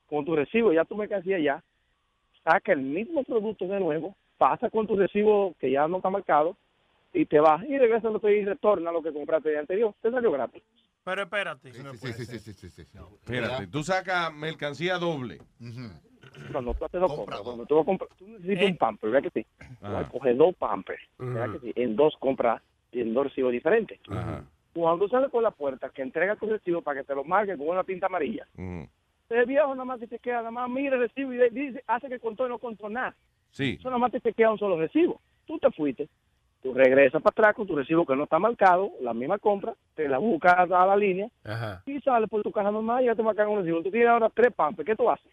con 0.09 0.25
tu 0.25 0.35
recibo, 0.35 0.73
ya 0.73 0.85
tu 0.85 0.97
mercancía 0.97 1.39
ya, 1.39 1.63
saca 2.45 2.73
el 2.73 2.81
mismo 2.81 3.25
producto 3.25 3.67
de 3.67 3.79
nuevo, 3.79 4.17
pasa 4.39 4.71
con 4.71 4.87
tu 4.87 4.97
recibo 4.97 5.55
que 5.59 5.71
ya 5.71 5.87
no 5.87 5.99
está 5.99 6.11
marcado 6.11 6.57
y 7.13 7.27
te 7.27 7.41
vas 7.41 7.63
y 7.65 7.79
regresa 7.79 8.09
y 8.09 8.45
retorna 8.45 8.93
lo 8.93 9.03
que 9.03 9.13
compraste 9.13 9.49
el 9.49 9.55
día 9.55 9.61
anterior. 9.61 9.95
Te 10.01 10.11
salió 10.11 10.31
gratis. 10.31 10.63
Pero 11.05 11.23
espérate. 11.23 11.73
Sí, 11.73 12.13
sí, 12.13 12.13
sí, 12.13 12.39
sí, 12.39 12.53
sí, 12.53 12.71
sí, 12.71 12.85
sí. 12.85 12.99
Espérate, 12.99 13.67
tú 13.69 13.83
sacas 13.83 14.33
mercancía 14.35 14.99
doble. 14.99 15.39
Cuando 16.53 16.75
tú 16.75 16.85
haces 16.85 17.01
dos 17.01 17.13
compras, 17.15 17.41
cuando 17.41 17.67
tú, 17.67 17.75
vas 17.77 17.83
a 17.83 17.87
comprar- 17.87 18.11
tú 18.19 18.27
necesitas 18.29 18.65
un 18.71 18.77
pamper, 18.77 19.11
¿verdad 19.11 19.31
que 19.33 19.43
sí? 19.43 19.47
Tú 19.59 19.65
vas 19.83 19.95
a 19.95 19.99
Ajá. 20.01 20.09
coger 20.11 20.37
dos 20.37 20.55
pampers, 20.57 21.03
¿verdad 21.19 21.53
que 21.53 21.59
sí? 21.61 21.73
En 21.77 21.97
dos 21.97 22.15
compras 22.19 22.63
y 22.93 23.01
en 23.01 23.15
dos 23.15 23.25
recibos 23.25 23.53
diferentes. 23.53 23.99
Ajá. 24.11 24.45
Cuando 24.75 25.09
sales 25.09 25.31
por 25.31 25.43
la 25.43 25.51
puerta, 25.51 25.91
que 25.91 26.03
entrega 26.03 26.37
tu 26.37 26.47
recibo 26.47 26.83
para 26.83 27.01
que 27.01 27.07
te 27.07 27.15
lo 27.15 27.25
marque 27.25 27.57
con 27.57 27.69
una 27.69 27.85
tinta 27.85 28.07
amarilla, 28.07 28.47
Ujú. 28.55 28.89
el 29.31 29.47
viejo 29.47 29.75
nada 29.75 29.85
más 29.85 30.01
te 30.01 30.09
chequea, 30.09 30.37
nada 30.39 30.51
más 30.51 30.71
mira 30.71 30.95
el 30.97 31.03
recibo 31.03 31.33
y 31.33 31.51
dice, 31.51 31.83
hace 31.87 32.09
que 32.09 32.19
contó 32.21 32.47
y 32.47 32.49
no 32.49 32.59
contó 32.59 32.89
nada. 32.89 33.15
Sí. 33.51 33.77
Eso 33.79 33.89
nada 33.89 33.99
más 33.99 34.13
te 34.13 34.21
chequea 34.21 34.51
un 34.51 34.59
solo 34.59 34.79
recibo. 34.79 35.21
Tú 35.47 35.59
te 35.59 35.71
fuiste, 35.73 36.09
tú 36.63 36.73
regresas 36.75 37.21
para 37.23 37.31
atrás 37.33 37.55
con 37.57 37.67
tu 37.67 37.75
recibo 37.75 38.07
que 38.07 38.15
no 38.15 38.25
está 38.25 38.39
marcado, 38.39 38.91
la 39.01 39.15
misma 39.15 39.39
compra, 39.39 39.75
te 39.95 40.09
la 40.09 40.19
buscas 40.19 40.55
a 40.55 40.87
la 40.87 40.97
línea 40.97 41.29
Ajá. 41.45 41.83
y 41.87 41.99
sales 42.01 42.29
por 42.29 42.43
tu 42.43 42.53
casa 42.53 42.71
normal 42.71 43.03
y 43.03 43.07
ya 43.07 43.15
te 43.15 43.23
marcan 43.23 43.49
un 43.49 43.59
recibo. 43.61 43.83
Tú 43.83 43.91
tienes 43.91 44.09
ahora 44.11 44.31
tres 44.33 44.53
pampers, 44.55 44.87
¿qué 44.87 44.95
tú 44.95 45.11
haces? 45.11 45.33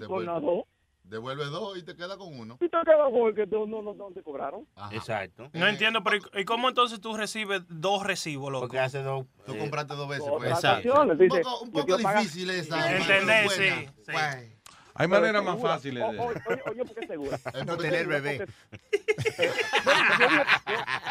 Retorna 0.00 0.40
dos 0.40 0.64
Devuelve 1.04 1.44
dos 1.46 1.76
y 1.76 1.82
te 1.82 1.94
queda 1.96 2.16
con 2.16 2.38
uno. 2.38 2.54
y 2.60 2.68
te 2.68 2.78
quedas 2.84 3.10
con 3.10 3.28
el 3.28 3.34
que 3.34 3.46
no, 3.46 3.66
no, 3.66 3.82
no, 3.82 4.10
te 4.14 4.22
cobraron. 4.22 4.66
Exacto. 4.92 5.50
No 5.52 5.66
entiendo, 5.66 6.02
pero 6.02 6.16
¿y- 6.16 6.40
¿y 6.40 6.44
cómo 6.44 6.68
entonces 6.68 7.00
tú 7.00 7.14
recibes 7.16 7.62
dos 7.68 8.04
recibos, 8.04 8.50
loco? 8.52 8.64
Porque 8.66 8.78
hace 8.78 9.02
dos. 9.02 9.26
Tú 9.44 9.58
compraste 9.58 9.94
dos 9.94 10.08
veces. 10.08 10.24
Dos 10.26 10.36
pues. 10.38 10.48
transacciones, 10.60 11.18
Un 11.20 11.28
poco, 11.28 11.60
un 11.60 11.72
poco 11.72 11.98
pagar- 11.98 12.22
difícil 12.22 12.48
esa. 12.50 12.96
Entender, 12.96 13.48
sí, 13.50 13.68
sí. 14.06 14.12
Bueno. 14.12 14.52
Hay 14.94 15.08
maneras 15.08 15.42
más 15.42 15.58
fáciles 15.60 16.04
Oye, 16.04 16.18
oye, 16.20 16.84
porque 16.84 17.00
es 17.00 17.08
segura. 17.08 17.38
No 17.66 17.76
tener 17.78 18.06
bebé. 18.06 18.46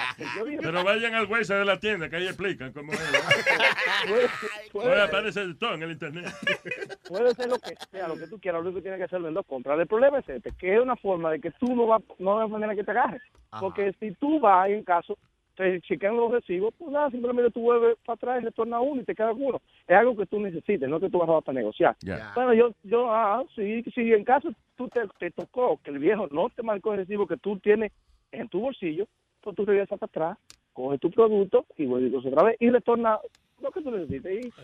Pero 0.62 0.84
vayan 0.84 1.14
al 1.16 1.26
Waze 1.28 1.54
de 1.54 1.66
la 1.66 1.80
tienda 1.80 2.10
que 2.10 2.16
ahí 2.18 2.28
explican 2.28 2.72
cómo 2.74 2.92
es. 2.94 3.00
Puede, 4.08 4.28
puede- 4.72 4.90
Ahora 4.90 5.04
aparece 5.06 5.54
todo 5.56 5.74
en 5.76 5.84
el 5.84 5.92
internet. 5.92 6.26
puede 7.08 7.34
ser 7.36 7.50
lo 7.50 7.58
que 7.60 7.76
sea, 7.92 8.08
lo 8.08 8.16
que 8.18 8.28
tú 8.28 8.40
quieras, 8.40 8.62
lo 8.62 8.68
único 8.70 8.78
que 8.80 8.82
tienes 8.84 8.98
que 9.00 9.06
hacerlo 9.06 9.28
en 9.28 9.34
dos 9.34 9.46
compras. 9.46 9.80
El 9.80 9.88
problema 9.88 10.20
es 10.20 10.30
este, 10.30 10.52
que 10.58 10.76
es 10.76 10.82
una 10.82 10.96
forma 10.96 11.32
de 11.32 11.40
que 11.40 11.52
tú 11.52 11.76
no 11.76 11.88
vas, 11.88 12.02
no 12.20 12.40
hay 12.42 12.50
manera 12.50 12.76
que 12.76 12.84
te 12.84 12.92
agarres. 12.92 13.22
Porque 13.60 13.94
si 14.00 14.12
tú 14.16 14.40
vas, 14.40 14.70
en 14.70 14.84
caso, 14.84 15.18
te 15.56 15.82
chequean 15.82 16.16
los 16.16 16.32
recibos, 16.32 16.74
pues 16.78 16.90
nada, 16.92 17.10
simplemente 17.12 17.52
tú 17.52 17.62
vuelves 17.62 17.98
para 18.06 18.16
atrás 18.16 18.42
y 18.42 18.46
retornas 18.46 18.82
uno 18.84 19.02
y 19.02 19.06
te 19.06 19.14
quedas 19.14 19.34
con 19.34 19.44
uno. 19.44 19.62
Es 19.88 19.96
algo 19.98 20.16
que 20.16 20.26
tú 20.26 20.40
necesites, 20.40 20.88
no 20.90 21.00
que 21.00 21.10
tú 21.10 21.20
vas 21.20 21.30
a 21.30 21.42
para 21.42 21.58
negociar. 21.60 21.96
Bueno, 22.34 22.54
yo, 22.54 22.72
yo, 22.84 23.12
ah, 23.14 23.44
sí, 23.56 23.84
si 23.94 24.14
en 24.14 24.24
caso 24.24 24.50
tú 24.78 24.88
te, 24.88 25.02
te 25.20 25.30
tocó 25.32 25.80
que 25.84 25.92
el 25.92 26.00
viejo 26.00 26.28
no 26.32 26.50
te 26.50 26.64
marcó 26.64 26.94
el 26.94 27.00
recibo 27.00 27.28
que 27.28 27.38
tú 27.38 27.60
tienes 27.60 27.92
en 28.32 28.48
tu 28.48 28.62
bolsillo, 28.62 29.06
pues 29.42 29.56
tú 29.56 29.66
regresas 29.66 30.00
para 30.00 30.10
atrás, 30.10 30.38
coges 30.74 31.00
tu 31.00 31.12
producto 31.12 31.66
y 31.78 31.86
vuelves 31.86 32.26
otra 32.26 32.44
vez 32.44 32.58
y 32.60 32.70
retorna 32.70 33.20
lo 33.62 33.72
que 33.72 33.82
tú 33.82 33.92
necesites. 33.92 34.46
Y 34.46 34.48
esa. 34.48 34.62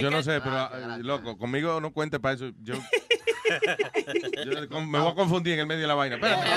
Yo 0.00 0.10
no 0.10 0.22
sé, 0.22 0.40
pero 0.40 0.56
eh, 0.56 1.02
loco, 1.02 1.36
conmigo 1.36 1.78
no 1.80 1.92
cuente 1.92 2.18
para 2.18 2.34
eso. 2.34 2.50
Yo, 2.62 2.74
me 4.86 4.98
voy 4.98 5.10
a 5.10 5.14
confundir 5.14 5.52
en 5.54 5.60
el 5.60 5.66
medio 5.66 5.82
de 5.82 5.88
la 5.88 5.94
vaina. 5.94 6.16
Espérate. 6.16 6.48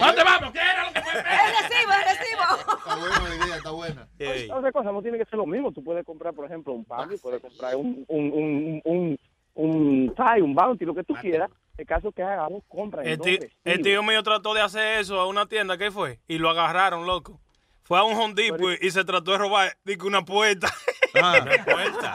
¿Dónde 0.00 0.24
vamos? 0.24 0.52
¿Qué 0.52 0.58
era 0.58 0.84
lo 0.86 0.92
que 0.92 1.00
fue? 1.00 1.12
¡El 1.20 1.26
recibo, 1.62 1.92
el 1.92 2.02
recibo! 2.18 2.42
Está 2.78 2.96
buena 2.96 3.28
la 3.28 3.36
idea, 3.46 3.56
está 3.56 3.70
buena. 3.70 4.08
Otra 4.56 4.72
cosa, 4.72 4.90
no 4.92 5.02
tiene 5.02 5.18
que 5.18 5.24
ser 5.26 5.38
lo 5.38 5.46
mismo. 5.46 5.70
Tú 5.72 5.84
puedes 5.84 6.04
comprar, 6.04 6.34
por 6.34 6.46
ejemplo, 6.46 6.72
un 6.72 6.84
Bambi, 6.88 7.16
puedes 7.18 7.40
comprar 7.40 7.76
un, 7.76 8.04
un, 8.08 8.32
un, 8.32 8.80
un, 8.84 9.16
un 9.54 10.14
Thai, 10.14 10.40
un 10.40 10.54
Bounty, 10.54 10.84
lo 10.84 10.94
que 10.94 11.04
tú 11.04 11.14
quieras. 11.14 11.50
El 11.78 11.86
caso 11.86 12.12
que 12.12 12.22
hagamos, 12.22 12.62
compra 12.68 13.02
El 13.02 13.18
tío, 13.20 13.38
el 13.64 13.80
tío 13.80 14.02
mío 14.02 14.22
trató 14.22 14.52
de 14.52 14.60
hacer 14.60 15.00
eso 15.00 15.18
a 15.18 15.26
una 15.26 15.46
tienda, 15.46 15.78
¿qué 15.78 15.90
fue? 15.90 16.18
Y 16.28 16.36
lo 16.36 16.50
agarraron, 16.50 17.06
loco. 17.06 17.40
Fue 17.84 17.98
a 17.98 18.02
un 18.04 18.12
Home 18.16 18.34
Depot 18.34 18.74
y 18.82 18.90
se 18.90 19.02
trató 19.04 19.32
de 19.32 19.38
robar 19.38 19.72
dice, 19.84 20.04
una 20.06 20.22
puerta. 20.24 20.68
Ah. 21.20 21.40
una 21.42 21.64
puerta. 21.64 22.14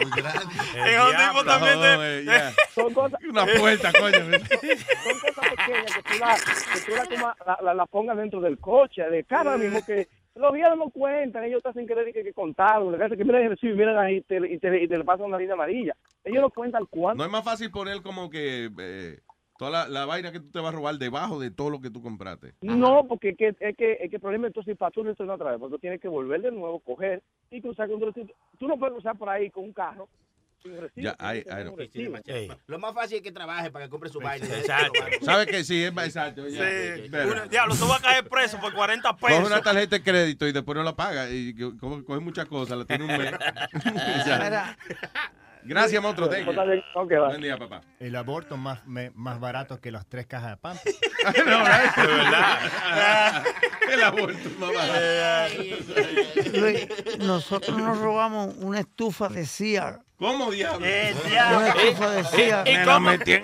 Muy 0.00 0.10
grande. 0.10 0.54
En 0.74 1.00
Home 1.00 1.16
Depot 1.16 1.46
también 1.46 1.80
te- 1.80 2.18
eh, 2.18 2.24
ya. 2.24 2.52
Son 2.74 2.92
cosas, 2.92 3.20
Una 3.28 3.46
puerta, 3.46 3.92
coño. 3.92 4.18
son 4.18 4.30
cosas 4.40 5.50
pequeñas 5.50 5.94
que 5.94 6.02
tú 6.02 6.18
la, 6.18 6.34
que 6.34 6.80
tú 6.80 6.92
la, 6.96 7.06
toma- 7.06 7.36
la, 7.46 7.58
la- 7.62 7.74
la 7.74 7.86
pongas 7.86 8.16
dentro 8.16 8.40
del 8.40 8.58
coche, 8.58 9.02
de 9.08 9.22
cara 9.22 9.56
mismo 9.56 9.84
que 9.86 10.08
los 10.34 10.52
viejos 10.52 10.78
no 10.78 10.90
cuentan, 10.90 11.44
ellos 11.44 11.62
te 11.62 11.68
hacen 11.68 11.86
creer 11.86 12.12
que, 12.12 12.24
que 12.24 12.32
contaron, 12.32 12.96
le 12.96 13.04
hacen 13.04 13.18
que 13.18 13.24
miren 13.24 13.44
el 13.44 13.50
recibo 13.50 13.74
y 13.74 13.76
miren 13.76 13.98
ahí 13.98 14.16
y 14.16 14.20
te, 14.22 14.36
y 14.36 14.58
te, 14.58 14.82
y 14.82 14.88
te 14.88 14.98
le 14.98 15.04
pasan 15.04 15.26
una 15.26 15.38
línea 15.38 15.54
amarilla. 15.54 15.94
Ellos 16.24 16.42
no 16.42 16.50
cuentan 16.50 16.86
cuánto. 16.86 17.18
No 17.18 17.26
es 17.26 17.30
más 17.32 17.44
fácil 17.44 17.70
poner 17.70 18.02
como 18.02 18.30
que 18.30 18.70
eh, 18.78 19.18
toda 19.58 19.70
la, 19.70 19.88
la 19.88 20.06
vaina 20.06 20.32
que 20.32 20.40
tú 20.40 20.50
te 20.50 20.60
vas 20.60 20.72
a 20.72 20.76
robar 20.76 20.96
debajo 20.96 21.38
de 21.38 21.50
todo 21.50 21.70
lo 21.70 21.80
que 21.80 21.90
tú 21.90 22.02
compraste. 22.02 22.54
No, 22.62 23.06
porque 23.06 23.30
es 23.30 23.36
que, 23.36 23.48
es 23.48 23.76
que, 23.76 23.92
es 24.00 24.10
que 24.10 24.16
el 24.16 24.20
problema 24.20 24.46
entonces 24.46 24.76
para 24.76 24.90
tú 24.90 25.02
retornar 25.02 25.36
otra 25.36 25.50
vez, 25.50 25.60
porque 25.60 25.74
tú 25.74 25.80
tienes 25.80 26.00
que 26.00 26.08
volver 26.08 26.40
de 26.40 26.50
nuevo, 26.50 26.80
coger 26.80 27.22
y 27.50 27.60
cruzar 27.60 27.90
con 27.90 28.00
tu 28.00 28.06
recibo. 28.06 28.32
Tú 28.58 28.66
no 28.66 28.78
puedes 28.78 28.94
cruzar 28.94 29.18
por 29.18 29.28
ahí 29.28 29.50
con 29.50 29.64
un 29.64 29.72
carro 29.72 30.08
sin. 30.08 30.31
Ya, 30.94 31.16
know. 31.64 31.76
recibo. 31.76 32.16
Lo 32.66 32.78
más 32.78 32.94
fácil 32.94 33.16
es 33.18 33.22
que 33.22 33.32
trabaje 33.32 33.70
para 33.70 33.86
que 33.86 33.90
compre 33.90 34.10
su 34.10 34.20
vaina. 34.20 34.46
Exacto. 34.46 35.00
¿Sabes 35.22 35.46
que 35.46 35.64
Sí, 35.64 35.84
es 35.84 35.92
más 35.92 36.06
exacto. 36.06 36.46
ya. 36.48 36.58
Sí. 36.58 37.08
Pero- 37.10 37.32
Una- 37.32 37.46
diablo, 37.46 37.74
tú 37.74 37.86
vas 37.86 38.00
a 38.00 38.02
caer 38.02 38.28
preso 38.28 38.58
por 38.60 38.74
40 38.74 39.12
Coge 39.20 39.34
pesos. 39.34 39.46
una 39.46 39.62
tarjeta 39.62 39.96
de 39.96 40.02
crédito 40.02 40.46
y 40.46 40.52
después 40.52 40.76
no 40.76 40.82
la 40.82 40.94
paga. 40.94 41.28
Y 41.30 41.54
co- 41.54 41.76
co- 41.78 42.04
coge 42.04 42.20
muchas 42.20 42.46
cosas, 42.46 42.78
la 42.78 42.84
tiene 42.84 43.04
un 43.04 43.16
mes. 43.18 43.32
Gracias, 45.64 46.02
monstruo. 46.02 46.28
thank 46.28 46.44
you. 46.46 46.52
Ok, 46.94 47.12
va. 47.12 47.28
Buen 47.28 47.40
día, 47.42 47.56
papá. 47.56 47.80
El 48.00 48.16
aborto 48.16 48.56
más, 48.56 48.84
me- 48.86 49.10
más 49.14 49.38
barato 49.40 49.80
que 49.80 49.90
las 49.90 50.06
tres 50.06 50.26
cajas 50.26 50.50
de 50.50 50.56
pan. 50.56 50.76
no, 51.24 51.42
de 51.42 52.14
verdad. 52.14 53.44
El 53.92 54.02
aborto, 54.02 54.50
mamá. 54.58 54.82
Luis, 56.54 56.88
nosotros 57.18 57.76
nos 57.78 57.98
robamos 57.98 58.54
una 58.58 58.80
estufa 58.80 59.28
de 59.28 59.46
Sear. 59.46 60.00
¿Cómo 60.16 60.50
diablo? 60.52 60.78
Una 60.86 61.68
estufa 61.68 62.10
de 62.10 62.24
Sear. 62.24 62.68
¿Y 62.68 62.84
cómo? 62.84 63.10
Él, 63.10 63.20
di- 63.24 63.32
él, 63.34 63.42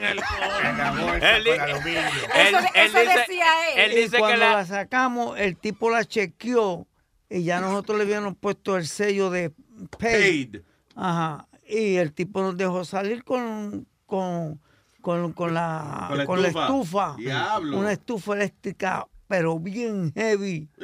él 2.75 2.93
dice, 2.93 3.39
él 3.77 3.93
Y 3.93 3.97
dice 3.97 4.11
que 4.13 4.19
cuando 4.19 4.37
la, 4.39 4.53
la 4.57 4.67
sacamos, 4.67 5.39
el 5.39 5.57
tipo 5.57 5.91
la 5.91 6.05
chequeó 6.05 6.87
y 7.29 7.45
ya 7.45 7.61
nosotros 7.61 7.99
le 7.99 8.05
habíamos 8.05 8.37
puesto 8.37 8.77
el 8.77 8.87
sello 8.87 9.29
de 9.31 9.51
paid. 9.99 10.53
Paid. 10.53 10.57
Ajá. 10.97 11.47
Y 11.69 11.97
el 11.97 12.13
tipo 12.13 12.41
nos 12.41 12.57
dejó 12.57 12.85
salir 12.85 13.25
con, 13.25 13.87
con, 14.07 14.61
con, 15.03 15.33
con 15.33 15.53
la, 15.55 16.07
Con 16.09 16.19
la 16.19 16.25
con 16.27 16.43
la 16.43 16.49
estufa. 16.49 16.65
estufa. 16.67 17.15
Diablo. 17.19 17.79
Una 17.79 17.93
estufa 17.93 18.35
eléctrica, 18.35 19.07
pero 19.27 19.59
bien 19.59 20.13
heavy. 20.15 20.69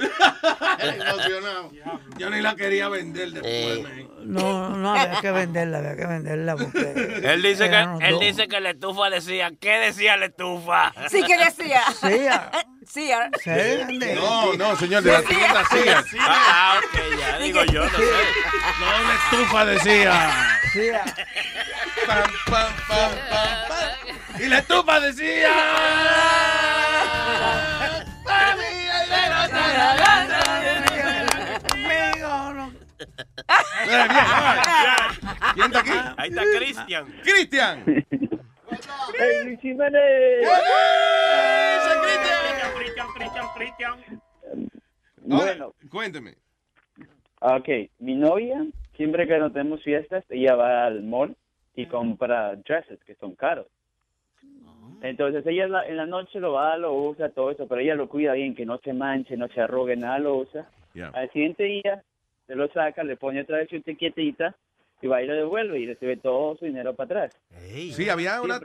Emocionado. 0.79 1.71
Yo 2.19 2.31
ni 2.31 2.41
la 2.43 2.55
quería 2.57 2.89
vender 2.89 3.31
después, 3.31 3.83
man. 3.83 4.09
No, 4.25 4.71
no, 4.77 4.95
había 4.95 5.21
que 5.21 5.31
venderla, 5.31 5.79
había 5.79 5.97
que 5.97 6.07
venderla 6.07 6.57
porque... 6.57 7.21
él 7.25 7.43
dice 7.43 7.71
que 7.71 7.81
él 7.81 8.11
dos. 8.13 8.21
dice 8.21 8.49
que 8.49 8.61
la 8.61 8.71
estufa 8.71 9.09
decía, 9.11 9.53
¿qué 9.59 9.79
decía 9.79 10.17
la 10.17 10.27
estufa? 10.27 10.93
Sí, 11.11 11.23
que 11.23 11.39
decía. 11.39 11.83
Se 12.87 13.51
vende. 13.53 14.15
No, 14.21 14.53
no, 14.55 14.77
señor, 14.77 15.03
de 15.03 15.13
la 15.13 15.23
tienda 15.23 15.65
Sears. 15.71 16.07
Ah, 16.21 16.79
ok, 16.79 17.19
ya 17.19 17.39
digo 17.39 17.65
yo, 17.65 17.85
no 17.85 17.91
sé. 17.91 18.05
No, 18.81 19.05
una 19.05 19.15
estufa 19.15 19.65
decía. 19.65 20.61
Sear. 20.75 21.05
Pam, 22.05 22.31
pam, 22.51 22.73
pam, 22.89 23.12
pam, 23.31 23.69
pam. 23.69 24.41
Y 24.43 24.49
la 24.49 24.59
estufa 24.59 24.99
decía. 24.99 25.53
Amigo, 31.70 32.53
no. 32.55 32.70
Bien, 33.86 34.09
bien, 34.09 34.27
bien. 34.35 35.55
¿Quién 35.55 35.67
está 35.67 35.81
aquí? 35.81 35.91
Ahí 36.17 36.28
está 36.31 36.43
Cristian. 36.43 37.05
Cristian. 37.23 37.85
¡Hey, 39.17 39.44
Luis 39.44 39.61
Jiménez! 39.61 40.49
Cristian, 42.77 43.09
Cristian, 43.15 43.47
Cristian. 43.55 43.94
Bueno, 45.23 45.75
Cuénteme. 45.89 46.35
ok, 47.41 47.69
mi 48.01 48.17
novia, 48.17 48.65
siempre 48.97 49.27
que 49.27 49.39
no 49.39 49.51
tenemos 49.53 49.83
fiestas, 49.83 50.25
ella 50.29 50.55
va 50.55 50.87
al 50.87 51.03
mall 51.03 51.37
y 51.77 51.87
compra 51.87 52.55
dresses 52.57 53.03
que 53.05 53.15
son 53.17 53.35
caros. 53.35 53.67
Entonces 55.03 55.45
ella 55.47 55.65
en 55.65 55.73
la, 55.73 55.87
en 55.87 55.97
la 55.97 56.07
noche 56.07 56.41
lo 56.41 56.53
va, 56.53 56.77
lo 56.79 56.95
usa, 56.95 57.29
todo 57.29 57.51
eso, 57.51 57.67
pero 57.69 57.81
ella 57.81 57.95
lo 57.95 58.09
cuida 58.09 58.33
bien, 58.33 58.55
que 58.55 58.65
no 58.65 58.79
se 58.79 58.93
manche, 58.93 59.37
no 59.37 59.49
se 59.49 59.61
arrugue, 59.61 59.97
nada 59.97 60.19
lo 60.19 60.37
usa. 60.37 60.67
Al 61.15 61.31
siguiente 61.33 61.65
día 61.65 62.03
se 62.47 62.55
lo 62.55 62.69
saca, 62.73 63.03
le 63.05 63.17
pone 63.17 63.43
otra 63.43 63.59
vez 63.59 63.69
su 63.69 63.77
etiquetita 63.77 64.55
y 65.03 65.07
va 65.07 65.23
y 65.23 65.27
lo 65.27 65.35
devuelve 65.35 65.79
y 65.81 65.87
recibe 65.87 66.17
todo 66.17 66.57
su 66.57 66.65
dinero 66.65 66.95
para 66.95 67.05
atrás. 67.27 67.41
Sí, 67.93 68.09
había 68.09 68.41
una, 68.41 68.59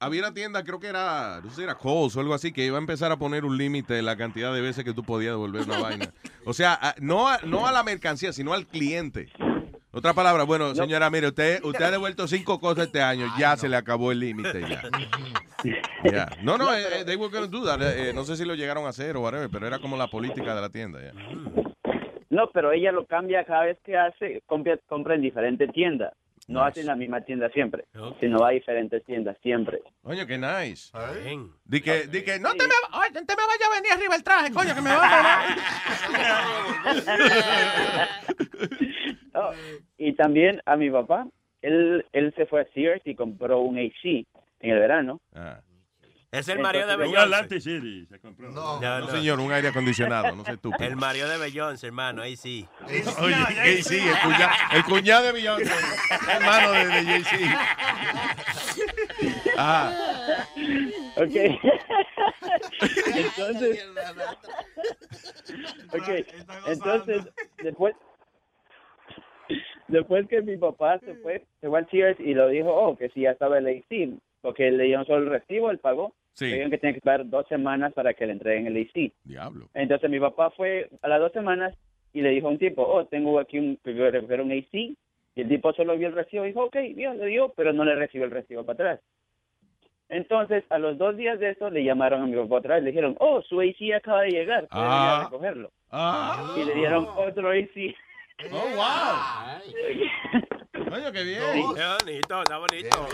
había 0.00 0.20
una 0.20 0.34
tienda, 0.34 0.62
creo 0.64 0.78
que 0.78 0.88
era, 0.88 1.40
no 1.42 1.48
sé 1.50 1.56
si 1.56 1.62
era 1.62 1.76
Kohl's 1.76 2.16
o 2.16 2.20
algo 2.20 2.34
así, 2.34 2.52
que 2.52 2.66
iba 2.66 2.76
a 2.76 2.80
empezar 2.80 3.10
a 3.12 3.16
poner 3.16 3.44
un 3.46 3.56
límite 3.56 3.98
en 3.98 4.04
la 4.04 4.16
cantidad 4.16 4.52
de 4.52 4.60
veces 4.60 4.84
que 4.84 4.92
tú 4.92 5.02
podías 5.04 5.32
devolver 5.32 5.62
una 5.62 5.78
vaina. 5.80 6.12
O 6.44 6.52
sea, 6.52 6.74
a- 6.74 6.94
no, 7.00 7.28
a, 7.28 7.38
no 7.46 7.66
a 7.66 7.72
la 7.72 7.82
mercancía, 7.82 8.32
sino 8.34 8.52
al 8.52 8.66
cliente. 8.66 9.28
Otra 9.94 10.14
palabra, 10.14 10.44
bueno, 10.44 10.74
señora, 10.74 11.10
mire, 11.10 11.28
usted, 11.28 11.62
usted 11.62 11.84
ha 11.84 11.90
devuelto 11.90 12.26
cinco 12.26 12.58
cosas 12.58 12.86
este 12.86 13.02
año, 13.02 13.26
ya 13.38 13.56
se 13.56 13.68
le 13.68 13.76
acabó 13.76 14.10
el 14.10 14.20
límite 14.20 14.62
ya. 14.62 14.82
Ya. 16.02 16.28
No, 16.42 16.56
no, 16.56 16.74
eh, 16.74 17.04
they 17.04 17.14
were 17.14 17.30
gonna 17.30 17.46
do 17.46 17.64
that. 17.64 17.80
Eh, 17.82 18.08
eh, 18.08 18.12
no 18.14 18.24
sé 18.24 18.36
si 18.36 18.44
lo 18.44 18.54
llegaron 18.54 18.86
a 18.86 18.88
hacer 18.88 19.16
o 19.16 19.20
whatever, 19.20 19.50
pero 19.50 19.66
era 19.66 19.78
como 19.78 19.96
la 19.96 20.08
política 20.08 20.54
de 20.54 20.60
la 20.60 20.70
tienda. 20.70 20.98
ya. 21.00 21.12
No, 22.30 22.48
pero 22.54 22.72
ella 22.72 22.90
lo 22.90 23.04
cambia 23.04 23.44
cada 23.44 23.66
vez 23.66 23.78
que 23.84 23.96
hace, 23.96 24.42
compra, 24.46 24.78
compra 24.88 25.14
en 25.14 25.20
diferentes 25.20 25.70
tiendas. 25.72 26.14
No 26.48 26.60
Nice. 26.60 26.70
hace 26.70 26.80
en 26.80 26.86
la 26.88 26.96
misma 26.96 27.20
tienda 27.20 27.48
siempre, 27.50 27.84
sino 28.20 28.40
va 28.40 28.48
a 28.48 28.50
diferentes 28.50 29.04
tiendas 29.04 29.36
siempre. 29.42 29.80
Coño, 30.02 30.26
qué 30.26 30.38
nice. 30.38 30.90
Di 31.64 31.80
que, 31.80 32.06
di 32.08 32.22
que 32.22 32.38
no 32.40 32.52
te 32.54 32.66
me, 32.66 32.72
ay, 32.90 33.12
te 33.12 33.20
me 33.20 33.26
vaya 33.46 33.66
a 33.70 33.74
venir 33.80 33.92
arriba 33.92 34.16
el 34.16 34.24
traje, 34.24 34.52
coño, 34.52 34.74
que 34.74 34.80
me 34.80 34.90
va 34.90 35.02
a 35.04 35.46
Oh, 39.34 39.52
y 39.96 40.12
también 40.14 40.60
a 40.66 40.76
mi 40.76 40.90
papá, 40.90 41.26
él, 41.62 42.04
él 42.12 42.34
se 42.36 42.44
fue 42.46 42.60
a 42.62 42.66
Sears 42.74 43.00
y 43.06 43.14
compró 43.14 43.60
un 43.60 43.78
AC 43.78 44.04
en 44.04 44.70
el 44.70 44.78
verano. 44.78 45.20
Es 46.32 46.48
el 46.48 46.60
marido 46.60 46.86
de 46.86 46.94
Un 46.94 47.00
Beyoncé. 47.02 47.20
Atlantic 47.20 47.60
City 47.60 48.06
se 48.06 48.18
compró. 48.18 48.50
No, 48.50 48.80
no, 48.80 49.06
señor, 49.08 49.38
un 49.38 49.52
aire 49.52 49.68
acondicionado, 49.68 50.34
no 50.34 50.42
sé 50.46 50.56
tú. 50.56 50.72
El 50.78 50.96
marido 50.96 51.28
de 51.28 51.36
Beyoncé, 51.36 51.88
hermano, 51.88 52.22
ahí 52.22 52.36
sí. 52.36 52.66
Oye, 53.20 53.36
eh, 53.64 53.82
sí, 53.82 53.98
el 54.00 54.18
cuñado, 54.18 54.50
el 54.74 54.84
cuñado 54.84 55.24
de 55.26 55.32
Beyoncé, 55.32 55.70
hermano 56.30 56.72
de, 56.72 56.86
de 56.86 57.04
Jay-Z. 57.04 57.60
Ah, 59.58 59.92
Ok. 61.16 61.34
entonces, 63.14 63.86
ok, 65.92 66.08
entonces, 66.66 67.22
después, 67.62 67.94
después 69.88 70.26
que 70.28 70.40
mi 70.40 70.56
papá 70.56 70.98
se 71.00 71.14
fue, 71.16 71.44
se 71.60 71.68
fue 71.68 71.78
al 71.78 71.90
Sears 71.90 72.18
y 72.20 72.32
lo 72.32 72.48
dijo, 72.48 72.70
oh, 72.74 72.96
que 72.96 73.10
sí, 73.10 73.20
ya 73.22 73.32
estaba 73.32 73.58
el 73.58 73.66
AC, 73.66 74.18
porque 74.42 74.70
le 74.70 74.84
dieron 74.84 75.06
solo 75.06 75.24
el 75.24 75.30
recibo, 75.30 75.70
él 75.70 75.78
pagó. 75.78 76.12
Sí. 76.34 76.44
Le 76.46 76.50
dijeron 76.52 76.70
que 76.70 76.78
tenía 76.78 76.92
que 76.94 76.98
esperar 76.98 77.28
dos 77.28 77.46
semanas 77.48 77.92
para 77.94 78.12
que 78.14 78.26
le 78.26 78.32
entreguen 78.32 78.66
el 78.66 78.76
AC. 78.82 79.12
diablo. 79.24 79.68
Entonces 79.74 80.10
mi 80.10 80.20
papá 80.20 80.50
fue 80.50 80.90
a 81.02 81.08
las 81.08 81.20
dos 81.20 81.32
semanas 81.32 81.74
y 82.12 82.20
le 82.20 82.30
dijo 82.30 82.48
a 82.48 82.50
un 82.50 82.58
tipo, 82.58 82.82
oh, 82.82 83.06
tengo 83.06 83.38
aquí 83.38 83.58
un, 83.58 83.78
un 83.84 84.52
AC. 84.52 84.72
Y 85.34 85.40
el 85.40 85.48
tipo 85.48 85.72
solo 85.72 85.96
vio 85.96 86.08
el 86.08 86.14
recibo 86.14 86.44
y 86.44 86.48
dijo, 86.48 86.64
ok, 86.64 86.76
bien, 86.94 87.18
le 87.18 87.26
dio, 87.26 87.52
pero 87.56 87.72
no 87.72 87.84
le 87.84 87.94
recibió 87.94 88.26
el 88.26 88.30
recibo 88.30 88.64
para 88.66 88.74
atrás. 88.74 89.00
Entonces, 90.10 90.62
a 90.68 90.78
los 90.78 90.98
dos 90.98 91.16
días 91.16 91.38
de 91.40 91.50
eso, 91.50 91.70
le 91.70 91.84
llamaron 91.84 92.20
a 92.22 92.26
mi 92.26 92.36
papá 92.36 92.56
otra 92.56 92.74
vez. 92.74 92.84
Le 92.84 92.90
dijeron, 92.90 93.16
oh, 93.18 93.40
su 93.40 93.60
AC 93.62 93.94
acaba 93.96 94.22
de 94.22 94.30
llegar, 94.30 94.66
Ah. 94.70 95.20
a 95.20 95.24
recogerlo. 95.24 95.70
Ah. 95.90 96.54
Y 96.60 96.64
le 96.64 96.74
dieron 96.74 97.06
otro 97.16 97.50
AC. 97.50 97.94
Oh, 98.50 98.68
wow. 98.76 100.61
Coño, 100.92 101.10
qué 101.10 101.24
bien. 101.24 101.40
Qué 101.74 101.82
bonito, 102.04 102.42
está 102.42 102.58
bonito. 102.58 103.08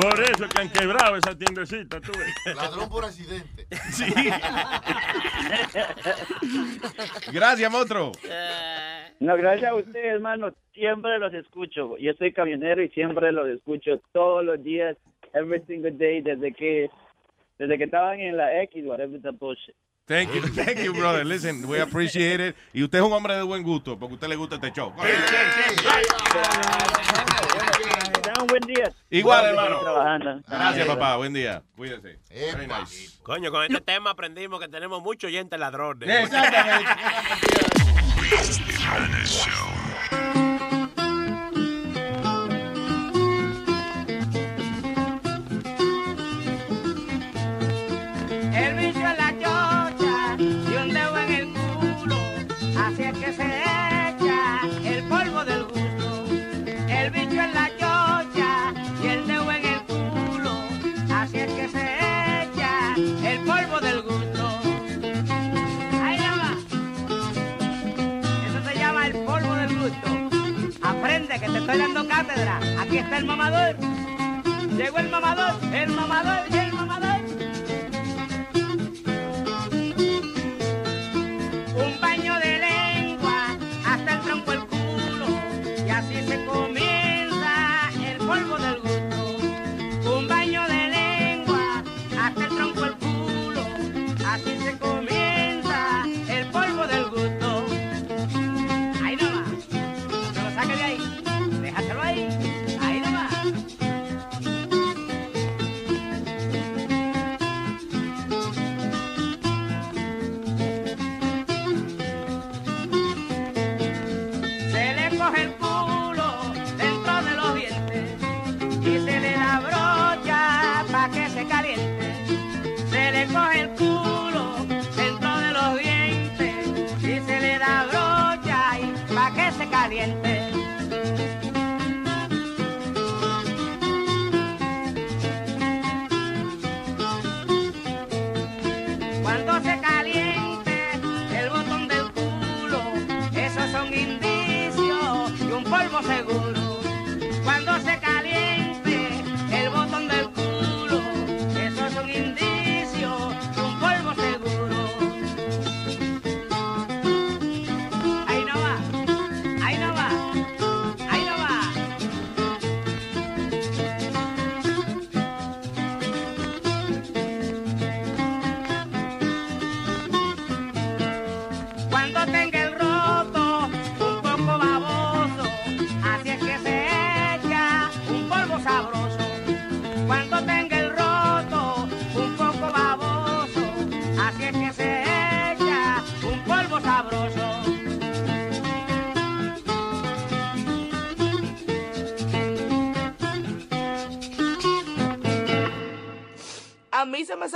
Por 0.00 0.18
eso 0.20 0.48
que 0.48 0.58
han 0.58 0.70
quebrado 0.70 1.16
esa 1.16 1.36
tiendecita, 1.36 2.00
tú 2.00 2.12
ves. 2.16 2.34
Ladrón 2.56 2.88
por 2.88 3.04
accidente. 3.04 3.66
Sí. 3.90 4.06
Gracias, 7.32 7.70
monstruo. 7.70 8.12
No, 9.18 9.36
gracias 9.36 9.70
a 9.70 9.74
ustedes, 9.74 10.14
hermano. 10.14 10.54
Siempre 10.72 11.18
los 11.18 11.34
escucho. 11.34 11.98
Yo 11.98 12.14
soy 12.14 12.32
camionero 12.32 12.82
y 12.82 12.88
siempre 12.88 13.32
los 13.32 13.46
escucho 13.48 14.00
todos 14.12 14.42
los 14.42 14.62
días, 14.62 14.96
every 15.34 15.60
single 15.66 15.90
day, 15.90 16.22
desde 16.22 16.54
que 16.54 16.88
desde 17.58 17.76
que 17.76 17.84
estaban 17.84 18.18
en 18.20 18.38
la 18.38 18.62
X, 18.62 18.82
whatever 18.86 19.20
the 19.20 19.32
bullshit. 19.32 19.74
Thank 20.10 20.34
you, 20.34 20.42
thank 20.64 20.78
you, 20.80 20.92
brother. 20.92 21.24
Listen, 21.24 21.68
we 21.68 21.78
appreciate 21.78 22.40
it. 22.40 22.56
Y 22.74 22.82
usted 22.82 22.98
es 22.98 23.04
un 23.04 23.12
hombre 23.12 23.36
de 23.36 23.44
buen 23.44 23.62
gusto, 23.62 23.96
porque 23.96 24.14
a 24.14 24.16
usted 24.16 24.26
le 24.26 24.34
gusta 24.34 24.56
este 24.56 24.72
show. 24.72 24.92
Un 28.40 28.46
buen 28.48 28.62
día. 28.62 28.92
Igual, 29.08 29.46
hermano. 29.50 30.42
Gracias, 30.48 30.88
papá. 30.88 31.14
Buen 31.14 31.32
día. 31.32 31.62
Cuídese. 31.76 32.18
Very 32.28 32.66
nice. 32.66 33.20
Coño, 33.22 33.52
con 33.52 33.62
este 33.62 33.80
tema 33.82 34.10
aprendimos 34.10 34.58
que 34.58 34.66
tenemos 34.66 35.00
muchos 35.00 35.28
oyentes 35.28 35.60
ladrones. 35.60 36.08
Exactamente. 36.08 36.90
estoy 71.70 71.78
dando 71.78 72.08
cátedra. 72.08 72.60
Aquí 72.80 72.98
está 72.98 73.18
el 73.18 73.24
mamador. 73.26 73.76
Llegó 74.76 74.98
el 74.98 75.08
mamador, 75.08 75.54
el 75.72 75.90
mamador 75.90 76.40
y 76.50 76.69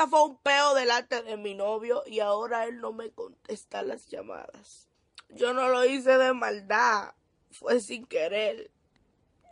zafó 0.05 0.25
un 0.25 0.37
peo 0.39 0.75
delante 0.75 1.23
de 1.23 1.37
mi 1.37 1.55
novio 1.55 2.03
y 2.07 2.21
ahora 2.21 2.67
él 2.67 2.81
no 2.81 2.93
me 2.93 3.11
contesta 3.11 3.83
las 3.83 4.07
llamadas. 4.07 4.89
Yo 5.31 5.55
no 5.55 5.69
lo 5.69 5.85
hice 5.85 6.19
de 6.19 6.33
maldad, 6.35 7.15
fue 7.51 7.81
sin 7.81 8.05
querer. 8.07 8.71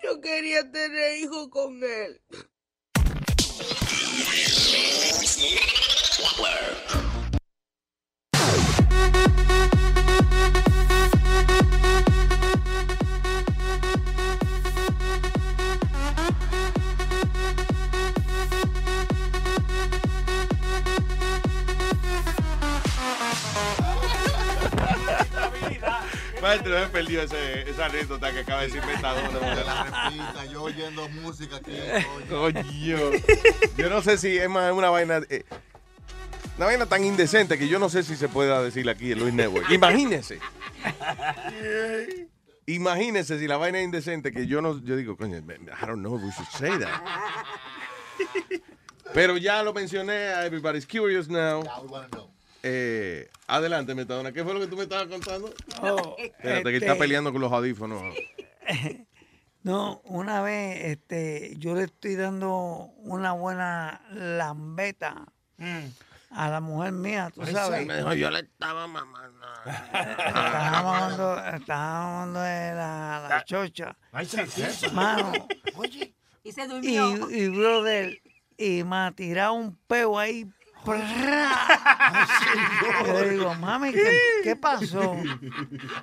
Yo 0.02 0.20
quería 0.20 0.70
tener 0.70 1.18
hijo 1.18 1.48
con 1.48 1.82
él. 1.82 2.20
Maestro, 26.42 26.78
me 26.80 26.86
perdió 26.88 27.22
ese, 27.22 27.70
esa 27.70 27.86
anécdota 27.86 28.32
que 28.32 28.40
acaba 28.40 28.62
de 28.62 28.66
decir 28.66 28.82
Metadona. 28.84 29.54
La 29.64 29.84
repita, 29.84 30.44
yo 30.46 30.64
oyendo 30.64 31.08
música 31.08 31.56
aquí. 31.56 31.72
Coño. 32.28 32.98
Yo 33.76 33.88
no 33.88 34.02
sé 34.02 34.18
si 34.18 34.36
es 34.36 34.50
más 34.50 34.72
una 34.72 34.90
vaina. 34.90 35.20
eh, 35.30 35.44
una 36.56 36.66
vaina 36.66 36.86
tan 36.86 37.04
indecente 37.04 37.56
que 37.56 37.68
yo 37.68 37.78
no 37.78 37.88
sé 37.88 38.02
si 38.02 38.16
se 38.16 38.28
pueda 38.28 38.60
decir 38.60 38.90
aquí 38.90 39.12
en 39.12 39.20
Luis 39.20 39.32
Network. 39.32 39.70
Imagínese. 39.70 40.40
Imagínese 42.66 43.38
si 43.38 43.46
la 43.46 43.56
vaina 43.56 43.78
es 43.78 43.84
indecente 43.84 44.32
que 44.32 44.46
yo 44.48 44.60
no. 44.60 44.82
Yo 44.82 44.96
digo, 44.96 45.16
coño, 45.16 45.36
I 45.38 45.86
don't 45.86 46.00
know 46.02 46.16
if 46.16 46.22
we 46.24 46.30
should 46.32 46.48
say 46.50 46.76
that. 46.78 47.02
Pero 49.14 49.36
ya 49.36 49.62
lo 49.62 49.72
mencioné, 49.72 50.44
everybody's 50.44 50.86
curious 50.86 51.28
now. 51.28 51.62
Eh, 52.62 53.28
adelante, 53.48 53.94
Metadona. 53.94 54.32
¿Qué 54.32 54.44
fue 54.44 54.54
lo 54.54 54.60
que 54.60 54.66
tú 54.68 54.76
me 54.76 54.84
estabas 54.84 55.06
contando? 55.08 55.52
Oh, 55.82 56.14
Espérate, 56.18 56.62
que 56.70 56.74
este, 56.76 56.86
está 56.86 56.98
peleando 56.98 57.32
con 57.32 57.40
los 57.40 57.52
audífonos. 57.52 58.02
No, 59.64 60.00
una 60.06 60.42
vez 60.42 60.86
este, 60.86 61.54
yo 61.56 61.76
le 61.76 61.84
estoy 61.84 62.16
dando 62.16 62.90
una 62.96 63.30
buena 63.30 64.00
lambeta 64.10 65.24
a 66.30 66.50
la 66.50 66.60
mujer 66.60 66.90
mía, 66.90 67.30
tú 67.32 67.42
Ay, 67.42 67.52
sabes. 67.52 67.86
me 67.86 67.96
dijo, 67.96 68.12
yo 68.14 68.28
le 68.32 68.40
estaba 68.40 68.88
mamando. 68.88 69.46
Estaba 69.64 70.82
mamando, 70.82 71.44
estaba 71.54 72.02
mamando 72.02 72.40
de 72.40 72.74
la, 72.74 73.26
la 73.28 73.44
chocha. 73.44 73.96
Ay, 74.10 74.26
sí. 74.26 74.38
Mano, 74.92 75.30
Y 76.42 76.50
se 76.50 76.62
y, 76.64 76.66
durmió. 76.66 77.30
y 77.30 77.48
brother, 77.48 78.20
y 78.56 78.82
me 78.82 78.96
ha 78.96 79.12
tirado 79.14 79.52
un 79.52 79.76
peo 79.86 80.18
ahí. 80.18 80.44
Yo 83.06 83.12
le 83.20 83.30
digo, 83.30 83.54
mami, 83.54 83.92
¿qué, 83.92 84.18
qué 84.42 84.56
pasó? 84.56 85.16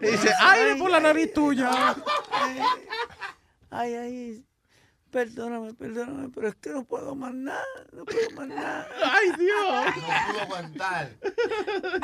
Y 0.01 0.05
dice, 0.07 0.31
"Ay, 0.39 0.75
por 0.79 0.89
la 0.89 0.99
nariz 0.99 1.33
tuya. 1.33 1.69
Ay, 3.71 3.93
ay, 3.93 4.45
perdóname, 5.11 5.73
perdóname, 5.73 6.29
pero 6.33 6.47
es 6.47 6.55
que 6.55 6.69
no 6.71 6.83
puedo 6.85 7.13
más 7.15 7.33
nada, 7.33 7.63
no 7.91 8.05
puedo 8.05 8.29
más 8.35 8.47
nada. 8.47 8.87
Ay, 9.03 9.31
Dios. 9.37 9.85
No 9.85 10.03
pudo 10.31 10.41
aguantar. 10.41 11.11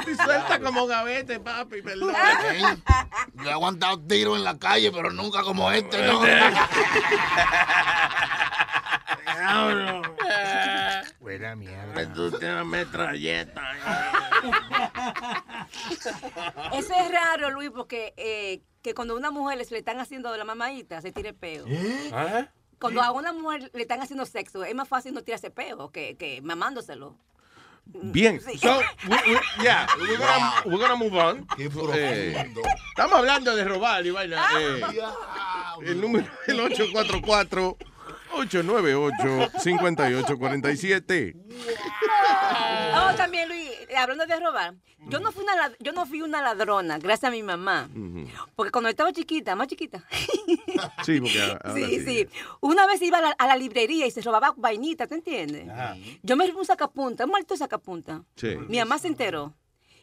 Y 0.08 0.16
suelta 0.16 0.60
como 0.60 0.86
gavete, 0.88 1.40
papi, 1.40 1.82
perdón. 1.82 2.14
Yo 3.36 3.44
he 3.50 3.52
aguantado 3.52 4.00
tiros 4.06 4.38
en 4.38 4.44
la 4.44 4.58
calle, 4.60 4.92
pero 4.92 5.12
nunca 5.12 5.42
como 5.44 5.72
este, 5.72 6.06
¿no? 6.06 6.22
Buena 11.20 11.56
mierda. 11.56 12.14
Tú 12.14 12.30
tienes 12.32 12.56
una 12.56 12.64
metralleta. 12.64 13.62
Eso 16.74 16.94
es 16.94 17.12
raro, 17.12 17.52
Luis, 17.52 17.72
porque 17.74 18.14
eh, 18.18 18.62
que 18.82 18.94
cuando 18.94 19.16
a 19.16 19.18
una 19.18 19.32
mujer 19.32 19.58
le, 19.58 19.66
le 19.70 19.78
están 19.80 20.00
haciendo 20.00 20.32
de 20.32 20.38
la 20.38 20.44
mamadita, 20.46 21.02
se 21.02 21.12
tire 21.12 21.34
peo. 21.34 21.66
¿Ah? 22.14 22.48
Cuando 22.80 23.02
a 23.02 23.12
una 23.12 23.34
mujer 23.34 23.72
le 23.74 23.82
están 23.82 24.02
haciendo 24.02 24.26
sexo, 24.26 24.64
es 24.64 24.76
más 24.76 24.88
fácil 24.88 25.14
no 25.14 25.24
tirarse 25.24 25.50
peo 25.50 25.92
que, 25.92 26.16
que 26.18 26.42
mamándoselo. 26.42 27.18
Bien. 27.88 28.42
Sí. 28.42 28.58
So, 28.58 28.80
we, 29.08 29.16
we, 29.34 29.40
yeah, 29.64 29.86
we're 30.00 30.18
gonna, 30.18 30.54
we're 30.66 30.80
gonna 30.80 30.96
move 30.96 31.16
on. 31.16 31.48
Eh, 31.94 32.52
estamos 32.90 33.20
hablando 33.20 33.56
de 33.56 33.64
robar 33.64 34.04
y 34.06 34.10
vaina. 34.10 34.44
eh, 34.60 34.82
el 35.86 36.02
número 36.02 36.26
es 36.44 36.50
el 36.50 36.60
844 36.62 37.78
898 38.38 39.52
5847 39.60 41.36
Oh, 42.98 43.16
también, 43.16 43.48
Luis, 43.50 43.70
eh, 43.90 43.98
hablando 43.98 44.26
de 44.26 44.40
robar, 44.40 44.74
yo 45.08 45.20
no 45.20 45.32
fui 45.32 45.44
una, 45.44 45.56
lad- 45.56 45.76
yo 45.80 45.92
no 45.92 46.06
fui 46.06 46.22
una 46.22 46.42
ladrona, 46.42 46.98
gracias 46.98 47.30
a 47.30 47.32
mi 47.32 47.44
mamá. 47.44 47.90
Porque 48.56 48.72
cuando 48.72 48.90
estaba 48.90 49.12
chiquita, 49.14 49.56
más 49.56 49.68
chiquita, 49.68 50.04
Sí, 51.04 51.20
porque 51.20 51.42
ahora 51.42 51.60
sí, 51.76 52.00
sí, 52.06 52.28
una 52.62 52.88
vez 52.88 53.02
iba 53.02 53.18
a 53.20 53.22
la, 53.22 53.30
a 53.32 53.48
la 53.48 53.56
librería 53.56 54.06
y 54.08 54.12
se 54.12 54.22
robaba 54.22 54.54
vainitas, 54.58 55.08
¿te 55.10 55.16
entiendes? 55.16 55.68
Yo 56.24 56.36
me 56.36 56.48
robé 56.48 56.60
un 56.60 56.66
sacapunta, 56.66 57.26
un 57.26 57.32
maldito 57.32 57.56
sacapunta. 57.58 58.24
Sí. 58.36 58.56
Mi 58.68 58.78
mamá 58.80 58.98
se 58.98 59.08
enteró. 59.08 59.54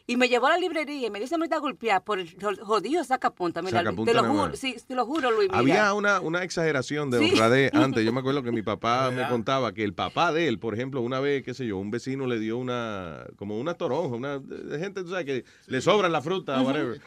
Y 0.05 0.17
me 0.17 0.27
llevó 0.27 0.47
a 0.47 0.49
la 0.51 0.57
librería 0.57 1.07
y 1.07 1.09
me 1.09 1.19
dio 1.19 1.25
esa 1.25 1.37
a 1.37 1.59
golpear 1.59 2.03
por 2.03 2.19
el 2.19 2.29
jo- 2.41 2.65
jodido 2.65 3.03
sacapunta. 3.05 3.61
Mira, 3.61 3.79
Sacapunta 3.79 4.11
te 4.11 4.17
lo 4.17 4.25
juro, 4.25 4.55
sí, 4.55 4.75
te 4.85 4.95
lo 4.95 5.05
juro, 5.05 5.31
Luis. 5.31 5.47
mira. 5.49 5.59
Había 5.59 5.93
una, 5.93 6.19
una 6.19 6.43
exageración 6.43 7.09
de 7.09 7.19
Sí. 7.19 7.31
honradez 7.31 7.71
antes. 7.73 8.03
Yo 8.03 8.11
me 8.11 8.19
acuerdo 8.19 8.43
que 8.43 8.51
mi 8.51 8.61
papá 8.61 9.11
me 9.11 9.25
contaba 9.29 9.73
que 9.73 9.83
el 9.85 9.93
papá 9.93 10.33
de 10.33 10.49
él, 10.49 10.59
por 10.59 10.73
ejemplo, 10.73 10.99
una 10.99 11.21
vez, 11.21 11.43
qué 11.43 11.53
sé 11.53 11.65
yo, 11.65 11.77
un 11.77 11.89
vecino 11.89 12.27
le 12.27 12.37
dio 12.39 12.57
una, 12.57 13.25
como 13.37 13.57
una 13.57 13.75
toronja, 13.75 14.15
una 14.15 14.39
de 14.39 14.77
gente, 14.77 15.03
tú 15.03 15.09
sabes, 15.11 15.25
que 15.25 15.45
le 15.67 15.81
sobra 15.81 16.09
la 16.09 16.21
fruta, 16.21 16.57
Ujú. 16.59 16.67
whatever. 16.67 17.01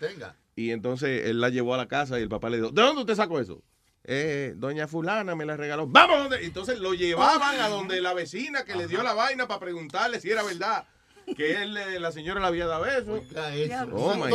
Y 0.54 0.70
entonces 0.70 1.26
él 1.26 1.40
la 1.42 1.50
llevó 1.50 1.74
a 1.74 1.76
la 1.76 1.88
casa 1.88 2.18
y 2.18 2.22
el 2.22 2.30
papá 2.30 2.48
le 2.48 2.56
dijo, 2.56 2.70
¿de 2.70 2.80
dónde 2.80 3.02
usted 3.02 3.14
sacó 3.14 3.38
eso? 3.40 3.62
Eh, 4.04 4.54
doña 4.56 4.86
fulana 4.88 5.34
me 5.34 5.44
la 5.44 5.56
regaló. 5.58 5.86
¡Vamos! 5.86 6.16
donde-". 6.18 6.46
Entonces 6.46 6.78
lo 6.78 6.94
llevaban 6.94 7.60
a 7.60 7.68
donde 7.68 8.00
la 8.00 8.14
vecina 8.14 8.64
que 8.64 8.74
le 8.74 8.86
dio 8.86 9.02
la 9.02 9.12
vaina 9.12 9.46
para 9.46 9.60
preguntarle 9.60 10.18
si 10.20 10.30
era 10.30 10.42
verdad 10.44 10.86
que 11.34 11.62
él, 11.62 11.76
eh, 11.76 11.98
la 11.98 12.12
señora 12.12 12.40
le 12.40 12.46
había 12.46 12.66
dado 12.66 12.86
eso. 12.86 13.20
Oh, 13.92 14.14
my. 14.14 14.32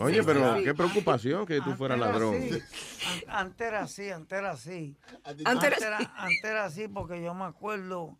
Oye, 0.00 0.22
pero 0.24 0.56
qué 0.64 0.74
preocupación 0.74 1.46
que 1.46 1.60
tú 1.60 1.74
fueras 1.74 1.98
ladrón. 1.98 2.34
An- 2.34 3.22
Antes 3.28 3.66
era 3.68 3.82
así, 3.82 4.10
antes 4.10 4.38
era 4.38 4.50
así. 4.50 4.96
Antes 5.24 5.46
Antes 5.46 5.68
era 5.78 5.86
era, 5.86 5.96
así. 5.98 6.06
antes 6.16 6.44
era 6.44 6.64
así 6.64 6.88
porque 6.88 7.22
yo 7.22 7.34
me 7.34 7.44
acuerdo 7.44 8.18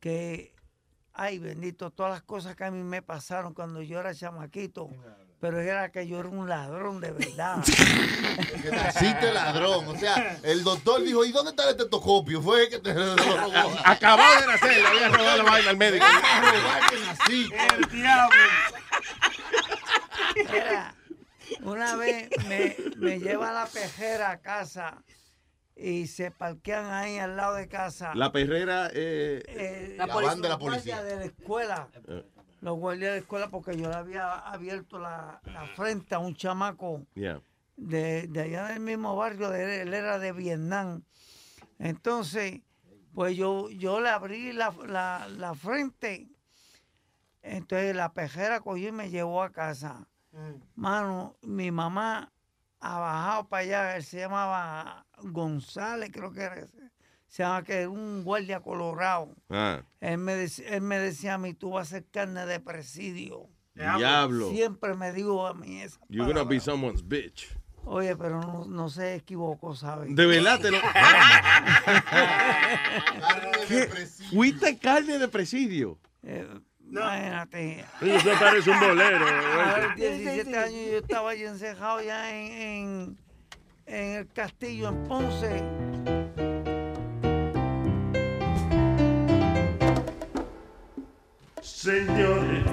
que, 0.00 0.54
ay 1.12 1.38
bendito, 1.38 1.90
todas 1.90 2.12
las 2.12 2.22
cosas 2.22 2.56
que 2.56 2.64
a 2.64 2.70
mí 2.70 2.82
me 2.82 3.02
pasaron 3.02 3.54
cuando 3.54 3.82
yo 3.82 4.00
era 4.00 4.14
chamaquito, 4.14 4.88
pero 5.40 5.58
era 5.60 5.90
que 5.90 6.06
yo 6.06 6.20
era 6.20 6.28
un 6.28 6.48
ladrón 6.48 7.00
de 7.00 7.10
verdad. 7.12 7.62
Que 8.62 8.70
naciste 8.70 9.32
ladrón. 9.32 9.88
O 9.88 9.96
sea, 9.96 10.38
el 10.42 10.62
doctor 10.64 11.02
dijo, 11.02 11.24
¿y 11.24 11.32
dónde 11.32 11.50
está 11.50 11.64
el 11.64 11.70
estetoscopio? 11.70 12.40
Fue 12.42 12.68
que 12.68 12.78
te 12.78 12.92
lo 12.94 13.16
robó. 13.16 13.72
Acababa 13.84 14.40
de 14.40 14.46
nacer, 14.46 14.76
le 14.80 14.86
había 14.86 15.08
robado 15.08 15.36
la 15.38 15.42
vaina 15.44 15.70
al 15.70 15.76
médico. 15.76 16.04
A 16.22 16.40
robar 16.40 16.90
que 16.90 16.96
nací. 17.00 17.50
El 17.76 17.84
diablo. 17.90 18.36
Mira, 20.52 20.94
una 21.62 21.96
vez 21.96 22.28
me, 22.48 22.76
me 22.96 23.18
lleva 23.18 23.52
la 23.52 23.66
pejera 23.66 24.30
a 24.30 24.40
casa 24.40 25.02
y 25.76 26.06
se 26.06 26.30
parquean 26.30 26.86
ahí 26.92 27.18
al 27.18 27.36
lado 27.36 27.54
de 27.54 27.68
casa. 27.68 28.12
La 28.14 28.30
perrera. 28.32 28.88
Eh, 28.92 29.42
Eh, 29.48 29.94
La 29.96 30.06
los 30.06 30.22
van 30.22 30.40
de 30.42 30.48
la 30.48 30.54
guardias 30.56 30.82
policía. 30.98 31.02
de 31.02 31.16
la 31.16 31.24
escuela. 31.24 31.88
Los 32.60 32.76
guardias 32.78 33.10
de 33.12 33.16
la 33.16 33.20
escuela 33.22 33.48
porque 33.48 33.76
yo 33.76 33.88
le 33.88 33.94
había 33.94 34.32
abierto 34.34 34.98
la, 34.98 35.40
la 35.44 35.66
frente 35.68 36.14
a 36.14 36.18
un 36.18 36.34
chamaco 36.34 37.06
yeah. 37.14 37.40
de, 37.76 38.26
de 38.28 38.40
allá 38.42 38.66
del 38.68 38.80
mismo 38.80 39.16
barrio, 39.16 39.48
de, 39.50 39.82
él 39.82 39.94
era 39.94 40.18
de 40.18 40.32
Vietnam. 40.32 41.02
Entonces, 41.78 42.60
pues 43.14 43.36
yo, 43.36 43.70
yo 43.70 44.00
le 44.00 44.10
abrí 44.10 44.52
la, 44.52 44.74
la- 44.86 45.26
la 45.28 45.54
frente. 45.54 46.28
Entonces 47.42 47.96
la 47.96 48.12
pejera 48.12 48.60
cogió 48.60 48.88
y 48.88 48.92
me 48.92 49.08
llevó 49.10 49.42
a 49.42 49.50
casa. 49.50 50.06
Mano, 50.74 51.36
mi 51.42 51.70
mamá 51.70 52.30
ha 52.80 52.98
bajado 52.98 53.48
para 53.48 53.62
allá, 53.62 53.96
él 53.96 54.04
se 54.04 54.18
llamaba 54.18 55.06
González, 55.22 56.10
creo 56.12 56.30
que 56.32 56.42
era 56.42 56.56
ese. 56.60 56.79
Se 57.30 57.44
llama 57.44 57.62
que 57.62 57.86
un 57.86 58.24
guardia 58.24 58.60
colorado. 58.60 59.34
Ah, 59.48 59.82
Él 60.00 60.18
me, 60.18 60.34
dec- 60.34 60.64
él 60.66 60.80
me 60.82 60.98
decía 60.98 61.34
a 61.34 61.38
mí, 61.38 61.54
tú 61.54 61.70
vas 61.70 61.86
a 61.86 61.90
ser 61.96 62.04
carne 62.10 62.44
de 62.44 62.60
presidio. 62.60 63.48
Diablo. 63.74 64.50
Siempre 64.50 64.94
me 64.94 65.12
dijo 65.12 65.46
a 65.46 65.54
mí 65.54 65.80
esa 65.80 65.98
you're 66.08 66.26
gonna 66.30 66.44
be 66.44 66.60
someone's 66.60 67.06
bitch. 67.06 67.48
Oye, 67.84 68.14
pero 68.16 68.40
no, 68.40 68.64
no 68.66 68.88
se 68.90 69.14
equivocó, 69.14 69.74
¿sabes? 69.74 70.14
De 70.14 70.26
verdad 70.26 70.60
te 70.60 70.70
lo. 70.70 70.78
¿Fuiste 74.32 74.76
carne 74.78 75.18
de 75.18 75.28
presidio? 75.28 75.98
Eh, 76.22 76.46
Imagínate. 76.90 77.84
Eso 78.02 78.30
parece 78.40 78.70
un 78.70 78.80
bolero. 78.80 79.24
A 79.26 79.78
los 79.78 79.96
17 79.96 80.58
años 80.58 80.90
yo 80.90 80.98
estaba 80.98 81.30
allí 81.30 81.44
encejado 81.44 82.02
ya 82.02 82.34
en, 82.36 82.52
en, 82.52 83.18
en 83.86 84.16
el 84.18 84.26
castillo 84.32 84.88
en 84.88 85.04
Ponce. 85.04 85.62
Señores, 91.74 92.64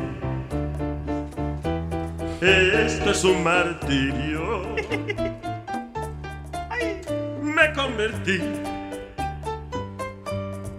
esto 2.42 3.12
es 3.12 3.24
un 3.24 3.42
martirio. 3.42 4.64
Me 7.42 7.72
convertí 7.74 8.42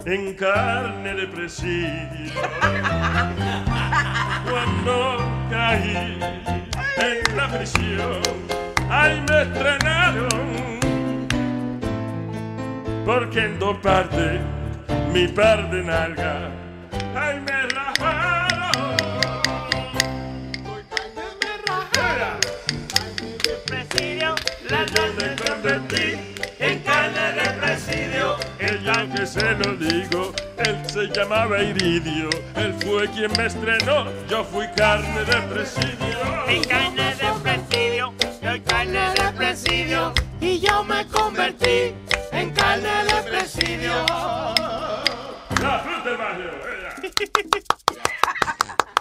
en 0.04 0.34
carne 0.34 1.14
de 1.14 1.26
presidio. 1.28 2.32
Cuando 4.50 5.16
caí 5.50 6.18
en 6.98 7.36
la 7.36 7.48
prisión, 7.48 8.20
ahí 8.90 9.24
me 9.26 9.42
estrenaron. 9.42 10.28
Porque 13.06 13.46
en 13.46 13.58
dos 13.58 13.78
partes, 13.78 14.38
mi 15.14 15.26
par 15.28 15.70
de 15.70 15.82
nalga, 15.82 16.50
ay 17.16 17.40
me 17.40 17.67
La 24.98 25.12
me 25.12 25.36
convertí 25.36 26.18
en 26.58 26.80
carne 26.80 27.32
de 27.32 27.50
presidio. 27.60 28.36
Ella 28.58 29.06
que 29.14 29.26
se 29.26 29.52
lo 29.52 29.76
digo, 29.76 30.32
él 30.56 30.76
se 30.90 31.06
llamaba 31.08 31.62
Iridio. 31.62 32.28
Él 32.56 32.74
fue 32.84 33.08
quien 33.10 33.30
me 33.36 33.46
estrenó, 33.46 34.06
yo 34.28 34.42
fui 34.44 34.66
carne 34.76 35.24
de 35.24 35.36
presidio. 35.42 36.18
En 36.48 36.64
carne 36.64 37.14
de 37.14 37.30
presidio, 37.42 38.14
soy 38.42 38.60
carne 38.62 39.10
de 39.14 39.32
presidio 39.36 40.12
y 40.40 40.58
yo 40.58 40.82
me 40.82 41.06
convertí 41.06 41.94
en 42.32 42.50
carne 42.52 43.04
de 43.04 43.22
presidio. 43.30 43.92
La 45.62 45.78
fruta 45.84 46.08
del 46.08 46.16
barrio. 46.18 46.50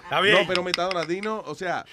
Está 0.04 0.22
bien. 0.22 0.42
No, 0.42 0.48
pero 0.48 0.64
Metadona, 0.64 1.04
Dino, 1.06 1.44
o 1.46 1.56
sea, 1.56 1.84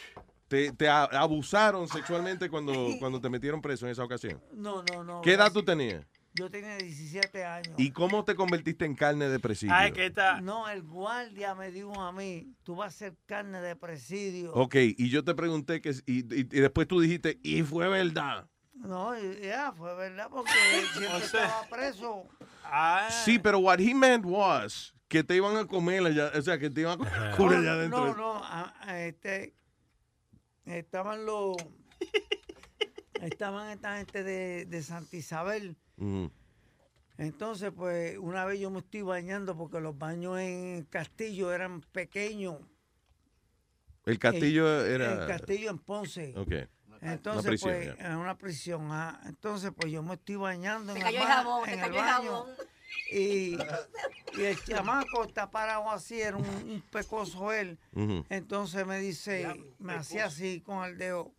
te, 0.76 0.88
abusaron 0.88 1.88
sexualmente 1.88 2.48
cuando, 2.48 2.72
cuando 2.98 3.20
te 3.20 3.28
metieron 3.28 3.60
preso 3.60 3.86
en 3.86 3.92
esa 3.92 4.04
ocasión. 4.04 4.40
No, 4.52 4.82
no, 4.82 5.04
no. 5.04 5.20
¿Qué 5.22 5.32
edad 5.32 5.52
tú 5.52 5.62
tenías? 5.64 6.04
Yo 6.36 6.50
tenía 6.50 6.76
17 6.78 7.44
años. 7.44 7.74
¿Y 7.78 7.92
cómo 7.92 8.24
te 8.24 8.34
convertiste 8.34 8.84
en 8.84 8.96
carne 8.96 9.28
de 9.28 9.38
presidio? 9.38 9.74
No, 10.42 10.68
el 10.68 10.82
guardia 10.82 11.54
me 11.54 11.70
dijo 11.70 12.00
a 12.00 12.10
mí, 12.10 12.52
tú 12.64 12.74
vas 12.74 12.94
a 12.94 12.98
ser 12.98 13.16
carne 13.26 13.60
de 13.60 13.76
presidio. 13.76 14.52
Ok, 14.52 14.74
y 14.74 15.10
yo 15.10 15.22
te 15.22 15.34
pregunté 15.34 15.80
que 15.80 15.90
y, 16.06 16.20
y- 16.34 16.40
y 16.40 16.60
después 16.60 16.88
tú 16.88 17.00
dijiste, 17.00 17.38
y 17.44 17.62
fue 17.62 17.88
verdad. 17.88 18.48
No, 18.74 19.16
ya, 19.40 19.72
fue 19.72 19.94
verdad, 19.94 20.28
porque 20.28 20.50
siempre 20.98 21.24
estaba 21.24 21.68
preso. 21.70 22.24
Sí, 23.24 23.38
pero 23.38 23.60
what 23.60 23.78
he 23.78 23.94
meant 23.94 24.24
was 24.26 24.92
que 25.08 25.22
te 25.22 25.36
iban 25.36 25.56
a 25.56 25.66
comer 25.66 26.04
allá, 26.04 26.32
o 26.36 26.42
sea, 26.42 26.58
que 26.58 26.68
te 26.70 26.80
iban 26.80 26.94
a 27.00 27.30
comer 27.36 27.58
allá 27.58 27.62
No, 27.62 27.78
adentro. 27.78 28.14
No, 28.16 28.40
no, 28.40 28.94
este, 28.96 29.54
estaban 30.66 31.24
los, 31.26 31.56
estaban 33.20 33.70
esta 33.70 33.96
gente 33.98 34.22
de, 34.22 34.66
de 34.66 34.82
Santa 34.82 35.16
Isabel. 35.16 35.76
Entonces, 37.16 37.72
pues, 37.74 38.18
una 38.18 38.44
vez 38.44 38.58
yo 38.60 38.70
me 38.70 38.80
estoy 38.80 39.02
bañando 39.02 39.56
porque 39.56 39.80
los 39.80 39.96
baños 39.96 40.38
en 40.40 40.84
Castillo 40.84 41.52
eran 41.52 41.80
pequeños. 41.80 42.58
El 44.04 44.18
castillo 44.18 44.84
El- 44.84 44.92
era... 45.00 45.22
El 45.22 45.28
Castillo 45.28 45.70
en 45.70 45.78
Ponce. 45.78 46.34
Ok. 46.36 46.52
Entonces, 47.00 47.44
Una 47.44 47.50
prisión, 47.50 47.72
pues, 47.94 47.98
en 48.00 48.16
una 48.16 48.38
prisión. 48.38 48.88
ah. 48.90 49.20
Entonces, 49.26 49.70
pues, 49.76 49.92
yo 49.92 50.02
me 50.02 50.14
estoy 50.14 50.36
bañando 50.36 50.92
Te 50.94 50.98
en 51.00 51.04
cayó 51.04 51.20
el, 51.20 51.26
jabón, 51.26 51.64
te 51.64 51.72
en 51.72 51.78
el 51.78 51.84
cayó 51.86 51.98
el 51.98 52.04
baño. 52.04 52.30
jabón. 52.32 52.50
Y, 53.14 53.56
y 54.36 54.42
el 54.42 54.62
chamaco 54.64 55.24
está 55.24 55.50
parado 55.50 55.88
así, 55.90 56.20
era 56.20 56.36
un, 56.36 56.44
un 56.44 56.82
pecoso 56.90 57.52
él. 57.52 57.78
Entonces 58.28 58.84
me 58.86 58.98
dice, 58.98 59.54
me 59.78 59.94
hacía 59.94 60.26
así 60.26 60.60
con 60.60 60.84
el 60.84 60.98
dedo. 60.98 61.32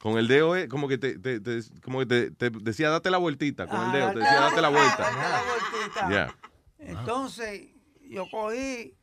Con 0.00 0.18
el 0.18 0.26
dedo, 0.26 0.56
eh, 0.56 0.66
como 0.66 0.88
que 0.88 0.98
te, 0.98 1.16
te- 1.16 1.38
te- 1.38 1.60
como 1.80 2.00
que 2.00 2.06
te, 2.06 2.30
te 2.32 2.50
decía, 2.50 2.90
date 2.90 3.08
la 3.10 3.18
vueltita. 3.18 3.68
Con 3.68 3.80
el 3.80 3.88
Ah, 3.90 3.92
dedo, 3.92 4.12
te 4.12 4.18
date 4.18 4.20
decía, 4.20 4.40
date 4.40 4.60
la 4.60 4.68
vuelta, 4.68 4.96
vuelta. 4.96 5.20
date 5.20 5.30
la 5.30 5.42
vueltita. 5.52 6.10
Ya. 6.10 6.38
Entonces 6.80 7.68
yo 8.00 8.26
cogí, 8.28 8.96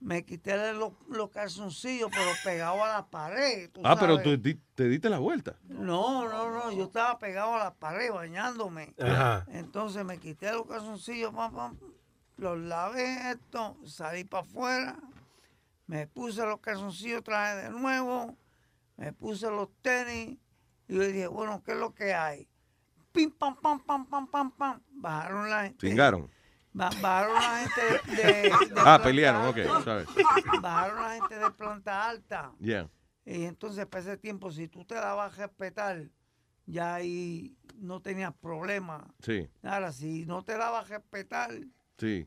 me 0.00 0.24
quité 0.24 0.72
los, 0.74 0.92
los 1.08 1.30
calzoncillos, 1.30 2.10
pero 2.12 2.30
pegado 2.44 2.84
a 2.84 2.88
la 2.88 3.06
pared. 3.10 3.70
tú 3.70 3.80
Ah, 3.84 3.96
pero 3.98 4.22
tú 4.22 4.36
di- 4.36 4.60
te 4.74 4.88
diste 4.88 5.08
la 5.10 5.18
vuelta. 5.18 5.56
No, 5.64 6.28
no, 6.28 6.50
no, 6.50 6.70
yo 6.72 6.84
estaba 6.84 7.18
pegado 7.18 7.54
a 7.54 7.58
la 7.58 7.74
pared 7.74 8.12
bañándome. 8.12 8.94
Ajá. 9.00 9.44
Entonces 9.48 10.04
me 10.04 10.18
quité 10.18 10.52
los 10.52 10.66
calzoncillos, 10.66 11.34
pam, 11.34 11.52
pam, 11.54 11.76
los 12.36 12.58
lavé 12.58 13.30
esto, 13.32 13.76
salí 13.84 14.22
para 14.24 14.44
afuera, 14.44 14.96
me 15.86 16.06
puse 16.06 16.44
los 16.46 16.60
calzoncillos 16.60 17.20
otra 17.20 17.54
vez 17.54 17.64
de 17.64 17.70
nuevo, 17.70 18.36
me 18.96 19.12
puse 19.12 19.50
los 19.50 19.68
tenis 19.82 20.38
y 20.86 20.94
yo 20.94 21.00
dije, 21.02 21.26
bueno, 21.26 21.62
¿qué 21.64 21.72
es 21.72 21.78
lo 21.78 21.92
que 21.94 22.14
hay? 22.14 22.48
Pim, 23.10 23.32
pam, 23.32 23.56
pam, 23.56 23.80
pam, 23.80 24.06
pam, 24.06 24.26
pam, 24.28 24.50
pam. 24.52 24.80
Bajaron 24.90 25.50
la 25.50 25.64
gente. 25.64 25.78
Ba- 26.78 26.90
Bajaron 27.02 27.34
la 27.34 27.58
gente 27.58 27.80
de, 28.16 28.22
de- 28.22 28.52
Ah, 28.52 28.58
planta 28.74 29.02
pelearon, 29.02 29.46
ok, 29.48 29.58
alta. 29.58 29.82
sabes. 29.84 30.08
Bajaron 30.62 31.02
la 31.02 31.10
gente 31.14 31.38
de 31.38 31.50
planta 31.50 32.08
alta. 32.08 32.52
Ya. 32.60 32.88
Y 33.26 33.44
entonces, 33.44 33.84
para 33.86 34.00
ese 34.02 34.16
tiempo, 34.16 34.50
si 34.50 34.68
tú 34.68 34.84
te 34.84 34.94
dabas 34.94 35.34
a 35.34 35.36
respetar, 35.42 36.08
ya 36.64 36.94
ahí 36.94 37.54
no 37.76 38.00
tenías 38.00 38.32
problema. 38.40 39.06
Sí, 39.20 39.50
Ahora, 39.62 39.92
si 39.92 40.24
no 40.24 40.42
te 40.44 40.56
dabas 40.56 40.86
a 40.90 40.94
respetar, 40.98 41.50
sí. 41.98 42.26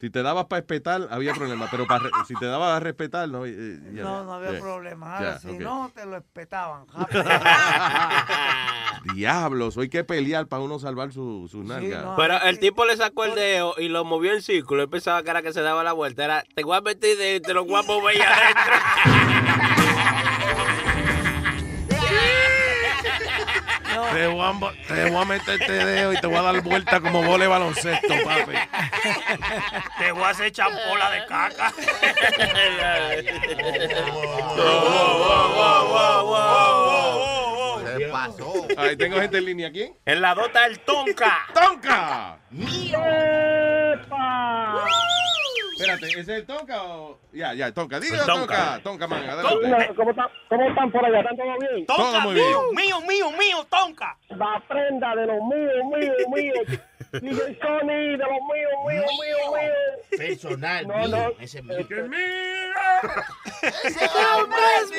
Si 0.00 0.10
te 0.10 0.22
dabas 0.22 0.44
para 0.44 0.60
respetar, 0.60 1.08
había 1.10 1.34
problema. 1.34 1.66
Pero 1.72 1.84
para 1.88 2.08
si 2.24 2.34
te 2.36 2.46
dabas 2.46 2.76
a 2.76 2.78
respetar, 2.78 3.28
no, 3.28 3.44
eh, 3.46 3.80
ya. 3.92 4.04
no, 4.04 4.22
no 4.22 4.34
había 4.34 4.56
problema. 4.60 5.16
Ahora, 5.16 5.40
si 5.40 5.58
no, 5.58 5.90
te 5.92 6.04
lo 6.06 6.12
respetaban. 6.12 6.86
Diablos, 9.14 9.76
hoy 9.76 9.84
hay 9.84 9.88
que 9.88 10.04
pelear 10.04 10.46
para 10.46 10.62
uno 10.62 10.78
salvar 10.78 11.12
su, 11.12 11.48
su 11.50 11.62
nalga. 11.62 12.14
Pero 12.16 12.40
el 12.42 12.58
tipo 12.58 12.84
le 12.84 12.96
sacó 12.96 13.24
el 13.24 13.34
dedo 13.34 13.74
y 13.78 13.88
lo 13.88 14.04
movió 14.04 14.32
en 14.32 14.42
círculo. 14.42 14.82
Él 14.82 14.88
pensaba 14.88 15.22
que 15.22 15.30
era 15.30 15.42
que 15.42 15.52
se 15.52 15.62
daba 15.62 15.82
la 15.84 15.92
vuelta. 15.92 16.24
Era, 16.24 16.44
te 16.54 16.64
voy 16.64 16.76
a 16.76 16.80
meter 16.80 17.16
de, 17.16 17.40
te 17.40 17.54
lo 17.54 17.64
voy 17.64 17.76
a 17.76 17.82
mover 17.82 18.22
adentro. 18.22 18.74
Te, 24.12 24.26
voy 24.26 24.40
a, 24.40 24.52
te 24.86 25.10
voy 25.10 25.22
a 25.22 25.24
meter 25.24 25.60
este 25.60 25.72
dedo 25.72 26.12
y 26.12 26.20
te 26.20 26.26
voy 26.26 26.36
a 26.36 26.42
dar 26.42 26.60
vuelta 26.62 27.00
como 27.00 27.22
vole 27.22 27.46
baloncesto, 27.46 28.14
papi. 28.24 28.52
Te 29.98 30.12
voy 30.12 30.22
a 30.22 30.28
hacer 30.30 30.50
champola 30.52 31.10
de 31.10 31.26
caca. 31.26 31.72
Ahí 38.76 38.96
tengo 38.96 39.20
gente 39.20 39.38
en 39.38 39.44
línea. 39.44 39.70
¿Quién? 39.70 39.96
En 40.04 40.20
la 40.20 40.34
dota 40.34 40.66
el 40.66 40.80
Tonka. 40.80 41.46
¡Tonka! 41.54 42.38
¡Epa! 43.92 44.84
Espérate, 45.72 46.06
¿ese 46.06 46.20
es 46.20 46.28
el 46.28 46.44
Tonka 46.46 46.82
o...? 46.82 47.20
Ya, 47.32 47.54
ya, 47.54 47.72
Tonka. 47.72 48.00
Dile 48.00 48.16
El 48.16 48.26
Tonka. 48.26 48.56
Tonka. 48.56 48.80
Tonka, 48.82 49.06
man, 49.06 49.24
adelante. 49.24 49.94
¿Cómo, 49.94 50.10
están, 50.10 50.28
¿Cómo 50.48 50.68
están 50.68 50.90
por 50.90 51.04
allá? 51.04 51.20
¿Están 51.20 51.36
todo 51.36 51.58
bien? 51.58 51.86
Todo 51.86 52.20
muy 52.20 52.34
bien. 52.34 52.46
Mío, 52.74 53.00
mío, 53.02 53.30
mío, 53.30 53.64
Tonka. 53.70 54.16
La 54.30 54.60
prenda 54.68 55.14
de 55.14 55.26
los 55.26 55.36
míos, 55.42 55.84
míos, 55.84 56.16
míos. 56.34 56.80
DJ 57.12 57.58
Sony, 57.60 57.86
de 57.86 58.16
los 58.18 58.28
míos, 58.28 58.72
míos, 58.86 59.04
míos, 59.20 59.52
míos. 59.54 60.18
Personal, 60.18 60.86
No, 60.86 60.98
mío, 60.98 61.08
no. 61.08 61.30
ese 61.42 61.62
mío. 61.62 61.86
¡Que 61.88 62.02
mío! 62.02 62.18
¡Ese 63.84 64.06
hombre 64.36 64.60
es 64.82 64.90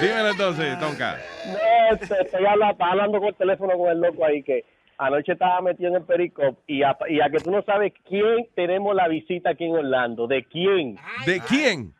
Dímelo 0.00 0.30
entonces, 0.30 0.78
Tonka. 0.78 1.18
No, 1.46 1.94
este, 1.96 2.22
estoy 2.22 2.44
hablando, 2.46 2.72
estaba 2.72 2.90
hablando 2.92 3.18
con 3.18 3.28
el 3.28 3.34
teléfono 3.36 3.78
con 3.78 3.90
el 3.90 4.00
loco 4.00 4.24
ahí 4.24 4.42
que 4.42 4.64
anoche 4.98 5.32
estaba 5.32 5.60
metido 5.60 5.90
en 5.90 5.96
el 5.96 6.02
Pericop 6.02 6.58
y 6.66 6.82
a, 6.82 6.96
y 7.08 7.20
a 7.20 7.28
que 7.30 7.38
tú 7.38 7.50
no 7.50 7.62
sabes 7.62 7.92
quién 8.08 8.46
tenemos 8.54 8.94
la 8.94 9.08
visita 9.08 9.50
aquí 9.50 9.64
en 9.64 9.76
Orlando. 9.76 10.26
¿De 10.26 10.44
quién? 10.44 10.96
¿De 11.26 11.40
quién? 11.40 11.92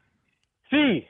Sí. 0.71 1.07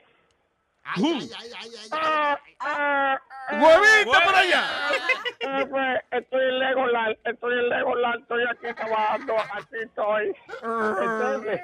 ¡Huevito 3.51 4.11
para 4.25 4.39
allá! 4.39 4.63
Eh, 5.39 5.65
pues, 5.69 6.01
estoy 6.11 6.41
en 6.43 6.59
Legoland, 6.59 7.17
estoy 7.25 7.53
en 7.59 7.69
Legoland, 7.69 8.21
estoy 8.21 8.43
aquí 8.49 8.73
trabajando, 8.75 9.35
aquí 9.53 9.75
estoy. 9.83 10.35
Entonces, 10.63 11.61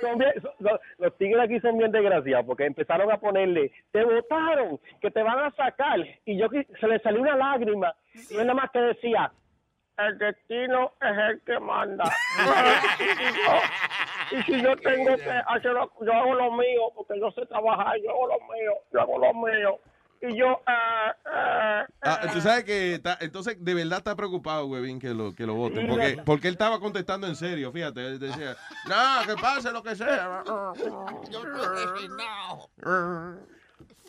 son 0.00 0.18
bien- 0.18 0.32
son- 0.42 0.52
son- 0.68 0.80
los 0.98 1.16
tigres 1.18 1.44
aquí 1.44 1.60
son 1.60 1.78
bien 1.78 1.92
desgraciados 1.92 2.46
porque 2.46 2.66
empezaron 2.66 3.10
a 3.10 3.16
ponerle, 3.18 3.72
te 3.92 4.04
votaron, 4.04 4.78
que 5.00 5.10
te 5.10 5.22
van 5.22 5.38
a 5.38 5.50
sacar. 5.52 6.00
Y 6.24 6.38
yo 6.38 6.48
se 6.80 6.86
le 6.88 6.98
salió 7.00 7.20
una 7.20 7.36
lágrima 7.36 7.94
y 8.14 8.34
él 8.36 8.46
nada 8.46 8.54
más 8.54 8.70
que 8.70 8.80
decía, 8.80 9.30
el 9.98 10.18
destino 10.18 10.92
es 11.00 11.18
el 11.30 11.40
que 11.42 11.58
manda. 11.60 12.04
y, 13.00 13.24
yo, 13.24 13.52
y 14.38 14.42
si 14.44 14.62
yo 14.62 14.76
tengo 14.76 15.16
que 15.16 15.30
hacerlo, 15.46 15.90
yo 16.04 16.12
hago 16.12 16.34
lo 16.34 16.52
mío 16.52 16.82
porque 16.94 17.18
yo 17.20 17.30
sé 17.32 17.44
trabajar, 17.46 17.96
yo 18.02 18.10
hago 18.10 18.26
lo 18.28 18.40
mío, 18.54 18.72
yo 18.92 19.00
hago 19.00 19.18
lo 19.18 19.34
mío. 19.34 19.78
Y 20.24 20.36
yo, 20.38 20.46
eh, 20.52 21.12
eh, 21.26 21.84
Ah, 22.02 22.20
tú 22.32 22.40
sabes 22.40 22.62
que 22.62 22.94
está- 22.94 23.18
entonces 23.20 23.56
de 23.58 23.74
verdad 23.74 23.98
está 23.98 24.14
preocupado, 24.14 24.66
Huevín, 24.68 25.00
que 25.00 25.08
lo, 25.08 25.34
que 25.34 25.44
lo 25.46 25.54
voten. 25.54 25.88
Porque, 25.88 26.16
porque 26.24 26.46
él 26.46 26.54
estaba 26.54 26.78
contestando 26.78 27.26
en 27.26 27.34
serio, 27.34 27.72
fíjate. 27.72 28.06
Él 28.06 28.18
decía, 28.20 28.54
no, 28.88 29.26
que 29.26 29.34
pase 29.40 29.72
lo 29.72 29.82
que 29.82 29.96
sea. 29.96 30.44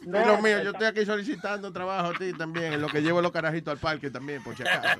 Y 0.06 0.10
lo 0.10 0.42
mío, 0.42 0.62
yo 0.64 0.72
estoy 0.72 0.88
aquí 0.88 1.06
solicitando 1.06 1.72
trabajo 1.72 2.12
a 2.12 2.14
ti 2.14 2.34
también, 2.34 2.74
en 2.74 2.82
lo 2.82 2.88
que 2.88 3.02
llevo 3.02 3.22
los 3.22 3.32
carajitos 3.32 3.74
al 3.74 3.80
parque 3.80 4.10
también, 4.10 4.44
por 4.44 4.56
si 4.56 4.64
acaso. 4.64 4.98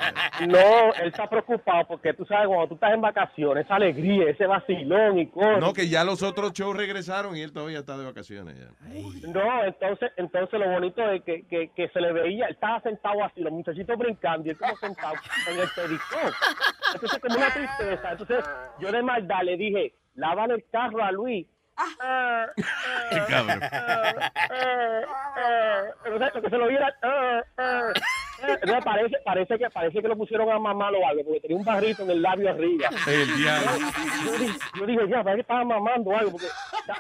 No, 0.48 0.94
él 0.94 1.08
está 1.08 1.30
preocupado 1.30 1.86
porque 1.88 2.14
tú 2.14 2.26
sabes, 2.26 2.48
cuando 2.48 2.68
tú 2.68 2.74
estás 2.76 2.94
en 2.94 3.02
vacaciones, 3.02 3.66
esa 3.66 3.76
alegría, 3.76 4.30
ese 4.30 4.46
vacilón 4.46 5.20
y 5.20 5.28
cosas. 5.28 5.60
No, 5.60 5.74
que 5.74 5.90
ya 5.90 6.04
los 6.04 6.24
otros 6.24 6.54
shows 6.54 6.76
regresaron 6.76 7.36
y 7.36 7.42
él 7.42 7.52
todavía 7.52 7.80
está 7.80 7.98
de 7.98 8.06
vacaciones. 8.06 8.58
Ya. 8.58 8.68
No, 9.28 9.64
entonces, 9.64 10.12
entonces 10.18 10.60
lo 10.60 10.70
bonito 10.70 11.10
es 11.10 11.24
que, 11.24 11.46
que, 11.48 11.72
que 11.76 11.90
se 11.90 12.02
le 12.02 12.14
veía, 12.14 12.46
él 12.46 12.54
estaba 12.54 12.82
sentado 12.82 13.24
así, 13.24 13.42
los 13.42 13.52
muchachitos 13.52 13.98
brincando 13.98 14.48
y 14.48 14.52
él 14.52 14.58
como 14.58 14.76
sentado 14.78 15.16
en 15.50 15.60
el 15.60 15.68
pedicón. 15.76 16.34
Entonces, 16.94 17.20
como 17.20 17.36
una 17.36 17.50
tristeza. 17.50 18.12
Entonces, 18.12 18.46
yo 18.80 18.92
de 18.92 19.04
maldad 19.04 19.44
le 19.44 19.58
dije, 19.58 19.94
lavan 20.16 20.52
el 20.52 20.64
carro 20.72 21.04
a 21.04 21.12
Luis. 21.12 21.48
Eh, 21.76 23.20
Cabrón. 23.28 23.62
Entonces, 26.06 26.36
lo 26.36 26.42
que 26.42 26.50
se 26.50 26.58
lo 26.58 26.68
viera. 26.68 26.96
Entonces, 28.40 28.84
parece, 28.84 29.18
parece, 29.24 29.58
que, 29.58 29.70
parece 29.70 30.02
que 30.02 30.08
lo 30.08 30.18
pusieron 30.18 30.52
a 30.52 30.60
mamar 30.60 30.94
o 30.94 31.08
algo, 31.08 31.24
porque 31.24 31.40
tenía 31.42 31.58
un 31.58 31.64
barrito 31.64 32.04
en 32.04 32.12
el 32.12 32.22
labio 32.22 32.50
arriba. 32.50 32.90
El 33.08 33.38
diablo. 33.38 33.72
Yo 34.26 34.38
dije, 34.38 34.60
yo 34.80 34.86
dije, 34.86 35.08
ya, 35.10 35.24
parece 35.24 35.36
que 35.36 35.42
estaba 35.42 35.64
mamando 35.64 36.16
algo, 36.16 36.32
porque 36.32 36.48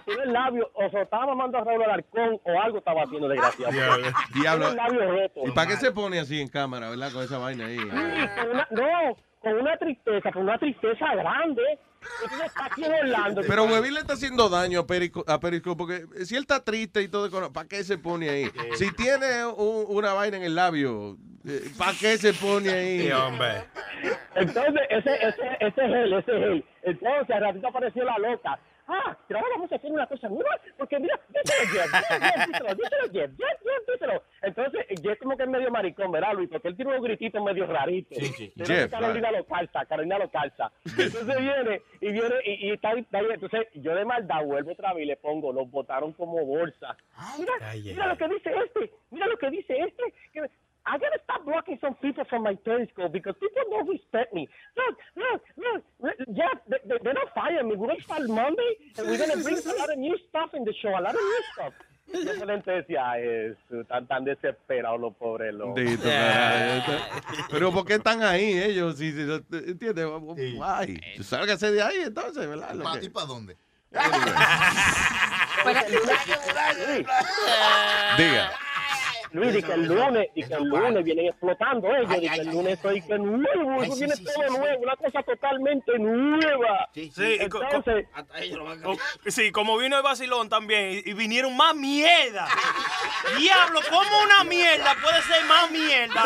tiene 0.05 0.23
el 0.23 0.33
labio, 0.33 0.71
o 0.73 0.89
sea, 0.89 1.01
estaba 1.01 1.27
mamando 1.27 1.57
a 1.57 1.63
Raúl 1.63 1.83
Alarcón, 1.83 2.39
o 2.43 2.61
algo 2.61 2.77
estaba 2.77 3.03
haciendo 3.03 3.27
desgraciado. 3.27 3.71
Diablo. 4.33 4.69
El 4.69 4.75
labio. 4.75 5.31
¿Y 5.45 5.51
para 5.51 5.67
qué 5.67 5.75
se 5.77 5.91
pone 5.91 6.19
así 6.19 6.39
en 6.39 6.47
cámara, 6.47 6.89
verdad? 6.89 7.11
Con 7.11 7.23
esa 7.23 7.37
vaina 7.37 7.65
ahí. 7.65 7.77
Sí, 7.77 7.89
con 8.39 8.49
una, 8.51 8.67
no, 8.71 9.17
con 9.41 9.53
una 9.53 9.77
tristeza, 9.77 10.31
con 10.31 10.43
una 10.43 10.57
tristeza 10.57 11.13
grande. 11.15 11.61
Entonces 12.23 12.91
Orlando. 13.01 13.41
Pero 13.47 13.63
Huevín 13.65 13.93
le 13.93 13.99
está 14.01 14.13
haciendo 14.13 14.49
daño 14.49 14.81
a 14.81 14.87
Perico, 14.87 15.23
a 15.27 15.39
Perico 15.39 15.75
porque 15.77 16.05
si 16.25 16.35
él 16.35 16.41
está 16.41 16.63
triste 16.63 17.01
y 17.01 17.07
todo, 17.07 17.51
¿para 17.51 17.67
qué 17.67 17.83
se 17.83 17.97
pone 17.97 18.29
ahí? 18.29 18.51
Si 18.75 18.91
tiene 18.93 19.45
un- 19.45 19.85
una 19.87 20.13
vaina 20.13 20.37
en 20.37 20.43
el 20.43 20.55
labio, 20.55 21.17
¿para 21.77 21.93
qué 21.99 22.17
se 22.17 22.33
pone 22.33 22.69
ahí? 22.69 23.01
Sí, 23.01 23.11
hombre. 23.11 23.65
Entonces, 24.35 24.81
ese, 24.89 25.13
ese, 25.15 25.41
ese 25.59 25.85
es 25.85 25.91
él, 25.93 26.13
ese 26.13 26.31
es 26.37 26.43
él. 26.43 26.65
Entonces, 26.83 27.35
al 27.35 27.41
ratito 27.41 27.67
apareció 27.67 28.03
la 28.03 28.17
loca. 28.17 28.59
Ah, 28.87 29.17
pero 29.27 29.39
ahora 29.39 29.51
vamos 29.55 29.71
a 29.71 29.75
hacer 29.75 29.91
una 29.91 30.05
cosa 30.07 30.27
nueva, 30.27 30.59
porque 30.77 30.99
mira, 30.99 31.17
díselo, 31.29 31.69
Jeff, 31.71 32.47
díselo, 32.47 32.75
díselo, 32.75 33.03
Jeff, 33.13 33.31
Jeff, 33.37 33.59
Jeff, 33.63 33.87
díselo. 33.93 34.23
Entonces, 34.41 34.85
Jeff 35.01 35.19
como 35.19 35.37
que 35.37 35.43
es 35.43 35.49
medio 35.49 35.71
maricón, 35.71 36.11
¿verdad, 36.11 36.33
Luis? 36.33 36.49
Porque 36.49 36.67
él 36.67 36.75
tiene 36.75 36.91
unos 36.91 37.03
grititos 37.03 37.41
medio 37.43 37.65
raritos. 37.65 38.17
Sí, 38.17 38.25
sí. 38.25 38.53
Pero 38.55 38.67
Jeff, 38.67 38.91
Carolina 38.91 39.31
lo 39.31 39.45
calza, 39.45 39.85
Carolina 39.85 40.17
lo 40.19 40.29
calza. 40.29 40.71
Entonces 40.85 41.37
viene, 41.37 41.81
y 42.01 42.11
viene, 42.11 42.35
y, 42.45 42.67
y 42.67 42.71
está, 42.71 42.91
está 42.93 43.17
ahí. 43.19 43.25
Entonces, 43.31 43.67
yo 43.75 43.95
de 43.95 44.03
maldad 44.05 44.43
vuelvo 44.43 44.73
otra 44.73 44.93
vez 44.93 45.03
y 45.03 45.07
le 45.07 45.15
pongo, 45.15 45.53
los 45.53 45.71
botaron 45.71 46.11
como 46.13 46.45
bolsa. 46.45 46.97
Mira, 47.39 47.53
mira 47.93 48.07
lo 48.07 48.17
que 48.17 48.27
dice 48.27 48.51
este, 48.65 48.91
mira 49.11 49.27
lo 49.27 49.37
que 49.37 49.49
dice 49.49 49.77
este. 49.79 50.03
que- 50.33 50.49
I 50.85 50.97
gotta 50.97 51.19
stop 51.23 51.45
blocking 51.45 51.77
some 51.79 51.95
people 51.95 52.25
from 52.29 52.43
my 52.43 52.55
periscope 52.55 53.11
because 53.13 53.35
people 53.39 53.61
don't 53.69 53.87
respect 53.87 54.33
me. 54.33 54.49
Look, 54.75 54.97
look, 55.15 55.41
look, 56.01 56.17
Jeff, 56.35 56.59
they, 56.67 56.77
they, 56.85 56.97
they're 57.03 57.13
not 57.13 57.33
firing 57.33 57.69
me. 57.69 57.75
We're 57.75 57.87
gonna 57.87 58.01
start 58.03 58.27
Monday 58.27 58.75
and 58.97 59.07
we're 59.07 59.17
gonna 59.17 59.37
bring 59.41 59.57
a 59.57 59.75
lot 59.79 59.89
of 59.93 59.97
new 59.97 60.17
stuff 60.29 60.53
in 60.53 60.65
the 60.65 60.73
show, 60.73 60.89
a 60.89 60.99
lot 60.99 61.15
of 61.15 61.21
new 61.21 61.41
stuff. 61.53 61.73
Yo 62.05 62.33
solamente 62.35 62.69
decía, 62.69 63.11
ay, 63.11 63.21
Jesús, 63.23 63.81
están 63.83 64.05
tan 64.07 64.25
desesperados 64.25 64.99
los 64.99 65.15
pobres 65.15 65.53
locos. 65.53 65.79
Pero 67.49 67.71
¿por 67.71 67.85
qué 67.85 67.93
están 67.95 68.21
ahí 68.21 68.61
ellos? 68.61 68.97
Si, 68.97 69.13
si, 69.13 69.23
no- 69.23 69.35
¿Entiendes? 69.57 70.05
Guay. 70.57 70.99
Sálgase 71.21 71.71
de 71.71 71.81
ahí 71.81 72.01
entonces, 72.05 72.45
¿verdad? 72.45 72.73
Lo 72.75 72.83
Pa- 72.83 72.99
que- 72.99 73.05
¿Y 73.05 73.09
para 73.09 73.25
dónde? 73.25 73.55
Diga. 78.17 78.51
Luis, 79.33 79.53
di 79.53 79.63
que 79.63 79.73
el 79.73 79.85
lunes, 79.85 80.27
di 80.35 80.43
que 80.43 80.53
el 80.53 80.63
lunes 80.63 81.03
vienen 81.03 81.25
explotando 81.27 81.87
ellos, 81.95 82.09
di 82.21 82.29
que 82.29 82.41
el 82.41 82.47
lunes 82.49 82.73
estoy 82.73 83.01
que 83.01 83.17
nuevo, 83.17 83.83
eso 83.83 83.95
viene 83.95 84.13
todo 84.17 84.57
nuevo, 84.57 84.83
una 84.83 84.95
cosa 84.95 85.23
totalmente 85.23 85.97
nueva. 85.97 86.87
Sí, 86.93 87.11
y 87.17 87.41
Entonces, 87.41 88.05
sí, 89.27 89.51
como 89.51 89.77
vino 89.77 89.97
el 89.97 90.03
vacilón 90.03 90.49
también, 90.49 91.01
y, 91.05 91.09
y 91.09 91.13
vinieron 91.13 91.57
más 91.57 91.75
mierda. 91.75 92.47
Diablo, 93.39 93.79
¿cómo 93.89 94.21
una 94.23 94.43
mierda 94.43 94.95
puede 95.01 95.21
ser 95.23 95.45
más 95.45 95.71
mierda? 95.71 96.23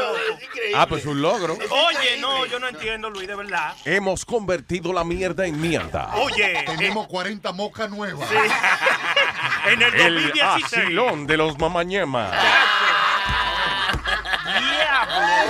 Ah, 0.75 0.85
pues 0.87 1.05
un 1.05 1.21
logro. 1.21 1.53
Oye, 1.53 2.17
no, 2.19 2.45
yo 2.45 2.59
no 2.59 2.67
entiendo, 2.67 3.09
Luis, 3.09 3.27
de 3.27 3.35
verdad. 3.35 3.73
Hemos 3.85 4.25
convertido 4.25 4.91
la 4.91 5.03
mierda 5.03 5.45
en 5.45 5.59
mierda. 5.61 6.11
Oye, 6.15 6.65
Tenemos 6.65 7.07
40 7.07 7.51
moscas 7.53 7.89
nuevas. 7.89 8.29
en 9.71 9.81
el 9.81 9.93
El 9.93 10.13
2016. 10.33 10.73
asilón 10.73 11.27
de 11.27 11.37
los 11.37 11.57
mamañemas. 11.57 12.31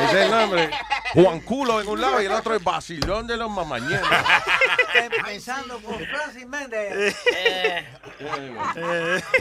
Ese 0.08 0.20
es 0.20 0.26
el 0.26 0.32
nombre. 0.32 0.70
Juan 1.14 1.40
Culo 1.42 1.82
en 1.82 1.88
un 1.88 2.02
lado 2.02 2.22
y 2.22 2.26
el 2.26 2.32
otro 2.32 2.56
es 2.56 2.64
Basilón 2.64 3.28
de 3.28 3.38
los 3.38 3.50
mamañemas. 3.50 4.26
Empezando 4.96 5.80
por 5.80 5.96
Francis 6.06 6.46
Méndez. 6.48 7.16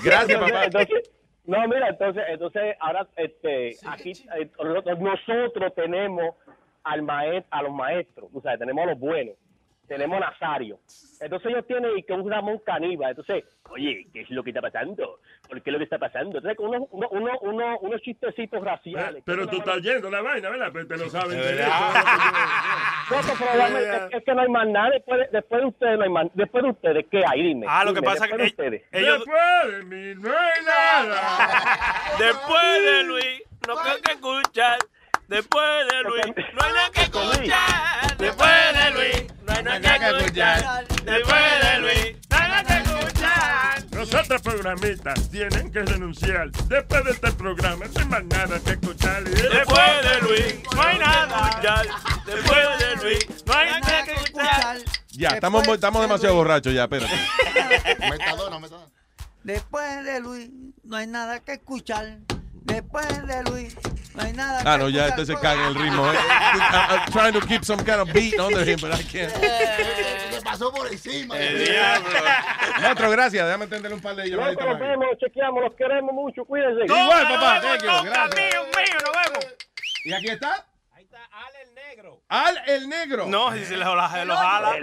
Gracias, 0.02 0.40
papá. 0.40 0.64
Entonces, 0.64 1.10
no, 1.44 1.68
mira, 1.68 1.88
entonces, 1.88 2.22
entonces 2.28 2.76
ahora, 2.80 3.06
este, 3.16 3.76
aquí 3.86 4.12
eh, 4.38 4.50
nosotros- 4.62 4.98
nosotros 4.98 5.72
tenemos 5.74 6.34
al 6.84 7.02
maestro, 7.02 7.46
a 7.50 7.62
los 7.62 7.72
maestros, 7.72 8.30
o 8.32 8.40
sea, 8.40 8.56
tenemos 8.58 8.82
a 8.84 8.90
los 8.90 8.98
buenos, 8.98 9.34
tenemos 9.86 10.16
a 10.22 10.30
Nazario. 10.30 10.78
Entonces 11.20 11.50
ellos 11.50 11.66
tienen 11.66 11.96
y 11.96 12.02
que 12.02 12.12
un 12.12 12.30
Ramón 12.30 12.58
caníbal. 12.64 13.10
Entonces, 13.10 13.44
oye, 13.70 14.06
¿qué 14.12 14.20
es 14.22 14.30
lo 14.30 14.42
que 14.42 14.50
está 14.50 14.60
pasando? 14.60 15.20
¿Por 15.48 15.62
qué 15.62 15.70
es 15.70 15.72
lo 15.72 15.78
que 15.78 15.84
está 15.84 15.98
pasando? 15.98 16.38
Entonces, 16.38 16.56
con 16.56 16.68
unos, 16.68 16.88
uno, 16.90 17.08
uno, 17.10 17.30
uno- 17.42 17.78
unos 17.78 18.00
chistecitos 18.02 18.62
raciales. 18.62 19.22
Pero 19.24 19.46
tú 19.46 19.56
estás 19.58 19.80
yendo 19.80 20.10
la 20.10 20.20
vaina, 20.22 20.50
¿verdad? 20.50 20.70
Pero 20.72 20.86
te 20.86 20.96
lo 20.98 21.08
saben. 21.08 21.38
No, 23.08 23.20
probablemente 23.38 23.96
es, 24.08 24.14
es 24.14 24.24
que 24.24 24.34
no 24.34 24.42
hay 24.42 24.48
más 24.48 24.66
nada. 24.66 24.90
Después 24.90 25.20
de, 25.20 25.28
después 25.30 25.60
de 25.62 25.68
ustedes, 25.68 25.96
no 25.98 26.02
hay 26.04 26.10
más. 26.10 26.26
Después 26.34 26.64
de 26.64 26.70
ustedes, 26.70 27.06
¿qué 27.08 27.22
hay? 27.30 27.42
Dime. 27.42 27.66
Ah, 27.68 27.84
lo 27.84 27.94
que 27.94 28.00
Dime, 28.00 28.12
pasa 28.12 28.26
después 28.26 28.40
que 28.52 28.62
ustedes. 28.62 28.82
ellos- 28.90 29.18
Después 29.18 29.72
de 29.72 29.84
mí 29.84 30.14
no 30.20 30.28
hay 30.36 30.64
nada. 30.64 31.20
Después 32.18 32.82
de 32.82 33.02
Luis, 33.04 33.42
no 33.68 33.78
hay 33.78 34.00
que 34.02 34.12
escuchar. 34.12 34.78
Después 35.28 35.86
de 35.88 36.02
Luis, 36.02 36.26
no 36.26 36.62
hay 36.64 36.72
nada 36.72 36.90
que 36.92 37.00
escuchar. 37.02 38.16
Después 38.18 38.50
de 38.74 38.90
Luis, 38.92 39.34
no 39.46 39.52
hay 39.52 39.80
nada 39.80 39.98
que 39.98 40.18
escuchar. 40.18 40.86
Después 41.04 41.42
de 41.62 41.78
Luis, 41.80 42.16
no 42.30 42.36
hay 42.36 42.48
nada 42.48 42.64
que 42.64 42.90
escuchar. 42.90 43.06
Estos 44.20 44.42
programistas 44.42 45.30
tienen 45.30 45.72
que 45.72 45.82
renunciar. 45.82 46.50
Después 46.50 47.04
de 47.04 47.10
este 47.12 47.32
programa, 47.32 47.84
no 47.86 48.00
hay 48.00 48.06
más 48.06 48.24
nada 48.24 48.60
que 48.60 48.70
escuchar. 48.70 49.24
Después 49.24 49.80
de 50.02 50.20
Luis, 50.22 50.54
no 50.74 50.82
hay 50.82 50.98
nada 50.98 51.26
que 51.26 51.48
escuchar. 51.48 51.86
Después 52.26 52.78
de 52.78 52.96
Luis, 53.02 53.44
no 53.46 53.52
hay 53.54 53.70
nada 53.80 54.04
que 54.04 54.12
escuchar. 54.12 54.78
Ya, 55.12 55.28
estamos, 55.30 55.68
estamos 55.68 56.02
demasiado 56.02 56.34
borrachos 56.34 56.74
ya, 56.74 56.84
espérate. 56.84 57.14
Metadona, 58.10 58.58
metadona. 58.58 58.92
Después 59.44 60.04
de 60.04 60.20
Luis, 60.20 60.50
no 60.84 60.96
hay 60.96 61.06
nada 61.06 61.40
que 61.40 61.52
escuchar. 61.52 62.18
Después 62.64 63.06
de 63.26 63.44
Luis, 63.44 63.76
no 64.16 64.22
hay 64.22 64.32
nada 64.32 64.62
Ah, 64.64 64.78
no, 64.78 64.88
ya 64.88 65.08
entonces 65.08 65.36
caga 65.40 65.68
el 65.68 65.74
ritmo. 65.74 66.10
eh. 66.10 66.16
I- 66.16 66.94
I'm 66.94 67.12
trying 67.12 67.32
to 67.34 67.40
keep 67.46 67.64
some 67.64 67.82
kind 67.84 68.00
of 68.00 68.12
beat 68.12 68.38
under 68.40 68.64
him, 68.68 68.78
but 68.80 68.92
I 68.98 69.02
can't. 69.04 69.30
Se 69.32 70.40
pasó 70.42 70.72
por 70.72 70.86
encima. 70.88 71.38
El 71.38 71.64
diablo. 71.64 72.08
Maestro, 72.80 73.10
gracias. 73.10 73.46
Déjame 73.46 73.64
entenderle 73.64 73.94
un 73.96 74.00
par 74.02 74.16
de 74.16 74.28
llamaditas 74.30 74.66
nos 74.66 74.78
vemos, 74.80 75.06
chequeamos, 75.20 75.62
los 75.62 75.74
queremos 75.74 76.12
mucho, 76.14 76.44
cuídense. 76.44 76.84
Igual, 76.84 77.28
papá. 77.28 77.60
Thank 77.60 77.82
you. 77.82 78.04
Gracias. 78.04 78.34
Mío, 78.36 78.62
mío, 78.64 78.98
nos 79.04 79.12
vemos. 79.24 79.54
¿Y 80.04 80.12
aquí 80.12 80.28
está? 80.28 80.66
Al 82.28 82.58
el 82.66 82.88
negro. 82.88 83.26
No, 83.26 83.52
si 83.52 83.64
se 83.64 83.76
lo, 83.76 83.84
se 84.10 84.24
lo 84.24 84.36
jala. 84.36 84.76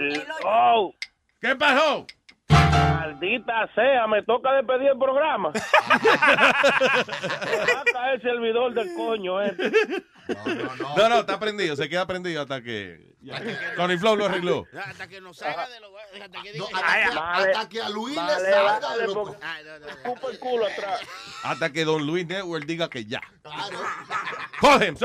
Oh, 0.44 0.94
¿Qué 1.40 1.54
pasó? 1.56 2.06
Maldita 2.48 3.68
sea, 3.74 4.06
me 4.06 4.22
toca 4.22 4.52
despedir 4.54 4.88
el 4.90 4.98
programa. 4.98 5.52
Saca 6.74 8.12
el 8.12 8.22
servidor 8.22 8.74
del 8.74 8.94
coño, 8.94 9.42
eh. 9.42 9.56
No, 10.96 11.08
no, 11.08 11.20
está 11.20 11.38
prendido. 11.38 11.76
Se 11.76 11.88
queda 11.88 12.06
prendido 12.06 12.42
hasta 12.42 12.62
que. 12.62 13.12
Tony 13.76 13.96
Flow 13.96 14.16
lo 14.16 14.26
arregló. 14.26 14.66
Hasta 14.86 15.08
que 15.08 15.18
nos 15.20 15.38
salga 15.38 15.66
de 15.68 15.80
los... 15.80 15.90
Hasta 16.22 16.42
que 16.42 16.58
No, 16.58 16.66
diga- 16.66 16.78
hasta, 16.78 17.08
que, 17.10 17.16
Vale. 17.16 17.52
hasta 17.52 17.68
que 17.70 17.80
a 17.82 17.88
Luis 17.88 18.16
Vale, 18.16 18.42
le 18.42 18.50
salga 18.52 18.80
vale, 18.80 19.00
de 19.00 19.06
los... 19.06 19.14
porque- 19.14 19.36
Escupa 19.88 20.30
el 20.30 20.38
culo 20.38 20.66
atrás. 20.66 21.00
Hasta 21.42 21.72
que 21.72 21.84
Don 21.86 22.06
Luis 22.06 22.26
Network 22.26 22.66
diga 22.66 22.90
que 22.90 23.06
ya. 23.06 23.22
Call 24.60 24.82
him, 24.84 24.96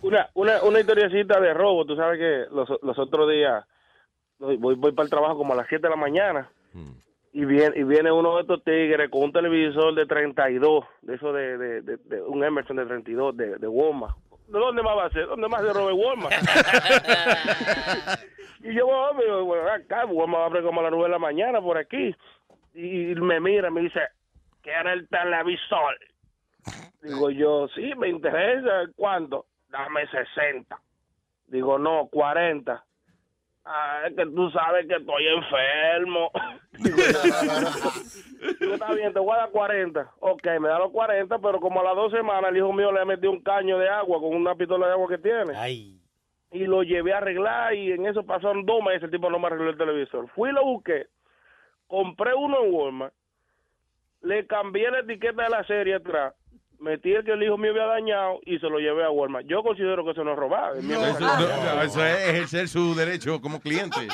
una, 0.00 0.30
una, 0.32 0.62
una 0.62 0.80
historiecita 0.80 1.38
de 1.38 1.52
robo. 1.52 1.84
Tú 1.84 1.96
sabes 1.96 2.18
que 2.18 2.46
los, 2.54 2.66
los 2.82 2.98
otros 2.98 3.30
días 3.30 3.62
voy, 4.56 4.74
voy 4.76 4.92
para 4.92 5.04
el 5.04 5.10
trabajo 5.10 5.36
como 5.38 5.52
a 5.52 5.56
las 5.56 5.66
7 5.68 5.82
de 5.82 5.90
la 5.90 5.96
mañana 5.96 6.48
y 7.32 7.44
viene, 7.44 7.78
y 7.78 7.82
viene 7.84 8.12
uno 8.12 8.36
de 8.36 8.42
estos 8.42 8.62
tigres 8.64 9.10
con 9.10 9.24
un 9.24 9.32
televisor 9.32 9.94
de 9.94 10.06
32, 10.06 10.84
de 11.02 11.14
eso 11.14 11.32
de, 11.32 11.58
de, 11.58 11.80
de- 11.82 11.96
de 11.96 12.22
un 12.22 12.44
Emerson 12.44 12.76
de 12.76 12.86
32 12.86 13.36
de, 13.36 13.56
de 13.58 13.66
Walmart. 13.68 14.16
¿De 14.46 14.58
dónde 14.58 14.82
más 14.82 14.96
va 14.96 15.06
a 15.06 15.10
ser? 15.10 15.26
¿Dónde 15.26 15.48
más 15.48 15.62
se 15.62 15.72
roba 15.72 15.90
el 15.90 15.96
Walmart? 15.96 16.34
y 18.62 18.74
yo, 18.74 18.86
hombre, 18.86 19.26
bueno, 19.42 19.68
acá 19.68 20.04
Walmart 20.06 20.44
abre 20.46 20.62
como 20.62 20.80
a 20.80 20.84
las 20.84 20.92
9 20.92 21.04
de 21.06 21.10
la 21.12 21.18
mañana 21.18 21.60
por 21.60 21.76
aquí. 21.78 22.14
Y 22.74 23.14
me 23.16 23.40
mira, 23.40 23.70
me 23.70 23.82
dice, 23.82 24.00
¿quiere 24.62 24.92
el 24.92 25.08
televisor? 25.08 25.96
Digo 27.02 27.30
yo, 27.30 27.68
sí, 27.74 27.92
me 27.96 28.08
interesa. 28.08 28.90
¿Cuánto? 28.96 29.46
Dame 29.70 30.06
60. 30.08 30.78
Digo, 31.48 31.78
no, 31.78 32.08
40. 32.10 32.84
Ah, 33.66 34.02
es 34.06 34.14
que 34.14 34.26
tú 34.26 34.50
sabes 34.50 34.86
que 34.86 34.96
estoy 34.96 35.26
enfermo. 35.26 36.30
Digo, 38.60 38.74
está 38.74 38.92
bien, 38.92 39.12
te 39.12 39.18
voy 39.20 39.34
a 39.34 39.38
dar 39.38 39.50
40. 39.50 40.12
Ok, 40.20 40.46
me 40.60 40.68
da 40.68 40.78
los 40.78 40.90
40, 40.92 41.38
pero 41.38 41.60
como 41.60 41.80
a 41.80 41.84
las 41.84 41.96
dos 41.96 42.12
semanas 42.12 42.50
el 42.50 42.58
hijo 42.58 42.72
mío 42.74 42.92
le 42.92 43.04
metió 43.06 43.30
un 43.30 43.40
caño 43.40 43.78
de 43.78 43.88
agua 43.88 44.20
con 44.20 44.34
una 44.34 44.54
pistola 44.54 44.86
de 44.86 44.92
agua 44.92 45.08
que 45.08 45.18
tiene. 45.18 45.54
Y 46.52 46.66
lo 46.66 46.82
llevé 46.82 47.14
a 47.14 47.18
arreglar 47.18 47.74
y 47.74 47.92
en 47.92 48.06
eso 48.06 48.22
pasaron 48.24 48.66
dos 48.66 48.82
meses, 48.84 49.04
el 49.04 49.10
tipo 49.10 49.30
no 49.30 49.38
me 49.38 49.46
arregló 49.46 49.70
el 49.70 49.78
televisor. 49.78 50.28
Fui 50.34 50.50
y 50.50 50.52
lo 50.52 50.62
busqué, 50.64 51.06
compré 51.86 52.34
uno 52.34 52.62
en 52.64 52.74
Walmart, 52.74 53.14
le 54.20 54.46
cambié 54.46 54.90
la 54.90 55.00
etiqueta 55.00 55.42
de 55.44 55.48
la 55.50 55.64
serie 55.64 55.94
atrás, 55.94 56.34
metí 56.80 57.12
el 57.12 57.24
que 57.24 57.32
el 57.32 57.42
hijo 57.42 57.56
mío 57.58 57.70
había 57.70 57.86
dañado 57.86 58.40
y 58.44 58.58
se 58.58 58.68
lo 58.68 58.78
llevé 58.78 59.04
a 59.04 59.10
Walmart. 59.10 59.46
Yo 59.46 59.62
considero 59.62 60.04
que 60.04 60.10
eso 60.12 60.24
no 60.24 60.32
es 60.32 60.38
robar. 60.38 60.76
Eso, 60.76 60.86
se- 61.14 61.20
no, 61.20 61.82
eso 61.82 62.04
es 62.06 62.28
ejercer 62.28 62.68
su 62.68 62.94
derecho 62.94 63.40
como 63.40 63.60
cliente. 63.60 64.00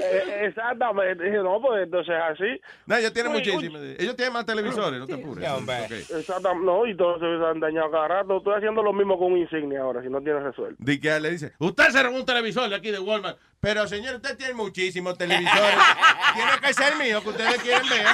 Eh, 0.00 0.46
exactamente. 0.46 1.24
Dije, 1.24 1.38
no, 1.38 1.60
pues 1.60 1.82
entonces 1.82 2.14
así. 2.14 2.60
No, 2.86 2.96
ellos 2.96 3.12
tienen 3.12 3.32
muchísimos. 3.32 3.80
Ellos 3.98 4.14
tienen 4.14 4.32
más 4.32 4.46
televisores, 4.46 5.00
no 5.00 5.06
te 5.08 5.14
apures. 5.14 5.48
Ok. 5.50 5.90
Exactamente. 6.16 6.64
No, 6.64 6.86
y 6.86 6.96
todos 6.96 7.18
se 7.18 7.26
han 7.26 7.58
dañado 7.58 7.90
cada 7.90 8.06
rato. 8.06 8.36
Estoy 8.38 8.54
haciendo 8.54 8.80
lo 8.82 8.92
mismo 8.92 9.18
con 9.18 9.32
un 9.32 9.38
insignia 9.38 9.80
ahora, 9.80 10.00
si 10.02 10.08
no 10.08 10.20
tienes 10.20 10.44
resuelto. 10.44 10.76
Di 10.78 11.00
que 11.00 11.18
le 11.18 11.30
dice, 11.30 11.52
usted 11.58 11.88
se 11.88 12.00
robó 12.02 12.16
un 12.16 12.24
televisor 12.26 12.68
de 12.68 12.76
aquí 12.76 12.92
de 12.92 13.00
Walmart. 13.00 13.38
Pero 13.60 13.88
señor, 13.88 14.16
usted 14.16 14.36
tiene 14.36 14.54
muchísimos 14.54 15.18
televisores. 15.18 15.78
tiene 16.34 16.50
que 16.62 16.74
ser 16.74 16.96
mío 16.96 17.22
que 17.22 17.28
ustedes 17.30 17.58
quieren 17.58 17.88
ver. 17.88 18.04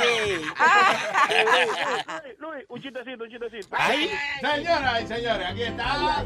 Luis, 1.50 2.38
Luis, 2.38 2.64
un 2.68 2.82
chistecito, 2.82 3.24
un 3.24 3.30
chistecito. 3.30 3.68
Ay, 3.78 4.10
señoras 4.40 5.02
y 5.02 5.06
señores, 5.06 5.46
aquí 5.46 5.62
está. 5.62 6.24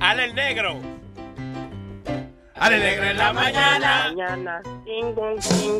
Ale 0.00 0.24
el 0.24 0.34
negro. 0.34 0.80
Ale 2.54 2.78
negro 2.78 3.04
en 3.04 3.16
la 3.18 3.32
mañana. 3.32 4.04
Mañana. 4.08 4.62
King, 4.84 5.14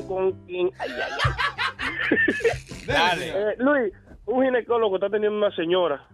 king, 0.07 0.33
king. 0.47 0.71
Ay, 0.79 0.91
ay, 0.91 1.13
ay. 1.25 2.87
Dale. 2.87 3.29
Eh, 3.29 3.55
Luis, 3.59 3.93
un 4.27 4.45
ginecólogo 4.45 4.97
está 4.97 5.11
teniendo 5.11 5.37
una 5.37 5.55
señora 5.57 6.07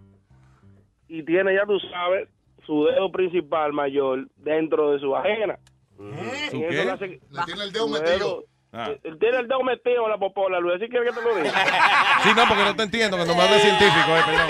y 1.08 1.24
tiene, 1.24 1.54
ya 1.54 1.66
tú 1.66 1.78
sabes, 1.90 2.28
su 2.70 2.84
dedo 2.84 3.10
principal 3.10 3.72
mayor 3.72 4.28
dentro 4.36 4.92
de 4.92 5.00
su 5.00 5.10
vagina. 5.10 5.58
¿Su 5.96 6.56
Y 6.56 6.62
eso 6.66 6.82
qué? 6.84 6.90
hace- 6.90 7.06
Le 7.30 7.42
tiene 7.44 7.64
el 7.64 7.72
dedo 7.72 7.88
metido. 7.88 8.44
Ah. 8.72 8.92
Él 9.02 9.18
tiene 9.18 9.38
el 9.38 9.48
dedo 9.48 9.64
metido 9.64 10.04
en 10.04 10.10
la 10.10 10.18
popola, 10.18 10.60
Luis. 10.60 10.76
¿Así 10.76 10.88
quieres 10.88 11.10
que 11.12 11.20
te 11.20 11.26
lo 11.26 11.34
diga? 11.34 11.50
Sí, 12.22 12.28
no, 12.36 12.44
porque 12.46 12.62
no 12.62 12.76
te 12.76 12.82
entiendo 12.84 13.16
cuando 13.16 13.34
me 13.34 13.42
hablas 13.42 13.60
científico, 13.60 14.10
eh, 14.16 14.22
perdón. 14.24 14.46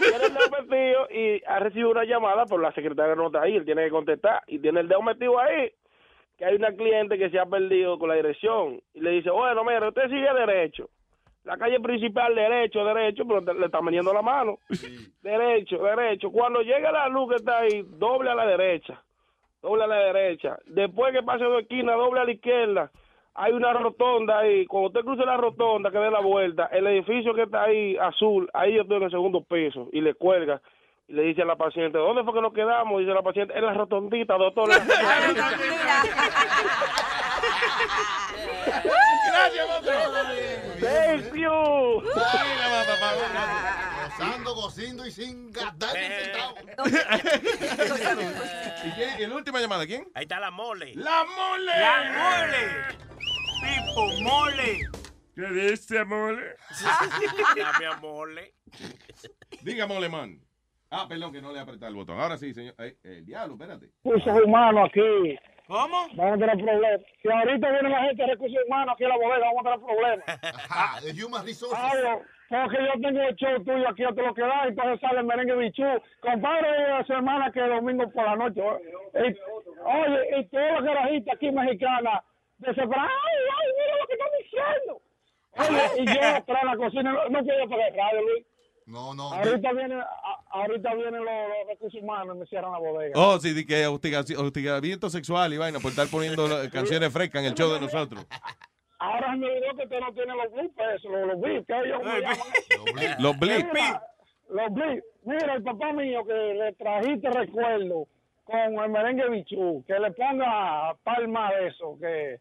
tiene 0.00 0.24
el 0.26 0.34
dedo 0.34 0.50
metido 0.50 1.08
y 1.10 1.42
ha 1.46 1.58
recibido 1.60 1.90
una 1.90 2.04
llamada, 2.04 2.44
pero 2.46 2.60
la 2.60 2.72
secretaria 2.72 3.14
no 3.14 3.26
está 3.26 3.42
ahí, 3.42 3.54
él 3.54 3.64
tiene 3.64 3.84
que 3.84 3.90
contestar. 3.90 4.42
Y 4.48 4.58
tiene 4.58 4.80
el 4.80 4.88
dedo 4.88 5.02
metido 5.02 5.38
ahí, 5.38 5.70
que 6.36 6.44
hay 6.46 6.56
una 6.56 6.72
cliente 6.72 7.16
que 7.16 7.30
se 7.30 7.38
ha 7.38 7.46
perdido 7.46 7.96
con 7.96 8.08
la 8.08 8.16
dirección. 8.16 8.80
Y 8.92 9.00
le 9.02 9.10
dice, 9.10 9.30
bueno, 9.30 9.62
mire, 9.62 9.86
usted 9.86 10.08
sigue 10.08 10.34
derecho. 10.34 10.90
La 11.44 11.56
calle 11.56 11.80
principal, 11.80 12.34
derecho, 12.34 12.84
derecho, 12.84 13.24
pero 13.26 13.40
le 13.54 13.66
está 13.66 13.80
metiendo 13.80 14.12
la 14.12 14.22
mano. 14.22 14.58
Derecho, 15.22 15.78
derecho. 15.78 16.30
Cuando 16.30 16.60
llegue 16.60 16.92
la 16.92 17.08
luz 17.08 17.30
que 17.30 17.36
está 17.36 17.60
ahí, 17.60 17.82
doble 17.88 18.30
a 18.30 18.34
la 18.34 18.46
derecha. 18.46 19.02
Doble 19.62 19.84
a 19.84 19.86
la 19.86 19.96
derecha. 19.96 20.58
Después 20.66 21.12
que 21.12 21.22
pase 21.22 21.44
dos 21.44 21.62
esquinas, 21.62 21.96
doble 21.96 22.20
a 22.20 22.24
la 22.24 22.32
izquierda. 22.32 22.90
Hay 23.34 23.52
una 23.52 23.72
rotonda 23.72 24.38
ahí. 24.40 24.66
Cuando 24.66 24.88
usted 24.88 25.00
cruce 25.00 25.24
la 25.24 25.36
rotonda, 25.36 25.90
que 25.90 25.98
dé 25.98 26.10
la 26.10 26.20
vuelta, 26.20 26.66
el 26.66 26.86
edificio 26.86 27.34
que 27.34 27.42
está 27.42 27.64
ahí, 27.64 27.96
azul, 27.96 28.50
ahí 28.52 28.74
yo 28.74 28.82
estoy 28.82 28.98
en 28.98 29.02
el 29.04 29.10
segundo 29.10 29.42
piso. 29.42 29.88
Y 29.92 30.00
le 30.02 30.14
cuelga. 30.14 30.60
Y 31.10 31.12
le 31.12 31.22
dice 31.24 31.42
a 31.42 31.44
la 31.44 31.56
paciente, 31.56 31.98
¿dónde 31.98 32.22
fue 32.22 32.32
que 32.34 32.40
nos 32.40 32.52
quedamos? 32.52 33.00
Dice 33.00 33.12
la 33.12 33.22
paciente, 33.22 33.52
en 33.58 33.66
la 33.66 33.74
rotondita, 33.74 34.38
doctor. 34.38 34.68
Gracias, 39.26 39.68
monstruo. 39.68 39.98
Thank 40.78 41.34
you. 41.34 41.50
Gozando, 44.06 44.54
gocindo 44.54 45.04
y 45.04 45.10
sin 45.10 45.50
gastar 45.50 45.96
ni 45.98 46.06
un 46.06 46.12
centavo. 46.12 46.54
¿Y 48.84 48.90
quién? 48.92 49.20
¿Y 49.20 49.26
la 49.26 49.34
última 49.34 49.60
llamada? 49.60 49.84
¿Quién? 49.86 50.06
Ahí 50.14 50.22
está 50.22 50.38
la 50.38 50.52
mole. 50.52 50.94
¡La 50.94 51.24
mole! 51.24 51.72
¡La 51.76 52.04
mole! 52.18 52.86
Pipo, 53.62 54.06
mole. 54.22 54.78
¿Qué 55.34 55.42
dice, 55.42 56.04
mole? 56.04 56.54
Dame 57.56 57.96
mole. 58.00 58.54
Diga, 59.62 59.88
mole, 59.88 60.08
man. 60.08 60.40
Ah, 60.90 61.06
perdón, 61.08 61.32
que 61.32 61.40
no 61.40 61.52
le 61.52 61.60
apreté 61.60 61.86
el 61.86 61.94
botón. 61.94 62.18
Ahora 62.20 62.36
sí, 62.36 62.52
señor. 62.52 62.74
Ay, 62.78 62.94
el 63.04 63.24
diablo, 63.24 63.54
espérate. 63.54 63.86
recursos 64.04 64.42
humanos 64.44 64.88
aquí. 64.88 65.38
¿Cómo? 65.68 66.08
Vamos 66.14 66.34
a 66.34 66.38
tener 66.38 66.56
problemas. 66.64 67.00
Si 67.22 67.28
ahorita 67.30 67.70
viene 67.70 67.88
la 67.90 68.02
gente 68.02 68.22
de 68.24 68.28
recursos 68.30 68.58
humanos 68.66 68.94
aquí 68.94 69.04
a 69.04 69.08
la 69.08 69.16
bodega, 69.16 69.46
vamos 69.54 69.60
a 69.60 69.70
tener 69.70 69.80
problemas. 69.86 70.26
Ah, 70.70 70.98
the 71.02 71.12
human 71.12 71.46
resources. 71.46 71.78
Claro, 71.78 72.22
porque 72.48 72.78
yo 72.82 73.00
tengo 73.00 73.20
el 73.22 73.36
show 73.36 73.64
tuyo 73.64 73.88
aquí 73.88 74.02
a 74.02 74.08
todo 74.08 74.26
lo 74.26 74.34
que 74.34 74.42
da, 74.42 74.64
entonces 74.66 75.00
sale 75.00 75.20
el 75.20 75.26
merengue 75.26 75.54
bichú. 75.54 75.84
Compadre, 76.20 76.88
la 76.88 77.04
semana 77.04 77.52
que 77.52 77.60
domingo 77.60 78.10
por 78.10 78.24
la 78.24 78.34
noche. 78.34 78.60
Y- 79.14 79.36
oye, 79.84 80.40
y 80.40 80.44
toda 80.46 80.80
la 80.80 80.82
carajita 80.84 81.32
aquí 81.34 81.50
mexicana, 81.52 82.24
desesperada, 82.58 83.06
ay, 83.08 83.38
ay, 83.56 83.68
mira 83.78 83.96
lo 84.00 84.06
que 84.08 84.14
están 84.14 84.32
diciendo. 84.42 85.02
Oye, 85.56 86.02
y 86.02 86.06
yo 86.06 86.20
atrás 86.36 86.62
en 86.62 86.66
la 86.68 86.76
cocina, 86.76 87.12
no, 87.12 87.28
no 87.28 87.42
quiero 87.44 87.68
pagar 87.68 87.92
radio, 87.94 88.22
Luis. 88.22 88.46
No, 88.90 89.14
no. 89.14 89.32
Ahorita 89.32 89.72
vienen, 89.72 90.00
a- 90.00 90.06
ahorita 90.50 90.94
vienen 90.94 91.24
los, 91.24 91.24
los 91.24 91.68
recursos 91.68 92.02
humanos 92.02 92.36
y 92.36 92.40
me 92.40 92.46
cierran 92.46 92.72
la 92.72 92.78
bodega. 92.78 93.12
Oh, 93.16 93.38
sí, 93.38 93.52
di 93.54 93.64
que 93.64 93.86
hostigamiento 93.86 95.08
sexual 95.08 95.52
y 95.54 95.58
vaina 95.58 95.78
por 95.78 95.90
estar 95.90 96.08
poniendo 96.08 96.44
canciones 96.72 97.12
frescas 97.12 97.42
en 97.42 97.48
el 97.48 97.54
show 97.54 97.72
de 97.72 97.80
nosotros. 97.80 98.26
Ahora 98.98 99.34
me 99.36 99.46
olvidó 99.46 99.74
que 99.76 99.84
usted 99.84 100.00
no 100.00 100.12
tiene 100.12 100.34
los 100.34 100.52
blips, 100.52 100.74
los, 101.04 101.26
los 101.28 101.40
blips, 101.40 101.66
que 101.66 101.72
ellos 101.86 102.02
me 102.04 102.20
llaman. 102.20 103.16
Los 103.18 103.38
blips. 103.38 103.66
Mira, 103.72 104.02
Los 104.50 104.74
blips. 104.74 105.04
Mira, 105.24 105.54
el 105.54 105.62
papá 105.62 105.92
mío 105.92 106.24
que 106.26 106.32
le 106.34 106.72
trajiste 106.74 107.30
recuerdo 107.30 108.06
con 108.44 108.58
el 108.58 108.90
merengue 108.90 109.28
bichú, 109.30 109.84
que 109.86 109.94
le 109.98 110.10
ponga 110.12 110.94
palma 111.04 111.50
de 111.52 111.68
eso, 111.68 111.96
que 112.00 112.38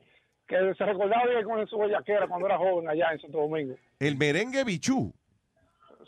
que 0.47 0.73
se 0.75 0.83
recordaba 0.83 1.27
bien 1.27 1.43
con 1.43 1.67
su 1.67 1.77
bellaquera 1.77 2.27
cuando 2.27 2.47
era 2.47 2.57
joven 2.57 2.89
allá 2.89 3.11
en 3.11 3.21
Santo 3.21 3.37
Domingo. 3.37 3.75
El 3.99 4.17
merengue 4.17 4.63
bichú. 4.63 5.13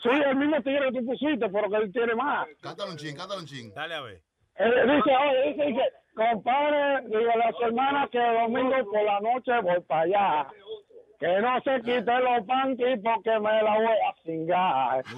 Sí, 0.01 0.09
el 0.09 0.35
mismo 0.35 0.59
tigre 0.63 0.91
que 0.91 0.99
tú 0.99 1.05
pusiste, 1.05 1.47
pero 1.49 1.69
que 1.69 1.75
él 1.77 1.91
tiene 1.93 2.15
más. 2.15 2.47
Cántalo 2.61 2.91
un 2.91 2.97
ching, 2.97 3.15
cántalo 3.15 3.39
un 3.41 3.45
ching. 3.45 3.71
Dale 3.73 3.93
a 3.95 4.01
ver. 4.01 4.21
Él 4.55 4.71
dice, 4.71 5.15
oye, 5.15 5.43
dice, 5.51 5.63
dice, 5.65 5.83
compadre, 6.15 7.01
digo 7.07 7.31
a 7.31 7.37
la 7.37 7.51
semana 7.59 8.07
que 8.11 8.17
el 8.17 8.33
domingo 8.41 8.75
por 8.91 9.03
la 9.03 9.19
noche 9.19 9.51
voy 9.61 9.79
para 9.81 10.01
allá. 10.01 10.47
Que 11.19 11.39
no 11.39 11.61
se 11.61 11.79
quite 11.81 12.01
los 12.01 12.45
panties 12.47 12.99
porque 13.03 13.39
me 13.39 13.61
la 13.61 13.75
voy 13.75 13.85
a 13.85 14.13
cingar. 14.23 15.03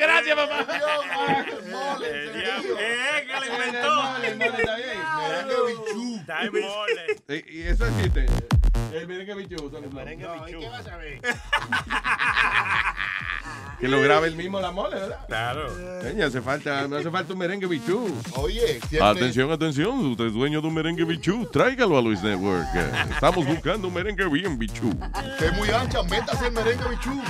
Gracias, 0.00 0.36
papá. 0.36 0.66
Eh, 2.02 3.26
que 3.26 3.40
lo 3.40 3.46
inventó. 3.46 3.94
Está 6.20 6.36
en 6.44 6.52
mole. 6.52 7.04
Eh, 7.28 7.44
Y 7.46 7.62
eso 7.62 7.86
existe. 7.86 8.26
El 8.92 9.06
merengue 9.06 9.34
bichú. 9.34 9.70
El 9.76 9.92
merengue 9.92 10.26
¿Qué 10.46 10.68
vas 10.68 10.86
a 10.86 10.96
ver? 10.96 11.20
Que 13.80 13.86
lo 13.86 14.00
grabe 14.00 14.26
el 14.26 14.34
mismo 14.34 14.58
la 14.60 14.72
mole, 14.72 14.96
¿verdad? 14.96 15.24
Claro. 15.28 16.02
Señor, 16.02 16.26
hace 16.26 16.42
falta, 16.42 16.88
no 16.88 16.96
hace 16.96 17.10
falta 17.12 17.32
un 17.32 17.38
merengue 17.38 17.66
bichú. 17.68 18.12
Oye, 18.34 18.80
siempre- 18.88 19.08
Atención, 19.08 19.52
atención. 19.52 20.06
Usted 20.10 20.26
es 20.26 20.32
dueño 20.32 20.60
de 20.60 20.66
un 20.66 20.74
merengue 20.74 21.04
bichú. 21.04 21.46
Tráigalo 21.46 21.96
a 21.96 22.02
Luis 22.02 22.20
Network. 22.20 22.66
Estamos 23.12 23.46
buscando 23.46 23.86
un 23.86 23.94
merengue 23.94 24.28
bien 24.28 24.58
bichú. 24.58 24.92
Es 25.40 25.52
muy 25.52 25.70
ancha, 25.70 26.02
métase 26.02 26.46
el 26.48 26.52
merengue 26.54 26.88
bichú. 26.88 27.22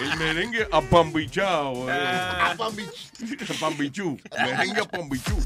El 0.00 0.18
merengue 0.18 0.66
apambichao. 0.72 1.88
Eh. 1.88 2.28
Apambichú. 3.48 4.18
Merengue 4.44 4.80
apambichú. 4.80 5.36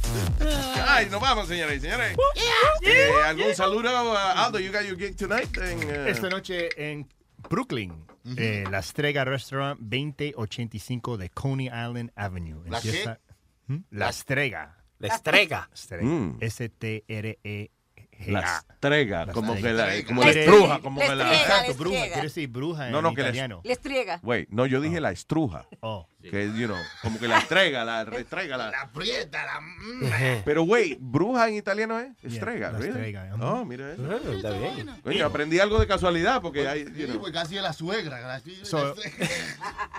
Ay, 0.88 1.08
nos 1.10 1.20
vamos, 1.20 1.48
señoras 1.48 1.76
y 1.76 1.80
señores. 1.80 2.16
Eh, 2.82 3.10
¿Algún 3.26 3.54
saludo? 3.54 3.90
uh, 4.12 4.16
Aldo, 4.38 4.58
you 4.58 4.72
got 4.76 4.86
your 4.86 4.96
gig 4.98 5.16
tonight? 5.16 5.56
En, 5.56 5.78
uh, 5.78 6.08
Esta 6.08 6.28
noche 6.28 6.68
en 6.76 7.06
Brooklyn, 7.48 7.92
eh, 8.36 8.64
La 8.70 8.78
Estrega 8.80 9.24
Restaurant 9.24 9.78
2085 9.80 11.16
de 11.16 11.30
Coney 11.30 11.66
Island 11.66 12.10
Avenue. 12.14 12.62
¿La 12.68 12.80
qué? 12.80 12.88
Empieza- 12.88 13.20
¿Mm? 13.68 13.76
La 13.90 14.08
Estrega. 14.10 14.76
La 14.98 15.08
Estrega. 15.08 15.68
Estrega. 15.72 16.04
Mm. 16.04 16.38
S-T-R-E. 16.40 17.70
La 18.26 18.40
estrega, 18.70 19.26
como 19.32 19.54
que 19.56 19.72
la, 19.72 19.88
como 20.06 20.20
La 20.22 20.26
la 20.26 20.30
estrega. 20.32 20.52
estruja, 20.52 20.78
como 20.80 21.00
La 21.00 21.06
que 21.08 21.14
la... 21.16 21.24
estrega, 21.24 21.48
la 21.48 21.54
Exacto, 21.60 21.74
bruja. 21.78 21.96
estrega. 21.96 22.12
Quiere 22.14 22.28
decir 22.28 22.48
bruja 22.48 22.86
en 22.86 22.92
No, 22.92 23.02
no, 23.02 23.14
que 23.14 23.22
la- 23.22 23.28
italiano. 23.28 23.60
Estriega. 23.64 24.20
Wait, 24.22 24.48
no, 24.50 24.66
yo 24.66 24.80
dije 24.80 25.00
la 25.00 25.10
estruja. 25.12 25.66
Oh. 25.80 26.08
Que, 26.22 26.46
you 26.56 26.66
know, 26.66 26.76
como 27.02 27.20
que 27.20 27.28
la 27.28 27.38
estrega, 27.38 27.84
la 27.84 28.04
restrega, 28.04 28.56
la... 28.56 28.68
Aprieta 28.80 29.44
la... 29.44 30.42
Pero, 30.44 30.64
wait, 30.64 30.98
bruja 31.00 31.46
en 31.48 31.54
italiano 31.54 32.00
es 32.00 32.12
estrega, 32.24 32.72
la 32.72 32.78
really? 32.78 32.90
estrega, 32.94 33.32
ajá. 33.34 33.52
Oh, 33.52 33.64
mira 33.64 33.92
eso. 33.92 34.02
Ah, 34.10 34.32
está 34.34 34.50
bien. 34.50 34.90
Coño, 35.04 35.24
aprendí 35.26 35.60
algo 35.60 35.78
de 35.78 35.86
casualidad 35.86 36.42
porque 36.42 36.66
hay, 36.66 36.84
you 36.84 36.90
Sí, 36.96 37.04
know. 37.06 37.20
pues 37.20 37.32
casi 37.32 37.56
es 37.56 37.62
la 37.62 37.72
suegra. 37.72 38.20
la- 38.20 38.40
So, 38.64 38.94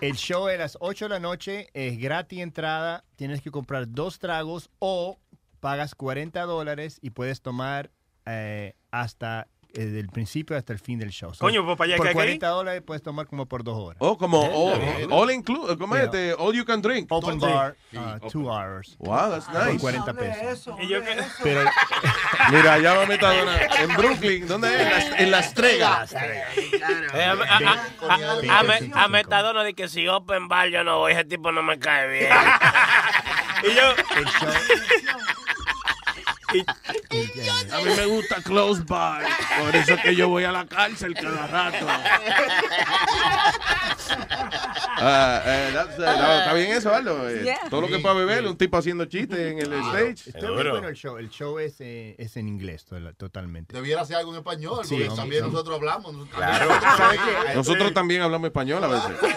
el 0.02 0.16
show 0.16 0.50
es 0.50 0.56
a 0.56 0.60
las 0.64 0.78
8 0.82 1.06
de 1.06 1.10
la 1.10 1.20
noche, 1.20 1.70
es 1.74 1.98
gratis 1.98 2.40
entrada, 2.40 3.06
tienes 3.16 3.42
que 3.42 3.52
comprar 3.52 3.90
dos 3.90 4.20
tragos 4.20 4.70
o 4.80 5.20
pagas 5.60 5.96
40 5.96 6.42
dólares 6.44 7.00
y 7.02 7.12
puedes 7.12 7.42
tomar 7.42 7.90
eh, 8.28 8.74
hasta 8.92 9.48
eh, 9.74 9.86
del 9.86 10.08
principio 10.08 10.58
hasta 10.58 10.72
el 10.74 10.80
fin 10.80 10.98
del 10.98 11.10
show. 11.12 11.34
So, 11.36 11.42
Coño, 11.46 11.64
pues, 11.64 11.78
para 11.78 11.88
allá 11.90 11.98
por 11.98 12.06
que 12.06 12.10
hay 12.10 12.16
que 12.16 12.22
ir. 12.34 12.40
40 12.40 12.48
dólares 12.48 12.82
puedes 12.86 13.04
tomar 13.04 13.28
como 13.28 13.46
por 13.46 13.64
dos 13.64 13.78
horas. 13.78 13.98
Oh, 14.00 14.18
como 14.18 14.44
Eh, 14.46 15.06
all, 15.12 15.12
all 15.12 15.32
include, 15.32 15.78
¿cómo 15.78 15.96
es 15.96 16.02
Yeah. 16.02 16.06
este? 16.06 16.34
All 16.42 16.56
you 16.56 16.66
can 16.66 16.82
drink. 16.82 17.12
Open 17.12 17.38
bar, 17.38 17.76
uh, 17.94 17.98
open. 18.16 18.30
two 18.30 18.50
hours. 18.50 18.96
Wow, 18.98 19.30
that's 19.30 19.46
Por 19.46 19.66
nice. 19.68 19.80
40 19.80 20.14
pesos. 20.14 20.76
Y 20.82 20.88
yo 20.88 21.04
que... 21.04 21.16
Pero 21.44 21.70
Mira, 22.52 22.74
allá 22.74 22.94
va 22.94 23.06
Metadona. 23.06 23.58
En 23.80 23.96
Brooklyn, 23.96 24.48
¿dónde 24.48 24.74
es? 24.74 24.82
En 24.82 24.90
la, 25.12 25.18
en 25.18 25.32
la 25.32 25.40
estrega. 25.42 26.06
Eh, 26.16 27.24
a, 27.24 27.32
a- 27.34 27.58
a- 28.08 28.16
a- 28.16 29.02
a 29.02 29.04
a 29.04 29.08
Metadona 29.10 29.64
de 29.64 29.74
que 29.76 29.88
si 29.90 30.08
Open 30.08 30.48
Bar 30.48 30.70
yo 30.70 30.84
no 30.84 31.00
voy, 31.00 31.12
ese 31.12 31.26
tipo 31.26 31.52
no 31.52 31.62
me 31.62 31.78
cae 31.78 32.08
bien. 32.10 32.32
y 33.70 33.76
yo... 33.76 33.84
A 36.68 37.78
mí 37.82 37.90
me 37.96 38.06
gusta 38.06 38.42
close 38.42 38.84
bar. 38.86 39.24
Por 39.60 39.76
eso 39.76 39.94
es 39.94 40.02
que 40.02 40.16
yo 40.16 40.30
voy 40.30 40.44
a 40.46 40.52
la 40.52 40.66
cárcel 40.66 41.14
cada 41.14 41.48
rato. 41.48 41.86
Ah, 45.00 45.42
eh, 45.46 45.70
that's, 45.74 45.98
no, 46.00 46.06
está 46.40 46.54
bien 46.54 46.72
eso, 46.72 46.94
Aldo. 46.94 47.30
Eh, 47.30 47.42
Yeah. 47.44 47.70
Todo 47.70 47.82
lo 47.82 47.88
que 47.88 47.98
Sí, 47.98 48.02
pueda 48.02 48.16
beber, 48.16 48.46
un 48.48 48.58
tipo 48.58 48.78
haciendo 48.78 49.06
chistes 49.06 49.38
en 49.40 49.60
el 49.60 49.72
stage. 49.74 50.30
Está 50.30 50.52
muy 50.52 50.64
bueno 50.64 50.88
el 50.88 50.96
show. 50.96 51.18
El 51.18 51.30
show 51.30 51.60
es, 51.60 51.76
eh, 51.80 52.16
es 52.18 52.36
en 52.38 52.48
inglés 52.48 52.84
to- 52.86 53.14
totalmente. 53.14 53.76
Debiera 53.76 54.04
ser 54.06 54.18
algo 54.18 54.32
en 54.32 54.38
español, 54.40 54.86
Sí, 54.86 54.96
porque 54.96 55.16
también 55.16 55.44
sí. 55.46 55.52
nosotros 55.52 55.76
hablamos. 55.78 56.16
Claro. 56.30 56.72
¿Sabe 56.98 57.18
qué? 57.18 57.54
Nosotros 57.56 57.94
también 57.94 58.22
hablamos 58.22 58.48
español 58.48 58.84
a 58.84 58.88
veces. 58.88 59.12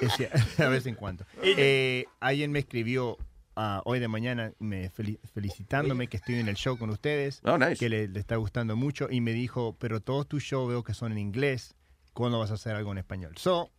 Es 0.00 0.58
a 0.60 0.68
vez 0.70 0.86
en 0.86 0.94
cuando. 0.94 1.26
Eh, 1.42 2.06
alguien 2.20 2.50
me 2.52 2.60
escribió 2.60 3.18
hoy 3.84 4.00
de 4.00 4.08
mañana 4.08 4.52
me 4.58 4.90
fel- 4.90 5.18
felicitándome 5.34 6.06
que 6.08 6.16
estoy 6.16 6.36
en 6.36 6.48
el 6.48 6.56
show 6.56 6.78
con 6.78 6.90
ustedes, 6.90 7.40
Oh, 7.44 7.58
nice. 7.58 7.76
que 7.76 7.88
le, 7.88 8.08
le 8.08 8.20
está 8.20 8.36
gustando 8.36 8.76
mucho 8.76 9.08
y 9.10 9.20
me 9.20 9.32
dijo, 9.32 9.76
pero 9.78 10.00
todos 10.00 10.26
tus 10.28 10.42
shows 10.42 10.68
veo 10.68 10.82
que 10.82 10.94
son 10.94 11.12
en 11.12 11.18
inglés, 11.18 11.74
¿cuándo 12.12 12.38
vas 12.38 12.50
a 12.50 12.54
hacer 12.54 12.74
algo 12.76 12.92
en 12.92 12.98
español? 12.98 13.32
So, 13.36 13.70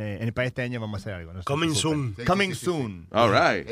eh, 0.00 0.18
en- 0.22 0.32
para 0.32 0.46
este 0.46 0.62
año 0.62 0.80
vamos 0.80 0.98
a 0.98 1.02
hacer 1.02 1.12
algo. 1.14 1.32
no 1.32 1.42
Coming 1.44 1.74
soon. 1.74 2.14
Coming 2.26 2.54
soon. 2.54 3.06
All 3.12 3.30
right. 3.30 3.66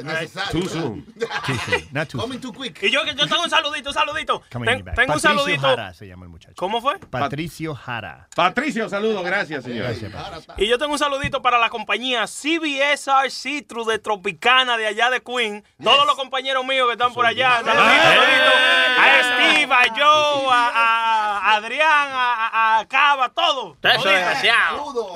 Too 0.52 0.68
soon. 0.68 1.04
Too 1.46 1.54
soon. 1.64 1.88
Not 1.92 2.08
too 2.08 2.18
Coming 2.18 2.38
too 2.40 2.52
quick. 2.52 2.82
Y 2.82 2.90
yo 2.90 3.02
que 3.04 3.14
yo 3.14 3.26
tengo 3.26 3.42
un 3.44 3.50
saludito, 3.50 3.88
un 3.90 3.94
saludito. 3.94 4.42
Coming 4.52 4.66
Ten- 4.68 4.84
back. 4.84 4.94
tengo 4.96 5.12
un 5.14 5.20
Patricio 5.20 5.30
saludito. 5.38 5.62
Jara 5.62 5.94
se 5.94 6.06
llama 6.06 6.24
el 6.26 6.30
muchacho. 6.30 6.54
¿Cómo 6.56 6.80
fue? 6.80 6.98
Patricio 6.98 7.74
Jara. 7.74 8.28
Patricio, 8.36 8.88
saludos, 8.88 9.24
gracias, 9.24 9.64
señor. 9.64 9.84
Gracias, 9.84 10.12
Patricio. 10.12 10.54
Y 10.58 10.68
yo 10.68 10.76
tengo 10.78 10.92
un 10.92 10.98
saludito 10.98 11.40
para 11.40 11.58
la 11.58 11.70
compañía 11.70 12.26
CBSR 12.26 13.30
Citrus 13.30 13.86
de 13.86 13.98
Tropicana 13.98 14.76
de 14.76 14.86
allá 14.86 15.08
de 15.10 15.22
Queen. 15.22 15.64
Todos 15.82 16.04
los 16.06 16.14
compañeros 16.16 16.64
míos 16.64 16.86
que 16.88 16.92
están 16.92 17.14
por 17.14 17.24
allá. 17.26 17.62
Saludito, 17.64 18.02
saludito. 18.02 18.52
A 19.00 19.22
Steve, 19.22 19.72
a 19.72 19.84
Joe, 19.96 20.48
a, 20.52 21.38
a 21.38 21.54
Adrián, 21.56 22.08
a, 22.10 22.46
a- 22.46 22.78
a 22.80 22.86
Cava, 22.86 23.28
todo. 23.30 23.76
Eso 23.82 24.10
es. 24.10 24.48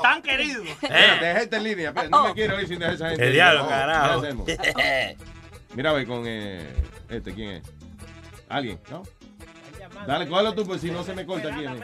Tan 0.03 0.23
queridos. 0.23 0.67
Espérate, 1.03 1.25
deja 1.27 1.41
gente 1.41 1.57
en 1.57 1.65
línea. 1.65 1.93
No 2.11 2.25
me 2.29 2.35
quiero 2.35 2.61
ir 2.61 2.69
sin 2.69 2.79
dejar 2.79 2.95
esa 2.95 3.09
gente. 3.11 3.27
El 3.27 3.33
diablo, 3.33 3.63
línea. 3.63 3.79
carajo. 3.79 4.23
Mira, 5.75 5.91
a 5.91 5.93
ver 5.95 6.07
con 6.07 6.23
eh, 6.27 6.73
este, 7.09 7.33
¿quién 7.35 7.51
es? 7.51 7.63
¿Alguien? 8.49 8.79
¿No? 8.91 9.03
Dale, 10.07 10.29
cógelo 10.29 10.55
tú, 10.55 10.67
pues 10.67 10.81
si 10.81 10.91
no 10.91 11.05
se 11.05 11.15
me 11.15 11.25
corta 11.25 11.49
aquí. 11.49 11.67
mí. 11.67 11.81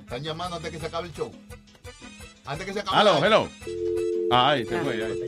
Están 0.00 0.22
llamando 0.22 0.56
antes 0.56 0.70
que 0.72 0.78
se 0.78 0.86
acabe 0.86 1.06
el 1.08 1.14
show. 1.14 1.32
Antes 2.46 2.66
que 2.66 2.72
se 2.72 2.80
acabe 2.80 3.00
Hello, 3.00 3.18
el 3.18 3.24
hello. 3.24 3.48
Ah, 4.32 4.50
ahí 4.50 4.64
se 4.64 4.78
fue. 4.80 4.94
Ahí. 5.04 5.20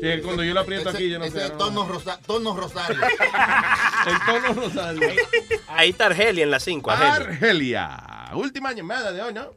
Sí, 0.00 0.22
cuando 0.22 0.44
yo 0.44 0.52
lo 0.54 0.60
aprieto 0.60 0.88
Ese- 0.90 0.98
aquí, 0.98 1.10
yo 1.10 1.18
no 1.18 1.24
ese 1.24 1.38
sé. 1.38 1.44
es 1.46 1.52
no. 1.52 1.58
tono, 1.58 1.86
rosa, 1.88 2.18
tono 2.26 2.56
rosario. 2.56 3.00
El 4.06 4.18
tono 4.26 4.62
rosario. 4.62 5.08
Ahí 5.68 5.90
está 5.90 6.06
Argelia 6.06 6.44
en 6.44 6.50
la 6.50 6.60
5. 6.60 6.90
Argelia. 6.90 7.14
Argelia. 7.94 8.30
Última 8.34 8.72
llamada 8.72 9.12
de 9.12 9.22
hoy, 9.22 9.32
¿no? 9.32 9.52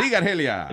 Diga, 0.00 0.18
Argelia. 0.18 0.68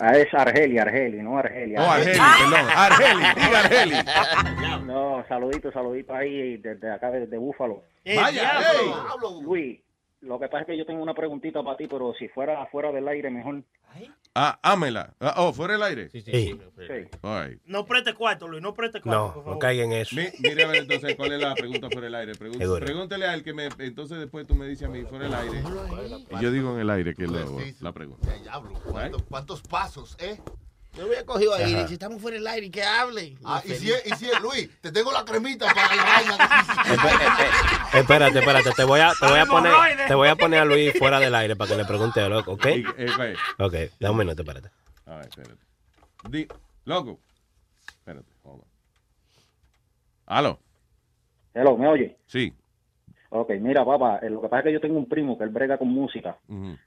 Ah, 0.00 0.16
es 0.16 0.32
Argelia, 0.32 0.82
Argeli, 0.82 1.22
no 1.22 1.36
Argelia. 1.36 1.80
Oh, 1.80 1.90
Argeli, 1.90 2.18
perdón. 2.18 2.70
Argeli, 2.74 3.24
diga 3.34 3.60
Argeli. 3.60 3.94
No, 4.86 5.24
saludito, 5.28 5.70
saludito 5.70 6.14
ahí 6.14 6.56
desde 6.56 6.90
acá, 6.90 7.10
desde 7.10 7.36
Búfalo. 7.36 7.84
Vaya, 8.04 8.52
hey. 8.58 8.90
Luis, 9.42 9.78
lo 10.22 10.40
que 10.40 10.48
pasa 10.48 10.62
es 10.62 10.66
que 10.66 10.78
yo 10.78 10.86
tengo 10.86 11.02
una 11.02 11.14
preguntita 11.14 11.62
para 11.62 11.76
ti, 11.76 11.86
pero 11.86 12.12
si 12.14 12.28
fuera 12.28 12.62
afuera 12.62 12.90
del 12.90 13.06
aire, 13.06 13.30
mejor. 13.30 13.62
Ah, 14.34 14.60
ámela. 14.62 15.14
Ah, 15.18 15.34
oh, 15.38 15.52
fuera 15.52 15.74
el 15.74 15.82
aire. 15.82 16.08
Sí, 16.10 16.20
sí. 16.22 16.56
All 17.22 17.48
right. 17.48 17.60
No 17.66 17.84
preste 17.84 18.14
cuarto, 18.14 18.46
Luis, 18.46 18.62
no 18.62 18.72
preste 18.74 19.00
cuarto, 19.00 19.26
por 19.26 19.36
No, 19.36 19.42
favor. 19.42 19.54
no 19.54 19.58
caiga 19.58 19.82
en 19.82 19.92
eso. 19.92 20.14
Mi- 20.14 20.28
Mire 20.38 20.62
a 20.64 20.68
ver 20.68 20.82
entonces 20.82 21.16
cuál 21.16 21.32
es 21.32 21.40
la 21.40 21.54
pregunta 21.56 21.88
fuera 21.90 22.06
el 22.06 22.14
aire. 22.14 22.34
Seguro. 22.34 22.78
pregúntele 22.86 23.26
a 23.26 23.34
él 23.34 23.42
que 23.42 23.52
me. 23.52 23.68
Entonces 23.78 24.18
después 24.20 24.46
tú 24.46 24.54
me 24.54 24.66
dices 24.68 24.86
a 24.86 24.90
mí 24.90 25.02
fuera 25.02 25.26
el 25.26 25.34
aire. 25.34 25.62
Y 26.30 26.40
yo 26.42 26.52
digo 26.52 26.72
en 26.74 26.80
el 26.80 26.90
aire 26.90 27.14
que 27.14 27.24
es 27.24 27.30
lo- 27.30 27.58
la 27.80 27.92
pregunta. 27.92 28.32
Diablo, 28.42 28.72
¿cuántos, 28.88 29.22
cuántos 29.24 29.62
pasos, 29.62 30.16
eh? 30.20 30.38
Yo 30.96 31.06
hubiera 31.06 31.24
cogido 31.24 31.54
ahí, 31.54 31.74
Ajá. 31.74 31.86
si 31.86 31.94
estamos 31.94 32.20
fuera 32.20 32.36
del 32.36 32.46
aire 32.48 32.66
y 32.66 32.70
que 32.70 32.82
hable. 32.82 33.36
Ah, 33.44 33.62
y 33.64 33.74
si, 33.74 33.92
es, 33.92 34.04
y 34.06 34.10
si 34.16 34.28
es 34.28 34.40
Luis, 34.40 34.68
te 34.80 34.90
tengo 34.90 35.12
la 35.12 35.24
cremita 35.24 35.72
para 35.72 35.94
la 35.94 36.04
vaina. 36.04 36.36
Espérate, 37.94 38.38
espérate, 38.40 38.70
te 38.72 38.84
voy 38.84 39.00
a, 39.00 39.12
te 39.18 39.26
voy 39.26 39.38
a 39.38 39.46
poner, 39.46 39.72
te 40.08 40.14
voy 40.14 40.28
a 40.28 40.36
poner 40.36 40.60
a 40.60 40.64
Luis 40.64 40.92
fuera 40.98 41.20
del 41.20 41.34
aire 41.34 41.54
para 41.56 41.70
que 41.70 41.76
le 41.76 41.84
pregunte, 41.84 42.28
loco, 42.28 42.52
¿ok? 42.52 42.66
Eh, 42.66 43.34
Ok, 43.58 43.74
da 44.00 44.10
un 44.10 44.16
minuto, 44.18 44.42
espérate. 44.42 44.70
A 45.06 45.16
ver, 45.16 45.28
espérate. 45.28 45.62
Di, 46.28 46.46
loco. 46.84 47.20
Espérate, 47.88 48.28
hold 48.42 48.62
on. 48.62 48.68
¿Aló? 50.26 50.60
Hello, 51.54 51.76
¿me 51.76 51.88
oye? 51.88 52.16
Sí. 52.26 52.52
Ok, 53.32 53.52
mira, 53.60 53.84
papá, 53.84 54.18
eh, 54.22 54.28
lo 54.28 54.40
que 54.40 54.48
pasa 54.48 54.58
es 54.58 54.64
que 54.64 54.72
yo 54.72 54.80
tengo 54.80 54.98
un 54.98 55.08
primo 55.08 55.38
que 55.38 55.44
él 55.44 55.50
brega 55.50 55.78
con 55.78 55.88
música. 55.88 56.36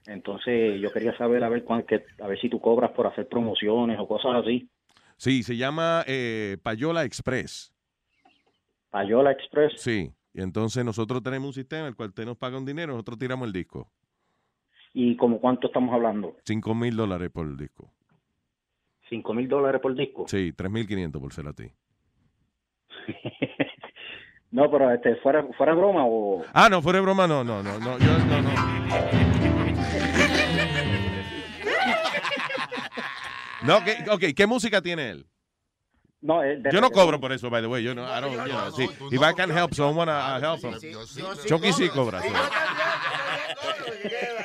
Entonces, 0.06 0.80
yo 0.82 0.92
quería 0.92 1.18
saber 1.18 1.42
a 1.44 1.50
ver 1.50 1.64
cuán, 1.64 1.84
que, 1.84 2.04
a 2.22 2.28
ver 2.28 2.40
si 2.40 2.50
tú 2.50 2.60
cobras 2.60 2.92
por 2.92 3.08
hacer 3.08 3.30
promociones 3.30 3.98
o 3.98 4.08
cosas 4.08 4.36
así. 4.36 4.70
Sí, 5.16 5.42
se 5.44 5.56
llama 5.56 6.04
eh, 6.06 6.58
Payola 6.62 7.06
Express. 7.06 7.74
Payola 8.90 9.32
Express. 9.32 9.82
Sí. 9.82 10.12
Y 10.34 10.42
entonces 10.42 10.84
nosotros 10.84 11.24
tenemos 11.24 11.48
un 11.48 11.54
sistema 11.54 11.84
en 11.84 11.88
el 11.88 11.96
cual 11.96 12.10
usted 12.10 12.26
nos 12.26 12.38
paga 12.38 12.58
un 12.58 12.66
dinero, 12.66 12.92
nosotros 12.92 13.20
tiramos 13.20 13.48
el 13.48 13.54
disco. 13.54 13.90
¿Y 14.94 15.16
como 15.16 15.40
cuánto 15.40 15.68
estamos 15.68 15.94
hablando? 15.94 16.36
Cinco 16.44 16.76
mil 16.76 16.96
dólares 16.96 17.30
por 17.32 17.48
el 17.48 17.56
disco. 17.56 17.90
¿Cinco 19.10 19.34
mil 19.34 19.48
dólares 19.48 19.80
por 19.80 19.96
disco? 19.96 20.28
Sí, 20.28 20.52
tres 20.54 20.72
mil 20.72 20.88
quinientos 20.88 21.22
por 21.22 21.32
ser 21.32 21.48
a 21.48 21.54
ti. 21.54 21.72
No, 24.54 24.70
pero 24.70 24.94
este, 24.94 25.16
fuera, 25.16 25.44
fuera 25.58 25.74
broma 25.74 26.06
o... 26.06 26.44
Ah, 26.54 26.70
no, 26.70 26.80
fuera 26.84 26.98
de 27.00 27.02
broma, 27.02 27.26
no, 27.26 27.44
no, 27.44 27.64
no, 27.64 27.80
no, 27.80 27.98
yo 27.98 28.18
no, 28.20 28.42
no. 28.44 28.52
No, 33.64 33.84
¿qué, 33.84 34.06
ok, 34.12 34.36
¿qué 34.36 34.46
música 34.46 34.80
tiene 34.80 35.10
él? 35.10 35.26
No, 36.22 36.42
de- 36.42 36.62
Yo 36.72 36.82
no 36.82 36.92
cobro 36.92 37.20
por 37.20 37.32
eso, 37.34 37.50
by 37.50 37.64
the 37.64 37.68
way. 37.68 37.84
Yo 37.84 37.96
no, 37.96 38.04
I 38.04 38.22
don't, 38.22 38.34
you 38.34 38.54
know, 38.54 38.72
sí. 38.72 38.88
If 39.12 39.22
I 39.22 39.34
can 39.36 39.50
help 39.50 39.74
someone, 39.74 40.08
I 40.08 40.40
help 40.40 40.62
them. 40.62 40.74
Chucky 41.48 41.74
sí 41.74 41.90
cobra. 41.90 42.22
sí. 42.22 42.30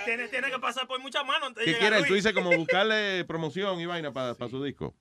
Tiene, 0.07 0.29
tiene 0.29 0.51
que 0.51 0.59
pasar 0.59 0.87
por 0.87 1.01
muchas 1.03 1.23
manos 1.27 1.53
¿Qué? 1.55 1.91
Luis. 1.91 2.07
Tú 2.09 2.15
dices 2.15 2.33
como 2.33 2.51
buscarle 2.57 3.27
promoción 3.27 3.79
y 3.79 3.85
vaina 3.85 4.11
para 4.11 4.35
su 4.49 4.65
disco. 4.65 4.95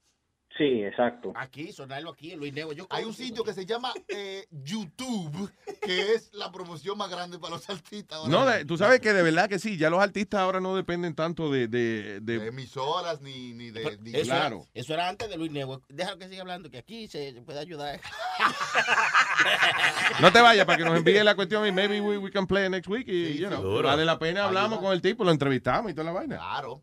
Sí, 0.58 0.84
exacto. 0.84 1.34
Aquí, 1.36 1.72
sonarlo 1.72 2.12
aquí, 2.12 2.32
en 2.32 2.40
Luis 2.40 2.52
Nego. 2.54 2.74
Yo 2.74 2.88
Hay 2.90 3.04
un 3.04 3.14
sitio 3.14 3.44
que 3.44 3.54
se 3.54 3.66
llama 3.66 3.94
eh, 4.08 4.48
YouTube, 4.50 5.52
que 5.82 6.14
es 6.14 6.32
la 6.34 6.52
promoción 6.52 6.98
más 6.98 7.10
grande 7.12 7.38
para 7.38 7.56
los 7.56 7.70
artistas. 7.70 8.18
ahora 8.18 8.32
No, 8.32 8.46
de- 8.46 8.66
tú 8.66 8.76
sabes 8.78 9.00
que 9.00 9.14
de 9.14 9.22
verdad 9.22 9.48
que 9.50 9.60
sí, 9.60 9.78
ya 9.78 9.90
los 9.92 10.02
artistas 10.02 10.40
ahora 10.40 10.60
no 10.60 10.76
dependen 10.76 11.14
tanto 11.14 11.52
de... 11.52 11.68
de, 11.68 12.20
de- 12.22 12.40
de 12.40 12.48
emisoras 12.48 13.22
ni, 13.22 13.54
ni 13.54 13.70
de... 13.70 13.98
ni- 14.02 14.16
Eso, 14.16 14.26
Claro. 14.32 14.56
era, 14.74 14.82
eso 14.82 14.94
era 14.96 15.10
antes 15.10 15.30
de 15.30 15.38
Luis 15.38 15.52
Nego. 15.52 15.82
Déjalo 15.90 16.18
que 16.18 16.28
siga 16.28 16.42
hablando, 16.42 16.72
que 16.72 16.80
aquí 16.80 17.08
se 17.08 17.34
se 17.34 17.42
puede 17.42 17.60
ayudar. 17.60 18.00
No 20.20 20.32
te 20.32 20.42
vayas 20.42 20.66
para 20.66 20.78
que 20.78 20.86
nos 20.86 20.98
envíe 20.98 21.24
la 21.24 21.36
cuestión 21.36 21.66
y 21.68 21.72
maybe 21.72 22.02
we, 22.02 22.18
we 22.18 22.32
can 22.32 22.48
play 22.48 22.70
next 22.70 22.90
week 22.90 23.08
y, 23.08 23.38
you 23.38 23.48
know, 23.50 23.82
vale 23.84 24.06
la 24.06 24.18
pena, 24.18 24.46
hablamos 24.46 24.80
con 24.80 24.92
el 24.94 25.02
tipo, 25.02 25.24
lo 25.24 25.32
entrevistamos 25.32 25.92
y 25.92 25.94
toda 25.94 26.06
la 26.06 26.12
vaina. 26.12 26.38
Claro. 26.38 26.82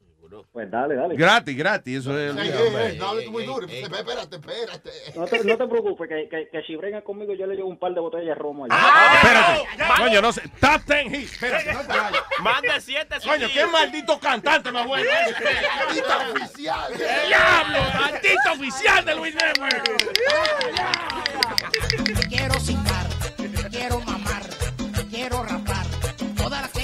Pues 0.53 0.71
dale, 0.71 0.95
dale. 0.97 1.17
Gratis, 1.17 1.57
gratis, 1.57 1.99
eso 2.01 2.19
es... 2.19 2.37
Ey, 2.37 2.49
ey, 2.49 2.75
ey, 2.93 2.99
no 2.99 3.09
hables 3.09 3.25
tú 3.27 3.31
muy 3.33 3.45
duro. 3.45 3.67
Espérate, 3.67 4.37
espérate. 4.37 4.91
No 5.15 5.27
te, 5.27 5.45
no 5.45 5.57
te 5.57 5.67
preocupes, 5.67 6.09
que, 6.09 6.29
que, 6.29 6.49
que 6.51 6.63
si 6.63 6.77
brega 6.77 7.03
conmigo 7.03 7.35
yo 7.35 7.47
le 7.47 7.55
llevo 7.55 7.69
un 7.69 7.79
par 7.79 7.93
de 7.95 8.01
botellas 8.01 8.27
de 8.27 8.35
romo 8.35 8.65
allá. 8.65 8.75
Ah, 8.77 9.21
Espérate, 9.23 10.03
coño, 10.03 10.21
no 10.23 10.33
sé, 10.33 10.43
top 10.61 10.83
ten 10.87 11.11
hit, 11.11 11.31
espérate, 11.33 11.73
no 11.73 11.81
te 11.83 11.89
vayas. 11.89 12.23
Más 12.41 12.63
de 12.63 12.81
siete 12.81 13.17
Coño, 13.25 13.49
qué 13.53 13.67
maldito 13.67 14.19
cantante 14.19 14.71
más 14.73 14.87
bueno. 14.87 15.09
Artista 15.81 16.19
oficial. 16.31 16.93
¡Diablo! 17.27 17.79
¡Artista 18.05 18.53
oficial 18.53 19.05
de 19.05 19.15
Luis 19.17 19.35
Network! 19.35 19.85
Quiero 22.29 22.55
cingar, 22.61 23.07
quiero 23.71 24.01
mamar, 24.01 24.43
quiero 25.11 25.43
rapar. 25.43 25.87
Todas 26.37 26.63
las 26.63 26.71
que 26.73 26.84